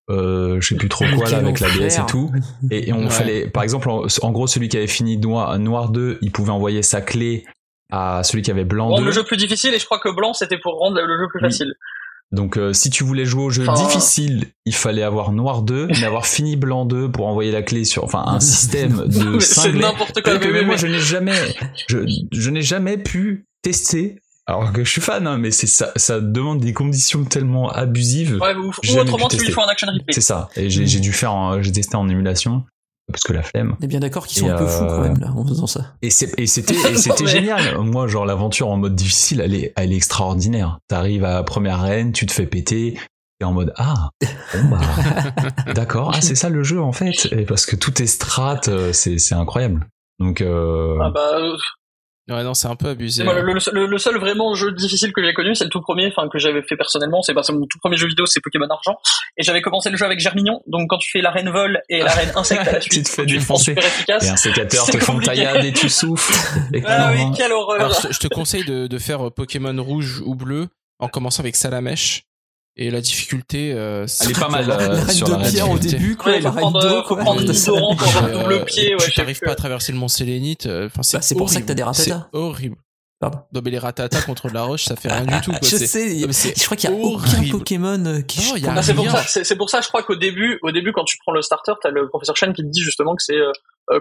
Euh, 0.09 0.59
je 0.59 0.67
sais 0.69 0.75
plus 0.75 0.89
trop 0.89 1.05
quoi 1.15 1.29
là 1.29 1.37
avec 1.37 1.59
la 1.59 1.69
DS 1.69 1.99
et 1.99 2.05
tout. 2.07 2.31
Et, 2.71 2.89
et 2.89 2.93
on 2.93 3.03
Ouais. 3.03 3.09
fallait, 3.09 3.47
par 3.47 3.61
exemple, 3.63 3.89
en, 3.89 4.05
en 4.21 4.31
gros, 4.31 4.47
celui 4.47 4.67
qui 4.67 4.77
avait 4.77 4.87
fini 4.87 5.17
noir, 5.17 5.57
noir 5.59 5.89
2, 5.89 6.17
il 6.21 6.31
pouvait 6.31 6.51
envoyer 6.51 6.81
sa 6.81 7.01
clé 7.01 7.45
à 7.91 8.23
celui 8.23 8.41
qui 8.41 8.51
avait 8.51 8.65
blanc 8.65 8.87
rendre 8.89 8.99
2. 9.01 9.05
le 9.05 9.11
jeu 9.11 9.23
plus 9.23 9.37
difficile 9.37 9.73
et 9.73 9.79
je 9.79 9.85
crois 9.85 9.99
que 9.99 10.09
blanc 10.15 10.33
c'était 10.33 10.57
pour 10.59 10.77
rendre 10.79 10.99
le 11.01 11.17
jeu 11.17 11.27
plus 11.29 11.39
Oui. 11.41 11.49
facile. 11.49 11.73
Donc 12.31 12.57
euh, 12.59 12.73
si 12.73 12.91
tu 12.91 13.03
voulais 13.03 13.25
jouer 13.25 13.43
au 13.45 13.49
jeu 13.49 13.67
Enfin, 13.67 13.83
difficile, 13.83 14.45
il 14.65 14.75
fallait 14.75 15.01
avoir 15.01 15.31
noir 15.31 15.63
2, 15.63 15.87
mais 15.87 16.03
avoir 16.03 16.27
fini 16.27 16.55
blanc 16.55 16.85
2 16.85 17.09
pour 17.09 17.25
envoyer 17.25 17.51
la 17.51 17.63
clé 17.63 17.85
sur, 17.85 18.03
enfin 18.03 18.23
un 18.27 18.39
système 18.39 19.03
de 19.07 19.23
Mais 19.29 19.39
C'est 19.39 19.71
n'importe 19.73 20.21
quoi. 20.21 20.37
Que 20.37 20.45
mais- 20.47 20.53
même 20.53 20.65
moi 20.67 20.75
mais- 20.75 20.81
je 20.81 20.85
n'ai 20.87 20.99
jamais, 20.99 21.33
je, 21.87 21.97
je 22.31 22.49
n'ai 22.51 22.61
jamais 22.61 22.97
pu 22.99 23.47
tester. 23.63 24.19
Alors 24.49 24.73
que 24.73 24.83
je 24.83 24.89
suis 24.89 25.01
fan, 25.01 25.27
hein, 25.27 25.37
mais 25.37 25.51
c'est 25.51 25.67
ça, 25.67 25.91
ça 25.95 26.19
demande 26.19 26.59
des 26.59 26.73
conditions 26.73 27.23
tellement 27.23 27.69
abusives. 27.69 28.39
Ouais, 28.41 28.55
ou, 28.55 28.71
ou 28.71 28.97
autrement 28.97 29.27
tu 29.27 29.37
lui 29.37 29.51
fais 29.51 29.61
un 29.61 29.67
action 29.67 29.87
replay. 29.87 30.11
C'est 30.11 30.21
ça. 30.21 30.49
Et 30.55 30.71
j'ai 30.71 30.99
dû 30.99 31.13
faire, 31.13 31.61
j'ai 31.61 31.71
testé 31.71 31.95
en 31.95 32.09
émulation 32.09 32.63
parce 33.11 33.23
que 33.23 33.33
la 33.33 33.43
flemme. 33.43 33.75
On 33.79 33.83
est 33.83 33.87
bien 33.87 33.99
d'accord 33.99 34.25
qu'ils 34.25 34.39
sont 34.39 34.47
Et, 34.47 34.51
un 34.51 34.57
peu 34.57 34.65
fous, 34.65 34.85
quand 34.85 34.99
euh, 34.99 35.01
même, 35.01 35.19
là, 35.19 35.31
en 35.35 35.45
faisant 35.45 35.67
ça. 35.67 35.93
Et 36.01 36.09
c'était 36.09 37.27
génial. 37.27 37.77
Moi, 37.79 38.07
genre 38.07 38.25
l'aventure 38.25 38.69
en 38.69 38.77
mode 38.77 38.95
difficile, 38.95 39.41
elle 39.41 39.53
est, 39.53 39.73
elle 39.75 39.93
est 39.93 39.95
extraordinaire. 39.95 40.79
T'arrives 40.87 41.25
à 41.25 41.35
la 41.35 41.43
première 41.43 41.79
arène, 41.79 42.11
tu 42.11 42.25
te 42.25 42.31
fais 42.31 42.47
péter. 42.47 42.97
Et 43.41 43.45
en 43.45 43.53
mode 43.53 43.71
ah 43.77 44.09
bon 44.53 44.69
bah 44.69 44.81
d'accord 45.73 46.11
ah 46.13 46.19
c'est 46.19 46.35
ça 46.35 46.49
le 46.49 46.61
jeu 46.61 46.81
en 46.81 46.91
fait 46.91 47.25
et 47.31 47.45
parce 47.45 47.65
que 47.65 47.77
tout 47.77 48.01
est 48.01 48.05
strat 48.05 48.59
euh, 48.67 48.91
c'est 48.91 49.17
c'est 49.17 49.33
incroyable 49.33 49.87
donc 50.19 50.41
euh, 50.41 50.97
Ah 51.01 51.09
bah, 51.09 51.37
Ouais, 52.29 52.43
non, 52.43 52.53
c'est 52.53 52.67
un 52.67 52.75
peu 52.75 52.89
abusé. 52.89 53.23
moi, 53.23 53.33
le, 53.33 53.41
le- 53.43 53.85
le 53.87 53.97
seul 53.97 54.17
vraiment 54.19 54.53
jeu 54.53 54.71
difficile 54.71 55.11
que 55.13 55.23
j'ai 55.23 55.33
connu, 55.33 55.55
c'est 55.55 55.63
le 55.63 55.69
tout 55.69 55.81
premier, 55.81 56.07
enfin 56.15 56.29
que 56.29 56.37
j'avais 56.37 56.61
fait 56.61 56.75
personnellement. 56.77 57.21
C'est 57.21 57.33
parce 57.33 57.47
que 57.47 57.53
mon 57.53 57.65
tout 57.65 57.79
premier 57.79 57.97
jeu 57.97 58.07
vidéo, 58.07 58.25
c'est 58.27 58.39
Pokémon 58.41 58.67
Argent, 58.69 58.97
et 59.37 59.43
j'avais 59.43 59.61
commencé 59.61 59.89
le 59.89 59.97
jeu 59.97 60.05
avec 60.05 60.19
Germignon. 60.19 60.61
Donc 60.67 60.89
quand 60.89 60.97
tu 60.99 61.09
fais 61.11 61.21
l'arène 61.21 61.49
vol 61.49 61.81
et 61.89 61.99
l'arène 62.03 62.31
insecte 62.35 62.67
à 62.67 62.71
la 62.73 62.79
Tu 62.79 62.91
suite, 62.91 63.05
te 63.05 63.09
fais 63.09 63.25
tu 63.25 63.27
te 63.27 63.31
rends 63.33 63.39
défoncer. 63.39 63.63
super 63.71 63.85
efficace. 63.85 64.25
et 64.25 64.29
un 64.29 64.35
sécateur 64.37 64.85
te 64.85 64.97
font 64.99 65.19
taillade 65.19 65.65
et 65.65 65.73
tu 65.73 65.89
souffles 65.89 66.33
et 66.73 66.83
Ah 66.85 67.11
oui, 67.13 67.23
quelle 67.35 67.51
horreur. 67.51 67.79
Alors, 67.81 67.93
je 68.01 68.07
te, 68.09 68.13
je 68.13 68.19
te 68.19 68.27
conseille 68.27 68.63
de, 68.65 68.87
de 68.87 68.97
faire 68.99 69.27
euh, 69.27 69.31
Pokémon 69.31 69.75
rouge 69.83 70.21
ou 70.25 70.35
bleu 70.35 70.67
en 70.99 71.07
commençant 71.07 71.41
avec 71.41 71.55
Salamèche. 71.55 72.23
Et 72.81 72.89
la 72.91 73.01
difficulté, 73.01 73.73
euh, 73.73 74.07
c'est- 74.07 74.23
Elle 74.23 74.31
est 74.31 74.39
pas 74.39 74.47
mal, 74.47 74.65
La, 74.65 74.79
euh, 74.79 75.05
la 75.05 75.07
sur 75.11 75.27
de 75.27 75.33
la 75.33 75.49
pierre 75.49 75.69
au 75.69 75.77
début, 75.77 76.15
quoi, 76.15 76.31
Ouais, 76.31 76.39
la 76.39 76.49
prendre, 76.51 76.79
d'eau, 76.81 77.03
faut 77.03 77.15
quoi. 77.15 77.23
prendre 77.25 77.41
pour 77.43 78.07
avoir 78.07 78.29
Et, 78.29 78.31
double 78.31 78.53
euh, 78.53 78.63
pied. 78.63 78.93
Ouais, 78.95 79.01
tu 79.03 79.11
t'arrives 79.13 79.39
pas 79.41 79.51
à 79.51 79.55
traverser 79.55 79.91
le 79.91 79.97
mont 79.97 80.07
Sélénite. 80.07 80.65
euh, 80.65 80.85
Enfin, 80.87 81.03
c'est 81.03 81.17
Bah, 81.17 81.21
c'est 81.21 81.35
pour 81.35 81.49
ça 81.49 81.59
que 81.59 81.65
t'as 81.65 81.73
des 81.73 81.83
ratatas. 81.83 82.03
C'est 82.31 82.37
horrible. 82.37 82.77
Pardon. 83.19 83.39
Non, 83.53 83.59
mais 83.65 83.71
les 83.71 83.79
ratatas 83.79 84.21
contre 84.21 84.47
la 84.47 84.61
roche, 84.63 84.85
ça 84.85 84.95
fait 84.95 85.11
rien 85.11 85.25
du 85.25 85.41
tout. 85.41 85.51
Quoi. 85.51 85.59
Je 85.61 85.75
C'est- 85.75 85.87
sais, 85.87 86.15
non, 86.21 86.27
c'est 86.31 86.57
je 86.57 86.63
crois 86.63 86.77
qu'il 86.77 86.89
y 86.89 86.93
a 86.93 86.95
aucun 86.95 87.15
horrible. 87.37 87.57
Pokémon 87.57 88.05
euh, 88.05 88.21
qui 88.21 88.39
Non, 88.49 88.55
y 88.55 88.65
a 88.65 88.73
Ah, 88.77 88.81
c'est 88.81 88.93
pour 88.93 89.11
ça. 89.11 89.23
C'est 89.27 89.43
c'est 89.43 89.57
pour 89.57 89.69
ça, 89.69 89.81
je 89.81 89.89
crois 89.89 90.03
qu'au 90.03 90.15
début, 90.15 90.57
au 90.63 90.71
début, 90.71 90.93
quand 90.93 91.03
tu 91.03 91.17
prends 91.17 91.33
le 91.33 91.41
starter, 91.41 91.73
t'as 91.83 91.89
le 91.89 92.07
professeur 92.07 92.37
Chen 92.37 92.53
qui 92.53 92.61
te 92.61 92.67
dit 92.69 92.81
justement 92.81 93.13
que 93.17 93.21
c'est 93.21 93.33
euh, 93.35 93.49
euh, 93.49 93.51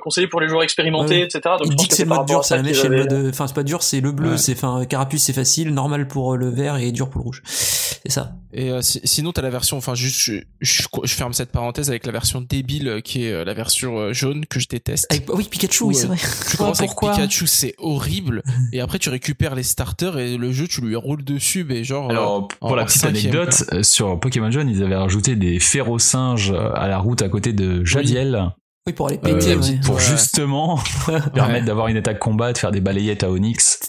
conseillé 0.00 0.26
pour 0.28 0.40
les 0.40 0.48
joueurs 0.48 0.62
expérimentés, 0.62 1.18
Ouais. 1.20 1.24
etc. 1.24 1.40
Donc 1.58 1.68
il 1.70 1.76
dit 1.76 1.88
que 1.88 1.94
c'est 1.94 2.02
le 2.04 2.08
mode 2.10 2.26
dur, 2.26 2.44
ça 2.44 2.56
la 2.56 2.62
mèche, 2.62 2.80
c'est 2.80 2.88
le 2.88 3.00
avaient- 3.02 3.14
mode, 3.14 3.28
enfin 3.30 3.46
c'est 3.46 3.54
pas 3.54 3.62
dur, 3.62 3.82
c'est 3.82 4.00
le 4.00 4.12
bleu, 4.12 4.32
Ouais. 4.32 4.38
c'est, 4.38 4.52
enfin 4.52 4.84
Carapuce 4.84 5.22
c'est 5.24 5.32
facile, 5.32 5.72
normal 5.72 6.06
pour 6.08 6.36
le 6.36 6.48
vert 6.50 6.76
et 6.76 6.92
dur 6.92 7.08
pour 7.08 7.20
le 7.20 7.24
rouge. 7.24 7.42
C'est 7.46 8.10
ça. 8.12 8.32
Et 8.52 8.70
euh, 8.70 8.80
si- 8.80 9.00
sinon, 9.04 9.32
t'as 9.32 9.42
la 9.42 9.50
version, 9.50 9.76
enfin, 9.76 9.94
juste, 9.94 10.18
je, 10.20 10.32
je, 10.60 10.82
je 11.04 11.14
ferme 11.14 11.32
cette 11.34 11.50
parenthèse 11.50 11.90
avec 11.90 12.06
la 12.06 12.12
version 12.12 12.40
débile 12.40 12.88
euh, 12.88 13.00
qui 13.00 13.24
est 13.26 13.32
euh, 13.32 13.44
la 13.44 13.52
version 13.54 13.98
euh, 13.98 14.12
jaune 14.12 14.46
que 14.46 14.58
je 14.60 14.68
déteste. 14.68 15.06
Avec, 15.10 15.30
oui, 15.34 15.46
Pikachu, 15.50 15.84
oui, 15.84 15.94
c'est 15.94 16.06
vrai. 16.06 16.16
tu 16.50 16.56
commences 16.56 16.78
avec 16.78 16.90
pourquoi 16.90 17.12
Pikachu, 17.12 17.46
c'est 17.46 17.74
horrible. 17.78 18.42
Et 18.72 18.80
après, 18.80 18.98
tu 18.98 19.10
récupères 19.10 19.54
les 19.54 19.62
starters 19.64 20.16
et 20.18 20.36
le 20.38 20.52
jeu, 20.52 20.66
tu 20.68 20.80
lui 20.80 20.96
roules 20.96 21.24
dessus, 21.24 21.64
mais 21.68 21.84
genre. 21.84 22.06
euh, 22.06 22.10
Alors, 22.12 22.48
pour 22.48 22.70
en- 22.72 22.74
la 22.76 22.84
petite 22.86 23.04
anecdote, 23.04 23.64
euh, 23.72 23.82
sur 23.82 24.18
Pokémon 24.18 24.50
Jaune, 24.50 24.70
ils 24.70 24.82
avaient 24.82 24.96
rajouté 24.96 25.36
des 25.36 25.58
férocinges 25.60 26.52
à 26.74 26.88
la 26.88 26.98
route 26.98 27.20
à 27.22 27.28
côté 27.28 27.52
de 27.52 27.84
Jadiel 27.84 28.34
Oui, 28.36 28.52
pour 28.96 29.08
aller 29.08 29.18
euh, 29.24 29.34
péter, 29.38 29.54
ouais. 29.54 29.78
pour 29.84 29.96
Ouais. 29.96 30.02
justement 30.02 30.80
permettre 31.34 31.66
d'avoir 31.66 31.88
une 31.88 31.98
attaque 31.98 32.18
combat, 32.18 32.52
de 32.54 32.58
faire 32.58 32.70
des 32.70 32.80
balayettes 32.80 33.22
à 33.22 33.30
Onyx. 33.30 33.80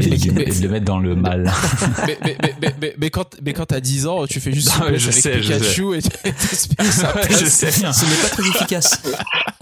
des 0.00 0.06
Et, 0.06 0.30
de- 0.30 0.40
et 0.40 0.44
de 0.52 0.62
le 0.62 0.68
mettre 0.68 0.84
dans 0.86 0.98
le 0.98 1.14
mal. 1.14 1.52
mais, 2.06 2.18
mais, 2.24 2.36
mais, 2.42 2.54
mais, 2.60 2.74
mais, 2.80 2.94
mais 2.98 3.10
quand, 3.10 3.36
mais 3.44 3.52
quand 3.52 3.66
t'as 3.66 3.78
10 3.80 4.06
ans, 4.08 4.26
tu 4.26 4.40
fais 4.40 4.52
juste 4.52 4.68
Non, 4.76 4.86
je 4.86 4.88
avec 4.88 5.00
sais, 5.00 5.40
je 5.42 5.52
Pikachu 5.52 5.94
et 5.96 6.02
t'espères 6.02 6.76
que 6.86 6.92
ça 6.92 7.14
Ouais, 7.14 7.28
passe. 7.28 7.40
je 7.40 7.46
sais 7.46 7.80
bien. 7.80 7.92
Ce 7.92 8.04
n'est 8.04 8.16
pas 8.22 8.28
très 8.28 8.42
efficace. 8.48 9.02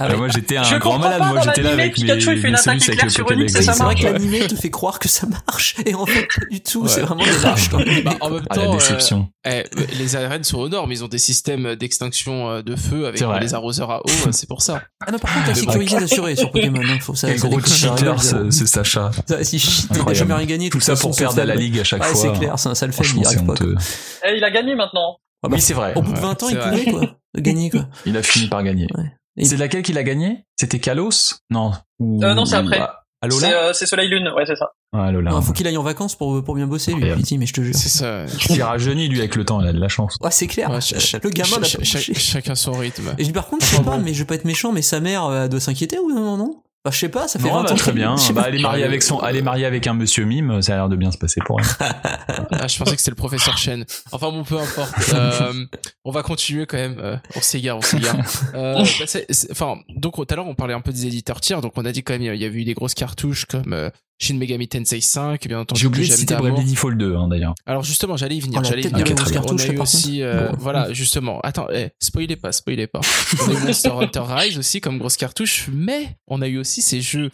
Ah 0.01 0.07
ouais. 0.09 0.15
Euh, 0.15 0.17
Moi 0.17 0.29
j'étais 0.29 0.57
un 0.57 0.63
Je 0.63 0.77
grand 0.77 0.99
malade, 0.99 1.23
moi 1.29 1.41
j'étais 1.45 1.63
là 1.63 1.73
avec 1.73 1.87
mes, 1.99 2.05
Pikachu, 2.05 2.33
il 2.33 2.41
fait 2.41 2.49
une 2.49 2.55
mes 2.55 2.59
attaque 2.61 2.77
éclair 2.89 3.05
le 3.05 3.11
sur. 3.11 3.31
Onyx 3.31 3.55
et 3.57 3.63
ça 3.63 3.73
c'est 3.75 3.83
vrai 3.83 3.95
marche. 3.95 4.01
que 4.07 4.07
l'animé 4.13 4.47
te 4.47 4.55
fait 4.55 4.71
croire 4.71 4.99
que 5.01 5.09
ça 5.09 5.27
marche 5.27 5.75
et 5.85 5.95
en 5.95 6.07
fait 6.07 6.23
pas 6.23 6.47
du 6.51 6.61
tout. 6.63 6.87
C'est 6.89 7.01
vraiment 7.03 7.25
quoi. 7.71 7.81
Bah, 8.05 8.15
en 8.21 8.31
même 8.31 8.47
temps, 8.47 8.63
la 8.63 8.69
euh, 8.69 8.73
déception. 8.75 9.29
eh, 9.45 9.65
les 9.99 10.17
arènes 10.17 10.45
sont 10.45 10.59
aux 10.59 10.69
normes, 10.69 10.93
ils 10.93 11.05
ont 11.05 11.09
des 11.09 11.19
systèmes 11.19 11.75
d'extinction 11.75 12.49
euh, 12.49 12.63
de 12.63 12.75
feu 12.77 13.07
avec 13.07 13.21
les 13.41 13.55
arroseurs 13.55 13.91
à 13.91 14.01
eau, 14.01 14.11
euh, 14.27 14.33
c'est 14.33 14.49
pour 14.49 14.63
ça. 14.63 14.78
Ah 15.07 15.11
non, 15.13 15.19
par 15.19 15.33
contre, 15.35 15.49
la 15.49 15.55
sécurité 15.55 15.99
d'assurée 15.99 16.37
sur 16.37 16.51
Pokémon. 16.51 16.81
Hein, 16.83 16.99
faut 17.01 17.15
ça. 17.15 17.29
Quel 17.29 17.39
ça 17.39 17.49
gros 17.49 17.61
cheater 17.61 18.23
ce, 18.23 18.51
Sacha. 18.67 19.11
Ça, 19.27 19.43
si 19.45 19.57
il 19.57 20.09
a 20.09 20.15
jamais 20.15 20.35
rien 20.35 20.47
gagné. 20.47 20.71
Tout 20.71 20.81
ça 20.81 20.97
pour 20.97 21.17
perdre 21.17 21.41
à 21.41 21.45
la 21.45 21.55
ligue 21.55 21.79
à 21.79 21.85
chaque 21.85 22.03
Ouais, 22.03 22.09
fois. 22.09 22.17
c'est 22.33 22.39
clair, 22.39 22.59
ça, 22.59 22.75
ça 22.75 22.87
le 22.87 22.93
fait, 22.93 23.05
il 23.17 23.27
arrive 23.27 23.45
pas. 23.45 23.55
Eh, 24.27 24.37
il 24.37 24.45
a 24.45 24.51
gagné 24.51 24.75
maintenant. 24.75 25.19
Ah 25.43 25.49
bah, 25.49 25.55
Oui, 25.57 25.61
c'est 25.61 25.75
vrai. 25.75 25.93
Au 25.95 26.03
bout 26.03 26.13
de 26.13 26.17
Ouais, 26.17 26.23
20 26.23 26.43
ans, 26.43 26.49
il 26.51 26.59
pouvait 26.59 26.85
quoi, 26.91 27.01
de 27.35 27.41
gagner 27.41 27.71
quoi. 27.71 27.87
Il 28.07 28.17
a 28.17 28.23
fini 28.23 28.49
par 28.49 28.63
gagner. 28.65 28.89
Ouais. 28.97 29.05
Et- 29.37 29.45
C'est 29.45 29.57
laquelle 29.57 29.83
qu'il 29.83 29.97
a 29.99 30.03
gagné? 30.03 30.45
C'était 30.59 30.81
Kalos? 30.81 31.37
Non. 31.51 31.73
Euh, 32.01 32.35
non, 32.35 32.45
c'est 32.45 32.57
après. 32.57 32.79
C'est 32.81 32.87
Alola 33.23 33.49
euh, 33.49 33.73
c'est 33.73 33.87
Soleil 33.87 34.09
Lune, 34.09 34.29
ouais, 34.37 34.45
c'est 34.47 34.57
ça. 34.57 34.73
Ah. 34.93 35.13
Non, 35.13 35.43
faut 35.43 35.53
qu'il 35.53 35.67
aille 35.67 35.77
en 35.77 35.83
vacances 35.83 36.15
pour 36.17 36.43
pour 36.43 36.55
bien 36.55 36.67
bosser, 36.67 36.95
lui. 36.95 37.15
Pity, 37.15 37.37
mais 37.39 37.47
je 37.47 37.53
te 37.53 37.61
jure. 37.61 37.75
C'est 37.75 37.89
ça. 37.91 38.25
Il 38.51 38.63
rajeunit 38.63 39.09
lui 39.09 39.19
avec 39.19 39.37
le 39.37 39.45
temps, 39.45 39.61
il 39.61 39.69
a 39.69 39.73
de 39.73 39.79
la 39.81 39.89
chance. 39.89 40.17
Ouais, 40.21 40.31
c'est 40.31 40.47
clair. 40.47 40.71
Ouais, 40.71 40.81
ch- 40.81 41.17
le 41.23 41.31
gamin 41.31 41.63
ch- 41.63 41.83
ch-. 41.83 42.13
Chacun 42.19 42.55
son 42.55 42.73
rythme. 42.73 43.15
Et 43.19 43.23
je 43.23 43.29
dis, 43.29 43.33
par 43.33 43.47
contre, 43.47 43.67
je 43.67 43.77
sais 43.77 43.83
pas, 43.83 43.99
mais 43.99 44.15
je 44.15 44.21
vais 44.21 44.25
pas 44.27 44.35
être 44.37 44.45
méchant, 44.47 44.73
mais 44.73 44.83
sa 44.83 45.01
mère 45.01 45.25
euh, 45.27 45.49
doit 45.49 45.61
s'inquiéter 45.61 45.99
ou 45.99 46.11
non, 46.11 46.37
non 46.39 46.63
Enfin, 46.85 46.95
je 46.95 46.99
sais 47.01 47.09
pas, 47.09 47.27
ça 47.27 47.41
fait 47.41 47.49
Non, 47.49 47.55
20 47.55 47.63
bah, 47.65 47.73
ans. 47.73 47.75
très 47.75 47.93
bien. 47.93 48.17
Je 48.17 48.23
sais 48.23 48.33
Bah, 48.33 48.43
pas. 48.43 48.49
elle 48.49 48.55
est 48.55 48.63
mariée 48.63 48.85
avec 48.85 49.03
son, 49.03 49.21
elle 49.27 49.35
est 49.37 49.43
mariée 49.43 49.67
avec 49.67 49.87
un 49.89 49.95
monsieur 49.95 50.25
mime, 50.25 50.63
ça 50.63 50.75
a 50.75 50.77
l'air 50.77 50.89
de 50.89 50.95
bien 50.97 51.11
se 51.11 51.19
passer 51.19 51.41
pour 51.45 51.61
elle. 51.61 51.67
Ah, 52.53 52.67
je 52.69 52.79
pensais 52.79 52.93
que 52.95 52.99
c'était 52.99 53.11
le 53.11 53.17
professeur 53.17 53.59
Chen. 53.59 53.85
Enfin 54.13 54.31
bon, 54.31 54.43
peu 54.45 54.59
importe. 54.59 54.95
Euh, 55.15 55.53
on 56.05 56.13
va 56.13 56.23
continuer 56.23 56.67
quand 56.67 56.77
même. 56.77 56.97
Euh, 56.99 57.17
on 57.37 57.41
s'égare, 57.41 57.77
on 57.79 57.83
s'égare. 57.83 58.17
Euh, 58.55 58.83
bah, 59.01 59.21
enfin, 59.51 59.77
donc 59.97 60.15
tout 60.15 60.27
à 60.31 60.37
l'heure 60.37 60.47
on 60.47 60.55
parlait 60.55 60.73
un 60.75 60.81
peu 60.81 60.93
des 60.93 61.07
éditeurs 61.07 61.41
tiers. 61.41 61.61
Donc 61.61 61.73
on 61.77 61.85
a 61.85 61.93
dit 61.93 62.03
quand 62.03 62.15
même 62.15 62.23
il 62.23 62.41
y 62.41 62.45
avait 62.45 62.59
eu 62.59 62.65
des 62.65 62.75
grosses 62.75 62.95
cartouches 62.95 63.45
comme 63.47 63.73
euh, 63.73 63.91
Shin 64.21 64.35
Megami 64.35 64.67
Tensei 64.69 65.01
5, 65.01 65.47
bien 65.47 65.61
entendu. 65.61 65.81
J'ai 65.81 65.87
oublié 65.87 66.09
de 66.09 66.13
citer. 66.13 66.35
Bravely 66.35 66.71
Default 66.71 66.97
2, 66.97 67.15
hein, 67.15 67.29
d'ailleurs. 67.29 67.55
Alors 67.67 67.85
justement, 67.85 68.17
j'allais 68.17 68.37
y 68.37 68.41
venir. 68.41 68.59
Oh, 68.59 68.63
la 68.63 68.69
j'allais 68.69 68.83
y 68.83 68.89
venir. 68.89 69.05
on 69.47 69.57
a 69.57 69.67
eu 69.67 69.79
aussi, 69.79 70.23
euh, 70.23 70.51
Bon. 70.51 70.57
voilà, 70.59 70.93
justement. 70.93 71.41
Attends, 71.43 71.69
eh, 71.73 71.91
spoilez 72.01 72.37
pas, 72.37 72.51
spoilez 72.53 72.87
pas. 72.89 73.01
On 73.47 73.51
a 73.51 73.55
eu 73.55 73.67
Monster 73.67 73.91
Hunter 73.91 74.23
Rise 74.27 74.59
aussi 74.59 74.81
comme 74.81 74.99
grosse 74.99 75.17
cartouche, 75.17 75.69
mais 75.73 76.17
on 76.27 76.43
a 76.43 76.49
eu 76.49 76.59
aussi 76.59 76.83
ces 76.83 77.01
jeux 77.01 77.31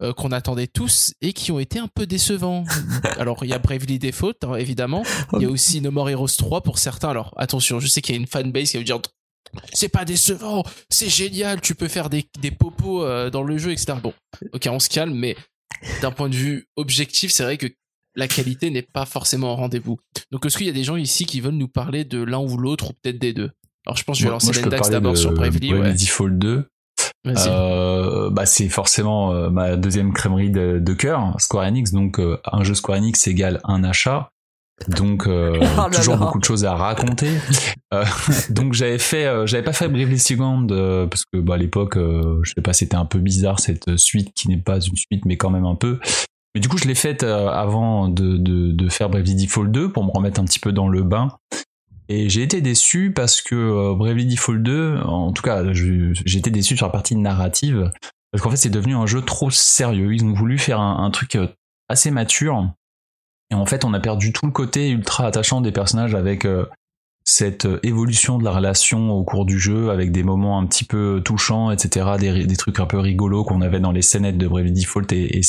euh, 0.00 0.12
qu'on 0.12 0.30
attendait 0.30 0.68
tous 0.68 1.12
et 1.20 1.32
qui 1.32 1.50
ont 1.50 1.58
été 1.58 1.80
un 1.80 1.88
peu 1.88 2.06
décevants. 2.06 2.64
Alors 3.18 3.38
il 3.42 3.50
y 3.50 3.52
a 3.52 3.58
Bravely 3.58 3.98
Default 3.98 4.34
hein, 4.44 4.54
évidemment, 4.54 5.02
il 5.34 5.42
y 5.42 5.44
a 5.44 5.50
aussi 5.50 5.80
No 5.80 5.90
More 5.90 6.08
Heroes 6.08 6.36
3 6.38 6.62
pour 6.62 6.78
certains. 6.78 7.08
Alors 7.10 7.34
attention, 7.36 7.80
je 7.80 7.88
sais 7.88 8.00
qu'il 8.00 8.14
y 8.14 8.18
a 8.18 8.20
une 8.20 8.28
fanbase 8.28 8.70
qui 8.70 8.76
va 8.76 8.80
vous 8.80 8.84
dire 8.84 9.00
c'est 9.72 9.88
pas 9.88 10.04
décevant, 10.04 10.62
c'est 10.90 11.08
génial, 11.08 11.60
tu 11.60 11.74
peux 11.74 11.88
faire 11.88 12.10
des, 12.10 12.26
des 12.40 12.50
popos 12.50 13.02
euh, 13.02 13.30
dans 13.30 13.42
le 13.42 13.56
jeu, 13.58 13.72
etc. 13.72 13.94
Bon, 14.02 14.12
ok, 14.52 14.68
on 14.70 14.78
se 14.78 14.88
calme, 14.88 15.14
mais 15.14 15.36
d'un 16.02 16.10
point 16.10 16.28
de 16.28 16.34
vue 16.34 16.66
objectif, 16.76 17.30
c'est 17.30 17.42
vrai 17.42 17.56
que 17.56 17.66
la 18.14 18.28
qualité 18.28 18.70
n'est 18.70 18.82
pas 18.82 19.06
forcément 19.06 19.52
au 19.52 19.56
rendez-vous. 19.56 19.98
Donc 20.32 20.44
est-ce 20.44 20.58
qu'il 20.58 20.66
y 20.66 20.70
a 20.70 20.72
des 20.72 20.84
gens 20.84 20.96
ici 20.96 21.24
qui 21.24 21.40
veulent 21.40 21.54
nous 21.54 21.68
parler 21.68 22.04
de 22.04 22.22
l'un 22.22 22.40
ou 22.40 22.56
l'autre 22.56 22.90
ou 22.90 22.92
peut-être 23.02 23.18
des 23.18 23.32
deux? 23.32 23.50
Alors 23.86 23.96
je 23.96 24.04
pense 24.04 24.18
que 24.18 24.22
je 24.22 24.26
vais 24.26 24.32
lancer 24.32 24.60
parler 24.60 24.90
d'abord 24.90 25.16
sur 25.16 25.32
Bravely. 25.32 25.72
Ouais. 25.72 25.92
Default 25.92 26.30
2. 26.30 26.68
Vas-y. 27.24 27.48
Euh, 27.48 28.30
bah 28.30 28.46
c'est 28.46 28.68
forcément 28.68 29.32
euh, 29.32 29.50
ma 29.50 29.76
deuxième 29.76 30.12
crèmerie 30.12 30.50
de, 30.50 30.78
de 30.78 30.92
cœur, 30.92 31.34
Square 31.38 31.64
Enix. 31.64 31.92
Donc 31.92 32.18
euh, 32.18 32.38
un 32.44 32.64
jeu 32.64 32.74
Square 32.74 32.98
Enix 32.98 33.26
égale 33.26 33.60
un 33.64 33.84
achat. 33.84 34.30
Donc 34.86 35.26
euh, 35.26 35.58
Oh 35.78 35.90
toujours 35.92 36.14
là. 36.14 36.20
beaucoup 36.20 36.38
de 36.38 36.44
choses 36.44 36.64
à 36.64 36.74
raconter. 36.74 37.30
Euh, 37.92 38.04
donc 38.50 38.74
j'avais 38.74 38.98
fait, 38.98 39.26
euh, 39.26 39.46
j'avais 39.46 39.64
pas 39.64 39.72
fait 39.72 39.88
Bravely 39.88 40.18
Second 40.18 40.66
euh, 40.70 41.06
parce 41.06 41.24
que 41.24 41.38
bah, 41.40 41.54
à 41.54 41.56
l'époque, 41.58 41.96
euh, 41.96 42.40
je 42.44 42.52
sais 42.54 42.62
pas, 42.62 42.72
c'était 42.72 42.96
un 42.96 43.04
peu 43.04 43.18
bizarre 43.18 43.58
cette 43.60 43.96
suite 43.96 44.32
qui 44.34 44.48
n'est 44.48 44.56
pas 44.56 44.80
une 44.80 44.96
suite 44.96 45.24
mais 45.24 45.36
quand 45.36 45.50
même 45.50 45.66
un 45.66 45.74
peu. 45.74 45.98
Mais 46.54 46.60
du 46.60 46.68
coup, 46.68 46.78
je 46.78 46.86
l'ai 46.86 46.94
faite 46.94 47.24
euh, 47.24 47.48
avant 47.48 48.08
de, 48.08 48.36
de, 48.36 48.72
de 48.72 48.88
faire 48.88 49.10
Bravely 49.10 49.34
Default 49.34 49.68
2 49.68 49.92
pour 49.92 50.04
me 50.04 50.10
remettre 50.10 50.40
un 50.40 50.44
petit 50.44 50.60
peu 50.60 50.72
dans 50.72 50.88
le 50.88 51.02
bain. 51.02 51.28
Et 52.08 52.30
j'ai 52.30 52.42
été 52.42 52.62
déçu 52.62 53.12
parce 53.14 53.42
que 53.42 53.54
euh, 53.54 53.94
Bravely 53.94 54.24
Default 54.26 54.58
2, 54.62 55.00
en 55.04 55.32
tout 55.32 55.42
cas, 55.42 55.62
j'ai 55.72 56.38
été 56.38 56.50
déçu 56.50 56.76
sur 56.76 56.86
la 56.86 56.92
partie 56.92 57.16
narrative, 57.16 57.90
parce 58.32 58.42
qu'en 58.42 58.50
fait, 58.50 58.56
c'est 58.56 58.70
devenu 58.70 58.94
un 58.94 59.04
jeu 59.06 59.20
trop 59.20 59.50
sérieux. 59.50 60.14
Ils 60.14 60.24
ont 60.24 60.32
voulu 60.32 60.56
faire 60.56 60.80
un, 60.80 61.04
un 61.04 61.10
truc 61.10 61.36
euh, 61.36 61.48
assez 61.90 62.10
mature, 62.10 62.70
et 63.50 63.54
en 63.54 63.66
fait, 63.66 63.84
on 63.84 63.94
a 63.94 64.00
perdu 64.00 64.32
tout 64.32 64.46
le 64.46 64.52
côté 64.52 64.90
ultra 64.90 65.26
attachant 65.26 65.60
des 65.60 65.72
personnages 65.72 66.14
avec 66.14 66.44
euh, 66.44 66.66
cette 67.24 67.64
euh, 67.64 67.80
évolution 67.82 68.38
de 68.38 68.44
la 68.44 68.50
relation 68.50 69.10
au 69.12 69.24
cours 69.24 69.46
du 69.46 69.58
jeu, 69.58 69.90
avec 69.90 70.12
des 70.12 70.22
moments 70.22 70.58
un 70.58 70.66
petit 70.66 70.84
peu 70.84 71.22
touchants, 71.24 71.70
etc., 71.70 72.06
des, 72.18 72.46
des 72.46 72.56
trucs 72.56 72.78
un 72.78 72.86
peu 72.86 72.98
rigolos 72.98 73.44
qu'on 73.44 73.62
avait 73.62 73.80
dans 73.80 73.92
les 73.92 74.02
scénettes 74.02 74.38
de 74.38 74.46
Bravely 74.46 74.72
Default 74.72 75.12
et, 75.12 75.38
et. 75.38 75.42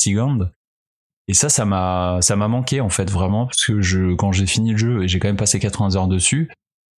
Et 1.27 1.34
ça, 1.34 1.49
ça 1.49 1.65
m'a, 1.65 2.19
ça 2.21 2.35
m'a 2.35 2.47
manqué 2.47 2.81
en 2.81 2.89
fait 2.89 3.11
vraiment 3.11 3.45
parce 3.45 3.63
que 3.63 3.81
je, 3.81 4.15
quand 4.15 4.31
j'ai 4.31 4.47
fini 4.47 4.71
le 4.71 4.77
jeu 4.77 5.03
et 5.03 5.07
j'ai 5.07 5.19
quand 5.19 5.27
même 5.27 5.38
passé 5.38 5.59
80 5.59 5.95
heures 5.95 6.07
dessus, 6.07 6.49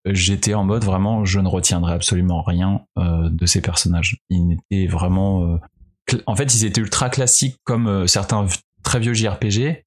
euh, 0.08 0.12
j'étais 0.14 0.54
en 0.54 0.64
mode 0.64 0.86
vraiment, 0.86 1.26
je 1.26 1.40
ne 1.40 1.48
retiendrai 1.48 1.94
absolument 1.94 2.42
rien 2.42 2.82
de 2.98 3.46
ces 3.46 3.62
personnages. 3.62 4.18
Ils 4.30 4.48
n'étaient 4.48 4.88
vraiment, 4.88 5.44
euh, 5.46 6.18
en 6.28 6.36
fait, 6.36 6.54
ils 6.54 6.64
étaient 6.64 6.80
ultra 6.80 7.10
classiques 7.10 7.58
comme 7.66 8.08
certains 8.08 8.46
très 8.84 9.00
vieux 9.00 9.14
JRPG. 9.14 9.84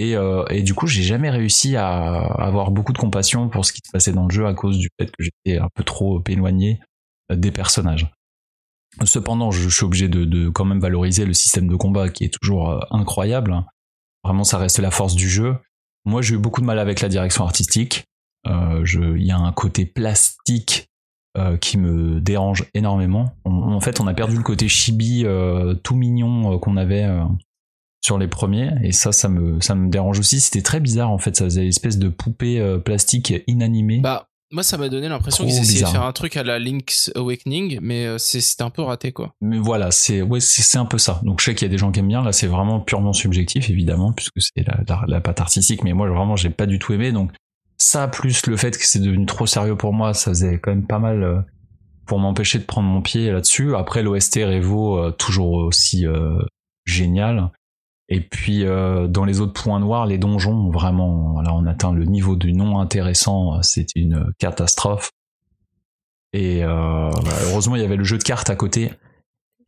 Et, 0.00 0.16
euh, 0.16 0.46
et 0.48 0.62
du 0.62 0.72
coup, 0.72 0.86
j'ai 0.86 1.02
jamais 1.02 1.28
réussi 1.28 1.76
à 1.76 1.88
avoir 1.88 2.70
beaucoup 2.70 2.94
de 2.94 2.98
compassion 2.98 3.50
pour 3.50 3.66
ce 3.66 3.72
qui 3.74 3.82
se 3.84 3.90
passait 3.92 4.12
dans 4.12 4.24
le 4.24 4.30
jeu 4.30 4.46
à 4.46 4.54
cause 4.54 4.78
du 4.78 4.88
fait 4.98 5.08
que 5.08 5.22
j'étais 5.22 5.58
un 5.58 5.68
peu 5.74 5.84
trop 5.84 6.22
éloigné 6.26 6.80
euh, 7.30 7.36
des 7.36 7.50
personnages. 7.50 8.10
Cependant, 9.04 9.50
je, 9.50 9.68
suis 9.68 9.84
obligé 9.84 10.08
de, 10.08 10.48
quand 10.48 10.64
même 10.64 10.80
valoriser 10.80 11.26
le 11.26 11.34
système 11.34 11.68
de 11.68 11.76
combat 11.76 12.08
qui 12.08 12.24
est 12.24 12.32
toujours 12.40 12.70
euh, 12.70 12.80
incroyable. 12.90 13.62
Vraiment, 14.24 14.42
ça 14.42 14.56
reste 14.56 14.78
la 14.78 14.90
force 14.90 15.14
du 15.14 15.28
jeu. 15.28 15.56
Moi, 16.06 16.22
j'ai 16.22 16.36
eu 16.36 16.38
beaucoup 16.38 16.62
de 16.62 16.66
mal 16.66 16.78
avec 16.78 17.02
la 17.02 17.10
direction 17.10 17.44
artistique. 17.44 18.06
Euh, 18.46 18.82
Il 19.18 19.22
y 19.22 19.32
a 19.32 19.36
un 19.36 19.52
côté 19.52 19.84
plastique 19.84 20.88
euh, 21.36 21.58
qui 21.58 21.76
me 21.76 22.20
dérange 22.20 22.64
énormément. 22.72 23.34
En 23.44 23.80
fait, 23.80 24.00
on 24.00 24.06
a 24.06 24.14
perdu 24.14 24.36
le 24.36 24.42
côté 24.42 24.66
chibi 24.66 25.24
euh, 25.24 25.74
tout 25.74 25.94
mignon 25.94 26.54
euh, 26.54 26.58
qu'on 26.58 26.76
avait 26.76 27.04
euh, 27.04 27.22
sur 28.02 28.18
les 28.18 28.28
premiers, 28.28 28.70
et 28.82 28.92
ça, 28.92 29.12
ça 29.12 29.28
me, 29.28 29.60
ça 29.60 29.74
me 29.74 29.90
dérange 29.90 30.18
aussi. 30.18 30.40
C'était 30.40 30.62
très 30.62 30.80
bizarre 30.80 31.10
en 31.10 31.18
fait. 31.18 31.36
Ça 31.36 31.44
faisait 31.44 31.62
une 31.62 31.68
espèce 31.68 31.98
de 31.98 32.08
poupée 32.08 32.58
euh, 32.58 32.78
plastique 32.78 33.34
inanimée. 33.46 34.00
Bah, 34.00 34.26
moi, 34.52 34.64
ça 34.64 34.78
m'a 34.78 34.88
donné 34.88 35.08
l'impression 35.08 35.44
qu'ils 35.44 35.58
essayaient 35.58 35.82
de 35.82 35.88
faire 35.88 36.02
un 36.02 36.12
truc 36.12 36.36
à 36.36 36.42
la 36.42 36.58
Link's 36.58 37.12
Awakening, 37.14 37.78
mais 37.82 38.06
euh, 38.06 38.18
c'était 38.18 38.62
un 38.64 38.70
peu 38.70 38.82
raté, 38.82 39.12
quoi. 39.12 39.34
Mais 39.40 39.58
voilà, 39.58 39.90
c'est 39.92 40.22
ouais, 40.22 40.40
c'est 40.40 40.78
un 40.78 40.86
peu 40.86 40.98
ça. 40.98 41.20
Donc 41.22 41.40
je 41.40 41.44
sais 41.44 41.54
qu'il 41.54 41.66
y 41.66 41.70
a 41.70 41.70
des 41.70 41.78
gens 41.78 41.92
qui 41.92 42.00
aiment 42.00 42.08
bien. 42.08 42.22
Là, 42.24 42.32
c'est 42.32 42.48
vraiment 42.48 42.80
purement 42.80 43.12
subjectif, 43.12 43.70
évidemment, 43.70 44.12
puisque 44.12 44.40
c'est 44.40 44.66
la, 44.66 44.80
la, 44.88 45.04
la 45.06 45.20
patte 45.20 45.40
artistique. 45.40 45.84
Mais 45.84 45.92
moi, 45.92 46.08
vraiment, 46.08 46.34
j'ai 46.34 46.50
pas 46.50 46.66
du 46.66 46.78
tout 46.80 46.92
aimé. 46.92 47.12
Donc 47.12 47.30
ça, 47.76 48.08
plus 48.08 48.46
le 48.46 48.56
fait 48.56 48.76
que 48.76 48.84
c'est 48.84 48.98
devenu 48.98 49.24
trop 49.26 49.46
sérieux 49.46 49.76
pour 49.76 49.92
moi, 49.92 50.14
ça 50.14 50.32
faisait 50.32 50.58
quand 50.58 50.70
même 50.70 50.86
pas 50.86 50.98
mal 50.98 51.22
euh, 51.22 51.40
pour 52.06 52.18
m'empêcher 52.18 52.58
de 52.58 52.64
prendre 52.64 52.88
mon 52.88 53.02
pied 53.02 53.30
là-dessus. 53.30 53.76
Après, 53.76 54.02
l'OST 54.02 54.36
Revo, 54.36 54.98
euh, 54.98 55.10
toujours 55.12 55.52
aussi 55.52 56.06
génial. 56.86 57.52
Et 58.12 58.20
puis 58.20 58.64
euh, 58.64 59.06
dans 59.06 59.24
les 59.24 59.40
autres 59.40 59.52
points 59.52 59.78
noirs, 59.78 60.04
les 60.04 60.18
donjons, 60.18 60.70
vraiment, 60.70 61.40
là, 61.40 61.54
on 61.54 61.64
atteint 61.66 61.92
le 61.92 62.04
niveau 62.04 62.34
du 62.34 62.52
non 62.52 62.80
intéressant. 62.80 63.62
C'est 63.62 63.94
une 63.94 64.32
catastrophe. 64.38 65.12
Et 66.32 66.64
euh, 66.64 67.10
bah, 67.10 67.32
heureusement, 67.44 67.76
il 67.76 67.82
y 67.82 67.84
avait 67.84 67.96
le 67.96 68.04
jeu 68.04 68.18
de 68.18 68.24
cartes 68.24 68.50
à 68.50 68.56
côté. 68.56 68.92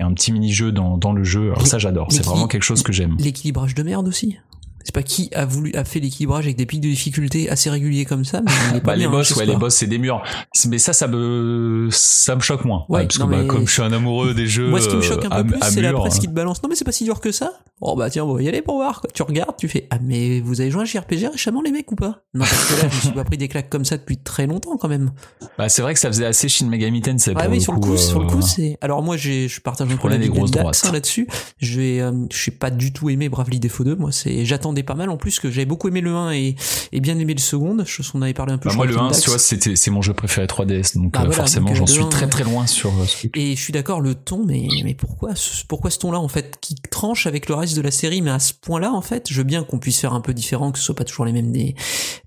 Et 0.00 0.02
un 0.02 0.12
petit 0.12 0.32
mini-jeu 0.32 0.72
dans, 0.72 0.98
dans 0.98 1.12
le 1.12 1.22
jeu. 1.22 1.52
Alors 1.52 1.66
ça, 1.66 1.78
j'adore. 1.78 2.10
C'est 2.10 2.24
vraiment 2.24 2.48
quelque 2.48 2.64
chose 2.64 2.82
que 2.82 2.92
j'aime. 2.92 3.16
L'équilibrage 3.18 3.74
de 3.74 3.82
merde 3.84 4.08
aussi. 4.08 4.38
C'est 4.84 4.94
pas 4.94 5.02
qui 5.02 5.30
a 5.34 5.44
voulu 5.44 5.72
a 5.74 5.84
fait 5.84 6.00
l'équilibrage 6.00 6.44
avec 6.44 6.56
des 6.56 6.66
pics 6.66 6.80
de 6.80 6.88
difficulté 6.88 7.48
assez 7.50 7.70
réguliers 7.70 8.04
comme 8.04 8.24
ça, 8.24 8.40
mais 8.40 8.50
il 8.70 8.76
est 8.76 8.80
pas 8.82 8.92
Bah, 8.92 8.96
les 8.96 9.06
boss, 9.08 9.30
hein, 9.30 9.34
ce 9.34 9.38
ouais, 9.40 9.46
les 9.46 9.56
boss, 9.56 9.74
c'est 9.74 9.86
des 9.86 9.98
murs. 9.98 10.22
Mais 10.68 10.78
ça, 10.78 10.92
ça 10.92 11.06
me, 11.08 11.88
ça 11.90 12.34
me 12.36 12.40
choque 12.40 12.64
moins. 12.64 12.84
Ouais, 12.88 13.02
parce 13.02 13.18
non, 13.18 13.26
que 13.26 13.30
bah, 13.30 13.38
mais- 13.42 13.46
comme 13.46 13.66
je 13.66 13.72
suis 13.72 13.82
un 13.82 13.92
amoureux 13.92 14.34
des 14.34 14.46
jeux, 14.46 14.68
Moi, 14.68 14.80
ce 14.80 14.88
qui 14.88 14.96
me 14.96 15.02
choque 15.02 15.24
un 15.24 15.30
peu 15.30 15.36
euh, 15.36 15.40
à- 15.40 15.44
plus, 15.44 15.74
c'est 15.74 15.82
la 15.82 15.92
presse 15.92 16.18
qui 16.18 16.26
te 16.26 16.32
balance. 16.32 16.62
Non, 16.62 16.68
mais 16.68 16.74
c'est 16.74 16.84
pas 16.84 16.92
si 16.92 17.04
dur 17.04 17.20
que 17.20 17.32
ça. 17.32 17.52
Oh, 17.80 17.96
bah, 17.96 18.10
tiens, 18.10 18.24
on 18.24 18.34
va 18.34 18.42
y 18.42 18.48
aller 18.48 18.62
pour 18.62 18.76
voir. 18.76 19.00
quoi. 19.00 19.10
Tu 19.12 19.22
regardes, 19.22 19.56
tu 19.56 19.68
fais, 19.68 19.88
ah, 19.90 19.98
mais 20.00 20.40
vous 20.40 20.60
avez 20.60 20.70
joué 20.70 20.80
à 20.80 20.82
un 20.82 20.86
JRPG 20.86 21.28
récemment, 21.32 21.62
les 21.62 21.72
mecs, 21.72 21.90
ou 21.90 21.96
pas? 21.96 22.22
Non, 22.34 22.44
parce 22.44 22.66
que 22.68 22.82
là, 22.82 22.88
je 22.88 22.96
me 22.96 23.00
suis 23.00 23.10
pas 23.10 23.24
pris 23.24 23.36
des 23.36 23.48
claques 23.48 23.68
comme 23.70 23.84
ça 23.84 23.96
depuis 23.96 24.16
très 24.18 24.46
longtemps, 24.46 24.76
quand 24.76 24.88
même. 24.88 25.10
Bah, 25.58 25.68
c'est 25.68 25.82
vrai 25.82 25.92
que 25.92 26.00
ça 26.00 26.08
faisait 26.08 26.26
assez 26.26 26.48
Shin 26.48 26.66
Megami 26.68 27.02
Tensei. 27.02 27.34
Ah 27.36 27.48
oui, 27.50 27.60
sur 27.60 27.72
le 27.72 27.80
coup, 27.80 27.96
sur 27.96 28.20
le 28.20 28.26
euh, 28.26 28.28
coup, 28.28 28.40
c'est. 28.42 28.78
Alors 28.80 29.02
moi, 29.02 29.16
j'ai, 29.16 29.48
je 29.48 29.60
partage 29.60 29.90
un 29.90 29.96
peu 29.96 30.08
la 30.08 30.18
des 30.18 30.28
grosses 30.28 30.50
hein, 30.84 30.92
là-dessus. 30.92 31.26
Je 31.58 31.80
vais, 31.80 32.00
euh, 32.00 32.12
je 32.30 32.36
suis 32.36 32.50
pas 32.52 32.70
du 32.70 32.92
tout 32.92 33.10
aimé 33.10 33.28
Bravely 33.28 33.58
Default 33.60 33.84
2. 33.84 33.96
Moi, 33.96 34.12
c'est, 34.12 34.44
j'attendais 34.44 34.71
m'attendais 34.72 34.82
pas 34.82 34.94
mal 34.94 35.10
en 35.10 35.16
plus 35.16 35.38
que 35.38 35.50
j'avais 35.50 35.66
beaucoup 35.66 35.88
aimé 35.88 36.00
le 36.00 36.14
1 36.14 36.32
et, 36.32 36.56
et 36.92 37.00
bien 37.00 37.18
aimé 37.18 37.34
le 37.34 37.40
second. 37.40 37.76
Je 37.84 38.02
on 38.14 38.22
avait 38.22 38.34
parlé 38.34 38.52
un 38.52 38.58
peu. 38.58 38.68
Bah, 38.68 38.74
moi, 38.74 38.86
le 38.86 38.96
1, 38.98 39.06
avec 39.06 39.20
tu 39.20 39.30
vois, 39.30 39.38
c'était, 39.38 39.76
c'est 39.76 39.90
mon 39.90 40.02
jeu 40.02 40.12
préféré 40.12 40.46
3DS, 40.46 40.96
donc 40.96 41.12
Bah, 41.12 41.20
euh, 41.20 41.24
voilà, 41.26 41.34
forcément, 41.34 41.70
euh, 41.70 41.74
j'en 41.74 41.86
suis 41.86 42.02
un, 42.02 42.08
très 42.08 42.26
euh, 42.26 42.28
très 42.28 42.44
loin 42.44 42.66
sur 42.66 42.90
euh. 42.90 43.28
Et 43.34 43.54
je 43.56 43.60
suis 43.62 43.72
d'accord, 43.72 44.00
le 44.00 44.14
ton, 44.14 44.44
mais, 44.44 44.66
mais 44.84 44.94
pourquoi, 44.94 45.34
ce- 45.34 45.64
pourquoi 45.66 45.90
ce 45.90 45.98
ton-là, 45.98 46.18
en 46.18 46.28
fait, 46.28 46.58
qui 46.60 46.74
tranche 46.90 47.26
avec 47.26 47.48
le 47.48 47.54
reste 47.54 47.76
de 47.76 47.80
la 47.82 47.90
série, 47.90 48.22
mais 48.22 48.30
à 48.30 48.38
ce 48.38 48.52
point-là, 48.54 48.92
en 48.92 49.02
fait, 49.02 49.28
je 49.30 49.36
veux 49.38 49.44
bien 49.44 49.62
qu'on 49.64 49.78
puisse 49.78 49.98
faire 50.00 50.12
un 50.14 50.20
peu 50.20 50.34
différent, 50.34 50.72
que 50.72 50.78
ce 50.78 50.84
soit 50.84 50.94
pas 50.96 51.04
toujours 51.04 51.24
les 51.24 51.32
mêmes 51.32 51.52
des 51.52 51.74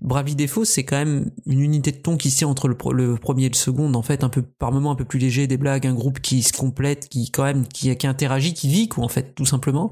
Bravely 0.00 0.34
Default, 0.36 0.64
c'est 0.64 0.84
quand 0.84 0.96
même 0.96 1.30
une 1.46 1.60
unité 1.60 1.92
de 1.92 1.98
ton 1.98 2.16
qui 2.16 2.30
tient 2.30 2.48
entre 2.48 2.68
le, 2.68 2.76
le 2.92 3.16
premier 3.16 3.44
et 3.46 3.48
le 3.48 3.54
second, 3.54 3.92
en 3.94 4.02
fait, 4.02 4.24
un 4.24 4.28
peu, 4.28 4.42
par 4.42 4.72
moment 4.72 4.90
un 4.92 4.96
peu 4.96 5.04
plus 5.04 5.18
léger, 5.18 5.46
des 5.46 5.56
blagues, 5.56 5.86
un 5.86 5.94
groupe 5.94 6.20
qui 6.20 6.42
se 6.42 6.52
complète, 6.52 7.08
qui, 7.08 7.30
quand 7.30 7.44
même, 7.44 7.66
qui, 7.66 7.94
qui 7.96 8.06
interagit, 8.06 8.54
qui 8.54 8.68
vit, 8.68 8.88
quoi, 8.88 9.04
en 9.04 9.08
fait, 9.08 9.34
tout 9.34 9.46
simplement. 9.46 9.90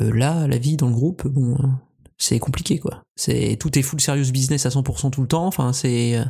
Euh, 0.00 0.12
là, 0.12 0.46
la 0.48 0.58
vie 0.58 0.76
dans 0.76 0.88
le 0.88 0.94
groupe, 0.94 1.26
bon, 1.28 1.54
euh, 1.54 1.66
c'est 2.18 2.38
compliqué, 2.38 2.78
quoi. 2.78 3.02
C'est, 3.16 3.56
tout 3.60 3.78
est 3.78 3.82
full 3.82 4.00
serious 4.00 4.30
business 4.32 4.66
à 4.66 4.70
100% 4.70 5.10
tout 5.10 5.20
le 5.22 5.28
temps, 5.28 5.46
enfin, 5.46 5.72
c'est, 5.72 6.16
euh, 6.16 6.24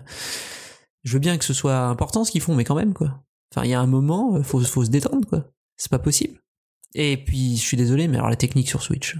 je 1.04 1.12
veux 1.14 1.18
bien 1.18 1.36
que 1.38 1.44
ce 1.44 1.54
soit 1.54 1.86
important 1.86 2.24
ce 2.24 2.30
qu'ils 2.30 2.40
font, 2.42 2.54
mais 2.54 2.64
quand 2.64 2.74
même, 2.74 2.94
quoi. 2.94 3.22
Enfin, 3.54 3.64
il 3.64 3.70
y 3.70 3.74
a 3.74 3.80
un 3.80 3.86
moment, 3.86 4.36
euh, 4.36 4.42
faut, 4.42 4.60
faut 4.60 4.84
se 4.84 4.90
détendre, 4.90 5.26
quoi. 5.28 5.44
C'est 5.76 5.90
pas 5.90 5.98
possible. 5.98 6.38
Et 6.94 7.16
puis, 7.16 7.56
je 7.56 7.62
suis 7.62 7.76
désolé, 7.76 8.06
mais 8.08 8.16
alors 8.16 8.28
la 8.30 8.36
technique 8.36 8.68
sur 8.68 8.82
Switch, 8.82 9.16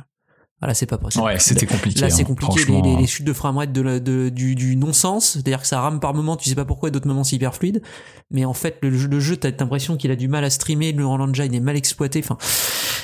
ah, 0.61 0.69
là, 0.69 0.75
c'est 0.75 0.87
pas 0.87 0.97
possible. 0.99 1.25
Ouais, 1.25 1.39
c'était 1.39 1.67
compliqué. 1.67 2.01
Là, 2.01 2.09
c'est 2.11 2.23
hein, 2.23 2.25
compliqué. 2.27 2.65
Les, 2.67 2.81
les- 2.81 2.97
les 2.97 3.07
chutes 3.07 3.27
de 3.27 3.33
framerate 3.33 3.73
de, 3.73 3.81
la- 3.83 4.01
de- 4.01 4.29
du, 4.31 4.55
du 4.55 4.77
non-sens, 4.77 5.31
c'est-à-dire 5.33 5.61
que 5.61 5.67
ça 5.67 5.81
rame 5.81 6.01
par 6.01 6.15
moment, 6.15 6.37
tu 6.37 6.49
sais 6.49 6.55
pas 6.55 6.65
pourquoi, 6.65 6.89
et 6.89 6.93
d'autres 6.93 7.09
moments 7.09 7.25
c'est 7.25 7.37
hyper 7.37 7.55
fluide. 7.55 7.83
Mais 8.31 8.45
en 8.45 8.55
fait, 8.55 8.79
le, 8.83 8.97
jeu- 8.97 9.09
le 9.09 9.21
jeu, 9.21 9.37
t'as 9.37 9.51
l'impression 9.51 9.97
qu'il 9.97 10.11
a 10.11 10.17
du 10.17 10.29
mal 10.29 10.45
à 10.45 10.51
streamer, 10.51 10.93
le 10.93 11.05
engine 11.07 11.53
est 11.53 11.61
mal 11.61 11.77
exploité. 11.77 12.21
Enfin, 12.23 12.39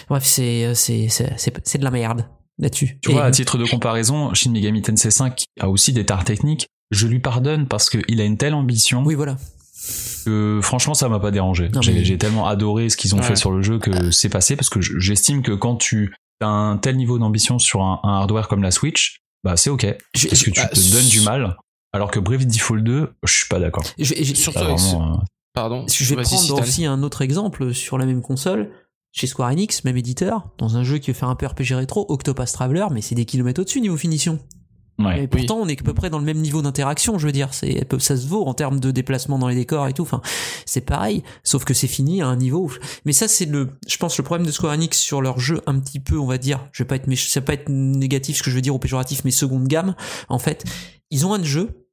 bref, 0.08 0.24
c'est 0.24 0.74
c'est 0.74 1.08
c'est 1.08 1.32
c'est 1.64 1.78
de 1.78 1.84
la 1.84 1.90
merde 1.90 2.26
là-dessus. 2.58 2.98
Tu 3.02 3.10
Et- 3.10 3.12
vois, 3.14 3.24
à 3.24 3.30
titre 3.30 3.58
de 3.58 3.64
comparaison, 3.64 4.32
Shin 4.34 4.50
Megami 4.50 4.82
Tensei 4.82 5.10
5 5.10 5.44
a 5.60 5.68
aussi 5.68 5.92
des 5.92 6.04
tares 6.06 6.24
techniques. 6.24 6.66
Je 6.90 7.06
lui 7.06 7.20
pardonne 7.20 7.66
parce 7.68 7.88
qu'il 7.90 8.20
a 8.20 8.24
une 8.24 8.36
telle 8.36 8.54
ambition 8.54 9.02
oui, 9.04 9.14
voilà. 9.14 9.36
que 10.24 10.60
franchement 10.62 10.94
ça 10.94 11.08
m'a 11.08 11.20
pas 11.20 11.30
dérangé. 11.30 11.70
J'ai 11.80 11.92
mais- 11.94 12.18
tellement 12.18 12.46
adoré 12.46 12.88
ce 12.88 12.96
qu'ils 12.96 13.14
ont 13.14 13.18
Ouais. 13.18 13.24
fait 13.24 13.36
sur 13.36 13.50
le 13.50 13.62
jeu 13.62 13.78
que 13.78 14.10
c'est 14.10 14.28
passé 14.28 14.56
parce 14.56 14.68
que 14.68 14.80
je- 14.80 14.98
j'estime 14.98 15.42
que 15.42 15.52
quand 15.52 15.76
tu 15.76 16.14
as 16.40 16.46
un 16.48 16.76
tel 16.76 16.96
niveau 16.96 17.18
d'ambition 17.18 17.58
sur 17.58 17.82
un, 17.82 18.00
un 18.02 18.14
hardware 18.14 18.48
comme 18.48 18.62
la 18.62 18.70
Switch, 18.70 19.18
bah 19.44 19.56
c'est 19.56 19.70
ok. 19.70 19.86
Je- 20.14 20.28
Parce 20.28 20.42
que 20.42 20.50
tu 20.50 20.60
bah, 20.60 20.68
te 20.68 20.92
donnes 20.92 21.08
du 21.08 21.20
mal. 21.22 21.56
Alors 21.92 22.10
que 22.10 22.20
Brave 22.20 22.44
Default 22.46 22.82
2, 22.82 23.12
je 23.24 23.32
suis 23.32 23.48
pas 23.48 23.58
d'accord. 23.58 23.84
Surtout 24.34 24.58
vraiment, 24.60 25.14
euh, 25.14 25.16
Pardon. 25.54 25.84
Je 25.88 26.14
vais 26.14 26.22
prendre 26.22 26.60
aussi 26.60 26.84
un 26.84 27.02
autre 27.02 27.22
exemple 27.22 27.74
sur 27.74 27.98
la 27.98 28.06
même 28.06 28.22
console. 28.22 28.70
Chez 29.12 29.26
Square 29.26 29.50
Enix, 29.50 29.84
même 29.84 29.96
éditeur, 29.96 30.50
dans 30.58 30.76
un 30.76 30.84
jeu 30.84 30.98
qui 30.98 31.10
veut 31.10 31.16
faire 31.16 31.28
un 31.28 31.34
peu 31.34 31.46
RPG 31.46 31.74
rétro, 31.74 32.06
Octopath 32.08 32.52
Traveler, 32.52 32.86
mais 32.92 33.00
c'est 33.00 33.14
des 33.14 33.24
kilomètres 33.24 33.60
au-dessus 33.60 33.80
niveau 33.80 33.96
finition. 33.96 34.38
Ouais. 35.00 35.24
Et 35.24 35.28
pourtant, 35.28 35.56
on 35.56 35.66
est 35.66 35.80
à 35.80 35.82
peu 35.82 35.94
près 35.94 36.10
dans 36.10 36.18
le 36.18 36.24
même 36.24 36.38
niveau 36.38 36.60
d'interaction, 36.62 37.18
je 37.18 37.26
veux 37.26 37.32
dire. 37.32 37.54
C'est, 37.54 37.86
ça 37.98 38.16
se 38.16 38.26
vaut 38.26 38.44
en 38.44 38.54
termes 38.54 38.80
de 38.80 38.90
déplacement 38.90 39.38
dans 39.38 39.48
les 39.48 39.54
décors 39.54 39.88
et 39.88 39.94
tout. 39.94 40.02
Enfin, 40.02 40.20
c'est 40.66 40.82
pareil. 40.82 41.22
Sauf 41.42 41.64
que 41.64 41.72
c'est 41.72 41.86
fini 41.86 42.20
à 42.20 42.26
un 42.26 42.36
niveau. 42.36 42.70
Mais 43.06 43.12
ça, 43.12 43.26
c'est 43.26 43.46
le, 43.46 43.70
je 43.86 43.96
pense, 43.96 44.18
le 44.18 44.24
problème 44.24 44.46
de 44.46 44.52
Square 44.52 44.74
Enix 44.74 44.98
sur 44.98 45.22
leur 45.22 45.40
jeu 45.40 45.62
un 45.66 45.78
petit 45.80 46.00
peu, 46.00 46.18
on 46.18 46.26
va 46.26 46.38
dire. 46.38 46.68
Je 46.72 46.82
vais 46.82 46.86
pas 46.86 46.96
être, 46.96 47.12
ça 47.14 47.40
va 47.40 47.46
pas 47.46 47.54
être 47.54 47.68
négatif 47.70 48.38
ce 48.38 48.42
que 48.42 48.50
je 48.50 48.56
veux 48.56 48.62
dire 48.62 48.74
au 48.74 48.78
péjoratif, 48.78 49.24
mais 49.24 49.30
seconde 49.30 49.66
gamme. 49.68 49.94
En 50.28 50.38
fait, 50.38 50.64
ils 51.10 51.26
ont 51.26 51.32
un 51.32 51.42
jeu, 51.42 51.86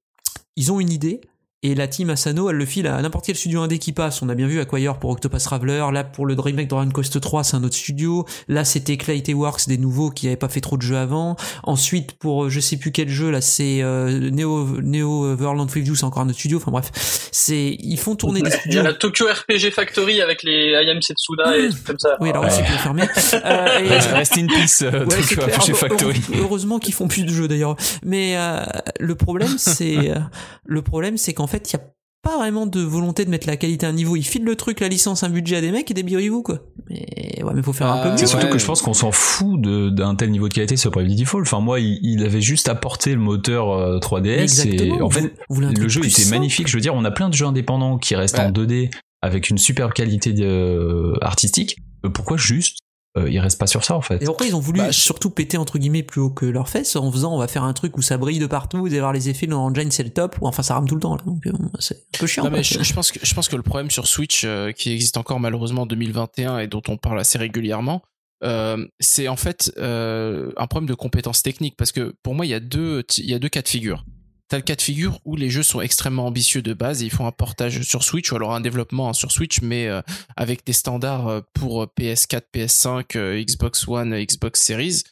ils 0.56 0.72
ont 0.72 0.80
une 0.80 0.92
idée. 0.92 1.22
Et 1.68 1.76
la 1.76 1.86
team 1.90 2.10
Asano, 2.10 2.50
elle 2.50 2.56
le 2.56 2.66
file 2.66 2.88
à 2.88 3.02
n'importe 3.02 3.26
quel 3.26 3.36
studio 3.36 3.60
indé 3.62 3.78
qui 3.78 3.92
passe. 3.92 4.22
On 4.22 4.30
a 4.30 4.36
bien 4.36 4.48
vu 4.48 4.62
Acquire 4.62 5.00
pour 5.00 5.10
Octopus 5.10 5.44
Traveler. 5.44 5.84
Là, 5.92 6.06
pour 6.06 6.26
le 6.26 6.34
remake 6.40 6.70
Dragon 6.70 6.90
Quest 6.90 7.20
3, 7.20 7.44
c'est 7.44 7.58
un 7.58 7.64
autre 7.66 7.76
studio. 7.76 8.26
Là, 8.48 8.64
c'était 8.64 8.96
Clayton 8.96 9.34
Works, 9.34 9.68
des 9.68 9.78
nouveaux 9.78 10.10
qui 10.10 10.28
avaient 10.28 10.38
pas 10.38 10.48
fait 10.48 10.62
trop 10.62 10.78
de 10.78 10.82
jeux 10.82 10.96
avant. 10.96 11.36
Ensuite, 11.64 12.14
pour 12.14 12.46
euh, 12.46 12.50
je 12.50 12.62
sais 12.62 12.78
plus 12.78 12.94
quel 12.94 13.10
jeu, 13.10 13.32
là, 13.32 13.42
c'est 13.42 13.82
euh, 13.82 14.30
Neo, 14.32 14.80
Neo 14.82 15.36
Verland 15.36 15.68
Preview, 15.68 15.94
c'est 15.96 16.06
encore 16.06 16.24
un 16.24 16.30
autre 16.30 16.38
studio. 16.40 16.58
Enfin 16.58 16.72
bref, 16.72 16.90
c'est 17.34 17.76
ils 17.80 17.98
font 18.00 18.16
tourner 18.16 18.42
des 18.42 18.50
Il 18.50 18.54
y 18.56 18.60
studios. 18.60 18.80
a 18.80 18.84
la 18.84 18.94
Tokyo 18.94 19.26
RPG 19.26 19.72
Factory 19.72 20.22
avec 20.22 20.44
les 20.44 20.74
Ayam 20.74 21.02
Setsuda 21.02 21.58
et 21.58 21.68
Mmh. 21.68 21.72
tout 21.72 21.78
comme 21.86 22.00
ça. 22.00 22.16
Oui, 22.22 22.30
alors 22.30 22.44
Ouais. 22.44 22.50
c'est 22.50 22.62
confirmé. 22.64 23.04
Euh, 23.44 23.80
et- 23.80 23.90
Rest 24.16 24.38
in 24.38 24.48
peace, 24.48 24.84
euh, 24.84 25.04
Ouais, 25.06 25.18
Tokyo. 25.22 25.42
RPG 25.42 25.74
Factory. 25.74 26.16
heure- 26.34 26.40
Heureusement 26.44 26.80
qu'ils 26.80 26.94
font 26.94 27.08
plus 27.10 27.24
de 27.24 27.30
jeux 27.30 27.48
d'ailleurs. 27.50 27.76
Mais 28.06 28.38
euh, 28.38 28.62
le 29.00 29.16
problème, 29.16 29.56
c'est 29.58 30.14
le 30.66 30.82
problème, 30.82 31.18
c'est 31.18 31.34
qu'en 31.34 31.48
fait, 31.48 31.57
il 31.58 31.74
y 31.74 31.76
a 31.76 31.82
pas 32.24 32.38
vraiment 32.38 32.66
de 32.66 32.82
volonté 32.82 33.24
de 33.24 33.30
mettre 33.30 33.48
la 33.48 33.56
qualité 33.56 33.86
à 33.86 33.90
un 33.90 33.94
niveau. 33.94 34.16
Ils 34.18 34.24
filent 34.26 34.44
le 34.44 34.56
truc, 34.56 34.80
la 34.82 34.90
licence, 34.90 35.24
un 35.24 35.30
budget 35.30 35.58
à 35.58 35.62
des 35.62 35.72
mecs 35.72 35.90
et 35.90 35.94
débrouillez-vous 35.94 36.42
quoi. 36.44 36.60
Mais 36.90 37.42
ouais, 37.44 37.54
mais 37.54 37.62
faut 37.64 37.72
faire 37.74 37.88
un 37.88 38.00
Ah, 38.00 38.04
peu 38.04 38.10
mieux. 38.12 38.18
C'est 38.18 38.24
Ouais. 38.24 38.30
surtout 38.32 38.48
que 38.50 38.58
je 38.58 38.66
pense 38.66 38.82
qu'on 38.82 38.94
s'en 38.94 39.12
fout 39.12 39.62
d'un 39.62 40.16
tel 40.16 40.32
niveau 40.32 40.50
de 40.50 40.54
qualité 40.54 40.76
sur 40.76 40.92
Bravely 40.92 41.16
Default. 41.16 41.42
Enfin, 41.42 41.60
moi, 41.62 41.80
il, 41.80 42.00
il 42.02 42.26
avait 42.26 42.42
juste 42.42 42.68
apporté 42.68 43.14
le 43.14 43.20
moteur 43.22 43.72
euh, 43.72 44.00
3DS 44.00 44.42
Exactement. 44.42 44.98
et 44.98 45.02
en 45.02 45.10
fait, 45.10 45.34
Vous- 45.50 45.56
vous 45.56 45.62
le 45.62 45.88
jeu 45.88 46.02
était 46.02 46.10
simple. 46.10 46.36
magnifique. 46.36 46.68
Je 46.68 46.76
veux 46.76 46.82
dire, 46.82 46.94
on 46.96 47.06
a 47.06 47.12
plein 47.12 47.30
de 47.30 47.34
jeux 47.34 47.46
indépendants 47.46 47.98
qui 47.98 48.16
restent 48.16 48.38
Ouais. 48.40 48.46
en 48.46 48.52
2D 48.52 48.90
avec 49.22 49.50
une 49.50 49.58
super 49.58 49.94
qualité 49.94 50.34
de- 50.34 51.14
artistique. 51.22 51.78
Euh, 52.06 52.10
Pourquoi 52.10 52.36
juste 52.38 52.80
euh, 53.18 53.30
il 53.30 53.40
reste 53.40 53.60
pas 53.60 53.68
sur 53.68 53.84
ça 53.84 53.96
en 53.96 54.02
fait 54.02 54.22
Et 54.22 54.28
après, 54.28 54.48
ils 54.48 54.56
ont 54.56 54.60
voulu 54.60 54.80
Bah, 54.80 54.92
surtout 54.92 55.30
péter 55.30 55.58
entre 55.58 55.78
guillemets 55.78 56.04
plus 56.04 56.22
haut 56.22 56.30
que 56.30 56.46
leurs 56.46 56.70
fesses 56.70 56.96
en 56.96 57.12
faisant 57.12 57.34
on 57.34 57.38
va 57.38 57.48
faire 57.48 57.64
un 57.64 57.74
truc 57.74 57.98
où 57.98 58.02
ça 58.02 58.18
brille 58.18 58.40
de 58.40 58.48
partout, 58.48 58.80
vous 58.80 58.88
allez 58.88 59.00
voir 59.00 59.14
les 59.14 59.30
effets, 59.30 59.48
l'engine 59.48 59.92
c'est 59.92 60.04
le 60.04 60.12
top, 60.12 60.38
ou 60.42 60.48
enfin 60.48 60.64
ça 60.64 60.76
rame 60.76 60.88
tout 60.88 60.96
le 60.96 61.02
temps 61.02 61.16
là. 61.16 61.24
Donc 61.26 61.46
euh, 61.48 61.52
c'est 61.80 61.96
un 61.96 62.20
peu 62.20 62.28
chiant. 62.28 62.44
Non, 62.44 62.50
mais 62.50 62.58
quoi. 62.58 62.64
je, 62.64 62.84
je 62.84 62.94
pense 62.94 63.12
que 63.12 63.20
je 63.22 63.34
pense 63.34 63.48
que 63.48 63.56
le 63.56 63.64
problème 63.64 63.90
sur 63.92 64.08
Switch 64.08 64.44
euh, 64.46 64.72
qui 64.72 64.92
existe 64.92 65.18
encore 65.18 65.40
malheureusement 65.40 65.84
en 65.84 65.86
2021 65.88 66.60
et 66.60 66.68
dont 66.68 66.82
on 66.88 66.98
parle 66.98 67.20
assez 67.20 67.38
régulièrement, 67.38 68.02
euh, 68.44 68.86
c'est 69.00 69.28
en 69.28 69.36
fait 69.36 69.72
euh, 69.78 70.52
un 70.58 70.68
problème 70.68 70.88
de 70.88 70.94
compétences 70.94 71.42
techniques 71.42 71.76
parce 71.76 71.92
que 71.92 72.16
pour 72.22 72.36
moi 72.36 72.46
il 72.46 72.50
y 72.50 72.54
a 72.54 72.60
deux 72.60 73.04
il 73.18 73.30
y 73.30 73.34
a 73.34 73.40
deux 73.40 73.50
cas 73.50 73.62
de 73.62 73.68
figure. 73.68 74.06
T'as 74.50 74.58
le 74.58 74.64
cas 74.64 74.76
de 74.76 74.82
figure 74.82 75.20
où 75.26 75.36
les 75.36 75.50
jeux 75.50 75.64
sont 75.64 75.82
extrêmement 75.82 76.26
ambitieux 76.26 76.62
de 76.62 76.74
base 76.74 77.04
et 77.04 77.06
ils 77.06 77.12
font 77.12 77.28
un 77.28 77.34
portage 77.34 77.82
sur 77.82 78.04
Switch 78.04 78.32
ou 78.32 78.36
alors 78.38 78.54
un 78.54 78.62
développement 78.62 79.12
sur 79.12 79.32
Switch 79.32 79.62
mais 79.62 79.88
euh, 79.88 80.02
avec 80.38 80.66
des 80.66 80.72
standards 80.72 81.28
euh, 81.28 81.42
pour 81.54 81.84
PS4, 81.84 82.44
PS5, 82.54 83.18
euh, 83.18 83.44
Xbox 83.44 83.86
One, 83.88 84.18
Xbox 84.18 84.62
Series. 84.62 85.04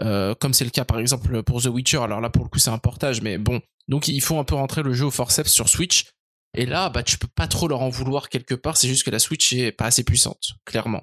Comme 0.00 0.54
c'est 0.54 0.64
le 0.64 0.70
cas 0.70 0.84
par 0.84 1.00
exemple 1.00 1.42
pour 1.42 1.60
The 1.60 1.66
Witcher. 1.66 1.98
Alors 1.98 2.20
là 2.20 2.30
pour 2.30 2.44
le 2.44 2.48
coup 2.48 2.60
c'est 2.60 2.70
un 2.70 2.78
portage 2.78 3.20
mais 3.20 3.36
bon. 3.36 3.60
Donc 3.88 4.08
ils 4.08 4.20
font 4.22 4.38
un 4.38 4.44
peu 4.44 4.54
rentrer 4.54 4.82
le 4.82 4.92
jeu 4.92 5.06
au 5.06 5.10
forceps 5.10 5.50
sur 5.50 5.68
Switch 5.68 6.06
et 6.54 6.66
là, 6.66 6.88
bah, 6.88 7.02
tu 7.02 7.18
peux 7.18 7.28
pas 7.28 7.46
trop 7.46 7.68
leur 7.68 7.82
en 7.82 7.88
vouloir 7.90 8.28
quelque 8.28 8.54
part. 8.54 8.76
C'est 8.76 8.88
juste 8.88 9.04
que 9.04 9.10
la 9.10 9.18
Switch 9.18 9.52
est 9.52 9.70
pas 9.70 9.84
assez 9.86 10.02
puissante, 10.02 10.54
clairement. 10.64 11.02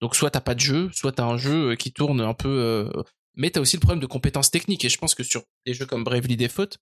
Donc, 0.00 0.16
soit 0.16 0.30
t'as 0.30 0.40
pas 0.40 0.54
de 0.54 0.60
jeu, 0.60 0.88
soit 0.92 1.12
t'as 1.12 1.24
un 1.24 1.36
jeu 1.36 1.74
qui 1.74 1.92
tourne 1.92 2.20
un 2.20 2.32
peu. 2.32 2.90
Mais 3.34 3.50
t'as 3.50 3.60
aussi 3.60 3.76
le 3.76 3.80
problème 3.80 4.00
de 4.00 4.06
compétences 4.06 4.50
techniques. 4.50 4.84
Et 4.84 4.88
je 4.88 4.96
pense 4.96 5.14
que 5.14 5.22
sur 5.22 5.42
des 5.66 5.74
jeux 5.74 5.86
comme 5.86 6.04
Bravely 6.04 6.36
Default, 6.36 6.78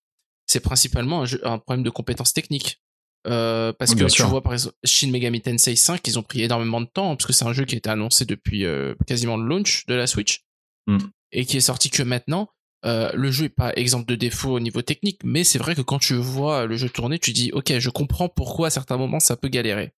c'est 0.47 0.61
principalement 0.61 1.23
un, 1.23 1.25
jeu- 1.27 1.41
un 1.47 1.59
problème 1.59 1.83
de 1.85 1.91
compétences 1.91 2.33
techniques. 2.33 2.81
Euh, 3.27 3.73
parce 3.73 3.93
Oui, 3.93 3.99
que 3.99 4.05
tu 4.05 4.23
vois, 4.23 4.41
par 4.43 4.53
exemple, 4.53 4.77
Shin 4.85 5.11
Megami 5.11 5.41
Tensei 5.41 5.75
5, 5.75 6.07
ils 6.07 6.19
ont 6.19 6.23
pris 6.23 6.43
énormément 6.43 6.81
de 6.81 6.87
temps, 6.87 7.17
parce 7.17 7.27
que 7.27 7.33
c'est 7.33 7.45
un 7.45 7.53
jeu 7.53 7.65
qui 7.65 7.75
a 7.75 7.79
été 7.79 7.91
annoncé 7.91 8.25
depuis 8.25 8.65
euh, 8.65 8.95
quasiment 9.07 9.37
le 9.37 9.47
launch 9.49 9.85
de 9.87 9.95
la 9.95 10.07
Switch, 10.07 10.45
Mm. 10.89 10.99
et 11.33 11.45
qui 11.45 11.57
est 11.57 11.61
sorti 11.61 11.91
que 11.91 12.03
maintenant. 12.05 12.49
Euh, 12.85 13.11
le 13.15 13.33
jeu 13.33 13.47
est 13.47 13.49
pas 13.49 13.73
exemple 13.75 14.07
de 14.07 14.15
défaut 14.15 14.53
au 14.53 14.61
niveau 14.61 14.81
technique, 14.83 15.19
mais 15.25 15.43
c'est 15.43 15.59
vrai 15.59 15.75
que 15.75 15.81
quand 15.81 15.99
tu 15.99 16.15
vois 16.15 16.67
le 16.67 16.77
jeu 16.77 16.89
tourner, 16.89 17.19
tu 17.19 17.33
dis 17.33 17.51
ok, 17.53 17.77
je 17.81 17.91
comprends 17.91 18.29
pourquoi 18.29 18.69
à 18.69 18.71
certains 18.71 18.97
moments 18.97 19.19
ça 19.19 19.35
peut 19.35 19.49
galérer. 19.49 19.93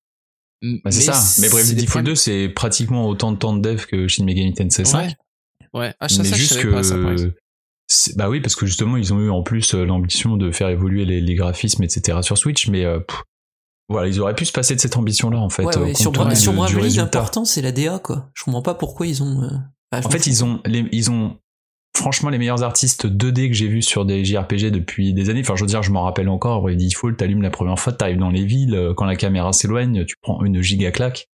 Bah, 0.62 0.90
c'est 0.90 1.02
ça. 1.02 1.20
Mais 1.42 1.50
Bravely 1.50 1.74
Default 1.74 1.86
problèmes- 1.90 2.04
2, 2.06 2.14
c'est 2.14 2.48
pratiquement 2.48 3.06
autant 3.08 3.32
de 3.32 3.36
temps 3.36 3.54
de 3.54 3.60
dev 3.60 3.84
que 3.84 4.08
Shin 4.08 4.24
Megami 4.24 4.54
Tensei 4.54 4.86
5. 4.86 4.98
Ouais. 5.00 5.16
Ouais. 5.74 5.94
Ah, 6.00 6.08
ça, 6.08 6.22
mais 6.22 6.28
ça, 6.30 6.36
je 6.36 6.40
juste 6.40 6.54
savais 6.54 6.70
pas, 6.70 6.82
ça, 6.82 6.94
bah 8.16 8.28
oui 8.28 8.40
parce 8.40 8.54
que 8.54 8.66
justement 8.66 8.96
ils 8.96 9.14
ont 9.14 9.20
eu 9.20 9.30
en 9.30 9.42
plus 9.42 9.74
euh, 9.74 9.84
l'ambition 9.84 10.36
de 10.36 10.50
faire 10.50 10.68
évoluer 10.68 11.04
les, 11.04 11.20
les 11.20 11.34
graphismes 11.34 11.82
etc 11.82 12.18
sur 12.22 12.36
Switch 12.36 12.68
mais 12.68 12.84
euh, 12.84 13.00
pff, 13.00 13.22
voilà 13.88 14.08
ils 14.08 14.20
auraient 14.20 14.34
pu 14.34 14.44
se 14.44 14.52
passer 14.52 14.74
de 14.74 14.80
cette 14.80 14.96
ambition 14.96 15.30
là 15.30 15.38
en 15.38 15.48
fait 15.48 15.64
Ouais, 15.64 15.76
euh, 15.76 15.84
ouais, 15.84 15.94
sur, 15.94 16.12
Bra- 16.12 16.34
sur 16.34 16.52
Bravely, 16.52 16.96
l'important 16.96 17.44
c'est 17.46 17.62
la 17.62 17.72
DA 17.72 17.98
quoi. 17.98 18.28
Je 18.34 18.44
comprends 18.44 18.62
pas 18.62 18.74
pourquoi 18.74 19.06
ils 19.06 19.22
ont. 19.22 19.42
euh, 19.42 19.48
bah, 19.90 20.00
en 20.04 20.10
fait 20.10 20.26
ils 20.26 20.44
ont 20.44 20.60
les, 20.66 20.86
ils 20.92 21.10
ont 21.10 21.38
franchement 21.96 22.28
les 22.28 22.36
meilleurs 22.38 22.62
artistes 22.62 23.06
2D 23.06 23.48
que 23.48 23.54
j'ai 23.54 23.68
vus 23.68 23.80
sur 23.82 24.04
des 24.04 24.22
JRPG 24.24 24.70
depuis 24.70 25.14
des 25.14 25.30
années 25.30 25.40
enfin 25.40 25.56
je 25.56 25.62
veux 25.62 25.66
dire 25.68 25.82
je 25.82 25.90
m'en 25.90 26.02
rappelle 26.02 26.28
encore 26.28 26.60
Bravely 26.60 26.88
Default 26.88 27.12
t'allumes 27.16 27.42
la 27.42 27.50
première 27.50 27.78
fois 27.78 27.92
t'arrives 27.94 28.18
dans 28.18 28.30
les 28.30 28.44
villes 28.44 28.92
quand 28.98 29.06
la 29.06 29.16
caméra 29.16 29.52
s'éloigne 29.54 30.04
tu 30.04 30.14
prends 30.20 30.44
une 30.44 30.60
giga 30.60 30.90
claque 30.90 31.26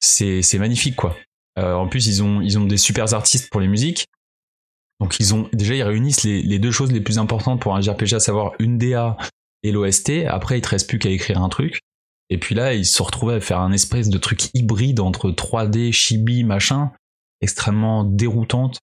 c'est 0.00 0.42
c'est 0.42 0.58
magnifique 0.58 0.96
quoi 0.96 1.16
Euh, 1.58 1.74
en 1.74 1.86
plus 1.88 2.06
ils 2.06 2.22
ont 2.22 2.40
ils 2.40 2.56
ont 2.58 2.64
des 2.64 2.78
super 2.78 3.12
artistes 3.12 3.50
pour 3.50 3.60
les 3.60 3.68
musiques 3.68 4.06
donc 5.00 5.16
ils 5.18 5.34
ont 5.34 5.48
déjà 5.52 5.74
ils 5.74 5.82
réunissent 5.82 6.22
les, 6.24 6.58
deux 6.58 6.70
choses 6.70 6.92
les 6.92 7.00
plus 7.00 7.18
importantes 7.18 7.60
pour 7.60 7.74
un 7.74 7.80
JRPG, 7.80 8.14
à 8.14 8.20
savoir 8.20 8.52
une 8.58 8.78
DA 8.78 9.16
et 9.62 9.72
l'OST. 9.72 10.26
Après, 10.28 10.58
il 10.58 10.60
te 10.62 10.68
reste 10.68 10.88
plus 10.88 10.98
qu'à 10.98 11.10
écrire 11.10 11.42
un 11.42 11.48
truc. 11.48 11.80
Et 12.30 12.38
puis 12.38 12.54
là, 12.54 12.72
ils 12.74 12.86
se 12.86 13.02
retrouvés 13.02 13.34
à 13.34 13.40
faire 13.40 13.60
un 13.60 13.72
espèce 13.72 14.08
de 14.08 14.18
truc 14.18 14.48
hybride 14.54 15.00
entre 15.00 15.30
3D, 15.30 15.92
chibi, 15.92 16.44
machin, 16.44 16.92
extrêmement 17.40 18.04
déroutante, 18.04 18.78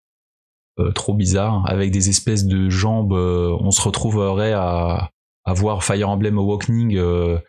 euh, 0.80 0.92
trop 0.92 1.14
bizarre, 1.14 1.64
avec 1.68 1.92
des 1.92 2.10
espèces 2.10 2.46
de 2.46 2.70
jambes. 2.70 3.14
euh, 3.14 3.58
on 3.60 3.72
se 3.72 3.82
retrouverait 3.82 4.54
à, 4.54 5.10
à 5.46 5.54
voir 5.54 5.84
Fire 5.84 6.10
Emblem 6.10 6.38
Awakening 6.38 6.98
euh, 6.98 7.40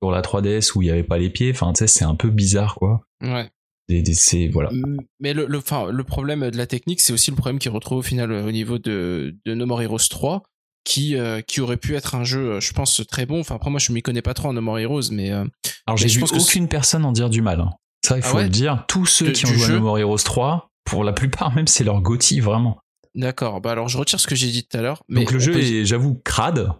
sur 0.00 0.10
la 0.10 0.22
3DS 0.22 0.76
où 0.76 0.82
il 0.82 0.86
n'y 0.86 0.90
avait 0.92 1.02
pas 1.02 1.18
les 1.18 1.30
pieds. 1.30 1.50
Enfin, 1.50 1.72
tu 1.72 1.78
sais, 1.80 1.86
c'est 1.86 2.04
un 2.04 2.14
peu 2.14 2.30
bizarre, 2.30 2.76
quoi. 2.76 3.02
Ouais. 3.22 3.50
Des, 3.88 4.02
des 4.02 4.14
c'est 4.14 4.48
voilà. 4.48 4.70
Mm, 4.72 4.98
Mais 5.20 5.32
le, 5.34 5.46
le, 5.46 5.58
enfin, 5.58 5.90
le 5.90 6.04
problème 6.04 6.50
de 6.50 6.56
la 6.56 6.66
technique, 6.66 7.00
c'est 7.00 7.12
aussi 7.12 7.30
le 7.30 7.36
problème 7.36 7.58
qu'ils 7.58 7.70
retrouvent 7.72 7.98
au 7.98 8.02
final 8.02 8.30
euh, 8.32 8.46
au 8.46 8.50
niveau 8.52 8.78
de, 8.78 9.36
de 9.46 9.54
No 9.54 9.66
More 9.66 9.82
Heroes 9.82 9.98
3, 10.10 10.42
qui, 10.84 11.16
euh, 11.16 11.40
qui 11.40 11.60
aurait 11.60 11.76
pu 11.76 11.94
être 11.96 12.14
un 12.14 12.24
jeu, 12.24 12.52
euh, 12.52 12.60
je 12.60 12.72
pense, 12.72 13.02
très 13.08 13.26
bon. 13.26 13.40
Enfin, 13.40 13.54
après, 13.56 13.70
moi, 13.70 13.78
je 13.80 13.92
m'y 13.92 14.02
connais 14.02 14.22
pas 14.22 14.34
trop 14.34 14.48
en 14.48 14.52
No 14.52 14.60
More 14.60 14.78
Heroes, 14.78 15.10
mais. 15.12 15.30
euh, 15.32 15.44
Alors 15.86 15.96
j'ai 15.96 16.08
je 16.08 16.14
vu 16.14 16.20
pense 16.20 16.32
que 16.32 16.38
aucune 16.38 16.68
personne 16.68 17.04
en 17.04 17.12
dire 17.12 17.30
du 17.30 17.42
mal. 17.42 17.60
hein. 17.60 17.70
Ça, 18.04 18.16
il 18.16 18.22
Ah 18.24 18.26
faut 18.28 18.36
ouais 18.36 18.44
le 18.44 18.48
dire. 18.48 18.84
Tous 18.88 19.06
ceux 19.06 19.26
De- 19.26 19.30
qui 19.32 19.44
ont 19.46 19.50
joué 19.52 19.74
à 19.74 19.78
No 19.78 19.80
More 19.84 19.98
Heroes 19.98 20.18
3, 20.18 20.68
pour 20.84 21.04
la 21.04 21.12
plupart 21.12 21.52
même, 21.56 21.66
c'est 21.66 21.84
leur 21.84 22.00
gothi 22.00 22.40
vraiment. 22.40 22.78
D'accord. 23.14 23.60
Bah 23.60 23.72
alors, 23.72 23.88
je 23.88 23.98
retire 23.98 24.20
ce 24.20 24.26
que 24.26 24.34
j'ai 24.36 24.48
dit 24.48 24.66
tout 24.66 24.76
à 24.78 24.82
l'heure. 24.82 25.02
Donc 25.08 25.32
le 25.32 25.38
jeu 25.38 25.52
peut- 25.52 25.60
est, 25.60 25.84
j'avoue, 25.84 26.14
crade. 26.24 26.70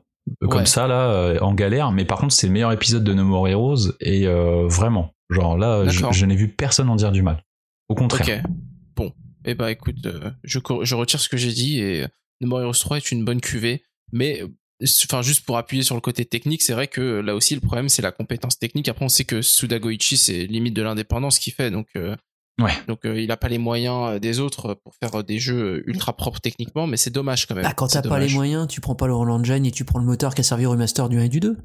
Comme 0.43 0.60
Ouais. 0.60 0.66
ça, 0.66 0.86
là, 0.86 1.43
en 1.43 1.55
galère. 1.55 1.90
Mais 1.90 2.05
par 2.05 2.18
contre, 2.18 2.35
c'est 2.35 2.47
le 2.47 2.52
meilleur 2.52 2.70
épisode 2.70 3.02
de 3.02 3.14
No 3.14 3.24
More 3.24 3.48
Heroes. 3.48 3.93
Et 4.01 4.26
euh, 4.26 4.68
vraiment, 4.68 5.14
genre 5.30 5.56
là, 5.59 5.86
je, 5.88 6.26
n'ai 6.26 6.36
vu 6.36 6.48
personne 6.48 6.88
en 6.88 6.96
dire 6.96 7.12
du 7.12 7.22
mal. 7.22 7.44
Au 7.88 7.94
contraire. 7.94 8.42
Ok. 8.44 8.50
Bon. 8.96 9.12
Eh 9.44 9.55
bah 9.55 9.70
écoute, 9.70 10.05
euh, 10.06 10.30
je, 10.44 10.59
retire 10.94 11.20
ce 11.20 11.28
que 11.28 11.36
j'ai 11.36 11.52
dit 11.52 11.78
et 11.80 12.02
euh, 12.02 12.09
No 12.40 12.48
More 12.48 12.62
Heroes 12.62 12.72
3 12.72 12.96
est 12.98 13.12
une 13.12 13.24
bonne 13.24 13.40
cuvée. 13.40 13.82
Mais, 14.12 14.42
euh, 14.42 14.86
enfin, 15.05 15.22
juste 15.22 15.46
pour 15.46 15.56
appuyer 15.56 15.82
sur 15.82 15.94
le 15.94 16.00
côté 16.00 16.24
technique, 16.24 16.62
c'est 16.62 16.72
vrai 16.72 16.88
que 16.88 17.00
euh, 17.00 17.20
là 17.22 17.34
aussi, 17.34 17.55
le 17.55 17.60
problème, 17.60 17.88
c'est 17.88 18.02
la 18.02 18.12
compétence 18.12 18.59
technique. 18.59 18.88
Après, 18.88 19.05
on 19.05 19.09
sait 19.09 19.24
que 19.24 19.42
Suda 19.42 19.78
Goichi, 19.78 20.16
c'est 20.16 20.46
limite 20.46 20.74
de 20.74 20.82
l'indépendance 20.82 21.38
qu'il 21.38 21.52
fait. 21.52 21.70
Donc, 21.70 21.88
euh, 21.96 22.16
Ouais. 22.60 22.72
donc 22.88 23.05
euh, 23.05 23.20
il 23.20 23.30
a 23.30 23.36
pas 23.36 23.48
les 23.48 23.59
moyens 23.59 24.14
euh, 24.14 24.18
des 24.18 24.40
autres 24.40 24.74
pour 24.74 24.92
faire 24.96 25.14
euh, 25.14 25.22
des 25.22 25.38
jeux 25.38 25.84
ultra 25.88 26.16
propres 26.16 26.40
techniquement, 26.40 26.88
mais 26.88 26.96
c'est 26.96 27.10
dommage 27.10 27.46
quand 27.46 27.55
même. 27.55 27.62
Bah, 27.62 27.72
quand 27.72 27.86
t'as 27.86 28.02
pas 28.02 28.18
les 28.18 28.32
moyens, 28.34 28.66
tu 28.66 28.80
prends 28.80 28.96
pas 28.96 29.06
le 29.06 29.14
Roland 29.14 29.38
Engine 29.40 29.64
et 29.64 29.70
tu 29.70 29.84
prends 29.84 30.00
le 30.00 30.05
moteur 30.05 30.34
qui 30.34 30.40
a 30.40 30.44
servi 30.44 30.66
au 30.66 30.70
remaster 30.70 31.09
du 31.09 31.18
1 31.18 31.24
et 31.24 31.28
du 31.28 31.38
2. 31.38 31.56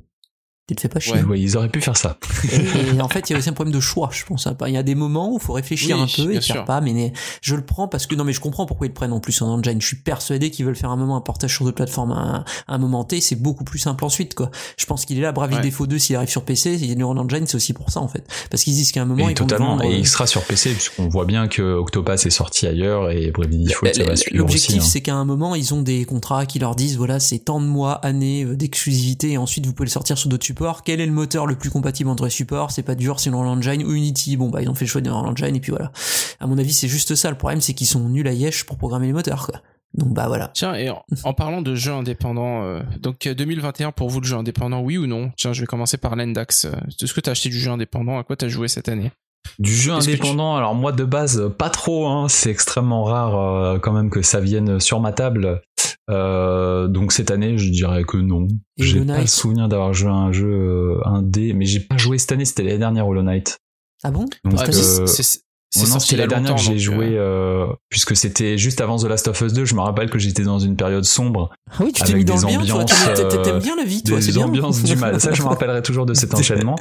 Tu 0.66 0.76
te 0.76 0.82
fais 0.82 0.88
pas 0.88 1.02
chier. 1.02 1.22
Ouais, 1.24 1.38
ils 1.42 1.58
auraient 1.58 1.68
pu 1.68 1.82
faire 1.82 1.98
ça. 1.98 2.18
Et, 2.50 2.96
et 2.96 3.02
en 3.02 3.10
fait, 3.10 3.30
il 3.30 3.34
y 3.34 3.36
a 3.36 3.40
aussi 3.40 3.50
un 3.50 3.54
problème 3.54 3.74
de 3.76 3.82
choix, 3.82 4.10
je 4.14 4.24
pense. 4.24 4.48
hein. 4.48 4.56
Il 4.66 4.74
y 4.74 4.78
a 4.78 4.84
des 4.84 4.96
moments 4.96 5.30
où 5.34 5.38
il 5.38 5.44
faut 5.44 5.52
réfléchir 5.52 5.98
Oui, 5.98 6.04
un 6.04 6.24
peu 6.24 6.32
et 6.32 6.36
faire 6.36 6.42
sûr. 6.42 6.64
pas, 6.66 6.80
mais 6.80 7.12
je 7.42 7.56
le 7.56 7.66
prends 7.66 7.90
parce 7.90 8.08
que 8.08 8.16
non, 8.16 8.24
mais 8.24 8.32
je 8.32 8.40
comprends 8.40 8.66
pourquoi 8.66 8.88
ils 8.88 8.92
le 8.92 8.94
prennent 8.94 9.12
en 9.12 9.20
plus 9.20 9.42
en 9.42 9.48
engine. 9.50 9.82
Je 9.82 9.88
suis 9.88 9.98
persuadé 9.98 10.52
qu'ils 10.52 10.66
veulent 10.66 10.78
faire 10.78 10.90
un 10.92 10.96
moment 10.96 11.18
un 11.18 11.22
portage 11.22 11.54
sur 11.54 11.66
d'autres 11.66 11.76
plateformes 11.76 12.14
à, 12.14 12.46
un 12.70 12.78
moment 12.78 13.04
T, 13.04 13.20
c'est 13.20 13.36
beaucoup 13.36 13.66
plus 13.66 13.78
simple 13.80 14.06
ensuite, 14.06 14.36
quoi. 14.36 14.52
Je 14.78 14.86
pense 14.86 15.04
qu'il 15.06 15.18
est 15.18 15.22
là, 15.22 15.34
Bravely 15.34 15.58
Ouais. 15.58 15.62
Default 15.64 15.88
2, 15.88 16.00
s'il 16.00 16.16
arrive 16.16 16.30
sur 16.30 16.46
PC, 16.46 16.76
il 16.76 16.86
y 16.88 16.92
a 16.94 16.96
du 16.96 17.04
engine, 17.04 17.46
c'est 17.46 17.56
aussi 17.56 17.74
pour 17.74 17.92
ça, 17.92 18.00
en 18.00 18.08
fait. 18.08 18.24
Parce 18.50 18.64
qu'ils 18.64 18.74
disent 18.74 18.94
qu'à 18.94 19.02
un 19.02 19.06
moment, 19.06 19.28
Et 19.28 19.34
ils 19.34 19.36
totalement. 19.36 19.72
vendre, 19.72 19.84
Et 19.84 19.88
euh, 19.96 19.98
il 19.98 20.08
sera 20.08 20.28
sur 20.28 20.44
PC, 20.46 20.72
puisqu'on 20.72 21.10
voit 21.10 21.26
bien 21.26 21.50
que 21.50 21.62
Octopath 21.62 22.26
est 22.26 22.30
sorti 22.30 22.68
ailleurs 22.68 23.12
et 23.12 23.32
Bravely 23.32 23.66
Default, 23.66 23.94
ça 23.94 24.04
va 24.06 24.16
suivre 24.16 24.38
L'objectif, 24.38 24.82
hein. 24.82 24.86
c'est 24.86 25.02
qu'à 25.02 25.16
un 25.16 25.26
moment, 25.26 25.56
ils 25.56 25.74
ont 25.74 25.82
des 25.82 26.06
contrats 26.06 26.46
qui 26.46 26.60
leur 26.60 26.74
disent, 26.76 26.96
voilà, 26.96 27.20
c'est 27.20 27.40
tant 27.40 27.60
de 27.60 27.66
mois, 27.66 27.96
années 27.96 28.46
euh, 28.46 28.56
d'exclusivité, 28.56 29.32
et 29.34 29.38
ensuite 29.38 29.66
vous 29.66 29.74
pouvez 29.74 29.88
le 29.88 29.92
sortir 29.92 30.18
sur 30.18 30.30
d'autres 30.30 30.46
supports. 30.54 30.84
Quel 30.84 31.02
est 31.02 31.06
le 31.06 31.12
moteur 31.12 31.46
le 31.48 31.56
plus 31.56 31.70
compatible 31.70 32.10
entre 32.10 32.26
les 32.26 32.30
supports? 32.30 32.72
C'est 32.72 32.84
pas 32.84 32.96
dur, 32.96 33.20
c'est 33.20 33.30
le 33.30 33.36
Unreal 33.36 33.58
Engine 33.58 33.84
ou 33.84 33.94
Unity. 33.94 34.38
Bon, 34.38 34.50
bah, 34.50 34.62
ils 34.62 34.70
ont 34.70 34.76
fait 34.76 34.86
le 34.86 34.90
choix 34.90 35.02
de 35.02 35.10
Unreal 35.10 35.32
Engine, 35.32 35.56
et 35.56 35.60
puis 35.60 35.72
voilà. 35.72 35.92
À 36.40 36.48
mon 36.48 36.58
avis, 36.58 36.74
c'est 36.74 36.88
juste 36.88 37.16
ça. 37.16 37.30
Le 37.30 37.38
problème, 37.38 37.62
c'est 37.62 37.74
qu'ils 37.74 37.88
sont 37.88 38.08
nuls 38.10 38.28
à 38.28 38.34
Yesh 38.34 38.64
pour 38.66 38.78
programmer 38.78 39.08
les 39.08 39.14
moteurs, 39.14 39.46
quoi. 39.48 39.62
Donc, 39.96 40.10
bah, 40.14 40.26
voilà. 40.28 40.50
Tiens, 40.54 40.74
et 40.74 40.90
en, 40.90 41.04
en 41.24 41.34
parlant 41.34 41.62
de 41.62 41.76
jeux 41.76 41.92
indépendants, 41.92 42.64
euh, 42.64 42.82
donc 43.00 43.28
euh, 43.28 43.36
2021 43.36 43.92
pour 43.92 44.10
vous 44.10 44.22
le 44.22 44.26
jeu 44.26 44.36
indépendant, 44.36 44.82
oui 44.82 44.98
ou 44.98 45.06
non? 45.08 45.32
Tiens, 45.38 45.54
je 45.54 45.62
vais 45.62 45.68
commencer 45.68 45.98
par 45.98 46.16
l'Endax. 46.16 46.66
Euh, 46.66 46.72
Est-ce 47.02 47.14
que 47.14 47.22
t'as 47.22 47.32
acheté 47.32 47.50
du 47.50 47.60
jeu 47.60 47.70
indépendant? 47.72 48.18
À 48.18 48.24
quoi 48.24 48.36
t'as 48.36 48.48
joué 48.48 48.68
cette 48.68 48.90
année? 48.90 49.12
Du 49.60 49.72
jeu 49.76 49.92
tu- 50.00 50.10
indépendant, 50.10 50.56
alors 50.56 50.74
moi 50.74 50.94
de 50.94 51.04
base, 51.04 51.44
pas 51.60 51.70
trop, 51.70 52.08
hein, 52.08 52.28
c'est 52.30 52.50
extrêmement 52.50 53.04
rare 53.04 53.36
euh, 53.38 53.78
quand 53.78 53.92
même 53.92 54.10
que 54.10 54.22
ça 54.22 54.40
vienne 54.40 54.80
sur 54.80 55.00
ma 55.00 55.12
table. 55.12 55.62
Euh, 56.10 56.88
donc 56.88 57.12
cette 57.14 57.32
année, 57.32 57.58
je 57.58 57.70
dirais 57.70 58.04
que 58.04 58.18
non. 58.18 58.48
J'ai 58.78 59.00
pas 59.00 59.06
Knight 59.06 59.22
le 59.22 59.28
souvenir 59.28 59.70
d'avoir 59.70 59.94
joué 59.94 60.10
à 60.10 60.14
un 60.14 60.32
jeu 60.32 60.48
euh, 60.52 61.00
indé, 61.08 61.54
mais 61.54 61.66
j'ai 61.66 61.80
pas 61.80 61.98
joué 61.98 62.18
cette 62.18 62.32
année, 62.34 62.46
c'était 62.46 62.64
l'année 62.64 62.78
dernière 62.80 63.08
Hollow 63.08 63.24
Knight. 63.24 63.58
Ah 64.04 64.12
bon? 64.12 64.26
Donc, 64.44 64.54
Ouais, 64.54 64.66
Cette 64.66 64.70
année 64.76 64.78
euh, 64.78 65.06
c'est- 65.06 65.24
c'est- 65.24 65.40
c'est 65.76 65.96
oh 65.96 66.00
c'était 66.00 66.18
la 66.18 66.28
dernière 66.28 66.54
que 66.56 66.62
j'ai 66.62 66.72
donc, 66.72 66.80
joué, 66.80 67.18
euh, 67.18 67.64
euh, 67.64 67.68
puisque 67.90 68.16
c'était 68.16 68.58
juste 68.60 68.80
avant 68.82 68.98
The 68.98 69.06
Last 69.06 69.28
of 69.30 69.42
Us 69.42 69.54
2. 69.54 69.66
Je 69.66 69.74
me 69.76 69.80
rappelle 69.80 70.10
que 70.10 70.20
j'étais 70.20 70.44
dans 70.44 70.60
une 70.60 70.76
période 70.76 71.04
sombre, 71.06 71.50
Ah 71.72 71.78
oui, 71.84 71.92
tu 71.94 72.04
t'es 72.04 72.14
mis 72.14 72.26
dans 72.26 72.36
des 72.36 72.42
le 72.42 72.64
bien, 72.64 72.86
T'aimes- 72.86 73.56
euh, 73.56 73.60
bien 73.60 73.76
la 73.78 73.84
vie, 73.86 74.04
toi, 74.04 74.20
c'est 74.22 74.28
des 74.28 74.38
bien. 74.40 74.46
ambiances 74.46 74.84
du 74.84 74.96
mal. 74.98 75.20
Ça, 75.22 75.32
je 75.34 75.42
me 75.42 75.48
rappellerai 75.48 75.82
toujours 75.82 76.06
de 76.06 76.14
cet 76.14 76.34
enchaînement. 76.36 76.76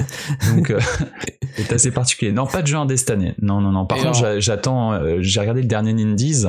Donc, 0.55 0.71
euh, 0.71 0.79
c'est 1.57 1.73
assez 1.73 1.91
particulier. 1.91 2.33
Non, 2.33 2.47
pas 2.47 2.61
de 2.61 2.67
jeu 2.67 2.77
indé 2.77 2.97
cette 2.99 3.11
année. 3.11 3.35
Non, 3.41 3.61
non, 3.61 3.71
non. 3.71 3.87
Par 3.87 3.97
Et 3.99 4.03
contre, 4.03 4.41
j'attends. 4.41 4.93
euh, 4.93 5.19
j'ai 5.21 5.41
regardé 5.41 5.63
le 5.63 5.69
dernier 5.69 5.93
Nindies. 5.95 6.45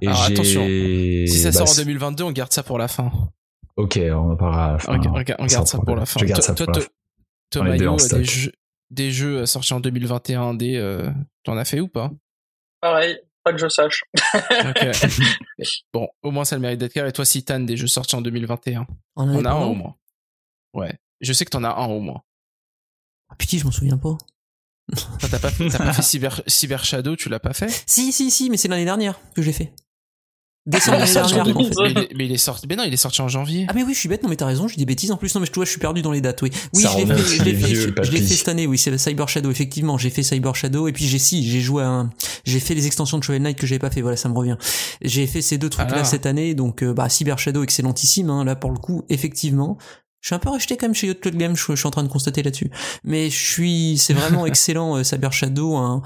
Et 0.00 0.06
Alors, 0.08 0.22
attention, 0.24 0.64
Si 0.66 1.38
ça 1.38 1.48
bah, 1.48 1.52
sort 1.52 1.62
en 1.62 1.66
c'est- 1.66 1.84
2022, 1.84 2.24
on 2.24 2.32
garde 2.32 2.52
ça 2.52 2.62
pour 2.62 2.78
la 2.78 2.88
fin. 2.88 3.10
Ok, 3.76 3.98
on 4.02 4.32
en 4.32 4.36
parlera. 4.36 4.66
à 4.66 4.72
la 4.72 4.78
fin. 4.78 4.92
on 4.92 4.96
on 5.06 5.14
on 5.38 5.46
garde 5.46 5.66
ça 5.66 5.78
pour 5.78 5.96
la 5.96 6.06
fin. 6.06 6.20
Je 6.20 6.24
garde 6.26 6.40
Toi- 6.40 6.46
ça 6.46 6.54
toi, 6.54 6.66
pour 6.72 6.82
On 7.56 7.60
en 7.60 7.64
Mayo, 7.64 7.96
des 7.96 8.24
jeux, 8.24 8.52
des 8.90 9.10
jeux 9.10 9.38
euh, 9.40 9.46
sortis 9.46 9.72
en 9.74 9.80
2021 9.80 10.54
D, 10.54 10.76
euh, 10.76 11.10
t'en 11.44 11.56
as 11.56 11.64
fait 11.64 11.80
ou 11.80 11.88
pas? 11.88 12.10
Pareil, 12.80 13.18
pas 13.44 13.52
que 13.52 13.58
je 13.58 13.68
sache. 13.68 14.02
Ok. 14.14 14.86
Bon, 15.92 16.08
au 16.22 16.30
moins 16.30 16.44
ça 16.44 16.56
le 16.56 16.62
mérite 16.62 16.78
d'être 16.80 16.92
clair. 16.92 17.06
Et 17.06 17.12
toi, 17.12 17.24
Citan, 17.24 17.60
des 17.60 17.76
jeux 17.76 17.86
sortis 17.86 18.14
en 18.16 18.20
2021 18.22 18.86
En 19.16 19.28
On 19.28 19.44
a 19.44 19.50
un 19.50 19.62
au 19.64 19.74
moins. 19.74 19.94
Ouais. 20.72 20.94
Je 21.20 21.32
sais 21.32 21.44
que 21.44 21.50
t'en 21.50 21.64
as 21.64 21.70
un 21.74 21.86
au 21.86 22.00
moins. 22.00 22.22
Ah, 23.28 23.34
Putain, 23.36 23.58
je 23.58 23.64
m'en 23.64 23.70
souviens 23.70 23.98
pas. 23.98 24.16
Enfin, 25.16 25.28
T'as 25.30 25.38
pas, 25.38 25.50
t'as 25.50 25.78
pas 25.78 25.92
fait 25.92 26.02
Cyber, 26.02 26.42
Cyber 26.46 26.84
Shadow, 26.84 27.16
tu 27.16 27.28
l'as 27.28 27.40
pas 27.40 27.52
fait? 27.52 27.68
Si, 27.86 28.12
si, 28.12 28.30
si, 28.30 28.50
mais 28.50 28.56
c'est 28.56 28.68
l'année 28.68 28.84
dernière 28.84 29.18
que 29.34 29.42
j'ai 29.42 29.52
fait. 29.52 29.72
Décembre 30.66 30.98
l'année 30.98 31.10
sorti 31.10 31.32
en 31.34 31.36
dernière. 31.44 31.56
en 31.56 31.64
fait. 31.64 31.74
mais, 31.82 31.90
il 31.90 31.98
est, 31.98 32.08
mais 32.14 32.26
il 32.26 32.32
est 32.32 32.36
sorti. 32.36 32.66
Mais 32.68 32.76
non, 32.76 32.84
il 32.84 32.92
est 32.92 32.98
sorti 32.98 33.22
en 33.22 33.28
janvier. 33.28 33.64
Ah 33.68 33.72
mais 33.74 33.82
oui, 33.82 33.94
je 33.94 33.98
suis 33.98 34.10
bête, 34.10 34.22
non 34.22 34.28
mais 34.28 34.36
t'as 34.36 34.44
raison, 34.44 34.68
je 34.68 34.74
dis 34.74 34.80
des 34.80 34.84
bêtises 34.86 35.10
en 35.10 35.16
plus. 35.16 35.34
Non 35.34 35.40
mais 35.40 35.46
je, 35.46 35.52
tu 35.52 35.56
vois, 35.58 35.64
je 35.64 35.70
suis 35.70 35.80
perdu 35.80 36.02
dans 36.02 36.12
les 36.12 36.20
dates, 36.20 36.42
oui. 36.42 36.50
Oui, 36.74 36.82
Ça 36.82 36.90
je 36.92 36.98
l'ai 36.98 37.06
fait, 37.06 37.16
je 37.18 37.42
fait, 37.42 37.52
vieux, 37.52 37.80
je- 37.80 38.10
le 38.12 38.18
fait 38.18 38.34
cette 38.34 38.48
année, 38.48 38.66
oui, 38.66 38.76
c'est 38.76 38.96
Cyber 38.98 39.26
Shadow, 39.26 39.50
effectivement, 39.50 39.96
j'ai 39.96 40.10
fait 40.10 40.22
Cyber 40.22 40.54
Shadow, 40.54 40.86
et 40.86 40.92
puis 40.92 41.06
j'ai 41.06 41.18
si, 41.18 41.48
j'ai 41.48 41.60
joué 41.62 41.82
à 41.82 41.88
un, 41.88 42.10
j'ai 42.44 42.60
fait 42.60 42.74
les 42.74 42.86
extensions 42.86 43.16
de 43.18 43.24
Shovel 43.24 43.40
Knight 43.42 43.56
que 43.58 43.66
j'avais 43.66 43.78
pas 43.78 43.90
fait, 43.90 44.02
voilà, 44.02 44.18
ça 44.18 44.28
me 44.28 44.34
revient. 44.34 44.56
J'ai 45.00 45.26
fait 45.26 45.40
ces 45.40 45.56
deux 45.56 45.70
trucs-là 45.70 46.00
Ah. 46.00 46.04
cette 46.04 46.26
année, 46.26 46.54
donc, 46.54 46.82
euh, 46.82 46.92
bah, 46.92 47.08
Cyber 47.08 47.38
Shadow, 47.38 47.62
excellentissime, 47.62 48.28
hein, 48.28 48.44
là, 48.44 48.54
pour 48.54 48.70
le 48.70 48.78
coup, 48.78 49.04
effectivement. 49.08 49.78
Je 50.20 50.28
suis 50.28 50.34
un 50.34 50.38
peu 50.38 50.50
rejeté 50.50 50.76
quand 50.76 50.86
même 50.86 50.94
chez 50.94 51.06
Yacht 51.06 51.20
Club 51.20 51.36
Game, 51.36 51.56
je, 51.56 51.64
je 51.68 51.76
suis 51.76 51.86
en 51.86 51.90
train 51.90 52.02
de 52.02 52.08
constater 52.08 52.42
là-dessus. 52.42 52.70
Mais 53.04 53.30
je 53.30 53.38
suis, 53.38 53.98
c'est 53.98 54.12
vraiment 54.14 54.46
excellent, 54.46 54.96
euh, 54.96 55.04
Cyber 55.04 55.32
Shadow, 55.32 55.76
un, 55.76 56.02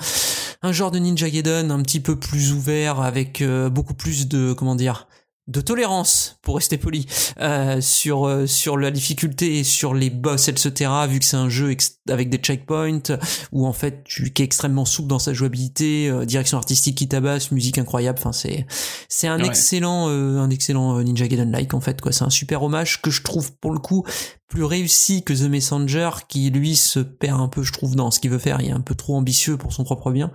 un 0.62 0.72
genre 0.72 0.90
de 0.90 0.98
Ninja 0.98 1.28
Gaiden 1.28 1.70
un 1.70 1.82
petit 1.82 2.00
peu 2.00 2.16
plus 2.16 2.52
ouvert, 2.52 3.00
avec 3.00 3.42
euh, 3.42 3.68
beaucoup 3.68 3.94
plus 3.94 4.28
de, 4.28 4.52
comment 4.52 4.76
dire, 4.76 5.08
de 5.46 5.60
tolérance, 5.60 6.38
pour 6.40 6.54
rester 6.56 6.78
poli, 6.78 7.06
euh, 7.40 7.80
sur 7.82 8.26
euh, 8.26 8.46
sur 8.46 8.78
la 8.78 8.90
difficulté 8.90 9.62
sur 9.62 9.92
les 9.92 10.08
boss, 10.08 10.48
etc. 10.48 10.90
Vu 11.08 11.18
que 11.18 11.24
c'est 11.26 11.36
un 11.36 11.50
jeu 11.50 11.76
avec 12.08 12.30
des 12.30 12.38
checkpoints 12.38 13.18
où 13.52 13.66
en 13.66 13.74
fait 13.74 14.04
tu 14.04 14.32
qui 14.32 14.40
est 14.40 14.44
extrêmement 14.46 14.86
souple 14.86 15.08
dans 15.08 15.18
sa 15.18 15.34
jouabilité, 15.34 16.08
euh, 16.08 16.24
direction 16.24 16.56
artistique 16.56 16.96
qui 16.96 17.08
tabasse, 17.08 17.50
musique 17.50 17.76
incroyable. 17.76 18.18
Enfin 18.18 18.32
c'est 18.32 18.66
c'est 19.08 19.28
un 19.28 19.38
Ouais. 19.38 19.46
excellent 19.46 20.08
euh, 20.08 20.38
un 20.38 20.48
excellent 20.48 20.98
euh, 20.98 21.02
Ninja 21.02 21.28
Gaiden 21.28 21.50
like 21.52 21.74
en 21.74 21.80
fait 21.80 22.00
quoi. 22.00 22.10
C'est 22.12 22.24
un 22.24 22.30
super 22.30 22.62
hommage 22.62 23.02
que 23.02 23.10
je 23.10 23.22
trouve 23.22 23.52
pour 23.58 23.72
le 23.72 23.80
coup 23.80 24.04
plus 24.48 24.64
réussi 24.64 25.24
que 25.24 25.32
The 25.32 25.48
Messenger 25.48 26.10
qui 26.28 26.50
lui 26.50 26.76
se 26.76 27.00
perd 27.00 27.40
un 27.40 27.48
peu 27.48 27.62
je 27.62 27.72
trouve 27.72 27.96
dans 27.96 28.10
ce 28.10 28.20
qu'il 28.20 28.30
veut 28.30 28.38
faire. 28.38 28.60
Il 28.60 28.68
est 28.68 28.72
un 28.72 28.80
peu 28.80 28.94
trop 28.94 29.16
ambitieux 29.16 29.56
pour 29.56 29.72
son 29.72 29.82
propre 29.84 30.10
bien. 30.12 30.30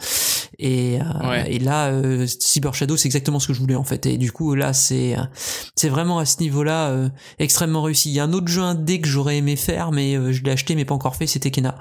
Et, 0.57 0.99
euh, 0.99 1.43
et 1.45 1.59
là, 1.59 1.87
euh, 1.87 2.25
Cyber 2.27 2.73
Shadow, 2.73 2.97
c'est 2.97 3.05
exactement 3.07 3.39
ce 3.39 3.47
que 3.47 3.53
je 3.53 3.59
voulais 3.59 3.75
en 3.75 3.83
fait. 3.85 4.05
Et 4.07 4.17
du 4.17 4.31
coup, 4.31 4.55
là, 4.55 4.73
c'est 4.73 5.17
euh, 5.17 5.21
c'est 5.75 5.87
vraiment 5.89 6.19
à 6.19 6.25
ce 6.25 6.41
niveau-là 6.41 6.89
euh, 6.89 7.09
extrêmement 7.37 7.81
réussi. 7.81 8.09
Il 8.09 8.15
y 8.15 8.19
a 8.19 8.23
un 8.25 8.33
autre 8.33 8.47
jeu 8.49 8.61
indé 8.61 8.99
que 8.99 9.07
j'aurais 9.07 9.37
aimé 9.37 9.55
faire, 9.55 9.91
mais 9.91 10.15
euh, 10.17 10.33
je 10.33 10.43
l'ai 10.43 10.51
acheté, 10.51 10.75
mais 10.75 10.83
pas 10.85 10.95
encore 10.95 11.15
fait. 11.15 11.27
C'était 11.27 11.51
Kena, 11.51 11.75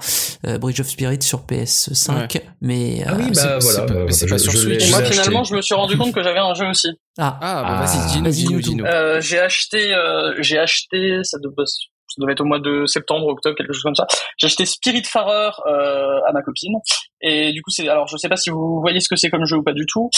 euh, 0.45 0.57
Bridge 0.59 0.79
of 0.79 0.87
Spirit 0.87 1.21
sur 1.21 1.41
PS5. 1.45 2.41
Mais 2.61 3.03
Ah 3.05 3.15
oui, 3.17 3.23
euh, 3.23 3.27
bah 3.27 3.33
c'est- 3.33 3.41
voilà. 3.41 3.59
c'est 3.59 3.85
pas- 3.85 3.93
bah, 3.93 4.03
mais 4.05 4.11
c'est 4.13 4.27
je- 4.27 4.31
pas 4.31 4.39
sur 4.39 4.53
Switch. 4.55 4.89
Moi, 4.91 5.03
finalement, 5.03 5.43
je 5.43 5.55
me 5.55 5.61
suis 5.61 5.75
rendu 5.75 5.97
compte 5.97 6.13
que 6.13 6.23
j'avais 6.23 6.39
un 6.39 6.53
jeu 6.53 6.67
aussi. 6.69 6.87
ah, 7.17 7.37
Ah, 7.41 7.63
bah 7.63 7.79
Ah. 7.81 7.85
vas-y, 7.85 8.11
dis-nous, 8.13 8.23
Vas-y, 8.23 8.33
dis-nous, 8.45 8.61
dis-nous. 8.61 8.85
Euh, 8.85 9.19
j'ai 9.19 9.39
acheté, 9.39 9.93
euh, 9.93 10.35
j'ai 10.41 10.57
acheté, 10.57 11.19
ça 11.23 11.37
devait, 11.39 11.65
ça 12.09 12.21
devait 12.21 12.33
être 12.33 12.41
au 12.41 12.45
mois 12.45 12.59
de 12.59 12.85
septembre, 12.85 13.27
octobre, 13.27 13.55
quelque 13.55 13.73
chose 13.73 13.83
comme 13.83 13.95
ça. 13.95 14.07
J'ai 14.37 14.47
acheté 14.47 14.65
Spiritfarer 14.65 15.51
euh, 15.67 16.19
à 16.27 16.31
ma 16.33 16.41
copine. 16.41 16.75
Et 17.21 17.51
du 17.51 17.61
coup, 17.61 17.69
c'est, 17.69 17.87
alors 17.87 18.07
je 18.07 18.17
sais 18.17 18.29
pas 18.29 18.37
si 18.37 18.49
vous 18.49 18.79
voyez 18.81 18.99
ce 18.99 19.09
que 19.09 19.15
c'est 19.15 19.29
comme 19.29 19.45
jeu 19.45 19.57
ou 19.57 19.63
pas 19.63 19.73
du 19.73 19.85
tout. 19.85 20.09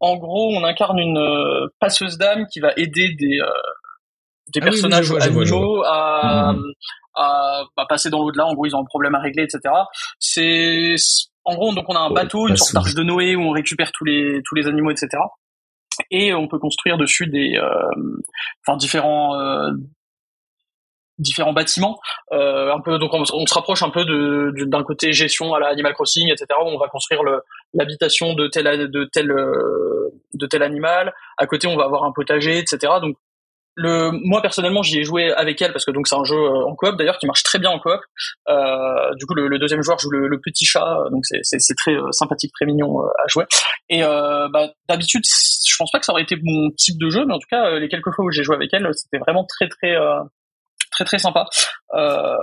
En 0.00 0.16
gros, 0.16 0.54
on 0.54 0.64
incarne 0.64 0.98
une 0.98 1.18
euh, 1.18 1.66
passeuse 1.78 2.18
d'âme 2.18 2.46
qui 2.52 2.60
va 2.60 2.72
aider 2.76 3.14
des 3.18 3.40
euh, 3.40 3.50
des 4.52 4.60
Ah 4.62 4.64
oui, 4.64 4.70
oui, 4.74 4.80
personnages 4.80 5.12
animaux 5.20 5.82
à, 5.84 6.54
à, 7.14 7.62
à 7.76 7.86
passer 7.86 8.10
dans 8.10 8.20
l'au-delà. 8.20 8.46
En 8.46 8.54
gros, 8.54 8.66
ils 8.66 8.74
ont 8.74 8.80
un 8.80 8.84
problème 8.84 9.14
à 9.14 9.20
régler, 9.20 9.44
etc. 9.44 9.74
C'est 10.18 10.96
en 11.44 11.54
gros, 11.54 11.74
donc 11.74 11.84
on 11.88 11.94
a 11.94 12.00
un 12.00 12.10
bateau, 12.10 12.48
une 12.48 12.56
sorte 12.56 12.74
d'arche 12.74 12.94
de 12.94 13.02
Noé 13.02 13.36
où 13.36 13.42
on 13.42 13.50
récupère 13.50 13.92
tous 13.92 14.04
les 14.04 14.40
tous 14.44 14.54
les 14.54 14.66
animaux, 14.66 14.90
etc. 14.90 15.08
Et 16.10 16.32
on 16.34 16.48
peut 16.48 16.58
construire 16.58 16.96
dessus 16.96 17.26
des, 17.26 17.56
euh, 17.56 18.18
enfin 18.66 18.76
différents 18.76 19.38
euh, 19.38 19.70
différents 21.20 21.52
bâtiments. 21.52 21.98
Euh, 22.32 22.72
un 22.72 22.80
peu, 22.80 22.98
donc 22.98 23.12
on, 23.14 23.24
se 23.24 23.54
rapproche 23.54 23.82
un 23.82 23.90
peu 23.90 24.04
de 24.04 24.52
de- 24.56 24.64
d'un 24.64 24.82
côté 24.82 25.12
gestion 25.12 25.54
à 25.54 25.60
la 25.60 25.68
Animal 25.68 25.94
Crossing, 25.94 26.28
etc. 26.30 26.46
Où 26.62 26.68
on 26.68 26.78
va 26.78 26.88
construire 26.88 27.22
l'habitation 27.74 28.34
de 28.34 28.48
tel 28.48 28.90
de 28.90 29.04
tel 29.12 29.30
euh, 29.30 30.10
de 30.34 30.46
tel 30.46 30.62
animal. 30.62 31.14
À 31.38 31.46
côté, 31.46 31.66
on 31.66 31.76
va 31.76 31.84
avoir 31.84 32.04
un 32.04 32.12
potager, 32.12 32.58
etc. 32.58 32.94
Donc 33.00 33.16
le, 33.76 34.10
moi 34.24 34.42
personnellement, 34.42 34.82
j'y 34.82 34.98
ai 34.98 35.04
joué 35.04 35.32
avec 35.32 35.62
elle 35.62 35.72
parce 35.72 35.84
que 35.84 35.90
donc 35.90 36.06
c'est 36.08 36.16
un 36.16 36.24
jeu 36.24 36.36
euh, 36.36 36.66
en 36.66 36.74
coop 36.74 36.96
d'ailleurs 36.96 37.18
qui 37.18 37.26
marche 37.26 37.42
très 37.42 37.58
bien 37.58 37.70
en 37.70 37.78
coop. 37.78 38.00
Euh, 38.48 39.14
du 39.14 39.26
coup, 39.26 39.34
le, 39.34 39.48
le 39.48 39.58
deuxième 39.58 39.82
joueur 39.82 39.98
joue 39.98 40.10
le, 40.10 40.28
le 40.28 40.40
petit 40.40 40.64
chat, 40.64 41.04
donc 41.10 41.24
c'est, 41.24 41.74
très 41.76 41.94
euh, 41.94 42.10
sympathique, 42.10 42.52
très 42.52 42.66
mignon 42.66 43.00
euh, 43.00 43.08
à 43.24 43.28
jouer. 43.28 43.44
Et 43.88 44.02
euh, 44.02 44.48
bah, 44.48 44.68
d'habitude, 44.88 45.22
je 45.24 45.76
pense 45.78 45.90
pas 45.90 45.98
que 45.98 46.06
ça 46.06 46.12
aurait 46.12 46.22
été 46.22 46.36
mon 46.42 46.70
type 46.72 46.98
de 46.98 47.10
jeu, 47.10 47.24
mais 47.24 47.34
en 47.34 47.38
tout 47.38 47.48
cas, 47.50 47.66
euh, 47.66 47.78
les 47.78 47.88
quelques 47.88 48.10
fois 48.12 48.24
où 48.24 48.30
j'ai 48.30 48.42
joué 48.42 48.56
avec 48.56 48.70
elle, 48.72 48.88
c'était 48.94 49.18
vraiment 49.18 49.44
très 49.44 49.68
très 49.68 49.96
euh, 49.96 50.20
très 50.90 51.04
très 51.04 51.18
sympa. 51.18 51.46
Euh, 51.94 52.36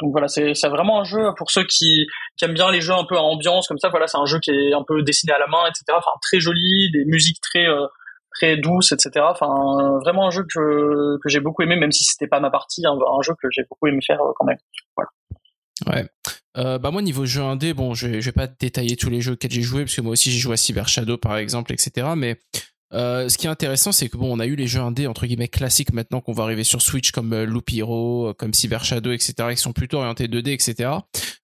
donc 0.00 0.12
voilà, 0.12 0.28
c'est, 0.28 0.52
vraiment 0.68 1.00
un 1.00 1.04
jeu 1.04 1.30
pour 1.36 1.50
ceux 1.50 1.64
qui, 1.64 2.06
aiment 2.42 2.54
bien 2.54 2.70
les 2.70 2.80
jeux 2.80 2.92
un 2.92 3.04
peu 3.04 3.16
à 3.16 3.22
ambiance 3.22 3.68
comme 3.68 3.78
ça. 3.78 3.88
Voilà, 3.88 4.06
c'est 4.06 4.18
un 4.18 4.26
jeu 4.26 4.38
qui 4.40 4.50
est 4.50 4.74
un 4.74 4.84
peu 4.86 5.02
dessiné 5.02 5.32
à 5.32 5.38
la 5.38 5.46
main, 5.46 5.66
etc. 5.68 5.84
Enfin, 5.96 6.10
très 6.20 6.40
joli, 6.40 6.90
des 6.92 7.04
musiques 7.04 7.40
très 7.40 7.66
euh, 7.66 7.86
très 8.34 8.56
douces, 8.56 8.92
etc. 8.92 9.24
Enfin, 9.28 9.98
vraiment 10.00 10.26
un 10.26 10.30
jeu 10.30 10.44
que 10.52 11.18
que 11.22 11.28
j'ai 11.28 11.40
beaucoup 11.40 11.62
aimé, 11.62 11.76
même 11.76 11.92
si 11.92 12.04
c'était 12.04 12.26
pas 12.26 12.40
ma 12.40 12.50
partie, 12.50 12.86
un, 12.86 12.92
un 12.92 13.22
jeu 13.22 13.34
que 13.40 13.48
j'ai 13.50 13.62
beaucoup 13.68 13.86
aimé 13.86 14.00
faire 14.04 14.20
euh, 14.20 14.32
quand 14.36 14.44
même. 14.44 14.58
Voilà. 14.96 15.10
Ouais. 15.86 16.08
Bah 16.56 16.92
moi 16.92 17.02
niveau 17.02 17.26
jeu 17.26 17.42
indé, 17.42 17.74
bon, 17.74 17.94
je, 17.94 18.20
je 18.20 18.26
vais 18.26 18.32
pas 18.32 18.46
détailler 18.46 18.96
tous 18.96 19.10
les 19.10 19.20
jeux 19.20 19.32
auxquels 19.32 19.50
j'ai 19.50 19.62
joué 19.62 19.82
parce 19.82 19.96
que 19.96 20.00
moi 20.00 20.12
aussi 20.12 20.30
j'ai 20.30 20.38
joué 20.38 20.54
à 20.54 20.56
Cyber 20.56 20.86
Shadow 20.86 21.18
par 21.18 21.36
exemple, 21.36 21.72
etc. 21.72 22.06
Mais 22.16 22.38
euh, 22.94 23.28
ce 23.28 23.36
qui 23.36 23.46
est 23.46 23.50
intéressant, 23.50 23.92
c'est 23.92 24.08
que 24.08 24.16
bon, 24.16 24.32
on 24.34 24.38
a 24.40 24.46
eu 24.46 24.54
les 24.56 24.66
jeux 24.66 24.80
indés 24.80 25.06
entre 25.06 25.26
guillemets 25.26 25.48
classiques 25.48 25.92
maintenant 25.92 26.20
qu'on 26.20 26.32
va 26.32 26.44
arriver 26.44 26.64
sur 26.64 26.80
Switch 26.80 27.10
comme 27.10 27.32
euh, 27.32 27.44
Loop 27.44 27.70
Hero, 27.72 28.28
euh, 28.28 28.32
comme 28.34 28.54
Cyber 28.54 28.84
Shadow, 28.84 29.12
etc. 29.12 29.34
qui 29.50 29.56
sont 29.56 29.72
plutôt 29.72 29.98
orientés 29.98 30.28
2D, 30.28 30.50
etc. 30.50 30.90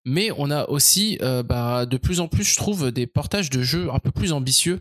Mais 0.06 0.30
on 0.38 0.50
a 0.50 0.66
aussi, 0.68 1.18
euh, 1.22 1.42
bah, 1.42 1.86
de 1.86 1.96
plus 1.96 2.20
en 2.20 2.28
plus, 2.28 2.44
je 2.44 2.56
trouve, 2.56 2.90
des 2.92 3.06
portages 3.06 3.50
de 3.50 3.62
jeux 3.62 3.88
un 3.92 3.98
peu 3.98 4.10
plus 4.10 4.32
ambitieux, 4.32 4.80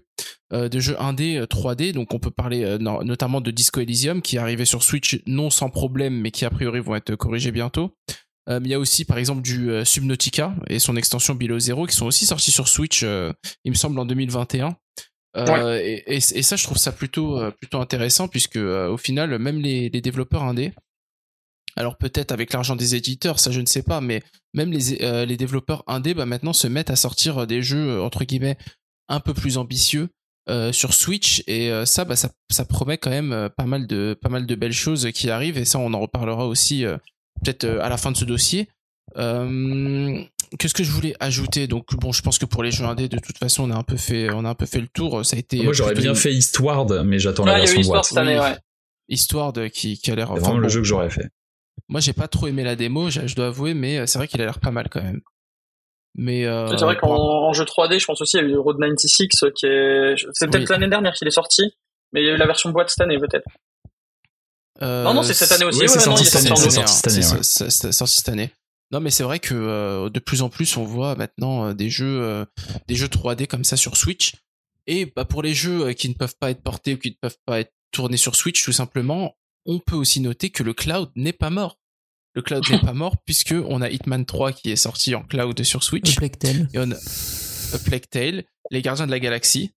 de 0.52 0.80
jeux 0.80 1.00
indés 1.02 1.38
euh, 1.38 1.46
3D. 1.46 1.92
Donc 1.92 2.14
on 2.14 2.20
peut 2.20 2.32
parler 2.32 2.78
no- 2.80 3.04
notamment 3.04 3.42
de 3.42 3.52
Disco 3.52 3.82
Elysium 3.82 4.22
qui 4.22 4.36
est 4.38 4.40
arrivé 4.40 4.66
sur 4.66 4.84
Switch 4.84 5.20
non 5.26 5.50
sans 5.50 5.70
problème, 5.70 6.14
mais 6.20 6.32
qui 6.32 6.46
a 6.46 6.50
priori 6.50 6.80
vont 6.80 6.96
être 6.96 7.16
corrigés 7.16 7.52
bientôt. 7.52 7.96
Mais 8.48 8.62
il 8.66 8.72
y 8.72 8.74
a 8.74 8.80
aussi 8.80 9.06
par 9.06 9.20
exemple 9.20 9.44
du 9.44 9.70
Subnautica 9.86 10.56
et 10.70 10.80
son 10.80 10.96
extension 10.96 11.36
Below 11.36 11.60
Zero 11.60 11.86
qui 11.86 11.96
sont 11.96 12.08
aussi 12.08 12.26
sortis 12.26 12.50
sur 12.50 12.68
Switch, 12.68 13.04
il 13.04 13.72
me 13.72 13.76
semble 13.76 14.00
en 14.00 14.06
2021. 14.06 14.76
Euh, 15.38 15.80
et, 16.08 16.22
ça, 16.22 16.56
je 16.56 16.64
trouve 16.64 16.78
ça 16.78 16.92
plutôt 16.92 17.40
euh, 17.40 17.52
intéressant 17.74 18.28
puisque 18.28 18.56
euh, 18.56 18.90
au 18.90 18.98
final, 18.98 19.38
même 19.38 19.60
les, 19.60 19.90
les 19.90 20.02
développeurs 20.02 20.44
indés, 20.44 20.74
alors 21.76 21.98
peut-être 21.98 22.32
avec 22.32 22.52
l'argent 22.52 22.76
des 22.76 22.96
éditeurs, 22.96 23.40
ça 23.40 23.52
je 23.52 23.62
ne 23.62 23.66
sais 23.66 23.84
pas, 23.84 24.02
mais 24.02 24.24
même 24.54 24.72
les 24.72 25.38
développeurs 25.38 25.84
indés, 25.88 26.16
bah 26.16 26.26
maintenant 26.26 26.52
se 26.52 26.68
mettent 26.68 26.90
à 26.90 26.96
sortir 26.96 27.46
des 27.46 27.62
jeux 27.62 28.02
entre 28.02 28.24
guillemets 28.24 28.58
un 29.08 29.20
peu 29.20 29.34
plus 29.34 29.58
ambitieux 29.58 30.10
sur 30.72 30.96
Switch. 30.96 31.44
Et 31.46 31.72
ça, 31.86 32.06
bah 32.06 32.16
ça 32.16 32.66
promet 32.66 32.98
quand 32.98 33.12
même 33.12 33.50
pas 33.56 33.66
mal 33.66 33.86
de 33.86 34.18
pas 34.20 34.30
mal 34.30 34.48
de 34.48 34.56
belles 34.56 34.74
choses 34.74 35.12
qui 35.14 35.30
arrivent. 35.30 35.60
Et 35.60 35.64
ça 35.64 35.78
on 35.78 35.94
en 35.94 36.00
reparlera 36.00 36.48
aussi 36.48 36.84
peut-être 37.44 37.66
à 37.66 37.88
la 37.88 37.98
fin 37.98 38.12
de 38.12 38.18
ce 38.18 38.26
dossier. 38.26 38.68
Qu'est-ce 40.58 40.74
que 40.74 40.84
je 40.84 40.92
voulais 40.92 41.16
ajouter? 41.20 41.68
Donc 41.68 41.86
bon, 41.96 42.12
je 42.12 42.22
pense 42.22 42.40
que 42.40 42.46
pour 42.46 42.64
les 42.64 42.72
jeux 42.72 42.86
indés, 42.86 43.08
de 43.08 43.20
toute 43.20 43.38
façon, 43.38 43.70
on 43.70 43.72
a 43.72 43.76
un 43.78 43.84
peu 43.84 43.98
fait, 43.98 44.30
on 44.34 44.46
a 44.46 44.50
un 44.50 44.56
peu 44.56 44.66
fait 44.66 44.80
le 44.82 44.88
tour. 44.88 45.26
Ça 45.26 45.36
a 45.36 45.40
été. 45.40 45.62
Moi, 45.64 45.74
j'aurais 45.74 45.94
bien 45.94 46.10
une 46.12 46.16
fait 46.16 46.34
Eastward, 46.34 47.04
mais 47.06 47.20
j'attends 47.20 47.46
la 47.46 47.54
Ouais, 47.54 47.60
il 47.60 47.66
y 47.66 47.70
a 47.70 47.72
eu 47.72 47.76
version 47.76 47.82
Histoire 47.82 47.96
boîte. 48.02 48.06
cette 48.06 48.18
année, 48.18 48.40
ouais. 48.40 48.58
histoire 49.08 49.54
de 49.54 49.68
qui, 49.68 49.98
qui 50.00 50.12
a 50.12 50.16
l'air. 50.16 50.28
C'est 50.28 50.34
enfin, 50.34 50.42
vraiment 50.42 50.58
le 50.58 50.64
bon, 50.64 50.70
jeu 50.70 50.80
que 50.82 50.88
j'aurais 50.88 51.10
fait. 51.10 51.30
Moi, 51.88 52.02
j'ai 52.02 52.14
pas 52.14 52.28
trop 52.28 52.48
aimé 52.48 52.64
la 52.64 52.76
démo, 52.76 53.10
je 53.10 53.34
dois 53.36 53.48
avouer, 53.48 53.74
mais 53.74 54.00
euh, 54.00 54.06
c'est 54.06 54.18
vrai 54.20 54.28
qu'il 54.28 54.42
a 54.42 54.46
l'air 54.46 54.60
pas 54.60 54.72
mal 54.72 54.88
quand 54.90 55.02
même. 55.02 55.22
Mais 56.16 56.46
euh, 56.46 56.68
c'est 56.76 56.84
vrai 56.84 56.98
qu'en 56.98 57.16
en 57.16 57.54
jeu 57.54 57.64
3D, 57.64 58.00
je 58.00 58.06
pense 58.06 58.20
aussi, 58.22 58.38
il 58.38 58.42
y 58.42 58.44
a 58.46 58.48
eu 58.50 58.58
Road 58.58 58.78
96 58.80 59.18
qui 59.56 59.66
est, 59.68 60.16
c'est 60.34 60.48
peut-être 60.50 60.62
Oui. 60.64 60.66
l'année 60.70 60.88
dernière 60.90 61.14
qu'il 61.14 61.28
est 61.28 61.32
sorti, 61.32 61.72
mais 62.12 62.22
il 62.22 62.26
y 62.26 62.30
a 62.30 62.34
eu 62.34 62.38
la 62.38 62.48
version 62.48 62.72
boîte 62.72 62.90
cette 62.90 63.02
année 63.02 63.18
peut-être. 63.20 63.46
euh, 64.82 65.04
Non, 65.04 65.14
non, 65.14 65.24
c'est 65.24 65.34
cette 65.34 65.52
année 65.52 65.66
aussi. 65.66 65.78
oui, 65.80 65.84
ouais, 65.84 65.88
sorti 65.88 66.26
sorti 66.26 66.26
c'est 66.26 66.48
sorti 66.48 66.94
cette 66.94 67.08
année, 67.12 67.44
c'est 67.44 67.92
sorti 67.92 68.16
cette 68.18 68.30
année. 68.30 68.52
Non, 68.92 69.00
mais 69.00 69.12
c'est 69.12 69.24
vrai 69.24 69.40
que 69.40 69.54
euh, 69.54 70.10
de 70.10 70.20
plus 70.20 70.42
en 70.42 70.50
plus, 70.50 70.76
on 70.78 70.84
voit 70.84 71.16
maintenant 71.16 71.68
euh, 71.68 71.74
des 71.74 71.90
jeux, 71.90 72.22
euh, 72.22 72.46
des 72.88 72.96
jeux 72.96 73.08
3D 73.08 73.46
comme 73.48 73.64
ça 73.64 73.78
sur 73.78 73.96
Switch. 73.98 74.34
Et 74.88 75.06
bah, 75.16 75.26
pour 75.26 75.44
les 75.44 75.54
jeux 75.54 75.94
qui 75.94 76.10
ne 76.10 76.16
peuvent 76.16 76.36
pas 76.40 76.50
être 76.50 76.64
portés 76.64 76.96
ou 76.96 76.98
qui 76.98 77.10
ne 77.12 77.16
peuvent 77.22 77.38
pas 77.46 77.60
être 77.60 77.72
tournés 77.92 78.18
sur 78.18 78.36
Switch, 78.36 78.64
tout 78.64 78.72
simplement, 78.72 79.36
on 79.66 79.78
peut 79.80 79.96
aussi 79.96 80.20
noter 80.22 80.50
que 80.50 80.64
le 80.64 80.74
cloud 80.74 81.12
n'est 81.16 81.34
pas 81.34 81.52
mort. 81.52 81.78
Le 82.34 82.42
cloud 82.42 82.64
n'est 82.72 82.80
pas 82.80 82.94
mort 82.94 83.18
puisque 83.26 83.54
on 83.68 83.82
a 83.82 83.90
Hitman 83.90 84.26
3 84.26 84.54
qui 84.54 84.72
est 84.72 84.76
sorti 84.76 85.14
en 85.14 85.22
cloud 85.24 85.62
sur 85.64 85.84
Switch. 85.84 86.16
Plague 86.16 86.38
Tale. 86.40 86.68
Et 86.74 86.80
on 86.80 86.90
a 86.92 86.96
A 86.96 87.80
Plague 87.86 88.10
Tale, 88.10 88.44
Les 88.72 88.82
Gardiens 88.82 89.06
de 89.06 89.12
la 89.12 89.20
Galaxie. 89.20 89.72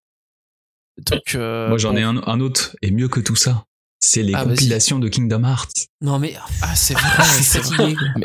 Donc, 1.10 1.34
euh, 1.34 1.68
Moi, 1.68 1.78
j'en 1.78 1.96
ai 1.96 2.02
un, 2.02 2.16
un 2.26 2.40
autre, 2.40 2.76
et 2.82 2.90
mieux 2.90 3.08
que 3.08 3.20
tout 3.20 3.36
ça. 3.36 3.64
C'est 3.98 4.22
les 4.22 4.34
Ah, 4.34 4.44
compilations 4.44 4.98
de 4.98 5.08
Kingdom 5.08 5.44
Hearts. 5.44 5.86
Non 6.00 6.18
mais 6.18 6.34
Ah, 6.60 6.74
c'est 6.74 6.94
vrai, 6.94 7.08
je 7.18 7.32
suis 7.34 7.44
c'est 7.44 7.58
vrai. 7.60 7.94
fatigué. 7.94 8.24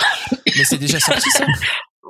Mais 0.57 0.63
c'est 0.63 0.77
déjà 0.77 0.99
sorti 0.99 1.29
ça? 1.31 1.45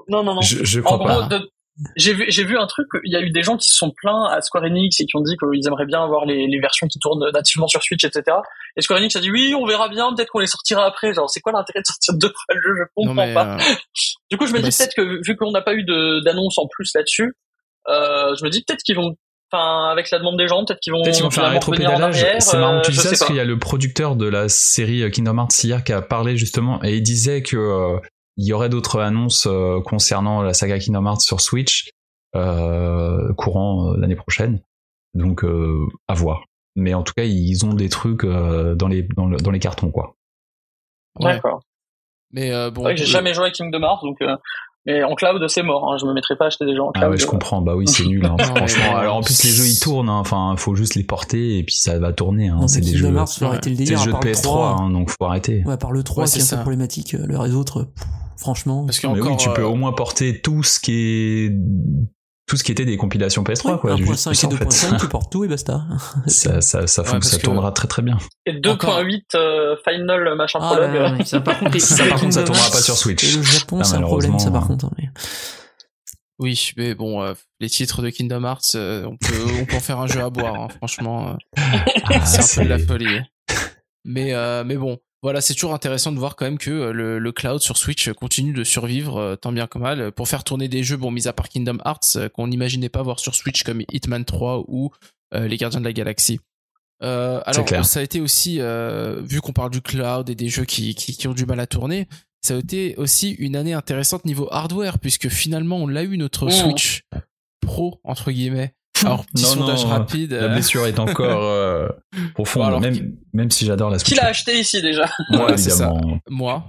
Non, 0.10 0.24
non, 0.24 0.36
non. 0.36 0.41
Je, 0.41 0.64
je 0.64 0.80
En 0.80 0.95
gros, 0.98 1.06
pas. 1.06 1.24
de- 1.24 1.49
j'ai 1.98 2.14
vu, 2.14 2.26
j'ai 2.30 2.45
vu 2.45 2.57
un 2.57 2.65
truc. 2.65 2.88
Il 3.03 3.11
y 3.11 3.18
a 3.18 3.19
eu 3.22 3.30
des 3.30 3.44
gens 3.44 3.57
qui 3.57 3.69
se 3.69 3.76
sont 3.76 3.91
plaints 3.91 4.26
à 4.32 4.41
Square 4.41 4.64
Enix 4.64 4.99
et 5.02 5.06
qui 5.06 5.15
ont 5.18 5.22
dit 5.22 5.36
qu'ils 5.36 5.68
aimeraient 5.68 5.86
bien 5.86 6.02
avoir 6.02 6.26
les, 6.26 6.48
les 6.48 6.60
versions 6.61 6.88
qui 6.88 6.98
tournent 6.98 7.30
nativement 7.34 7.68
sur 7.68 7.84
Switch, 7.84 8.03
etc. 8.06 8.38
Et 8.78 8.82
Square 8.82 8.99
Enix 8.99 9.15
a 9.18 9.19
dit 9.19 9.30
oui, 9.30 9.53
on 9.53 9.65
verra 9.65 9.90
bien, 9.90 10.14
peut-être 10.15 10.30
qu'on 10.30 10.40
les 10.40 10.48
sortira 10.48 10.86
après. 10.86 11.14
Genre, 11.14 11.30
c'est 11.30 11.41
quoi 11.41 11.52
l'intérêt 11.52 11.82
de 11.82 11.86
sortir 11.86 12.14
deux 12.14 12.30
fois 12.30 12.56
le 12.56 12.61
jeu? 12.61 12.74
Je 12.80 12.84
comprends 12.95 13.34
pas. 13.34 13.56
euh, 13.57 13.74
Du 14.32 14.38
coup, 14.38 14.48
je 14.48 14.53
me 14.53 14.61
bah, 14.61 14.69
dis 14.69 14.78
peut-être 14.78 14.95
que 14.95 15.19
vu 15.28 15.36
qu'on 15.36 15.52
n'a 15.52 15.61
pas 15.61 15.74
eu 15.74 15.84
d'annonce 15.84 16.57
en 16.57 16.68
plus 16.68 16.90
là-dessus, 16.95 17.34
euh, 17.90 18.34
je 18.40 18.45
me 18.45 18.49
dis 18.49 18.64
peut-être 18.64 18.82
qu'ils 18.84 18.95
vont, 18.95 19.15
enfin, 19.52 19.90
avec 19.91 20.10
la 20.10 20.19
demande 20.19 20.38
des 20.38 20.48
gens, 20.48 20.64
peut-être 20.65 20.80
qu'ils 20.80 20.94
vont, 20.94 21.03
Peut-être 21.03 21.15
qu'ils 21.15 21.24
vont 21.26 21.32
faire 21.32 21.45
un 21.45 21.49
rétropédalage. 21.49 22.26
C'est 22.40 22.57
marrant 22.60 22.78
euh, 22.78 22.82
que 22.82 22.86
tu 22.86 22.91
dis 22.91 22.98
je 22.98 23.02
ça 23.02 23.10
sais 23.10 23.15
parce 23.18 23.26
qu'il 23.26 23.36
y 23.36 23.40
a 23.41 23.45
le 23.45 23.60
producteur 23.60 24.15
de 24.15 24.26
la 24.28 24.48
série 24.49 25.03
euh, 25.03 25.10
Kingdom 25.10 25.38
Hearts 25.38 25.64
hier 25.64 25.84
qui 25.84 25.91
a 25.94 26.02
parlé 26.02 26.38
justement 26.38 26.82
et 26.84 26.95
il 26.95 27.03
disait 27.03 27.44
que 27.44 27.56
euh, 27.57 27.99
il 28.38 28.46
y 28.46 28.54
aurait 28.54 28.70
d'autres 28.70 29.00
annonces 29.00 29.48
euh, 29.48 29.82
concernant 29.82 30.42
la 30.42 30.54
saga 30.54 30.80
Kingdom 30.80 31.06
Hearts 31.06 31.22
sur 31.22 31.42
Switch 31.42 31.90
euh, 32.36 33.34
courant 33.34 33.92
euh, 33.94 33.98
l'année 33.98 34.16
prochaine. 34.16 34.62
Donc 35.14 35.44
euh, 35.44 35.86
à 36.08 36.14
voir. 36.14 36.44
Mais 36.76 36.94
en 36.94 37.02
tout 37.04 37.14
cas, 37.18 37.24
ils 37.24 37.66
ont 37.66 37.74
des 37.74 37.90
trucs 37.90 38.24
euh, 38.24 38.76
dans 38.76 38.88
les 38.88 39.04
dans, 39.16 39.26
le- 39.28 39.38
dans 39.38 39.52
les 39.52 39.60
cartons 39.60 39.90
quoi. 39.90 40.14
ouais. 41.20 41.34
D'accord. 41.34 41.62
Mais 42.32 42.52
euh, 42.54 42.70
bon. 42.70 42.84
J'ai 42.96 43.06
le- 43.06 43.10
jamais 43.10 43.34
joué 43.34 43.46
à 43.48 43.52
Kingdom 43.52 43.82
Hearts, 43.82 44.04
donc. 44.04 44.18
euh, 44.22 44.36
mais 44.86 45.04
en 45.04 45.16
cloud, 45.16 45.46
c'est 45.50 45.64
mort. 45.64 45.92
Hein. 45.92 45.98
Je 46.00 46.06
me 46.06 46.14
mettrai 46.14 46.36
pas 46.38 46.46
à 46.46 46.48
acheter 46.48 46.66
des 46.66 46.78
en 46.80 46.92
cloud. 46.92 47.04
Ah 47.04 47.10
ouais, 47.10 47.18
je 47.18 47.26
comprends. 47.26 47.62
Bah 47.62 47.76
oui, 47.76 47.88
c'est 47.88 48.06
nul. 48.06 48.26
Hein, 48.26 48.38
franchement. 48.56 48.96
Alors 48.96 49.18
en 49.18 49.22
plus, 49.22 49.44
les 49.44 49.50
jeux 49.50 49.66
ils 49.68 49.80
tournent. 49.80 50.10
hein. 50.10 50.20
Enfin, 50.20 50.54
faut 50.58 50.76
juste 50.76 50.96
les 50.96 51.04
porter 51.04 51.58
et 51.58 51.64
puis 51.64 51.76
ça 51.76 51.98
va 52.00 52.14
tourner. 52.14 52.50
Hein. 52.50 52.68
C'est 52.68 52.82
des 52.82 52.92
Kingdom 52.94 53.10
jeux. 53.10 53.16
Hearts, 53.18 53.30
faut 53.34 53.42
ouais. 53.46 53.52
arrêter 53.52 53.70
le 53.72 53.76
C'est 53.76 53.82
des 53.84 53.86
délire. 53.86 54.00
jeux 54.04 54.12
de 54.12 54.18
part 54.18 54.24
le 54.24 54.32
PS3, 54.32 54.42
3, 54.44 54.68
hein, 54.82 54.90
donc 54.92 55.10
faut 55.10 55.26
arrêter. 55.26 55.64
Ouais, 55.66 55.74
à 55.74 55.78
part 55.78 55.92
le 55.92 56.04
3 56.04 56.24
Ouais, 56.26 56.30
qui 56.30 56.38
est 56.38 56.42
c'est 56.42 56.54
un 56.54 56.58
peu 56.58 56.60
ça. 56.60 56.62
problématique, 56.62 57.14
le 57.14 57.26
les 57.28 57.56
autres, 57.56 57.84
pff, 57.84 58.06
franchement. 58.38 58.86
Parce 58.86 59.00
que 59.00 59.08
oui, 59.08 59.38
tu 59.38 59.50
peux 59.54 59.62
euh, 59.64 59.68
au 59.68 59.76
moins 59.76 59.94
porter 59.94 60.42
tout 60.42 60.64
ce 60.64 60.80
qui 60.80 60.94
est 60.94 61.52
tout 62.50 62.56
ce 62.56 62.64
qui 62.64 62.72
était 62.72 62.86
des 62.86 62.96
compilations 62.96 63.44
PS3 63.44 63.74
Ouais, 63.74 63.78
quoi. 63.80 63.96
Juste 63.98 64.28
1.5 64.28 64.34
ça, 64.34 64.48
et 64.48 64.54
en 64.54 64.58
fait. 64.58 64.66
2.5, 64.66 65.00
tu 65.02 65.08
portes 65.10 65.30
tout 65.32 65.44
et 65.44 65.50
basta. 65.50 65.84
ça, 66.28 66.62
ça, 66.62 66.88
ça, 66.88 67.02
Ouais, 67.02 67.22
ça 67.22 67.38
que- 67.38 67.42
tournera 67.44 67.74
très 67.74 67.90
très 67.90 68.02
bien. 68.02 68.18
Et 68.46 68.54
2.8 68.54 69.24
euh, 69.36 69.76
final 69.86 70.34
machin 70.38 70.60
Ah, 70.62 70.68
prologue. 70.72 70.92
ouais, 70.94 71.00
ouais, 71.12 71.18
ouais. 71.18 71.26
Ça, 71.26 71.42
par 71.42 71.60
contre, 71.60 71.78
Ça, 71.80 72.04
les 72.06 72.10
par 72.10 72.20
contre, 72.22 72.34
ça 72.34 72.40
Kingdom 72.44 72.54
tournera 72.54 72.72
pas 72.72 72.82
sur 72.82 72.96
Switch. 72.96 73.24
Et 73.26 73.36
le 73.36 73.44
Japon, 73.44 73.80
Ah, 73.82 73.84
c'est 73.84 73.96
un 73.98 74.02
problème, 74.02 74.40
ça, 74.40 74.46
par 74.50 74.62
malheureusement, 74.62 74.78
contre. 74.90 74.96
mais- 74.98 75.10
Oui, 76.40 76.72
mais 76.78 76.94
bon, 76.96 77.22
euh, 77.24 77.34
les 77.60 77.70
titres 77.70 78.02
de 78.02 78.10
Kingdom 78.12 78.44
Hearts, 78.46 78.76
euh, 78.76 79.06
on 79.08 79.18
peut, 79.18 79.34
on 79.60 79.66
peut 79.66 79.76
en 79.76 79.80
faire 79.82 80.00
un 80.00 80.08
jeu 80.08 80.22
à 80.24 80.30
boire. 80.30 80.56
hein, 80.56 80.68
franchement, 80.78 81.30
euh, 81.30 81.34
Ah, 82.06 82.26
c'est 82.26 82.60
un 82.62 82.64
peu 82.64 82.70
de 82.70 82.74
la 82.74 82.80
folie. 82.80 83.20
Mais, 84.06 84.34
euh, 84.34 84.64
mais 84.64 84.78
bon, 84.78 85.00
voilà, 85.23 85.41
c'est 85.41 85.53
toujours 85.53 85.73
intéressant 85.73 86.11
de 86.11 86.19
voir 86.19 86.35
quand 86.35 86.45
même 86.45 86.57
que 86.57 86.69
euh, 86.69 86.91
le, 86.94 87.19
le 87.19 87.31
cloud 87.31 87.60
sur 87.61 87.77
Switch 87.77 88.11
continue 88.14 88.53
de 88.53 88.64
survivre 88.64 89.18
euh, 89.18 89.35
tant 89.35 89.52
bien 89.52 89.68
que 89.68 89.77
mal 89.80 89.99
euh, 89.99 90.11
pour 90.11 90.27
faire 90.27 90.44
tourner 90.44 90.68
des 90.68 90.84
jeux, 90.84 90.98
bon, 90.98 91.10
mis 91.11 91.27
à 91.27 91.34
part 91.34 91.49
Kingdom 91.49 91.80
Hearts, 91.85 92.15
euh, 92.18 92.30
qu'on 92.30 92.48
n'imaginait 92.48 92.89
pas 92.89 93.02
voir 93.02 93.19
sur 93.19 93.34
Switch 93.35 93.64
comme 93.64 93.81
Hitman 93.91 94.26
3 94.26 94.65
ou 94.68 94.91
euh, 95.34 95.48
Les 95.48 95.57
Gardiens 95.57 95.80
de 95.80 95.85
la 95.85 95.94
Galaxie. 95.94 96.39
Euh, 97.03 97.41
alors, 97.45 97.65
clair. 97.65 97.85
ça 97.85 97.99
a 97.99 98.03
été 98.03 98.22
aussi, 98.22 98.60
euh, 98.60 99.22
vu 99.23 99.41
qu'on 99.41 99.53
parle 99.53 99.72
du 99.72 99.81
cloud 99.81 100.30
et 100.30 100.35
des 100.35 100.49
jeux 100.49 100.65
qui, 100.65 100.95
qui, 100.95 101.15
qui 101.15 101.27
ont 101.27 101.34
du 101.34 101.45
mal 101.45 101.60
à 101.60 101.68
tourner, 101.68 102.07
ça 102.41 102.56
a 102.56 102.57
été 102.60 102.95
aussi 102.98 103.31
une 103.31 103.56
année 103.56 103.73
intéressante 103.73 104.26
niveau 104.26 104.48
hardware, 104.52 104.99
puisque 104.99 105.30
finalement, 105.30 105.77
on 105.77 105.88
l'a 105.88 106.03
eu 106.03 106.18
notre 106.18 106.45
Mmh. 106.45 106.52
Switch 106.52 107.03
Pro, 107.61 107.99
entre 108.03 108.31
guillemets. 108.31 108.73
Alors, 109.06 109.26
petit 109.26 109.44
Non, 109.44 109.49
sondage 109.49 109.84
non, 109.84 109.90
rapide. 109.91 110.32
La 110.34 110.44
euh, 110.44 110.49
blessure 110.49 110.86
est 110.88 110.99
encore 110.99 111.44
euh, 111.44 111.88
profonde, 112.34 112.64
alors, 112.68 112.82
même, 112.82 113.14
même 113.34 113.52
si 113.52 113.65
j'adore 113.65 113.90
la 113.90 113.98
Qui 113.98 114.15
l'a 114.15 114.26
acheté 114.28 114.60
ici 114.60 114.82
déjà 114.82 115.10
Moi, 115.32 115.45
Ouais, 115.52 115.57
c'est 115.57 115.69
ça. 115.69 115.90
évidemment. 115.91 116.19
moi. 116.30 116.64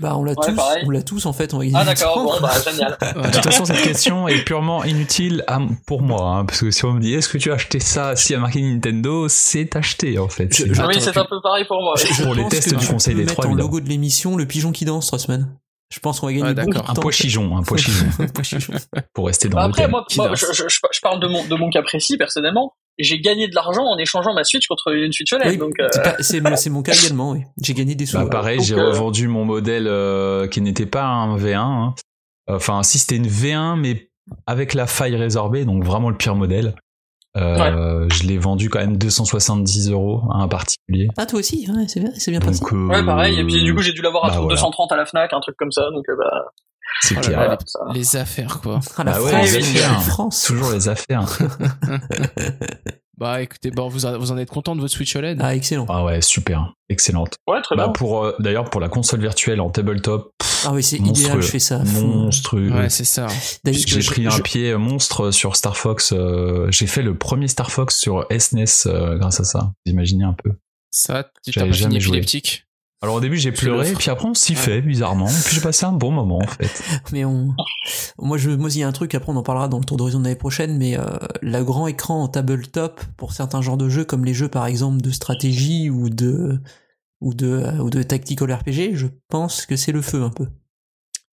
Bah, 0.00 0.16
on 0.16 0.24
l'a 0.24 0.32
Ouais, 0.32 0.36
tous, 0.48 0.54
pareil. 0.56 0.82
on 0.86 0.90
l'a 0.90 1.02
tous, 1.02 1.26
en 1.26 1.34
fait, 1.34 1.52
on 1.52 1.60
Ah 1.74 1.84
d'accord, 1.84 2.24
bon 2.24 2.32
bah 2.40 2.50
génial. 2.64 2.96
Voilà. 3.14 3.28
De 3.28 3.34
toute 3.34 3.44
façon, 3.44 3.66
cette 3.66 3.82
question 3.82 4.26
est 4.26 4.42
purement 4.42 4.84
inutile 4.84 5.44
à- 5.46 5.60
pour 5.86 6.00
moi, 6.00 6.22
hein, 6.30 6.44
parce 6.46 6.60
que 6.60 6.70
si 6.70 6.82
on 6.86 6.92
me 6.94 7.00
dit 7.00 7.12
est-ce 7.12 7.28
que 7.28 7.36
tu 7.36 7.50
as 7.52 7.54
acheté 7.56 7.78
ça 7.78 8.16
si 8.16 8.34
à 8.34 8.38
marqué 8.38 8.62
Nintendo, 8.62 9.28
c'est 9.28 9.76
acheté 9.76 10.18
en 10.18 10.28
fait. 10.28 10.48
Je- 10.50 10.62
C'est- 10.62 10.74
je- 10.74 10.80
oui, 10.82 10.88
Attends, 10.92 11.00
c'est 11.00 11.12
tu- 11.12 11.18
un 11.18 11.26
peu 11.26 11.40
pareil 11.42 11.66
pour 11.68 11.82
moi. 11.82 11.94
Je 11.98 12.22
Pour 12.22 12.34
les 12.34 12.48
tests 12.48 12.74
du 12.74 12.86
Conseil 12.86 13.14
des 13.14 13.26
Trois, 13.26 13.44
évidemment. 13.44 13.62
logo 13.64 13.80
de 13.80 13.88
l'émission 13.88 14.34
le 14.36 14.46
pigeon 14.46 14.72
qui 14.72 14.86
danse 14.86 15.08
trois 15.08 15.18
semaines. 15.18 15.54
Je 15.92 16.00
pense 16.00 16.20
qu'on 16.20 16.26
va 16.26 16.32
gagner 16.32 16.44
Ouais, 16.44 16.54
beaucoup 16.54 16.66
d'accord. 16.70 16.84
de 16.86 16.90
un 16.90 16.94
temps. 16.94 17.02
pois 17.02 17.12
chigeon, 17.12 17.56
un 17.56 17.62
pois 17.64 17.76
chigeon, 17.76 18.06
Un 18.18 18.26
pois 18.28 18.42
chigeon. 18.44 18.72
pour 19.14 19.26
rester 19.26 19.48
dans 19.48 19.56
Bah, 19.58 19.64
le 19.64 19.68
après, 19.70 19.88
moi, 19.88 20.04
moi, 20.16 20.34
je, 20.34 20.46
je, 20.52 20.62
je 20.68 21.00
parle 21.02 21.20
de 21.20 21.26
mon, 21.26 21.44
de 21.44 21.54
mon 21.54 21.68
cas 21.70 21.82
précis 21.82 22.16
personnellement. 22.16 22.72
j'ai 22.98 23.20
gagné 23.20 23.46
de 23.48 23.54
l'argent 23.54 23.84
en 23.84 23.98
échangeant 23.98 24.32
ma 24.34 24.42
Switch 24.44 24.66
contre 24.66 24.92
une 24.94 25.12
Switch 25.12 25.32
OLED. 25.32 25.48
Oui, 25.48 25.56
donc, 25.58 25.74
euh, 25.80 25.88
c'est 26.20 26.40
mon 26.70 26.82
cas 26.82 26.92
également. 26.94 27.32
Oui. 27.32 27.40
J'ai 27.62 27.74
gagné 27.74 27.94
des 27.94 28.06
sous. 28.06 28.16
Bah 28.18 28.26
pareil, 28.30 28.56
Donc, 28.58 28.66
j'ai 28.66 28.74
euh, 28.74 28.88
revendu 28.88 29.28
mon 29.28 29.44
modèle 29.44 29.86
euh, 29.86 30.48
qui 30.48 30.60
n'était 30.62 30.86
pas 30.86 31.04
un 31.04 31.36
V1. 31.36 31.56
hein. 31.58 31.94
Enfin, 32.48 32.82
si 32.82 32.98
c'était 32.98 33.16
une 33.16 33.28
V1, 33.28 33.78
mais 33.78 34.08
avec 34.46 34.74
la 34.74 34.86
faille 34.86 35.16
résorbée, 35.16 35.64
donc 35.64 35.84
vraiment 35.84 36.08
le 36.10 36.16
pire 36.16 36.34
modèle. 36.36 36.74
Euh, 37.36 38.06
Je 38.10 38.24
l'ai 38.24 38.36
vendu 38.38 38.68
quand 38.68 38.78
même 38.80 38.96
270 38.98 39.90
euros 39.90 40.22
à 40.30 40.38
un 40.38 40.48
particulier. 40.48 41.08
Ah 41.16 41.24
toi 41.26 41.38
aussi, 41.38 41.66
ouais, 41.70 41.84
c'est 41.88 42.00
bien, 42.00 42.10
c'est 42.16 42.30
bien 42.30 42.40
passé. 42.40 42.60
Donc, 42.60 42.72
euh, 42.72 42.86
ouais, 42.88 43.04
pareil. 43.04 43.38
Et 43.40 43.44
puis 43.44 43.62
du 43.62 43.74
coup, 43.74 43.80
j'ai 43.82 43.92
dû 43.92 44.02
l'avoir 44.02 44.24
à 44.26 44.28
bah, 44.28 44.34
voilà. 44.40 44.54
230 44.56 44.92
à 44.92 44.96
la 44.96 45.06
Fnac, 45.06 45.32
un 45.32 45.40
truc 45.40 45.56
comme 45.56 45.72
ça. 45.72 45.90
Donc, 45.92 46.04
euh, 46.08 46.16
bah, 46.18 46.30
c'est 47.00 47.16
Oh 47.16 47.20
clair. 47.20 47.38
voilà. 47.38 47.58
Les 47.94 48.16
affaires, 48.16 48.60
quoi. 48.60 48.80
Ah, 48.98 49.04
la 49.04 49.12
Bah 49.12 49.22
ouais, 49.22 49.30
France, 49.30 49.52
les 49.52 49.56
affaires. 49.78 50.02
France. 50.02 50.44
Toujours 50.46 50.70
les 50.72 50.88
affaires. 50.88 51.24
Bah 53.22 53.40
écoutez, 53.40 53.70
bon, 53.70 53.88
vous, 53.88 54.04
en- 54.04 54.18
vous 54.18 54.32
en 54.32 54.36
êtes 54.38 54.50
content 54.50 54.74
de 54.74 54.80
votre 54.80 54.92
Switch 54.92 55.14
OLED 55.14 55.38
Ah 55.40 55.54
excellent. 55.54 55.86
Ah 55.88 56.04
ouais, 56.04 56.20
super, 56.20 56.74
excellente. 56.88 57.36
Ouais, 57.48 57.62
très 57.62 57.76
Bah 57.76 57.84
bien. 57.84 57.92
pour 57.92 58.24
euh, 58.24 58.34
d'ailleurs 58.40 58.68
pour 58.68 58.80
la 58.80 58.88
console 58.88 59.20
virtuelle 59.20 59.60
en 59.60 59.70
tabletop, 59.70 60.32
Ah 60.64 60.72
oui, 60.72 60.82
c'est 60.82 60.98
monstrueux, 60.98 61.26
idéal, 61.26 61.42
je 61.42 61.46
fais 61.46 61.58
ça. 61.60 61.78
monstrueux. 61.84 62.70
Ouais, 62.72 62.88
c'est 62.90 63.04
ça. 63.04 63.28
D'ailleurs, 63.64 63.80
J'ai 63.86 64.00
je- 64.00 64.10
pris 64.10 64.26
un 64.26 64.40
pied 64.40 64.74
monstre 64.76 65.30
sur 65.30 65.54
Star 65.54 65.76
Fox. 65.76 66.12
euh, 66.12 66.66
j'ai 66.70 66.88
fait 66.88 67.02
le 67.02 67.16
premier 67.16 67.46
Star 67.46 67.70
Fox 67.70 67.96
sur 67.96 68.26
SNES 68.36 68.86
euh, 68.86 69.16
grâce 69.18 69.38
à 69.40 69.44
ça. 69.44 69.72
Vous 69.86 69.92
imaginez 69.92 70.24
un 70.24 70.32
peu. 70.34 70.50
Ça, 70.90 71.30
tu 71.44 71.52
t'as 71.52 71.60
pas 71.60 71.66
fini 71.66 71.78
jamais 71.78 72.00
joué. 72.00 72.16
épileptique 72.18 72.66
Alors 73.02 73.16
au 73.16 73.20
début 73.20 73.36
j'ai 73.36 73.50
pleuré, 73.52 73.92
puis 73.98 74.10
après 74.10 74.28
on 74.28 74.34
s'y 74.34 74.54
fait 74.54 74.80
bizarrement, 74.80 75.26
puis 75.44 75.56
j'ai 75.56 75.60
passé 75.60 75.84
un 75.86 75.92
bon 75.92 76.12
moment 76.12 76.38
en 76.38 76.46
fait. 76.46 76.82
Mais 77.12 77.24
on, 77.24 77.52
moi 78.18 78.38
je, 78.38 78.50
moi 78.50 78.68
il 78.70 78.78
y 78.78 78.82
a 78.84 78.88
un 78.88 78.92
truc 78.92 79.14
après 79.16 79.32
on 79.32 79.36
en 79.36 79.42
parlera 79.42 79.66
dans 79.68 79.78
le 79.78 79.84
tour 79.84 79.96
d'horizon 79.96 80.20
de 80.20 80.24
l'année 80.24 80.36
prochaine, 80.36 80.78
mais 80.78 80.96
euh, 80.96 81.04
le 81.40 81.62
grand 81.64 81.88
écran 81.88 82.22
en 82.22 82.28
tabletop 82.28 83.00
pour 83.16 83.32
certains 83.32 83.60
genres 83.60 83.76
de 83.76 83.88
jeux 83.88 84.04
comme 84.04 84.24
les 84.24 84.34
jeux 84.34 84.48
par 84.48 84.66
exemple 84.66 85.00
de 85.02 85.10
stratégie 85.10 85.90
ou 85.90 86.10
de 86.10 86.60
ou 87.20 87.34
de 87.34 87.48
euh, 87.48 87.78
ou 87.78 87.90
de 87.90 88.02
tactical 88.04 88.52
RPG, 88.52 88.94
je 88.94 89.08
pense 89.28 89.66
que 89.66 89.74
c'est 89.74 89.92
le 89.92 90.00
feu 90.02 90.22
un 90.22 90.30
peu. 90.30 90.46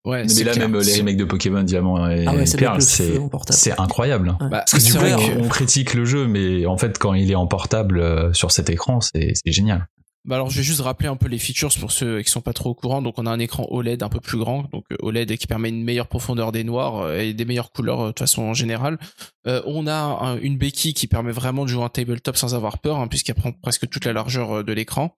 Ouais, 0.06 0.24
Mais 0.38 0.44
là 0.46 0.54
clair. 0.54 0.70
même 0.70 0.80
les 0.82 0.98
remakes 0.98 1.18
de 1.18 1.26
Pokémon 1.26 1.62
Diamant 1.62 2.10
et 2.10 2.26
Ah 2.26 2.34
ouais, 2.34 2.46
Perle, 2.58 2.82
c'est 2.82 3.78
incroyable. 3.78 4.30
Ouais. 4.30 4.50
Bah, 4.50 4.64
Parce 4.66 4.72
que 4.72 4.78
du 4.78 4.84
c'est 4.86 4.98
coup 4.98 5.04
vrai 5.04 5.14
on, 5.14 5.18
que- 5.18 5.46
on 5.46 5.50
critique 5.50 5.94
le 5.94 6.06
jeu, 6.06 6.26
mais 6.26 6.66
en 6.66 6.78
fait 6.78 6.98
quand 6.98 7.14
il 7.14 7.30
est 7.30 7.36
en 7.36 7.48
portable 7.48 8.00
euh, 8.00 8.34
sur 8.34 8.50
cet 8.52 8.70
écran, 8.72 9.02
c'est 9.02 9.34
c'est 9.36 9.52
génial. 9.52 9.88
Bah 10.26 10.36
alors 10.36 10.50
je 10.50 10.58
vais 10.58 10.64
juste 10.64 10.82
rappeler 10.82 11.08
un 11.08 11.16
peu 11.16 11.28
les 11.30 11.40
features 11.40 11.70
pour 11.80 11.92
ceux 11.92 12.22
qui 12.22 12.30
sont 12.30 12.42
pas 12.42 12.52
trop 12.54 12.72
au 12.72 12.74
courant. 12.76 13.02
Donc 13.02 13.16
on 13.18 13.26
a 13.26 13.32
un 13.32 13.40
écran 13.40 13.66
OLED 13.70 14.04
un 14.04 14.10
peu 14.10 14.20
plus 14.20 14.38
grand, 14.38 14.66
donc 14.72 14.84
euh, 14.92 14.98
OLED 15.02 15.38
qui 15.38 15.48
permet 15.48 15.70
une 15.70 15.84
meilleure 15.84 16.08
profondeur 16.08 16.52
des 16.52 16.64
noirs 16.66 16.98
euh, 17.00 17.20
et 17.20 17.34
des 17.34 17.46
meilleures 17.46 17.72
couleurs 17.72 18.02
euh, 18.02 18.06
de 18.08 18.12
toute 18.12 18.20
façon 18.20 18.44
en 18.44 18.54
général. 18.54 19.00
Euh, 19.48 19.62
on 19.66 19.88
a 19.88 19.94
un- 19.96 20.38
une 20.40 20.58
béquille 20.58 20.94
qui 20.94 21.08
permet 21.08 21.32
vraiment 21.32 21.64
de 21.64 21.70
jouer 21.70 21.84
en 21.84 21.90
tabletop 21.90 22.36
sans 22.36 22.54
avoir 22.54 22.80
peur, 22.80 22.98
hein, 22.98 23.08
puisqu'elle 23.08 23.36
prend 23.36 23.54
presque 23.54 23.90
toute 23.90 24.06
la 24.06 24.12
largeur 24.14 24.64
de 24.64 24.74
l'écran. 24.74 25.16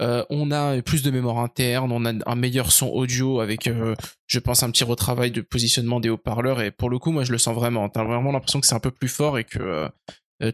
Euh, 0.00 0.24
on 0.30 0.50
a 0.50 0.80
plus 0.82 1.02
de 1.02 1.10
mémoire 1.10 1.38
interne, 1.38 1.90
on 1.92 2.04
a 2.04 2.12
un 2.26 2.34
meilleur 2.34 2.72
son 2.72 2.88
audio 2.88 3.40
avec, 3.40 3.66
euh, 3.68 3.94
je 4.26 4.38
pense, 4.38 4.62
un 4.62 4.70
petit 4.70 4.84
retravail 4.84 5.30
de 5.30 5.40
positionnement 5.42 5.98
des 6.00 6.08
haut-parleurs. 6.10 6.60
Et 6.60 6.70
pour 6.70 6.90
le 6.90 6.98
coup, 6.98 7.10
moi 7.12 7.24
je 7.24 7.32
le 7.32 7.38
sens 7.38 7.54
vraiment. 7.54 7.88
T'as 7.88 8.04
vraiment 8.04 8.32
l'impression 8.32 8.60
que 8.60 8.66
c'est 8.66 8.74
un 8.74 8.80
peu 8.80 8.90
plus 8.90 9.08
fort 9.08 9.38
et 9.38 9.44
que 9.44 9.88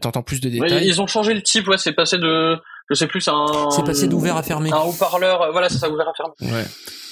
t'entends 0.01 0.21
plus 0.23 0.39
de 0.39 0.49
Ouais, 0.49 0.67
détails. 0.69 0.87
ils 0.87 1.01
ont 1.01 1.07
changé 1.07 1.33
le 1.33 1.41
type, 1.41 1.67
ouais, 1.67 1.77
c'est 1.79 1.93
passé 1.93 2.17
de, 2.17 2.57
je 2.89 2.95
sais 2.95 3.07
plus, 3.07 3.27
un. 3.27 3.69
C'est 3.71 3.83
passé 3.83 4.07
d'ouvert 4.07 4.35
à 4.37 4.43
fermé. 4.43 4.71
Un 4.71 4.77
haut-parleur, 4.79 5.41
euh, 5.41 5.51
voilà, 5.51 5.69
c'est 5.69 5.77
ça, 5.77 5.89
ouvert 5.89 6.07
à 6.09 6.13
fermé. 6.15 6.33
Ouais. 6.53 6.65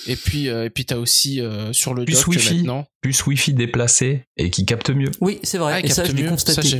Et 0.07 0.15
puis, 0.15 0.47
euh, 0.49 0.63
et 0.65 0.69
puis 0.69 0.85
t'as 0.85 0.95
aussi 0.97 1.41
euh, 1.41 1.73
sur 1.73 1.93
le 1.93 2.05
Plus 2.05 2.15
dock 2.15 2.27
Wi-Fi. 2.27 2.55
maintenant. 2.59 2.85
Plus 3.01 3.25
Wi-Fi 3.25 3.53
déplacé 3.53 4.23
et 4.37 4.49
qui 4.49 4.65
capte 4.65 4.89
mieux. 4.89 5.11
Oui, 5.21 5.39
c'est 5.43 5.57
vrai. 5.57 5.73
Ah, 5.75 5.79
et 5.85 5.89
ça 5.89 6.03
capte 6.03 6.11
je 6.11 6.15
l'ai 6.17 6.23
mieux. 6.23 6.29
constaté. 6.29 6.61
Ça, 6.69 6.77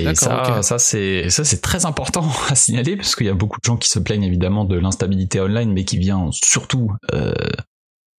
Et 0.00 0.14
ça, 0.62 0.78
c'est 0.78 1.28
ça 1.30 1.44
c'est 1.44 1.60
très 1.60 1.84
important 1.86 2.26
à 2.48 2.54
signaler 2.54 2.96
parce 2.96 3.14
qu'il 3.16 3.26
y 3.26 3.30
a 3.30 3.34
beaucoup 3.34 3.58
de 3.60 3.64
gens 3.64 3.76
qui 3.76 3.88
se 3.88 3.98
plaignent 3.98 4.22
évidemment 4.24 4.64
de 4.64 4.78
l'instabilité 4.78 5.40
online, 5.40 5.72
mais 5.72 5.84
qui 5.84 5.98
vient 5.98 6.28
surtout 6.32 6.92
euh, 7.14 7.32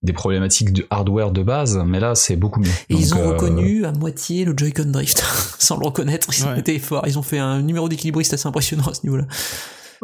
des 0.03 0.13
problématiques 0.13 0.73
de 0.73 0.85
hardware 0.89 1.31
de 1.31 1.41
base. 1.43 1.77
Mais 1.85 1.99
là, 1.99 2.13
c'est 2.15 2.35
beaucoup 2.35 2.59
mieux. 2.59 2.69
Et 2.89 2.95
ils 2.95 3.13
ont 3.15 3.19
euh, 3.19 3.29
reconnu 3.33 3.85
à 3.85 3.91
moitié 3.91 4.45
le 4.45 4.53
Joy-Con 4.57 4.85
Drift, 4.91 5.23
sans 5.59 5.77
le 5.77 5.85
reconnaître. 5.85 6.27
Ils 6.35 6.45
ont 6.45 6.51
Ouais. 6.53 6.59
été 6.59 6.77
forts. 6.79 7.07
Ils 7.07 7.17
ont 7.19 7.23
fait 7.23 7.39
un 7.39 7.61
numéro 7.61 7.87
d'équilibriste 7.87 8.33
assez 8.33 8.47
impressionnant 8.47 8.85
à 8.87 8.93
ce 8.95 9.01
niveau-là. 9.03 9.25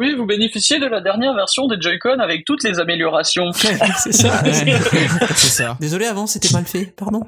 Oui, 0.00 0.14
vous 0.14 0.24
bénéficiez 0.24 0.78
de 0.78 0.86
la 0.86 1.02
dernière 1.02 1.34
version 1.34 1.66
des 1.66 1.76
Joy-Con 1.78 2.20
avec 2.20 2.46
toutes 2.46 2.64
les 2.64 2.80
améliorations. 2.80 3.52
c'est 3.52 4.12
ça. 4.12 5.76
Désolé, 5.78 6.06
avant 6.06 6.26
c'était 6.26 6.48
mal 6.54 6.64
fait. 6.64 6.86
Pardon. 6.96 7.20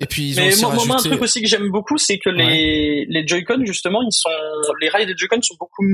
Et 0.00 0.06
puis 0.06 0.30
ils 0.30 0.40
ont 0.40 0.42
Mais 0.42 0.48
aussi 0.48 0.62
moi, 0.62 0.74
moi, 0.86 0.96
un 0.96 0.98
truc 0.98 1.22
aussi 1.22 1.40
que 1.40 1.46
j'aime 1.46 1.70
beaucoup, 1.70 1.96
c'est 1.96 2.18
que 2.18 2.30
les, 2.30 3.06
les 3.08 3.24
Joy-Con, 3.24 3.64
justement, 3.64 4.02
ils 4.02 4.10
sont, 4.12 4.28
les 4.80 4.88
rails 4.88 5.06
des 5.06 5.14
Joy-Con 5.16 5.40
sont 5.42 5.54
beaucoup, 5.60 5.84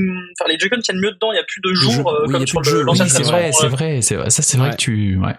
enfin, 0.40 0.50
les 0.50 0.58
Joy-Con 0.58 0.78
tiennent 0.78 1.00
mieux 1.00 1.12
dedans, 1.12 1.32
il 1.32 1.36
y 1.36 1.38
a 1.38 1.44
plus 1.46 1.60
de 1.62 1.74
jeu. 1.74 1.90
jours, 1.90 2.10
euh, 2.10 2.24
Oui, 2.26 2.32
comme 2.32 2.46
sur 2.46 2.62
l'ancienne 2.82 3.06
Oui, 3.06 3.12
c'est 3.12 3.22
vrai, 3.22 3.52
c'est 3.52 3.66
euh, 3.66 3.68
vrai, 3.68 4.00
c'est 4.00 4.14
vrai. 4.16 4.30
Ça, 4.30 4.40
c'est 4.42 4.56
vrai 4.56 4.68
Ouais. 4.68 4.76
que 4.76 4.80
tu, 4.80 5.18
ouais, 5.18 5.34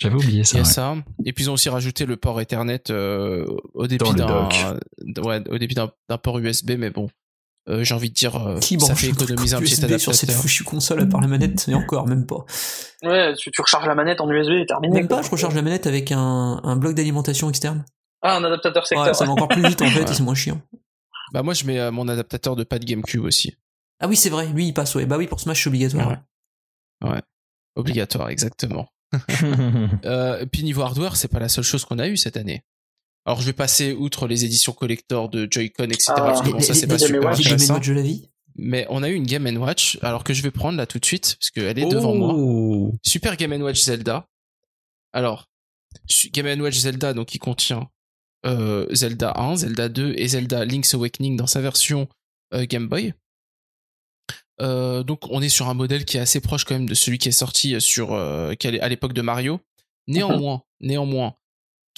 j'avais 0.00 0.14
oublié 0.14 0.44
ça. 0.44 0.58
Ouais. 0.58 0.64
ça. 0.64 0.96
Et 1.26 1.34
puis 1.34 1.44
ils 1.44 1.50
ont 1.50 1.52
aussi 1.52 1.68
rajouté 1.68 2.06
le 2.06 2.16
port 2.16 2.40
Ethernet 2.40 2.84
euh, 2.88 3.44
au 3.74 3.86
d'un, 3.86 4.48
ouais, 5.22 5.42
au 5.50 5.58
début 5.58 5.74
d'un 5.74 6.18
port 6.22 6.38
USB, 6.38 6.72
mais 6.78 6.88
bon, 6.88 7.10
euh, 7.68 7.84
j'ai 7.84 7.94
envie 7.94 8.08
de 8.10 8.14
dire, 8.14 8.36
euh, 8.36 8.58
Qui 8.58 8.78
ça 8.80 8.86
branche 8.86 9.00
fait 9.00 9.08
économiser 9.08 9.54
un 9.54 9.60
petit 9.60 9.72
USB 9.74 9.98
sur 9.98 10.14
cette 10.14 10.30
adaptateur. 10.30 10.42
foutue 10.50 10.64
console 10.64 11.00
à 11.00 11.06
part 11.06 11.20
la 11.20 11.26
manette 11.28 11.68
et 11.68 11.74
encore 11.74 12.06
même 12.06 12.26
pas. 12.26 12.44
Ouais, 13.02 13.34
tu, 13.36 13.50
tu 13.50 13.60
recharges 13.60 13.86
la 13.86 13.94
manette 13.94 14.20
en 14.20 14.30
USB 14.30 14.50
et 14.52 14.66
terminé. 14.66 14.94
Même 14.94 15.08
pas. 15.08 15.22
Je 15.22 15.30
recharge 15.30 15.54
la 15.54 15.62
manette 15.62 15.86
avec 15.86 16.10
un, 16.12 16.60
un 16.62 16.76
bloc 16.76 16.94
d'alimentation 16.94 17.48
externe. 17.48 17.84
Ah, 18.22 18.36
un 18.36 18.44
adaptateur 18.44 18.86
secteur. 18.86 19.06
Ouais, 19.06 19.14
ça 19.14 19.24
va 19.24 19.32
encore 19.32 19.48
plus 19.48 19.62
vite 19.66 19.80
en 19.82 19.86
fait. 19.90 20.00
Ouais. 20.04 20.10
et 20.10 20.14
C'est 20.14 20.22
moins 20.22 20.34
chiant. 20.34 20.60
Bah 21.32 21.42
moi 21.42 21.52
je 21.54 21.64
mets 21.66 21.78
euh, 21.78 21.90
mon 21.90 22.08
adaptateur 22.08 22.56
de 22.56 22.64
pad 22.64 22.84
GameCube 22.84 23.22
aussi. 23.24 23.54
Ah 24.00 24.08
oui, 24.08 24.16
c'est 24.16 24.30
vrai. 24.30 24.46
Lui, 24.46 24.66
il 24.68 24.72
passe. 24.72 24.94
Ouais. 24.94 25.06
Bah 25.06 25.18
oui, 25.18 25.26
pour 25.26 25.40
Smash, 25.40 25.62
c'est 25.64 25.68
obligatoire. 25.68 26.16
Ouais. 27.04 27.20
Obligatoire, 27.76 28.30
exactement. 28.30 28.88
Euh, 30.04 30.40
et 30.40 30.46
puis 30.46 30.62
niveau 30.62 30.82
hardware, 30.82 31.16
c'est 31.16 31.28
pas 31.28 31.38
la 31.38 31.48
seule 31.48 31.64
chose 31.64 31.84
qu'on 31.84 31.98
a 31.98 32.08
eu 32.08 32.16
cette 32.16 32.36
année. 32.36 32.62
Alors 33.24 33.40
je 33.40 33.46
vais 33.46 33.52
passer 33.52 33.92
outre 33.92 34.26
les 34.26 34.44
éditions 34.44 34.72
collector 34.72 35.28
de 35.28 35.46
Joy-Con, 35.50 35.84
etc. 35.84 36.12
Ah. 36.16 36.20
parce 36.20 36.40
que 36.40 36.46
Les, 36.46 36.52
bon, 36.52 36.60
ça 36.60 36.72
les- 36.72 36.78
c'est 36.78 36.86
pas 36.86 36.98
super 36.98 37.28
intéressant. 37.28 37.74
Watch 37.74 37.86
de 37.88 37.92
la 37.92 38.02
vie? 38.02 38.28
Mais 38.56 38.86
on 38.90 39.02
a 39.02 39.08
eu 39.08 39.14
une 39.14 39.26
Game 39.26 39.46
Watch, 39.56 39.98
alors 40.02 40.24
que 40.24 40.34
je 40.34 40.42
vais 40.42 40.50
prendre 40.50 40.76
là 40.76 40.86
tout 40.86 40.98
de 40.98 41.04
suite, 41.04 41.36
parce 41.38 41.50
qu'elle 41.50 41.78
est 41.78 41.88
devant 41.88 42.14
moi. 42.14 42.32
Oh. 42.34 42.92
Super 43.04 43.36
Game 43.36 43.52
Watch 43.62 43.80
Zelda. 43.80 44.26
Alors, 45.12 45.46
Game 46.32 46.60
Watch 46.60 46.76
Zelda, 46.78 47.12
donc 47.14 47.28
qui 47.28 47.38
contient 47.38 47.88
euh, 48.46 48.86
Zelda 48.92 49.32
1, 49.36 49.56
Zelda 49.56 49.88
2 49.88 50.14
et 50.16 50.28
Zelda 50.28 50.64
Link's 50.64 50.92
Awakening 50.94 51.36
dans 51.36 51.46
sa 51.46 51.60
version 51.60 52.08
euh, 52.52 52.66
Game 52.66 52.88
Boy. 52.88 53.14
Euh, 54.60 55.04
donc 55.04 55.20
on 55.30 55.40
est 55.40 55.48
sur 55.48 55.68
un 55.68 55.74
modèle 55.74 56.04
qui 56.04 56.16
est 56.16 56.20
assez 56.20 56.40
proche 56.40 56.64
quand 56.64 56.74
même 56.74 56.88
de 56.88 56.94
celui 56.94 57.18
qui 57.18 57.28
est 57.28 57.32
sorti 57.32 57.80
sur 57.80 58.12
euh, 58.12 58.54
à 58.80 58.88
l'époque 58.88 59.12
de 59.12 59.22
Mario. 59.22 59.60
Néanmoins, 60.08 60.62
néanmoins, 60.80 61.34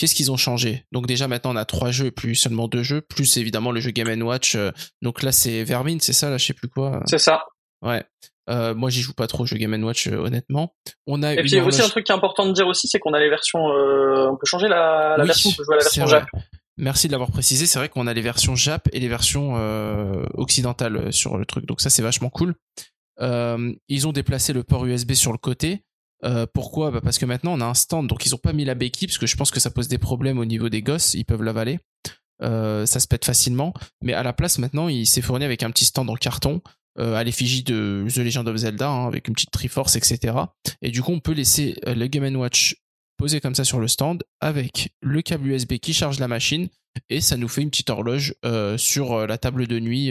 qu'est-ce 0.00 0.14
qu'ils 0.14 0.32
ont 0.32 0.38
changé? 0.38 0.86
Donc 0.92 1.06
déjà 1.06 1.28
maintenant 1.28 1.52
on 1.52 1.56
a 1.56 1.66
trois 1.66 1.90
jeux, 1.90 2.10
plus 2.10 2.34
seulement 2.34 2.66
deux 2.68 2.82
jeux, 2.82 3.02
plus 3.02 3.36
évidemment 3.36 3.70
le 3.70 3.80
jeu 3.80 3.90
Game 3.90 4.22
Watch. 4.22 4.54
euh, 4.54 4.70
donc 5.02 5.22
là 5.22 5.30
c'est 5.30 5.62
Vermine, 5.62 6.00
c'est 6.00 6.14
ça 6.14 6.30
là, 6.30 6.38
je 6.38 6.46
sais 6.46 6.54
plus 6.54 6.68
quoi? 6.68 7.02
C'est 7.06 7.18
ça. 7.18 7.44
Ouais. 7.82 8.02
Euh, 8.48 8.74
moi 8.74 8.88
j'y 8.88 9.02
joue 9.02 9.12
pas 9.12 9.26
trop 9.26 9.42
au 9.42 9.46
jeu 9.46 9.56
Game 9.58 9.74
Watch 9.84 10.06
euh, 10.08 10.16
honnêtement. 10.16 10.74
On 11.06 11.22
a 11.22 11.34
Et 11.34 11.42
puis, 11.42 11.60
aussi, 11.60 11.82
un 11.82 11.88
truc 11.88 12.06
qui 12.06 12.12
est 12.12 12.14
important 12.14 12.46
de 12.46 12.52
dire 12.52 12.66
aussi, 12.66 12.88
c'est 12.88 12.98
qu'on 12.98 13.12
a 13.12 13.20
les 13.20 13.28
versions, 13.28 13.68
euh, 13.76 14.28
on 14.30 14.36
peut 14.36 14.46
changer 14.46 14.68
la, 14.68 15.16
la 15.18 15.22
Oui, 15.22 15.26
version, 15.26 15.50
on 15.50 15.52
peut 15.52 15.64
jouer 15.64 15.74
à 15.74 15.78
la 15.78 15.84
version. 15.84 16.06
Jap. 16.06 16.26
Merci 16.78 17.06
de 17.06 17.12
l'avoir 17.12 17.30
précisé. 17.30 17.66
C'est 17.66 17.78
vrai 17.78 17.90
qu'on 17.90 18.06
a 18.06 18.14
les 18.14 18.22
versions 18.22 18.56
Jap 18.56 18.88
et 18.94 19.00
les 19.00 19.08
versions 19.08 19.52
occidentales 20.32 21.12
sur 21.12 21.36
le 21.36 21.44
truc. 21.44 21.66
Donc 21.66 21.82
ça, 21.82 21.90
c'est 21.90 22.00
vachement 22.00 22.30
cool. 22.30 22.54
Ils 23.20 24.08
ont 24.08 24.12
déplacé 24.12 24.54
le 24.54 24.64
port 24.64 24.86
USB 24.86 25.12
sur 25.12 25.32
le 25.32 25.36
côté. 25.38 25.84
Euh, 26.24 26.46
pourquoi? 26.52 26.90
Bah 26.90 27.00
Parce 27.02 27.18
que 27.18 27.26
maintenant, 27.26 27.52
on 27.56 27.60
a 27.60 27.66
un 27.66 27.74
stand. 27.74 28.06
Donc 28.06 28.26
ils 28.26 28.34
ont 28.34 28.38
pas 28.38 28.52
mis 28.52 28.64
la 28.64 28.74
béquille 28.74 29.08
parce 29.08 29.18
que 29.18 29.26
je 29.26 29.36
pense 29.36 29.50
que 29.50 29.60
ça 29.60 29.70
pose 29.70 29.88
des 29.88 29.98
problèmes 29.98 30.38
au 30.38 30.44
niveau 30.44 30.68
des 30.68 30.82
gosses. 30.82 31.14
Ils 31.14 31.24
peuvent 31.24 31.42
l'avaler. 31.42 31.78
Euh, 32.42 32.86
ça 32.86 33.00
se 33.00 33.08
pète 33.08 33.24
facilement. 33.24 33.74
Mais 34.02 34.12
à 34.12 34.22
la 34.22 34.32
place, 34.32 34.58
maintenant, 34.58 34.88
il 34.88 35.06
s'est 35.06 35.20
fourni 35.22 35.44
avec 35.44 35.62
un 35.62 35.70
petit 35.70 35.84
stand 35.84 36.08
en 36.10 36.16
carton 36.16 36.60
euh, 36.98 37.14
à 37.14 37.24
l'effigie 37.24 37.62
de 37.62 38.06
The 38.12 38.18
Legend 38.18 38.48
of 38.48 38.56
Zelda, 38.56 38.88
hein, 38.88 39.06
avec 39.06 39.28
une 39.28 39.34
petite 39.34 39.50
Triforce, 39.50 39.96
etc. 39.96 40.34
Et 40.82 40.90
du 40.90 41.02
coup, 41.02 41.12
on 41.12 41.20
peut 41.20 41.32
laisser 41.32 41.78
le 41.86 42.06
Game 42.06 42.36
Watch 42.36 42.76
posé 43.16 43.40
comme 43.40 43.54
ça 43.54 43.64
sur 43.64 43.78
le 43.78 43.88
stand 43.88 44.24
avec 44.40 44.94
le 45.02 45.20
câble 45.20 45.48
USB 45.48 45.74
qui 45.74 45.92
charge 45.92 46.18
la 46.20 46.28
machine 46.28 46.68
et 47.10 47.20
ça 47.20 47.36
nous 47.36 47.48
fait 47.48 47.60
une 47.60 47.68
petite 47.68 47.90
horloge 47.90 48.34
sur 48.78 49.26
la 49.26 49.36
table 49.36 49.66
de 49.66 49.78
nuit 49.78 50.10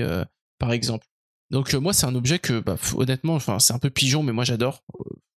par 0.59 0.71
exemple. 0.71 1.07
Donc 1.49 1.73
moi 1.73 1.91
c'est 1.91 2.05
un 2.05 2.13
objet 2.13 2.37
que 2.37 2.59
bah, 2.59 2.77
honnêtement 2.95 3.39
c'est 3.39 3.73
un 3.73 3.79
peu 3.79 3.89
pigeon 3.89 4.21
mais 4.21 4.31
moi 4.31 4.43
j'adore. 4.43 4.83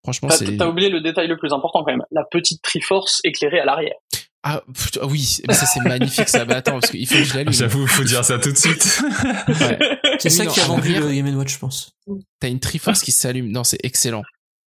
Franchement 0.02 0.28
T'as 0.28 0.36
c'est 0.36 0.56
t'as 0.56 0.68
oublié 0.68 0.88
le 0.88 1.00
détail 1.00 1.28
le 1.28 1.36
plus 1.36 1.52
important 1.52 1.84
quand 1.84 1.90
même, 1.92 2.02
la 2.10 2.24
petite 2.24 2.62
Triforce 2.62 3.20
éclairée 3.24 3.60
à 3.60 3.64
l'arrière. 3.64 3.94
ah 4.42 4.62
pff, 4.72 4.90
ah 5.00 5.06
oui 5.06 5.40
mais 5.46 5.54
ça 5.54 5.66
c'est 5.66 5.80
magnifique 5.80 6.28
ça 6.28 6.44
bah 6.44 6.56
attends 6.56 6.80
parce 6.80 6.90
qu'il 6.90 7.06
faut 7.06 7.14
que 7.14 7.24
je 7.24 7.34
l'allume. 7.34 7.52
J'avoue, 7.52 7.86
faut 7.86 8.04
dire 8.04 8.24
ça 8.24 8.38
tout 8.38 8.50
de 8.50 8.56
suite. 8.56 9.00
Ouais. 9.48 9.78
C'est 10.18 10.30
ça 10.30 10.46
qui 10.46 10.60
a 10.60 10.64
en 10.64 10.76
vendu 10.76 10.94
le 10.94 11.12
Game 11.12 11.36
Watch, 11.36 11.54
je 11.54 11.58
pense. 11.58 11.96
T'as 12.40 12.48
une 12.48 12.60
Triforce 12.60 13.02
qui 13.02 13.12
s'allume 13.12 13.50
non 13.50 13.64
c'est 13.64 13.78
excellent 13.84 14.22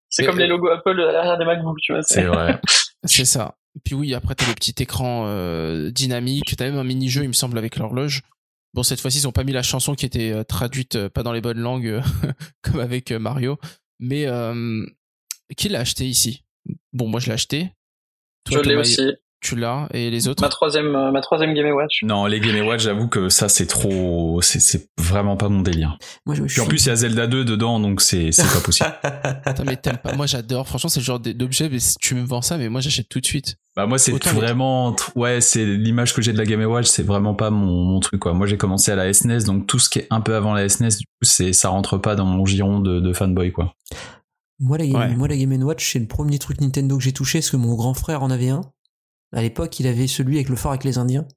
C'est 0.10 0.24
Mais, 0.24 0.30
comme 0.30 0.40
les 0.40 0.46
euh, 0.46 0.50
logos 0.50 0.70
Apple 0.70 1.00
à 1.00 1.12
l'arrière 1.12 1.38
des 1.38 1.46
MacBooks, 1.46 1.80
tu 1.82 1.94
vois. 1.94 2.04
C'est 2.04 2.24
vrai. 2.24 2.60
c'est 3.06 3.26
ça. 3.26 3.56
Puis 3.84 3.96
oui 3.96 4.14
après 4.14 4.36
t'as 4.36 4.48
le 4.48 4.54
petit 4.54 4.76
écran 4.80 5.26
euh, 5.28 5.92
dynamique 5.92 6.56
t'as 6.58 6.66
même 6.66 6.78
un 6.78 6.84
mini 6.84 7.10
jeu 7.10 7.24
il 7.24 7.30
me 7.30 7.34
semble 7.34 7.58
avec 7.58 7.78
l'horloge. 7.78 8.22
Bon, 8.76 8.84
cette 8.84 9.00
fois-ci, 9.00 9.20
ils 9.20 9.28
ont 9.28 9.32
pas 9.32 9.46
mis 9.46 9.54
la 9.54 9.64
chanson 9.64 9.96
qui 9.96 10.06
était 10.06 10.34
euh, 10.34 10.44
traduite 10.44 10.98
euh, 10.98 11.10
pas 11.10 11.24
dans 11.24 11.32
les 11.32 11.40
bonnes 11.40 11.60
langues 11.60 11.88
euh, 11.88 12.02
comme 12.62 12.82
avec 12.82 13.10
Mario. 13.14 13.58
Mais 14.02 14.26
euh, 14.28 14.86
qui 15.56 15.70
l'a 15.70 15.80
acheté 15.80 16.06
ici? 16.06 16.44
Bon, 16.94 17.08
moi 17.08 17.20
je 17.20 17.28
l'ai 17.28 17.34
acheté. 17.34 17.72
Je 18.50 18.60
l'ai 18.60 18.76
aussi. 18.76 19.02
Tu 19.42 19.56
l'as 19.56 19.88
et 19.94 20.10
les 20.10 20.28
autres? 20.28 20.42
Ma 20.42 20.50
troisième, 20.50 20.96
euh, 20.96 21.12
ma 21.12 21.22
troisième 21.22 21.54
Game 21.54 21.70
Watch. 21.72 22.02
Non, 22.02 22.26
les 22.26 22.40
Game 22.40 22.66
Watch, 22.66 22.82
j'avoue 22.82 23.08
que 23.08 23.30
ça 23.30 23.48
c'est 23.48 23.68
trop, 23.68 24.42
c'est 24.42 24.90
vraiment 24.98 25.38
pas 25.38 25.50
mon 25.50 25.62
délire. 25.62 26.00
Moi, 26.26 26.36
je, 26.36 26.48
je 26.48 26.54
Puis 26.54 26.62
en 26.62 26.66
plus 26.66 26.84
il 26.86 26.88
y 26.88 26.92
a 26.92 26.96
Zelda 26.96 27.28
2 27.28 27.46
dedans, 27.46 27.80
donc 27.80 28.02
c'est 28.02 28.32
pas 28.36 28.62
possible. 28.64 28.90
Putain, 29.46 29.64
mais 29.66 29.76
t'aimes 29.76 29.98
pas. 29.98 30.14
Moi 30.16 30.26
j'adore. 30.26 30.68
Franchement, 30.68 30.90
c'est 30.90 31.00
le 31.00 31.06
genre 31.06 31.20
d'objet. 31.20 31.70
Mais 31.70 31.78
tu 32.02 32.16
me 32.16 32.26
vends 32.26 32.42
ça, 32.42 32.58
mais 32.58 32.70
moi 32.70 32.82
j'achète 32.82 33.08
tout 33.08 33.20
de 33.20 33.26
suite. 33.26 33.58
Bah 33.76 33.86
moi 33.86 34.00
c'est 34.00 34.14
vraiment 34.34 34.96
ouais 35.16 35.42
c'est 35.42 35.66
l'image 35.66 36.14
que 36.14 36.22
j'ai 36.22 36.32
de 36.32 36.38
la 36.38 36.46
Game 36.46 36.64
Watch 36.64 36.86
c'est 36.86 37.04
vraiment 37.04 37.36
pas 37.36 37.50
mon, 37.50 37.84
mon 37.84 38.00
truc 38.00 38.22
quoi. 38.22 38.34
Moi 38.34 38.48
j'ai 38.48 38.56
commencé 38.56 38.90
à 38.90 38.96
la 38.96 39.12
SNES 39.12 39.44
donc 39.46 39.68
tout 39.68 39.80
ce 39.80 39.90
qui 39.90 40.00
est 40.00 40.08
un 40.12 40.22
peu 40.22 40.34
avant 40.34 40.54
la 40.54 40.68
SNES 40.70 40.98
du 40.98 41.06
coup 41.06 41.24
c'est 41.24 41.52
ça 41.52 41.68
rentre 41.68 41.98
pas 41.98 42.16
dans 42.16 42.24
mon 42.24 42.46
giron 42.46 42.80
de, 42.80 43.02
de 43.02 43.14
fanboy 43.14 43.52
quoi. 43.52 43.76
Moi, 44.60 44.78
la 44.78 44.88
Game, 44.88 44.96
Ouais. 44.96 45.16
moi, 45.16 45.28
la 45.28 45.38
Game 45.38 45.64
Watch, 45.64 45.92
c'est 45.92 46.00
le 46.00 46.08
premier 46.08 46.40
truc 46.40 46.62
Nintendo 46.62 46.98
que 46.98 47.04
j'ai 47.04 47.12
touché, 47.14 47.40
parce 47.40 47.50
que 47.50 47.58
mon 47.58 47.76
grand 47.76 47.94
frère 47.94 48.24
en 48.24 48.32
avait 48.32 48.50
un. 48.50 48.62
À 49.34 49.42
l'époque, 49.42 49.80
il 49.80 49.88
avait 49.88 50.08
celui 50.08 50.38
avec 50.38 50.50
le 50.50 50.56
fort 50.56 50.72
avec 50.72 50.84
les 50.84 50.98
Indiens. 50.98 51.28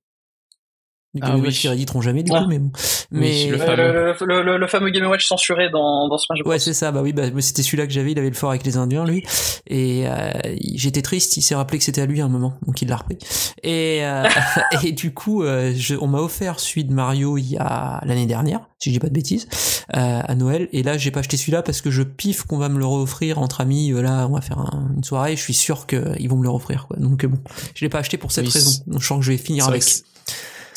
Les 1.15 1.21
Ah 1.25 1.29
Game 1.31 1.41
oui. 1.41 1.49
Qui 1.53 1.69
rééditeront 1.69 2.03
jamais, 2.03 2.23
du 2.23 2.31
Ah. 2.35 2.43
coup, 2.43 2.49
mais 2.49 2.59
bon. 2.59 2.71
Mais, 3.11 3.47
le 3.47 3.57
fameux. 3.57 3.77
le, 3.77 4.15
le- 4.27 4.43
le- 4.43 4.59
le 4.59 4.67
fameux 4.67 4.91
Game 4.91 5.07
Watch 5.07 5.27
censuré 5.27 5.71
dans, 5.71 6.07
dans 6.07 6.19
Smash 6.19 6.41
Bros. 6.41 6.51
Ouais, 6.51 6.59
c'est 6.59 6.75
ça. 6.75 6.93
Bah 6.93 7.01
oui, 7.03 7.15
bah, 7.15 7.23
c'était 7.41 7.63
celui-là 7.63 7.87
que 7.87 7.93
j'avais. 7.93 8.13
Il 8.13 8.19
avait 8.19 8.29
le 8.29 8.35
fort 8.35 8.51
avec 8.51 8.65
les 8.65 8.77
Indiens, 8.77 9.07
lui. 9.07 9.25
Et 9.67 10.07
euh, 10.07 10.31
j'étais 10.75 11.01
triste. 11.01 11.37
Il 11.39 11.43
s'est 11.43 11.55
rappelé 11.55 11.79
que 11.79 11.85
c'était 11.85 12.03
à 12.03 12.07
lui 12.07 12.21
à 12.21 12.27
un 12.27 12.29
moment, 12.29 12.59
donc 12.67 12.83
il 12.83 12.89
l'a 12.89 12.97
repris. 12.97 13.17
Et 13.63 14.01
euh, 14.03 14.25
et 14.85 14.93
du 14.93 15.15
coup, 15.15 15.43
euh, 15.45 15.73
je, 15.75 15.95
on 15.99 16.09
m'a 16.09 16.19
offert 16.19 16.61
celui 16.61 16.85
de 16.85 16.93
Mario 16.93 17.39
il 17.39 17.53
y 17.53 17.57
a 17.57 18.03
l'année 18.05 18.27
dernière, 18.27 18.61
si 18.79 18.91
je 18.91 18.95
dis 18.95 19.01
pas 19.01 19.09
de 19.09 19.15
bêtises, 19.15 19.49
euh, 19.97 20.21
à 20.23 20.35
Noël. 20.35 20.69
Et 20.73 20.83
là, 20.83 20.99
j'ai 20.99 21.11
pas 21.11 21.21
acheté 21.21 21.39
celui-là 21.39 21.63
parce 21.63 21.81
que 21.81 21.91
je 21.91 22.03
piffe 22.03 22.43
qu'on 22.43 22.59
va 22.59 22.69
me 22.69 22.79
le 22.79 22.85
offrir 22.85 23.39
entre 23.39 23.63
amis. 23.63 23.93
Euh, 23.93 24.03
Là, 24.03 24.27
on 24.29 24.35
va 24.35 24.43
faire 24.43 24.59
un- 24.59 24.93
une 24.95 25.05
soirée. 25.05 25.37
Je 25.37 25.43
suis 25.43 25.55
sûr 25.55 25.87
qu'ils 25.87 26.29
vont 26.29 26.37
me 26.37 26.43
le 26.45 26.51
offrir. 26.51 26.87
Quoi. 26.87 26.99
Donc 26.99 27.25
euh, 27.25 27.29
bon, 27.29 27.39
je 27.75 27.83
l'ai 27.85 27.89
pas 27.89 27.99
acheté 28.01 28.19
pour 28.19 28.31
cette 28.31 28.45
Oui, 28.45 28.53
raison. 28.53 28.71
je 28.99 29.07
sens 29.07 29.19
que 29.21 29.25
je 29.25 29.33
vais 29.33 29.39
finir 29.39 29.67
avec. 29.67 29.83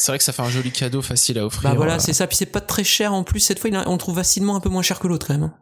C'est- 0.02 0.12
vrai 0.12 0.18
que 0.18 0.24
ça 0.24 0.34
fait 0.34 0.42
un 0.42 0.50
joli 0.50 0.72
cadeau 0.72 1.02
facile 1.02 1.40
à 1.40 1.46
offrir. 1.46 1.70
Bah 1.70 1.76
voilà, 1.76 1.96
euh, 1.96 2.00
c'est 2.00 2.14
ça. 2.14 2.28
Puis 2.28 2.36
c'est 2.38 2.52
pas 2.52 2.62
très 2.62 2.84
cher 2.84 3.14
en 3.14 3.24
plus. 3.24 3.40
Cette 3.40 3.60
fois, 3.60 3.70
on 3.88 3.92
le 3.94 3.98
trouve 3.98 4.16
facilement 4.16 4.56
un 4.56 4.60
peu 4.60 4.70
moins 4.70 4.82
cher 4.82 5.00
que 5.00 5.08
l'autre 5.08 5.28
quand 5.28 5.34
même. 5.34 5.44
hein. 5.44 5.54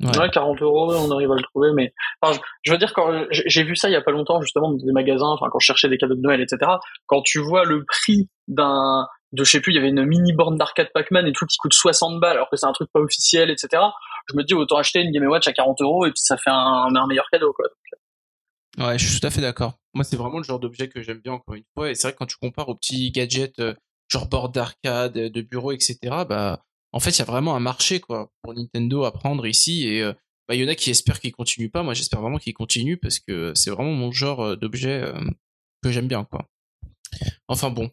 ouais. 0.00 0.18
Ouais, 0.18 0.30
40 0.30 0.62
euros, 0.62 0.92
on 0.94 1.10
arrive 1.10 1.30
à 1.30 1.34
le 1.36 1.42
trouver, 1.42 1.70
mais 1.74 1.92
enfin, 2.22 2.34
je, 2.34 2.40
je 2.62 2.72
veux 2.72 2.78
dire 2.78 2.92
quand 2.94 3.10
j'ai 3.30 3.62
vu 3.62 3.76
ça 3.76 3.88
il 3.88 3.92
y 3.92 3.96
a 3.96 4.00
pas 4.00 4.12
longtemps 4.12 4.40
justement 4.40 4.70
dans 4.70 4.76
des 4.84 4.92
magasins, 4.92 5.26
enfin 5.28 5.46
quand 5.52 5.58
je 5.58 5.66
cherchais 5.66 5.88
des 5.88 5.98
cadeaux 5.98 6.14
de 6.14 6.20
Noël, 6.22 6.40
etc. 6.40 6.70
Quand 7.06 7.20
tu 7.22 7.38
vois 7.40 7.64
le 7.64 7.84
prix 7.84 8.28
d'un, 8.48 9.06
de 9.32 9.44
je 9.44 9.50
sais 9.50 9.60
plus, 9.60 9.72
il 9.72 9.76
y 9.76 9.78
avait 9.78 9.90
une 9.90 10.04
mini 10.06 10.32
borne 10.32 10.56
d'arcade 10.56 10.88
Pac-Man 10.94 11.26
et 11.26 11.32
tout 11.32 11.44
qui 11.46 11.58
coûte 11.58 11.74
60 11.74 12.18
balles 12.18 12.36
alors 12.36 12.48
que 12.50 12.56
c'est 12.56 12.66
un 12.66 12.72
truc 12.72 12.88
pas 12.92 13.00
officiel, 13.00 13.50
etc. 13.50 13.68
Je 14.30 14.36
me 14.36 14.42
dis 14.42 14.54
autant 14.54 14.76
acheter 14.78 15.00
une 15.00 15.10
Game 15.12 15.26
Watch 15.28 15.46
à 15.48 15.52
40 15.52 15.80
euros 15.82 16.06
et 16.06 16.10
puis 16.10 16.20
ça 16.22 16.36
fait 16.38 16.50
un, 16.50 16.88
un 16.94 17.06
meilleur 17.06 17.26
cadeau 17.30 17.52
quoi. 17.52 17.66
Ouais, 18.78 18.98
je 18.98 19.06
suis 19.06 19.20
tout 19.20 19.26
à 19.26 19.30
fait 19.30 19.40
d'accord. 19.40 19.78
Moi, 19.94 20.04
c'est 20.04 20.16
vraiment 20.16 20.38
le 20.38 20.44
genre 20.44 20.60
d'objet 20.60 20.88
que 20.88 21.02
j'aime 21.02 21.18
bien, 21.18 21.32
encore 21.32 21.54
une 21.54 21.64
fois. 21.74 21.90
Et 21.90 21.94
c'est 21.94 22.02
vrai 22.02 22.12
que 22.12 22.18
quand 22.18 22.26
tu 22.26 22.36
compares 22.36 22.68
aux 22.68 22.76
petits 22.76 23.10
gadgets, 23.10 23.58
euh, 23.58 23.74
genre 24.08 24.28
board 24.28 24.54
d'arcade, 24.54 25.16
euh, 25.16 25.30
de 25.30 25.42
bureau, 25.42 25.72
etc., 25.72 25.98
bah, 26.28 26.62
en 26.92 27.00
fait, 27.00 27.10
il 27.10 27.18
y 27.18 27.22
a 27.22 27.24
vraiment 27.24 27.56
un 27.56 27.60
marché, 27.60 28.00
quoi, 28.00 28.30
pour 28.42 28.54
Nintendo 28.54 29.04
à 29.04 29.12
prendre 29.12 29.46
ici. 29.46 29.88
Et 29.88 30.02
euh, 30.02 30.12
bah, 30.48 30.54
il 30.54 30.62
y 30.62 30.64
en 30.64 30.68
a 30.68 30.74
qui 30.74 30.90
espèrent 30.90 31.20
qu'il 31.20 31.32
continue 31.32 31.70
pas. 31.70 31.82
Moi, 31.82 31.94
j'espère 31.94 32.20
vraiment 32.20 32.38
qu'il 32.38 32.54
continue 32.54 32.96
parce 32.96 33.18
que 33.18 33.52
c'est 33.54 33.70
vraiment 33.70 33.92
mon 33.92 34.12
genre 34.12 34.56
d'objet 34.56 35.04
que 35.82 35.90
j'aime 35.90 36.08
bien, 36.08 36.24
quoi. 36.24 36.48
Enfin 37.48 37.70
bon. 37.70 37.90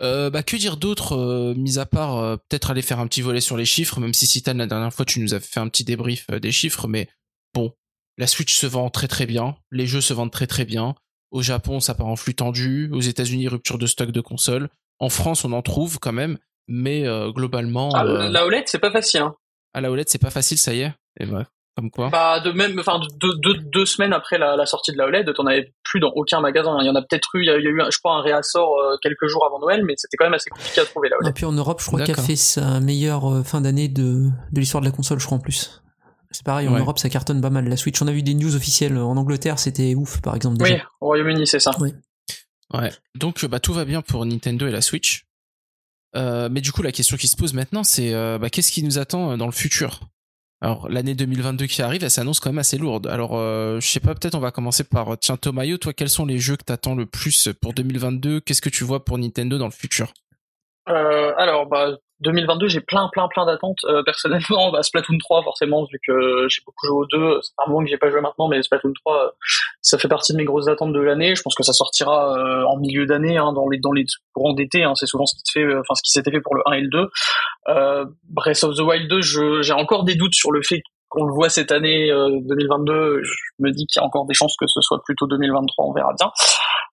Bah, 0.00 0.42
que 0.42 0.56
dire 0.56 0.76
d'autre, 0.76 1.54
mis 1.56 1.78
à 1.78 1.86
part 1.86 2.38
peut-être 2.48 2.70
aller 2.70 2.82
faire 2.82 3.00
un 3.00 3.06
petit 3.06 3.22
volet 3.22 3.40
sur 3.40 3.56
les 3.56 3.64
chiffres, 3.64 3.98
même 3.98 4.12
si 4.12 4.26
Citan, 4.26 4.54
la 4.54 4.66
dernière 4.66 4.92
fois, 4.92 5.06
tu 5.06 5.20
nous 5.20 5.32
as 5.32 5.40
fait 5.40 5.60
un 5.60 5.68
petit 5.68 5.84
débrief 5.84 6.30
des 6.30 6.52
chiffres, 6.52 6.86
mais 6.86 7.08
bon, 7.54 7.72
la 8.18 8.26
Switch 8.26 8.54
se 8.56 8.66
vend 8.66 8.88
très 8.90 9.08
très 9.08 9.26
bien, 9.26 9.56
les 9.70 9.86
jeux 9.86 10.00
se 10.00 10.14
vendent 10.14 10.30
très 10.32 10.46
très 10.46 10.64
bien. 10.64 10.94
Au 11.32 11.42
Japon, 11.42 11.80
ça 11.80 11.94
part 11.94 12.06
en 12.06 12.16
flux 12.16 12.34
tendu. 12.34 12.90
Aux 12.92 13.00
États-Unis, 13.00 13.48
rupture 13.48 13.78
de 13.78 13.86
stock 13.86 14.10
de 14.10 14.20
consoles. 14.20 14.68
En 15.00 15.08
France, 15.10 15.44
on 15.44 15.52
en 15.52 15.60
trouve 15.62 15.98
quand 15.98 16.12
même, 16.12 16.38
mais 16.68 17.06
euh, 17.06 17.30
globalement, 17.30 17.90
Ah, 17.94 18.04
euh, 18.06 18.28
La 18.28 18.46
OLED 18.46 18.64
c'est 18.66 18.78
pas 18.78 18.90
facile. 18.92 19.20
Hein. 19.20 19.34
à 19.74 19.80
la 19.80 19.90
OLED, 19.90 20.08
c'est 20.08 20.20
pas 20.22 20.30
facile, 20.30 20.56
ça 20.56 20.72
y 20.72 20.80
est. 20.80 20.92
Et 21.20 21.26
ouais, 21.26 21.42
comme 21.76 21.90
quoi. 21.90 22.08
Bah 22.08 22.40
de 22.40 22.52
même, 22.52 22.78
enfin 22.78 23.00
deux, 23.20 23.34
deux, 23.42 23.54
deux 23.54 23.84
semaines 23.84 24.12
après 24.14 24.38
la, 24.38 24.56
la 24.56 24.64
sortie 24.64 24.92
de 24.92 24.96
la 24.98 25.06
OLED, 25.06 25.34
t'en 25.34 25.44
avais 25.46 25.74
plus 25.82 26.00
dans 26.00 26.12
aucun 26.14 26.40
magasin. 26.40 26.78
Il 26.80 26.86
y 26.86 26.90
en 26.90 26.94
a 26.94 27.02
peut-être 27.02 27.28
eu, 27.34 27.42
il 27.42 27.46
y 27.46 27.50
a, 27.50 27.58
il 27.58 27.64
y 27.64 27.66
a 27.66 27.70
eu, 27.70 27.82
un- 27.82 27.90
je 27.90 27.98
crois, 27.98 28.14
un 28.16 28.22
réassort 28.22 28.78
euh, 28.78 28.96
quelques 29.02 29.26
jours 29.26 29.44
avant 29.44 29.58
Noël, 29.58 29.84
mais 29.84 29.94
c'était 29.98 30.16
quand 30.16 30.24
même 30.26 30.34
assez 30.34 30.48
compliqué 30.48 30.80
à 30.80 30.84
trouver 30.86 31.08
la 31.10 31.16
Et 31.16 31.24
OLED. 31.24 31.34
puis 31.34 31.44
en 31.44 31.52
Europe, 31.52 31.80
je 31.82 31.86
crois 31.88 32.00
qu'il 32.02 32.14
a 32.18 32.22
fait 32.22 32.36
sa 32.36 32.80
meilleure 32.80 33.44
fin 33.44 33.60
d'année 33.60 33.88
de, 33.88 34.28
de 34.52 34.60
l'histoire 34.60 34.80
de 34.80 34.86
la 34.86 34.92
console, 34.92 35.18
je 35.20 35.26
crois 35.26 35.36
en 35.36 35.40
plus. 35.40 35.82
C'est 36.36 36.44
pareil, 36.44 36.68
en 36.68 36.74
Ouais. 36.74 36.80
Europe, 36.80 36.98
ça 36.98 37.08
cartonne 37.08 37.40
pas 37.40 37.48
mal. 37.48 37.66
La 37.66 37.78
Switch, 37.78 38.02
on 38.02 38.06
a 38.06 38.12
vu 38.12 38.22
des 38.22 38.34
news 38.34 38.54
officielles. 38.54 38.98
En 38.98 39.16
Angleterre, 39.16 39.58
c'était 39.58 39.94
ouf, 39.94 40.20
par 40.20 40.36
exemple. 40.36 40.58
Déjà. 40.58 40.74
Oui, 40.74 40.80
au 41.00 41.06
Royaume-Uni 41.06 41.46
c'est 41.46 41.60
ça. 41.60 41.70
Ouais. 41.80 42.92
Donc, 43.14 43.42
bah, 43.46 43.58
tout 43.58 43.72
va 43.72 43.86
bien 43.86 44.02
pour 44.02 44.26
Nintendo 44.26 44.66
et 44.66 44.70
la 44.70 44.82
Switch. 44.82 45.24
Euh, 46.14 46.50
mais 46.52 46.60
du 46.60 46.72
coup, 46.72 46.82
la 46.82 46.92
question 46.92 47.16
qui 47.16 47.26
se 47.26 47.36
pose 47.36 47.54
maintenant, 47.54 47.84
c'est 47.84 48.12
euh, 48.12 48.36
bah, 48.36 48.50
qu'est-ce 48.50 48.70
qui 48.70 48.82
nous 48.82 48.98
attend 48.98 49.30
euh, 49.30 49.36
dans 49.38 49.46
le 49.46 49.52
futur? 49.52 50.00
Alors, 50.60 50.90
l'année 50.90 51.14
2022 51.14 51.64
qui 51.66 51.80
arrive, 51.80 52.04
elle 52.04 52.10
s'annonce 52.10 52.38
quand 52.38 52.50
même 52.50 52.58
assez 52.58 52.76
lourde. 52.76 53.06
Alors, 53.06 53.30
euh, 53.38 53.80
je 53.80 53.88
sais 53.88 54.00
pas, 54.00 54.14
peut-être 54.14 54.34
on 54.34 54.40
va 54.40 54.50
commencer 54.50 54.84
par 54.84 55.16
tiens, 55.18 55.38
Tomayo, 55.38 55.78
toi, 55.78 55.94
quels 55.94 56.10
sont 56.10 56.26
les 56.26 56.38
jeux 56.38 56.56
que 56.56 56.64
t'attends 56.64 56.94
le 56.94 57.06
plus 57.06 57.48
pour 57.62 57.72
2022 57.72 58.40
Qu'est-ce 58.40 58.60
que 58.60 58.68
tu 58.68 58.84
vois 58.84 59.06
pour 59.06 59.16
Nintendo 59.16 59.56
dans 59.56 59.66
le 59.66 59.70
futur? 59.72 60.12
Euh, 60.88 61.32
alors, 61.36 61.66
bah, 61.66 61.96
2022, 62.20 62.68
j'ai 62.68 62.80
plein, 62.80 63.08
plein, 63.12 63.26
plein 63.28 63.44
d'attentes. 63.44 63.78
Euh, 63.84 64.02
personnellement, 64.04 64.70
bah, 64.72 64.82
Splatoon 64.82 65.18
3, 65.18 65.42
forcément, 65.42 65.84
vu 65.84 65.98
que 66.06 66.46
j'ai 66.48 66.60
beaucoup 66.64 66.86
joué 66.86 66.96
aux 66.96 67.06
deux. 67.06 67.40
C'est 67.42 67.52
un 67.64 67.68
moment 67.68 67.82
que 67.84 67.90
j'ai 67.90 67.98
pas 67.98 68.08
joué 68.10 68.20
maintenant, 68.20 68.48
mais 68.48 68.62
Splatoon 68.62 68.92
3, 69.04 69.24
euh, 69.26 69.28
ça 69.82 69.98
fait 69.98 70.08
partie 70.08 70.32
de 70.32 70.38
mes 70.38 70.44
grosses 70.44 70.68
attentes 70.68 70.92
de 70.92 71.00
l'année. 71.00 71.34
Je 71.34 71.42
pense 71.42 71.54
que 71.54 71.62
ça 71.64 71.72
sortira 71.72 72.36
euh, 72.38 72.64
en 72.64 72.76
milieu 72.78 73.04
d'année, 73.06 73.36
hein, 73.36 73.52
dans 73.52 73.68
les 73.68 73.78
dans 73.78 73.92
les 73.92 74.04
courants 74.32 74.54
d'été. 74.54 74.84
Hein, 74.84 74.94
c'est 74.94 75.06
souvent 75.06 75.26
ce 75.26 75.34
qui 75.34 75.42
se 75.44 75.58
fait, 75.58 75.64
euh, 75.64 75.80
enfin 75.80 75.94
ce 75.94 76.02
qui 76.02 76.10
s'était 76.12 76.30
fait 76.30 76.40
pour 76.40 76.54
le 76.54 76.62
1 76.66 76.72
et 76.72 76.80
le 76.82 76.88
2. 76.88 77.10
Euh, 77.68 78.04
Breath 78.30 78.62
of 78.64 78.76
the 78.76 78.80
Wild 78.80 79.08
2, 79.10 79.20
je- 79.20 79.62
j'ai 79.62 79.72
encore 79.72 80.04
des 80.04 80.14
doutes 80.14 80.34
sur 80.34 80.52
le 80.52 80.62
fait 80.62 80.82
qu'on 81.08 81.24
le 81.24 81.32
voit 81.32 81.48
cette 81.48 81.72
année 81.72 82.10
euh, 82.10 82.38
2022. 82.42 83.22
Je 83.22 83.32
me 83.60 83.70
dis 83.70 83.86
qu'il 83.86 84.00
y 84.00 84.02
a 84.02 84.06
encore 84.06 84.26
des 84.26 84.34
chances 84.34 84.56
que 84.58 84.66
ce 84.66 84.80
soit 84.80 85.00
plutôt 85.04 85.26
2023. 85.26 85.86
On 85.86 85.92
verra 85.92 86.12
bien. 86.18 86.30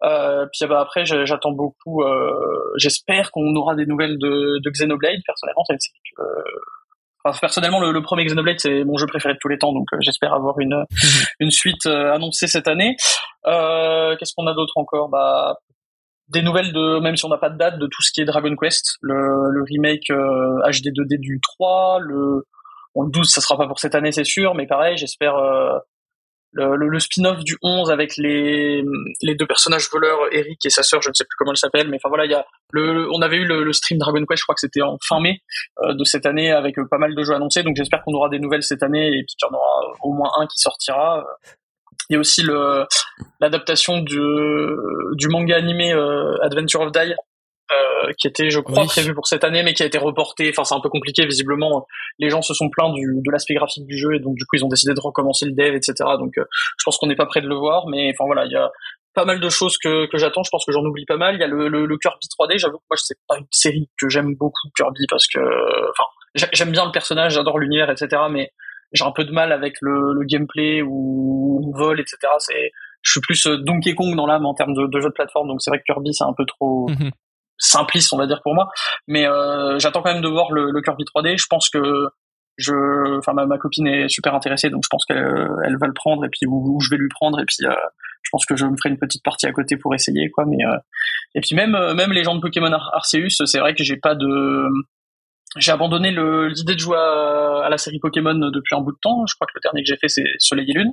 Euh, 0.03 0.45
puis 0.51 0.67
bah, 0.67 0.81
après, 0.81 1.05
j'attends 1.05 1.51
beaucoup. 1.51 2.03
Euh, 2.03 2.31
J'espère 2.77 3.31
qu'on 3.31 3.55
aura 3.55 3.75
des 3.75 3.85
nouvelles 3.85 4.17
de, 4.17 4.59
de 4.63 4.69
Xenoblade. 4.69 5.19
Personnellement, 5.25 5.63
c'est 5.67 5.77
euh, 6.19 6.23
enfin, 7.23 7.37
personnellement, 7.39 7.79
le, 7.79 7.91
le 7.91 8.01
premier 8.01 8.25
Xenoblade, 8.25 8.59
c'est 8.59 8.83
mon 8.83 8.97
jeu 8.97 9.07
préféré 9.07 9.33
de 9.33 9.39
tous 9.41 9.47
les 9.47 9.57
temps, 9.57 9.73
donc 9.73 9.87
euh, 9.93 9.97
j'espère 10.01 10.33
avoir 10.33 10.59
une 10.59 10.85
une 11.39 11.51
suite 11.51 11.85
euh, 11.85 12.13
annoncée 12.13 12.47
cette 12.47 12.67
année. 12.67 12.95
Euh, 13.47 14.15
Qu'est-ce 14.17 14.33
qu'on 14.35 14.47
a 14.47 14.53
d'autre 14.53 14.73
encore? 14.77 15.09
Bah 15.09 15.55
des 16.29 16.41
nouvelles 16.41 16.71
de 16.71 16.99
même 16.99 17.15
si 17.17 17.25
on 17.25 17.29
n'a 17.29 17.37
pas 17.37 17.49
de 17.49 17.57
date 17.57 17.77
de 17.77 17.85
tout 17.85 18.01
ce 18.01 18.11
qui 18.11 18.21
est 18.21 18.25
Dragon 18.25 18.55
Quest, 18.55 18.97
le, 19.01 19.51
le 19.51 19.63
remake 19.63 20.09
euh, 20.09 20.71
HD 20.71 20.87
2D 20.87 21.19
du 21.19 21.39
3, 21.41 21.99
le 21.99 22.45
bon, 22.95 23.03
le 23.03 23.11
12 23.11 23.29
ça 23.29 23.41
sera 23.41 23.57
pas 23.57 23.67
pour 23.67 23.79
cette 23.79 23.95
année 23.95 24.11
c'est 24.11 24.23
sûr, 24.23 24.55
mais 24.55 24.67
pareil 24.67 24.97
j'espère 24.97 25.35
euh, 25.35 25.77
le, 26.53 26.75
le, 26.75 26.87
le 26.87 26.99
spin-off 26.99 27.43
du 27.43 27.57
11 27.61 27.91
avec 27.91 28.15
les 28.17 28.83
les 29.21 29.35
deux 29.35 29.47
personnages 29.47 29.89
voleurs 29.91 30.19
Eric 30.31 30.63
et 30.65 30.69
sa 30.69 30.83
sœur 30.83 31.01
je 31.01 31.09
ne 31.09 31.13
sais 31.13 31.23
plus 31.23 31.35
comment 31.37 31.51
elle 31.51 31.57
s'appelle 31.57 31.89
mais 31.89 31.97
enfin 31.97 32.09
voilà 32.09 32.25
il 32.25 32.31
y 32.31 32.35
a 32.35 32.45
le 32.71 33.07
on 33.11 33.21
avait 33.21 33.37
eu 33.37 33.45
le, 33.45 33.63
le 33.63 33.73
stream 33.73 33.97
Dragon 33.97 34.23
Quest 34.27 34.39
je 34.39 34.43
crois 34.45 34.53
que 34.53 34.61
c'était 34.61 34.83
en 34.83 34.97
fin 35.01 35.19
mai 35.19 35.39
euh, 35.83 35.95
de 35.95 36.03
cette 36.03 36.27
année 36.27 36.51
avec 36.51 36.77
euh, 36.77 36.85
pas 36.89 36.99
mal 36.99 37.15
de 37.15 37.23
jeux 37.23 37.33
annoncés 37.33 37.63
donc 37.63 37.75
j'espère 37.75 38.03
qu'on 38.03 38.13
aura 38.13 38.29
des 38.29 38.39
nouvelles 38.39 38.63
cette 38.63 38.83
année 38.83 39.07
et 39.07 39.25
qu'il 39.25 39.37
y 39.41 39.45
en 39.45 39.55
aura 39.55 39.93
au 40.01 40.13
moins 40.13 40.29
un 40.39 40.45
qui 40.45 40.59
sortira. 40.59 41.23
Il 42.09 42.13
y 42.13 42.17
a 42.17 42.19
aussi 42.19 42.43
l'adaptation 43.39 43.99
du 43.99 44.19
du 45.13 45.27
manga 45.29 45.55
animé 45.55 45.93
euh, 45.93 46.37
Adventure 46.41 46.81
of 46.81 46.91
Die 46.91 46.99
euh, 46.99 47.15
qui 48.17 48.27
était 48.27 48.49
je 48.49 48.59
crois 48.59 48.81
Oui. 48.83 48.87
prévu 48.87 49.13
pour 49.13 49.27
cette 49.27 49.43
année 49.43 49.63
mais 49.63 49.73
qui 49.73 49.83
a 49.83 49.85
été 49.85 49.97
reporté. 49.97 50.49
Enfin 50.49 50.63
c'est 50.63 50.75
un 50.75 50.81
peu 50.81 50.89
compliqué 50.89 51.25
visiblement. 51.25 51.85
Les 52.19 52.29
gens 52.29 52.41
se 52.41 52.53
sont 52.53 52.69
plaints 52.69 52.91
du, 52.93 53.05
de 53.25 53.31
l'aspect 53.31 53.53
graphique 53.55 53.85
du 53.85 53.97
jeu 53.97 54.13
et 54.15 54.19
donc 54.19 54.35
du 54.35 54.45
coup 54.45 54.55
ils 54.55 54.65
ont 54.65 54.69
décidé 54.69 54.93
de 54.93 54.99
recommencer 54.99 55.45
le 55.45 55.51
dev 55.53 55.75
etc 55.75 55.93
donc 56.19 56.37
euh, 56.37 56.43
je 56.77 56.83
pense 56.85 56.97
qu'on 56.97 57.07
n'est 57.07 57.15
pas 57.15 57.25
prêt 57.25 57.41
de 57.41 57.47
le 57.47 57.55
voir 57.55 57.87
mais 57.87 58.11
enfin 58.13 58.25
voilà 58.25 58.45
il 58.45 58.51
y 58.51 58.55
a 58.55 58.69
pas 59.15 59.25
mal 59.25 59.39
de 59.39 59.49
choses 59.49 59.77
que, 59.77 60.07
que 60.07 60.17
j'attends. 60.17 60.41
Je 60.43 60.49
pense 60.51 60.65
que 60.65 60.71
j'en 60.71 60.83
oublie 60.83 61.05
pas 61.05 61.17
mal. 61.17 61.35
Il 61.35 61.39
y 61.39 61.43
a 61.43 61.47
le, 61.47 61.67
le, 61.67 61.85
le 61.85 61.97
Kirby 61.97 62.27
3D 62.39 62.57
j'avoue 62.57 62.77
que 62.77 62.83
moi 62.89 62.97
c'est 62.97 63.17
pas 63.27 63.37
une 63.37 63.45
série 63.51 63.89
que 63.99 64.09
j'aime 64.09 64.33
beaucoup 64.35 64.69
Kirby 64.75 65.05
parce 65.09 65.27
que 65.27 65.39
enfin 65.39 66.03
j'ai- 66.35 66.47
j'aime 66.53 66.71
bien 66.71 66.85
le 66.85 66.91
personnage 66.91 67.33
j'adore 67.33 67.59
l'univers 67.59 67.89
etc 67.91 68.23
mais 68.31 68.51
j'ai 68.91 69.03
un 69.05 69.11
peu 69.11 69.23
de 69.23 69.31
mal 69.31 69.51
avec 69.51 69.75
le, 69.81 70.13
le 70.13 70.25
gameplay 70.25 70.81
ou 70.81 71.71
le 71.73 71.77
vol 71.77 71.99
etc 71.99 72.17
c'est 72.39 72.71
je 73.03 73.11
suis 73.11 73.21
plus 73.21 73.45
euh, 73.47 73.57
Donkey 73.57 73.93
Kong 73.95 74.15
dans 74.15 74.25
l'âme 74.25 74.45
en 74.45 74.53
termes 74.53 74.73
de, 74.73 74.87
de 74.87 74.99
jeu 74.99 75.09
de 75.09 75.13
plateforme 75.13 75.47
donc 75.47 75.61
c'est 75.61 75.69
vrai 75.71 75.79
que 75.79 75.83
Kirby 75.85 76.13
c'est 76.13 76.23
un 76.23 76.33
peu 76.35 76.45
trop 76.45 76.89
Mhm. 76.89 77.11
Simpliste 77.63 78.13
on 78.13 78.17
va 78.17 78.27
dire 78.27 78.41
pour 78.43 78.53
moi 78.53 78.69
mais 79.07 79.27
euh, 79.27 79.79
j'attends 79.79 80.01
quand 80.01 80.13
même 80.13 80.21
de 80.21 80.27
voir 80.27 80.51
le, 80.51 80.71
le 80.71 80.81
Kirby 80.81 81.03
3D 81.03 81.37
je 81.37 81.47
pense 81.49 81.69
que 81.69 81.79
je, 82.57 83.17
enfin 83.17 83.33
ma, 83.33 83.45
ma 83.45 83.57
copine 83.57 83.87
est 83.87 84.07
super 84.09 84.35
intéressée, 84.35 84.69
donc 84.69 84.83
je 84.83 84.89
pense 84.89 85.05
qu'elle 85.05 85.17
elle 85.65 85.77
va 85.79 85.87
le 85.87 85.93
prendre 85.93 86.23
et 86.25 86.29
puis 86.29 86.45
ou 86.47 86.79
je 86.81 86.89
vais 86.89 86.97
lui 86.97 87.09
prendre 87.09 87.39
et 87.39 87.45
puis 87.45 87.65
euh, 87.65 87.73
je 88.21 88.29
pense 88.31 88.45
que 88.45 88.55
je 88.55 88.65
me 88.65 88.77
ferai 88.77 88.89
une 88.89 88.99
petite 88.99 89.23
partie 89.23 89.47
à 89.47 89.51
côté 89.51 89.75
pour 89.75 89.93
essayer 89.95 90.29
quoi. 90.29 90.45
Mais 90.45 90.63
euh, 90.63 90.77
et 91.35 91.41
puis 91.41 91.55
même 91.55 91.75
euh, 91.75 91.93
même 91.95 92.11
les 92.11 92.23
gens 92.23 92.35
de 92.35 92.41
Pokémon 92.41 92.71
Ar- 92.71 92.91
Arceus, 92.93 93.43
c'est 93.45 93.59
vrai 93.59 93.73
que 93.73 93.83
j'ai 93.83 93.97
pas 93.97 94.15
de 94.15 94.67
j'ai 95.57 95.71
abandonné 95.71 96.11
l'idée 96.11 96.73
de 96.75 96.79
jouer 96.79 96.97
à, 96.97 97.65
à 97.65 97.69
la 97.69 97.77
série 97.77 97.99
Pokémon 97.99 98.33
depuis 98.33 98.75
un 98.75 98.81
bout 98.81 98.91
de 98.91 98.97
temps. 99.01 99.25
Je 99.27 99.35
crois 99.35 99.45
que 99.47 99.53
le 99.55 99.61
dernier 99.61 99.83
que 99.83 99.87
j'ai 99.87 99.97
fait 99.97 100.07
c'est 100.09 100.23
Soleil 100.39 100.69
et 100.69 100.73
Lune. 100.73 100.91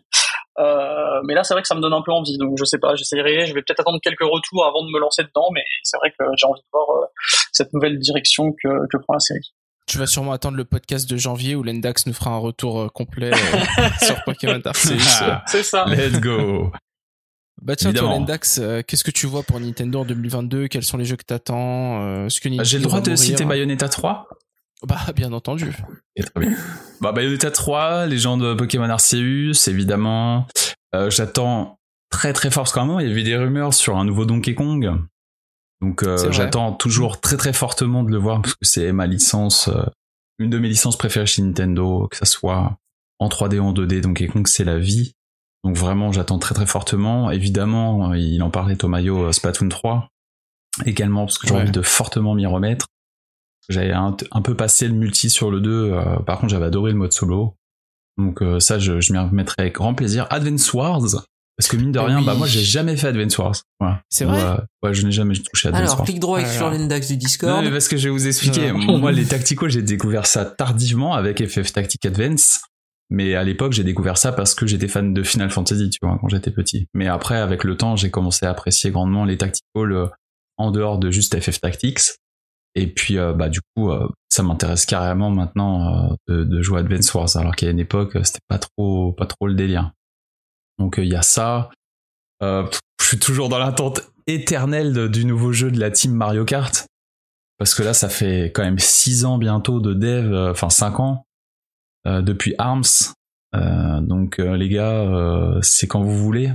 Euh, 0.59 1.20
mais 1.24 1.35
là, 1.35 1.45
c'est 1.45 1.55
vrai 1.55 1.62
que 1.62 1.69
ça 1.69 1.74
me 1.74 1.81
donne 1.81 1.93
un 1.95 2.03
peu 2.03 2.12
envie. 2.12 2.37
Donc, 2.37 2.57
je 2.59 2.65
sais 2.65 2.78
pas, 2.78 2.95
j'essaierai. 2.95 3.47
Je 3.47 3.55
vais 3.55 3.62
peut-être 3.62 3.81
attendre 3.81 3.99
quelques 4.03 4.20
retours 4.23 4.66
avant 4.66 4.85
de 4.85 4.91
me 4.93 4.99
lancer 4.99 5.23
dedans. 5.23 5.49
Mais 5.55 5.62
c'est 5.82 5.97
vrai 5.97 6.11
que 6.11 6.24
j'ai 6.37 6.47
envie 6.47 6.61
de 6.61 6.66
voir 6.73 6.91
euh, 6.91 7.07
cette 7.53 7.73
nouvelle 7.73 7.99
direction 7.99 8.53
que, 8.53 8.69
que 8.91 8.97
prend 8.99 9.15
la 9.15 9.20
série. 9.20 9.55
Tu 9.87 9.97
vas 9.99 10.07
sûrement 10.07 10.32
attendre 10.32 10.57
le 10.57 10.65
podcast 10.65 11.09
de 11.11 11.16
janvier 11.16 11.55
où 11.55 11.62
Lendax 11.62 12.07
nous 12.07 12.12
fera 12.12 12.31
un 12.31 12.39
retour 12.39 12.81
euh, 12.81 12.89
complet 12.89 13.31
euh, 13.32 13.89
sur 14.05 14.23
Pokémon 14.24 14.61
Arceus. 14.65 14.99
Ah, 15.23 15.43
C'est 15.47 15.62
ça. 15.62 15.85
Let's 15.87 16.20
go. 16.20 16.70
Bah 17.62 17.77
tiens, 17.77 17.91
toi, 17.93 18.01
Évidemment. 18.03 18.20
Lendax, 18.20 18.59
euh, 18.62 18.82
qu'est-ce 18.87 19.05
que 19.05 19.11
tu 19.11 19.27
vois 19.27 19.43
pour 19.43 19.61
Nintendo 19.61 20.01
en 20.01 20.05
2022 20.05 20.69
Quels 20.69 20.82
sont 20.85 20.97
les 20.97 21.05
jeux 21.05 21.16
que 21.16 21.24
t'attends? 21.24 22.03
Euh, 22.03 22.28
Ah, 22.59 22.62
J'ai 22.65 22.78
le 22.78 22.85
droit 22.85 23.01
de 23.01 23.11
mourir? 23.11 23.19
citer 23.19 23.45
Bayonetta 23.45 23.89
3 23.89 24.28
Bah, 24.86 24.98
bien 25.15 25.32
entendu. 25.32 25.73
Et 26.16 26.23
très 26.23 26.40
bien. 26.40 26.57
Bah, 27.01 27.12
Bayonetta 27.12 27.51
3, 27.51 28.07
les 28.07 28.19
gens 28.19 28.36
de 28.39 28.55
Pokémon 28.55 28.89
Arceus, 28.89 29.69
évidemment. 29.69 30.47
Euh, 30.94 31.11
J'attends 31.11 31.78
très 32.11 32.32
très 32.32 32.51
fort, 32.51 32.65
parce 32.65 32.73
qu'à 32.73 32.81
un 32.81 32.85
moment, 32.86 33.01
il 33.01 33.09
y 33.09 33.11
avait 33.11 33.23
des 33.23 33.36
rumeurs 33.36 33.74
sur 33.74 33.98
un 33.98 34.05
nouveau 34.05 34.24
Donkey 34.24 34.55
Kong. 34.55 34.93
Donc, 35.82 36.02
euh, 36.02 36.31
j'attends 36.32 36.73
toujours 36.73 37.20
très 37.20 37.36
très 37.36 37.52
fortement 37.52 38.02
de 38.02 38.11
le 38.11 38.19
voir, 38.19 38.43
parce 38.43 38.55
que 38.55 38.65
c'est 38.66 38.93
ma 38.93 39.07
licence, 39.07 39.69
euh, 39.69 39.82
une 40.39 40.51
de 40.51 40.59
mes 40.59 40.69
licences 40.69 40.97
préférées 40.98 41.27
chez 41.27 41.43
Nintendo, 41.43 42.09
que 42.11 42.16
ça 42.16 42.24
soit 42.27 42.77
en 43.19 43.28
3D 43.28 43.59
ou 43.59 43.65
en 43.65 43.73
2D. 43.73 44.01
Donkey 44.01 44.27
Kong, 44.28 44.47
c'est 44.47 44.65
la 44.65 44.78
vie. 44.78 45.12
Donc 45.62 45.77
vraiment, 45.77 46.11
j'attends 46.11 46.39
très 46.39 46.55
très 46.55 46.66
fortement. 46.66 47.31
Évidemment, 47.31 48.15
il 48.15 48.43
en 48.43 48.51
parlait 48.51 48.77
Tomayo 48.77 49.31
Splatoon 49.31 49.69
3 49.69 50.09
également, 50.86 51.27
parce 51.27 51.36
que 51.39 51.47
j'ai 51.47 51.55
Ouais. 51.55 51.61
envie 51.62 51.70
de 51.70 51.82
fortement 51.82 52.35
m'y 52.35 52.47
remettre. 52.47 52.86
J'avais 53.69 53.93
un, 53.93 54.16
un 54.32 54.43
peu 54.43 54.55
passé 54.57 54.89
le 54.89 54.95
multi 54.95 55.31
sur 55.31 55.51
le 55.51 55.61
2, 55.61 55.70
euh, 55.70 56.16
par 56.27 56.39
contre 56.41 56.51
j'avais 56.51 56.66
adoré 56.66 56.91
le 56.93 56.99
mode 56.99 57.12
solo. 57.12 57.55
Donc 58.19 58.43
euh, 58.43 58.59
ça, 58.61 58.78
je, 58.78 59.01
je 59.01 59.12
m'y 59.12 59.19
remettrai 59.19 59.55
avec 59.59 59.74
grand 59.74 59.95
plaisir. 59.95 60.27
Advance 60.31 60.73
Wars, 60.73 61.01
parce 61.57 61.69
que 61.69 61.77
mine 61.77 61.93
de 61.93 61.99
Ah 61.99 62.05
rien, 62.07 62.19
oui. 62.19 62.24
bah 62.27 62.35
moi 62.35 62.47
j'ai 62.47 62.62
jamais 62.62 62.97
fait 62.97 63.09
Advance 63.09 63.39
Wars. 63.39 63.55
Voilà. 63.78 64.03
C'est 64.09 64.24
vrai 64.24 64.43
Ouais, 64.43 64.57
ouais, 64.89 64.95
je 64.95 65.07
n'ai 65.07 65.12
jamais 65.12 65.35
touché 65.35 65.69
à 65.69 65.70
Advance 65.70 65.82
Alors, 65.85 65.97
Wars. 65.99 66.05
clic 66.07 66.19
droit 66.20 66.39
Alors. 66.41 66.51
sur 66.51 66.70
l'index 66.70 67.07
du 67.09 67.15
Non, 67.15 67.19
Discord. 67.19 67.65
mais 67.65 67.70
parce 67.70 67.89
que 67.89 67.97
je 67.97 68.05
vais 68.09 68.11
vous 68.11 68.27
expliquer. 68.27 68.73
Non. 68.73 68.99
Moi, 68.99 69.12
les 69.12 69.24
tacticaux, 69.27 69.69
j'ai 69.69 69.82
découvert 69.82 70.27
ça 70.27 70.45
tardivement 70.45 71.15
avec 71.15 71.47
FF 71.47 71.73
Tactic 71.73 72.05
Advance. 72.07 72.61
Mais 73.12 73.35
à 73.35 73.43
l'époque, 73.43 73.73
j'ai 73.73 73.82
découvert 73.85 74.16
ça 74.16 74.31
parce 74.32 74.55
que 74.55 74.66
j'étais 74.66 74.87
fan 74.87 75.12
de 75.12 75.23
Final 75.24 75.51
Fantasy, 75.51 75.91
tu 75.91 75.99
vois, 76.03 76.16
quand 76.20 76.28
j'étais 76.28 76.53
petit. 76.53 76.87
Mais 76.95 77.09
après, 77.09 77.39
avec 77.39 77.65
le 77.65 77.77
temps, 77.77 77.97
j'ai 77.97 78.11
commencé 78.11 78.47
à 78.47 78.51
apprécier 78.51 78.91
grandement 78.93 79.24
les 79.24 79.37
tacticals 79.37 79.93
euh, 79.93 80.07
en 80.59 80.70
dehors 80.70 80.99
de 80.99 81.11
juste 81.11 81.39
FF 81.41 81.61
Tactics. 81.61 82.01
Et 82.74 82.86
puis, 82.86 83.18
euh, 83.18 83.32
bah, 83.32 83.48
du 83.48 83.60
coup, 83.74 83.90
euh, 83.90 84.09
ça 84.30 84.42
m'intéresse 84.42 84.86
carrément 84.86 85.30
maintenant 85.30 86.10
euh, 86.10 86.14
de, 86.28 86.44
de 86.44 86.62
jouer 86.62 86.80
Advance 86.80 87.12
Wars, 87.14 87.36
alors 87.36 87.56
qu'à 87.56 87.70
une 87.70 87.80
époque, 87.80 88.12
c'était 88.24 88.38
pas 88.48 88.59
trop, 88.59 89.12
pas 89.12 89.26
trop 89.26 89.47
le 89.48 89.55
délire. 89.55 89.92
Donc, 90.78 90.94
il 90.98 91.09
y 91.09 91.16
a 91.16 91.22
ça. 91.22 91.70
Je 92.40 92.68
suis 93.02 93.18
toujours 93.18 93.48
dans 93.48 93.59
l'attente 93.59 94.02
éternelle 94.26 95.09
du 95.10 95.24
nouveau 95.24 95.52
jeu 95.52 95.70
de 95.70 95.80
la 95.80 95.90
team 95.90 96.12
Mario 96.12 96.44
Kart. 96.44 96.86
Parce 97.59 97.74
que 97.74 97.82
là, 97.82 97.92
ça 97.92 98.09
fait 98.09 98.52
quand 98.55 98.62
même 98.62 98.78
6 98.78 99.24
ans 99.24 99.36
bientôt 99.36 99.80
de 99.80 99.92
dev, 99.92 100.32
enfin 100.51 100.70
5 100.70 101.01
ans, 101.01 101.24
depuis 102.06 102.55
ARMS. 102.56 103.12
Donc 103.52 104.38
les 104.38 104.68
gars, 104.70 105.59
c'est 105.60 105.86
quand 105.86 106.01
vous 106.02 106.16
voulez. 106.16 106.51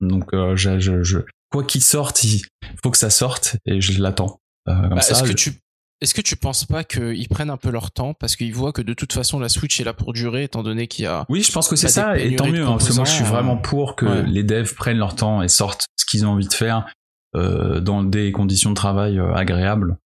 Donc 0.00 0.30
je, 0.32 0.78
je- 0.80 1.02
je- 1.02 1.20
quoi 1.50 1.64
qu'il 1.64 1.82
sorte, 1.82 2.24
il 2.24 2.42
faut 2.82 2.90
que 2.90 2.98
ça 2.98 3.08
sorte 3.10 3.56
et 3.64 3.80
je 3.80 4.02
l'attends. 4.02 4.38
Euh, 4.68 4.88
Bah, 4.88 4.96
Est-ce 4.98 5.22
que 5.22 5.32
tu 5.32 5.54
est-ce 6.02 6.14
que 6.14 6.20
tu 6.20 6.34
penses 6.34 6.64
pas 6.64 6.82
qu'ils 6.82 7.28
prennent 7.28 7.48
un 7.48 7.56
peu 7.56 7.70
leur 7.70 7.92
temps 7.92 8.12
parce 8.12 8.34
qu'ils 8.34 8.52
voient 8.52 8.72
que 8.72 8.82
de 8.82 8.92
toute 8.92 9.12
façon 9.12 9.38
la 9.38 9.48
Switch 9.48 9.80
est 9.80 9.84
là 9.84 9.92
pour 9.92 10.12
durer 10.12 10.42
étant 10.42 10.64
donné 10.64 10.88
qu'il 10.88 11.04
y 11.04 11.06
a 11.06 11.24
Oui, 11.28 11.44
je 11.44 11.52
pense 11.52 11.68
que 11.68 11.76
c'est 11.76 11.86
ça, 11.86 12.18
et 12.18 12.34
tant 12.34 12.48
mieux, 12.48 12.64
hein, 12.64 12.72
parce 12.72 12.88
que 12.88 12.94
moi 12.94 13.04
je 13.04 13.12
suis 13.12 13.24
vraiment 13.24 13.54
euh, 13.54 13.62
pour 13.62 13.94
que 13.94 14.06
ouais. 14.06 14.26
les 14.26 14.42
devs 14.42 14.74
prennent 14.74 14.98
leur 14.98 15.14
temps 15.14 15.42
et 15.42 15.48
sortent 15.48 15.86
ce 15.94 16.04
qu'ils 16.04 16.26
ont 16.26 16.30
envie 16.30 16.48
de 16.48 16.52
faire 16.52 16.92
euh, 17.36 17.78
dans 17.78 18.02
des 18.02 18.32
conditions 18.32 18.70
de 18.70 18.74
travail 18.74 19.18
euh, 19.20 19.32
agréables. 19.32 19.96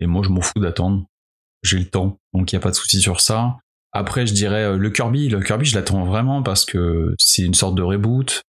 Et 0.00 0.06
moi 0.06 0.22
je 0.22 0.28
m'en 0.28 0.42
fous 0.42 0.60
d'attendre. 0.60 1.06
J'ai 1.62 1.78
le 1.78 1.88
temps, 1.88 2.18
donc 2.34 2.52
il 2.52 2.54
n'y 2.54 2.58
a 2.58 2.62
pas 2.62 2.70
de 2.70 2.76
souci 2.76 3.00
sur 3.00 3.22
ça. 3.22 3.56
Après, 3.92 4.26
je 4.26 4.34
dirais 4.34 4.64
euh, 4.64 4.76
le 4.76 4.90
Kirby, 4.90 5.30
le 5.30 5.40
Kirby 5.40 5.64
je 5.64 5.74
l'attends 5.74 6.04
vraiment 6.04 6.42
parce 6.42 6.66
que 6.66 7.14
c'est 7.18 7.42
une 7.42 7.54
sorte 7.54 7.74
de 7.74 7.82
reboot 7.82 8.42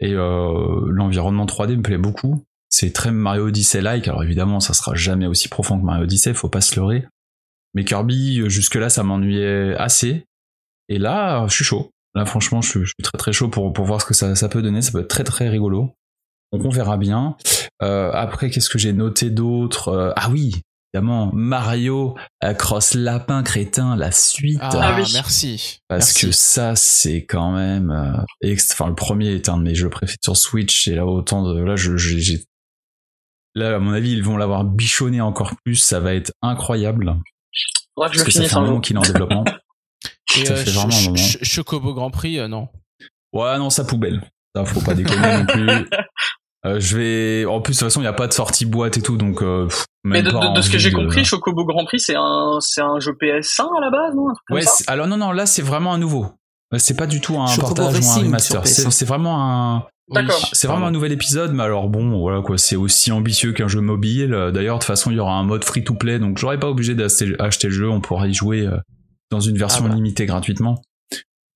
et 0.00 0.10
l'environnement 0.10 1.46
3D 1.46 1.76
me 1.76 1.82
plaît 1.82 1.96
beaucoup. 1.96 2.44
C'est 2.76 2.92
très 2.92 3.12
Mario 3.12 3.46
Odyssey-like, 3.46 4.08
alors 4.08 4.24
évidemment 4.24 4.58
ça 4.58 4.74
sera 4.74 4.96
jamais 4.96 5.28
aussi 5.28 5.48
profond 5.48 5.78
que 5.78 5.84
Mario 5.84 6.02
Odyssey, 6.04 6.34
faut 6.34 6.48
pas 6.48 6.60
se 6.60 6.74
leurrer. 6.74 7.06
Mais 7.74 7.84
Kirby, 7.84 8.40
euh, 8.40 8.48
jusque-là, 8.48 8.88
ça 8.88 9.04
m'ennuyait 9.04 9.74
assez. 9.76 10.24
Et 10.88 10.98
là, 10.98 11.46
je 11.48 11.54
suis 11.54 11.64
chaud. 11.64 11.90
Là, 12.16 12.24
franchement, 12.26 12.62
je 12.62 12.68
suis, 12.70 12.80
je 12.80 12.86
suis 12.88 13.02
très 13.02 13.16
très 13.18 13.32
chaud 13.32 13.48
pour, 13.48 13.72
pour 13.72 13.84
voir 13.84 14.00
ce 14.00 14.06
que 14.06 14.14
ça, 14.14 14.34
ça 14.34 14.48
peut 14.48 14.60
donner. 14.62 14.82
Ça 14.82 14.90
peut 14.92 15.00
être 15.00 15.08
très 15.08 15.22
très 15.24 15.48
rigolo. 15.48 15.94
Donc 16.52 16.64
on 16.64 16.68
verra 16.68 16.96
bien. 16.96 17.36
Euh, 17.82 18.10
après, 18.12 18.50
qu'est-ce 18.50 18.68
que 18.70 18.78
j'ai 18.78 18.92
noté 18.92 19.30
d'autre 19.30 19.88
Euh, 19.88 20.12
Ah 20.16 20.30
oui, 20.30 20.62
évidemment, 20.92 21.30
Mario 21.32 22.16
Cross 22.58 22.94
Lapin 22.94 23.42
Crétin, 23.44 23.94
la 23.96 24.10
suite. 24.12 24.58
Ah, 24.60 24.70
Ah 24.80 24.96
oui. 25.00 25.08
merci. 25.12 25.78
Parce 25.88 26.06
Merci. 26.08 26.26
que 26.26 26.32
ça, 26.32 26.74
c'est 26.76 27.24
quand 27.24 27.52
même. 27.52 27.90
euh, 27.90 28.52
Enfin, 28.72 28.88
le 28.88 28.94
premier 28.94 29.34
est 29.34 29.48
un 29.48 29.58
de 29.58 29.62
mes 29.62 29.74
jeux 29.74 29.90
préférés 29.90 30.18
sur 30.22 30.36
Switch. 30.36 30.88
Et 30.88 30.94
là, 30.96 31.06
autant 31.06 31.42
de. 31.42 31.60
Là, 31.60 31.74
j'ai- 31.76 32.44
Là, 33.54 33.76
à 33.76 33.78
mon 33.78 33.92
avis, 33.92 34.12
ils 34.12 34.22
vont 34.22 34.36
l'avoir 34.36 34.64
bichonné 34.64 35.20
encore 35.20 35.52
plus. 35.64 35.76
Ça 35.76 36.00
va 36.00 36.14
être 36.14 36.32
incroyable. 36.42 37.16
Je 37.52 37.62
Parce 37.96 38.22
que 38.22 38.30
ça 38.32 38.42
fait 38.42 38.56
un 38.56 38.60
moment 38.62 38.80
qu'il 38.80 38.96
est 38.96 38.98
en 38.98 39.02
développement. 39.02 39.44
Et, 40.36 40.44
ça 40.44 40.54
euh, 40.54 40.56
fait 40.56 40.64
Ch- 40.64 40.74
vraiment 40.74 40.88
un 40.88 40.90
Ch- 40.90 41.04
moment. 41.06 41.16
Ch- 41.16 41.38
Chocobo 41.44 41.94
Grand 41.94 42.10
Prix 42.10 42.40
euh, 42.40 42.48
non. 42.48 42.68
Ouais, 43.32 43.56
non, 43.58 43.70
ça 43.70 43.84
poubelle. 43.84 44.22
Ça, 44.56 44.64
faut 44.64 44.80
pas 44.80 44.94
déconner 44.94 45.38
non 45.38 45.46
plus. 45.46 45.68
Euh, 46.66 46.80
je 46.80 46.96
vais. 46.96 47.44
En 47.44 47.60
plus, 47.60 47.74
de 47.74 47.78
toute 47.80 47.88
façon, 47.88 48.00
il 48.00 48.04
n'y 48.04 48.08
a 48.08 48.14
pas 48.14 48.26
de 48.26 48.32
sortie 48.32 48.64
boîte 48.64 48.96
et 48.96 49.02
tout, 49.02 49.18
donc. 49.18 49.42
euh, 49.42 49.66
pff, 49.66 49.84
Mais 50.02 50.22
de, 50.22 50.30
pas 50.30 50.48
de- 50.48 50.56
de 50.56 50.62
ce 50.62 50.70
que 50.70 50.78
j'ai 50.78 50.90
de- 50.90 50.96
compris, 50.96 51.22
Chocobo 51.22 51.66
Grand 51.66 51.84
Prix, 51.84 52.00
c'est 52.00 52.14
un, 52.16 52.56
c'est 52.60 52.80
un 52.80 52.98
jeu 53.00 53.12
PS1 53.20 53.64
à 53.76 53.80
la 53.82 53.90
base, 53.90 54.14
non 54.14 54.30
Un 54.30 54.32
truc 54.32 54.44
comme 54.46 54.56
Ouais, 54.56 54.62
ça 54.62 54.82
alors 54.86 55.06
non, 55.06 55.18
non, 55.18 55.32
là, 55.32 55.44
c'est 55.44 55.60
vraiment 55.60 55.92
un 55.92 55.98
nouveau. 55.98 56.26
C'est 56.78 56.96
pas 56.96 57.06
du 57.06 57.20
tout 57.20 57.38
un 57.38 57.48
Chocobo 57.48 57.74
portage 57.74 57.92
ou 57.92 57.96
un 57.96 57.98
Racing 57.98 58.24
remaster. 58.24 58.66
sur 58.66 58.66
C'est 58.66 58.86
PS1. 58.88 58.90
c'est 58.92 59.04
vraiment 59.04 59.44
un. 59.44 59.86
D'accord. 60.10 60.38
Oui, 60.42 60.48
C'est 60.52 60.66
vraiment 60.66 60.86
un 60.86 60.90
nouvel 60.90 61.12
épisode, 61.12 61.52
mais 61.52 61.62
alors 61.62 61.88
bon, 61.88 62.18
voilà 62.20 62.42
quoi, 62.42 62.58
c'est 62.58 62.76
aussi 62.76 63.10
ambitieux 63.10 63.52
qu'un 63.52 63.68
jeu 63.68 63.80
mobile. 63.80 64.30
D'ailleurs, 64.52 64.76
de 64.76 64.82
toute 64.82 64.86
façon, 64.86 65.10
il 65.10 65.16
y 65.16 65.20
aura 65.20 65.34
un 65.34 65.44
mode 65.44 65.64
free-to-play, 65.64 66.18
donc 66.18 66.38
j'aurais 66.38 66.58
pas 66.58 66.68
obligé 66.68 66.94
d'acheter 66.94 67.34
acheter 67.38 67.68
le 67.68 67.72
jeu, 67.74 67.88
on 67.88 68.00
pourra 68.00 68.28
y 68.28 68.34
jouer 68.34 68.66
euh, 68.66 68.76
dans 69.30 69.40
une 69.40 69.56
version 69.56 69.84
Ah 69.86 69.88
bah. 69.88 69.94
limitée 69.94 70.26
gratuitement. 70.26 70.82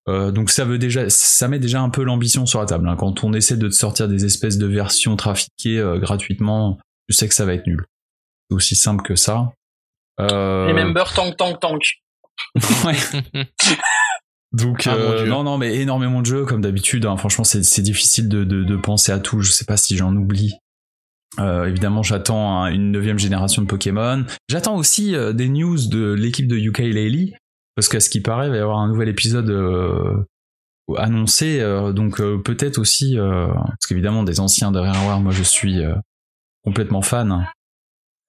Euh, 0.09 0.31
donc 0.31 0.49
ça 0.49 0.65
veut 0.65 0.79
déjà, 0.79 1.11
ça 1.11 1.49
met 1.49 1.59
déjà 1.59 1.83
un 1.83 1.91
peu 1.91 2.03
l'ambition 2.03 2.47
sur 2.47 2.61
la 2.61 2.67
table. 2.67 2.89
hein. 2.89 2.97
Quand 2.97 3.23
on 3.25 3.35
essaie 3.35 3.59
de 3.59 3.69
te 3.69 3.75
sortir 3.75 4.09
des 4.09 4.25
espèces 4.25 4.57
de 4.57 4.67
versions 4.67 5.15
trafiquées 5.17 5.79
euh, 5.79 5.99
gratuitement, 5.99 6.79
je 7.09 7.15
sais 7.15 7.29
que 7.29 7.35
ça 7.35 7.45
va 7.45 7.53
être 7.53 7.67
nul. 7.67 7.85
C'est 8.49 8.57
aussi 8.57 8.75
simple 8.77 9.03
que 9.05 9.15
ça. 9.17 9.53
Euh, 10.21 10.69
Remember 10.69 11.05
Tank 11.15 11.37
Tank 11.37 11.61
Tank. 11.61 11.83
ouais. 12.87 12.97
Donc 14.53 14.85
Ah, 14.87 14.95
euh, 14.95 15.27
non 15.27 15.43
non 15.45 15.59
mais 15.59 15.77
énormément 15.77 16.21
de 16.21 16.27
jeux 16.27 16.45
comme 16.47 16.61
d'habitude. 16.63 17.05
hein. 17.07 17.17
Franchement 17.17 17.45
c'est 17.45 17.63
c'est 17.65 17.83
difficile 17.83 18.29
de, 18.29 18.45
de, 18.45 18.65
de 18.65 18.77
penser 18.77 19.13
à 19.13 19.19
tout. 19.19 19.41
Je 19.41 19.51
sais 19.53 19.65
pas 19.67 19.77
si 19.77 19.97
j'en 19.97 20.15
oublie. 20.17 20.55
Euh, 21.39 21.67
évidemment 21.67 22.03
j'attends 22.03 22.63
un- 22.63 22.73
une 22.73 22.91
neuvième 22.91 23.19
génération 23.19 23.61
de 23.63 23.67
Pokémon. 23.67 24.25
J'attends 24.49 24.77
aussi 24.77 25.15
euh, 25.15 25.33
des 25.35 25.49
news 25.51 25.77
de 25.89 26.13
l'équipe 26.13 26.49
de 26.49 26.57
UK 26.57 26.79
Laylee 26.79 27.35
parce 27.77 27.89
qu'à 27.89 28.01
ce 28.01 28.09
qui 28.09 28.21
paraît 28.21 28.47
il 28.47 28.51
va 28.51 28.57
y 28.57 28.61
avoir 28.61 28.79
un 28.79 28.89
nouvel 28.89 29.09
épisode 29.11 29.51
euh, 29.51 30.25
annoncé. 30.97 31.61
euh, 31.61 31.93
donc 31.93 32.21
euh, 32.21 32.39
peut-être 32.39 32.79
aussi 32.79 33.19
euh, 33.19 33.49
parce 33.53 33.87
qu'évidemment 33.89 34.23
des 34.23 34.41
anciens 34.41 34.73
de 34.73 34.79
Rareware 34.79 35.21
moi 35.21 35.33
je 35.33 35.43
suis 35.43 35.85
euh, 35.85 35.95
complètement 36.65 37.03
fan. 37.03 37.47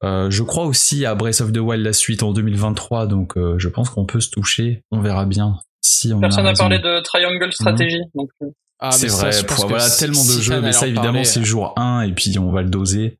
Euh, 0.03 0.29
je 0.29 0.43
crois 0.43 0.65
aussi 0.65 1.05
à 1.05 1.15
Breath 1.15 1.41
of 1.41 1.51
the 1.51 1.57
Wild 1.57 1.83
la 1.85 1.93
suite 1.93 2.23
en 2.23 2.31
2023, 2.33 3.07
donc 3.07 3.37
euh, 3.37 3.55
je 3.57 3.67
pense 3.69 3.89
qu'on 3.89 4.05
peut 4.05 4.19
se 4.21 4.29
toucher. 4.29 4.81
On 4.91 5.01
verra 5.01 5.25
bien 5.25 5.59
si 5.89 6.13
on 6.13 6.19
Personne 6.19 6.43
n'a 6.45 6.53
parlé 6.53 6.79
de 6.79 6.99
Triangle 7.01 7.51
Strategy. 7.51 7.99
Donc, 8.15 8.29
euh, 8.41 8.47
Ah, 8.79 8.91
c'est 8.91 9.07
mais 9.07 9.09
ça, 9.09 9.17
vrai, 9.23 9.31
je 9.33 9.45
pense 9.45 9.65
voilà, 9.65 9.89
tellement 9.89 10.23
de 10.23 10.29
si 10.29 10.41
jeux, 10.41 10.61
mais 10.61 10.71
ça 10.71 10.81
en 10.81 10.87
évidemment 10.87 11.05
parler, 11.11 11.25
c'est 11.25 11.43
jour 11.43 11.73
1 11.77 12.01
et 12.03 12.11
puis 12.13 12.37
on 12.39 12.51
va 12.51 12.61
le 12.61 12.69
doser. 12.69 13.17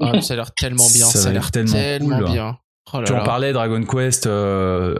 Ah, 0.00 0.10
mais 0.12 0.20
ça 0.22 0.34
a 0.34 0.36
l'air 0.36 0.52
tellement 0.54 0.86
bien, 0.92 1.06
Ça 1.06 1.28
a 1.28 1.32
l'air 1.32 1.50
tellement 1.50 1.72
tellement, 1.72 2.18
cool. 2.18 2.30
bien. 2.32 2.58
Oh 2.92 2.98
là 3.00 3.04
Tu 3.06 3.12
en 3.12 3.24
parlais, 3.24 3.52
Dragon 3.52 3.82
Quest, 3.84 4.26
euh, 4.26 4.94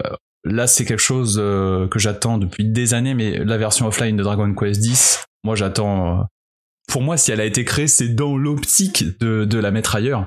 là 0.45 0.67
c'est 0.67 0.85
quelque 0.85 0.99
chose 1.03 1.37
euh, 1.41 1.87
que 1.89 1.99
j'attends 1.99 2.39
depuis 2.39 2.65
des 2.65 2.95
années, 2.95 3.15
mais 3.15 3.39
la 3.45 3.57
version 3.59 3.87
offline 3.87 4.17
de 4.17 4.23
Dragon 4.23 4.53
Quest 4.55 4.81
10, 4.81 5.25
moi 5.45 5.55
j'attends... 5.55 6.21
euh, 6.21 6.23
pour 6.89 7.03
moi, 7.03 7.17
si 7.17 7.33
elle 7.33 7.41
a 7.41 7.45
été 7.45 7.65
créée, 7.65 7.87
c'est 7.89 8.09
dans 8.15 8.37
l'optique 8.37 9.19
de, 9.21 9.45
de 9.45 9.59
la 9.59 9.71
mettre 9.71 9.97
ailleurs. 9.97 10.27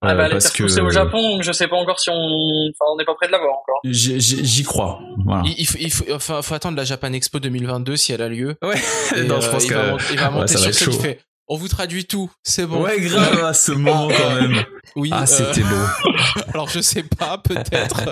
Ah 0.00 0.14
bah, 0.14 0.22
euh, 0.22 0.24
elle 0.26 0.30
est 0.30 0.34
parce 0.34 0.50
que 0.50 0.80
au 0.80 0.90
Japon, 0.90 1.20
donc 1.30 1.42
je 1.42 1.50
sais 1.50 1.66
pas 1.66 1.76
encore 1.76 1.98
si 1.98 2.08
on, 2.10 2.14
enfin, 2.14 2.92
on 2.92 2.96
n'est 2.96 3.04
pas 3.04 3.14
près 3.14 3.26
de 3.26 3.32
l'avoir 3.32 3.50
encore. 3.54 3.80
J'y- 3.84 4.62
crois. 4.62 5.00
Voilà. 5.24 5.42
Il, 5.44 5.54
il 5.58 5.66
faut, 5.66 5.78
il 5.80 5.90
faut, 5.90 6.04
enfin, 6.14 6.40
faut 6.42 6.54
attendre 6.54 6.76
la 6.76 6.84
Japan 6.84 7.12
Expo 7.12 7.40
2022 7.40 7.96
si 7.96 8.12
elle 8.12 8.22
a 8.22 8.28
lieu. 8.28 8.54
Ouais. 8.62 8.76
Et, 9.16 9.22
non, 9.24 9.40
je 9.40 9.48
euh, 9.48 9.50
pense 9.50 9.64
il 9.64 9.68
que 9.70 9.74
va, 9.74 9.96
il 10.12 10.18
va 10.18 10.24
ouais, 10.28 10.30
monter 10.34 10.46
ça 10.56 10.58
va 10.60 10.60
sur 10.60 10.68
être 10.68 10.74
scène, 10.74 10.88
il 10.90 10.94
chaud. 10.94 11.00
fait, 11.00 11.20
on 11.48 11.56
vous 11.56 11.68
traduit 11.68 12.04
tout, 12.04 12.30
c'est 12.44 12.66
bon. 12.66 12.82
Ouais, 12.82 13.00
grave 13.00 13.42
à 13.44 13.54
ce 13.54 13.72
moment 13.72 14.08
quand 14.08 14.34
même. 14.40 14.62
Oui. 14.94 15.10
Ah, 15.12 15.22
euh, 15.22 15.26
c'était 15.26 15.62
beau. 15.62 16.12
alors 16.54 16.68
je 16.68 16.80
sais 16.80 17.02
pas, 17.02 17.38
peut-être. 17.38 18.02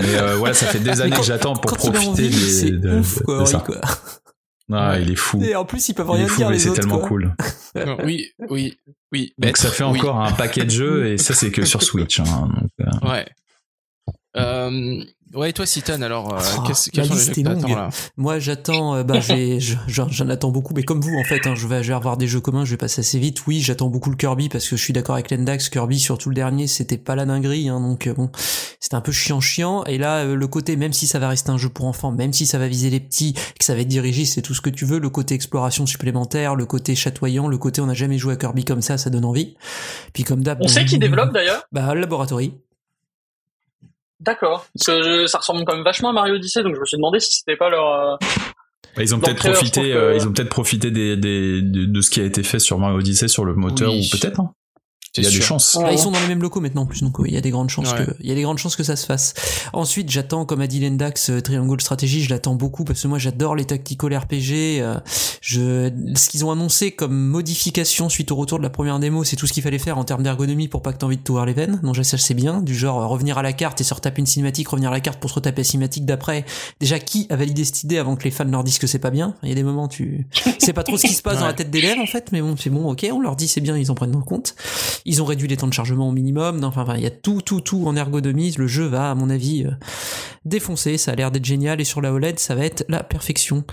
Mais 0.00 0.14
euh, 0.16 0.36
ouais, 0.38 0.52
ça 0.52 0.66
fait 0.66 0.80
des 0.80 1.00
années 1.00 1.12
quand- 1.12 1.20
que 1.22 1.26
j'attends 1.26 1.54
pour 1.54 1.76
profiter 1.78 2.06
envie, 2.06 2.28
des- 2.28 2.36
c'est 2.36 2.70
de, 2.72 2.98
ouf, 2.98 3.18
de 3.20 3.24
quoi, 3.24 3.40
Henri, 3.40 3.46
ça. 3.52 3.58
quoi. 3.64 3.76
Ah, 4.72 4.98
il 5.00 5.10
est 5.10 5.16
fou. 5.16 5.42
Et 5.42 5.54
en 5.56 5.64
plus, 5.64 5.88
ils 5.88 5.94
peuvent 5.94 6.06
Il 6.10 6.16
rien 6.16 6.24
est 6.24 6.28
fou, 6.28 6.36
dire 6.38 6.48
mais 6.48 6.54
les 6.54 6.58
c'est 6.60 6.72
tellement 6.72 6.98
quoi. 6.98 7.08
cool. 7.08 7.34
Non, 7.74 7.96
oui, 8.04 8.28
oui, 8.50 8.76
oui. 9.12 9.32
Donc 9.38 9.46
Maître, 9.46 9.60
ça 9.60 9.70
fait 9.70 9.84
oui. 9.84 9.98
encore 9.98 10.20
un 10.20 10.32
paquet 10.32 10.64
de 10.64 10.70
jeux 10.70 11.06
et 11.06 11.16
ça 11.18 11.32
c'est 11.34 11.50
que 11.50 11.64
sur 11.64 11.82
Switch. 11.82 12.20
Hein, 12.20 12.50
donc, 12.60 12.70
euh, 12.80 13.08
Ouais. 13.08 13.26
Euh, 14.36 15.04
ouais, 15.34 15.50
et 15.50 15.52
toi, 15.52 15.66
Citan, 15.66 16.00
alors, 16.02 16.34
euh, 16.34 16.38
Oh, 16.58 16.62
qu'est-ce- 16.66 16.90
la 16.90 17.02
quels 17.02 17.04
sont 17.06 17.12
les 17.14 17.18
liste 17.20 17.34
jeux 17.34 17.40
est 17.40 17.44
que 17.44 17.74
là 17.74 17.88
Moi, 18.16 18.38
j'attends, 18.38 18.94
euh, 18.96 19.02
bah, 19.02 19.20
j'en 19.88 20.08
j'en 20.08 20.28
attends 20.28 20.50
beaucoup, 20.50 20.74
mais 20.74 20.82
comme 20.82 21.00
vous, 21.00 21.14
en 21.16 21.24
fait, 21.24 21.46
hein, 21.46 21.54
je 21.54 21.66
vais, 21.66 21.82
je 21.82 21.88
vais 21.88 21.94
avoir 21.94 22.16
des 22.16 22.26
jeux 22.28 22.40
communs, 22.40 22.64
je 22.64 22.70
vais 22.72 22.76
passer 22.76 23.00
assez 23.00 23.18
vite. 23.18 23.46
Oui, 23.46 23.60
j'attends 23.60 23.88
beaucoup 23.88 24.10
le 24.10 24.16
Kirby 24.16 24.48
parce 24.48 24.68
que 24.68 24.76
je 24.76 24.82
suis 24.82 24.92
d'accord 24.92 25.14
avec 25.14 25.30
Lendax. 25.30 25.68
Kirby, 25.68 25.98
surtout 25.98 26.28
le 26.28 26.34
dernier, 26.34 26.66
c'était 26.66 26.98
pas 26.98 27.14
la 27.16 27.24
dinguerie, 27.26 27.68
hein, 27.68 27.80
donc 27.80 28.06
euh, 28.06 28.14
bon, 28.14 28.30
c'était 28.80 28.94
un 28.96 29.00
peu 29.00 29.12
chiant, 29.12 29.40
chiant. 29.40 29.84
Et 29.84 29.98
là, 29.98 30.18
euh, 30.24 30.34
le 30.36 30.46
côté, 30.46 30.76
même 30.76 30.92
si 30.92 31.06
ça 31.06 31.18
va 31.18 31.28
rester 31.28 31.50
un 31.50 31.58
jeu 31.58 31.68
pour 31.68 31.86
enfants, 31.86 32.12
même 32.12 32.32
si 32.32 32.46
ça 32.46 32.58
va 32.58 32.68
viser 32.68 32.90
les 32.90 33.00
petits, 33.00 33.32
que 33.58 33.64
ça 33.64 33.74
va 33.74 33.80
être 33.80 33.88
dirigé, 33.88 34.24
c'est 34.24 34.42
tout 34.42 34.54
ce 34.54 34.60
que 34.60 34.70
tu 34.70 34.84
veux. 34.84 34.98
Le 34.98 35.10
côté 35.10 35.34
exploration 35.34 35.86
supplémentaire, 35.86 36.54
le 36.54 36.66
côté 36.66 36.94
chatoyant, 36.94 37.48
le 37.48 37.58
côté 37.58 37.80
on 37.80 37.86
n'a 37.86 37.94
jamais 37.94 38.18
joué 38.18 38.34
à 38.34 38.36
Kirby 38.36 38.64
comme 38.64 38.82
ça, 38.82 38.98
ça 38.98 39.10
donne 39.10 39.24
envie. 39.24 39.54
Puis 40.12 40.24
comme 40.24 40.42
d'hab, 40.42 40.58
On 40.62 40.68
sait 40.68 40.84
qui 40.84 40.98
développe 40.98 41.32
d'ailleurs 41.32 41.62
Bah, 41.72 41.94
le 41.94 42.00
Laboratory. 42.00 42.54
D'accord. 44.22 44.66
Parce 44.78 44.86
que 45.00 45.26
ça 45.26 45.38
ressemble 45.38 45.64
quand 45.64 45.74
même 45.74 45.84
vachement 45.84 46.10
à 46.10 46.12
Mario 46.12 46.34
Odyssey, 46.36 46.62
donc 46.62 46.74
je 46.76 46.80
me 46.80 46.86
suis 46.86 46.96
demandé 46.96 47.18
si 47.20 47.32
c'était 47.32 47.56
pas 47.56 47.68
leur. 47.70 48.18
bah, 48.96 49.02
ils 49.02 49.14
ont 49.14 49.20
peut-être 49.20 49.42
profité, 49.52 49.80
que- 49.82 49.96
euh, 49.96 50.14
ils 50.16 50.26
ont 50.28 50.32
peut-être 50.32 50.48
profité 50.48 50.90
des, 50.90 51.16
des- 51.16 51.60
de, 51.62 51.86
de 51.86 52.00
ce 52.00 52.10
qui 52.10 52.20
a 52.20 52.24
été 52.24 52.42
fait 52.42 52.58
sur 52.58 52.78
Mario 52.78 52.98
Odyssey 52.98 53.26
sur 53.28 53.44
le 53.44 53.54
moteur 53.54 53.90
Oui. 53.92 54.08
ou 54.12 54.16
peut-être. 54.16 54.40
hein. 54.40 54.52
Il 55.18 55.24
y 55.24 55.26
a 55.26 55.30
des 55.30 55.40
chances. 55.42 55.76
Bah, 55.78 55.92
ils 55.92 55.98
sont 55.98 56.10
dans 56.10 56.20
les 56.20 56.26
mêmes 56.28 56.40
locaux 56.40 56.60
maintenant 56.60 56.82
en 56.82 56.86
plus, 56.86 57.02
donc 57.02 57.18
oui, 57.18 57.28
il 57.30 57.34
y 57.34 57.36
a 57.36 57.40
des 57.42 57.50
grandes 57.50 57.68
chances 57.68 57.92
Ouais. 57.92 58.06
que 58.06 58.12
il 58.20 58.26
y 58.28 58.32
a 58.32 58.34
des 58.34 58.42
grandes 58.42 58.58
chances 58.58 58.76
que 58.76 58.82
ça 58.82 58.96
se 58.96 59.04
fasse. 59.04 59.34
Ensuite, 59.74 60.10
j'attends 60.10 60.46
comme 60.46 60.60
a 60.62 60.66
dit 60.66 60.80
Lendax 60.80 61.28
euh, 61.30 61.40
Triangle 61.40 61.80
Strategy, 61.80 62.22
je 62.22 62.30
l'attends 62.30 62.54
beaucoup 62.54 62.84
parce 62.84 63.02
que 63.02 63.08
moi 63.08 63.18
j'adore 63.18 63.54
les 63.56 63.64
tactical 63.66 64.14
RPG. 64.16 64.80
euh, 64.80 64.98
je 65.42 65.90
ce 66.14 66.28
qu'ils 66.30 66.44
ont 66.44 66.50
annoncé 66.50 66.92
comme 66.92 67.14
modification 67.14 68.08
suite 68.08 68.30
au 68.32 68.36
retour 68.36 68.58
de 68.58 68.62
la 68.62 68.70
première 68.70 68.98
démo, 69.00 69.24
c'est 69.24 69.36
tout 69.36 69.46
ce 69.46 69.52
qu'il 69.52 69.62
fallait 69.62 69.78
faire 69.78 69.98
en 69.98 70.04
termes 70.04 70.22
d'ergonomie 70.22 70.68
pour 70.68 70.80
pas 70.82 70.92
que 70.92 70.98
t'aies 70.98 71.04
envie 71.04 71.18
de 71.18 71.22
t'ouvrir 71.22 71.44
les 71.46 71.52
veines. 71.52 71.80
Donc 71.82 71.96
ça 71.96 72.16
c'est 72.16 72.34
bien, 72.34 72.60
du 72.62 72.74
genre 72.74 73.02
euh, 73.02 73.06
revenir 73.06 73.36
à 73.38 73.42
la 73.42 73.52
carte 73.52 73.80
et 73.80 73.84
se 73.84 73.92
retaper 73.92 74.20
une 74.20 74.26
cinématique, 74.26 74.68
revenir 74.68 74.88
à 74.90 74.92
la 74.92 75.00
carte 75.00 75.20
pour 75.20 75.28
se 75.28 75.34
retaper 75.34 75.60
la 75.60 75.64
cinématique 75.64 76.06
d'après. 76.06 76.44
Déjà 76.80 76.98
qui 76.98 77.26
a 77.28 77.36
validé 77.36 77.64
cette 77.64 77.82
idée 77.84 77.98
avant 77.98 78.16
que 78.16 78.24
les 78.24 78.30
fans 78.30 78.44
leur 78.44 78.64
disent 78.64 78.78
que 78.78 78.86
c'est 78.86 78.98
pas 78.98 79.10
bien? 79.10 79.34
Il 79.42 79.48
y 79.50 79.52
a 79.52 79.54
des 79.56 79.62
moments 79.62 79.88
tu 79.88 80.26
sais 80.58 80.72
pas 80.72 80.84
trop 80.84 80.96
ce 80.96 81.06
qui 81.06 81.12
se 81.14 81.22
passe 81.22 81.40
dans 81.40 81.46
la 81.46 81.52
tête 81.52 81.70
des 81.70 81.82
devs 81.82 81.98
en 82.00 82.06
fait, 82.06 82.30
mais 82.32 82.40
bon 82.40 82.54
c'est 82.56 82.70
bon, 82.70 82.90
ok, 82.90 83.06
on 83.12 83.20
leur 83.20 83.36
dit 83.36 83.48
c'est 83.48 83.60
bien, 83.60 83.76
ils 83.76 83.90
en 83.90 83.94
prennent 83.94 84.16
en 84.16 84.22
compte. 84.22 84.54
Ils 85.04 85.22
ont 85.22 85.24
réduit 85.24 85.48
les 85.48 85.56
temps 85.56 85.66
de 85.66 85.72
chargement 85.72 86.08
au 86.08 86.12
minimum. 86.12 86.62
Enfin, 86.64 86.84
il 86.96 87.02
y 87.02 87.06
a 87.06 87.10
tout, 87.10 87.40
tout, 87.40 87.60
tout 87.60 87.84
en 87.86 87.96
ergonomie. 87.96 88.54
Le 88.56 88.66
jeu 88.66 88.84
va, 88.84 89.10
à 89.10 89.14
mon 89.14 89.30
avis, 89.30 89.64
euh, 89.64 89.70
défoncer. 90.44 90.98
Ça 90.98 91.12
a 91.12 91.14
l'air 91.14 91.30
d'être 91.30 91.44
génial. 91.44 91.80
Et 91.80 91.84
sur 91.84 92.00
la 92.00 92.12
OLED, 92.12 92.38
ça 92.38 92.54
va 92.54 92.64
être 92.64 92.84
la 92.88 93.02
perfection. 93.02 93.64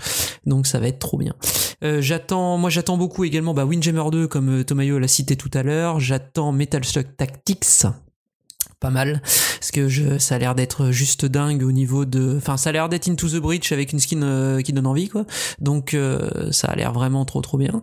Donc, 0.46 0.66
ça 0.66 0.78
va 0.78 0.88
être 0.88 0.98
trop 0.98 1.18
bien. 1.18 1.34
Euh, 1.82 2.00
j'attends, 2.00 2.58
moi, 2.58 2.70
j'attends 2.70 2.96
beaucoup 2.96 3.24
également, 3.24 3.54
bah, 3.54 3.64
Windjammer 3.64 4.10
2, 4.10 4.28
comme 4.28 4.60
euh, 4.60 4.64
Tomayo 4.64 4.98
l'a 4.98 5.08
cité 5.08 5.36
tout 5.36 5.50
à 5.54 5.62
l'heure. 5.62 6.00
J'attends 6.00 6.52
Metal 6.52 6.84
Slug 6.84 7.16
Tactics. 7.16 7.86
Pas 8.80 8.88
mal, 8.88 9.20
parce 9.22 9.72
que 9.72 9.88
je, 9.88 10.16
ça 10.16 10.36
a 10.36 10.38
l'air 10.38 10.54
d'être 10.54 10.90
juste 10.90 11.26
dingue 11.26 11.62
au 11.62 11.70
niveau 11.70 12.06
de, 12.06 12.36
enfin 12.38 12.56
ça 12.56 12.70
a 12.70 12.72
l'air 12.72 12.88
d'être 12.88 13.10
Into 13.10 13.28
the 13.28 13.36
Breach 13.36 13.72
avec 13.72 13.92
une 13.92 13.98
skin 14.00 14.22
euh, 14.22 14.62
qui 14.62 14.72
donne 14.72 14.86
envie 14.86 15.10
quoi. 15.10 15.26
Donc 15.60 15.92
euh, 15.92 16.50
ça 16.50 16.68
a 16.68 16.76
l'air 16.76 16.94
vraiment 16.94 17.26
trop 17.26 17.42
trop 17.42 17.58
bien. 17.58 17.82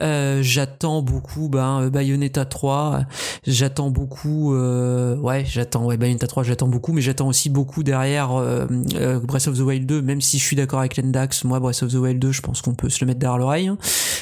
Euh, 0.00 0.38
j'attends 0.42 1.02
beaucoup 1.02 1.50
ben 1.50 1.90
Bayonetta 1.90 2.46
3, 2.46 3.02
j'attends 3.46 3.90
beaucoup 3.90 4.54
ouais, 4.56 5.44
j'attends 5.46 5.84
ouais 5.84 5.98
Bayonetta 5.98 6.26
3, 6.26 6.42
j'attends 6.42 6.68
beaucoup 6.68 6.94
mais 6.94 7.02
j'attends 7.02 7.28
aussi 7.28 7.50
beaucoup 7.50 7.82
derrière 7.82 8.30
Breath 8.30 9.46
of 9.46 9.58
the 9.58 9.60
Wild 9.60 9.84
2 9.84 10.00
même 10.00 10.22
si 10.22 10.38
je 10.38 10.44
suis 10.44 10.56
d'accord 10.56 10.78
avec 10.78 10.96
Lendax, 10.96 11.44
moi 11.44 11.60
Breath 11.60 11.82
of 11.82 11.92
the 11.92 11.96
Wild 11.96 12.18
2, 12.18 12.32
je 12.32 12.40
pense 12.40 12.62
qu'on 12.62 12.72
peut 12.74 12.88
se 12.88 13.00
le 13.02 13.08
mettre 13.08 13.20
derrière 13.20 13.36
l'oreille. 13.36 13.68
hein. 13.68 13.76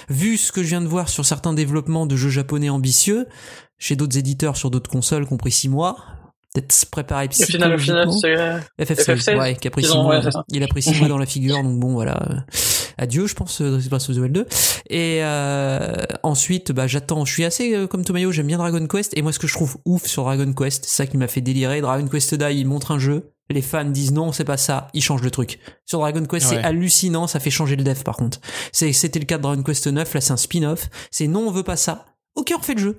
Vu 0.08 0.36
ce 0.36 0.50
que 0.50 0.64
je 0.64 0.68
viens 0.68 0.80
de 0.80 0.88
voir 0.88 1.08
sur 1.08 1.24
certains 1.24 1.52
développements 1.52 2.06
de 2.06 2.16
jeux 2.16 2.30
japonais 2.30 2.70
ambitieux 2.70 3.28
chez 3.78 3.96
d'autres 3.96 4.18
éditeurs 4.18 4.56
sur 4.56 4.70
d'autres 4.70 4.90
consoles 4.90 5.26
compris 5.26 5.50
6 5.52 5.68
mois, 5.68 5.96
peut-être 6.54 6.72
se 6.72 6.86
préparer 6.86 7.28
final, 7.30 7.74
au 7.74 7.78
final, 7.78 8.08
psychologiquement. 8.08 8.62
c'est. 8.78 8.94
FF16, 8.94 9.16
FF16, 9.16 9.38
ouais, 9.38 9.56
qui 9.56 9.68
a 9.68 9.70
pris 9.70 9.82
ils 9.82 9.86
six 9.86 9.92
ont- 9.92 10.02
mois. 10.04 10.18
ouais, 10.20 10.30
il 10.50 10.62
a 10.62 10.66
pris 10.68 10.82
six 10.82 10.98
mois 10.98 11.08
dans 11.08 11.18
la 11.18 11.26
figure, 11.26 11.62
donc 11.62 11.78
bon, 11.78 11.92
voilà. 11.92 12.20
Euh, 12.30 12.36
Adieu, 13.00 13.28
je 13.28 13.34
pense, 13.34 13.62
Breath 13.62 14.08
of 14.10 14.16
the 14.16 14.18
Wild 14.18 14.32
2. 14.32 14.46
Et 14.90 15.20
euh, 15.22 15.94
ensuite, 16.24 16.72
bah, 16.72 16.88
j'attends. 16.88 17.24
Je 17.24 17.32
suis 17.32 17.44
assez 17.44 17.72
euh, 17.76 17.86
comme 17.86 18.04
Tomayo, 18.04 18.32
j'aime 18.32 18.48
bien 18.48 18.58
Dragon 18.58 18.84
Quest. 18.88 19.16
Et 19.16 19.22
moi, 19.22 19.30
ce 19.32 19.38
que 19.38 19.46
je 19.46 19.52
trouve 19.54 19.76
ouf 19.84 20.06
sur 20.06 20.24
Dragon 20.24 20.52
Quest, 20.52 20.84
c'est 20.84 20.96
ça 20.96 21.06
qui 21.06 21.16
m'a 21.16 21.28
fait 21.28 21.40
délirer. 21.40 21.80
Dragon 21.80 22.08
Quest 22.08 22.34
Die, 22.34 22.44
il 22.58 22.66
montre 22.66 22.90
un 22.90 22.98
jeu. 22.98 23.30
Les 23.50 23.62
fans 23.62 23.84
disent 23.84 24.10
non, 24.12 24.32
c'est 24.32 24.44
pas 24.44 24.56
ça. 24.56 24.88
Ils 24.94 25.02
changent 25.02 25.22
le 25.22 25.30
truc. 25.30 25.60
Sur 25.86 26.00
Dragon 26.00 26.24
Quest, 26.26 26.50
Ouais. 26.50 26.56
c'est 26.56 26.64
hallucinant. 26.64 27.28
Ça 27.28 27.38
fait 27.38 27.50
changer 27.50 27.76
le 27.76 27.84
dev, 27.84 28.02
par 28.02 28.16
contre. 28.16 28.40
C'était 28.72 29.20
le 29.20 29.26
cas 29.26 29.36
de 29.36 29.42
Dragon 29.42 29.62
Quest 29.62 29.86
9. 29.86 30.12
Là, 30.14 30.20
c'est 30.20 30.32
un 30.32 30.36
spin-off. 30.36 30.88
C'est 31.12 31.28
non, 31.28 31.46
on 31.46 31.50
veut 31.52 31.62
pas 31.62 31.76
ça. 31.76 32.04
Ok, 32.34 32.50
on 32.52 32.58
refait 32.58 32.74
le 32.74 32.80
jeu. 32.80 32.96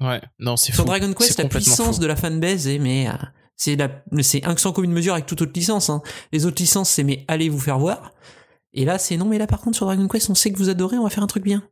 Ouais, 0.00 0.20
non, 0.38 0.56
c'est 0.56 0.72
Sur 0.72 0.84
fou. 0.84 0.88
Dragon 0.88 1.12
Quest, 1.12 1.38
la 1.38 1.48
puissance 1.48 1.96
fou. 1.96 2.02
de 2.02 2.06
la 2.06 2.16
fanbase 2.16 2.66
est 2.66 2.78
mais 2.78 3.08
euh, 3.08 3.12
c'est 3.56 3.76
la 3.76 3.90
c'est 4.20 4.44
un 4.44 4.56
sans 4.56 4.72
commune 4.72 4.92
mesure 4.92 5.12
avec 5.12 5.26
toute 5.26 5.42
autre 5.42 5.52
licence. 5.54 5.90
Hein. 5.90 6.02
Les 6.32 6.46
autres 6.46 6.60
licences, 6.60 6.90
c'est 6.90 7.04
mais 7.04 7.24
allez 7.28 7.48
vous 7.48 7.60
faire 7.60 7.78
voir. 7.78 8.12
Et 8.74 8.84
là, 8.84 8.98
c'est 8.98 9.16
non, 9.16 9.26
mais 9.26 9.38
là 9.38 9.46
par 9.46 9.60
contre 9.60 9.76
sur 9.76 9.86
Dragon 9.86 10.08
Quest, 10.08 10.30
on 10.30 10.34
sait 10.34 10.50
que 10.50 10.58
vous 10.58 10.70
adorez, 10.70 10.98
on 10.98 11.04
va 11.04 11.10
faire 11.10 11.22
un 11.22 11.28
truc 11.28 11.44
bien. 11.44 11.62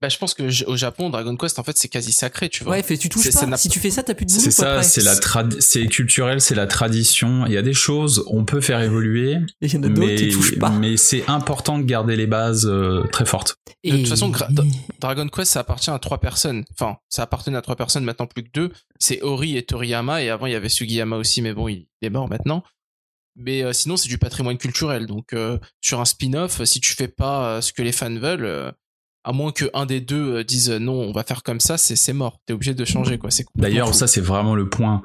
Bah, 0.00 0.08
je 0.08 0.16
pense 0.16 0.32
que 0.32 0.64
au 0.66 0.76
Japon, 0.76 1.10
Dragon 1.10 1.36
Quest, 1.36 1.58
en 1.58 1.64
fait, 1.64 1.76
c'est 1.76 1.88
quasi 1.88 2.12
sacré, 2.12 2.48
tu 2.48 2.62
vois. 2.62 2.74
Ouais, 2.74 2.82
fais, 2.84 2.96
tu 2.96 3.08
touches 3.08 3.30
ça 3.30 3.46
pas. 3.48 3.56
Si 3.56 3.68
tu 3.68 3.80
fais 3.80 3.90
ça, 3.90 4.04
t'as 4.04 4.14
plus 4.14 4.26
de 4.26 4.30
boulot. 4.30 4.42
C'est 4.42 4.54
quoi, 4.54 4.64
ça, 4.64 4.70
après. 4.74 4.82
c'est 4.84 5.02
la 5.02 5.16
trad, 5.16 5.60
c'est 5.60 5.86
culturel, 5.86 6.40
c'est 6.40 6.54
la 6.54 6.68
tradition. 6.68 7.44
Il 7.46 7.52
y 7.52 7.56
a 7.56 7.62
des 7.62 7.72
choses, 7.72 8.22
on 8.28 8.44
peut 8.44 8.60
faire 8.60 8.80
évoluer, 8.80 9.38
Il 9.60 9.72
y 9.72 9.76
en 9.76 9.82
a 9.82 9.88
d'autres, 9.88 10.00
mais, 10.06 10.14
tu 10.14 10.28
touches 10.28 10.56
pas. 10.56 10.70
mais 10.70 10.96
c'est 10.96 11.28
important 11.28 11.78
de 11.78 11.82
garder 11.82 12.14
les 12.14 12.28
bases 12.28 12.66
euh, 12.66 13.02
très 13.10 13.24
fortes. 13.26 13.56
De 13.84 13.90
toute 13.96 14.06
façon, 14.06 14.30
gra- 14.30 14.48
Dragon 15.00 15.26
Quest, 15.28 15.50
ça 15.52 15.60
appartient 15.60 15.90
à 15.90 15.98
trois 15.98 16.18
personnes. 16.20 16.64
Enfin, 16.78 16.98
ça 17.08 17.22
appartenait 17.22 17.56
à 17.58 17.62
trois 17.62 17.74
personnes, 17.76 18.04
maintenant 18.04 18.26
plus 18.26 18.44
que 18.44 18.50
deux. 18.54 18.70
C'est 19.00 19.20
Ori 19.22 19.56
et 19.56 19.62
Toriyama, 19.64 20.22
et 20.22 20.30
avant 20.30 20.46
il 20.46 20.52
y 20.52 20.56
avait 20.56 20.68
Sugiyama 20.68 21.16
aussi, 21.16 21.42
mais 21.42 21.54
bon, 21.54 21.66
il 21.66 21.86
est 22.02 22.10
mort 22.10 22.28
maintenant. 22.28 22.62
Mais 23.34 23.62
euh, 23.64 23.72
sinon, 23.72 23.96
c'est 23.96 24.08
du 24.08 24.18
patrimoine 24.18 24.58
culturel. 24.58 25.06
Donc, 25.06 25.32
euh, 25.32 25.58
sur 25.80 26.00
un 26.00 26.04
spin-off, 26.04 26.62
si 26.64 26.80
tu 26.80 26.94
fais 26.94 27.08
pas 27.08 27.48
euh, 27.56 27.60
ce 27.60 27.72
que 27.72 27.82
les 27.82 27.92
fans 27.92 28.14
veulent, 28.14 28.44
euh, 28.44 28.70
à 29.24 29.32
moins 29.32 29.52
que 29.52 29.66
un 29.74 29.86
des 29.86 30.00
deux 30.00 30.36
euh, 30.36 30.44
dise 30.44 30.70
euh, 30.70 30.78
non, 30.78 30.94
on 30.94 31.12
va 31.12 31.24
faire 31.24 31.42
comme 31.42 31.60
ça, 31.60 31.76
c'est 31.78 31.96
c'est 31.96 32.12
mort. 32.12 32.38
T'es 32.46 32.52
obligé 32.54 32.74
de 32.74 32.84
changer, 32.84 33.18
quoi. 33.18 33.30
C'est 33.30 33.44
complètement 33.44 33.68
D'ailleurs, 33.70 33.94
ça 33.94 34.06
c'est 34.06 34.20
vraiment 34.20 34.54
le 34.54 34.68
point. 34.68 35.02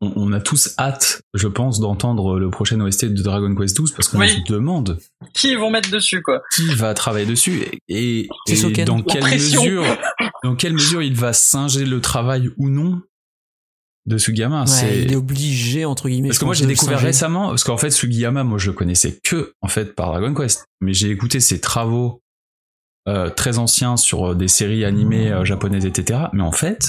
On, 0.00 0.12
on 0.16 0.32
a 0.32 0.40
tous 0.40 0.74
hâte, 0.78 1.22
je 1.34 1.46
pense, 1.46 1.78
d'entendre 1.78 2.38
le 2.38 2.50
prochain 2.50 2.80
OST 2.80 3.04
de 3.06 3.22
Dragon 3.22 3.54
Quest 3.54 3.76
12 3.76 3.92
parce 3.92 4.08
qu'on 4.08 4.18
Oui. 4.18 4.28
se 4.28 4.52
demande 4.52 4.98
Qui 5.34 5.52
ils 5.52 5.58
vont 5.58 5.70
mettre 5.70 5.90
dessus, 5.90 6.20
quoi 6.20 6.42
qui 6.54 6.66
va 6.74 6.94
travailler 6.94 7.26
dessus 7.26 7.62
et, 7.88 8.28
dans 8.86 8.96
La 8.96 9.02
quelle 9.02 9.20
pression. 9.20 9.62
mesure, 9.62 9.84
dans 10.42 10.56
quelle 10.56 10.72
mesure 10.74 11.00
il 11.02 11.14
va 11.14 11.32
singer 11.32 11.84
le 11.84 12.00
travail 12.00 12.50
ou 12.58 12.68
non 12.68 13.00
de 14.06 14.18
Sugiyama. 14.18 14.62
Ouais, 14.62 14.66
c'est 14.66 15.02
il 15.02 15.12
est 15.12 15.16
obligé 15.16 15.84
entre 15.84 16.08
guillemets. 16.08 16.28
Parce 16.28 16.38
que 16.40 16.44
moi 16.44 16.54
j'ai 16.54 16.66
découvert 16.66 16.98
récemment, 17.00 17.48
parce 17.50 17.64
qu'en 17.64 17.78
fait 17.78 17.90
Sugiyama, 17.90 18.42
moi 18.44 18.58
je 18.58 18.66
le 18.66 18.72
connaissais 18.72 19.18
que 19.22 19.54
en 19.62 19.68
fait 19.68 19.94
par 19.94 20.10
Dragon 20.10 20.34
Quest, 20.34 20.66
mais 20.80 20.92
j'ai 20.92 21.08
écouté 21.10 21.40
ses 21.40 21.60
travaux 21.60 22.20
euh, 23.08 23.28
très 23.30 23.58
anciens 23.58 23.96
sur 23.96 24.30
euh, 24.30 24.34
des 24.34 24.48
séries 24.48 24.84
animées 24.84 25.30
euh, 25.30 25.44
japonaises, 25.44 25.84
etc. 25.86 26.20
Mais 26.32 26.42
en 26.42 26.52
fait, 26.52 26.88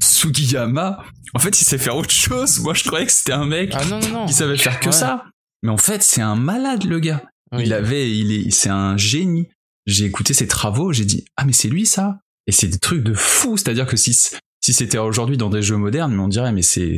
Sugiyama, 0.00 1.02
en 1.34 1.38
fait 1.38 1.60
il 1.60 1.64
sait 1.64 1.78
faire 1.78 1.96
autre 1.96 2.10
chose. 2.10 2.60
Moi 2.60 2.74
je 2.74 2.84
croyais 2.84 3.06
que 3.06 3.12
c'était 3.12 3.32
un 3.32 3.46
mec 3.46 3.72
Ah 3.74 3.84
non, 3.86 4.00
non, 4.00 4.08
non. 4.10 4.26
qui 4.26 4.32
savait 4.34 4.56
faire 4.56 4.78
que 4.80 4.86
Ouais. 4.86 4.92
ça, 4.92 5.24
mais 5.62 5.70
en 5.70 5.76
fait 5.76 6.02
c'est 6.02 6.20
un 6.22 6.36
malade 6.36 6.84
le 6.84 7.00
gars. 7.00 7.22
Oui. 7.52 7.62
Il 7.66 7.72
avait, 7.72 8.10
il 8.10 8.32
est, 8.32 8.50
c'est 8.50 8.68
un 8.68 8.96
génie. 8.96 9.48
J'ai 9.86 10.06
écouté 10.06 10.34
ses 10.34 10.46
travaux, 10.48 10.92
j'ai 10.92 11.04
dit 11.04 11.24
ah 11.36 11.44
mais 11.44 11.52
c'est 11.52 11.68
lui 11.68 11.86
ça. 11.86 12.18
Et 12.46 12.52
c'est 12.52 12.68
des 12.68 12.78
trucs 12.78 13.02
de 13.02 13.14
fou, 13.14 13.56
c'est-à-dire 13.56 13.86
que 13.86 13.96
si 13.96 14.12
si 14.60 14.72
c'était 14.72 14.98
aujourd'hui 14.98 15.36
dans 15.36 15.50
des 15.50 15.62
jeux 15.62 15.76
modernes, 15.76 16.18
on 16.18 16.28
dirait 16.28 16.52
mais 16.52 16.62
c'est 16.62 16.96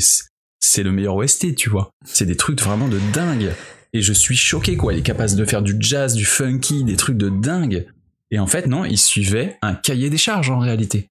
c'est 0.60 0.82
le 0.82 0.90
meilleur 0.92 1.16
OST, 1.16 1.54
tu 1.54 1.68
vois. 1.70 1.90
C'est 2.04 2.26
des 2.26 2.36
trucs 2.36 2.60
vraiment 2.62 2.88
de 2.88 2.98
dingue. 3.12 3.52
Et 3.92 4.02
je 4.02 4.12
suis 4.12 4.36
choqué 4.36 4.76
quoi. 4.76 4.92
Il 4.92 4.98
est 4.98 5.02
capable 5.02 5.34
de 5.36 5.44
faire 5.44 5.62
du 5.62 5.76
jazz, 5.78 6.14
du 6.14 6.24
funky, 6.24 6.84
des 6.84 6.96
trucs 6.96 7.16
de 7.16 7.28
dingue. 7.28 7.86
Et 8.30 8.38
en 8.38 8.46
fait 8.46 8.66
non, 8.66 8.84
il 8.84 8.98
suivait 8.98 9.58
un 9.62 9.74
cahier 9.74 10.10
des 10.10 10.18
charges 10.18 10.50
en 10.50 10.58
réalité. 10.58 11.08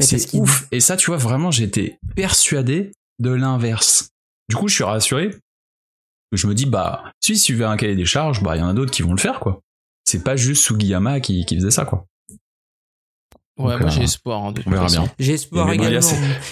C'est 0.00 0.34
ouf. 0.34 0.66
Et 0.70 0.80
ça, 0.80 0.96
tu 0.96 1.06
vois, 1.06 1.16
vraiment, 1.16 1.50
j'étais 1.50 1.98
persuadé 2.14 2.92
de 3.18 3.30
l'inverse. 3.30 4.10
Du 4.48 4.56
coup, 4.56 4.68
je 4.68 4.74
suis 4.74 4.84
rassuré. 4.84 5.30
Je 6.32 6.46
me 6.46 6.54
dis, 6.54 6.66
bah, 6.66 7.12
si 7.20 7.32
il 7.32 7.38
suivait 7.38 7.64
un 7.64 7.76
cahier 7.76 7.96
des 7.96 8.04
charges, 8.04 8.42
bah, 8.42 8.56
il 8.56 8.60
y 8.60 8.62
en 8.62 8.68
a 8.68 8.74
d'autres 8.74 8.90
qui 8.90 9.02
vont 9.02 9.12
le 9.12 9.20
faire, 9.20 9.40
quoi. 9.40 9.60
C'est 10.04 10.22
pas 10.22 10.36
juste 10.36 10.62
Sugiyama 10.64 11.20
qui, 11.20 11.44
qui 11.44 11.56
faisait 11.56 11.70
ça, 11.70 11.84
quoi. 11.84 12.06
Ouais, 13.58 13.72
Donc, 13.72 13.80
moi 13.80 13.88
euh, 13.90 13.92
j'ai 13.92 14.02
espoir. 14.04 14.44
hein, 14.44 14.52
de 14.52 14.60
On 14.60 14.62
toute 14.62 14.72
verra 14.72 14.88
façon. 14.88 15.02
bien. 15.02 15.10
J'ai 15.18 15.32
espoir 15.34 15.68
il 15.74 15.80
également. 15.80 16.06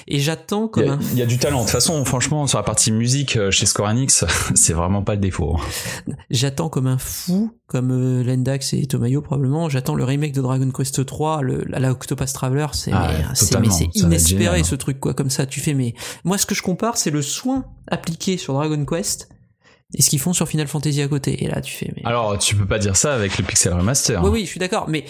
Et 0.08 0.18
j'attends 0.18 0.64
Il 0.66 0.70
comme 0.70 0.84
y, 0.84 0.88
a, 0.88 0.92
un 0.94 0.98
il 1.12 1.18
y 1.18 1.22
a 1.22 1.26
du 1.26 1.38
talent. 1.38 1.58
De 1.58 1.62
toute 1.62 1.70
façon, 1.70 2.04
franchement, 2.04 2.46
sur 2.46 2.58
la 2.58 2.64
partie 2.64 2.90
musique 2.92 3.36
euh, 3.36 3.50
chez 3.50 3.66
Square 3.66 3.90
Enix, 3.90 4.24
c'est 4.54 4.72
vraiment 4.72 5.02
pas 5.02 5.14
le 5.14 5.20
défaut. 5.20 5.58
J'attends 6.30 6.68
comme 6.68 6.86
un 6.86 6.98
fou, 6.98 7.52
comme 7.66 7.90
euh, 7.92 8.22
Lendax 8.24 8.72
et 8.74 8.86
Tomayo 8.86 9.22
probablement. 9.22 9.68
J'attends 9.68 9.94
le 9.94 10.04
remake 10.04 10.32
de 10.32 10.40
Dragon 10.42 10.70
Quest 10.70 11.04
3, 11.06 11.42
le, 11.42 11.64
la, 11.68 11.90
Octopus 11.92 12.32
Traveler. 12.32 12.66
C'est 12.72 12.90
Ah 12.92 13.08
ouais, 13.08 13.24
c'est- 13.34 13.94
inespéré 13.94 14.64
ce 14.64 14.74
truc 14.74 15.00
quoi. 15.00 15.14
Comme 15.14 15.30
ça, 15.30 15.46
tu 15.46 15.60
fais. 15.60 15.74
Mais 15.74 15.94
moi, 16.24 16.38
ce 16.38 16.46
que 16.46 16.54
je 16.54 16.62
compare, 16.62 16.96
c'est 16.96 17.10
le 17.10 17.22
soin 17.22 17.64
appliqué 17.88 18.36
sur 18.36 18.54
Dragon 18.54 18.84
Quest 18.84 19.28
et 19.94 20.02
ce 20.02 20.10
qu'ils 20.10 20.18
font 20.18 20.32
sur 20.32 20.48
Final 20.48 20.66
Fantasy 20.66 21.00
à 21.00 21.08
côté. 21.08 21.44
Et 21.44 21.48
là, 21.48 21.60
tu 21.60 21.72
fais. 21.72 21.92
Mais... 21.96 22.02
Alors, 22.04 22.36
tu 22.38 22.56
peux 22.56 22.66
pas 22.66 22.78
dire 22.80 22.96
ça 22.96 23.14
avec 23.14 23.38
le 23.38 23.44
Pixel 23.44 23.72
Remaster. 23.72 24.22
oui, 24.24 24.30
oui, 24.32 24.40
je 24.44 24.50
suis 24.50 24.58
d'accord. 24.60 24.86
Mais 24.88 25.04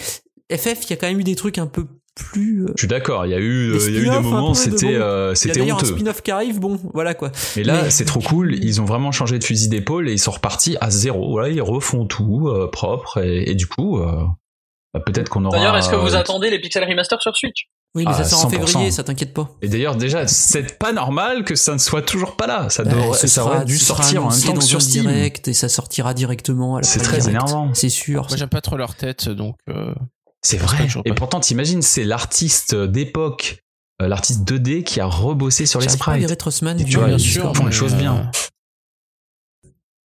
FF, 0.51 0.85
il 0.85 0.89
y 0.89 0.93
a 0.93 0.95
quand 0.97 1.07
même 1.07 1.19
eu 1.19 1.23
des 1.23 1.35
trucs 1.35 1.57
un 1.57 1.67
peu 1.67 1.85
plus. 2.15 2.63
euh, 2.65 2.71
Je 2.75 2.81
suis 2.81 2.87
d'accord. 2.87 3.25
Il 3.25 3.31
y 3.31 3.35
a 3.35 3.39
eu, 3.39 3.71
Des 3.73 3.77
euh, 3.85 3.89
il 3.89 3.93
y 3.95 3.97
a 3.97 4.01
eu 4.01 4.03
des 4.09 4.19
moments, 4.19 4.51
de 4.51 4.55
c'était, 4.55 4.85
bon. 4.97 5.01
euh, 5.01 5.25
Il 5.25 5.29
y 5.29 5.31
a 5.31 5.35
c'était 5.35 5.59
d'ailleurs 5.59 5.77
un 5.77 5.81
honteux. 5.83 5.93
spin-off 5.95 6.21
qui 6.21 6.31
arrive. 6.31 6.59
Bon, 6.59 6.79
voilà 6.93 7.13
quoi. 7.13 7.31
Mais 7.55 7.63
là, 7.63 7.83
Mais- 7.83 7.89
c'est 7.89 8.05
trop 8.05 8.21
cool. 8.21 8.55
Ils 8.55 8.81
ont 8.81 8.85
vraiment 8.85 9.11
changé 9.11 9.37
de 9.39 9.43
fusil 9.43 9.67
d'épaule 9.69 10.09
et 10.09 10.13
ils 10.13 10.19
sont 10.19 10.31
repartis 10.31 10.77
à 10.81 10.89
zéro. 10.89 11.29
Voilà, 11.31 11.49
ils 11.49 11.61
refont 11.61 12.05
tout 12.05 12.47
euh, 12.47 12.69
propre 12.71 13.17
et, 13.23 13.49
et 13.51 13.55
du 13.55 13.67
coup, 13.67 13.99
euh, 13.99 14.23
bah, 14.93 15.01
peut-être 15.05 15.29
qu'on 15.29 15.45
aura. 15.45 15.57
D'ailleurs, 15.57 15.77
est-ce 15.77 15.89
que 15.89 15.95
vous 15.95 16.15
euh, 16.15 16.19
attendez 16.19 16.49
les 16.49 16.59
Pixel 16.59 16.83
Remaster 16.83 17.21
sur 17.21 17.35
Switch? 17.35 17.67
Oui, 17.95 18.03
mais 18.05 18.11
Ah, 18.13 18.17
ça 18.17 18.23
sort 18.25 18.45
en 18.45 18.49
100%. 18.49 18.51
février, 18.67 18.91
ça 18.91 19.03
t'inquiète 19.03 19.33
pas. 19.33 19.49
Et 19.61 19.67
d'ailleurs, 19.69 19.95
déjà, 19.95 20.27
c'est 20.27 20.77
pas 20.77 20.91
normal 20.91 21.43
que 21.45 21.55
ça 21.55 21.73
ne 21.73 21.77
soit 21.79 22.01
toujours 22.01 22.35
pas 22.35 22.45
là. 22.45 22.69
Ça, 22.69 22.83
Bah, 22.83 22.91
devrait, 22.91 23.17
ce 23.17 23.27
ça 23.27 23.41
sera- 23.41 23.55
aurait 23.57 23.65
dû 23.65 23.77
sortir 23.77 24.25
en 24.25 24.29
même 24.29 24.39
temps 24.41 24.53
que 24.53 24.63
sur 24.63 24.81
Steam. 24.81 25.03
direct 25.03 25.47
et 25.47 25.53
ça 25.53 25.69
sortira 25.69 26.13
directement 26.13 26.75
à 26.75 26.81
la 26.81 26.87
C'est 26.87 26.99
fin 26.99 27.05
très 27.05 27.17
direct. 27.19 27.29
énervant. 27.29 27.73
C'est 27.73 27.89
sûr. 27.89 28.25
Moi 28.29 28.37
j'aime 28.37 28.49
pas 28.49 28.61
trop 28.61 28.75
leur 28.77 28.95
tête, 28.95 29.29
donc. 29.29 29.55
euh, 29.69 29.93
C'est 30.47 30.57
vrai. 30.57 30.87
Et 31.05 31.13
pourtant, 31.13 31.39
t'imagines, 31.39 31.81
c'est 31.81 32.03
l'artiste 32.05 32.73
d'époque, 32.75 33.59
euh, 34.01 34.07
l'artiste 34.07 34.47
2D 34.49 34.83
qui 34.83 34.99
a 35.01 35.05
rebossé 35.05 35.65
sur 35.65 35.79
les 35.81 35.89
sprites. 35.89 36.25
Du 36.77 36.85
tu 36.85 36.97
vois, 36.97 37.09
ils 37.09 37.17
Discord. 37.17 37.55
font 37.55 37.63
les 37.63 37.69
mais, 37.69 37.75
choses 37.75 37.93
euh, 37.93 37.97
bien. 37.97 38.31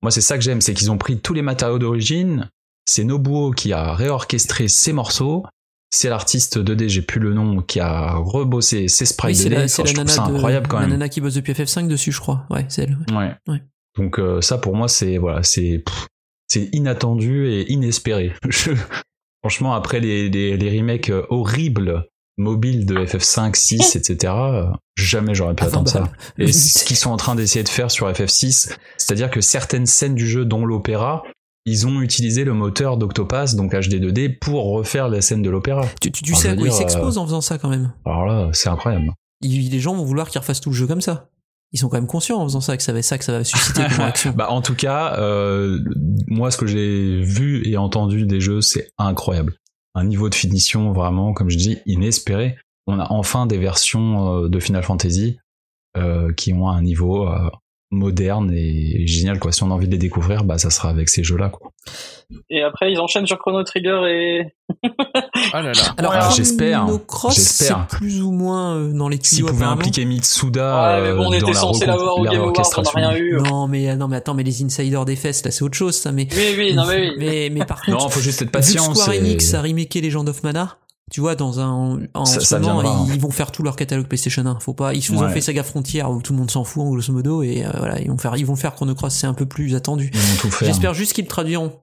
Moi, 0.03 0.11
c'est 0.11 0.21
ça 0.23 0.37
que 0.39 0.43
j'aime, 0.45 0.61
c'est 0.61 0.73
qu'ils 0.75 0.91
ont 0.91 0.99
pris 0.99 1.19
tous 1.21 1.35
les 1.35 1.43
matériaux 1.43 1.79
d'origine. 1.79 2.49
C'est 2.87 3.05
Nobuo 3.05 3.51
qui 3.51 3.73
a 3.73 3.95
réorchestré 3.95 4.67
ces 4.69 4.93
morceaux. 4.93 5.45
C'est 5.93 6.09
l'artiste 6.09 6.59
2D, 6.59 6.89
j'ai 6.89 7.03
plus 7.03 7.21
le 7.21 7.35
nom, 7.35 7.61
qui 7.63 7.81
a 7.81 8.15
rebossé 8.15 8.89
ses 8.89 9.05
Oui, 9.05 9.07
sprites 9.09 9.37
c'est 9.37 9.49
2D. 9.49 9.55
la, 9.55 9.69
c'est 9.69 9.83
Enfin, 9.83 9.83
la 9.83 9.89
je 9.91 9.95
trouve 9.95 10.05
nana 10.07 10.17
ça 10.25 10.29
de- 10.31 10.35
incroyable 10.37 10.69
quand 10.69 10.77
la 10.77 10.83
même. 10.83 10.91
nana 10.93 11.09
qui 11.09 11.21
bosse 11.21 11.35
depuis 11.35 11.53
FF5 11.53 11.89
dessus, 11.89 12.13
je 12.13 12.21
crois. 12.21 12.47
Ouais, 12.49 12.65
c'est 12.69 12.85
elle. 12.85 12.97
Ouais. 13.13 13.35
Ouais. 13.49 13.63
Donc 13.99 14.19
euh, 14.21 14.41
ça 14.41 14.57
pour 14.57 14.77
moi 14.77 14.87
c'est 14.87 15.19
voilà 15.19 15.43
c'est 15.43 15.83
pff, 15.85 16.07
c'est 16.47 16.69
inattendu 16.73 17.49
et 17.49 17.73
inespéré. 17.73 18.33
Je- 18.49 18.71
franchement 19.43 19.75
après 19.75 20.01
les, 20.01 20.29
les, 20.29 20.57
les 20.57 20.79
remakes 20.79 21.11
euh, 21.11 21.27
horribles 21.31 22.05
mobiles 22.37 22.87
de 22.87 22.97
FF5, 22.97 23.55
6, 23.55 23.97
etc. 23.97 24.33
euh, 24.37 24.65
Jamais 24.97 25.35
j'aurais 25.35 25.55
pu 25.55 25.65
Ah, 25.65 25.67
attendre 25.67 25.89
ça. 25.89 26.05
Et 26.39 26.53
ce 26.53 26.85
qu'ils 26.85 26.97
sont 26.97 27.11
en 27.11 27.17
train 27.17 27.35
d'essayer 27.35 27.63
de 27.63 27.69
faire 27.69 27.91
sur 27.91 28.11
FF6, 28.11 28.73
c'est-à-dire 28.97 29.31
que 29.31 29.41
certaines 29.41 29.87
scènes 29.87 30.15
du 30.15 30.27
jeu, 30.27 30.45
dont 30.47 30.65
l'opéra, 30.65 31.23
ils 31.67 31.87
ont 31.87 32.01
utilisé 32.01 32.45
le 32.45 32.55
moteur 32.55 32.97
d'Octopass, 32.97 33.57
donc 33.57 33.75
HD2D, 33.75 34.39
pour 34.39 34.71
refaire 34.73 35.09
la 35.09 35.21
scène 35.21 35.43
de 35.43 35.51
l'opéra. 35.51 35.87
Tu, 36.01 36.11
tu, 36.11 36.35
sais 36.35 36.49
à 36.49 36.55
quoi 36.55 36.63
ils 36.67 36.71
dire, 36.71 36.79
s'exposent 36.79 37.19
en 37.19 37.27
faisant 37.27 37.43
ça 37.43 37.59
quand 37.59 37.69
même. 37.69 37.93
Alors 38.07 38.25
là, 38.25 38.49
c'est 38.53 38.71
incroyable. 38.71 39.13
Les 39.43 39.81
gens 39.81 39.95
vont 39.95 40.05
vouloir 40.05 40.29
qu'ils 40.31 40.41
refassent 40.41 40.61
tout 40.61 40.71
le 40.71 40.77
jeu 40.77 40.87
comme 40.87 41.01
ça. 41.03 41.29
Ils 41.73 41.79
sont 41.79 41.89
quand 41.89 41.99
même 41.99 42.07
conscients 42.07 42.41
en 42.41 42.45
faisant 42.45 42.61
ça 42.61 42.77
que 42.77 42.83
ça 42.83 42.93
va 42.93 43.01
ça 43.03 43.17
que 43.17 43.25
ça 43.25 43.33
va 43.33 43.45
susciter 43.45 43.83
comme 43.83 43.93
réaction. 43.99 44.33
Bah 44.37 44.51
en 44.51 44.61
tout 44.61 44.75
cas, 44.75 45.17
euh, 45.19 45.79
moi 46.27 46.51
ce 46.51 46.57
que 46.57 46.67
j'ai 46.67 47.23
vu 47.23 47.67
et 47.69 47.77
entendu 47.77 48.27
des 48.27 48.41
jeux, 48.41 48.61
c'est 48.61 48.91
incroyable. 48.99 49.55
Un 49.95 50.05
niveau 50.05 50.29
de 50.29 50.35
finition 50.35 50.93
vraiment, 50.93 51.33
comme 51.33 51.51
je 51.51 51.57
dis, 51.57 51.79
inespéré. 51.87 52.57
On 52.87 52.99
a 52.99 53.07
enfin 53.11 53.47
des 53.47 53.59
versions 53.59 54.45
euh, 54.45 54.49
de 54.49 54.59
Final 54.59 54.83
Fantasy 54.83 55.39
euh, 55.97 56.33
qui 56.33 56.53
ont 56.53 56.69
un 56.69 56.83
niveau 56.83 57.29
moderne 57.91 58.53
et 58.55 59.07
génial 59.07 59.39
quoi. 59.41 59.51
Si 59.53 59.63
on 59.63 59.71
a 59.71 59.75
envie 59.75 59.87
de 59.87 59.93
les 59.93 59.99
découvrir, 59.99 60.45
bah 60.45 60.59
ça 60.59 60.71
sera 60.71 60.89
avec 60.91 61.09
ces 61.09 61.25
jeux-là 61.25 61.49
quoi. 61.49 61.73
Et 62.49 62.63
après, 62.63 62.93
ils 62.93 63.01
enchaînent 63.01 63.27
sur 63.27 63.39
Chrono 63.41 63.65
Trigger 63.65 64.03
et 64.09 64.55
Ah 65.53 65.63
là 65.63 65.73
là. 65.73 65.95
Alors, 65.99 66.31
j'espère, 66.31 66.87
j'espère. 67.31 67.89
plus 67.89 68.23
ou 68.23 68.31
moins 68.31 68.77
euh, 68.77 68.93
dans 68.93 69.09
les 69.09 69.19
S'ils 69.21 69.39
tuyaux. 69.39 69.49
pouvaient 69.49 69.63
apparemment. 69.65 69.81
impliquer 69.81 70.05
Mitsuda 70.05 71.01
Ouais, 71.01 71.03
mais 71.11 71.17
bon, 71.17 71.27
on 71.27 71.33
euh, 71.33 71.35
était 71.35 71.41
dans 71.47 71.49
la, 71.49 71.55
censé 71.55 71.87
l'avoir 71.87 72.19
au 72.19 72.25
la 72.25 72.31
Game 72.31 72.41
Awards, 72.43 72.53
on 72.53 72.53
n'a 72.53 72.63
réorchestration. 72.63 72.93
rien 73.01 73.17
eu. 73.17 73.33
Non, 73.43 73.67
mais 73.67 73.97
non, 73.97 74.07
mais 74.07 74.17
attends, 74.17 74.35
mais 74.35 74.45
les 74.45 74.63
insiders 74.63 75.05
des 75.05 75.17
fesses, 75.17 75.45
là, 75.45 75.51
c'est 75.51 75.65
autre 75.65 75.77
chose, 75.77 75.97
ça. 75.97 76.13
Mais 76.13 76.29
Oui, 76.31 76.55
oui, 76.57 76.75
non, 76.75 76.87
mais 76.87 77.01
oui. 77.11 77.17
mais, 77.19 77.51
mais 77.53 77.65
par 77.65 77.83
contre, 77.83 77.99
Non, 77.99 78.09
faut 78.09 78.21
juste 78.21 78.43
être 78.43 78.53
patient. 78.53 78.95
Square 78.95 79.17
Enix 79.17 79.53
a 79.55 79.63
remaké 79.63 80.01
Legend 80.01 80.29
of 80.29 80.45
Mana, 80.45 80.77
tu 81.11 81.21
vois, 81.21 81.35
dans 81.35 81.61
un, 81.61 82.01
en 82.15 82.25
Ça- 82.25 82.41
ce 82.41 82.47
ça 82.47 82.59
moment, 82.59 82.81
viendra, 82.81 83.05
ils, 83.07 83.11
hein. 83.11 83.15
ils 83.15 83.21
vont 83.21 83.31
faire 83.31 83.51
tout 83.53 83.63
leur 83.63 83.77
catalogue 83.77 84.07
PlayStation 84.07 84.47
1. 84.47 84.61
Faut 84.61 84.75
pas, 84.75 84.95
ils 84.95 85.03
nous 85.13 85.19
ont 85.19 85.27
Ouais. 85.27 85.33
fait 85.33 85.41
Saga 85.41 85.63
Frontier 85.65 86.03
où 86.05 86.23
tout 86.23 86.33
le 86.33 86.39
monde 86.39 86.51
s'en 86.51 86.65
fout, 86.65 86.83
en 86.85 86.91
grosso 86.91 87.13
modo, 87.13 87.43
et 87.43 87.65
euh, 87.67 87.71
voilà, 87.77 88.01
ils 88.01 88.09
vont 88.09 88.17
faire, 88.19 88.37
ils 88.37 88.47
vont 88.47 88.57
faire 88.57 88.75
Chrono 88.75 88.95
Cross, 88.95 89.15
c'est 89.15 89.27
un 89.27 89.35
peu 89.35 89.47
plus 89.47 89.75
attendu. 89.75 90.11
Ils 90.15 90.19
vont 90.21 90.37
tout 90.41 90.51
faire. 90.51 90.69
J'espère 90.69 90.95
juste 90.95 91.13
qu'ils 91.13 91.25
le 91.25 91.29
traduiront. 91.31 91.81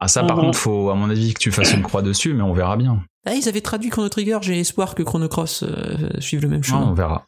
Ah 0.00 0.08
ça 0.08 0.22
par 0.24 0.36
Mhm. 0.36 0.44
contre, 0.44 0.58
faut 0.58 0.90
à 0.90 0.94
mon 0.94 1.08
avis 1.08 1.32
que 1.34 1.38
tu 1.38 1.50
fasses 1.50 1.72
une 1.72 1.82
croix 1.82 2.02
dessus, 2.02 2.34
mais 2.34 2.42
on 2.42 2.52
verra 2.52 2.76
bien. 2.76 3.02
Ah, 3.26 3.34
ils 3.34 3.48
avaient 3.48 3.60
traduit 3.62 3.88
Chrono 3.90 4.08
Trigger, 4.08 4.38
j'ai 4.42 4.60
espoir 4.60 4.94
que 4.94 5.02
Chrono 5.02 5.28
Cross 5.28 5.62
euh, 5.66 6.10
suive 6.20 6.42
le 6.42 6.48
même 6.48 6.58
Ouais, 6.60 6.66
chemin. 6.66 6.82
on 6.88 6.92
verra. 6.94 7.26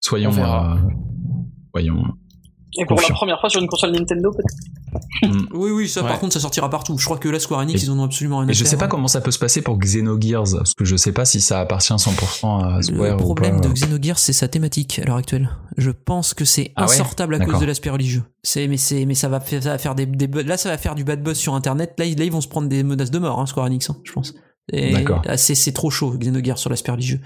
Soyons, 0.00 0.30
On 0.30 0.32
verra. 0.32 0.74
euh, 0.76 0.90
voyons. 1.72 2.04
Et 2.78 2.86
pour 2.86 3.00
la 3.00 3.08
première 3.10 3.38
fois 3.40 3.50
sur 3.50 3.60
une 3.60 3.68
console 3.68 3.90
Nintendo, 3.92 4.30
peut-être. 4.32 5.32
Mm. 5.34 5.46
Oui, 5.54 5.70
oui, 5.70 5.88
ça, 5.88 6.02
Ouais. 6.02 6.08
par 6.08 6.18
contre, 6.18 6.32
ça 6.32 6.40
sortira 6.40 6.68
partout. 6.70 6.96
Je 6.98 7.04
crois 7.04 7.18
que 7.18 7.28
là, 7.28 7.38
Square 7.38 7.60
Enix, 7.60 7.82
Et- 7.82 7.86
ils 7.86 7.90
en 7.90 7.98
ont 7.98 8.04
absolument 8.04 8.38
rien 8.38 8.48
à 8.48 8.50
Et 8.50 8.54
je 8.54 8.60
faire. 8.64 8.70
sais 8.70 8.76
pas 8.78 8.86
hein. 8.86 8.88
comment 8.88 9.08
ça 9.08 9.20
peut 9.20 9.30
se 9.30 9.38
passer 9.38 9.60
pour 9.62 9.78
Xenogears, 9.78 10.44
parce 10.56 10.74
que 10.74 10.84
je 10.84 10.96
sais 10.96 11.12
pas 11.12 11.24
si 11.24 11.40
ça 11.40 11.60
appartient 11.60 11.92
100% 11.98 12.58
à 12.60 12.82
Square 12.82 13.10
Le 13.12 13.16
problème 13.16 13.56
ou 13.56 13.60
pas. 13.60 13.68
de 13.68 13.72
Xenogears, 13.74 14.18
c'est 14.18 14.32
sa 14.32 14.48
thématique 14.48 14.98
à 14.98 15.04
l'heure 15.04 15.16
actuelle. 15.16 15.50
Je 15.76 15.90
pense 15.90 16.34
que 16.34 16.44
c'est 16.44 16.72
Ah 16.76 16.86
ouais 16.86 16.92
insortable 16.92 17.34
à 17.34 17.40
cause 17.40 17.60
de 17.60 17.66
l'aspect 17.66 17.90
religieux. 17.90 18.22
C'est, 18.42 18.66
mais 18.68 18.76
c'est, 18.78 19.04
mais 19.06 19.14
ça 19.14 19.28
va, 19.28 19.40
faire- 19.40 19.62
ça 19.62 19.70
va 19.70 19.78
faire 19.78 19.94
des, 19.94 20.06
là, 20.44 20.56
ça 20.56 20.68
va 20.70 20.78
faire 20.78 20.94
du 20.94 21.04
bad 21.04 21.22
buzz 21.22 21.36
sur 21.38 21.54
Internet. 21.54 21.94
Là, 21.98 22.04
ils- 22.06 22.18
là, 22.18 22.24
ils 22.24 22.32
vont 22.32 22.40
se 22.40 22.48
prendre 22.48 22.68
des 22.68 22.82
menaces 22.82 23.10
de 23.10 23.18
mort, 23.18 23.38
hein, 23.40 23.46
Square 23.46 23.66
Enix, 23.66 23.88
hein, 23.90 23.96
je 24.04 24.12
pense. 24.12 24.34
D'accord. 24.72 25.22
c'est, 25.36 25.54
c'est 25.56 25.72
trop 25.72 25.90
chaud, 25.90 26.14
Xenogears 26.18 26.56
sur 26.58 26.70
l'aspect 26.70 26.92
religieux. 26.92 27.20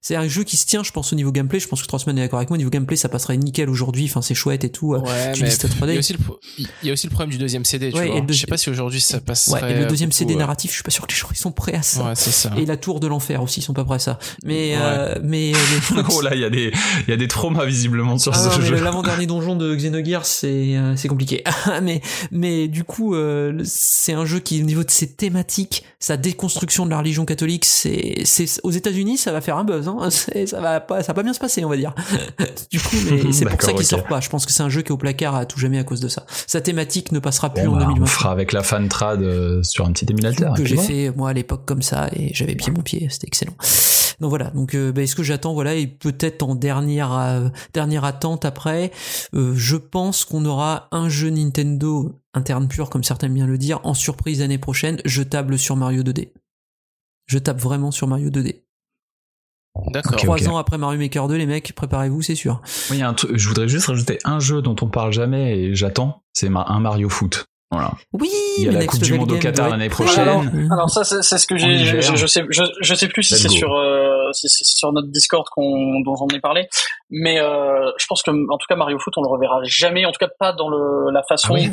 C'est 0.00 0.14
un 0.16 0.28
jeu 0.28 0.44
qui 0.44 0.56
se 0.56 0.64
tient, 0.64 0.82
je 0.84 0.92
pense, 0.92 1.12
au 1.12 1.16
niveau 1.16 1.32
gameplay. 1.32 1.58
Je 1.60 1.66
pense 1.68 1.82
que 1.82 1.86
Trossman 1.88 2.16
est 2.16 2.20
d'accord 2.22 2.38
avec 2.38 2.50
moi. 2.50 2.54
Au 2.54 2.58
niveau 2.58 2.70
gameplay, 2.70 2.96
ça 2.96 3.08
passerait 3.08 3.36
nickel 3.36 3.68
aujourd'hui. 3.68 4.04
Enfin, 4.04 4.22
c'est 4.22 4.34
chouette 4.34 4.62
et 4.64 4.70
tout. 4.70 4.94
Ouais, 4.94 5.32
tu 5.32 5.42
mais 5.42 5.48
3D. 5.48 5.88
il 5.88 5.92
y, 5.92 5.96
a 5.96 5.98
aussi 5.98 6.12
le, 6.12 6.18
pro- 6.20 6.38
il 6.58 6.66
y 6.86 6.90
a 6.90 6.92
aussi 6.92 7.06
le 7.08 7.10
problème 7.10 7.30
du 7.30 7.38
deuxième 7.38 7.64
CD, 7.64 7.90
tu 7.90 7.98
Ouais, 7.98 8.06
vois. 8.08 8.20
le 8.20 8.32
Je 8.32 8.38
sais 8.38 8.46
pas 8.46 8.56
si 8.56 8.70
aujourd'hui 8.70 9.00
ça 9.00 9.20
passerait. 9.20 9.60
Ouais, 9.62 9.72
et 9.72 9.80
le 9.80 9.86
deuxième 9.86 10.10
beaucoup, 10.10 10.18
CD 10.18 10.34
euh, 10.34 10.38
narratif, 10.38 10.70
je 10.70 10.74
suis 10.76 10.82
pas 10.84 10.90
sûr 10.92 11.06
que 11.06 11.12
les 11.12 11.18
gens 11.18 11.26
ils 11.32 11.36
sont 11.36 11.50
prêts 11.52 11.74
à 11.74 11.82
ça. 11.82 12.04
Ouais, 12.04 12.12
c'est 12.14 12.30
ça. 12.30 12.52
Et 12.56 12.64
la 12.64 12.76
tour 12.76 13.00
de 13.00 13.06
l'enfer 13.08 13.42
aussi, 13.42 13.58
ils 13.60 13.62
sont 13.64 13.74
pas 13.74 13.84
prêts 13.84 13.96
à 13.96 13.98
ça. 13.98 14.18
Mais, 14.44 14.74
euh, 14.76 15.16
mais, 15.22 15.52
euh, 15.54 15.58
les- 15.96 16.02
oh 16.10 16.20
là, 16.22 16.34
il 16.34 16.40
y 16.40 16.44
a 16.44 16.50
des, 16.50 16.72
il 17.06 17.10
y 17.10 17.12
a 17.12 17.16
des 17.16 17.28
traumas 17.28 17.64
visiblement 17.66 18.18
sur 18.18 18.32
Ah 18.34 18.50
ce 18.54 18.60
jeu. 18.60 18.76
l'avant-dernier 18.76 19.26
donjon 19.26 19.56
de 19.56 19.74
Xenogears, 19.74 20.26
c'est 20.26 20.76
euh, 20.76 20.94
c'est 20.96 21.08
compliqué. 21.08 21.42
mais 21.82 22.00
mais 22.30 22.68
du 22.68 22.84
coup, 22.84 23.14
euh, 23.16 23.60
c'est 23.64 24.12
un 24.12 24.24
jeu 24.24 24.38
qui, 24.38 24.62
au 24.62 24.64
niveau 24.64 24.84
de 24.84 24.90
ses 24.90 25.08
thématiques, 25.12 25.84
sa 25.98 26.16
déconstruction 26.16 26.86
de 26.86 26.90
la 26.90 26.98
religion 26.98 27.24
catholique, 27.24 27.64
c'est 27.64 28.22
c'est 28.24 28.46
aux 28.62 28.70
États-Unis, 28.70 29.18
ça 29.18 29.32
va 29.32 29.40
faire 29.40 29.56
un 29.56 29.64
buzz. 29.64 29.87
C'est- 30.10 30.46
Ça 30.46 30.60
va 30.60 30.80
pas, 30.80 31.02
ça 31.02 31.08
va 31.08 31.14
pas 31.14 31.22
bien 31.22 31.32
se 31.32 31.38
passer, 31.40 31.64
on 31.64 31.68
va 31.68 31.76
dire. 31.76 31.94
du 32.70 32.80
coup, 32.80 32.96
c'est 33.32 33.44
pour 33.46 33.60
ça 33.62 33.72
qu'il 33.72 33.84
sort 33.86 34.04
pas. 34.04 34.20
Je 34.20 34.28
pense 34.28 34.46
que 34.46 34.52
c'est 34.52 34.62
un 34.62 34.68
jeu 34.68 34.82
qui 34.82 34.88
est 34.88 34.92
au 34.92 34.96
placard 34.96 35.34
à 35.34 35.46
tout 35.46 35.58
jamais 35.58 35.78
à 35.78 35.84
cause 35.84 36.00
de 36.00 36.08
ça. 36.08 36.24
Sa 36.46 36.60
thématique 36.60 37.12
ne 37.12 37.18
passera 37.18 37.52
plus 37.52 37.64
Bon, 37.66 37.74
en 37.74 37.76
bah, 37.78 37.84
on 37.84 37.94
2020. 37.94 38.06
fera 38.06 38.30
avec 38.32 38.52
la 38.52 38.62
fan 38.62 38.88
trad 38.88 39.22
euh, 39.22 39.62
sur 39.62 39.86
un 39.86 39.92
petit 39.92 40.06
émulateur. 40.08 40.54
que 40.54 40.64
j'ai 40.64 40.76
fait 40.76 41.12
moi 41.16 41.30
à 41.30 41.32
l'époque 41.32 41.64
comme 41.66 41.82
ça 41.82 42.08
et 42.14 42.32
j'avais 42.34 42.54
bien 42.54 42.72
mon 42.74 42.82
pied 42.82 43.08
c'était 43.10 43.26
excellent 43.26 43.54
donc 44.20 44.30
voilà 44.30 44.50
donc 44.50 44.74
euh, 44.74 44.90
bah, 44.92 45.02
est-ce 45.02 45.14
que 45.14 45.22
j'attends 45.22 45.54
voilà 45.54 45.74
et 45.74 45.86
peut-être 45.86 46.42
en 46.42 46.54
dernière 46.54 47.12
euh, 47.16 47.48
dernière 47.72 48.04
attente 48.04 48.44
après 48.44 48.90
je 49.32 49.76
pense 49.76 50.24
qu'on 50.24 50.44
aura 50.44 50.88
un 50.92 51.08
jeu 51.08 51.30
Nintendo 51.30 52.20
interne 52.34 52.68
pur 52.68 52.90
comme 52.90 53.04
certains 53.04 53.28
bien 53.28 53.46
le 53.46 53.58
dire 53.58 53.80
en 53.84 53.94
surprise 53.94 54.40
l'année 54.40 54.58
prochaine 54.58 54.98
je 55.04 55.22
table 55.22 55.58
sur 55.58 55.76
Mario 55.76 56.02
2D 56.02 56.32
je 57.26 57.38
tape 57.38 57.60
vraiment 57.60 57.90
sur 57.90 58.06
Mario 58.08 58.30
2D 58.30 58.62
D'accord. 59.86 60.16
Trois 60.16 60.48
ans 60.48 60.56
après 60.58 60.76
Mario 60.78 60.98
Maker 60.98 61.28
2 61.28 61.36
les 61.36 61.46
mecs 61.46 61.72
préparez-vous 61.74 62.20
c'est 62.22 62.34
sûr 62.34 62.60
Oui, 62.90 62.96
il 62.96 63.00
y 63.00 63.02
a 63.02 63.08
un 63.08 63.14
truc- 63.14 63.36
je 63.36 63.48
voudrais 63.48 63.68
juste 63.68 63.86
rajouter 63.86 64.18
un 64.24 64.38
jeu 64.40 64.60
dont 64.62 64.76
on 64.82 64.88
parle 64.88 65.12
jamais 65.12 65.58
et 65.58 65.74
j'attends, 65.74 66.22
c'est 66.32 66.48
ma- 66.48 66.64
un 66.68 66.80
Mario 66.80 67.08
Foot. 67.08 67.46
Voilà. 67.70 67.92
oui 68.14 68.30
Il 68.58 68.64
y 68.64 68.68
a 68.68 68.72
mais 68.72 68.78
la 68.78 68.86
Coupe 68.86 69.02
du 69.02 69.12
Monde 69.12 69.30
au 69.30 69.36
Qatar 69.38 69.68
l'année 69.68 69.90
prochaine. 69.90 70.68
Alors 70.72 70.88
ça, 70.88 71.04
c'est 71.04 71.22
ce 71.38 71.46
que 71.46 71.58
j'ai. 71.58 71.78
Je, 71.84 72.00
je, 72.00 72.16
je 72.16 72.26
sais, 72.26 72.42
je, 72.48 72.62
je 72.80 72.94
sais 72.94 73.08
plus 73.08 73.22
si 73.22 73.36
c'est 73.36 73.48
sur 73.50 73.74
euh, 73.74 74.08
si 74.32 74.48
c'est 74.48 74.64
sur 74.64 74.90
notre 74.92 75.08
Discord 75.08 75.44
qu'on 75.54 76.00
dont 76.00 76.14
j'en 76.16 76.28
ai 76.34 76.40
parlé, 76.40 76.66
mais 77.10 77.38
euh, 77.40 77.90
je 77.98 78.06
pense 78.08 78.22
que 78.22 78.30
en 78.30 78.56
tout 78.56 78.66
cas 78.68 78.76
Mario 78.76 78.98
Foot, 78.98 79.12
on 79.18 79.22
le 79.22 79.28
reverra 79.28 79.60
jamais. 79.64 80.06
En 80.06 80.12
tout 80.12 80.18
cas, 80.18 80.28
pas 80.38 80.52
dans 80.54 80.70
le 80.70 81.10
la 81.12 81.22
façon, 81.28 81.48
Ah 81.50 81.54
oui 81.54 81.70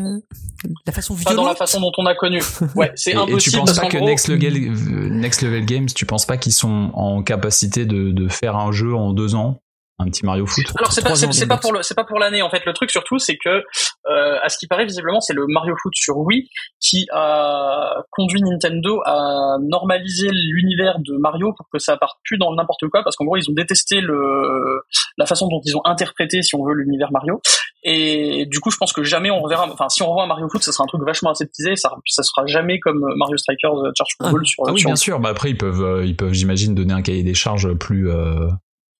la 0.88 0.91
façon 0.93 1.15
pas 1.23 1.34
dans 1.35 1.45
la 1.45 1.55
façon 1.55 1.80
dont 1.80 1.91
on 1.97 2.05
a 2.07 2.15
connu. 2.15 2.41
Ouais, 2.76 2.91
c'est 2.95 3.11
Et, 3.11 3.13
et 3.13 3.15
tu 3.15 3.22
impossible. 3.31 3.57
penses 3.59 3.69
parce 3.73 3.80
pas 3.80 3.88
que 3.88 3.97
gros- 3.97 4.05
Next 4.07 4.27
Level, 4.27 4.72
Next 5.11 5.41
Level 5.43 5.65
Games, 5.65 5.85
tu 5.85 6.05
penses 6.05 6.26
pas 6.26 6.38
qu'ils 6.38 6.53
sont 6.53 6.91
en 6.93 7.23
capacité 7.23 7.85
de, 7.85 8.11
de 8.11 8.27
faire 8.27 8.55
un 8.57 8.72
jeu 8.72 8.93
en 8.95 9.13
deux 9.13 9.35
ans? 9.35 9.61
Un 9.99 10.05
petit 10.05 10.26
Mario 10.26 10.45
Foot. 10.45 10.65
Alors 10.77 10.91
c'est 10.91 11.03
pas 11.03 11.15
c'est 11.15 11.47
pas 11.47 11.57
pour 11.57 11.73
le 11.73 11.81
c'est 11.81 11.95
pas 11.95 12.03
pour 12.03 12.19
l'année 12.19 12.41
en 12.41 12.49
fait. 12.49 12.65
Le 12.65 12.73
truc 12.73 12.91
surtout 12.91 13.17
c'est 13.19 13.38
que 13.38 13.49
euh, 13.49 14.38
à 14.41 14.49
ce 14.49 14.57
qui 14.57 14.67
paraît 14.67 14.85
visiblement 14.85 15.22
c'est 15.22 15.34
le 15.34 15.45
Mario 15.47 15.76
Foot 15.81 15.93
sur 15.95 16.17
Wii 16.17 16.49
qui 16.80 17.07
a 17.11 18.03
conduit 18.11 18.41
Nintendo 18.41 19.01
à 19.05 19.57
normaliser 19.61 20.30
l'univers 20.31 20.99
de 20.99 21.17
Mario 21.17 21.53
pour 21.55 21.67
que 21.72 21.80
ça 21.80 21.97
parte 21.97 22.17
plus 22.23 22.38
dans 22.38 22.53
n'importe 22.53 22.88
quoi 22.89 23.03
parce 23.03 23.15
qu'en 23.15 23.26
gros 23.26 23.38
ils 23.38 23.49
ont 23.49 23.53
détesté 23.53 24.01
le 24.01 24.81
la 25.17 25.26
façon 25.26 25.47
dont 25.47 25.61
ils 25.63 25.76
ont 25.77 25.81
interprété 25.85 26.41
si 26.41 26.55
on 26.55 26.65
veut 26.65 26.73
l'univers 26.73 27.11
Mario 27.11 27.39
et 27.84 28.45
du 28.47 28.59
coup 28.59 28.72
je 28.72 28.77
pense 28.77 28.91
que 28.93 29.03
jamais 29.03 29.31
on 29.31 29.41
reverra 29.41 29.69
enfin 29.72 29.89
si 29.89 30.01
on 30.03 30.07
revoit 30.07 30.23
un 30.23 30.27
Mario 30.27 30.49
Foot 30.49 30.63
ça 30.63 30.72
sera 30.72 30.84
un 30.84 30.88
truc 30.88 31.01
vachement 31.05 31.31
aseptisé 31.31 31.76
ça 31.76 31.91
ça 32.07 32.23
sera 32.23 32.45
jamais 32.45 32.80
comme 32.80 33.05
Mario 33.15 33.38
Strikers 33.38 33.77
euh, 33.77 33.91
Charge 33.97 34.11
Ah, 34.19 34.26
Football 34.26 34.45
sur 34.45 34.63
Ah 34.67 34.72
oui, 34.72 34.80
sur 34.80 34.89
bien 34.89 34.95
sûr. 34.95 35.19
Bah 35.19 35.30
après, 35.30 35.51
ils 35.51 35.57
peuvent, 35.57 35.81
euh, 35.81 36.05
ils 36.05 36.15
peuvent, 36.15 36.34
j'imagine, 36.34 36.76
donner 36.76 36.93
un 36.93 37.01
cahier 37.01 37.23
des 37.23 37.34
charges 37.34 37.73
plus, 37.73 38.09
euh, 38.09 38.47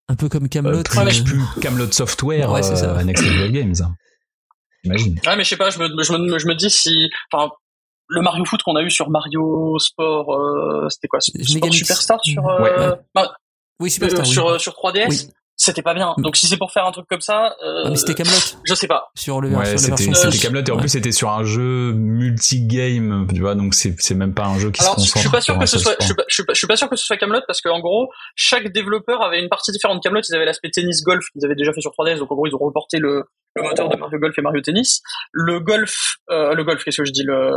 Un 0.08 0.16
peu 0.16 0.30
comme 0.30 0.46
euh, 0.46 0.48
Camelot. 0.48 0.78
Ouais, 0.96 1.06
mais 1.06 1.12
je- 1.12 1.24
plus 1.24 1.42
Camelot 1.62 1.92
Software 1.92 2.52
Ouais, 2.52 2.62
c'est 2.64 2.76
ça. 2.76 2.96
euh, 2.98 3.04
Next 3.04 3.24
Level 3.24 3.52
Games. 3.52 3.76
J'imagine. 4.84 5.20
Ouais, 5.26 5.36
mais 5.36 5.44
je 5.44 5.50
sais 5.50 5.58
pas, 5.58 5.70
je 5.72 5.80
me, 5.80 6.04
je 6.04 6.14
me, 6.14 6.38
je 6.38 6.48
me 6.48 6.54
dis 6.56 6.70
si, 6.70 7.10
enfin, 7.32 7.52
le 8.08 8.22
Mario 8.22 8.46
Foot 8.46 8.62
qu'on 8.62 8.76
a 8.76 8.84
eu 8.84 8.92
sur 8.92 9.10
Mario 9.10 9.78
Sport, 9.80 10.32
euh, 10.32 10.90
c'était 10.90 11.08
quoi, 11.08 11.20
Sport 11.22 11.42
Megamix. 11.56 11.78
Superstar 11.78 12.20
sur, 12.24 12.48
euh, 12.48 12.62
Ouais. 12.62 12.96
bah, 13.16 13.34
Oui, 13.80 13.88
euh, 13.88 13.92
Superstar. 13.92 14.26
oui. 14.26 14.32
sur, 14.32 14.48
euh, 14.48 14.60
sur 14.60 14.74
3DS, 14.74 15.08
Oui. 15.10 15.28
C'était 15.58 15.82
pas 15.82 15.94
bien. 15.94 16.14
Donc 16.18 16.36
si 16.38 16.48
c'est 16.48 16.58
pour 16.58 16.72
faire 16.72 16.86
un 16.86 16.92
truc 16.92 17.06
comme 17.08 17.22
ça, 17.22 17.56
euh, 17.66 17.84
Ah, 17.86 17.90
mais 17.90 17.96
c'était 17.96 18.14
Camelot 18.14 18.34
je 18.64 18.74
sais 18.76 18.88
pas. 18.88 19.10
sur 19.16 19.40
le 19.42 19.50
Ouais, 19.50 19.78
c'était. 19.78 20.06
Camelot 20.42 20.62
et 20.64 20.72
en 20.72 20.76
Ouais. 20.76 20.80
plus 20.82 20.90
c'était 20.90 21.12
sur 21.12 21.30
un 21.30 21.44
jeu 21.44 21.94
multi-game, 22.40 23.28
tu 23.34 23.40
vois, 23.42 23.56
donc 23.56 23.74
c'est, 23.74 23.96
c'est 24.00 24.16
même 24.16 24.34
pas 24.34 24.46
un 24.46 24.60
jeu 24.60 24.72
qui 24.72 24.82
Alors, 24.82 25.00
se 25.00 25.08
je 25.08 25.14
concentre. 25.14 25.20
suis 25.22 25.30
pas 25.32 25.42
sûr 25.42 25.58
que 25.60 25.66
ce 25.66 25.80
soit, 25.80 25.96
je 26.00 26.06
suis 26.06 26.16
pas, 26.16 26.24
je 26.28 26.34
suis 26.36 26.44
pas, 26.46 26.54
je 26.54 26.58
suis 26.58 26.68
pas 26.68 26.76
sûr 26.76 26.90
que 26.90 26.96
ce 26.96 27.06
soit 27.06 27.18
Camelot 27.18 27.42
parce 27.48 27.62
qu'en 27.62 27.80
gros, 27.80 28.10
chaque 28.36 28.72
développeur 28.72 29.22
avait 29.24 29.40
une 29.42 29.50
partie 29.50 29.72
différente. 29.72 30.02
Camelot, 30.04 30.22
ils 30.28 30.36
avaient 30.36 30.46
l'aspect 30.46 30.70
tennis 30.72 31.04
golf 31.04 31.26
qu'ils 31.32 31.46
avaient 31.46 31.56
déjà 31.56 31.72
fait 31.74 31.82
sur 31.82 31.92
3DS, 31.92 32.20
donc 32.20 32.32
en 32.32 32.36
gros, 32.36 32.48
ils 32.48 32.56
ont 32.56 32.60
reporté 32.60 33.00
le, 33.00 33.24
le 33.56 33.64
moteur 33.64 33.90
de 33.90 33.96
Mario 33.98 34.20
Golf 34.20 34.38
et 34.38 34.42
Mario 34.42 34.62
Tennis. 34.62 35.02
Le 35.32 35.60
golf, 35.60 36.18
euh, 36.30 36.54
le 36.54 36.64
golf, 36.64 36.84
qu'est-ce 36.84 36.98
que 37.02 37.06
je 37.06 37.12
dis, 37.12 37.24
le, 37.24 37.52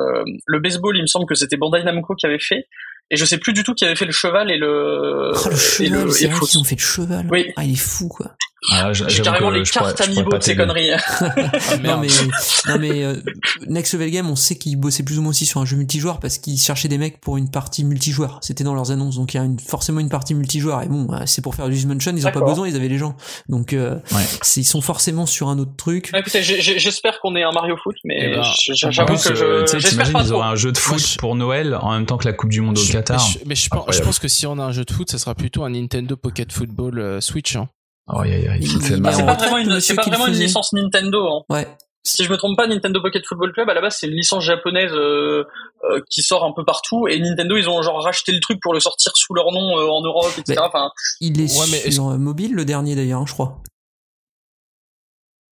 le 0.46 0.60
baseball, 0.60 0.96
il 0.96 1.02
me 1.02 1.06
semble 1.06 1.26
que 1.26 1.34
c'était 1.34 1.56
Bandai 1.56 1.82
Namco 1.82 2.14
qui 2.14 2.26
avait 2.26 2.38
fait. 2.38 2.66
Et 3.10 3.16
je 3.16 3.24
sais 3.24 3.38
plus 3.38 3.52
du 3.54 3.62
tout 3.64 3.74
qui 3.74 3.84
avait 3.84 3.96
fait 3.96 4.04
le 4.04 4.12
cheval 4.12 4.50
et 4.50 4.58
le, 4.58 5.32
Oh, 5.34 5.48
le 5.48 5.56
cheval, 5.56 6.12
c'est 6.12 6.26
vrai 6.26 6.40
qu'ils 6.46 6.58
ont 6.58 6.64
fait 6.64 6.74
le 6.74 6.80
cheval. 6.80 7.26
Oui. 7.30 7.52
Ah, 7.56 7.64
il 7.64 7.72
est 7.72 7.76
fou, 7.76 8.08
quoi. 8.08 8.34
Ah, 8.72 8.92
J'ai 8.92 9.22
carrément 9.22 9.50
les 9.50 9.62
cartes 9.62 10.00
amiibo 10.00 10.36
de 10.36 10.42
ces 10.42 10.56
conneries. 10.56 10.90
non 11.84 11.98
mais, 12.00 12.08
non 12.66 12.78
mais 12.78 13.04
euh, 13.04 13.14
Next 13.68 13.92
Level 13.94 14.10
Game, 14.10 14.28
on 14.28 14.34
sait 14.36 14.56
qu'ils 14.56 14.76
bossaient 14.76 15.04
plus 15.04 15.18
ou 15.18 15.22
moins 15.22 15.30
aussi 15.30 15.46
sur 15.46 15.60
un 15.60 15.64
jeu 15.64 15.76
multijoueur 15.76 16.18
parce 16.18 16.38
qu'ils 16.38 16.58
cherchaient 16.58 16.88
des 16.88 16.98
mecs 16.98 17.20
pour 17.20 17.36
une 17.36 17.50
partie 17.50 17.84
multijoueur. 17.84 18.40
C'était 18.42 18.64
dans 18.64 18.74
leurs 18.74 18.90
annonces, 18.90 19.14
donc 19.16 19.32
il 19.34 19.36
y 19.36 19.40
a 19.40 19.44
une, 19.44 19.60
forcément 19.60 20.00
une 20.00 20.08
partie 20.08 20.34
multijoueur. 20.34 20.82
Et 20.82 20.88
bon, 20.88 21.06
euh, 21.12 21.20
c'est 21.26 21.40
pour 21.40 21.54
faire 21.54 21.68
du 21.68 21.86
Mansion, 21.86 22.12
ils 22.16 22.26
ont 22.26 22.32
pas 22.32 22.40
besoin, 22.40 22.66
ils 22.68 22.74
avaient 22.74 22.88
les 22.88 22.98
gens. 22.98 23.16
Donc 23.48 23.72
euh, 23.72 23.94
Ouais. 24.12 24.24
ils 24.56 24.64
sont 24.64 24.80
forcément 24.80 25.26
sur 25.26 25.48
un 25.48 25.58
autre 25.60 25.76
truc. 25.76 26.10
Ah, 26.12 26.18
Écoutez, 26.18 26.42
j'ai- 26.42 26.60
j'ai- 26.60 26.78
j'espère 26.80 27.20
qu'on 27.20 27.36
ait 27.36 27.44
un 27.44 27.52
Mario 27.52 27.76
Foot, 27.82 27.96
mais 28.04 28.34
j- 28.42 28.72
En 28.84 28.90
j'avoue 28.90 29.14
que 29.14 29.28
euh, 29.40 29.66
je, 29.66 29.88
t'imagines, 29.88 30.18
ils 30.24 30.32
auraient 30.32 30.48
un 30.48 30.56
jeu 30.56 30.72
de 30.72 30.78
foot 30.78 31.16
pour 31.18 31.36
Noël 31.36 31.76
en 31.80 31.92
même 31.92 32.06
temps 32.06 32.18
que 32.18 32.26
la 32.26 32.32
Coupe 32.32 32.50
du 32.50 32.60
Monde 32.60 32.76
au 32.78 32.82
Qatar. 32.92 33.16
Mais, 33.24 33.32
je, 33.40 33.48
mais 33.48 33.54
je 33.54 33.68
pense, 33.68 33.78
je 33.78 33.82
Incroyable. 33.82 34.04
pense 34.06 34.18
que 34.18 34.28
si 34.28 34.46
on 34.46 34.58
a 34.58 34.64
un 34.64 34.72
jeu 34.72 34.84
de 34.84 34.90
foot, 34.92 35.08
ça 35.10 35.18
sera 35.18 35.34
plutôt 35.36 35.62
un 35.64 35.70
Nintendo 35.70 36.16
Pocket 36.16 36.52
Football 36.52 36.98
euh, 36.98 37.20
Switch. 37.20 37.54
hein. 37.56 37.68
Oh, 38.08 38.22
est 38.24 38.48
C'est 38.80 39.00
pas 39.02 39.10
vraiment 39.34 39.58
une, 39.58 39.80
pas 39.96 40.02
vraiment 40.02 40.26
licence 40.26 40.72
Nintendo. 40.72 41.26
Hein. 41.28 41.42
Ouais. 41.50 41.68
Si 42.04 42.24
je 42.24 42.30
me 42.30 42.36
trompe 42.38 42.56
pas, 42.56 42.66
Nintendo 42.66 43.02
Pocket 43.02 43.22
Football 43.26 43.52
Club 43.52 43.68
à 43.68 43.74
la 43.74 43.80
base 43.82 43.98
c'est 44.00 44.06
une 44.06 44.14
licence 44.14 44.42
japonaise 44.44 44.92
euh, 44.92 45.44
euh, 45.90 46.00
qui 46.08 46.22
sort 46.22 46.44
un 46.44 46.52
peu 46.54 46.64
partout 46.64 47.06
et 47.08 47.18
Nintendo 47.20 47.56
ils 47.56 47.68
ont 47.68 47.82
genre 47.82 48.02
racheté 48.02 48.32
le 48.32 48.40
truc 48.40 48.60
pour 48.62 48.72
le 48.72 48.80
sortir 48.80 49.12
sous 49.14 49.34
leur 49.34 49.52
nom 49.52 49.78
euh, 49.78 49.88
en 49.90 50.00
Europe 50.02 50.30
etc. 50.38 50.44
Mais- 50.48 50.58
Enfin, 50.60 50.90
Il 51.20 51.38
est 51.40 51.58
Ouais, 51.58 51.66
mais 51.70 51.90
sur 51.90 52.04
mobile 52.18 52.54
le 52.54 52.64
dernier 52.64 52.94
d'ailleurs, 52.94 53.20
hein, 53.20 53.26
je 53.26 53.32
crois. 53.34 53.60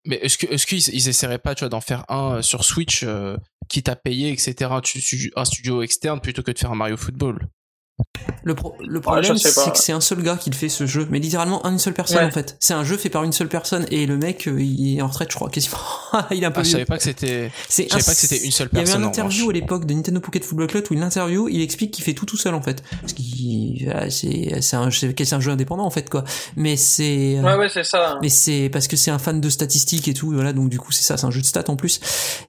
Mais 0.07 0.17
est-ce 0.23 0.39
que 0.39 0.47
est-ce 0.47 0.67
qu'ils 0.67 0.89
ils 0.95 1.09
essaieraient 1.09 1.39
pas, 1.39 1.55
tu 1.55 1.61
vois, 1.65 1.69
d'en 1.69 1.81
faire 1.81 2.05
un 2.09 2.41
sur 2.41 2.65
Switch, 2.65 3.03
euh, 3.03 3.37
quitte 3.69 3.89
à 3.89 3.97
payer, 3.97 4.31
etc. 4.31 4.71
Tu- 4.83 5.33
un 5.35 5.45
studio 5.45 5.83
externe 5.83 6.21
plutôt 6.21 6.43
que 6.43 6.53
de 6.53 6.59
faire 6.59 6.71
un 6.71 6.77
Mario 6.77 6.97
Football? 6.97 7.49
Le, 8.45 8.55
pro- 8.55 8.77
le 8.87 9.01
problème, 9.01 9.37
c'est 9.39 9.55
que 9.73 9.79
c'est 9.79 9.93
un 9.93 10.01
seul 10.03 10.23
gars 10.23 10.37
qui 10.37 10.51
le 10.51 10.55
fait 10.55 10.69
ce 10.69 10.87
jeu, 10.87 11.07
mais 11.11 11.19
littéralement 11.19 11.65
une 11.67 11.79
seule 11.79 11.95
personne 11.95 12.19
Ouais. 12.19 12.25
en 12.25 12.31
fait. 12.31 12.57
C'est 12.61 12.75
un 12.75 12.85
jeu 12.85 12.97
fait 12.99 13.09
par 13.09 13.25
une 13.25 13.33
seule 13.33 13.49
personne 13.49 13.87
et 13.91 14.05
le 14.07 14.19
mec, 14.19 14.47
euh, 14.49 14.61
il 14.61 14.99
est 14.99 15.03
en 15.03 15.07
retraite, 15.09 15.31
je 15.31 15.37
crois, 15.37 15.49
quasiment. 15.49 15.79
il 16.31 16.43
est 16.43 16.47
un 16.47 16.51
peu 16.51 16.61
Ah, 16.61 16.65
je 16.65 16.71
savais 16.73 16.85
pas 16.85 16.99
que 16.99 17.03
c'était. 17.03 17.51
C'est 17.69 17.85
Je 17.85 17.89
savais 17.89 18.03
un- 18.03 18.05
pas 18.07 18.13
que 18.15 18.19
c'était 18.21 18.45
une 18.45 18.51
seule 18.53 18.69
Il 18.73 18.77
y 18.77 18.79
avait 18.81 18.85
personne. 18.87 19.03
un 19.03 19.07
en 19.07 19.09
interview 19.09 19.49
à 19.49 19.53
l'époque 19.55 19.87
de 19.87 19.95
Nintendo 19.95 20.21
Pocket 20.21 20.45
Football 20.45 20.67
Club 20.67 20.85
où 20.91 20.95
il 20.95 21.03
interview, 21.03 21.49
il 21.49 21.63
explique 21.63 21.91
qu'il 21.93 22.05
fait 22.05 22.13
tout 22.13 22.27
tout 22.27 22.37
seul 22.37 22.55
en 22.55 22.61
fait. 22.63 22.83
Parce 23.01 23.15
qu'il, 23.15 23.91
c'est, 24.11 24.75
un, 24.77 24.83
un 24.83 24.91
jeu 25.41 25.51
indépendant 25.51 25.85
en 25.87 25.91
fait 25.91 26.11
quoi. 26.11 26.25
Mais 26.57 26.77
c'est, 26.77 27.39
euh, 27.39 27.43
ouais 27.43 27.57
ouais 27.57 27.69
c'est 27.73 27.85
ça. 27.85 28.19
mais 28.21 28.29
c'est 28.29 28.69
parce 28.71 28.89
que 28.89 28.97
c'est 28.97 29.11
un 29.11 29.19
fan 29.19 29.41
de 29.41 29.49
statistiques 29.49 30.07
et 30.09 30.15
tout, 30.15 30.31
voilà, 30.33 30.53
donc 30.53 30.69
du 30.69 30.79
coup 30.79 30.93
c'est 30.93 31.03
ça, 31.03 31.17
c'est 31.17 31.27
un 31.27 31.31
jeu 31.31 31.41
de 31.41 31.47
stats 31.47 31.65
en 31.69 31.77
plus. 31.77 32.01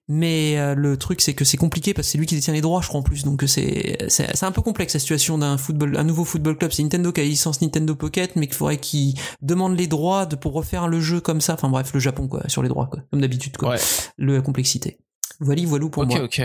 Mais 0.10 0.58
euh, 0.58 0.76
le 0.76 0.98
truc 0.98 1.22
c'est 1.22 1.34
que 1.34 1.46
c'est 1.46 1.58
compliqué 1.58 1.94
parce 1.94 2.08
que 2.08 2.12
c'est 2.12 2.18
lui 2.18 2.26
qui 2.28 2.36
détient 2.36 2.54
les 2.54 2.62
droits, 2.62 2.82
je 2.82 2.88
crois 2.90 3.00
en 3.00 3.04
plus, 3.04 3.24
donc 3.24 3.44
c'est 3.48 3.98
un 4.42 4.52
peu 4.52 4.62
complexe 4.62 4.94
la 4.94 5.00
situation 5.00 5.37
d'un 5.38 5.58
football, 5.58 5.98
un 5.98 6.04
nouveau 6.04 6.26
football 6.26 6.58
club. 6.58 6.72
C'est 6.72 6.84
Nintendo 6.84 7.12
qui 7.12 7.22
a 7.22 7.24
la 7.24 7.30
licence 7.30 7.62
Nintendo 7.62 7.96
Pocket, 7.96 8.36
mais 8.36 8.48
qu'il 8.48 8.56
faudrait 8.56 8.78
qu'il 8.78 9.14
demande 9.42 9.78
les 9.78 9.88
droits 9.88 10.26
de, 10.26 10.36
pour 10.36 10.54
refaire 10.54 10.88
le 10.88 11.00
jeu 11.00 11.20
comme 11.22 11.42
ça. 11.42 11.54
Enfin 11.54 11.70
bref, 11.70 11.94
le 11.94 12.00
Japon 12.00 12.28
quoi, 12.28 12.48
sur 12.50 12.64
les 12.64 12.70
droits 12.70 12.88
quoi, 12.88 13.02
comme 13.12 13.22
d'habitude 13.22 13.58
quoi. 13.58 13.70
Ouais. 13.72 13.80
Le 14.18 14.36
la 14.36 14.42
complexité. 14.42 15.00
Voilà, 15.40 15.62
voilà 15.66 15.88
pour 15.90 16.04
Ok, 16.04 16.10
moi. 16.10 16.24
ok. 16.24 16.42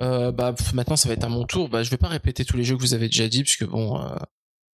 Euh, 0.00 0.30
bah 0.30 0.54
maintenant 0.74 0.94
ça 0.96 1.08
va 1.08 1.14
être 1.14 1.24
à 1.24 1.28
mon 1.28 1.44
tour. 1.44 1.68
Bah 1.68 1.82
je 1.82 1.90
vais 1.90 1.96
pas 1.96 2.08
répéter 2.08 2.44
tous 2.44 2.56
les 2.56 2.62
jeux 2.64 2.76
que 2.76 2.82
vous 2.82 2.94
avez 2.94 3.08
déjà 3.08 3.28
dit 3.28 3.42
puisque 3.42 3.64
bon, 3.66 4.00
euh, 4.00 4.14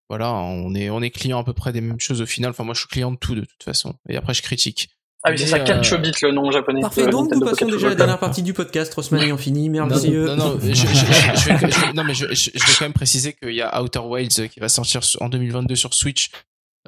voilà, 0.09 0.31
on 0.33 0.75
est 0.75 0.89
on 0.91 1.01
est 1.01 1.09
client 1.09 1.39
à 1.39 1.43
peu 1.43 1.53
près 1.53 1.73
des 1.73 1.81
mêmes 1.81 1.99
choses 1.99 2.21
au 2.21 2.25
final. 2.27 2.51
Enfin 2.51 2.63
moi 2.63 2.73
je 2.75 2.81
suis 2.81 2.89
client 2.89 3.11
de 3.11 3.17
tout 3.17 3.33
de 3.33 3.41
toute 3.41 3.63
façon. 3.63 3.95
Et 4.07 4.17
après 4.17 4.33
je 4.35 4.43
critique. 4.43 4.89
Ah 5.27 5.31
oui 5.31 5.37
c'est 5.39 5.47
ça, 5.47 5.57
euh, 5.57 5.63
Calciobit 5.65 6.11
le 6.21 6.31
nom 6.31 6.51
japonais. 6.51 6.81
Parfait, 6.81 7.07
donc 7.07 7.31
nous 7.33 7.39
passons 7.41 7.65
déjà 7.65 7.87
à 7.87 7.89
la 7.89 7.95
dernière 7.95 8.19
partie 8.19 8.43
du 8.43 8.53
podcast. 8.53 8.93
Rossman 8.93 9.21
ayant 9.21 9.37
fini, 9.37 9.69
Non, 9.69 9.87
merci. 9.87 10.11
non, 10.11 10.35
non, 10.35 10.59
je, 10.61 10.67
je- 10.67 10.73
je- 10.75 10.85
je 10.85 11.53
vais, 11.65 11.71
je- 11.71 11.93
non 11.95 12.03
mais 12.03 12.13
je, 12.13 12.27
je- 12.33 12.51
je 12.53 12.59
vais 12.65 12.73
quand 12.77 12.85
même 12.85 12.93
préciser 12.93 13.33
qu'il 13.33 13.53
y 13.53 13.61
a 13.61 13.81
Outer 13.81 13.99
Wilds 13.99 14.39
euh, 14.39 14.47
qui 14.47 14.59
va 14.59 14.69
sortir 14.69 15.01
en 15.21 15.29
2022 15.29 15.75
sur 15.75 15.93
Switch, 15.95 16.29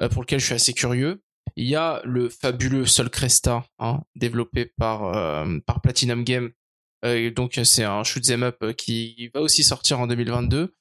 euh, 0.00 0.08
pour 0.08 0.22
lequel 0.22 0.38
je 0.40 0.44
suis 0.46 0.54
assez 0.54 0.72
curieux. 0.72 1.20
Il 1.56 1.66
y 1.66 1.74
a 1.76 2.00
le 2.04 2.28
fabuleux 2.28 2.86
Sol 2.86 3.10
Cresta, 3.10 3.64
hein, 3.80 4.00
développé 4.14 4.66
par 4.78 5.16
euh, 5.16 5.58
par 5.66 5.80
Platinum 5.80 6.22
Game. 6.22 6.50
Euh, 7.04 7.30
donc 7.32 7.58
c'est 7.64 7.84
un 7.84 8.04
shoot 8.04 8.22
'em 8.30 8.42
up 8.44 8.56
euh, 8.62 8.72
qui 8.72 9.30
va 9.34 9.40
aussi 9.40 9.64
sortir 9.64 9.98
en 10.00 10.06
2022 10.06 10.74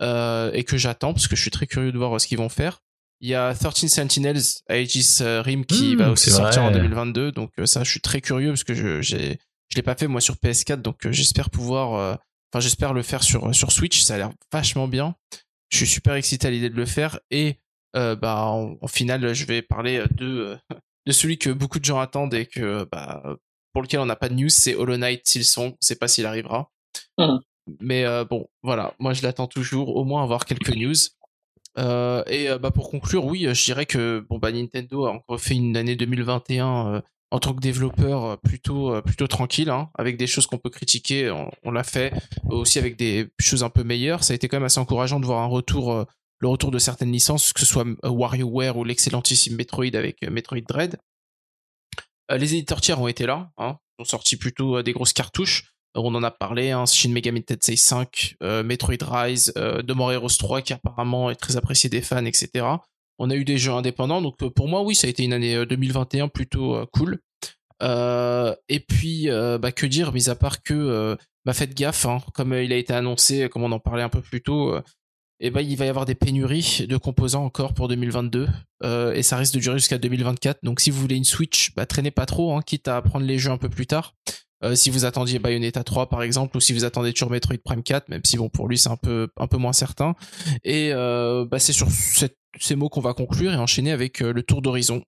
euh, 0.00 0.50
et 0.52 0.64
que 0.64 0.76
j'attends 0.76 1.12
parce 1.12 1.28
que 1.28 1.36
je 1.36 1.42
suis 1.42 1.50
très 1.50 1.66
curieux 1.66 1.92
de 1.92 1.98
voir 1.98 2.16
euh, 2.16 2.18
ce 2.18 2.26
qu'ils 2.26 2.38
vont 2.38 2.48
faire. 2.48 2.80
Il 3.24 3.30
y 3.30 3.34
a 3.34 3.54
13 3.54 3.86
Sentinels 3.90 4.42
Aegis 4.68 5.18
euh, 5.22 5.40
Rim 5.40 5.64
qui 5.64 5.94
Mmh, 5.94 5.98
va 5.98 6.10
aussi 6.10 6.28
c'est 6.28 6.36
sortir 6.36 6.62
en 6.62 6.70
vrai. 6.70 6.80
2022 6.80 7.32
donc 7.32 7.52
euh, 7.58 7.64
ça 7.64 7.82
je 7.82 7.90
suis 7.90 8.00
très 8.02 8.20
curieux 8.20 8.50
parce 8.50 8.64
que 8.64 8.74
je 8.74 9.00
j'ai 9.00 9.38
je 9.70 9.76
l'ai 9.76 9.82
pas 9.82 9.94
fait 9.94 10.08
moi 10.08 10.20
sur 10.20 10.34
PS4 10.34 10.82
donc 10.82 11.06
euh, 11.06 11.12
j'espère 11.12 11.48
pouvoir 11.48 11.94
euh, 11.94 12.14
enfin 12.52 12.60
j'espère 12.60 12.92
le 12.92 13.02
faire 13.02 13.22
sur 13.22 13.54
sur 13.54 13.72
Switch. 13.72 14.02
Ça 14.02 14.16
a 14.16 14.18
l'air 14.18 14.30
vachement 14.52 14.88
bien. 14.88 15.14
Je 15.70 15.78
suis 15.78 15.86
super 15.86 16.14
excité 16.16 16.48
à 16.48 16.50
l'idée 16.50 16.68
de 16.68 16.76
le 16.76 16.84
faire. 16.84 17.18
Et 17.30 17.56
euh, 17.96 18.14
bah 18.14 18.42
en, 18.44 18.76
en 18.82 18.86
finale 18.88 19.32
je 19.32 19.46
vais 19.46 19.62
parler 19.62 20.04
de 20.10 20.26
euh, 20.26 20.56
de 21.06 21.12
celui 21.12 21.38
que 21.38 21.48
beaucoup 21.48 21.78
de 21.78 21.84
gens 21.86 22.00
attendent 22.00 22.34
et 22.34 22.44
que 22.44 22.86
bah 22.92 23.22
pour 23.72 23.80
lequel 23.82 24.00
on 24.00 24.06
n'a 24.06 24.16
pas 24.16 24.28
de 24.28 24.34
news 24.34 24.50
c'est 24.50 24.74
Hollow 24.74 24.98
Knight 24.98 25.22
Silksong 25.26 25.70
on 25.72 25.76
sait 25.80 25.96
pas 25.96 26.08
s'il 26.08 26.26
arrivera. 26.26 26.70
Mhm. 27.18 27.40
mais 27.80 28.04
euh, 28.04 28.24
bon 28.24 28.46
voilà. 28.62 28.92
Moi 28.98 29.14
je 29.14 29.22
l'attends 29.22 29.46
toujours. 29.46 29.96
Au 29.96 30.04
moins 30.04 30.22
avoir 30.22 30.44
quelques 30.44 30.76
news 30.76 30.94
euh, 31.78 32.22
et 32.26 32.48
euh, 32.48 32.58
bah 32.58 32.70
pour 32.70 32.90
conclure, 32.90 33.24
oui, 33.24 33.46
euh, 33.46 33.54
je 33.54 33.64
dirais 33.64 33.86
que 33.86 34.24
bon 34.28 34.38
bah 34.38 34.52
Nintendo 34.52 35.06
a 35.06 35.10
encore 35.10 35.40
fait 35.40 35.54
une 35.54 35.76
année 35.76 35.96
2021 35.96 36.86
euh, 36.86 37.00
en 37.30 37.40
tant 37.40 37.52
que 37.52 37.60
développeur 37.60 38.38
plutôt 38.42 39.02
plutôt 39.02 39.26
tranquille, 39.26 39.70
hein, 39.70 39.90
avec 39.98 40.16
des 40.16 40.28
choses 40.28 40.46
qu'on 40.46 40.58
peut 40.58 40.70
critiquer, 40.70 41.32
on, 41.64 41.72
l'a 41.72 41.82
fait 41.82 42.12
aussi 42.48 42.78
avec 42.78 42.96
des 42.96 43.28
choses 43.40 43.64
un 43.64 43.70
peu 43.70 43.82
meilleures. 43.82 44.22
Ça 44.22 44.34
a 44.34 44.36
été 44.36 44.46
quand 44.46 44.58
même 44.58 44.64
assez 44.64 44.78
encourageant 44.78 45.18
de 45.18 45.26
voir 45.26 45.42
un 45.42 45.46
retour, 45.46 46.06
le 46.38 46.48
retour 46.48 46.70
de 46.70 46.78
certaines 46.78 47.10
licences, 47.10 47.52
que 47.52 47.58
ce 47.58 47.66
soit 47.66 47.84
WarioWare 48.04 48.76
ou 48.76 48.84
l'excellentissime 48.84 49.56
Metroid 49.56 49.96
avec 49.96 50.22
Metroid 50.22 50.60
Dread. 50.60 50.96
Les 52.30 52.54
éditeurs 52.54 52.80
tiers 52.80 53.00
ont 53.00 53.08
été 53.08 53.26
là, 53.26 53.50
hein, 53.58 53.78
ont 53.98 54.04
sorti 54.04 54.36
plutôt 54.36 54.84
des 54.84 54.92
grosses 54.92 55.12
cartouches. 55.12 55.73
On 55.94 56.14
en 56.14 56.22
a 56.22 56.30
parlé, 56.30 56.72
hein, 56.72 56.86
Shin 56.86 57.10
Megami 57.10 57.42
Tensei 57.42 57.76
5, 57.76 58.36
euh, 58.42 58.62
Metroid 58.62 58.96
Rise, 59.00 59.52
euh, 59.56 59.82
More 59.94 60.12
Heroes 60.12 60.36
3 60.38 60.62
qui 60.62 60.72
apparemment 60.72 61.30
est 61.30 61.36
très 61.36 61.56
apprécié 61.56 61.88
des 61.88 62.00
fans, 62.00 62.24
etc. 62.24 62.66
On 63.18 63.30
a 63.30 63.36
eu 63.36 63.44
des 63.44 63.58
jeux 63.58 63.72
indépendants, 63.72 64.20
donc 64.20 64.42
euh, 64.42 64.50
pour 64.50 64.68
moi 64.68 64.82
oui, 64.82 64.94
ça 64.94 65.06
a 65.06 65.10
été 65.10 65.22
une 65.22 65.32
année 65.32 65.54
euh, 65.54 65.66
2021 65.66 66.28
plutôt 66.28 66.74
euh, 66.74 66.86
cool. 66.92 67.20
Euh, 67.82 68.54
et 68.68 68.80
puis, 68.80 69.28
bah, 69.28 69.72
que 69.72 69.86
dire, 69.86 70.12
mis 70.12 70.30
à 70.30 70.34
part 70.34 70.62
que 70.62 71.16
bah, 71.44 71.52
faites 71.52 71.74
gaffe, 71.74 72.06
hein, 72.06 72.22
comme 72.32 72.54
il 72.54 72.72
a 72.72 72.76
été 72.76 72.92
annoncé, 72.94 73.48
comme 73.48 73.62
on 73.62 73.72
en 73.72 73.80
parlait 73.80 74.02
un 74.02 74.08
peu 74.08 74.20
plus 74.20 74.42
tôt, 74.42 74.80
eh 75.40 75.50
ben, 75.50 75.60
il 75.60 75.76
va 75.76 75.84
y 75.84 75.88
avoir 75.88 76.06
des 76.06 76.14
pénuries 76.14 76.86
de 76.88 76.96
composants 76.96 77.44
encore 77.44 77.74
pour 77.74 77.88
2022 77.88 78.48
euh, 78.84 79.12
et 79.12 79.22
ça 79.22 79.36
risque 79.36 79.54
de 79.54 79.60
durer 79.60 79.78
jusqu'à 79.78 79.98
2024. 79.98 80.60
Donc 80.62 80.80
si 80.80 80.90
vous 80.90 81.00
voulez 81.00 81.16
une 81.16 81.24
Switch, 81.24 81.74
bah, 81.74 81.86
traînez 81.86 82.10
pas 82.10 82.26
trop, 82.26 82.56
hein, 82.56 82.62
quitte 82.62 82.88
à 82.88 83.02
prendre 83.02 83.26
les 83.26 83.38
jeux 83.38 83.50
un 83.50 83.58
peu 83.58 83.68
plus 83.68 83.86
tard. 83.86 84.14
Euh, 84.64 84.74
si 84.74 84.90
vous 84.90 85.04
attendiez 85.04 85.38
Bayonetta 85.38 85.84
3 85.84 86.08
par 86.08 86.22
exemple, 86.22 86.56
ou 86.56 86.60
si 86.60 86.72
vous 86.72 86.84
attendez 86.84 87.12
toujours 87.12 87.30
Metroid 87.30 87.58
Prime 87.62 87.82
4, 87.82 88.08
même 88.08 88.22
si 88.24 88.36
bon 88.36 88.48
pour 88.48 88.68
lui 88.68 88.78
c'est 88.78 88.88
un 88.88 88.96
peu 88.96 89.28
un 89.36 89.46
peu 89.46 89.58
moins 89.58 89.72
certain. 89.72 90.14
Et 90.64 90.90
euh, 90.92 91.44
bah, 91.44 91.58
c'est 91.58 91.72
sur 91.72 91.88
ces 91.90 92.74
mots 92.74 92.88
qu'on 92.88 93.00
va 93.00 93.14
conclure 93.14 93.52
et 93.52 93.56
enchaîner 93.56 93.92
avec 93.92 94.22
euh, 94.22 94.32
le 94.32 94.42
tour 94.42 94.62
d'horizon. 94.62 95.02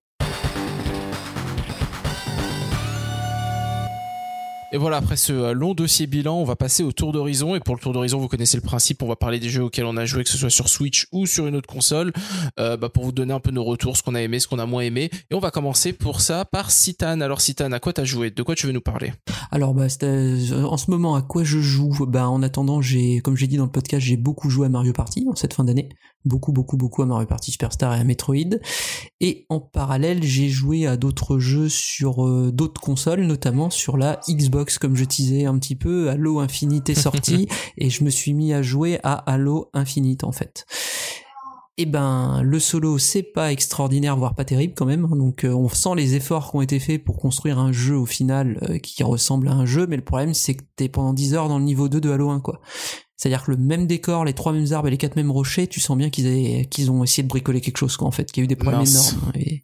Et 4.73 4.77
voilà, 4.77 4.97
après 4.97 5.15
ce 5.15 5.31
euh, 5.31 5.53
long 5.53 5.73
dossier 5.73 6.07
bilan, 6.07 6.35
on 6.35 6.43
va 6.43 6.57
passer 6.57 6.83
au 6.83 6.91
tour 6.91 7.13
d'horizon. 7.13 7.55
Et 7.55 7.61
pour 7.61 7.73
le 7.73 7.79
tour 7.79 7.93
d'horizon, 7.93 8.19
vous 8.19 8.27
connaissez 8.27 8.57
le 8.57 8.63
principe, 8.63 9.01
on 9.01 9.07
va 9.07 9.15
parler 9.15 9.39
des 9.39 9.47
jeux 9.47 9.63
auxquels 9.63 9.85
on 9.85 9.95
a 9.95 10.03
joué, 10.03 10.25
que 10.25 10.29
ce 10.29 10.37
soit 10.37 10.49
sur 10.49 10.67
Switch 10.67 11.07
ou 11.13 11.25
sur 11.25 11.47
une 11.47 11.55
autre 11.55 11.69
console, 11.69 12.11
euh, 12.59 12.75
bah, 12.75 12.89
pour 12.89 13.05
vous 13.05 13.13
donner 13.13 13.33
un 13.33 13.39
peu 13.39 13.51
nos 13.51 13.63
retours, 13.63 13.95
ce 13.95 14.03
qu'on 14.03 14.13
a 14.13 14.21
aimé, 14.21 14.41
ce 14.41 14.47
qu'on 14.49 14.59
a 14.59 14.65
moins 14.65 14.81
aimé. 14.81 15.09
Et 15.31 15.35
on 15.35 15.39
va 15.39 15.51
commencer 15.51 15.93
pour 15.93 16.19
ça 16.19 16.43
par 16.43 16.69
Citan. 16.69 17.21
Alors 17.21 17.39
Citan, 17.39 17.71
à 17.71 17.79
quoi 17.79 17.93
t'as 17.93 18.03
joué? 18.03 18.29
De 18.29 18.43
quoi 18.43 18.55
tu 18.55 18.67
veux 18.67 18.73
nous 18.73 18.81
parler? 18.81 19.13
Alors 19.51 19.73
bah 19.73 19.87
euh, 20.03 20.63
en 20.63 20.75
ce 20.75 20.91
moment 20.91 21.15
à 21.15 21.21
quoi 21.21 21.45
je 21.45 21.59
joue? 21.59 22.05
Bah 22.05 22.27
en 22.27 22.43
attendant 22.43 22.81
j'ai 22.81 23.21
comme 23.21 23.37
j'ai 23.37 23.47
dit 23.47 23.55
dans 23.55 23.63
le 23.63 23.71
podcast 23.71 24.05
j'ai 24.05 24.17
beaucoup 24.17 24.49
joué 24.49 24.65
à 24.65 24.69
Mario 24.69 24.91
Party 24.91 25.25
en 25.31 25.35
cette 25.35 25.53
fin 25.53 25.63
d'année, 25.63 25.87
beaucoup 26.25 26.51
beaucoup 26.51 26.75
beaucoup 26.75 27.03
à 27.03 27.05
Mario 27.05 27.25
Party 27.25 27.51
Superstar 27.51 27.95
et 27.95 27.99
à 27.99 28.03
Metroid. 28.03 28.57
Et 29.21 29.45
en 29.47 29.61
parallèle 29.61 30.23
j'ai 30.23 30.49
joué 30.49 30.85
à 30.87 30.97
d'autres 30.97 31.39
jeux 31.39 31.69
sur 31.69 32.51
d'autres 32.51 32.81
consoles, 32.81 33.21
notamment 33.21 33.69
sur 33.69 33.95
la 33.95 34.19
Xbox 34.29 34.56
comme 34.79 34.95
je 34.95 35.05
disais 35.05 35.45
un 35.45 35.57
petit 35.57 35.75
peu. 35.75 36.09
Halo 36.09 36.39
Infinite 36.39 36.89
est 36.89 36.95
sorti 36.95 37.47
et 37.77 37.89
je 37.89 38.03
me 38.03 38.09
suis 38.09 38.33
mis 38.33 38.53
à 38.53 38.61
jouer 38.61 38.99
à 39.03 39.13
Halo 39.13 39.69
Infinite 39.73 40.23
en 40.23 40.31
fait. 40.31 40.65
Eh 41.79 41.85
ben, 41.85 42.41
le 42.41 42.59
solo, 42.59 42.97
c'est 42.97 43.21
pas 43.21 43.51
extraordinaire, 43.51 44.17
voire 44.17 44.33
pas 44.33 44.43
terrible 44.43 44.73
quand 44.75 44.87
même. 44.87 45.07
Donc, 45.07 45.43
euh, 45.43 45.53
on 45.53 45.69
sent 45.69 45.91
les 45.95 46.15
efforts 46.15 46.49
qui 46.49 46.57
ont 46.57 46.61
été 46.61 46.79
faits 46.79 47.03
pour 47.03 47.17
construire 47.17 47.59
un 47.59 47.71
jeu 47.71 47.95
au 47.95 48.07
final 48.07 48.57
euh, 48.67 48.79
qui 48.79 49.03
ressemble 49.03 49.47
à 49.47 49.51
un 49.51 49.67
jeu, 49.67 49.85
mais 49.85 49.95
le 49.95 50.03
problème, 50.03 50.33
c'est 50.33 50.55
que 50.55 50.63
t'es 50.75 50.89
pendant 50.89 51.13
10 51.13 51.35
heures 51.35 51.49
dans 51.49 51.59
le 51.59 51.65
niveau 51.65 51.87
2 51.87 52.01
de 52.01 52.09
Halo 52.09 52.31
1, 52.31 52.39
quoi. 52.39 52.61
C'est-à-dire 53.15 53.43
que 53.43 53.51
le 53.51 53.57
même 53.57 53.85
décor, 53.85 54.25
les 54.25 54.33
trois 54.33 54.53
mêmes 54.53 54.73
arbres 54.73 54.87
et 54.87 54.91
les 54.91 54.97
quatre 54.97 55.15
mêmes 55.15 55.29
rochers, 55.29 55.67
tu 55.67 55.79
sens 55.79 55.95
bien 55.95 56.09
qu'ils 56.09 56.91
ont 56.91 57.03
essayé 57.03 57.21
de 57.21 57.27
bricoler 57.27 57.61
quelque 57.61 57.77
chose, 57.77 57.95
quoi, 57.95 58.07
en 58.07 58.11
fait, 58.11 58.31
qu'il 58.31 58.41
y 58.41 58.43
a 58.43 58.45
eu 58.45 58.47
des 58.47 58.55
problèmes 58.55 58.79
Mince. 58.79 59.13
énormes. 59.13 59.31
Et, 59.35 59.63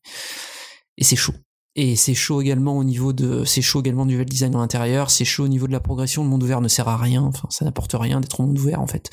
et 0.97 1.03
c'est 1.03 1.15
chaud. 1.15 1.33
Et 1.75 1.95
c'est 1.95 2.13
chaud 2.13 2.41
également 2.41 2.77
au 2.77 2.83
niveau 2.83 3.13
de, 3.13 3.43
c'est 3.45 3.63
chaud 3.63 3.79
également 3.79 4.05
du 4.05 4.13
level 4.13 4.27
design 4.27 4.55
à 4.55 4.59
l'intérieur, 4.59 5.09
c'est 5.09 5.25
chaud 5.25 5.45
au 5.45 5.47
niveau 5.47 5.65
de 5.65 5.71
la 5.71 5.79
progression, 5.79 6.23
le 6.23 6.29
monde 6.29 6.43
ouvert 6.43 6.61
ne 6.61 6.67
sert 6.67 6.87
à 6.87 6.97
rien, 6.97 7.23
enfin, 7.23 7.47
ça 7.49 7.65
n'apporte 7.65 7.95
rien 7.97 8.21
d'être 8.21 8.39
au 8.39 8.43
monde 8.43 8.59
ouvert, 8.59 8.79
en 8.79 8.87
fait. 8.87 9.09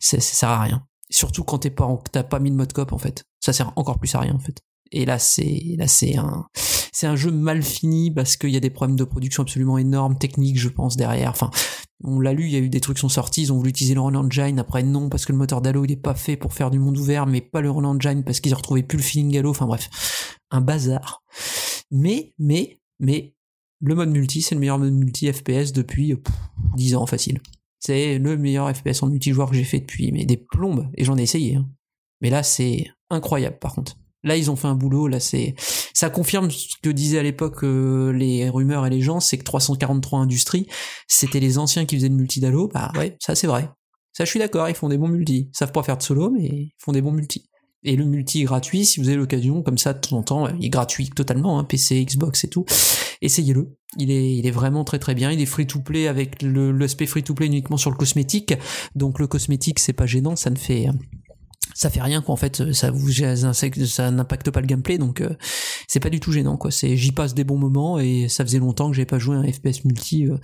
Ça, 0.00 0.20
ça 0.20 0.34
sert 0.34 0.48
à 0.50 0.60
rien. 0.60 0.86
Surtout 1.08 1.44
quand 1.44 1.58
t'es 1.58 1.70
pas, 1.70 1.88
t'as 2.12 2.22
pas 2.22 2.40
mis 2.40 2.50
de 2.50 2.56
mode 2.56 2.72
cop, 2.72 2.92
en 2.92 2.98
fait. 2.98 3.24
Ça 3.40 3.54
sert 3.54 3.72
encore 3.76 3.98
plus 3.98 4.14
à 4.14 4.20
rien, 4.20 4.34
en 4.34 4.38
fait. 4.38 4.60
Et 4.92 5.06
là, 5.06 5.18
c'est, 5.18 5.76
là, 5.78 5.88
c'est 5.88 6.16
un, 6.16 6.44
c'est 6.92 7.06
un 7.06 7.16
jeu 7.16 7.30
mal 7.30 7.62
fini 7.62 8.10
parce 8.10 8.36
qu'il 8.36 8.50
y 8.50 8.56
a 8.56 8.60
des 8.60 8.70
problèmes 8.70 8.96
de 8.96 9.04
production 9.04 9.42
absolument 9.42 9.78
énormes, 9.78 10.18
techniques, 10.18 10.58
je 10.58 10.68
pense, 10.68 10.96
derrière. 10.96 11.30
Enfin, 11.30 11.50
on 12.04 12.20
l'a 12.20 12.34
lu, 12.34 12.44
il 12.44 12.52
y 12.52 12.56
a 12.56 12.60
eu 12.60 12.68
des 12.68 12.80
trucs 12.80 12.98
qui 12.98 13.00
sont 13.00 13.08
sortis, 13.08 13.42
ils 13.42 13.52
ont 13.52 13.56
voulu 13.56 13.70
utiliser 13.70 13.94
le 13.94 14.02
Run 14.02 14.14
Engine, 14.14 14.58
après 14.58 14.82
non, 14.82 15.08
parce 15.08 15.24
que 15.24 15.32
le 15.32 15.38
moteur 15.38 15.62
d'Halo, 15.62 15.84
il 15.84 15.92
est 15.92 15.96
pas 15.96 16.14
fait 16.14 16.36
pour 16.36 16.52
faire 16.52 16.70
du 16.70 16.78
monde 16.78 16.98
ouvert, 16.98 17.26
mais 17.26 17.40
pas 17.40 17.62
le 17.62 17.70
Run 17.70 17.84
Engine 17.84 18.24
parce 18.24 18.40
qu'ils 18.40 18.52
ont 18.52 18.58
retrouvé 18.58 18.82
plus 18.82 18.98
le 18.98 19.02
feeling 19.02 19.36
Halo, 19.38 19.50
enfin 19.50 19.66
bref, 19.66 19.88
un 20.50 20.60
bazar. 20.60 21.24
Mais, 21.94 22.34
mais, 22.40 22.80
mais, 22.98 23.34
le 23.80 23.94
mode 23.94 24.10
multi, 24.10 24.42
c'est 24.42 24.56
le 24.56 24.60
meilleur 24.60 24.78
mode 24.78 24.92
multi 24.92 25.32
FPS 25.32 25.72
depuis 25.72 26.12
euh, 26.12 26.16
pff, 26.16 26.34
10 26.74 26.96
ans 26.96 27.06
facile. 27.06 27.40
C'est 27.78 28.18
le 28.18 28.36
meilleur 28.36 28.74
FPS 28.74 29.02
en 29.02 29.08
multijoueur 29.08 29.48
que 29.50 29.56
j'ai 29.56 29.64
fait 29.64 29.78
depuis, 29.78 30.10
mais 30.10 30.24
des 30.24 30.36
plombes, 30.36 30.90
et 30.96 31.04
j'en 31.04 31.16
ai 31.16 31.22
essayé. 31.22 31.54
hein. 31.54 31.68
Mais 32.20 32.30
là, 32.30 32.42
c'est 32.42 32.86
incroyable 33.10 33.58
par 33.60 33.74
contre. 33.74 33.96
Là, 34.24 34.36
ils 34.36 34.50
ont 34.50 34.56
fait 34.56 34.66
un 34.68 34.74
boulot. 34.74 35.06
Là, 35.06 35.20
c'est 35.20 35.54
ça 35.92 36.10
confirme 36.10 36.50
ce 36.50 36.74
que 36.82 36.88
disaient 36.88 37.18
à 37.18 37.22
l'époque 37.22 37.62
euh, 37.62 38.10
les 38.12 38.48
rumeurs 38.48 38.86
et 38.86 38.90
les 38.90 39.02
gens, 39.02 39.20
c'est 39.20 39.36
que 39.38 39.44
343 39.44 40.20
Industries, 40.20 40.66
c'était 41.06 41.40
les 41.40 41.58
anciens 41.58 41.84
qui 41.84 41.94
faisaient 41.96 42.08
le 42.08 42.14
multi 42.14 42.40
d'Halo. 42.40 42.70
Bah 42.72 42.90
ouais, 42.96 43.16
ça 43.20 43.34
c'est 43.34 43.46
vrai. 43.46 43.68
Ça, 44.14 44.24
je 44.24 44.30
suis 44.30 44.38
d'accord. 44.38 44.68
Ils 44.68 44.74
font 44.74 44.88
des 44.88 44.96
bons 44.98 45.08
multi. 45.08 45.50
Ils 45.52 45.56
savent 45.56 45.72
pas 45.72 45.82
faire 45.82 45.98
de 45.98 46.02
solo, 46.02 46.30
mais 46.30 46.44
ils 46.44 46.72
font 46.78 46.92
des 46.92 47.02
bons 47.02 47.12
multi. 47.12 47.50
Et 47.84 47.96
le 47.96 48.04
multi 48.04 48.40
est 48.40 48.44
gratuit, 48.44 48.84
si 48.84 48.98
vous 48.98 49.08
avez 49.08 49.18
l'occasion, 49.18 49.62
comme 49.62 49.78
ça, 49.78 49.92
de 49.92 50.00
temps 50.00 50.16
en 50.16 50.22
temps, 50.22 50.48
il 50.58 50.64
est 50.64 50.70
gratuit 50.70 51.10
totalement, 51.10 51.58
hein, 51.58 51.64
PC, 51.64 52.04
Xbox 52.04 52.44
et 52.44 52.48
tout. 52.48 52.64
Essayez-le. 53.20 53.76
Il 53.98 54.10
est, 54.10 54.34
il 54.36 54.46
est 54.46 54.50
vraiment 54.50 54.84
très 54.84 54.98
très 54.98 55.14
bien. 55.14 55.30
Il 55.30 55.40
est 55.40 55.46
free 55.46 55.66
to 55.66 55.80
play 55.80 56.08
avec 56.08 56.42
l'aspect 56.42 57.06
free 57.06 57.22
to 57.22 57.34
play 57.34 57.46
uniquement 57.46 57.76
sur 57.76 57.90
le 57.90 57.96
cosmétique. 57.96 58.54
Donc 58.94 59.18
le 59.18 59.26
cosmétique, 59.26 59.78
c'est 59.78 59.92
pas 59.92 60.06
gênant, 60.06 60.34
ça 60.34 60.50
ne 60.50 60.56
fait, 60.56 60.88
ça 61.74 61.90
fait 61.90 62.00
rien 62.00 62.22
quoi 62.22 62.32
en 62.32 62.36
fait 62.36 62.72
ça 62.72 62.90
vous 62.90 63.10
ça 63.10 64.10
n'impacte 64.10 64.50
pas 64.50 64.60
le 64.60 64.66
gameplay 64.66 64.98
donc 64.98 65.20
euh, 65.20 65.30
c'est 65.88 66.00
pas 66.00 66.10
du 66.10 66.20
tout 66.20 66.32
gênant 66.32 66.56
quoi 66.56 66.70
c'est 66.70 66.96
j'y 66.96 67.12
passe 67.12 67.34
des 67.34 67.44
bons 67.44 67.58
moments 67.58 67.98
et 67.98 68.28
ça 68.28 68.44
faisait 68.44 68.58
longtemps 68.58 68.88
que 68.88 68.96
j'avais 68.96 69.06
pas 69.06 69.18
joué 69.18 69.36
à 69.36 69.40
un 69.40 69.52
FPS 69.52 69.84
multi 69.84 70.26
euh, 70.26 70.36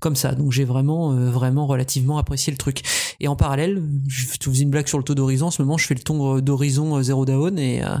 comme 0.00 0.16
ça 0.16 0.34
donc 0.34 0.52
j'ai 0.52 0.64
vraiment 0.64 1.12
euh, 1.12 1.30
vraiment 1.30 1.66
relativement 1.66 2.18
apprécié 2.18 2.50
le 2.50 2.58
truc 2.58 2.82
et 3.20 3.28
en 3.28 3.36
parallèle 3.36 3.82
je 4.08 4.36
te 4.38 4.50
faisais 4.50 4.62
une 4.62 4.70
blague 4.70 4.88
sur 4.88 4.98
le 4.98 5.04
taux 5.04 5.14
d'horizon 5.14 5.46
en 5.46 5.50
ce 5.50 5.62
moment 5.62 5.76
je 5.76 5.86
fais 5.86 5.94
le 5.94 6.00
ton 6.00 6.40
d'horizon 6.40 6.96
euh, 6.96 7.02
Zero 7.02 7.24
Dawn 7.24 7.58
et 7.58 7.82
euh, 7.82 7.98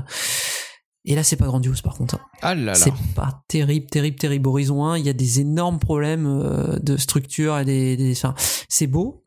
et 1.04 1.14
là 1.14 1.22
c'est 1.22 1.36
pas 1.36 1.46
grandiose 1.46 1.80
par 1.82 1.94
contre 1.94 2.16
hein. 2.16 2.20
Ah 2.42 2.54
là 2.54 2.72
là. 2.72 2.74
C'est 2.74 2.92
pas 3.14 3.42
terrible, 3.48 3.86
terrible, 3.86 4.16
terrible. 4.16 4.48
Horizon 4.48 4.84
1, 4.84 4.98
il 4.98 5.06
y 5.06 5.08
a 5.08 5.12
des 5.12 5.40
énormes 5.40 5.78
problèmes 5.78 6.26
euh, 6.26 6.78
de 6.80 6.96
structure 6.96 7.58
et 7.58 7.64
des, 7.64 7.96
des 7.96 8.12
enfin, 8.12 8.34
c'est 8.68 8.86
beau. 8.86 9.24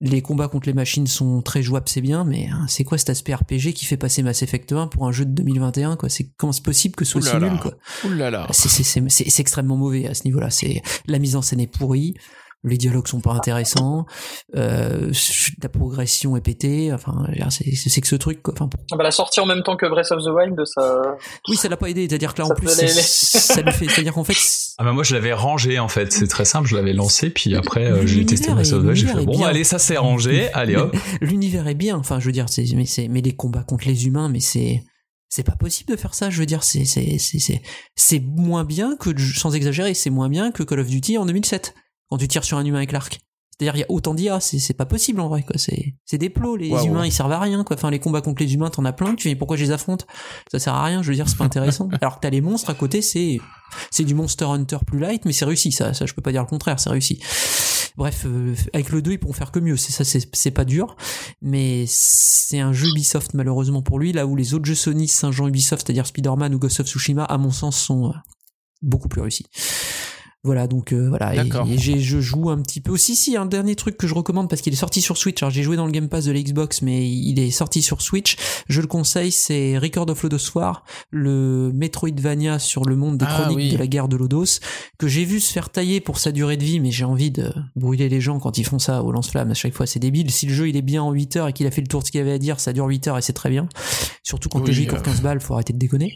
Les 0.00 0.22
combats 0.22 0.46
contre 0.46 0.68
les 0.68 0.74
machines 0.74 1.08
sont 1.08 1.42
très 1.42 1.60
jouables, 1.60 1.88
c'est 1.88 2.00
bien, 2.00 2.22
mais 2.22 2.46
hein, 2.46 2.66
c'est 2.68 2.84
quoi 2.84 2.98
cet 2.98 3.10
aspect 3.10 3.34
RPG 3.34 3.72
qui 3.74 3.84
fait 3.84 3.96
passer 3.96 4.22
Mass 4.22 4.42
Effect 4.42 4.70
1 4.72 4.86
pour 4.86 5.08
un 5.08 5.12
jeu 5.12 5.24
de 5.24 5.32
2021 5.32 5.96
quoi? 5.96 6.08
C'est 6.08 6.28
comment 6.36 6.52
c'est 6.52 6.62
possible 6.62 6.94
que 6.94 7.04
ce 7.04 7.12
soit 7.12 7.20
Ouh 7.20 7.24
aussi 7.24 7.40
là 7.40 7.50
nul 7.50 7.58
quoi? 7.58 7.72
C'est 8.52 9.40
extrêmement 9.40 9.76
mauvais 9.76 10.06
à 10.06 10.14
ce 10.14 10.22
niveau-là. 10.24 10.50
C'est 10.50 10.82
la 11.06 11.18
mise 11.18 11.34
en 11.34 11.42
scène 11.42 11.60
est 11.60 11.66
pourrie. 11.66 12.14
Les 12.64 12.76
dialogues 12.76 13.06
sont 13.06 13.20
pas 13.20 13.32
intéressants, 13.32 14.04
euh, 14.56 15.12
la 15.62 15.68
progression 15.68 16.36
est 16.36 16.40
pétée. 16.40 16.92
Enfin, 16.92 17.12
je 17.26 17.30
veux 17.30 17.36
dire, 17.36 17.52
c'est 17.52 18.00
que 18.00 18.08
ce 18.08 18.16
truc. 18.16 18.42
Quoi. 18.42 18.54
Enfin, 18.54 18.68
Ah 18.90 18.96
bah, 18.96 19.04
la 19.04 19.12
sortie 19.12 19.38
en 19.38 19.46
même 19.46 19.62
temps 19.62 19.76
que 19.76 19.86
Breath 19.86 20.10
of 20.10 20.24
the 20.24 20.28
Wild, 20.28 20.60
ça. 20.66 21.02
oui, 21.48 21.56
ça 21.56 21.68
l'a 21.68 21.76
pas 21.76 21.88
aidé. 21.88 22.08
C'est-à-dire 22.08 22.34
que 22.34 22.40
là, 22.40 22.46
en 22.46 22.48
Ça 22.48 22.54
plus, 22.56 22.66
l'aider. 22.76 22.88
c'est- 22.88 23.38
ça 23.38 23.60
lui 23.62 23.70
fait. 23.72 23.86
C'est-à-dire 23.88 24.12
qu'en 24.12 24.24
fait, 24.24 24.34
Ah 24.78 24.84
bah 24.84 24.92
moi 24.92 25.04
je 25.04 25.14
l'avais 25.14 25.32
rangé 25.32 25.78
en 25.78 25.88
fait, 25.88 26.12
c'est 26.12 26.26
très 26.26 26.44
simple, 26.44 26.68
je 26.68 26.74
l'avais 26.76 26.92
lancé 26.92 27.30
puis 27.30 27.54
après 27.56 27.84
euh, 27.90 28.06
j'ai 28.06 28.26
testé 28.26 28.50
Breath 28.52 28.72
of 28.72 28.82
the 28.82 28.86
Wild, 28.86 28.94
j'ai 28.96 29.06
fait 29.06 29.24
bon 29.24 29.38
bien. 29.38 29.46
allez 29.48 29.64
ça 29.64 29.78
c'est 29.78 29.96
rangé, 29.96 30.48
allez 30.52 30.76
hop. 30.76 30.96
l'univers 31.20 31.66
est 31.68 31.74
bien. 31.74 31.96
Enfin, 31.96 32.18
je 32.20 32.26
veux 32.26 32.32
dire, 32.32 32.46
c'est 32.48 32.64
mais 32.74 32.86
c'est 32.86 33.06
mais 33.08 33.20
les 33.20 33.34
combats 33.36 33.62
contre 33.62 33.86
les 33.86 34.06
humains, 34.06 34.28
mais 34.28 34.40
c'est 34.40 34.82
c'est 35.28 35.44
pas 35.44 35.56
possible 35.56 35.90
de 35.92 35.96
faire 35.96 36.14
ça. 36.14 36.28
Je 36.30 36.38
veux 36.40 36.46
dire, 36.46 36.64
c'est 36.64 36.84
c'est 36.84 37.18
c'est 37.18 37.38
c'est 37.38 37.62
c'est 37.94 38.20
moins 38.20 38.64
bien 38.64 38.96
que 38.96 39.10
sans 39.20 39.54
exagérer, 39.54 39.94
c'est 39.94 40.10
moins 40.10 40.28
bien 40.28 40.50
que 40.50 40.62
Call 40.64 40.80
of 40.80 40.88
Duty 40.88 41.18
en 41.18 41.26
2007 41.26 41.74
quand 42.10 42.18
tu 42.18 42.28
tires 42.28 42.44
sur 42.44 42.58
un 42.58 42.64
humain 42.64 42.78
avec 42.78 42.92
l'arc. 42.92 43.20
C'est-à-dire, 43.58 43.76
il 43.76 43.80
y 43.80 43.82
a 43.82 43.90
autant 43.90 44.14
d'IA, 44.14 44.38
c'est 44.38 44.74
pas 44.74 44.86
possible 44.86 45.20
en 45.20 45.28
vrai 45.28 45.42
quoi. 45.42 45.58
C'est 45.58 45.96
c'est 46.04 46.18
des 46.18 46.30
plots. 46.30 46.54
Les 46.54 46.68
humains, 46.84 47.04
ils 47.04 47.12
servent 47.12 47.32
à 47.32 47.40
rien 47.40 47.64
quoi. 47.64 47.74
Enfin, 47.74 47.90
les 47.90 47.98
combats 47.98 48.20
contre 48.20 48.40
les 48.40 48.54
humains, 48.54 48.70
t'en 48.70 48.84
as 48.84 48.92
plein. 48.92 49.16
Tu 49.16 49.28
fais 49.28 49.34
pourquoi 49.34 49.56
je 49.56 49.64
les 49.64 49.72
affronte? 49.72 50.06
Ça 50.50 50.60
sert 50.60 50.74
à 50.74 50.84
rien. 50.84 51.02
Je 51.02 51.08
veux 51.08 51.16
dire, 51.16 51.28
c'est 51.28 51.36
pas 51.36 51.44
intéressant. 51.44 51.88
Alors 52.00 52.16
que 52.16 52.20
t'as 52.20 52.30
les 52.30 52.40
monstres 52.40 52.70
à 52.70 52.74
côté, 52.74 53.02
c'est 53.02 53.40
c'est 53.90 54.04
du 54.04 54.14
Monster 54.14 54.44
Hunter 54.44 54.78
plus 54.86 55.00
light, 55.00 55.24
mais 55.24 55.32
c'est 55.32 55.44
réussi. 55.44 55.72
Ça, 55.72 55.92
ça, 55.92 56.06
je 56.06 56.14
peux 56.14 56.22
pas 56.22 56.30
dire 56.30 56.42
le 56.42 56.46
contraire. 56.46 56.78
C'est 56.78 56.90
réussi. 56.90 57.20
Bref, 57.96 58.26
euh, 58.26 58.54
avec 58.74 58.90
le 58.90 59.02
2, 59.02 59.12
ils 59.12 59.18
pourront 59.18 59.32
faire 59.32 59.50
que 59.50 59.58
mieux. 59.58 59.76
C'est 59.76 59.90
ça, 59.90 60.04
c'est 60.04 60.28
c'est 60.32 60.52
pas 60.52 60.64
dur, 60.64 60.96
mais 61.42 61.84
c'est 61.88 62.60
un 62.60 62.72
jeu 62.72 62.88
Ubisoft 62.90 63.34
malheureusement 63.34 63.82
pour 63.82 63.98
lui. 63.98 64.12
Là 64.12 64.24
où 64.24 64.36
les 64.36 64.54
autres 64.54 64.66
jeux 64.66 64.76
Sony, 64.76 65.08
Saint-Jean 65.08 65.48
Ubisoft, 65.48 65.84
c'est-à-dire 65.84 66.06
Spider-Man 66.06 66.54
ou 66.54 66.60
Ghost 66.60 66.78
of 66.78 66.86
Tsushima, 66.86 67.24
à 67.24 67.38
mon 67.38 67.50
sens, 67.50 67.76
sont 67.76 68.10
euh, 68.10 68.12
beaucoup 68.82 69.08
plus 69.08 69.20
réussis. 69.20 69.46
Voilà, 70.44 70.68
donc 70.68 70.92
euh, 70.92 71.08
voilà. 71.08 71.34
Et, 71.34 71.36
D'accord. 71.38 71.66
et 71.68 71.76
j'ai- 71.78 71.98
je 71.98 72.20
joue 72.20 72.48
un 72.48 72.62
petit 72.62 72.80
peu 72.80 72.92
aussi. 72.92 73.16
Si, 73.16 73.36
un 73.36 73.44
dernier 73.44 73.74
truc 73.74 73.96
que 73.96 74.06
je 74.06 74.14
recommande 74.14 74.48
parce 74.48 74.62
qu'il 74.62 74.72
est 74.72 74.76
sorti 74.76 75.00
sur 75.02 75.16
Switch. 75.16 75.42
Alors 75.42 75.50
j'ai 75.50 75.64
joué 75.64 75.76
dans 75.76 75.84
le 75.84 75.90
Game 75.90 76.08
Pass 76.08 76.26
de 76.26 76.32
la 76.32 76.40
Xbox, 76.40 76.80
mais 76.82 77.10
il 77.10 77.40
est 77.40 77.50
sorti 77.50 77.82
sur 77.82 78.00
Switch. 78.02 78.36
Je 78.68 78.80
le 78.80 78.86
conseille, 78.86 79.32
c'est 79.32 79.76
Record 79.78 80.08
of 80.10 80.22
Lodos 80.22 80.50
War, 80.54 80.84
le 81.10 81.72
Metroidvania 81.74 82.60
sur 82.60 82.84
le 82.84 82.94
monde 82.94 83.18
des 83.18 83.26
Ah, 83.28 83.40
chroniques 83.42 83.56
oui. 83.56 83.72
de 83.72 83.78
la 83.78 83.86
guerre 83.88 84.06
de 84.08 84.16
Lodos, 84.16 84.60
que 84.98 85.08
j'ai 85.08 85.24
vu 85.24 85.40
se 85.40 85.52
faire 85.52 85.70
tailler 85.70 86.00
pour 86.00 86.18
sa 86.18 86.30
durée 86.30 86.56
de 86.56 86.64
vie, 86.64 86.78
mais 86.78 86.92
j'ai 86.92 87.04
envie 87.04 87.32
de 87.32 87.52
brûler 87.74 88.08
les 88.08 88.20
gens 88.20 88.38
quand 88.38 88.58
ils 88.58 88.64
font 88.64 88.78
ça 88.78 89.02
au 89.02 89.10
lance-flamme. 89.10 89.50
À 89.50 89.54
chaque 89.54 89.74
fois, 89.74 89.86
c'est 89.86 89.98
débile. 89.98 90.30
Si 90.30 90.46
le 90.46 90.54
jeu 90.54 90.68
il 90.68 90.76
est 90.76 90.82
bien 90.82 91.02
en 91.02 91.10
8 91.10 91.34
heures 91.36 91.48
et 91.48 91.52
qu'il 91.52 91.66
a 91.66 91.70
fait 91.72 91.80
le 91.80 91.88
tour 91.88 92.00
de 92.02 92.06
ce 92.06 92.12
qu'il 92.12 92.20
avait 92.20 92.32
à 92.32 92.38
dire, 92.38 92.60
ça 92.60 92.72
dure 92.72 92.86
8 92.86 93.08
heures 93.08 93.18
et 93.18 93.22
c'est 93.22 93.32
très 93.32 93.50
bien. 93.50 93.68
Surtout 94.22 94.48
quand 94.48 94.60
Oui, 94.60 94.66
le 94.68 94.72
jeu 94.72 94.82
il 94.82 94.88
euh. 94.88 94.92
coûte 94.92 95.02
15 95.02 95.20
balles, 95.20 95.40
faut 95.40 95.54
arrêter 95.54 95.72
de 95.72 95.78
déconner. 95.78 96.14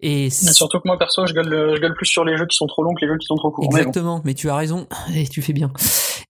Et 0.00 0.28
Surtout 0.30 0.78
que 0.78 0.86
moi, 0.86 0.98
perso, 0.98 1.26
je 1.26 1.32
gueule, 1.32 1.48
le- 1.48 1.74
je 1.74 1.80
gueule 1.80 1.94
plus 1.94 2.04
sur 2.06 2.22
les 2.24 2.36
jeux 2.36 2.46
qui 2.46 2.54
sont 2.56 2.66
trop 2.66 2.82
longs 2.84 2.94
que 2.94 3.00
les 3.04 3.10
jeux 3.10 3.16
qui 3.18 3.26
sont 3.26 3.34
trop 3.34 3.50
Exactement, 3.62 4.20
mais 4.24 4.34
tu 4.34 4.50
as 4.50 4.56
raison, 4.56 4.86
et 5.14 5.26
tu 5.26 5.42
fais 5.42 5.52
bien. 5.52 5.72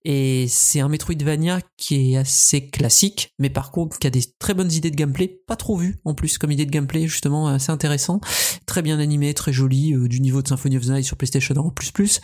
Et 0.05 0.45
c'est 0.47 0.79
un 0.79 0.87
Metroidvania 0.87 1.59
qui 1.75 2.13
est 2.13 2.17
assez 2.17 2.67
classique, 2.69 3.33
mais 3.39 3.49
par 3.49 3.71
contre 3.71 3.99
qui 3.99 4.07
a 4.07 4.09
des 4.09 4.23
très 4.39 4.53
bonnes 4.53 4.71
idées 4.71 4.91
de 4.91 4.95
gameplay, 4.95 5.27
pas 5.27 5.57
trop 5.57 5.75
vues 5.75 5.97
en 6.05 6.13
plus 6.13 6.37
comme 6.37 6.51
idée 6.51 6.65
de 6.65 6.71
gameplay, 6.71 7.07
justement 7.07 7.47
assez 7.47 7.71
intéressant, 7.71 8.21
très 8.65 8.81
bien 8.81 8.99
animé, 8.99 9.33
très 9.33 9.51
joli, 9.51 9.93
euh, 9.93 10.07
du 10.07 10.21
niveau 10.21 10.41
de 10.41 10.47
Symphony 10.47 10.77
of 10.77 10.85
the 10.85 10.89
Night 10.91 11.03
sur 11.05 11.17
PlayStation 11.17 11.55
en 11.57 11.71
plus 11.71 11.91
plus, 11.91 12.21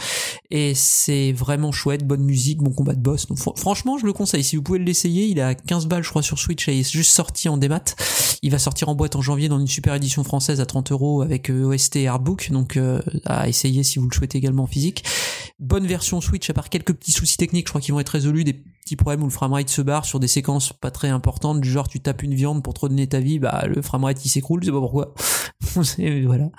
et 0.49 0.73
c'est 0.75 1.33
vraiment 1.33 1.71
chouette, 1.73 2.07
bonne 2.07 2.23
musique, 2.23 2.59
bon 2.59 2.71
combat 2.71 2.93
de 2.93 3.01
boss. 3.01 3.27
Donc, 3.27 3.39
fr- 3.39 3.57
franchement, 3.57 3.97
je 3.97 4.05
le 4.05 4.13
conseille. 4.13 4.43
Si 4.43 4.55
vous 4.55 4.61
pouvez 4.61 4.79
l'essayer, 4.79 5.25
il 5.25 5.41
à 5.41 5.55
15 5.55 5.87
balles, 5.87 6.03
je 6.03 6.09
crois, 6.09 6.21
sur 6.21 6.39
Switch, 6.39 6.69
et 6.69 6.73
il 6.75 6.79
est 6.81 6.89
juste 6.91 7.11
sorti 7.11 7.49
en 7.49 7.57
démat. 7.57 7.95
Il 8.43 8.51
va 8.51 8.59
sortir 8.59 8.87
en 8.89 8.95
boîte 8.95 9.15
en 9.15 9.21
janvier 9.21 9.49
dans 9.49 9.59
une 9.59 9.67
super 9.67 9.95
édition 9.95 10.23
française 10.23 10.61
à 10.61 10.65
30 10.65 10.91
euros 10.91 11.21
avec 11.21 11.49
euh, 11.49 11.63
OST 11.65 11.97
et 11.97 12.07
artbook, 12.07 12.49
donc 12.51 12.77
euh, 12.77 13.01
à 13.25 13.49
essayer 13.49 13.83
si 13.83 13.99
vous 13.99 14.07
le 14.07 14.15
souhaitez 14.15 14.37
également 14.37 14.63
en 14.63 14.67
physique. 14.67 14.92
Bonne 15.59 15.87
version 15.87 16.21
Switch, 16.21 16.49
à 16.49 16.53
part 16.53 16.69
quelques 16.69 16.93
petits 16.93 17.11
soucis 17.11 17.37
techniques, 17.37 17.67
je 17.67 17.71
crois 17.71 17.81
qu'ils 17.81 17.93
vont 17.93 17.99
être 17.99 18.09
résolus, 18.09 18.43
des 18.43 18.53
petits 18.53 18.95
problèmes 18.95 19.21
où 19.21 19.27
le 19.27 19.31
framerate 19.31 19.69
se 19.69 19.81
barre 19.81 20.05
sur 20.05 20.19
des 20.19 20.27
séquences 20.27 20.73
pas 20.73 20.91
très 20.91 21.09
importantes, 21.09 21.61
du 21.61 21.69
genre 21.69 21.87
tu 21.87 21.99
tapes 21.99 22.23
une 22.23 22.33
viande 22.33 22.63
pour 22.63 22.73
te 22.73 22.81
redonner 22.81 23.07
ta 23.07 23.19
vie, 23.19 23.39
bah 23.39 23.65
le 23.67 23.81
framerate 23.81 24.23
il 24.25 24.29
s'écroule, 24.29 24.61
je 24.61 24.67
sais 24.67 24.71
pas 24.71 24.79
pourquoi. 24.79 25.13
voilà. 26.25 26.49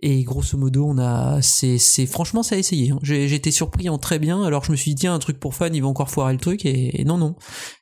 Et 0.00 0.22
grosso 0.22 0.56
modo, 0.56 0.86
on 0.86 0.98
a, 0.98 1.40
c'est, 1.42 2.06
franchement 2.06 2.42
ça 2.42 2.54
a 2.54 2.58
essayé. 2.58 2.92
Été 3.08 3.50
surpris 3.50 3.88
en 3.88 3.98
très 3.98 4.18
bien. 4.18 4.42
Alors 4.44 4.64
je 4.64 4.72
me 4.72 4.76
suis 4.76 4.94
dit 4.94 5.02
tiens 5.02 5.14
un 5.14 5.18
truc 5.18 5.40
pour 5.40 5.54
fan, 5.54 5.74
ils 5.74 5.82
vont 5.82 5.90
encore 5.90 6.10
foirer 6.10 6.32
le 6.32 6.38
truc 6.38 6.64
et, 6.64 7.00
et 7.00 7.04
non 7.04 7.18
non, 7.18 7.36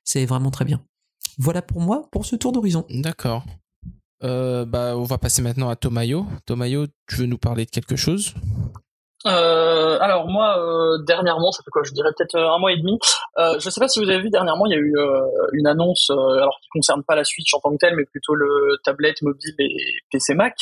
c'est 0.05 0.25
vraiment 0.25 0.51
très 0.51 0.65
bien. 0.65 0.83
Voilà 1.39 1.63
pour 1.63 1.81
moi 1.81 2.09
pour 2.11 2.25
ce 2.27 2.37
tour 2.37 2.53
d'horizon. 2.53 2.85
D'accord. 2.91 3.45
Euh, 4.25 4.65
bah, 4.65 4.95
on 4.97 5.03
va 5.03 5.19
passer 5.19 5.43
maintenant 5.43 5.69
à 5.69 5.77
Tomayo. 5.77 6.27
Tomayo, 6.47 6.87
tu 7.09 7.17
veux 7.17 7.27
nous 7.27 7.39
parler 7.39 7.65
de 7.65 7.71
quelque 7.71 7.97
chose? 7.97 8.35
Euh, 9.27 9.99
alors 10.01 10.29
moi, 10.29 10.59
euh, 10.59 10.99
dernièrement, 11.05 11.53
ça 11.53 11.63
fait 11.63 11.71
quoi 11.71 11.83
Je 11.85 11.93
dirais 11.93 12.11
peut-être 12.17 12.35
euh, 12.35 12.51
un 12.51 12.59
mois 12.59 12.73
et 12.73 12.77
demi. 12.77 12.99
Euh, 13.39 13.59
je 13.61 13.71
sais 13.71 13.81
pas 13.81 13.89
si 13.89 14.01
vous 14.01 14.09
avez 14.09 14.21
vu 14.21 14.31
dernièrement, 14.31 14.67
il 14.67 14.73
y 14.73 14.75
a 14.75 14.79
eu 14.79 14.97
euh, 14.97 15.21
une 15.53 15.67
annonce, 15.67 16.11
alors 16.11 16.59
qui 16.63 16.69
concerne 16.71 17.03
pas 17.05 17.15
la 17.15 17.25
Switch 17.25 17.53
en 17.55 17.61
tant 17.61 17.71
que 17.71 17.77
telle, 17.79 17.97
mais 17.97 18.05
plutôt 18.05 18.35
le 18.35 18.79
tablette, 18.85 19.23
mobile 19.23 19.55
et 19.59 19.77
PC 20.11 20.35
Mac. 20.35 20.55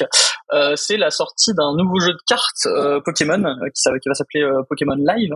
c'est 0.77 0.97
la 0.97 1.11
sortie 1.11 1.55
d'un 1.55 1.75
nouveau 1.77 2.01
jeu 2.01 2.13
de 2.13 2.19
cartes 2.27 3.03
Pokémon 3.05 3.43
qui, 3.75 3.83
qui 3.83 4.09
va 4.09 4.15
s'appeler 4.15 4.49
Pokémon 4.69 4.97
Live. 4.97 5.35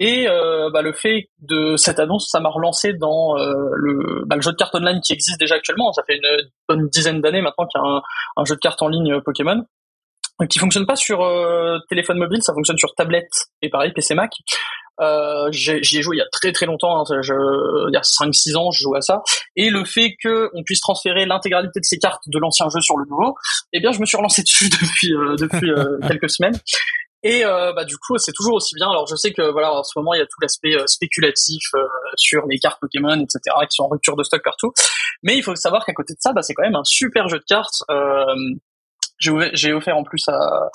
Et 0.00 0.26
bah, 0.72 0.82
le 0.82 0.92
fait 0.92 1.28
de 1.40 1.76
cette 1.76 1.98
annonce, 1.98 2.28
ça 2.30 2.40
m'a 2.40 2.48
relancé 2.50 2.92
dans 2.92 3.36
le, 3.36 4.24
bah, 4.26 4.36
le, 4.36 4.42
jeu 4.42 4.52
de 4.52 4.56
cartes 4.56 4.74
online 4.74 5.00
qui 5.00 5.12
existe 5.12 5.38
déjà 5.38 5.56
actuellement. 5.56 5.92
Ça 5.92 6.02
fait 6.06 6.16
une 6.16 6.48
bonne 6.68 6.88
dizaine 6.88 7.20
d'années 7.20 7.42
maintenant 7.42 7.66
qu'il 7.66 7.80
y 7.80 7.84
a 7.84 7.88
un, 7.88 8.02
un, 8.36 8.44
jeu 8.44 8.54
de 8.54 8.60
cartes 8.60 8.82
en 8.82 8.88
ligne 8.88 9.20
Pokémon 9.20 9.64
qui 10.50 10.58
fonctionne 10.58 10.86
pas 10.86 10.96
sur 10.96 11.22
euh, 11.22 11.78
téléphone 11.88 12.18
mobile, 12.18 12.42
ça 12.42 12.52
fonctionne 12.52 12.78
sur 12.78 12.94
tablette 12.94 13.30
et 13.62 13.70
pareil 13.70 13.92
PC 13.92 14.14
Mac. 14.14 14.32
Euh, 15.00 15.50
j'y 15.50 15.70
ai, 15.70 16.02
joué 16.02 16.16
il 16.16 16.18
y 16.18 16.22
a 16.22 16.28
très 16.30 16.52
très 16.52 16.66
longtemps, 16.66 17.00
hein, 17.00 17.04
je, 17.22 17.32
il 17.88 17.94
y 17.94 17.96
a 17.96 18.00
5-6 18.00 18.56
ans, 18.56 18.70
je 18.70 18.82
joue 18.82 18.94
à 18.94 19.00
ça. 19.00 19.22
Et 19.56 19.70
le 19.70 19.84
fait 19.84 20.14
que 20.22 20.50
on 20.54 20.62
puisse 20.62 20.80
transférer 20.80 21.26
l'intégralité 21.26 21.80
de 21.80 21.84
ces 21.84 21.98
cartes 21.98 22.22
de 22.26 22.38
l'ancien 22.38 22.68
jeu 22.68 22.80
sur 22.80 22.96
le 22.96 23.04
nouveau, 23.08 23.34
eh 23.72 23.80
bien 23.80 23.92
je 23.92 24.00
me 24.00 24.06
suis 24.06 24.16
relancé 24.16 24.42
dessus 24.44 24.68
depuis 24.68 25.14
euh, 25.14 25.36
depuis 25.36 25.70
euh, 25.70 25.98
quelques 26.08 26.30
semaines. 26.30 26.58
Et 27.26 27.42
bah 27.42 27.86
du 27.86 27.96
coup 27.96 28.18
c'est 28.18 28.34
toujours 28.34 28.56
aussi 28.56 28.74
bien. 28.74 28.90
Alors 28.90 29.06
je 29.06 29.16
sais 29.16 29.32
que 29.32 29.50
voilà 29.50 29.72
en 29.72 29.82
ce 29.82 29.98
moment 29.98 30.12
il 30.12 30.18
y 30.18 30.20
a 30.20 30.26
tout 30.26 30.38
l'aspect 30.42 30.76
spéculatif 30.84 31.62
sur 32.16 32.44
les 32.46 32.58
cartes 32.58 32.78
Pokémon 32.82 33.18
etc 33.18 33.40
qui 33.62 33.76
sont 33.76 33.84
en 33.84 33.88
rupture 33.88 34.14
de 34.14 34.22
stock 34.22 34.42
partout. 34.44 34.74
Mais 35.22 35.34
il 35.34 35.42
faut 35.42 35.56
savoir 35.56 35.86
qu'à 35.86 35.94
côté 35.94 36.12
de 36.12 36.18
ça 36.20 36.34
bah, 36.34 36.42
c'est 36.42 36.52
quand 36.52 36.64
même 36.64 36.74
un 36.74 36.84
super 36.84 37.30
jeu 37.30 37.38
de 37.38 37.44
cartes. 37.48 37.82
J'ai 39.18 39.72
offert 39.72 39.96
en 39.96 40.02
plus 40.02 40.22
à, 40.28 40.70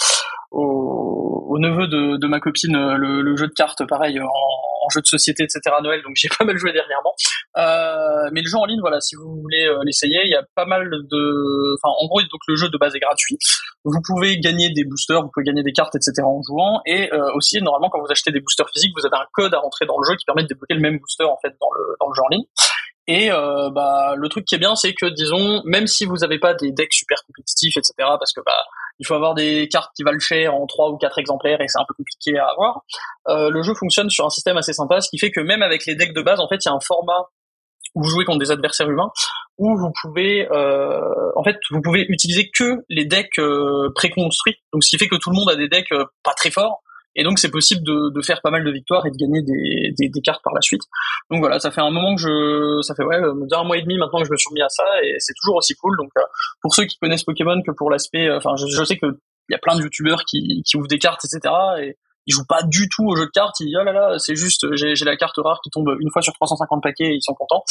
au, 0.51 1.45
au 1.49 1.59
neveu 1.59 1.87
de, 1.87 2.17
de, 2.17 2.27
ma 2.27 2.39
copine 2.39 2.75
euh, 2.75 2.95
le, 2.95 3.21
le, 3.21 3.35
jeu 3.35 3.47
de 3.47 3.53
cartes, 3.53 3.85
pareil, 3.87 4.19
en, 4.19 4.25
en, 4.25 4.89
jeu 4.89 5.01
de 5.01 5.07
société, 5.07 5.43
etc. 5.43 5.61
à 5.77 5.81
Noël, 5.81 6.01
donc 6.03 6.13
j'ai 6.15 6.29
pas 6.29 6.45
mal 6.45 6.57
joué 6.57 6.71
dernièrement. 6.71 7.13
Euh, 7.57 8.29
mais 8.31 8.41
le 8.41 8.47
jeu 8.47 8.57
en 8.57 8.65
ligne, 8.65 8.79
voilà, 8.79 8.99
si 9.01 9.15
vous 9.15 9.41
voulez 9.41 9.65
euh, 9.65 9.79
l'essayer, 9.83 10.21
il 10.23 10.31
y 10.31 10.35
a 10.35 10.43
pas 10.55 10.65
mal 10.65 10.89
de... 10.89 11.75
Enfin, 11.75 11.93
en 11.99 12.07
gros, 12.07 12.21
donc 12.21 12.41
le 12.47 12.55
jeu 12.55 12.69
de 12.69 12.77
base 12.77 12.95
est 12.95 12.99
gratuit. 12.99 13.37
Vous 13.83 14.01
pouvez 14.05 14.39
gagner 14.39 14.69
des 14.69 14.83
boosters, 14.83 15.21
vous 15.21 15.29
pouvez 15.33 15.45
gagner 15.45 15.63
des 15.63 15.73
cartes, 15.73 15.95
etc. 15.95 16.13
en 16.23 16.41
jouant. 16.41 16.81
Et 16.85 17.11
euh, 17.13 17.33
aussi, 17.35 17.61
normalement, 17.61 17.89
quand 17.89 17.99
vous 17.99 18.11
achetez 18.11 18.31
des 18.31 18.39
boosters 18.39 18.69
physiques, 18.73 18.93
vous 18.97 19.05
avez 19.05 19.17
un 19.17 19.27
code 19.33 19.53
à 19.53 19.59
rentrer 19.59 19.85
dans 19.85 19.97
le 19.99 20.05
jeu 20.09 20.15
qui 20.15 20.25
permet 20.25 20.43
de 20.43 20.47
débloquer 20.47 20.73
le 20.73 20.81
même 20.81 20.97
booster, 20.97 21.25
en 21.25 21.37
fait, 21.41 21.55
dans 21.59 21.69
le, 21.77 21.95
dans 21.99 22.07
le 22.07 22.13
jeu 22.13 22.21
en 22.21 22.29
ligne. 22.29 22.45
Et 23.11 23.31
euh, 23.31 23.71
bah 23.71 24.13
le 24.15 24.29
truc 24.29 24.45
qui 24.45 24.53
est 24.53 24.59
bien, 24.59 24.75
c'est 24.75 24.93
que 24.93 25.07
disons, 25.07 25.63
même 25.65 25.87
si 25.87 26.05
vous 26.05 26.17
n'avez 26.17 26.37
pas 26.37 26.53
des 26.53 26.71
decks 26.71 26.93
super 26.93 27.17
compétitifs, 27.25 27.75
etc., 27.75 27.93
parce 27.97 28.31
que 28.33 28.41
bah 28.45 28.61
il 28.99 29.07
faut 29.07 29.15
avoir 29.15 29.33
des 29.33 29.67
cartes 29.67 29.89
qui 29.95 30.03
valent 30.03 30.19
cher 30.19 30.53
en 30.53 30.67
3 30.67 30.91
ou 30.91 30.97
4 30.97 31.17
exemplaires 31.17 31.59
et 31.59 31.67
c'est 31.67 31.79
un 31.79 31.85
peu 31.87 31.95
compliqué 31.95 32.37
à 32.37 32.45
avoir. 32.45 32.83
Euh, 33.27 33.49
le 33.49 33.63
jeu 33.63 33.73
fonctionne 33.73 34.11
sur 34.11 34.27
un 34.27 34.29
système 34.29 34.57
assez 34.57 34.73
sympa, 34.73 35.01
ce 35.01 35.09
qui 35.09 35.17
fait 35.17 35.31
que 35.31 35.39
même 35.39 35.63
avec 35.63 35.87
les 35.87 35.95
decks 35.95 36.13
de 36.13 36.21
base, 36.21 36.39
en 36.39 36.47
fait, 36.47 36.57
il 36.63 36.67
y 36.67 36.71
a 36.71 36.75
un 36.75 36.79
format 36.81 37.29
où 37.95 38.03
vous 38.03 38.09
jouez 38.11 38.25
contre 38.25 38.37
des 38.37 38.51
adversaires 38.51 38.87
humains, 38.87 39.09
où 39.57 39.75
vous 39.75 39.91
pouvez, 40.03 40.47
euh, 40.51 41.01
en 41.35 41.43
fait, 41.43 41.57
vous 41.71 41.81
pouvez 41.81 42.05
utiliser 42.09 42.51
que 42.51 42.83
les 42.89 43.05
decks 43.05 43.41
préconstruits. 43.95 44.57
Donc, 44.71 44.83
ce 44.83 44.91
qui 44.91 44.99
fait 44.99 45.07
que 45.07 45.15
tout 45.15 45.31
le 45.31 45.35
monde 45.35 45.49
a 45.49 45.55
des 45.55 45.67
decks 45.67 45.89
pas 46.21 46.33
très 46.35 46.51
forts, 46.51 46.83
et 47.15 47.23
donc 47.23 47.39
c'est 47.39 47.49
possible 47.49 47.83
de, 47.83 48.13
de, 48.13 48.21
faire 48.21 48.41
pas 48.41 48.51
mal 48.51 48.63
de 48.63 48.71
victoires 48.71 49.05
et 49.05 49.11
de 49.11 49.17
gagner 49.17 49.41
des, 49.41 49.93
des, 49.97 50.09
des, 50.09 50.21
cartes 50.21 50.41
par 50.43 50.53
la 50.53 50.61
suite. 50.61 50.81
Donc 51.29 51.39
voilà, 51.39 51.59
ça 51.59 51.71
fait 51.71 51.81
un 51.81 51.89
moment 51.89 52.15
que 52.15 52.21
je, 52.21 52.81
ça 52.81 52.93
fait 52.95 53.03
ouais, 53.03 53.17
un 53.17 53.63
mois 53.63 53.77
et 53.77 53.81
demi 53.81 53.97
maintenant 53.97 54.19
que 54.19 54.25
je 54.25 54.31
me 54.31 54.37
suis 54.37 54.49
remis 54.49 54.61
à 54.61 54.69
ça 54.69 54.83
et 55.03 55.15
c'est 55.19 55.33
toujours 55.33 55.55
aussi 55.55 55.73
cool. 55.75 55.97
Donc 55.97 56.11
euh, 56.17 56.21
pour 56.61 56.73
ceux 56.73 56.85
qui 56.85 56.97
connaissent 56.97 57.23
Pokémon 57.23 57.61
que 57.65 57.71
pour 57.71 57.89
l'aspect, 57.89 58.27
euh, 58.27 58.37
enfin 58.37 58.55
je, 58.57 58.65
je, 58.67 58.83
sais 58.83 58.97
que 58.97 59.07
il 59.49 59.53
y 59.53 59.55
a 59.55 59.59
plein 59.59 59.75
de 59.75 59.81
youtubeurs 59.81 60.23
qui, 60.25 60.61
qui 60.63 60.77
ouvrent 60.77 60.87
des 60.87 60.99
cartes 60.99 61.25
etc. 61.25 61.53
Et 61.81 61.97
ils 62.29 62.31
jouent 62.31 62.45
pas 62.45 62.61
du 62.61 62.87
tout 62.89 63.07
au 63.07 63.15
jeu 63.15 63.25
de 63.25 63.31
cartes. 63.31 63.59
Ils 63.59 63.65
disent 63.65 63.77
oh 63.81 63.83
là 63.83 63.91
là, 63.91 64.19
c'est 64.19 64.35
juste 64.35 64.67
j'ai 64.75 64.93
la 65.03 65.17
carte 65.17 65.35
rare 65.37 65.59
qui 65.63 65.71
tombe 65.71 65.97
une 65.99 66.11
fois 66.11 66.21
sur 66.21 66.31
350 66.33 66.81
paquets 66.81 67.05
et 67.05 67.15
ils 67.15 67.23
sont 67.23 67.33
contents. 67.33 67.63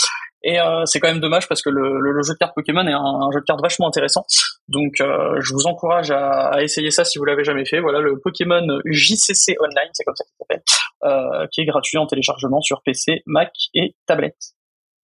Et 0.42 0.60
euh, 0.60 0.84
c'est 0.84 0.98
quand 0.98 1.06
même 1.06 1.20
dommage 1.20 1.48
parce 1.48 1.62
que 1.62 1.70
le, 1.70 2.00
le, 2.00 2.22
jeu 2.22 2.32
de 2.32 2.38
cartes 2.38 2.54
Pokémon 2.56 2.86
est 2.86 2.92
un, 2.92 3.30
jeu 3.32 3.40
de 3.40 3.44
cartes 3.44 3.62
vachement 3.62 3.86
intéressant. 3.86 4.24
Donc 4.66 5.00
euh, 5.00 5.40
je 5.40 5.54
vous 5.54 5.66
encourage 5.66 6.10
à, 6.10 6.48
à, 6.48 6.62
essayer 6.62 6.90
ça 6.90 7.04
si 7.04 7.18
vous 7.18 7.24
l'avez 7.24 7.44
jamais 7.44 7.64
fait. 7.64 7.80
Voilà 7.80 8.00
le 8.00 8.18
Pokémon 8.18 8.66
JCC 8.84 9.56
Online, 9.60 9.90
c'est 9.92 10.02
comme 10.02 10.16
ça 10.16 10.24
qu'il 10.24 10.34
s'appelle, 10.40 10.62
euh, 11.04 11.46
qui 11.52 11.60
est 11.60 11.66
gratuit 11.66 11.98
en 11.98 12.06
téléchargement 12.06 12.60
sur 12.60 12.82
PC, 12.82 13.22
Mac 13.26 13.52
et 13.74 13.94
tablette. 14.06 14.54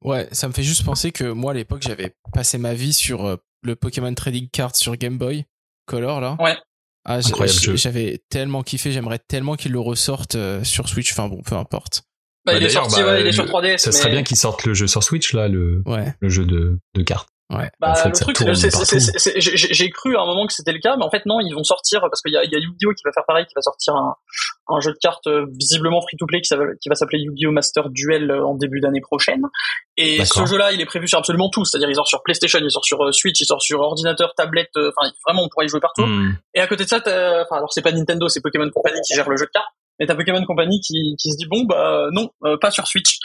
Ouais, 0.03 0.29
ça 0.33 0.49
me 0.49 0.53
fait 0.53 0.65
juste 0.65 0.85
penser 0.85 1.13
que 1.13 1.25
moi 1.25 1.53
à 1.53 1.55
l'époque 1.55 1.83
j'avais 1.83 2.17
passé 2.33 2.59
ma 2.59 2.75
vie 2.75 2.93
sur 2.93 3.39
le 3.63 3.77
Pokémon 3.77 4.13
Trading 4.15 4.49
Card 4.51 4.75
sur 4.75 4.97
Game 4.97 5.17
Boy 5.17 5.45
Color 5.87 6.21
là. 6.21 6.37
Ouais. 6.41 6.57
Ah, 7.05 7.21
j'avais 7.21 8.23
tellement 8.31 8.63
kiffé, 8.63 8.91
j'aimerais 8.91 9.19
tellement 9.19 9.57
qu'ils 9.57 9.73
le 9.73 9.81
ressortent 9.81 10.37
euh, 10.37 10.65
sur 10.65 10.89
Switch. 10.89 11.13
Enfin 11.13 11.29
bon, 11.29 11.43
peu 11.43 11.55
importe. 11.55 12.03
Bah, 12.47 12.53
bah, 12.53 12.59
il, 12.59 12.65
est 12.65 12.71
sorti, 12.71 13.01
bah, 13.01 13.13
ouais, 13.13 13.21
il 13.21 13.27
est 13.27 13.33
sur 13.33 13.47
3DS. 13.47 13.79
Ça 13.79 13.93
serait 13.93 14.11
bien 14.11 14.23
qu'ils 14.23 14.37
sortent 14.37 14.65
le 14.65 14.75
jeu 14.75 14.87
sur 14.87 15.03
Switch 15.03 15.33
là, 15.33 15.49
le, 15.49 15.83
ouais. 15.87 16.15
le 16.21 16.29
jeu 16.29 16.45
de, 16.45 16.79
de 16.95 17.03
cartes. 17.03 17.29
Ouais. 17.51 17.71
Bah, 17.79 17.93
en 17.93 17.95
fait, 17.95 18.09
le 18.09 18.15
truc, 18.15 18.37
j'ai 19.37 19.91
cru 19.91 20.17
à 20.17 20.23
un 20.23 20.27
moment 20.27 20.47
que 20.47 20.53
c'était 20.55 20.73
le 20.73 20.79
cas, 20.79 20.97
mais 20.97 21.05
en 21.05 21.11
fait 21.11 21.27
non, 21.27 21.41
ils 21.41 21.55
vont 21.55 21.63
sortir 21.63 22.01
parce 22.01 22.23
qu'il 22.23 22.33
y 22.33 22.39
a, 22.39 22.45
y 22.45 22.55
a 22.55 22.59
Yu-Gi-Oh 22.59 22.95
qui 22.95 23.03
va 23.05 23.13
faire 23.13 23.25
pareil, 23.27 23.45
qui 23.45 23.53
va 23.55 23.61
sortir 23.61 23.95
un, 23.95 24.17
un 24.69 24.81
jeu 24.81 24.93
de 24.93 24.99
cartes 24.99 25.27
euh, 25.27 25.47
visiblement 25.59 26.01
free-to-play 26.01 26.41
qui, 26.41 26.55
qui, 26.81 26.89
va 26.89 26.95
s'appeler 26.95 27.21
Yu-Gi-Oh 27.21 27.53
Master 27.53 27.91
Duel 27.91 28.31
euh, 28.31 28.47
en 28.47 28.55
début 28.55 28.81
d'année 28.81 29.03
prochaine. 29.03 29.43
Et 29.99 30.25
ce 30.25 30.47
jeu-là, 30.47 30.73
il 30.73 30.81
est 30.81 30.87
prévu 30.87 31.07
sur 31.07 31.19
absolument 31.19 31.51
tout, 31.51 31.65
c'est-à-dire 31.67 31.91
il 31.91 31.95
sort 31.95 32.09
sur 32.09 32.23
PlayStation, 32.23 32.59
il 32.63 32.71
sort 32.71 32.85
sur 32.85 33.03
euh, 33.03 33.13
Switch, 33.13 33.39
il 33.41 33.47
sort 33.47 33.63
sur 33.63 33.81
ordinateur, 33.81 34.33
tablette, 34.35 34.71
enfin 34.77 35.11
vraiment 35.27 35.45
on 35.45 35.49
pourra 35.49 35.65
y 35.65 35.69
jouer 35.69 35.81
partout. 35.81 36.07
Hmm. 36.07 36.37
Et 36.55 36.61
à 36.61 36.67
côté 36.67 36.85
de 36.85 36.89
ça, 36.89 36.99
enfin 36.99 37.57
alors 37.57 37.73
c'est 37.73 37.83
pas 37.83 37.93
Nintendo, 37.93 38.27
c'est 38.29 38.41
Pokémon 38.41 38.71
Company 38.71 39.01
qui 39.07 39.15
gère 39.15 39.29
le 39.29 39.37
jeu 39.37 39.45
de 39.45 39.51
cartes, 39.51 39.67
mais 40.01 40.07
t'as 40.07 40.15
Pokémon 40.15 40.45
Company 40.47 40.81
qui, 40.81 41.15
qui 41.21 41.31
se 41.31 41.37
dit 41.37 41.47
bon 41.47 41.65
bah 41.65 42.09
non, 42.13 42.31
pas 42.61 42.71
sur 42.71 42.87
Switch. 42.87 43.19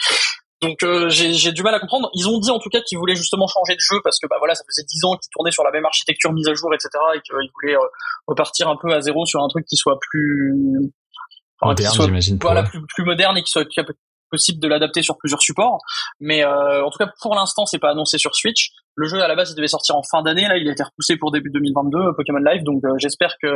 Donc 0.62 0.82
euh, 0.82 1.08
j'ai 1.08 1.52
du 1.52 1.62
mal 1.62 1.74
à 1.74 1.80
comprendre. 1.80 2.10
Ils 2.14 2.28
ont 2.28 2.38
dit 2.38 2.50
en 2.50 2.58
tout 2.58 2.68
cas 2.68 2.80
qu'ils 2.82 2.98
voulaient 2.98 3.14
justement 3.14 3.46
changer 3.46 3.74
de 3.74 3.80
jeu 3.80 4.00
parce 4.04 4.18
que 4.18 4.26
bah 4.26 4.36
voilà, 4.38 4.54
ça 4.54 4.62
faisait 4.68 4.84
dix 4.86 5.02
ans 5.04 5.16
qu'ils 5.16 5.30
tournaient 5.32 5.50
sur 5.50 5.64
la 5.64 5.70
même 5.70 5.86
architecture 5.86 6.32
mise 6.32 6.48
à 6.48 6.54
jour, 6.54 6.72
etc. 6.74 6.90
et 7.14 7.20
qu'ils 7.20 7.50
voulaient 7.54 7.76
euh, 7.76 7.88
repartir 8.26 8.68
un 8.68 8.76
peu 8.76 8.92
à 8.92 9.00
zéro 9.00 9.24
sur 9.24 9.42
un 9.42 9.48
truc 9.48 9.64
qui 9.64 9.76
soit 9.76 9.98
plus 10.10 10.92
moderne, 11.62 11.94
j'imagine. 11.98 12.38
Voilà, 12.42 12.62
plus, 12.62 12.80
plus 12.86 13.04
moderne 13.04 13.38
et 13.38 13.42
qui 13.42 13.50
soit 13.50 13.64
qui 13.64 13.80
possible 14.30 14.60
de 14.60 14.68
l'adapter 14.68 15.02
sur 15.02 15.16
plusieurs 15.16 15.42
supports. 15.42 15.78
Mais 16.20 16.44
euh, 16.44 16.84
en 16.84 16.90
tout 16.90 16.98
cas, 16.98 17.10
pour 17.20 17.34
l'instant, 17.34 17.66
c'est 17.66 17.80
pas 17.80 17.90
annoncé 17.90 18.16
sur 18.16 18.36
Switch. 18.36 18.70
Le 18.94 19.08
jeu 19.08 19.20
à 19.20 19.26
la 19.26 19.34
base, 19.34 19.50
il 19.50 19.56
devait 19.56 19.66
sortir 19.66 19.96
en 19.96 20.02
fin 20.02 20.22
d'année. 20.22 20.46
Là, 20.46 20.56
il 20.56 20.68
a 20.68 20.72
été 20.72 20.84
repoussé 20.84 21.16
pour 21.16 21.32
début 21.32 21.50
2022, 21.50 22.12
Pokémon 22.16 22.38
Live. 22.38 22.62
Donc, 22.62 22.82
j'espère 22.98 23.34
que 23.42 23.48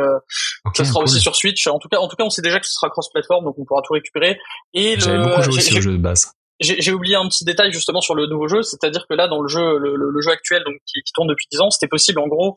ça 0.74 0.84
sera 0.84 1.00
aussi 1.00 1.20
sur 1.20 1.36
Switch. 1.36 1.66
En 1.68 1.78
tout 1.78 1.88
cas, 1.88 1.98
en 1.98 2.08
tout 2.08 2.16
cas, 2.16 2.24
on 2.24 2.30
sait 2.30 2.42
déjà 2.42 2.58
que 2.58 2.66
ce 2.66 2.72
sera 2.72 2.88
cross-platform, 2.90 3.44
donc 3.44 3.54
on 3.58 3.64
pourra 3.64 3.82
tout 3.82 3.92
récupérer. 3.92 4.38
Et 4.72 4.98
j'avais 4.98 5.22
beaucoup 5.22 5.42
joué 5.42 5.58
aussi 5.58 5.78
au 5.78 5.80
jeu 5.80 5.92
de 5.92 5.98
base 5.98 6.32
j'ai 6.60 6.92
oublié 6.92 7.16
un 7.16 7.26
petit 7.28 7.44
détail 7.44 7.72
justement 7.72 8.00
sur 8.00 8.14
le 8.14 8.26
nouveau 8.26 8.46
jeu, 8.48 8.62
c'est-à-dire 8.62 9.06
que 9.08 9.14
là 9.14 9.26
dans 9.26 9.40
le 9.40 9.48
jeu, 9.48 9.78
le, 9.78 9.96
le, 9.96 10.20
jeu 10.20 10.30
actuel 10.30 10.62
donc 10.64 10.74
qui, 10.86 11.02
qui, 11.02 11.12
tourne 11.12 11.28
depuis 11.28 11.46
10 11.50 11.60
ans, 11.60 11.70
c'était 11.70 11.88
possible 11.88 12.20
en 12.20 12.28
gros. 12.28 12.56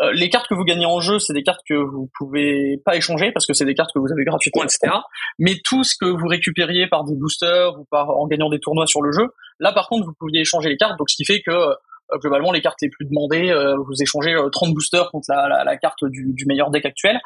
Euh, 0.00 0.12
les 0.12 0.28
cartes 0.28 0.48
que 0.48 0.54
vous 0.54 0.64
gagnez 0.64 0.86
en 0.86 1.00
jeu, 1.00 1.18
c'est 1.18 1.34
des 1.34 1.42
cartes 1.42 1.60
que 1.68 1.74
vous 1.74 2.10
pouvez 2.18 2.80
pas 2.84 2.96
échanger 2.96 3.30
parce 3.32 3.46
que 3.46 3.52
c'est 3.52 3.64
des 3.64 3.74
cartes 3.74 3.90
que 3.94 4.00
vous 4.00 4.10
avez 4.10 4.24
gratuitement, 4.24 4.64
etc. 4.64 4.92
Mais 5.38 5.60
tout 5.62 5.84
ce 5.84 5.94
que 6.00 6.06
vous 6.06 6.26
récupériez 6.26 6.88
par 6.88 7.04
des 7.04 7.14
boosters 7.14 7.78
ou 7.78 7.84
par 7.90 8.10
en 8.10 8.26
gagnant 8.26 8.48
des 8.48 8.58
tournois 8.58 8.86
sur 8.86 9.02
le 9.02 9.12
jeu, 9.12 9.28
là 9.60 9.72
par 9.72 9.88
contre 9.88 10.06
vous 10.06 10.14
pouviez 10.18 10.40
échanger 10.40 10.70
les 10.70 10.76
cartes, 10.76 10.98
donc 10.98 11.10
ce 11.10 11.16
qui 11.16 11.24
fait 11.24 11.42
que 11.42 11.50
euh, 11.50 11.74
globalement 12.12 12.52
les 12.52 12.60
cartes 12.60 12.80
les 12.82 12.88
plus 12.88 13.06
demandées, 13.06 13.50
euh, 13.50 13.76
vous 13.76 14.00
échangez 14.00 14.34
30 14.52 14.68
euh, 14.68 14.72
boosters 14.72 15.10
contre 15.10 15.26
la, 15.28 15.64
la, 15.64 15.76
carte 15.76 16.04
du, 16.04 16.44
meilleur 16.46 16.70
deck 16.70 16.84
actuel. 16.84 17.20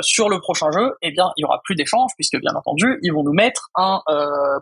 sur 0.00 0.28
le 0.28 0.40
prochain 0.40 0.70
jeu, 0.70 0.94
eh 1.02 1.10
bien 1.10 1.30
il 1.36 1.42
y 1.42 1.44
aura 1.44 1.60
plus 1.64 1.74
d'échanges 1.74 2.12
puisque 2.16 2.38
bien 2.38 2.54
entendu 2.54 2.98
ils 3.02 3.12
vont 3.12 3.22
nous 3.22 3.32
mettre 3.32 3.70
un 3.74 4.00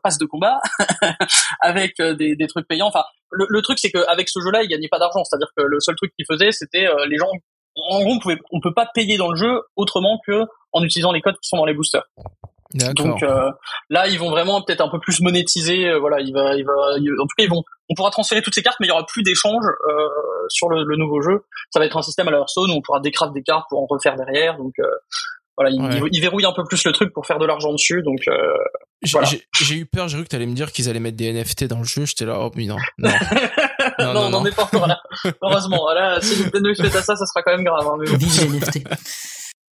pass 0.02 0.18
de 0.18 0.26
combat 0.26 0.60
avec 1.60 2.00
des, 2.00 2.36
des, 2.36 2.46
trucs 2.46 2.66
payants. 2.66 2.88
Enfin 2.88 3.04
le, 3.30 3.46
le 3.48 3.62
truc 3.62 3.78
c'est 3.78 3.90
qu'avec 3.90 4.28
ce 4.28 4.40
jeu-là 4.40 4.62
ils 4.62 4.68
gagnaient 4.68 4.88
pas 4.88 4.98
d'argent, 4.98 5.24
c'est-à-dire 5.24 5.50
que 5.56 5.62
le 5.62 5.80
seul 5.80 5.94
truc 5.96 6.12
qu'ils 6.16 6.26
faisaient 6.26 6.52
c'était 6.52 6.86
les 7.06 7.16
gens 7.16 7.30
en 7.76 8.00
gros, 8.02 8.14
on, 8.14 8.18
pouvait, 8.18 8.38
on 8.50 8.60
peut 8.60 8.74
pas 8.74 8.86
payer 8.86 9.16
dans 9.16 9.30
le 9.30 9.36
jeu 9.36 9.62
autrement 9.76 10.20
que 10.26 10.44
en 10.72 10.82
utilisant 10.82 11.12
les 11.12 11.20
codes 11.20 11.38
qui 11.40 11.48
sont 11.48 11.56
dans 11.56 11.64
les 11.64 11.74
boosters. 11.74 12.04
Donc 12.74 13.22
euh, 13.22 13.50
là, 13.88 14.06
ils 14.06 14.18
vont 14.18 14.30
vraiment 14.30 14.62
peut-être 14.62 14.80
un 14.80 14.88
peu 14.88 15.00
plus 15.00 15.20
monétiser. 15.20 15.88
Euh, 15.88 15.98
voilà, 15.98 16.20
il 16.20 16.32
va, 16.32 16.54
il 16.56 16.64
va, 16.64 16.72
en 16.72 17.26
tout 17.26 17.34
cas, 17.36 17.44
ils 17.44 17.50
vont, 17.50 17.64
on 17.88 17.94
pourra 17.94 18.10
transférer 18.10 18.42
toutes 18.42 18.54
ces 18.54 18.62
cartes, 18.62 18.76
mais 18.80 18.86
il 18.86 18.90
y 18.90 18.92
aura 18.92 19.04
plus 19.06 19.22
d'échanges 19.22 19.64
euh, 19.88 20.08
sur 20.48 20.68
le, 20.68 20.84
le, 20.84 20.96
nouveau 20.96 21.20
jeu. 21.20 21.44
Ça 21.70 21.80
va 21.80 21.86
être 21.86 21.96
un 21.96 22.02
système 22.02 22.28
à 22.28 22.30
la 22.30 22.38
Hearthstone 22.38 22.70
où 22.70 22.74
on 22.74 22.80
pourra 22.82 23.00
décraft 23.00 23.32
des 23.32 23.42
cartes 23.42 23.64
pour 23.68 23.82
en 23.82 23.86
refaire 23.86 24.14
derrière. 24.16 24.56
Donc 24.56 24.74
voilà, 25.56 25.70
il, 25.70 25.82
Ouais. 25.82 26.08
il 26.12 26.20
verrouille 26.22 26.46
un 26.46 26.52
peu 26.52 26.62
plus 26.64 26.82
le 26.84 26.92
truc 26.92 27.12
pour 27.12 27.26
faire 27.26 27.38
de 27.38 27.44
l'argent 27.46 27.72
dessus. 27.72 28.02
Donc 28.02 28.20
euh, 28.28 28.34
J'ai 29.02 29.12
Voilà. 29.12 29.26
j'ai- 29.28 29.42
j'ai 29.60 29.74
eu 29.74 29.86
peur, 29.86 30.06
j'ai 30.08 30.16
cru 30.16 30.24
que 30.24 30.28
t'allais 30.28 30.46
me 30.46 30.54
dire 30.54 30.70
qu'ils 30.72 30.88
allaient 30.88 31.00
mettre 31.00 31.16
des 31.16 31.32
NFT 31.32 31.64
dans 31.64 31.78
le 31.78 31.84
jeu. 31.84 32.06
J'étais 32.06 32.24
là, 32.24 32.38
oh, 32.40 32.50
mais 32.54 32.66
non. 32.66 32.76
Non. 32.98 33.10
non, 33.98 34.12
non, 34.14 34.20
on 34.20 34.30
non. 34.30 34.30
n'en 34.40 34.46
est 34.46 34.54
pas 34.54 34.62
encore 34.64 34.86
là. 34.86 34.98
Heureusement, 35.42 35.90
là, 35.92 36.20
si 36.20 36.40
Nintendo 36.42 36.72
fait 36.74 36.96
à 36.96 37.02
ça, 37.02 37.16
ça 37.16 37.26
sera 37.26 37.42
quand 37.42 37.50
même 37.56 37.64
grave. 37.64 37.86
hein, 37.86 37.96
mais 37.98 38.06
bon. 38.10 38.16
Vive 38.16 38.40
les 38.52 38.58
NFT. 38.58 38.84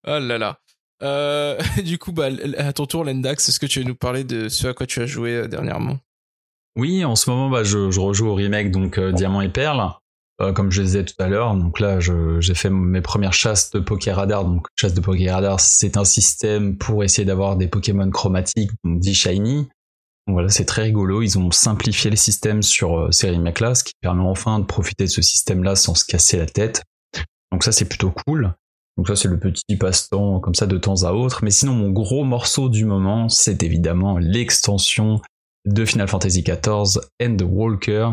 Oh 0.07 0.19
là 0.19 0.37
là. 0.39 0.57
Euh, 1.03 1.59
du 1.85 1.99
coup, 1.99 2.13
bah, 2.13 2.29
à 2.57 2.73
ton 2.73 2.87
tour, 2.87 3.05
Lendax, 3.05 3.49
est-ce 3.49 3.61
que 3.61 3.67
tu 3.67 3.81
veux 3.81 3.87
nous 3.87 3.95
parler 3.95 4.25
de 4.25 4.49
ce 4.49 4.69
à 4.69 4.75
quoi 4.75 4.87
tu 4.87 5.01
as 5.01 5.07
joué 5.07 5.33
euh, 5.33 5.49
dernièrement? 5.49 5.99
Oui, 6.77 7.05
en 7.05 7.17
ce 7.17 7.31
moment, 7.31 7.51
bah, 7.51 7.65
je, 7.65 7.99
rejoue 7.99 8.29
au 8.29 8.35
remake 8.35 8.71
donc 8.71 8.99
euh, 8.99 9.13
Diamant 9.13 9.41
et 9.41 9.49
Perle, 9.49 9.93
euh, 10.41 10.53
comme 10.53 10.71
je 10.71 10.81
le 10.81 10.87
disais 10.87 11.05
tout 11.05 11.15
à 11.19 11.29
l'heure. 11.29 11.55
Donc 11.57 11.81
là, 11.81 11.99
j'ai 12.01 12.55
fait 12.55 12.71
mes 12.71 13.01
premières 13.01 13.33
chasses 13.33 13.71
de 13.71 13.81
Pokéradar. 13.81 14.45
Donc 14.45 14.67
chasse 14.77 14.95
de 14.95 15.01
Pokéradar, 15.01 15.61
c'est 15.61 15.97
un 15.97 16.05
système 16.05 16.77
pour 16.77 17.03
essayer 17.05 17.25
d'avoir 17.25 17.57
des 17.57 17.69
Pokémon 17.69 18.09
chromatiques, 18.11 18.71
donc 18.85 19.03
shiny. 19.03 19.69
Voilà, 20.29 20.51
c'est 20.51 20.67
très 20.67 20.83
rigolo. 20.83 21.23
Ils 21.23 21.39
ont 21.39 21.51
simplifié 21.51 22.11
le 22.11 22.17
système 22.17 22.63
sur 22.63 23.09
ces 23.13 23.31
remakes-là, 23.31 23.75
ce 23.75 23.83
qui 23.83 23.95
permet 24.03 24.25
enfin 24.25 24.59
de 24.59 24.67
profiter 24.67 25.05
de 25.05 25.11
ce 25.11 25.23
système-là 25.23 25.75
sans 25.75 25.95
se 25.95 26.05
casser 26.05 26.37
la 26.37 26.45
tête. 26.45 26.85
Donc 27.51 27.65
ça, 27.65 27.73
c'est 27.73 27.87
plutôt 27.87 28.13
cool. 28.27 28.55
Donc 28.99 29.07
ça, 29.07 29.15
c'est 29.15 29.29
le 29.29 29.39
petit 29.39 29.77
passe-temps 29.77 30.41
comme 30.41 30.57
ça 30.57 30.67
de 30.67 30.77
temps 30.77 31.05
à 31.05 31.13
autre. 31.13 31.41
Mais 31.45 31.53
sinon, 31.53 31.73
mon 31.73 31.91
gros 31.91 32.25
morceau 32.25 32.69
du 32.69 32.85
moment, 32.85 33.29
c'est 33.29 33.63
évidemment 33.63 34.19
l'extension 34.19 35.23
de 35.65 35.85
Final 35.85 36.09
Fantasy 36.09 36.43
XIV 36.43 37.01
and 37.23 37.37
the 37.37 37.45
Walker, 37.49 38.09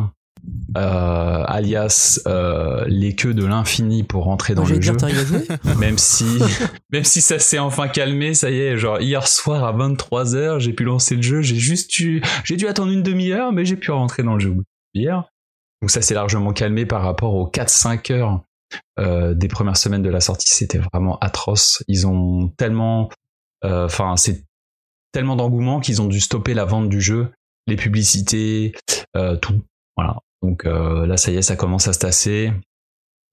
euh, 0.77 1.43
alias 1.47 2.22
euh, 2.27 2.85
les 2.88 3.15
queues 3.15 3.33
de 3.33 3.43
l'infini 3.43 4.03
pour 4.03 4.25
rentrer 4.25 4.53
dans 4.53 4.64
le 4.64 4.80
jeu. 4.80 4.95
Même 5.80 5.97
si, 5.97 6.25
même 6.91 7.03
si 7.03 7.22
ça 7.22 7.39
s'est 7.39 7.59
enfin 7.59 7.88
calmé, 7.88 8.35
ça 8.35 8.51
y 8.51 8.59
est, 8.59 8.77
genre 8.77 9.01
hier 9.01 9.27
soir 9.27 9.64
à 9.64 9.73
23h, 9.73 10.59
j'ai 10.59 10.73
pu 10.73 10.83
lancer 10.83 11.15
le 11.15 11.23
jeu, 11.23 11.41
j'ai 11.41 11.55
juste 11.55 11.97
eu, 11.99 12.22
j'ai 12.43 12.57
dû 12.57 12.67
attendre 12.67 12.91
une 12.91 13.03
demi-heure, 13.03 13.51
mais 13.53 13.65
j'ai 13.65 13.75
pu 13.75 13.89
rentrer 13.89 14.22
dans 14.22 14.35
le 14.35 14.39
jeu 14.39 14.55
hier. 14.93 15.23
Donc 15.81 15.89
ça 15.89 16.01
s'est 16.01 16.14
largement 16.14 16.53
calmé 16.53 16.85
par 16.85 17.01
rapport 17.01 17.33
aux 17.33 17.47
4-5 17.49 18.14
heures 18.14 18.41
euh, 19.00 19.34
des 19.34 19.48
premières 19.48 19.78
semaines 19.78 20.02
de 20.02 20.10
la 20.10 20.22
sortie, 20.22 20.52
c'était 20.52 20.78
vraiment 20.78 21.18
atroce. 21.20 21.84
Ils 21.88 22.08
ont 22.08 22.50
tellement, 22.58 23.10
euh, 23.64 23.86
enfin 23.86 24.16
c'est 24.18 24.44
tellement 25.12 25.36
d'engouement 25.36 25.80
qu'ils 25.80 26.02
ont 26.02 26.08
dû 26.08 26.20
stopper 26.20 26.54
la 26.54 26.66
vente 26.66 26.90
du 26.90 27.02
jeu, 27.02 27.32
les 27.68 27.76
publicités, 27.76 28.74
euh, 29.16 29.36
tout. 29.38 29.62
Voilà. 29.98 30.18
Donc 30.42 30.66
là, 30.66 31.18
ça 31.18 31.32
y 31.32 31.38
est, 31.38 31.42
ça 31.42 31.56
commence 31.56 31.88
à 31.88 31.94
se 31.94 32.00
tasser. 32.00 32.54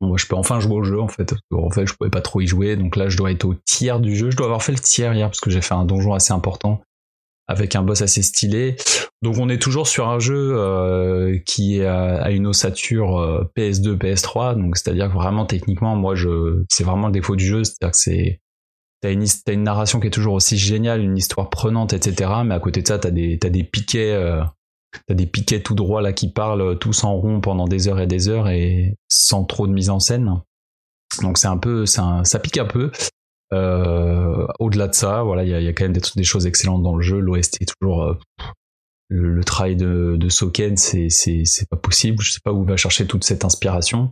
Moi, 0.01 0.17
je 0.17 0.27
peux 0.27 0.35
enfin 0.35 0.61
jouer 0.61 0.77
au 0.77 0.85
jeu 0.85 0.99
en 1.01 1.09
fait. 1.09 1.35
Qu'en 1.51 1.71
fait, 1.71 1.85
je 1.87 1.93
pouvais 1.93 2.09
pas 2.09 2.23
trop 2.23 2.41
y 2.41 2.47
jouer, 2.47 2.77
donc 2.77 2.97
là, 2.97 3.09
je 3.09 3.19
dois 3.19 3.31
être 3.33 3.45
au 3.45 3.55
tiers 3.55 4.01
du 4.01 4.17
jeu. 4.17 4.31
Je 4.31 4.37
dois 4.37 4.47
avoir 4.47 4.63
fait 4.63 4.73
le 4.73 4.79
tiers 4.79 5.13
hier 5.13 5.29
parce 5.29 5.41
que 5.41 5.51
j'ai 5.51 5.61
fait 5.61 5.75
un 5.75 5.85
donjon 5.85 6.15
assez 6.15 6.33
important 6.33 6.81
avec 7.49 7.77
un 7.77 7.83
boss 7.83 8.03
assez 8.03 8.23
stylé. 8.23 8.77
Donc 9.23 9.37
on 9.39 9.49
est 9.49 9.61
toujours 9.61 9.87
sur 9.87 10.09
un 10.09 10.19
jeu 10.19 10.55
euh, 10.57 11.39
qui 11.47 11.79
est 11.79 11.87
à, 11.87 12.23
à 12.23 12.31
une 12.31 12.47
ossature 12.47 13.19
euh, 13.19 13.45
PS2, 13.57 13.97
PS3. 13.97 14.57
Donc 14.57 14.77
c'est-à-dire 14.77 15.09
que 15.09 15.15
vraiment 15.15 15.47
techniquement, 15.47 15.97
moi, 15.97 16.15
je, 16.15 16.65
c'est 16.69 16.85
vraiment 16.85 17.07
le 17.07 17.13
défaut 17.13 17.37
du 17.37 17.45
jeu, 17.45 17.65
c'est-à-dire 17.65 17.93
que 17.93 17.99
c'est 17.99 18.41
T'as 19.03 19.11
une, 19.11 19.27
une 19.49 19.65
narration 19.65 19.99
qui 19.99 20.07
est 20.07 20.11
toujours 20.11 20.35
aussi 20.35 20.57
géniale, 20.57 21.01
une 21.01 21.17
histoire 21.17 21.51
prenante, 21.51 21.93
etc. 21.93 22.31
Mais 22.45 22.55
à 22.55 22.61
côté 22.61 22.83
de 22.83 22.87
ça, 22.87 23.01
t'as 23.01 23.11
des, 23.11 23.37
des 23.37 23.65
piquets, 23.65 24.13
euh, 24.13 24.41
t'as 25.09 25.15
des 25.15 25.27
piquets 25.27 25.61
tout 25.61 25.75
droits 25.75 26.03
là 26.03 26.13
qui 26.13 26.31
parlent 26.31 26.79
tous 26.79 27.03
en 27.03 27.17
rond 27.17 27.41
pendant 27.41 27.67
des 27.67 27.89
heures 27.89 27.99
et 27.99 28.07
des 28.07 28.29
heures 28.29 28.49
et 28.49 28.97
sans 29.09 29.45
trop 29.45 29.67
de 29.67 29.73
mise 29.73 29.91
en 29.91 29.99
scène. 29.99 30.33
Donc 31.21 31.37
c'est 31.37 31.49
un 31.49 31.59
peu, 31.59 31.85
ça 31.85 32.23
pique 32.41 32.59
un 32.59 32.65
peu. 32.65 32.93
Euh, 33.53 34.47
au-delà 34.59 34.89
de 34.89 34.95
ça, 34.95 35.23
voilà, 35.23 35.45
il 35.45 35.51
y 35.51 35.55
a, 35.55 35.61
y 35.61 35.69
a 35.69 35.73
quand 35.73 35.85
même 35.85 35.93
des, 35.93 36.01
des 36.17 36.25
choses 36.25 36.47
excellentes 36.47 36.83
dans 36.83 36.97
le 36.97 37.03
jeu. 37.03 37.19
L'OST 37.19 37.61
est 37.61 37.73
toujours 37.79 38.03
euh, 38.05 38.15
le, 39.09 39.35
le 39.35 39.45
travail 39.45 39.77
de, 39.77 40.17
de 40.19 40.29
Soken, 40.29 40.77
c'est, 40.77 41.09
pas 41.71 41.77
possible. 41.77 42.23
Je 42.23 42.33
sais 42.33 42.41
pas 42.43 42.53
où 42.53 42.65
va 42.65 42.77
chercher 42.77 43.07
toute 43.07 43.25
cette 43.25 43.45
inspiration. 43.45 44.11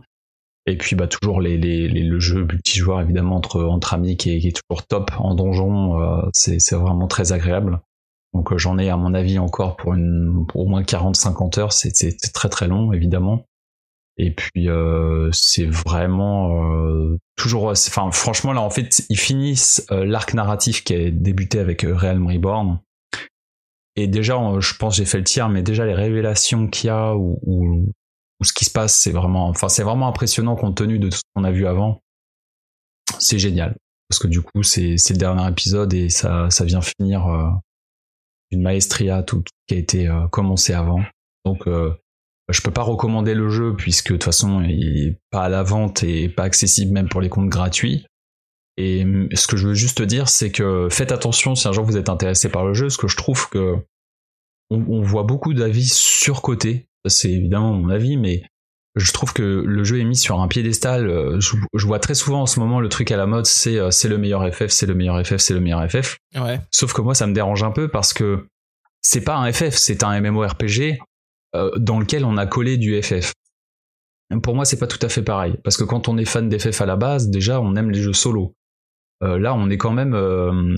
Et 0.67 0.77
puis 0.77 0.95
bah 0.95 1.07
toujours 1.07 1.41
les, 1.41 1.57
les, 1.57 1.87
les- 1.87 2.03
le 2.03 2.19
jeu 2.19 2.45
multijoueur 2.45 3.01
évidemment 3.01 3.35
entre 3.35 3.63
entre 3.63 3.95
amis 3.95 4.15
qui 4.15 4.31
est, 4.35 4.39
qui 4.39 4.49
est 4.49 4.61
toujours 4.61 4.85
top 4.85 5.09
en 5.17 5.33
donjon, 5.33 5.99
euh, 5.99 6.21
c'est 6.33 6.75
vraiment 6.75 7.07
très 7.07 7.31
agréable. 7.31 7.79
Donc 8.35 8.53
euh, 8.53 8.59
j'en 8.59 8.77
ai 8.77 8.89
à 8.91 8.95
mon 8.95 9.15
avis 9.15 9.39
encore 9.39 9.75
pour 9.75 9.95
une 9.95 10.45
pour 10.47 10.61
au 10.61 10.67
moins 10.67 10.83
40-50 10.83 11.59
heures, 11.59 11.73
c'est 11.73 11.91
très 12.31 12.47
très 12.49 12.67
long 12.67 12.93
évidemment. 12.93 13.43
Et 14.23 14.29
puis 14.29 14.69
euh, 14.69 15.29
c'est 15.33 15.65
vraiment 15.65 16.63
euh, 16.63 17.17
toujours 17.35 17.71
assez- 17.71 17.89
enfin 17.89 18.11
franchement 18.11 18.53
là 18.53 18.61
en 18.61 18.69
fait 18.69 19.03
ils 19.09 19.17
finissent 19.17 19.83
euh, 19.89 20.05
l'arc 20.05 20.35
narratif 20.35 20.83
qui 20.83 20.93
est 20.93 21.09
débuté 21.09 21.59
avec 21.59 21.83
euh, 21.83 21.95
Realm 21.95 22.27
Reborn. 22.27 22.79
Et 23.95 24.07
déjà 24.07 24.37
euh, 24.37 24.61
je 24.61 24.75
pense 24.75 24.95
j'ai 24.95 25.05
fait 25.05 25.17
le 25.17 25.23
tir 25.23 25.49
mais 25.49 25.63
déjà 25.63 25.85
les 25.85 25.95
révélations 25.95 26.67
qu'il 26.67 26.87
y 26.87 26.91
a 26.91 27.15
ou, 27.15 27.39
ce 28.43 28.53
qui 28.53 28.65
se 28.65 28.71
passe, 28.71 28.95
c'est 28.95 29.11
vraiment, 29.11 29.47
enfin, 29.47 29.69
c'est 29.69 29.83
vraiment 29.83 30.07
impressionnant 30.07 30.55
compte 30.55 30.77
tenu 30.77 30.99
de 30.99 31.09
tout 31.09 31.17
ce 31.17 31.21
qu'on 31.35 31.43
a 31.43 31.51
vu 31.51 31.67
avant. 31.67 32.01
C'est 33.19 33.39
génial. 33.39 33.75
Parce 34.09 34.19
que 34.19 34.27
du 34.27 34.41
coup, 34.41 34.63
c'est, 34.63 34.95
le 35.09 35.17
dernier 35.17 35.47
épisode 35.47 35.93
et 35.93 36.09
ça, 36.09 36.49
ça 36.49 36.65
vient 36.65 36.81
finir 36.81 37.27
euh, 37.27 37.49
une 38.51 38.61
maestria, 38.61 39.23
tout, 39.23 39.37
tout 39.37 39.53
qui 39.67 39.75
a 39.75 39.77
été 39.77 40.07
euh, 40.07 40.27
commencé 40.27 40.73
avant. 40.73 41.01
Donc, 41.45 41.67
euh, 41.67 41.93
je 42.51 42.61
peux 42.61 42.71
pas 42.71 42.81
recommander 42.83 43.33
le 43.33 43.49
jeu 43.49 43.75
puisque 43.75 44.07
de 44.07 44.13
toute 44.13 44.23
façon, 44.23 44.61
il 44.61 45.07
est 45.07 45.17
pas 45.31 45.43
à 45.43 45.49
la 45.49 45.63
vente 45.63 46.03
et 46.03 46.29
pas 46.29 46.43
accessible 46.43 46.91
même 46.91 47.09
pour 47.09 47.21
les 47.21 47.29
comptes 47.29 47.49
gratuits. 47.49 48.05
Et 48.77 49.05
ce 49.33 49.47
que 49.47 49.57
je 49.57 49.67
veux 49.67 49.73
juste 49.73 50.01
dire, 50.01 50.29
c'est 50.29 50.51
que 50.51 50.87
faites 50.89 51.11
attention 51.11 51.55
si 51.55 51.67
un 51.67 51.71
jour 51.71 51.83
vous 51.83 51.97
êtes 51.97 52.09
intéressé 52.09 52.49
par 52.49 52.65
le 52.65 52.73
jeu, 52.73 52.85
parce 52.85 52.97
que 52.97 53.07
je 53.07 53.17
trouve 53.17 53.49
que 53.49 53.75
on, 54.69 54.83
on 54.87 55.01
voit 55.01 55.23
beaucoup 55.23 55.53
d'avis 55.53 55.87
surcotés. 55.87 56.87
C'est 57.07 57.31
évidemment 57.31 57.73
mon 57.73 57.89
avis, 57.89 58.17
mais 58.17 58.43
je 58.95 59.11
trouve 59.11 59.33
que 59.33 59.63
le 59.65 59.83
jeu 59.83 59.99
est 59.99 60.03
mis 60.03 60.15
sur 60.15 60.39
un 60.41 60.47
piédestal. 60.47 61.09
Euh, 61.09 61.39
Je, 61.39 61.55
je 61.73 61.85
vois 61.85 61.99
très 61.99 62.15
souvent 62.15 62.41
en 62.41 62.45
ce 62.45 62.59
moment 62.59 62.79
le 62.79 62.89
truc 62.89 63.11
à 63.11 63.17
la 63.17 63.25
mode, 63.25 63.45
c'est 63.45 63.77
euh, 63.77 63.91
c'est 63.91 64.07
le 64.07 64.17
meilleur 64.17 64.47
FF, 64.53 64.67
c'est 64.67 64.85
le 64.85 64.95
meilleur 64.95 65.23
FF, 65.25 65.37
c'est 65.37 65.53
le 65.53 65.59
meilleur 65.59 65.87
FF. 65.89 66.17
Ouais. 66.35 66.59
Sauf 66.71 66.93
que 66.93 67.01
moi, 67.01 67.13
ça 67.13 67.27
me 67.27 67.33
dérange 67.33 67.63
un 67.63 67.71
peu 67.71 67.87
parce 67.87 68.13
que 68.13 68.47
c'est 69.01 69.23
pas 69.23 69.35
un 69.35 69.51
FF, 69.51 69.75
c'est 69.75 70.03
un 70.03 70.19
MMORPG 70.19 70.99
dans 71.53 71.99
lequel 71.99 72.25
on 72.25 72.37
a 72.37 72.45
collé 72.45 72.77
du 72.77 73.01
FF. 73.01 73.33
Pour 74.43 74.55
moi, 74.55 74.63
c'est 74.63 74.79
pas 74.79 74.87
tout 74.87 75.03
à 75.05 75.09
fait 75.09 75.23
pareil. 75.23 75.55
Parce 75.63 75.75
que 75.77 75.83
quand 75.83 76.07
on 76.07 76.17
est 76.17 76.25
fan 76.25 76.47
d'FF 76.47 76.81
à 76.81 76.85
la 76.85 76.95
base, 76.95 77.29
déjà, 77.29 77.59
on 77.59 77.75
aime 77.75 77.91
les 77.91 78.01
jeux 78.01 78.13
solo. 78.13 78.55
Euh, 79.23 79.37
là, 79.37 79.53
on 79.53 79.69
est 79.69 79.77
quand 79.77 79.91
même. 79.91 80.13
euh, 80.13 80.75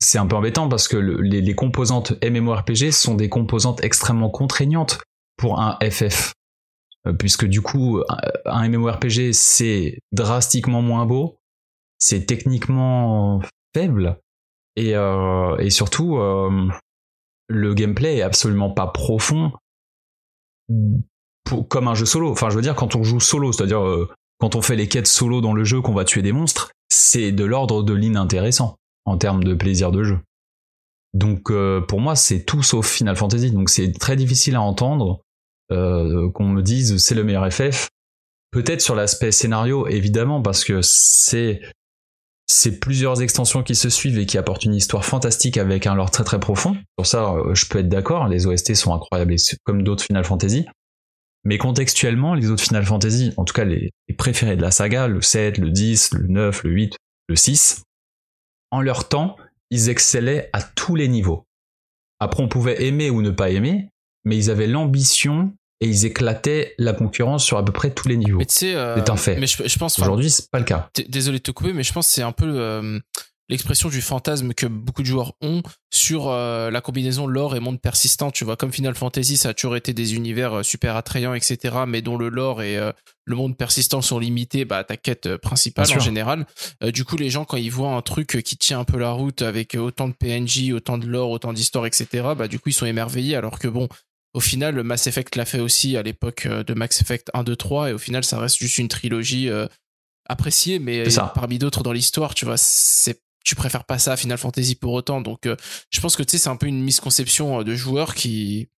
c'est 0.00 0.18
un 0.18 0.26
peu 0.26 0.36
embêtant 0.36 0.68
parce 0.68 0.88
que 0.88 0.96
le- 0.96 1.20
les, 1.20 1.54
composantes 1.54 2.12
MMORPG 2.22 2.90
sont 2.90 3.14
des 3.14 3.28
composantes 3.28 3.82
extrêmement 3.84 4.30
contraignantes 4.30 5.00
pour 5.36 5.60
un 5.60 5.78
FF. 5.82 6.34
Euh, 7.06 7.12
puisque 7.12 7.46
du 7.46 7.60
coup, 7.62 8.02
un, 8.44 8.68
MMORPG, 8.68 9.32
c'est 9.32 10.00
drastiquement 10.12 10.82
moins 10.82 11.06
beau, 11.06 11.38
c'est 11.98 12.26
techniquement 12.26 13.40
faible, 13.74 14.18
et, 14.76 14.94
euh, 14.96 15.56
et 15.58 15.70
surtout, 15.70 16.18
euh, 16.18 16.68
le 17.48 17.74
gameplay 17.74 18.18
est 18.18 18.22
absolument 18.22 18.70
pas 18.70 18.88
profond 18.88 19.52
pour- 21.44 21.68
comme 21.68 21.88
un 21.88 21.94
jeu 21.94 22.06
solo. 22.06 22.30
Enfin, 22.30 22.50
je 22.50 22.56
veux 22.56 22.62
dire, 22.62 22.74
quand 22.74 22.94
on 22.96 23.02
joue 23.02 23.20
solo, 23.20 23.52
c'est-à-dire 23.52 23.84
euh, 23.84 24.08
quand 24.38 24.54
on 24.54 24.62
fait 24.62 24.76
les 24.76 24.88
quêtes 24.88 25.06
solo 25.06 25.40
dans 25.40 25.52
le 25.54 25.64
jeu, 25.64 25.80
qu'on 25.80 25.94
va 25.94 26.04
tuer 26.04 26.22
des 26.22 26.32
monstres, 26.32 26.70
c'est 26.90 27.32
de 27.32 27.44
l'ordre 27.44 27.82
de 27.82 27.92
l'inintéressant 27.92 28.76
en 29.04 29.16
termes 29.18 29.42
de 29.44 29.54
plaisir 29.54 29.90
de 29.92 30.04
jeu. 30.04 30.18
Donc 31.14 31.50
euh, 31.50 31.80
pour 31.80 32.00
moi, 32.00 32.16
c'est 32.16 32.44
tout 32.44 32.62
sauf 32.62 32.86
Final 32.88 33.16
Fantasy. 33.16 33.50
Donc 33.50 33.70
c'est 33.70 33.92
très 33.92 34.16
difficile 34.16 34.56
à 34.56 34.60
entendre 34.62 35.20
euh, 35.72 36.30
qu'on 36.32 36.48
me 36.48 36.62
dise 36.62 36.98
c'est 36.98 37.14
le 37.14 37.24
meilleur 37.24 37.50
FF. 37.50 37.88
Peut-être 38.50 38.80
sur 38.80 38.94
l'aspect 38.94 39.32
scénario, 39.32 39.86
évidemment, 39.88 40.40
parce 40.40 40.64
que 40.64 40.80
c'est 40.82 41.60
c'est 42.50 42.80
plusieurs 42.80 43.20
extensions 43.20 43.62
qui 43.62 43.74
se 43.74 43.90
suivent 43.90 44.18
et 44.18 44.26
qui 44.26 44.38
apportent 44.38 44.64
une 44.64 44.74
histoire 44.74 45.04
fantastique 45.04 45.58
avec 45.58 45.86
un 45.86 45.94
lore 45.94 46.10
très 46.10 46.24
très 46.24 46.40
profond. 46.40 46.76
Sur 46.98 47.06
ça, 47.06 47.32
euh, 47.34 47.54
je 47.54 47.66
peux 47.66 47.78
être 47.78 47.88
d'accord. 47.88 48.26
Les 48.26 48.46
OST 48.46 48.74
sont 48.74 48.94
incroyables, 48.94 49.36
comme 49.64 49.82
d'autres 49.82 50.02
Final 50.02 50.24
Fantasy. 50.24 50.66
Mais 51.44 51.58
contextuellement, 51.58 52.34
les 52.34 52.50
autres 52.50 52.62
Final 52.62 52.84
Fantasy, 52.84 53.32
en 53.36 53.44
tout 53.44 53.52
cas 53.52 53.64
les, 53.64 53.90
les 54.08 54.14
préférés 54.14 54.56
de 54.56 54.62
la 54.62 54.70
saga, 54.70 55.08
le 55.08 55.20
7, 55.20 55.58
le 55.58 55.70
10, 55.70 56.14
le 56.14 56.26
9, 56.26 56.64
le 56.64 56.70
8, 56.70 56.96
le 57.28 57.36
6, 57.36 57.82
en 58.70 58.80
leur 58.80 59.08
temps, 59.08 59.36
ils 59.70 59.90
excellaient 59.90 60.48
à 60.52 60.62
tous 60.62 60.96
les 60.96 61.08
niveaux. 61.08 61.44
Après, 62.18 62.42
on 62.42 62.48
pouvait 62.48 62.82
aimer 62.84 63.10
ou 63.10 63.22
ne 63.22 63.30
pas 63.30 63.50
aimer, 63.50 63.90
mais 64.24 64.36
ils 64.36 64.50
avaient 64.50 64.66
l'ambition 64.66 65.52
et 65.80 65.86
ils 65.86 66.06
éclataient 66.06 66.74
la 66.78 66.92
concurrence 66.92 67.44
sur 67.44 67.56
à 67.58 67.64
peu 67.64 67.72
près 67.72 67.90
tous 67.90 68.08
les 68.08 68.16
niveaux. 68.16 68.38
Mais 68.38 68.46
tu 68.46 68.54
sais, 68.54 68.74
euh, 68.74 68.96
C'est 68.96 69.10
un 69.10 69.16
fait. 69.16 69.36
Mais 69.36 69.46
je, 69.46 69.56
je 69.66 69.78
pense. 69.78 69.98
Aujourd'hui, 69.98 70.30
c'est 70.30 70.50
pas 70.50 70.58
le 70.58 70.64
cas. 70.64 70.88
Désolé 71.08 71.38
de 71.38 71.42
te 71.42 71.50
couper, 71.50 71.72
mais 71.72 71.82
je 71.82 71.92
pense 71.92 72.08
que 72.08 72.14
c'est 72.14 72.22
un 72.22 72.32
peu 72.32 72.46
euh, 72.46 72.98
l'expression 73.48 73.88
du 73.88 74.00
fantasme 74.00 74.54
que 74.54 74.66
beaucoup 74.66 75.02
de 75.02 75.06
joueurs 75.06 75.34
ont 75.40 75.62
sur 75.90 76.28
euh, 76.28 76.70
la 76.70 76.80
combinaison 76.80 77.26
lore 77.26 77.56
et 77.56 77.60
monde 77.60 77.80
persistant. 77.80 78.30
Tu 78.30 78.44
vois, 78.44 78.56
comme 78.56 78.72
Final 78.72 78.94
Fantasy, 78.94 79.36
ça 79.36 79.50
a 79.50 79.54
toujours 79.54 79.76
été 79.76 79.92
des 79.92 80.14
univers 80.14 80.58
euh, 80.58 80.62
super 80.62 80.96
attrayants, 80.96 81.34
etc., 81.34 81.76
mais 81.86 82.02
dont 82.02 82.16
le 82.16 82.28
lore 82.28 82.62
et 82.62 82.78
le 83.28 83.36
monde 83.36 83.56
persistant 83.56 84.00
sont 84.02 84.18
limités 84.18 84.64
bah, 84.64 84.78
à 84.78 84.84
ta 84.84 84.96
quête 84.96 85.36
principale 85.36 85.86
en 85.94 86.00
général. 86.00 86.46
Euh, 86.82 86.90
du 86.90 87.04
coup, 87.04 87.16
les 87.16 87.30
gens, 87.30 87.44
quand 87.44 87.58
ils 87.58 87.70
voient 87.70 87.92
un 87.92 88.02
truc 88.02 88.42
qui 88.42 88.56
tient 88.56 88.80
un 88.80 88.84
peu 88.84 88.98
la 88.98 89.10
route 89.10 89.42
avec 89.42 89.76
autant 89.78 90.08
de 90.08 90.14
PNJ, 90.14 90.72
autant 90.72 90.98
de 90.98 91.06
lore, 91.06 91.30
autant 91.30 91.52
d'histoire, 91.52 91.86
etc., 91.86 92.06
bah, 92.36 92.48
du 92.48 92.58
coup, 92.58 92.70
ils 92.70 92.74
sont 92.74 92.86
émerveillés, 92.86 93.36
alors 93.36 93.58
que 93.58 93.68
bon, 93.68 93.88
au 94.38 94.40
final, 94.40 94.84
Mass 94.84 95.08
Effect 95.08 95.34
l'a 95.34 95.44
fait 95.44 95.58
aussi 95.58 95.96
à 95.96 96.02
l'époque 96.04 96.46
euh, 96.46 96.62
de 96.62 96.72
Mass 96.72 97.00
Effect 97.00 97.28
1, 97.34 97.42
2, 97.42 97.56
3, 97.56 97.90
et 97.90 97.92
au 97.92 97.98
final, 97.98 98.22
ça 98.22 98.38
reste 98.38 98.56
juste 98.58 98.78
une 98.78 98.86
trilogie 98.86 99.48
euh, 99.48 99.66
appréciée, 100.28 100.78
mais 100.78 101.02
parmi 101.34 101.58
d'autres 101.58 101.82
dans 101.82 101.90
l'histoire, 101.90 102.36
tu 102.36 102.44
vois, 102.44 102.56
c'est 102.56 103.20
tu 103.44 103.56
préfères 103.56 103.82
pas 103.82 103.98
ça 103.98 104.12
à 104.12 104.16
Final 104.16 104.38
Fantasy 104.38 104.76
pour 104.76 104.92
autant. 104.92 105.20
Donc, 105.20 105.46
euh, 105.46 105.56
je 105.90 106.00
pense 106.00 106.14
que 106.14 106.22
tu 106.22 106.32
sais, 106.32 106.38
c'est 106.38 106.50
un 106.50 106.56
peu 106.56 106.66
une 106.66 106.80
misconception 106.80 107.62
de 107.64 107.74
joueur 107.74 108.14
qui, 108.14 108.68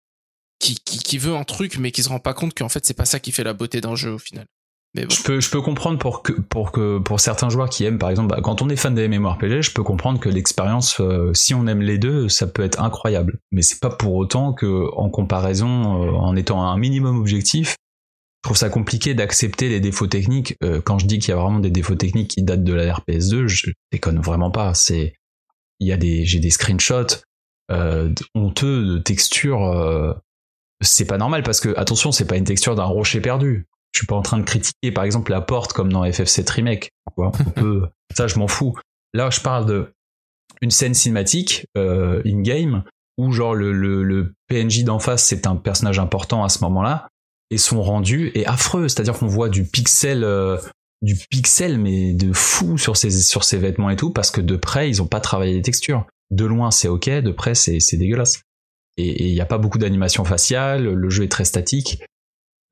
qui, 0.61 0.77
qui, 0.77 0.99
qui 0.99 1.19
veut 1.19 1.37
un 1.37 1.45
truc, 1.45 1.77
mais 1.77 1.91
qui 1.91 2.03
se 2.03 2.09
rend 2.09 2.21
pas 2.21 2.33
compte 2.33 2.55
qu'en 2.55 2.71
fait, 2.71 2.87
c'est 2.87 2.95
pas 2.95 3.05
ça 3.05 3.21
qui 3.21 3.31
fait 3.31 3.45
la 3.45 3.53
beauté 3.53 3.83
d'un 3.83 3.97
jeu 3.97 4.13
au 4.13 4.19
final. 4.19 4.47
Je 4.95 5.23
peux, 5.23 5.41
je 5.41 5.51
peux 5.51 5.61
comprendre 5.61 5.99
pour 5.99 6.23
que, 6.23 6.33
pour 6.33 6.73
que, 6.73 6.99
pour 6.99 7.21
certains 7.21 7.49
joueurs 7.49 7.71
qui 7.71 7.85
aiment, 7.85 7.99
par 7.99 8.11
exemple, 8.11 8.29
bah, 8.29 8.41
quand 8.43 8.61
on 8.61 8.69
est 8.69 8.77
fan 8.77 8.93
des 8.93 9.07
MMORPG, 9.07 9.61
je 9.61 9.73
peux 9.73 9.85
comprendre 9.85 10.19
que 10.19 10.29
l'expérience, 10.29 11.01
euh, 11.01 11.33
si 11.33 11.55
on 11.55 11.69
aime 11.69 11.81
les 11.81 11.97
deux, 11.97 12.29
ça 12.29 12.49
peut 12.49 12.65
être 12.65 12.83
incroyable. 12.83 13.39
Mais 13.53 13.63
c'est 13.63 13.79
pas 13.79 13.91
pour 13.91 14.15
autant 14.15 14.53
que, 14.53 14.91
en 14.97 15.09
comparaison, 15.09 16.03
euh, 16.03 16.11
en 16.11 16.35
étant 16.35 16.65
un 16.65 16.77
minimum 16.77 17.19
objectif, 17.19 17.77
je 18.43 18.49
trouve 18.49 18.57
ça 18.57 18.69
compliqué 18.69 19.15
d'accepter 19.15 19.69
les 19.69 19.79
défauts 19.79 20.09
techniques. 20.09 20.57
Euh, 20.65 20.81
quand 20.81 20.99
je 20.99 21.07
dis 21.07 21.21
qu'il 21.21 21.29
y 21.29 21.35
a 21.35 21.41
vraiment 21.41 21.61
des 21.61 21.71
défauts 21.71 21.95
techniques 21.95 22.33
qui 22.33 22.43
datent 22.43 22.65
de 22.65 22.75
la 22.75 22.93
RPS2, 22.93 23.47
je 23.47 23.71
déconne 23.93 24.19
vraiment 24.19 24.51
pas. 24.51 24.75
C'est, 24.75 25.15
il 25.79 25.87
y 25.87 25.93
a 25.93 25.97
des, 25.97 26.25
j'ai 26.25 26.41
des 26.41 26.51
screenshots 26.51 27.23
euh, 27.71 28.13
honteux 28.35 28.85
de 28.85 28.99
textures. 28.99 30.17
c'est 30.81 31.05
pas 31.05 31.19
normal 31.19 31.45
parce 31.45 31.61
que 31.61 31.77
attention, 31.77 32.11
c'est 32.11 32.25
pas 32.25 32.37
une 32.37 32.45
texture 32.45 32.75
d'un 32.75 32.85
rocher 32.85 33.21
perdu. 33.21 33.69
Je 33.93 34.01
suis 34.01 34.07
pas 34.07 34.17
en 34.17 34.23
train 34.23 34.39
de 34.39 34.45
critiquer 34.45 34.93
par 34.93 35.05
exemple 35.05 35.31
la 35.31 35.41
porte 35.41 35.73
comme 35.73 35.93
dans 35.93 36.05
FF7 36.05 36.51
remake. 36.53 36.91
peut, 37.57 37.89
ça 38.17 38.27
je 38.27 38.39
m'en 38.39 38.49
fous. 38.49 38.79
Là, 39.13 39.31
je 39.31 39.41
parle 39.41 39.67
de 39.67 39.93
une 40.61 40.71
scène 40.71 40.95
cinématique 40.95 41.67
euh, 41.77 42.23
in 42.27 42.43
game 42.43 42.85
où 43.19 43.33
genre 43.33 43.55
le, 43.55 43.73
le, 43.73 44.03
le 44.03 44.35
PNJ 44.49 44.85
d'en 44.85 44.99
face 44.99 45.25
c'est 45.25 45.47
un 45.47 45.57
personnage 45.57 45.99
important 45.99 46.45
à 46.45 46.49
ce 46.49 46.63
moment-là 46.65 47.09
et 47.51 47.59
son 47.59 47.83
rendu 47.83 48.31
est 48.35 48.47
affreux. 48.47 48.89
C'est-à-dire 48.89 49.15
qu'on 49.15 49.27
voit 49.27 49.49
du 49.49 49.65
pixel, 49.65 50.25
euh, 50.25 50.57
du 51.03 51.17
pixel 51.31 51.79
mais 51.79 52.15
de 52.15 52.33
fou 52.33 52.79
sur 52.79 52.97
ses 52.97 53.11
sur 53.11 53.45
ses 53.45 53.59
vêtements 53.59 53.91
et 53.91 53.97
tout 53.97 54.11
parce 54.11 54.31
que 54.31 54.41
de 54.41 54.57
près 54.57 54.89
ils 54.89 55.03
ont 55.03 55.07
pas 55.07 55.21
travaillé 55.21 55.55
les 55.55 55.63
textures. 55.63 56.07
De 56.31 56.45
loin 56.45 56.71
c'est 56.71 56.89
ok, 56.89 57.09
de 57.09 57.33
près 57.33 57.55
c'est 57.55 57.81
c'est 57.81 57.97
dégueulasse. 57.97 58.43
Et 58.97 59.29
il 59.29 59.35
n'y 59.35 59.41
a 59.41 59.47
pas 59.47 59.59
beaucoup 59.59 59.79
d'animation 59.79 60.25
faciale, 60.25 60.85
le 60.85 61.11
jeu 61.11 61.25
est 61.25 61.29
très 61.29 61.45
statique. 61.45 62.03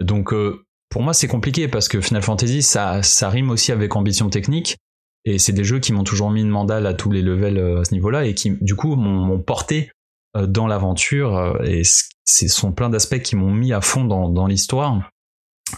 Donc 0.01 0.33
euh, 0.33 0.65
pour 0.91 1.03
moi 1.03 1.13
c'est 1.13 1.29
compliqué 1.29 1.69
parce 1.69 1.89
que 1.89 2.01
Final 2.01 2.23
Fantasy 2.23 2.63
ça 2.63 3.03
ça 3.03 3.29
rime 3.29 3.51
aussi 3.51 3.73
avec 3.73 3.97
ambition 3.97 4.31
technique 4.31 4.77
et 5.25 5.39
c'est 5.39 5.53
des 5.53 5.65
jeux 5.65 5.79
qui 5.79 5.93
m'ont 5.93 6.05
toujours 6.05 6.31
mis 6.31 6.41
une 6.41 6.49
mandale 6.49 6.87
à 6.87 6.95
tous 6.95 7.11
les 7.11 7.23
levels 7.23 7.59
euh, 7.59 7.81
à 7.81 7.85
ce 7.85 7.93
niveau-là 7.93 8.25
et 8.25 8.35
qui 8.35 8.57
du 8.61 8.75
coup 8.75 8.97
m'ont 8.97 9.41
porté 9.41 9.91
euh, 10.37 10.47
dans 10.47 10.67
l'aventure 10.67 11.37
euh, 11.37 11.63
et 11.65 11.83
ce 11.85 12.49
sont 12.49 12.73
plein 12.73 12.91
d'aspects 12.91 13.21
qui 13.21 13.35
m'ont 13.35 13.53
mis 13.53 13.73
à 13.73 13.81
fond 13.81 14.05
dans, 14.05 14.29
dans 14.29 14.47
l'histoire. 14.47 15.11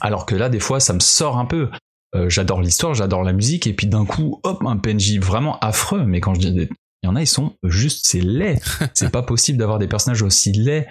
Alors 0.01 0.27
que 0.27 0.35
là 0.35 0.49
des 0.49 0.59
fois 0.59 0.81
ça 0.81 0.93
me 0.93 1.01
sort 1.01 1.39
un 1.39 1.47
peu. 1.47 1.71
Euh, 2.17 2.29
j'adore 2.29 2.61
l'histoire, 2.61 2.95
j'adore 2.95 3.23
la 3.23 3.33
musique 3.33 3.69
et 3.69 3.73
puis 3.73 3.87
d'un 3.87 4.05
coup 4.05 4.41
hop 4.43 4.65
un 4.67 4.77
PNJ 4.77 5.19
vraiment 5.21 5.59
affreux. 5.61 6.05
Mais 6.05 6.21
quand 6.21 6.35
je 6.35 6.41
dis 6.41 6.69
il 7.03 7.07
y 7.07 7.09
en 7.09 7.15
a 7.15 7.23
ils 7.23 7.29
sont 7.29 7.55
juste 7.63 8.07
c'est 8.07 8.21
laid. 8.21 8.61
c'est 8.95 9.13
pas 9.13 9.23
possible 9.23 9.59
d'avoir 9.59 9.79
des 9.79 9.87
personnages 9.87 10.23
aussi 10.23 10.53
laids 10.53 10.89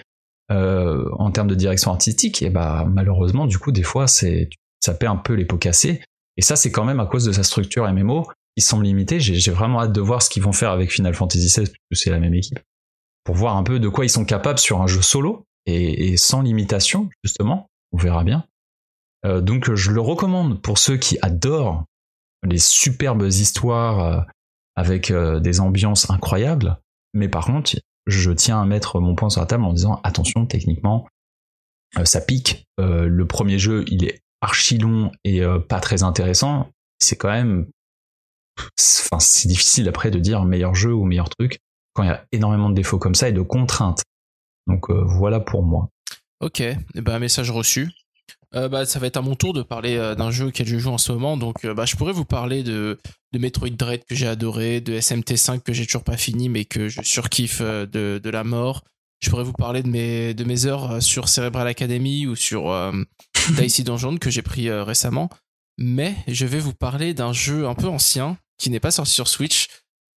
euh, 0.51 1.09
en 1.13 1.31
termes 1.31 1.47
de 1.47 1.55
direction 1.55 1.91
artistique, 1.91 2.41
et 2.41 2.49
bah 2.49 2.85
malheureusement, 2.91 3.45
du 3.45 3.57
coup, 3.57 3.71
des 3.71 3.83
fois, 3.83 4.07
c'est 4.07 4.49
ça 4.79 4.93
paie 4.93 5.07
un 5.07 5.15
peu 5.17 5.33
les 5.33 5.45
pots 5.45 5.57
cassés. 5.57 6.01
Et 6.37 6.41
ça, 6.41 6.55
c'est 6.55 6.71
quand 6.71 6.85
même 6.85 6.99
à 6.99 7.05
cause 7.05 7.25
de 7.25 7.31
sa 7.31 7.43
structure 7.43 7.91
MMO 7.91 8.27
qui 8.57 8.63
semble 8.63 8.85
limitée. 8.85 9.19
J'ai 9.19 9.51
vraiment 9.51 9.81
hâte 9.81 9.91
de 9.91 10.01
voir 10.01 10.21
ce 10.21 10.29
qu'ils 10.29 10.43
vont 10.43 10.53
faire 10.53 10.71
avec 10.71 10.91
Final 10.91 11.13
Fantasy 11.13 11.45
XVI, 11.45 11.69
puisque 11.87 12.03
c'est 12.03 12.11
la 12.11 12.19
même 12.19 12.33
équipe, 12.33 12.59
pour 13.23 13.35
voir 13.35 13.57
un 13.57 13.63
peu 13.63 13.79
de 13.79 13.89
quoi 13.89 14.05
ils 14.05 14.09
sont 14.09 14.25
capables 14.25 14.59
sur 14.59 14.81
un 14.81 14.87
jeu 14.87 15.01
solo 15.01 15.45
et, 15.65 16.11
et 16.11 16.17
sans 16.17 16.41
limitation, 16.41 17.09
justement. 17.23 17.67
On 17.91 17.97
verra 17.97 18.23
bien. 18.23 18.45
Euh, 19.25 19.41
donc, 19.41 19.73
je 19.73 19.91
le 19.91 20.01
recommande 20.01 20.61
pour 20.61 20.77
ceux 20.77 20.97
qui 20.97 21.17
adorent 21.21 21.85
les 22.43 22.57
superbes 22.57 23.27
histoires 23.27 23.99
euh, 23.99 24.21
avec 24.75 25.11
euh, 25.11 25.39
des 25.39 25.59
ambiances 25.59 26.09
incroyables. 26.09 26.79
Mais 27.13 27.27
par 27.27 27.45
contre, 27.45 27.75
je 28.09 28.31
tiens 28.31 28.61
à 28.61 28.65
mettre 28.65 28.99
mon 28.99 29.15
point 29.15 29.29
sur 29.29 29.41
la 29.41 29.47
table 29.47 29.63
en 29.63 29.73
disant 29.73 29.99
attention, 30.03 30.45
techniquement, 30.45 31.07
euh, 31.97 32.05
ça 32.05 32.21
pique. 32.21 32.65
Euh, 32.79 33.07
le 33.07 33.27
premier 33.27 33.59
jeu, 33.59 33.85
il 33.87 34.05
est 34.05 34.21
archi 34.41 34.77
long 34.77 35.11
et 35.23 35.41
euh, 35.41 35.59
pas 35.59 35.79
très 35.79 36.03
intéressant. 36.03 36.69
C'est 36.99 37.15
quand 37.15 37.31
même, 37.31 37.67
enfin, 38.57 39.19
c'est 39.19 39.47
difficile 39.47 39.87
après 39.87 40.11
de 40.11 40.19
dire 40.19 40.43
meilleur 40.43 40.75
jeu 40.75 40.93
ou 40.93 41.05
meilleur 41.05 41.29
truc 41.29 41.59
quand 41.93 42.03
il 42.03 42.07
y 42.07 42.11
a 42.11 42.25
énormément 42.31 42.69
de 42.69 42.75
défauts 42.75 42.99
comme 42.99 43.15
ça 43.15 43.29
et 43.29 43.33
de 43.33 43.41
contraintes. 43.41 44.03
Donc 44.67 44.91
voilà 44.91 45.39
pour 45.39 45.63
moi. 45.63 45.89
Ok, 46.41 46.61
eh 46.61 47.01
ben, 47.01 47.19
message 47.19 47.49
reçu. 47.49 47.89
Euh, 48.55 48.67
bah, 48.67 48.85
ça 48.85 48.99
va 48.99 49.07
être 49.07 49.17
à 49.17 49.21
mon 49.21 49.35
tour 49.35 49.53
de 49.53 49.61
parler 49.61 49.95
euh, 49.97 50.15
d'un 50.15 50.31
jeu 50.31 50.47
auquel 50.47 50.67
je 50.67 50.77
joue 50.77 50.89
en 50.89 50.97
ce 50.97 51.11
moment. 51.11 51.37
Donc, 51.37 51.65
euh, 51.65 51.73
bah, 51.73 51.85
je 51.85 51.95
pourrais 51.95 52.13
vous 52.13 52.25
parler 52.25 52.63
de, 52.63 52.97
de 53.31 53.39
Metroid 53.39 53.69
Dread 53.69 54.03
que 54.05 54.15
j'ai 54.15 54.27
adoré, 54.27 54.81
de 54.81 54.97
SMT5 54.97 55.61
que 55.61 55.71
j'ai 55.71 55.85
toujours 55.85 56.03
pas 56.03 56.17
fini, 56.17 56.49
mais 56.49 56.65
que 56.65 56.89
je 56.89 57.01
surkiffe 57.03 57.61
de, 57.61 58.19
de 58.23 58.29
la 58.29 58.43
mort. 58.43 58.83
Je 59.21 59.29
pourrais 59.29 59.43
vous 59.43 59.53
parler 59.53 59.83
de 59.83 59.89
mes, 59.89 60.33
de 60.33 60.43
mes 60.45 60.65
heures 60.65 61.03
sur 61.03 61.27
Cerebral 61.27 61.67
Academy 61.67 62.25
ou 62.25 62.35
sur 62.35 62.73
Dicey 63.49 63.83
Dungeon 63.83 64.17
que 64.17 64.29
j'ai 64.29 64.41
pris 64.41 64.71
récemment. 64.71 65.29
Mais 65.77 66.15
je 66.27 66.45
vais 66.45 66.59
vous 66.59 66.73
parler 66.73 67.13
d'un 67.13 67.33
jeu 67.33 67.67
un 67.67 67.75
peu 67.75 67.87
ancien 67.87 68.37
qui 68.57 68.69
n'est 68.69 68.79
pas 68.79 68.91
sorti 68.91 69.11
sur 69.11 69.27
Switch. 69.27 69.67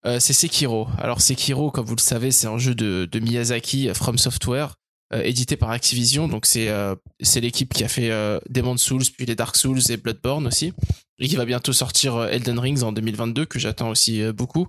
C'est 0.05 0.33
Sekiro. 0.33 0.87
Alors 0.99 1.21
Sekiro, 1.21 1.73
comme 1.73 1.85
vous 1.85 1.97
le 1.97 2.01
savez, 2.01 2.31
c'est 2.31 2.47
un 2.47 2.59
jeu 2.59 2.77
de, 2.77 3.09
de 3.11 3.19
Miyazaki 3.19 3.93
From 3.93 4.19
Software 4.19 4.77
édité 5.21 5.57
par 5.57 5.71
Activision. 5.71 6.29
Donc 6.29 6.47
c'est 6.47 6.69
euh, 6.69 6.95
c'est 7.21 7.41
l'équipe 7.41 7.73
qui 7.73 7.85
a 7.85 7.89
fait 7.89 8.11
euh, 8.11 8.39
Demon's 8.49 8.83
Souls, 8.83 9.05
puis 9.17 9.27
les 9.27 9.35
Dark 9.35 9.57
Souls 9.57 9.81
et 9.91 9.97
Bloodborne 9.97 10.47
aussi, 10.47 10.73
et 11.19 11.29
qui 11.29 11.37
va 11.37 11.45
bientôt 11.45 11.73
sortir 11.73 12.17
euh, 12.17 12.29
Elden 12.29 12.59
Rings 12.59 12.83
en 12.83 12.93
2022 12.93 13.47
que 13.47 13.59
j'attends 13.59 13.91
aussi 13.91 14.23
euh, 14.23 14.33
beaucoup, 14.33 14.69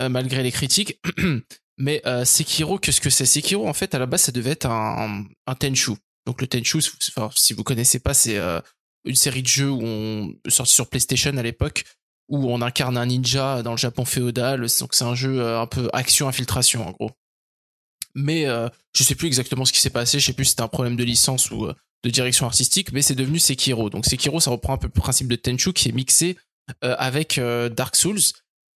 euh, 0.00 0.08
malgré 0.08 0.42
les 0.42 0.52
critiques. 0.52 1.00
Mais 1.78 2.02
euh, 2.06 2.24
Sekiro, 2.24 2.78
qu'est-ce 2.78 3.00
que 3.00 3.10
c'est? 3.10 3.24
Sekiro, 3.24 3.66
en 3.66 3.72
fait, 3.72 3.94
à 3.94 3.98
la 3.98 4.06
base, 4.06 4.22
ça 4.22 4.32
devait 4.32 4.50
être 4.50 4.66
un, 4.66 5.24
un 5.46 5.54
Tenchu. 5.54 5.92
Donc 6.26 6.40
le 6.40 6.46
Tenchu, 6.46 6.80
si 7.34 7.54
vous 7.54 7.64
connaissez 7.64 7.98
pas, 7.98 8.14
c'est 8.14 8.36
euh, 8.36 8.60
une 9.04 9.16
série 9.16 9.42
de 9.42 9.48
jeux 9.48 9.70
où 9.70 9.80
on 9.82 10.34
sorti 10.48 10.74
sur 10.74 10.88
PlayStation 10.88 11.36
à 11.36 11.42
l'époque 11.42 11.84
où 12.28 12.50
on 12.50 12.62
incarne 12.62 12.96
un 12.96 13.06
ninja 13.06 13.62
dans 13.62 13.72
le 13.72 13.76
Japon 13.76 14.04
féodal. 14.04 14.60
Donc 14.60 14.94
c'est 14.94 15.04
un 15.04 15.14
jeu 15.14 15.40
euh, 15.40 15.60
un 15.60 15.66
peu 15.66 15.88
action 15.92 16.28
infiltration 16.28 16.86
en 16.86 16.92
gros 16.92 17.10
mais 18.14 18.46
euh, 18.46 18.68
je 18.94 19.02
sais 19.02 19.14
plus 19.14 19.26
exactement 19.26 19.64
ce 19.64 19.72
qui 19.72 19.80
s'est 19.80 19.90
passé, 19.90 20.20
je 20.20 20.26
sais 20.26 20.32
plus 20.32 20.44
si 20.44 20.50
c'était 20.50 20.62
un 20.62 20.68
problème 20.68 20.96
de 20.96 21.04
licence 21.04 21.50
ou 21.50 21.66
euh, 21.66 21.74
de 22.04 22.10
direction 22.10 22.46
artistique, 22.46 22.92
mais 22.92 23.02
c'est 23.02 23.14
devenu 23.14 23.38
Sekiro. 23.38 23.90
Donc 23.90 24.06
Sekiro, 24.06 24.40
ça 24.40 24.50
reprend 24.50 24.74
un 24.74 24.78
peu 24.78 24.88
le 24.92 25.00
principe 25.00 25.28
de 25.28 25.36
Tenchu 25.36 25.72
qui 25.72 25.88
est 25.88 25.92
mixé 25.92 26.36
euh, 26.84 26.94
avec 26.98 27.38
euh, 27.38 27.68
Dark 27.68 27.96
Souls 27.96 28.20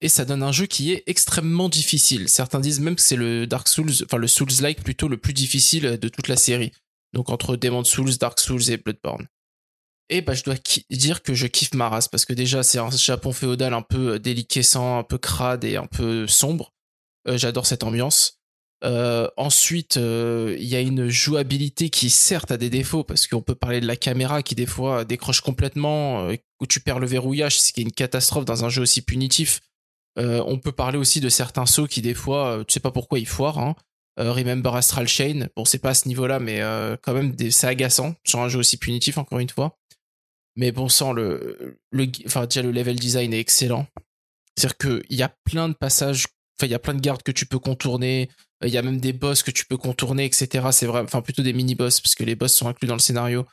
et 0.00 0.08
ça 0.08 0.24
donne 0.24 0.42
un 0.42 0.52
jeu 0.52 0.66
qui 0.66 0.92
est 0.92 1.02
extrêmement 1.06 1.68
difficile. 1.68 2.28
Certains 2.28 2.60
disent 2.60 2.80
même 2.80 2.96
que 2.96 3.02
c'est 3.02 3.16
le 3.16 3.46
Dark 3.46 3.68
Souls, 3.68 3.92
enfin 4.04 4.16
le 4.16 4.28
Souls-like 4.28 4.82
plutôt 4.82 5.08
le 5.08 5.16
plus 5.16 5.32
difficile 5.32 5.98
de 6.00 6.08
toute 6.08 6.28
la 6.28 6.36
série. 6.36 6.72
Donc 7.12 7.30
entre 7.30 7.56
Demon's 7.56 7.88
Souls, 7.88 8.16
Dark 8.18 8.38
Souls 8.38 8.70
et 8.70 8.76
Bloodborne. 8.76 9.26
Et 10.08 10.20
bah 10.20 10.34
je 10.34 10.44
dois 10.44 10.54
dire 10.90 11.22
que 11.22 11.34
je 11.34 11.48
kiffe 11.48 11.74
ma 11.74 11.88
race 11.88 12.06
parce 12.06 12.24
que 12.24 12.32
déjà 12.32 12.62
c'est 12.62 12.78
un 12.78 12.90
Japon 12.90 13.32
féodal 13.32 13.74
un 13.74 13.82
peu 13.82 14.20
déliquescent, 14.20 14.98
un 14.98 15.02
peu 15.02 15.18
crade 15.18 15.64
et 15.64 15.76
un 15.76 15.86
peu 15.86 16.28
sombre. 16.28 16.72
J'adore 17.26 17.66
cette 17.66 17.82
ambiance. 17.82 18.38
Euh, 18.84 19.28
ensuite, 19.36 19.96
euh, 19.96 20.54
il 20.58 20.66
y 20.66 20.76
a 20.76 20.80
une 20.80 21.08
jouabilité 21.08 21.88
qui 21.88 22.10
certes 22.10 22.50
a 22.50 22.56
des 22.56 22.70
défauts 22.70 23.04
parce 23.04 23.26
qu'on 23.26 23.40
peut 23.40 23.54
parler 23.54 23.80
de 23.80 23.86
la 23.86 23.96
caméra 23.96 24.42
qui 24.42 24.54
des 24.54 24.66
fois 24.66 25.04
décroche 25.04 25.40
complètement, 25.40 26.28
euh, 26.28 26.36
où 26.60 26.66
tu 26.66 26.80
perds 26.80 26.98
le 26.98 27.06
verrouillage, 27.06 27.60
ce 27.60 27.72
qui 27.72 27.80
est 27.80 27.84
une 27.84 27.92
catastrophe 27.92 28.44
dans 28.44 28.64
un 28.64 28.68
jeu 28.68 28.82
aussi 28.82 29.02
punitif. 29.02 29.60
On 30.18 30.58
peut 30.58 30.72
parler 30.72 30.96
aussi 30.96 31.20
de 31.20 31.28
certains 31.28 31.66
sauts 31.66 31.86
qui 31.86 32.00
des 32.00 32.14
fois, 32.14 32.64
tu 32.66 32.72
sais 32.72 32.80
pas 32.80 32.90
pourquoi 32.90 33.18
ils 33.18 33.26
foirent. 33.26 33.58
Hein. 33.58 33.76
Remember 34.16 34.74
Astral 34.74 35.06
Chain, 35.06 35.48
bon 35.54 35.66
c'est 35.66 35.78
pas 35.78 35.90
à 35.90 35.94
ce 35.94 36.08
niveau-là, 36.08 36.38
mais 36.38 36.62
quand 37.02 37.12
même 37.12 37.36
c'est 37.50 37.66
agaçant 37.66 38.14
sur 38.24 38.40
un 38.40 38.48
jeu 38.48 38.58
aussi 38.58 38.78
punitif 38.78 39.18
encore 39.18 39.40
une 39.40 39.50
fois. 39.50 39.76
Mais 40.56 40.72
bon 40.72 40.88
sang, 40.88 41.12
le, 41.12 41.78
le, 41.90 42.06
enfin 42.24 42.46
déjà 42.46 42.62
le 42.62 42.72
level 42.72 42.96
design 42.96 43.34
est 43.34 43.40
excellent. 43.40 43.86
C'est-à-dire 44.56 44.78
qu'il 44.78 45.18
y 45.18 45.22
a 45.22 45.28
plein 45.44 45.68
de 45.68 45.74
passages, 45.74 46.24
enfin 46.58 46.66
il 46.66 46.70
y 46.70 46.74
a 46.74 46.78
plein 46.78 46.94
de 46.94 47.00
gardes 47.02 47.22
que 47.22 47.30
tu 47.30 47.44
peux 47.44 47.58
contourner, 47.58 48.30
il 48.62 48.70
y 48.70 48.78
a 48.78 48.82
même 48.82 49.00
des 49.00 49.12
boss 49.12 49.42
que 49.42 49.50
tu 49.50 49.66
peux 49.66 49.76
contourner, 49.76 50.24
etc. 50.24 50.68
C'est 50.72 50.86
vrai, 50.86 51.00
enfin 51.00 51.22
plutôt 51.22 51.42
des 51.42 51.52
mini-boss, 51.52 52.00
parce 52.00 52.14
que 52.14 52.24
les 52.24 52.34
boss 52.34 52.54
sont 52.54 52.68
inclus 52.68 52.88
dans 52.88 52.94
le 52.94 53.00
scénario, 53.00 53.46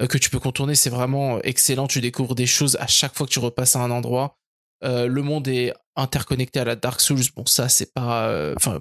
euh, 0.00 0.06
que 0.06 0.18
tu 0.18 0.30
peux 0.30 0.40
contourner. 0.40 0.74
C'est 0.74 0.90
vraiment 0.90 1.40
excellent. 1.42 1.86
Tu 1.86 2.00
découvres 2.00 2.34
des 2.34 2.46
choses 2.46 2.76
à 2.76 2.86
chaque 2.86 3.14
fois 3.14 3.26
que 3.26 3.32
tu 3.32 3.38
repasses 3.38 3.76
à 3.76 3.80
un 3.80 3.90
endroit. 3.90 4.38
Euh, 4.84 5.06
le 5.06 5.22
monde 5.22 5.48
est 5.48 5.72
interconnecté 5.96 6.60
à 6.60 6.64
la 6.64 6.76
Dark 6.76 7.00
Souls, 7.00 7.24
bon 7.34 7.46
ça 7.46 7.68
c'est 7.68 7.94
pas, 7.94 8.28
euh, 8.28 8.54
enfin, 8.56 8.80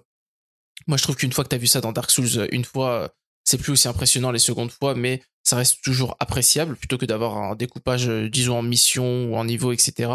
moi 0.88 0.98
je 0.98 1.04
trouve 1.04 1.16
qu'une 1.16 1.32
fois 1.32 1.44
que 1.44 1.50
t'as 1.50 1.58
vu 1.58 1.68
ça 1.68 1.82
dans 1.82 1.94
Dark 1.94 2.12
Souls 2.12 2.38
euh, 2.38 2.48
une 2.52 2.66
fois, 2.66 2.90
euh, 2.90 3.08
c'est 3.44 3.58
plus 3.58 3.72
aussi 3.72 3.88
impressionnant 3.88 4.32
les 4.32 4.40
secondes 4.40 4.72
fois, 4.72 4.96
mais 4.96 5.24
ça 5.44 5.56
reste 5.56 5.84
toujours 5.84 6.18
appréciable 6.20 6.76
plutôt 6.76 6.98
que 6.98 7.06
d'avoir 7.06 7.38
un 7.38 7.56
découpage, 7.56 8.10
euh, 8.10 8.30
disons 8.30 8.58
en 8.58 8.62
mission 8.64 9.26
ou 9.26 9.36
en 9.36 9.46
niveau, 9.46 9.72
etc. 9.72 10.12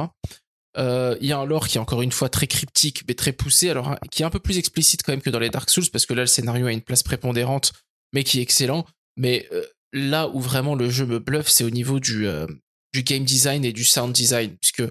Euh, 0.77 1.17
Il 1.21 1.27
y 1.27 1.33
a 1.33 1.39
un 1.39 1.45
lore 1.45 1.69
qui 1.69 1.79
est 1.79 1.81
encore 1.81 2.03
une 2.03 2.13
fois 2.13 2.29
très 2.29 2.47
cryptique 2.47 3.03
mais 3.09 3.15
très 3.15 3.33
poussé, 3.33 3.71
alors 3.71 3.89
hein, 3.89 3.99
qui 4.11 4.23
est 4.23 4.25
un 4.25 4.31
peu 4.31 4.39
plus 4.39 4.59
explicite 4.59 5.03
quand 5.03 5.13
même 5.13 5.23
que 5.23 5.31
dans 5.31 5.39
les 5.39 5.51
Dark 5.51 5.69
Souls 5.69 5.91
parce 5.93 6.07
que 6.07 6.15
là 6.15 6.23
le 6.23 6.27
scénario 6.27 6.67
a 6.67 6.73
une 6.73 6.83
place 6.83 7.03
prépondérante, 7.03 7.73
mais 8.13 8.25
qui 8.25 8.39
est 8.39 8.43
excellent. 8.43 8.87
Mais 9.17 9.49
euh, 9.53 9.65
là 9.93 10.29
où 10.29 10.41
vraiment 10.41 10.75
le 10.75 10.89
jeu 10.89 11.07
me 11.07 11.19
bluffe, 11.19 11.49
c'est 11.49 11.65
au 11.65 11.71
niveau 11.71 11.99
du, 11.99 12.27
euh, 12.27 12.47
du 12.93 13.03
game 13.03 13.25
design 13.25 13.65
et 13.65 13.73
du 13.73 13.85
sound 13.85 14.13
design. 14.13 14.57
Puisque, 14.61 14.85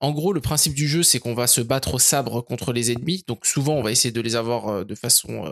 en 0.00 0.12
gros, 0.12 0.32
le 0.32 0.40
principe 0.40 0.74
du 0.74 0.88
jeu, 0.88 1.02
c'est 1.02 1.18
qu'on 1.18 1.34
va 1.34 1.46
se 1.46 1.60
battre 1.60 1.94
au 1.94 1.98
sabre 1.98 2.40
contre 2.40 2.72
les 2.72 2.90
ennemis. 2.90 3.22
Donc, 3.26 3.46
souvent, 3.46 3.74
on 3.74 3.82
va 3.82 3.92
essayer 3.92 4.12
de 4.12 4.20
les 4.20 4.36
avoir 4.36 4.84
de 4.84 4.94
façon 4.94 5.48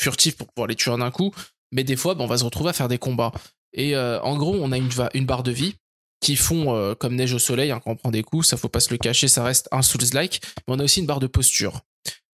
furtive 0.00 0.36
pour 0.36 0.48
pouvoir 0.48 0.68
les 0.68 0.76
tuer 0.76 0.90
en 0.90 1.00
un 1.00 1.10
coup. 1.10 1.34
Mais 1.72 1.84
des 1.84 1.96
fois, 1.96 2.14
bah, 2.14 2.24
on 2.24 2.26
va 2.26 2.38
se 2.38 2.44
retrouver 2.44 2.70
à 2.70 2.72
faire 2.72 2.88
des 2.88 2.98
combats. 2.98 3.32
Et 3.74 3.96
en 3.96 4.36
gros, 4.36 4.54
on 4.54 4.72
a 4.72 4.78
une 4.78 5.26
barre 5.26 5.42
de 5.42 5.52
vie 5.52 5.74
qui 6.22 6.36
font 6.36 6.74
euh, 6.74 6.94
comme 6.94 7.16
neige 7.16 7.34
au 7.34 7.38
soleil 7.38 7.70
hein, 7.72 7.80
quand 7.84 7.90
on 7.90 7.96
prend 7.96 8.10
des 8.10 8.22
coups. 8.22 8.46
Ça, 8.46 8.56
faut 8.56 8.70
pas 8.70 8.80
se 8.80 8.90
le 8.90 8.96
cacher, 8.96 9.28
ça 9.28 9.44
reste 9.44 9.68
un 9.72 9.82
Souls-like. 9.82 10.40
Mais 10.56 10.74
on 10.74 10.78
a 10.78 10.84
aussi 10.84 11.00
une 11.00 11.06
barre 11.06 11.20
de 11.20 11.26
posture. 11.26 11.82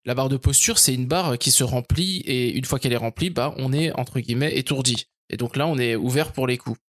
La 0.05 0.13
barre 0.13 0.29
de 0.29 0.37
posture, 0.37 0.77
c'est 0.77 0.93
une 0.93 1.07
barre 1.07 1.37
qui 1.37 1.51
se 1.51 1.63
remplit 1.63 2.17
et 2.19 2.51
une 2.51 2.65
fois 2.65 2.79
qu'elle 2.79 2.93
est 2.93 2.97
remplie, 2.97 3.29
bah, 3.29 3.55
on 3.57 3.73
est 3.73 3.91
entre 3.93 4.19
guillemets 4.19 4.55
étourdi. 4.57 5.07
Et 5.29 5.37
donc 5.37 5.55
là, 5.57 5.67
on 5.67 5.77
est 5.77 5.95
ouvert 5.95 6.31
pour 6.33 6.47
les 6.47 6.57
coups. 6.57 6.79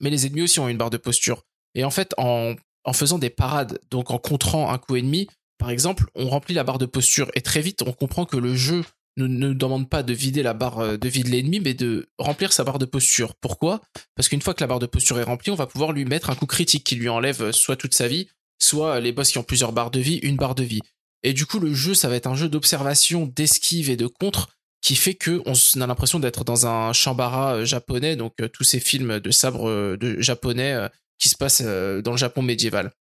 Mais 0.00 0.10
les 0.10 0.26
ennemis 0.26 0.42
aussi 0.42 0.60
ont 0.60 0.68
une 0.68 0.78
barre 0.78 0.90
de 0.90 0.96
posture. 0.96 1.44
Et 1.74 1.84
en 1.84 1.90
fait, 1.90 2.14
en, 2.18 2.54
en 2.84 2.92
faisant 2.92 3.18
des 3.18 3.30
parades, 3.30 3.78
donc 3.90 4.10
en 4.10 4.18
contrant 4.18 4.72
un 4.72 4.78
coup 4.78 4.96
ennemi, 4.96 5.28
par 5.58 5.70
exemple, 5.70 6.06
on 6.14 6.28
remplit 6.28 6.54
la 6.54 6.64
barre 6.64 6.78
de 6.78 6.86
posture 6.86 7.30
et 7.34 7.40
très 7.40 7.60
vite, 7.60 7.82
on 7.82 7.92
comprend 7.92 8.24
que 8.24 8.36
le 8.36 8.54
jeu 8.54 8.84
ne 9.18 9.26
nous 9.26 9.54
demande 9.54 9.88
pas 9.88 10.02
de 10.02 10.12
vider 10.12 10.42
la 10.42 10.54
barre 10.54 10.78
euh, 10.78 10.96
de 10.96 11.08
vie 11.08 11.22
de 11.22 11.28
l'ennemi, 11.28 11.60
mais 11.60 11.74
de 11.74 12.08
remplir 12.18 12.52
sa 12.52 12.64
barre 12.64 12.78
de 12.78 12.84
posture. 12.84 13.34
Pourquoi? 13.40 13.80
Parce 14.14 14.28
qu'une 14.28 14.42
fois 14.42 14.54
que 14.54 14.60
la 14.62 14.66
barre 14.66 14.78
de 14.78 14.86
posture 14.86 15.18
est 15.18 15.24
remplie, 15.24 15.50
on 15.50 15.56
va 15.56 15.66
pouvoir 15.66 15.92
lui 15.92 16.04
mettre 16.04 16.30
un 16.30 16.34
coup 16.34 16.46
critique 16.46 16.84
qui 16.84 16.94
lui 16.96 17.08
enlève 17.08 17.42
euh, 17.42 17.52
soit 17.52 17.76
toute 17.76 17.94
sa 17.94 18.08
vie, 18.08 18.28
soit 18.58 19.00
les 19.00 19.12
boss 19.12 19.30
qui 19.30 19.38
ont 19.38 19.42
plusieurs 19.42 19.72
barres 19.72 19.90
de 19.90 20.00
vie, 20.00 20.16
une 20.16 20.36
barre 20.36 20.54
de 20.54 20.64
vie. 20.64 20.80
Et 21.22 21.32
du 21.32 21.46
coup, 21.46 21.58
le 21.58 21.74
jeu, 21.74 21.94
ça 21.94 22.08
va 22.08 22.16
être 22.16 22.28
un 22.28 22.36
jeu 22.36 22.48
d'observation, 22.48 23.26
d'esquive 23.26 23.90
et 23.90 23.96
de 23.96 24.06
contre 24.06 24.48
qui 24.80 24.96
fait 24.96 25.14
que 25.14 25.42
on 25.44 25.80
a 25.80 25.86
l'impression 25.86 26.20
d'être 26.20 26.44
dans 26.44 26.66
un 26.66 26.92
chambara 26.92 27.56
euh, 27.56 27.64
japonais, 27.64 28.16
donc 28.16 28.34
euh, 28.40 28.48
tous 28.48 28.64
ces 28.64 28.80
films 28.80 29.20
de 29.20 29.30
sabre 29.30 29.68
euh, 29.68 29.96
de 29.96 30.20
japonais 30.20 30.72
euh, 30.72 30.88
qui 31.18 31.28
se 31.28 31.36
passent 31.36 31.62
euh, 31.64 32.00
dans 32.00 32.12
le 32.12 32.16
Japon 32.16 32.42
médiéval. 32.42 32.92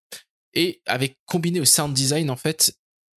Et 0.55 0.81
avec 0.87 1.19
combiné 1.27 1.61
au 1.61 1.65
sound 1.65 1.93
design, 1.93 2.31
en 2.31 2.37
fait, 2.37 2.75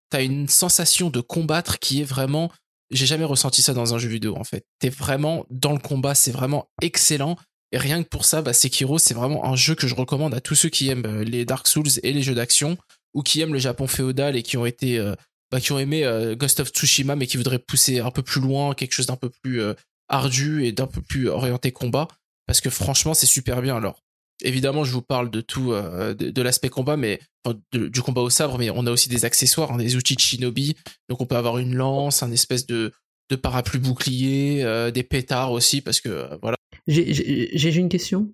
t'as 0.09 0.23
une 0.23 0.49
sensation 0.49 1.09
de 1.09 1.21
combattre 1.21 1.79
qui 1.79 2.01
est 2.01 2.05
vraiment, 2.05 2.51
j'ai 2.91 3.05
jamais 3.05 3.25
ressenti 3.25 3.61
ça 3.61 3.73
dans 3.73 3.93
un 3.93 3.97
jeu 3.97 4.09
vidéo 4.09 4.35
en 4.37 4.43
fait. 4.43 4.65
T'es 4.79 4.89
vraiment 4.89 5.45
dans 5.49 5.73
le 5.73 5.79
combat, 5.79 6.15
c'est 6.15 6.31
vraiment 6.31 6.69
excellent. 6.81 7.37
Et 7.71 7.77
rien 7.77 8.03
que 8.03 8.09
pour 8.09 8.25
ça, 8.25 8.41
bah, 8.41 8.53
Sekiro, 8.53 8.97
c'est 8.97 9.13
vraiment 9.13 9.45
un 9.45 9.55
jeu 9.55 9.75
que 9.75 9.87
je 9.87 9.93
recommande 9.93 10.33
à 10.33 10.41
tous 10.41 10.55
ceux 10.55 10.69
qui 10.69 10.89
aiment 10.89 11.05
euh, 11.05 11.23
les 11.23 11.45
Dark 11.45 11.67
Souls 11.67 11.99
et 12.01 12.13
les 12.13 12.23
jeux 12.23 12.33
d'action, 12.33 12.77
ou 13.13 13.21
qui 13.21 13.41
aiment 13.41 13.53
le 13.53 13.59
Japon 13.59 13.85
féodal 13.85 14.35
et 14.35 14.43
qui 14.43 14.57
ont 14.57 14.65
été 14.65 14.97
euh, 14.97 15.13
bah, 15.51 15.59
qui 15.59 15.71
ont 15.71 15.79
aimé 15.79 16.03
euh, 16.03 16.35
Ghost 16.35 16.59
of 16.59 16.69
Tsushima 16.69 17.15
mais 17.15 17.27
qui 17.27 17.37
voudraient 17.37 17.59
pousser 17.59 17.99
un 17.99 18.11
peu 18.11 18.23
plus 18.23 18.41
loin, 18.41 18.73
quelque 18.73 18.93
chose 18.93 19.05
d'un 19.05 19.15
peu 19.15 19.29
plus 19.29 19.61
ardu 20.07 20.65
et 20.65 20.71
d'un 20.71 20.87
peu 20.87 21.01
plus 21.01 21.27
orienté 21.29 21.71
combat 21.71 22.07
parce 22.47 22.61
que 22.61 22.69
franchement 22.69 23.13
c'est 23.13 23.27
super 23.27 23.61
bien 23.61 23.77
alors. 23.77 24.03
Évidemment, 24.41 24.83
je 24.83 24.93
vous 24.93 25.01
parle 25.01 25.29
de 25.29 25.41
tout, 25.41 25.73
euh, 25.73 26.13
de, 26.13 26.29
de 26.29 26.41
l'aspect 26.41 26.69
combat, 26.69 26.95
mais 26.97 27.19
enfin, 27.43 27.59
de- 27.73 27.87
du 27.89 28.01
combat 28.01 28.21
au 28.21 28.29
sabre, 28.29 28.57
mais 28.57 28.69
on 28.69 28.85
a 28.85 28.91
aussi 28.91 29.09
des 29.09 29.25
accessoires, 29.25 29.71
hein, 29.73 29.77
des 29.77 29.95
outils 29.95 30.15
de 30.15 30.19
shinobi. 30.21 30.75
Donc, 31.09 31.19
on 31.21 31.25
peut 31.25 31.35
avoir 31.35 31.57
une 31.57 31.75
lance, 31.75 32.23
un 32.23 32.31
espèce 32.31 32.65
de, 32.65 32.91
de 33.29 33.35
parapluie 33.35 33.79
bouclier, 33.79 34.63
euh, 34.63 34.91
des 34.91 35.03
pétards 35.03 35.51
aussi, 35.51 35.81
parce 35.81 35.99
que 36.01 36.09
euh, 36.09 36.37
voilà. 36.41 36.55
J'ai- 36.87 37.75
une 37.77 37.89
question. 37.89 38.33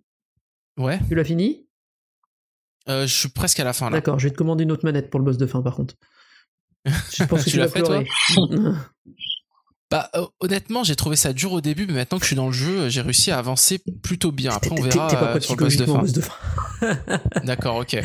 Ouais. 0.78 1.00
Tu 1.08 1.16
l'as 1.16 1.24
fini? 1.26 1.66
Je 2.88 3.08
suis 3.08 3.30
presque 3.30 3.60
à 3.60 3.64
la 3.64 3.74
fin 3.74 3.90
là. 3.90 3.98
D'accord, 3.98 4.20
je 4.20 4.26
vais 4.28 4.32
te 4.32 4.38
commander 4.38 4.64
une 4.64 4.72
autre 4.72 4.86
manette 4.86 5.10
pour 5.10 5.20
le 5.20 5.26
boss 5.26 5.38
de 5.38 5.48
fin 5.48 5.62
par 5.64 5.76
contre. 5.76 5.96
Je 6.86 7.24
pense 7.26 7.40
que 7.44 7.46
Tu 7.46 7.52
tu, 7.52 7.58
l'as 7.58 7.68
fait, 7.68 7.80
toi? 7.82 8.04
pleurer. 8.04 8.76
Bah, 9.92 10.10
euh, 10.16 10.26
honnêtement, 10.40 10.84
j'ai 10.84 10.96
trouvé 10.96 11.16
ça 11.16 11.32
dur 11.32 11.52
au 11.54 11.62
début, 11.62 11.86
mais 11.86 11.94
maintenant 11.94 12.18
que 12.18 12.24
je 12.24 12.30
suis 12.30 12.36
dans 12.36 12.48
le 12.48 12.54
jeu, 12.54 12.90
j'ai 12.90 13.02
réussi 13.02 13.32
à 13.32 13.38
avancer 13.38 13.80
plutôt 14.02 14.32
bien. 14.32 14.52
Après, 14.52 14.72
on 14.72 14.82
verra 14.82 15.08
T'es 15.08 15.16
pas 15.16 15.36
euh, 15.36 15.40
sur 15.40 15.56
le 15.56 15.64
boss 15.64 15.78
de 15.78 15.86
fin. 15.86 16.00
boss 16.00 16.12
de 16.12 16.22
fin. 16.22 16.34
D'accord, 17.44 17.78
ok. 17.78 17.98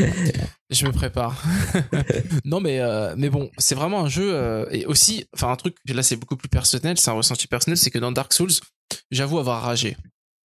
Je 0.68 0.86
me 0.86 0.92
prépare. 0.92 1.42
non, 2.44 2.60
mais 2.60 2.80
euh, 2.80 3.14
mais 3.16 3.30
bon, 3.30 3.50
c'est 3.56 3.74
vraiment 3.74 4.04
un 4.04 4.08
jeu 4.08 4.30
euh, 4.32 4.66
et 4.70 4.84
aussi, 4.86 5.26
enfin 5.34 5.50
un 5.50 5.56
truc 5.56 5.74
là 5.88 6.02
c'est 6.02 6.16
beaucoup 6.16 6.36
plus 6.36 6.48
personnel, 6.48 6.98
c'est 6.98 7.10
un 7.10 7.14
ressenti 7.14 7.48
personnel, 7.48 7.76
c'est 7.78 7.90
que 7.90 7.98
dans 7.98 8.12
Dark 8.12 8.32
Souls, 8.32 8.52
j'avoue 9.10 9.38
avoir 9.38 9.62
ragé. 9.62 9.96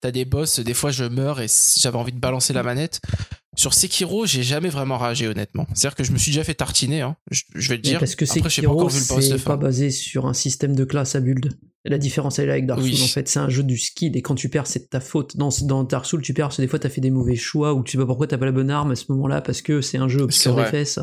T'as 0.02 0.12
des 0.12 0.26
boss, 0.26 0.60
des 0.60 0.74
fois 0.74 0.92
je 0.92 1.04
meurs 1.04 1.42
et 1.42 1.48
j'avais 1.78 1.98
envie 1.98 2.12
de 2.14 2.20
balancer 2.20 2.54
la 2.54 2.64
manette. 2.64 3.02
Sur 3.56 3.74
Sekiro, 3.74 4.26
j'ai 4.26 4.44
jamais 4.44 4.70
vraiment 4.70 4.98
ragé 4.98 5.28
honnêtement. 5.28 5.68
C'est-à-dire 5.74 5.96
que 5.96 6.04
je 6.04 6.12
me 6.12 6.18
suis 6.18 6.32
déjà 6.32 6.44
fait 6.44 6.56
tartiner, 6.56 7.02
hein, 7.02 7.16
je, 7.32 7.44
je 7.54 7.70
vais 7.70 7.76
le 7.76 7.82
Mais 7.84 7.90
dire. 7.90 8.00
Parce 8.00 8.16
que 8.16 8.26
pas 8.26 8.50
Sekiro, 8.50 8.74
encore 8.74 8.90
vu 8.90 9.00
le 9.00 9.22
c'est 9.22 9.44
pas 9.44 9.58
basé 9.58 9.92
sur 9.92 10.26
un 10.26 10.34
système 10.34 10.76
de 10.76 10.84
classe 10.84 11.16
à 11.16 11.20
build. 11.20 11.54
La 11.88 12.00
différence, 12.00 12.40
elle 12.40 12.46
est 12.46 12.48
là 12.48 12.54
avec 12.54 12.66
Dark 12.66 12.82
Oui. 12.82 12.96
Souls, 12.96 13.06
en 13.06 13.08
fait. 13.08 13.28
C'est 13.28 13.38
un 13.38 13.48
jeu 13.48 13.62
du 13.62 13.78
skill, 13.78 14.18
et 14.18 14.24
quand 14.24 14.34
tu 14.34 14.50
perds, 14.50 14.66
c'est 14.66 14.80
de 14.80 14.88
ta 14.88 15.00
faute. 15.00 15.38
Dans, 15.38 15.50
dans 15.62 15.84
Dark 15.84 16.08
Souls, 16.08 16.24
tu 16.24 16.34
perds 16.34 16.48
parce 16.48 16.58
que 16.58 16.64
des 16.64 16.68
fois, 16.68 16.80
t'as 16.80 16.90
fait 16.90 17.00
des 17.00 17.12
mauvais 17.12 17.36
choix, 17.36 17.76
ou 17.76 17.84
tu 17.84 17.92
sais 17.92 17.98
pas 18.00 18.08
pourquoi 18.08 18.26
t'as 18.26 18.40
pas 18.40 18.46
la 18.46 18.52
bonne 18.52 18.72
arme 18.72 18.90
à 18.90 18.96
ce 18.96 19.06
moment-là, 19.10 19.42
parce 19.42 19.62
que 19.62 19.82
c'est 19.82 20.00
un 20.00 20.08
jeu 20.08 20.18
C'est 20.18 20.24
obscur 20.24 20.56
des 20.56 20.66
fesses, 20.66 21.00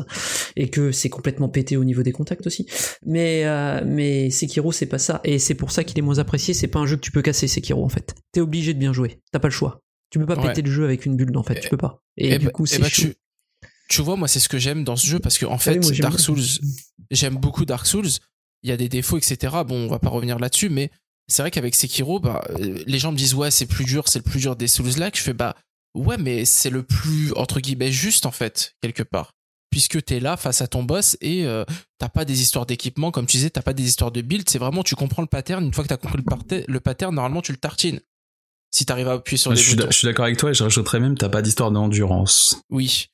et 0.57 0.69
que 0.69 0.91
c'est 0.91 1.09
complètement 1.09 1.47
pété 1.47 1.77
au 1.77 1.85
niveau 1.85 2.03
des 2.03 2.11
contacts 2.11 2.45
aussi. 2.47 2.67
Mais, 3.05 3.45
euh, 3.45 3.81
mais 3.85 4.29
Sekiro, 4.29 4.73
c'est 4.73 4.87
pas 4.87 4.97
ça. 4.97 5.21
Et 5.23 5.39
c'est 5.39 5.55
pour 5.55 5.71
ça 5.71 5.85
qu'il 5.85 5.97
est 5.99 6.01
moins 6.01 6.19
apprécié. 6.19 6.53
C'est 6.53 6.67
pas 6.67 6.79
un 6.79 6.85
jeu 6.85 6.97
que 6.97 7.01
tu 7.01 7.11
peux 7.11 7.21
casser, 7.21 7.47
Sekiro, 7.47 7.85
en 7.85 7.89
fait. 7.89 8.13
T'es 8.33 8.41
obligé 8.41 8.73
de 8.73 8.79
bien 8.79 8.91
jouer. 8.91 9.21
T'as 9.31 9.39
pas 9.39 9.47
le 9.47 9.53
choix. 9.53 9.82
Tu 10.13 10.19
peux 10.19 10.25
pas 10.27 10.35
Ouais. 10.35 10.49
péter 10.49 10.61
le 10.61 10.71
jeu 10.71 10.83
avec 10.85 11.07
une 11.07 11.15
bulle, 11.17 11.35
en 11.35 11.41
fait. 11.43 11.59
Tu 11.59 11.69
peux 11.69 11.77
pas. 11.77 12.03
Et, 12.17 12.33
Eh 12.33 12.37
du 12.37 12.45
bah- 12.45 12.51
coup, 12.51 12.65
eh 12.65 12.67
c'est 12.69 12.79
bah, 12.79 12.87
tu, 12.89 13.15
tu 13.89 14.01
vois, 14.03 14.15
moi, 14.15 14.27
c'est 14.27 14.39
ce 14.39 14.47
que 14.47 14.59
j'aime 14.59 14.83
dans 14.83 14.95
ce 14.95 15.07
jeu 15.07 15.17
parce 15.17 15.39
que 15.39 15.45
en 15.47 15.55
Ah 15.55 15.57
fait, 15.57 15.79
oui, 15.83 15.97
Dark. 15.99 16.19
Souls, 16.19 16.39
j'aime 17.09 17.37
beaucoup 17.37 17.65
Dark 17.65 17.87
Souls. 17.87 18.07
Il 18.61 18.69
y 18.69 18.71
a 18.71 18.77
des 18.77 18.89
défauts, 18.89 19.17
etc. 19.17 19.55
Bon, 19.67 19.75
on 19.75 19.87
va 19.87 19.97
pas 19.97 20.09
revenir 20.09 20.37
là-dessus, 20.37 20.69
mais 20.69 20.91
c'est 21.27 21.41
vrai 21.41 21.49
qu'avec 21.49 21.73
Sekiro, 21.73 22.19
bah, 22.19 22.43
euh, 22.59 22.83
les 22.85 22.99
gens 22.99 23.11
me 23.11 23.17
disent 23.17 23.33
ouais, 23.33 23.49
c'est 23.51 23.65
plus 23.65 23.85
dur, 23.85 24.07
c'est 24.07 24.19
le 24.19 24.23
plus 24.23 24.39
dur 24.39 24.55
des 24.55 24.67
Souls-like. 24.67 25.17
Je 25.17 25.23
fais 25.23 25.33
bah 25.33 25.55
ouais, 25.95 26.17
mais 26.17 26.45
c'est 26.45 26.69
le 26.69 26.83
plus 26.83 27.33
entre 27.35 27.59
guillemets 27.59 27.91
juste 27.91 28.25
en 28.27 28.31
fait 28.31 28.75
quelque 28.81 29.03
part, 29.03 29.31
puisque 29.71 30.03
t'es 30.05 30.19
là 30.19 30.37
face 30.37 30.61
à 30.61 30.67
ton 30.67 30.83
boss 30.83 31.17
et 31.21 31.45
euh, 31.45 31.65
t'as 31.97 32.07
pas 32.09 32.23
des 32.23 32.41
histoires 32.41 32.65
d'équipement, 32.67 33.09
comme 33.11 33.25
tu 33.25 33.37
disais, 33.37 33.49
t'as 33.49 33.61
pas 33.63 33.73
des 33.73 33.83
histoires 33.87 34.11
de 34.11 34.21
build. 34.21 34.47
C'est 34.49 34.59
vraiment 34.59 34.83
tu 34.83 34.95
comprends 34.95 35.23
le 35.23 35.27
pattern. 35.27 35.65
Une 35.65 35.73
fois 35.73 35.83
que 35.83 35.89
t'as 35.89 35.97
compris 35.97 36.17
le, 36.17 36.23
parte- 36.23 36.53
le 36.67 36.79
pattern, 36.79 37.13
normalement 37.15 37.41
tu 37.41 37.51
le 37.51 37.57
tartines. 37.57 37.99
Si 38.73 38.85
t'arrives 38.85 39.07
à 39.07 39.13
appuyer 39.13 39.37
sur 39.37 39.51
je, 39.51 39.55
les 39.55 39.61
suis, 39.61 39.75
boutons. 39.75 39.91
je 39.91 39.97
suis 39.97 40.07
d'accord 40.07 40.25
avec 40.25 40.37
toi 40.37 40.49
et 40.49 40.53
je 40.53 40.63
rajouterais 40.63 40.99
même 40.99 41.15
t'as 41.15 41.29
pas 41.29 41.41
d'histoire 41.41 41.71
d'endurance. 41.71 42.61
Oui. 42.69 43.07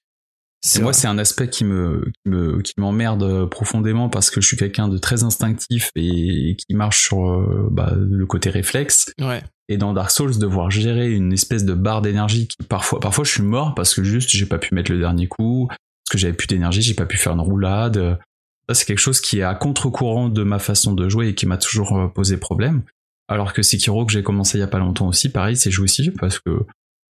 Et 0.76 0.82
moi, 0.82 0.92
c'est 0.92 1.08
un 1.08 1.18
aspect 1.18 1.50
qui 1.50 1.64
me, 1.64 2.12
qui 2.24 2.30
me, 2.30 2.62
qui 2.62 2.74
m'emmerde 2.78 3.50
profondément 3.50 4.10
parce 4.10 4.30
que 4.30 4.42
je 4.42 4.48
suis 4.48 4.58
quelqu'un 4.58 4.90
de 4.90 4.98
très 4.98 5.24
instinctif 5.24 5.90
et 5.96 6.58
qui 6.58 6.76
marche 6.76 7.06
sur 7.06 7.30
euh, 7.30 7.70
bah, 7.72 7.94
le 7.96 8.26
côté 8.26 8.50
réflexe. 8.50 9.14
Ouais. 9.20 9.42
Et 9.70 9.78
dans 9.78 9.94
Dark 9.94 10.12
Souls, 10.12 10.38
devoir 10.38 10.70
gérer 10.70 11.12
une 11.12 11.32
espèce 11.32 11.64
de 11.64 11.74
barre 11.74 12.02
d'énergie 12.02 12.48
qui 12.48 12.58
parfois, 12.68 13.00
parfois 13.00 13.24
je 13.24 13.32
suis 13.32 13.44
mort 13.44 13.74
parce 13.74 13.94
que 13.94 14.04
juste 14.04 14.30
j'ai 14.32 14.46
pas 14.46 14.58
pu 14.58 14.76
mettre 14.76 14.92
le 14.92 15.00
dernier 15.00 15.28
coup, 15.28 15.68
parce 15.70 16.12
que 16.12 16.18
j'avais 16.18 16.34
plus 16.34 16.48
d'énergie, 16.48 16.82
j'ai 16.82 16.94
pas 16.94 17.06
pu 17.06 17.18
faire 17.18 17.34
une 17.34 17.42
roulade. 17.42 18.20
Ça, 18.68 18.76
c'est 18.76 18.86
quelque 18.86 19.00
chose 19.00 19.22
qui 19.22 19.40
est 19.40 19.44
à 19.44 19.56
contre-courant 19.56 20.30
de 20.30 20.44
ma 20.44 20.60
façon 20.60 20.94
de 20.94 21.08
jouer 21.08 21.30
et 21.30 21.36
qui 21.36 21.46
m'a 21.46 21.58
toujours 21.58 21.98
euh, 21.98 22.08
posé 22.08 22.38
problème. 22.38 22.84
Alors 23.30 23.54
que 23.54 23.62
Sekiro, 23.62 24.06
que 24.06 24.12
j'ai 24.12 24.24
commencé 24.24 24.58
il 24.58 24.62
y 24.62 24.64
a 24.64 24.68
pas 24.68 24.80
longtemps 24.80 25.08
aussi, 25.08 25.30
pareil, 25.30 25.56
c'est 25.56 25.72
jouissif 25.72 26.12
parce 26.20 26.40
que 26.40 26.66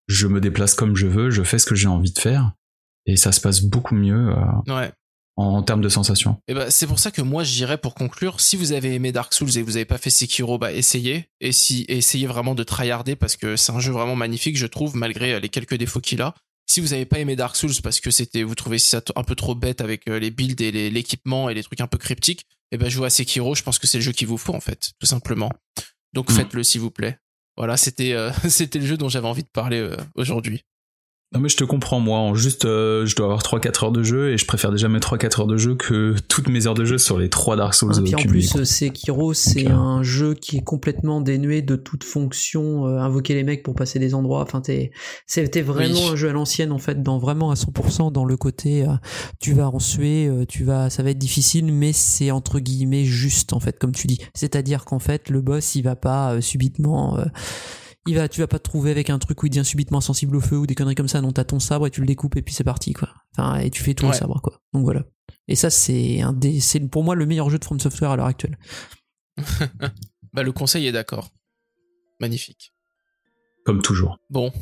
je 0.09 0.27
me 0.27 0.41
déplace 0.41 0.75
comme 0.75 0.97
je 0.97 1.07
veux, 1.07 1.31
je 1.31 1.43
fais 1.43 1.59
ce 1.59 1.67
que 1.67 1.75
j'ai 1.75 1.87
envie 1.89 2.13
de 2.13 2.19
faire 2.19 2.53
et 3.07 3.17
ça 3.17 3.33
se 3.33 3.41
passe 3.41 3.63
beaucoup 3.63 3.95
mieux 3.95 4.31
euh, 4.31 4.73
Ouais. 4.75 4.91
en, 5.37 5.45
en 5.45 5.63
termes 5.63 5.81
de 5.81 5.89
sensations. 5.89 6.37
Et 6.49 6.55
ben 6.55 6.69
c'est 6.71 6.87
pour 6.87 6.99
ça 6.99 7.11
que 7.11 7.23
moi 7.23 7.45
je 7.45 7.53
dirais 7.55 7.79
pour 7.79 7.95
conclure, 7.95 8.41
si 8.41 8.57
vous 8.57 8.73
avez 8.73 8.95
aimé 8.95 9.13
Dark 9.13 9.33
Souls 9.33 9.51
et 9.57 9.61
que 9.61 9.67
vous 9.67 9.77
avez 9.77 9.85
pas 9.85 9.99
fait 9.99 10.11
Sekiro, 10.11 10.59
bah 10.59 10.73
essayez 10.73 11.27
et 11.41 11.53
si 11.53 11.85
essayez 11.89 12.27
vraiment 12.27 12.55
de 12.55 12.65
tryharder 12.65 13.17
parce 13.17 13.37
que 13.37 13.57
c'est 13.57 13.73
un 13.73 13.81
jeu 13.81 13.93
vraiment 13.93 14.17
magnifique, 14.17 14.57
je 14.59 14.67
trouve 14.67 14.97
malgré 14.97 15.39
les 15.41 15.49
quelques 15.49 15.77
défauts 15.77 16.01
qu'il 16.01 16.21
a. 16.23 16.35
Si 16.67 16.81
vous 16.81 16.93
avez 16.93 17.07
pas 17.07 17.19
aimé 17.19 17.35
Dark 17.37 17.57
Souls 17.57 17.81
parce 17.83 18.01
que 18.01 18.11
c'était 18.11 18.43
vous 18.43 18.55
trouvez 18.55 18.79
ça 18.79 19.01
un 19.17 19.23
peu 19.25 19.35
trop 19.35 19.55
bête 19.55 19.81
avec 19.81 20.07
euh, 20.09 20.19
les 20.19 20.31
builds 20.31 20.61
et 20.61 20.91
l'équipement 20.91 21.49
et 21.49 21.55
les 21.55 21.63
trucs 21.63 21.81
un 21.81 21.87
peu 21.87 21.97
cryptiques, 21.97 22.45
et 22.73 22.77
ben 22.77 22.91
jouez 22.91 23.07
à 23.07 23.11
Sekiro, 23.11 23.55
je 23.55 23.63
pense 23.63 23.79
que 23.79 23.87
c'est 23.87 23.97
le 23.97 24.05
jeu 24.05 24.13
qu'il 24.13 24.27
vous 24.27 24.37
faut 24.37 24.55
en 24.55 24.61
fait, 24.61 24.91
tout 25.01 25.07
simplement. 25.07 25.51
Donc 26.13 26.31
Mm. 26.31 26.35
faites-le 26.35 26.63
s'il 26.63 26.81
vous 26.81 26.91
plaît. 26.91 27.19
Voilà, 27.57 27.77
c'était 27.77 28.13
euh, 28.13 28.31
c'était 28.49 28.79
le 28.79 28.87
jeu 28.87 28.97
dont 28.97 29.09
j'avais 29.09 29.29
envie 29.29 29.43
de 29.43 29.49
parler 29.53 29.79
euh, 29.79 29.97
aujourd'hui. 30.15 30.63
Non 31.35 31.41
mais 31.41 31.51
je 31.51 31.59
te 31.59 31.65
comprends 31.65 32.01
moi, 32.01 32.21
en 32.21 32.35
juste 32.35 32.65
euh, 32.65 33.05
je 33.05 33.15
dois 33.15 33.27
avoir 33.27 33.43
3-4 33.43 33.85
heures 33.85 33.93
de 33.93 34.03
jeu 34.03 34.31
et 34.31 34.39
je 34.39 34.47
préfère 34.47 34.73
déjà 34.73 34.89
mes 34.89 34.99
3-4 34.99 35.43
heures 35.43 35.47
de 35.47 35.59
jeu 35.59 35.75
que 35.75 36.15
toutes 36.27 36.49
mes 36.49 36.67
heures 36.67 36.73
de 36.75 36.87
jeu 36.87 36.97
sur 36.97 37.19
les 37.19 37.29
3 37.29 37.57
Dark 37.57 37.75
Souls. 37.75 37.93
Et 37.99 38.03
puis 38.03 38.15
en 38.15 38.19
cumulés, 38.19 38.47
plus, 38.49 38.57
euh, 38.61 38.65
Sekiro, 38.65 39.35
c'est 39.35 39.69
euh, 39.69 39.75
un 39.75 40.03
jeu 40.03 40.33
qui 40.33 40.57
est 40.57 40.63
complètement 40.65 41.21
dénué 41.21 41.61
de 41.61 41.77
toute 41.77 42.03
fonction, 42.03 42.87
euh, 42.87 42.99
invoquer 42.99 43.35
les 43.35 43.45
mecs 43.45 43.63
pour 43.63 43.75
passer 43.75 43.99
des 43.99 44.15
endroits. 44.15 44.41
Enfin, 44.41 44.63
t'es- 44.63 44.91
c'était 45.27 45.61
vraiment 45.61 46.01
Oui. 46.01 46.09
un 46.13 46.17
jeu 46.17 46.31
à 46.31 46.33
l'ancienne 46.33 46.73
en 46.73 46.79
fait, 46.79 47.03
dans 47.03 47.19
vraiment 47.19 47.51
à 47.51 47.57
100% 47.57 48.11
dans 48.11 48.25
le 48.25 48.39
côté, 48.39 48.85
euh, 48.85 48.93
tu 49.39 49.53
vas 49.53 49.69
en 49.69 49.81
suer, 49.81 50.29
euh, 50.29 50.47
tu 50.47 50.65
vas, 50.65 50.89
ça 50.89 51.03
va 51.03 51.11
être 51.11 51.19
difficile, 51.19 51.67
mais 51.75 51.93
c'est 51.93 52.31
entre 52.31 52.59
guillemets 52.59 53.05
juste 53.05 53.53
en 53.53 53.61
fait, 53.61 53.79
comme 53.79 53.93
tu 53.93 54.07
dis. 54.07 54.19
C'est-à-dire 54.33 54.87
qu'en 54.87 54.99
fait, 54.99 55.29
le 55.29 55.43
boss, 55.43 55.75
il 55.75 55.83
va 55.83 55.95
pas 55.95 56.33
euh, 56.37 56.41
subitement. 56.41 57.19
Il 58.07 58.15
va, 58.15 58.29
tu 58.29 58.41
vas 58.41 58.47
pas 58.47 58.59
te 58.59 58.65
trouver 58.65 58.91
avec 58.91 59.11
un 59.11 59.19
truc 59.19 59.43
où 59.43 59.47
il 59.47 59.51
devient 59.51 59.65
subitement 59.65 60.01
sensible 60.01 60.37
au 60.37 60.41
feu 60.41 60.57
ou 60.57 60.67
des 60.67 60.75
conneries 60.75 60.95
comme 60.95 61.09
ça. 61.09 61.21
Non, 61.21 61.33
t'as 61.33 61.45
ton 61.45 61.61
sabre 61.61 61.87
et 61.87 61.91
tu 61.91 62.01
le 62.01 62.07
découpes 62.07 62.37
et 62.37 62.43
puis 62.43 62.55
c'est 62.55 62.65
parti 62.65 62.93
quoi. 62.93 63.11
Enfin, 63.37 63.59
et 63.59 63.71
tu 63.71 63.83
fais 63.83 63.95
tout 63.95 64.07
au 64.07 64.09
Ouais. 64.11 64.15
sabre 64.17 64.41
quoi. 64.43 64.61
Donc 64.73 64.85
voilà. 64.85 65.05
Et 65.47 65.57
ça, 65.57 65.69
c'est 65.71 66.21
un 66.23 66.33
des, 66.33 66.61
c'est 66.61 66.81
pour 66.81 67.05
moi 67.05 67.15
le 67.15 67.27
meilleur 67.27 67.51
jeu 67.51 67.59
de 67.59 67.65
From 67.65 67.81
Software 67.81 68.11
à 68.11 68.17
l'heure 68.17 68.27
actuelle. 68.27 68.59
Bah, 70.35 70.43
le 70.43 70.53
conseil 70.53 70.87
est 70.87 70.93
d'accord. 70.93 71.31
Magnifique. 72.21 72.75
Comme 73.65 73.81
toujours. 73.81 74.19
Bon, 74.29 74.53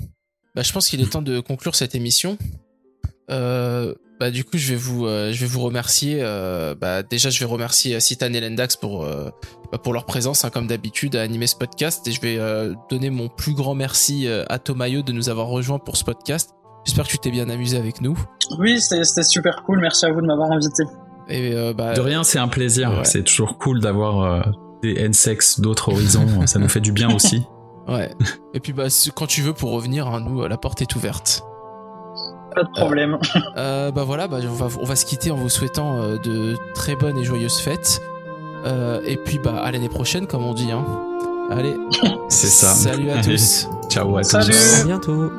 bah, 0.55 0.63
je 0.63 0.73
pense 0.73 0.89
qu'il 0.89 1.01
est 1.01 1.11
temps 1.11 1.23
de 1.23 1.41
conclure 1.41 1.75
cette 1.75 1.95
émission. 1.97 2.39
Euh, 3.31 3.95
bah, 4.21 4.31
du 4.31 4.45
coup, 4.45 4.57
je 4.57 4.71
vais 4.71 4.77
vous, 4.77 5.07
euh, 5.07 5.33
je 5.33 5.41
vais 5.41 5.47
vous 5.47 5.61
remercier. 5.61 6.19
euh, 6.23 6.75
bah, 6.75 7.03
déjà, 7.03 7.29
je 7.31 7.39
vais 7.41 7.45
remercier 7.45 7.99
Citan 8.01 8.33
et 8.33 8.41
Lendax 8.41 8.77
pour, 8.77 9.05
euh, 9.05 9.31
bah, 9.73 9.79
pour 9.79 9.93
leur 9.93 10.07
présence, 10.07 10.45
hein, 10.45 10.51
comme 10.51 10.67
d'habitude, 10.67 11.17
à 11.17 11.23
animer 11.23 11.47
ce 11.47 11.57
podcast. 11.57 12.07
Et 12.09 12.13
je 12.13 12.21
vais 12.21 12.39
euh, 12.39 12.75
donner 12.91 13.11
mon 13.11 13.29
plus 13.29 13.53
grand 13.55 13.75
merci 13.75 14.27
euh, 14.27 14.45
à 14.49 14.59
Tomayo 14.59 15.03
de 15.03 15.13
nous 15.13 15.29
avoir 15.29 15.49
rejoints 15.49 15.79
pour 15.79 15.97
ce 15.97 16.05
podcast. 16.05 16.51
J'espère 16.87 17.05
que 17.07 17.11
tu 17.11 17.19
t'es 17.19 17.31
bien 17.31 17.51
amusé 17.51 17.77
avec 17.77 18.01
nous. 18.01 18.17
Oui, 18.59 18.81
c'était 18.81 19.23
super 19.25 19.63
cool. 19.65 19.81
Merci 19.81 20.07
à 20.07 20.13
vous 20.13 20.21
de 20.21 20.27
m'avoir 20.27 20.51
invité. 20.53 20.85
Et 21.29 21.53
euh, 21.53 21.73
bah, 21.75 21.95
De 21.95 22.01
rien, 22.01 22.23
c'est 22.23 22.39
un 22.39 22.49
plaisir. 22.49 22.91
ouais. 22.93 23.05
C'est 23.05 23.25
toujours 23.25 23.59
cool 23.59 23.81
d'avoir 23.81 24.21
euh, 24.23 24.41
des 24.85 24.95
N-sex 25.01 25.59
d'autres 25.61 25.91
horizons. 25.93 26.47
ça 26.47 26.59
nous 26.61 26.69
fait 26.69 26.81
du 26.81 26.93
bien 26.93 27.15
aussi. 27.15 27.43
Ouais. 27.89 28.11
Et 28.53 28.59
puis 28.59 28.73
bah 28.73 28.87
quand 29.15 29.29
tu 29.29 29.43
veux 29.43 29.53
pour 29.53 29.71
revenir, 29.71 30.09
hein, 30.09 30.19
nous 30.21 30.45
la 30.49 30.57
porte 30.57 30.83
est 30.83 30.97
ouverte. 30.97 31.45
Pas 32.57 32.65
de 32.65 32.71
problème. 32.71 33.19
Euh, 33.59 33.91
bah 33.91 34.05
voilà, 34.05 34.29
bah, 34.29 34.39
on, 34.43 34.55
va, 34.55 34.69
on 34.81 34.85
va 34.85 34.97
se 34.97 35.05
quitter 35.05 35.31
en 35.31 35.37
vous 35.37 35.51
souhaitant 35.51 36.01
euh, 36.03 36.17
de 36.17 36.57
très 36.75 36.97
bonnes 36.97 37.19
et 37.19 37.25
joyeuses 37.25 37.59
fêtes. 37.59 38.01
Euh, 38.65 39.01
et 39.05 39.17
puis 39.19 39.39
bah 39.39 39.61
à 39.63 39.71
l'année 39.71 39.91
prochaine 39.91 40.27
comme 40.27 40.43
on 40.45 40.55
dit. 40.55 40.73
Hein. 40.73 40.85
Allez. 41.51 41.77
C'est 42.31 42.47
ça. 42.47 42.69
Salut 42.69 43.11
à 43.11 43.19
Allez. 43.19 43.35
tous. 43.37 43.69
Ciao 43.91 44.17
à 44.17 44.23
Salut. 44.25 44.47
tous. 44.53 44.81
À 44.81 44.85
bientôt. 44.85 45.31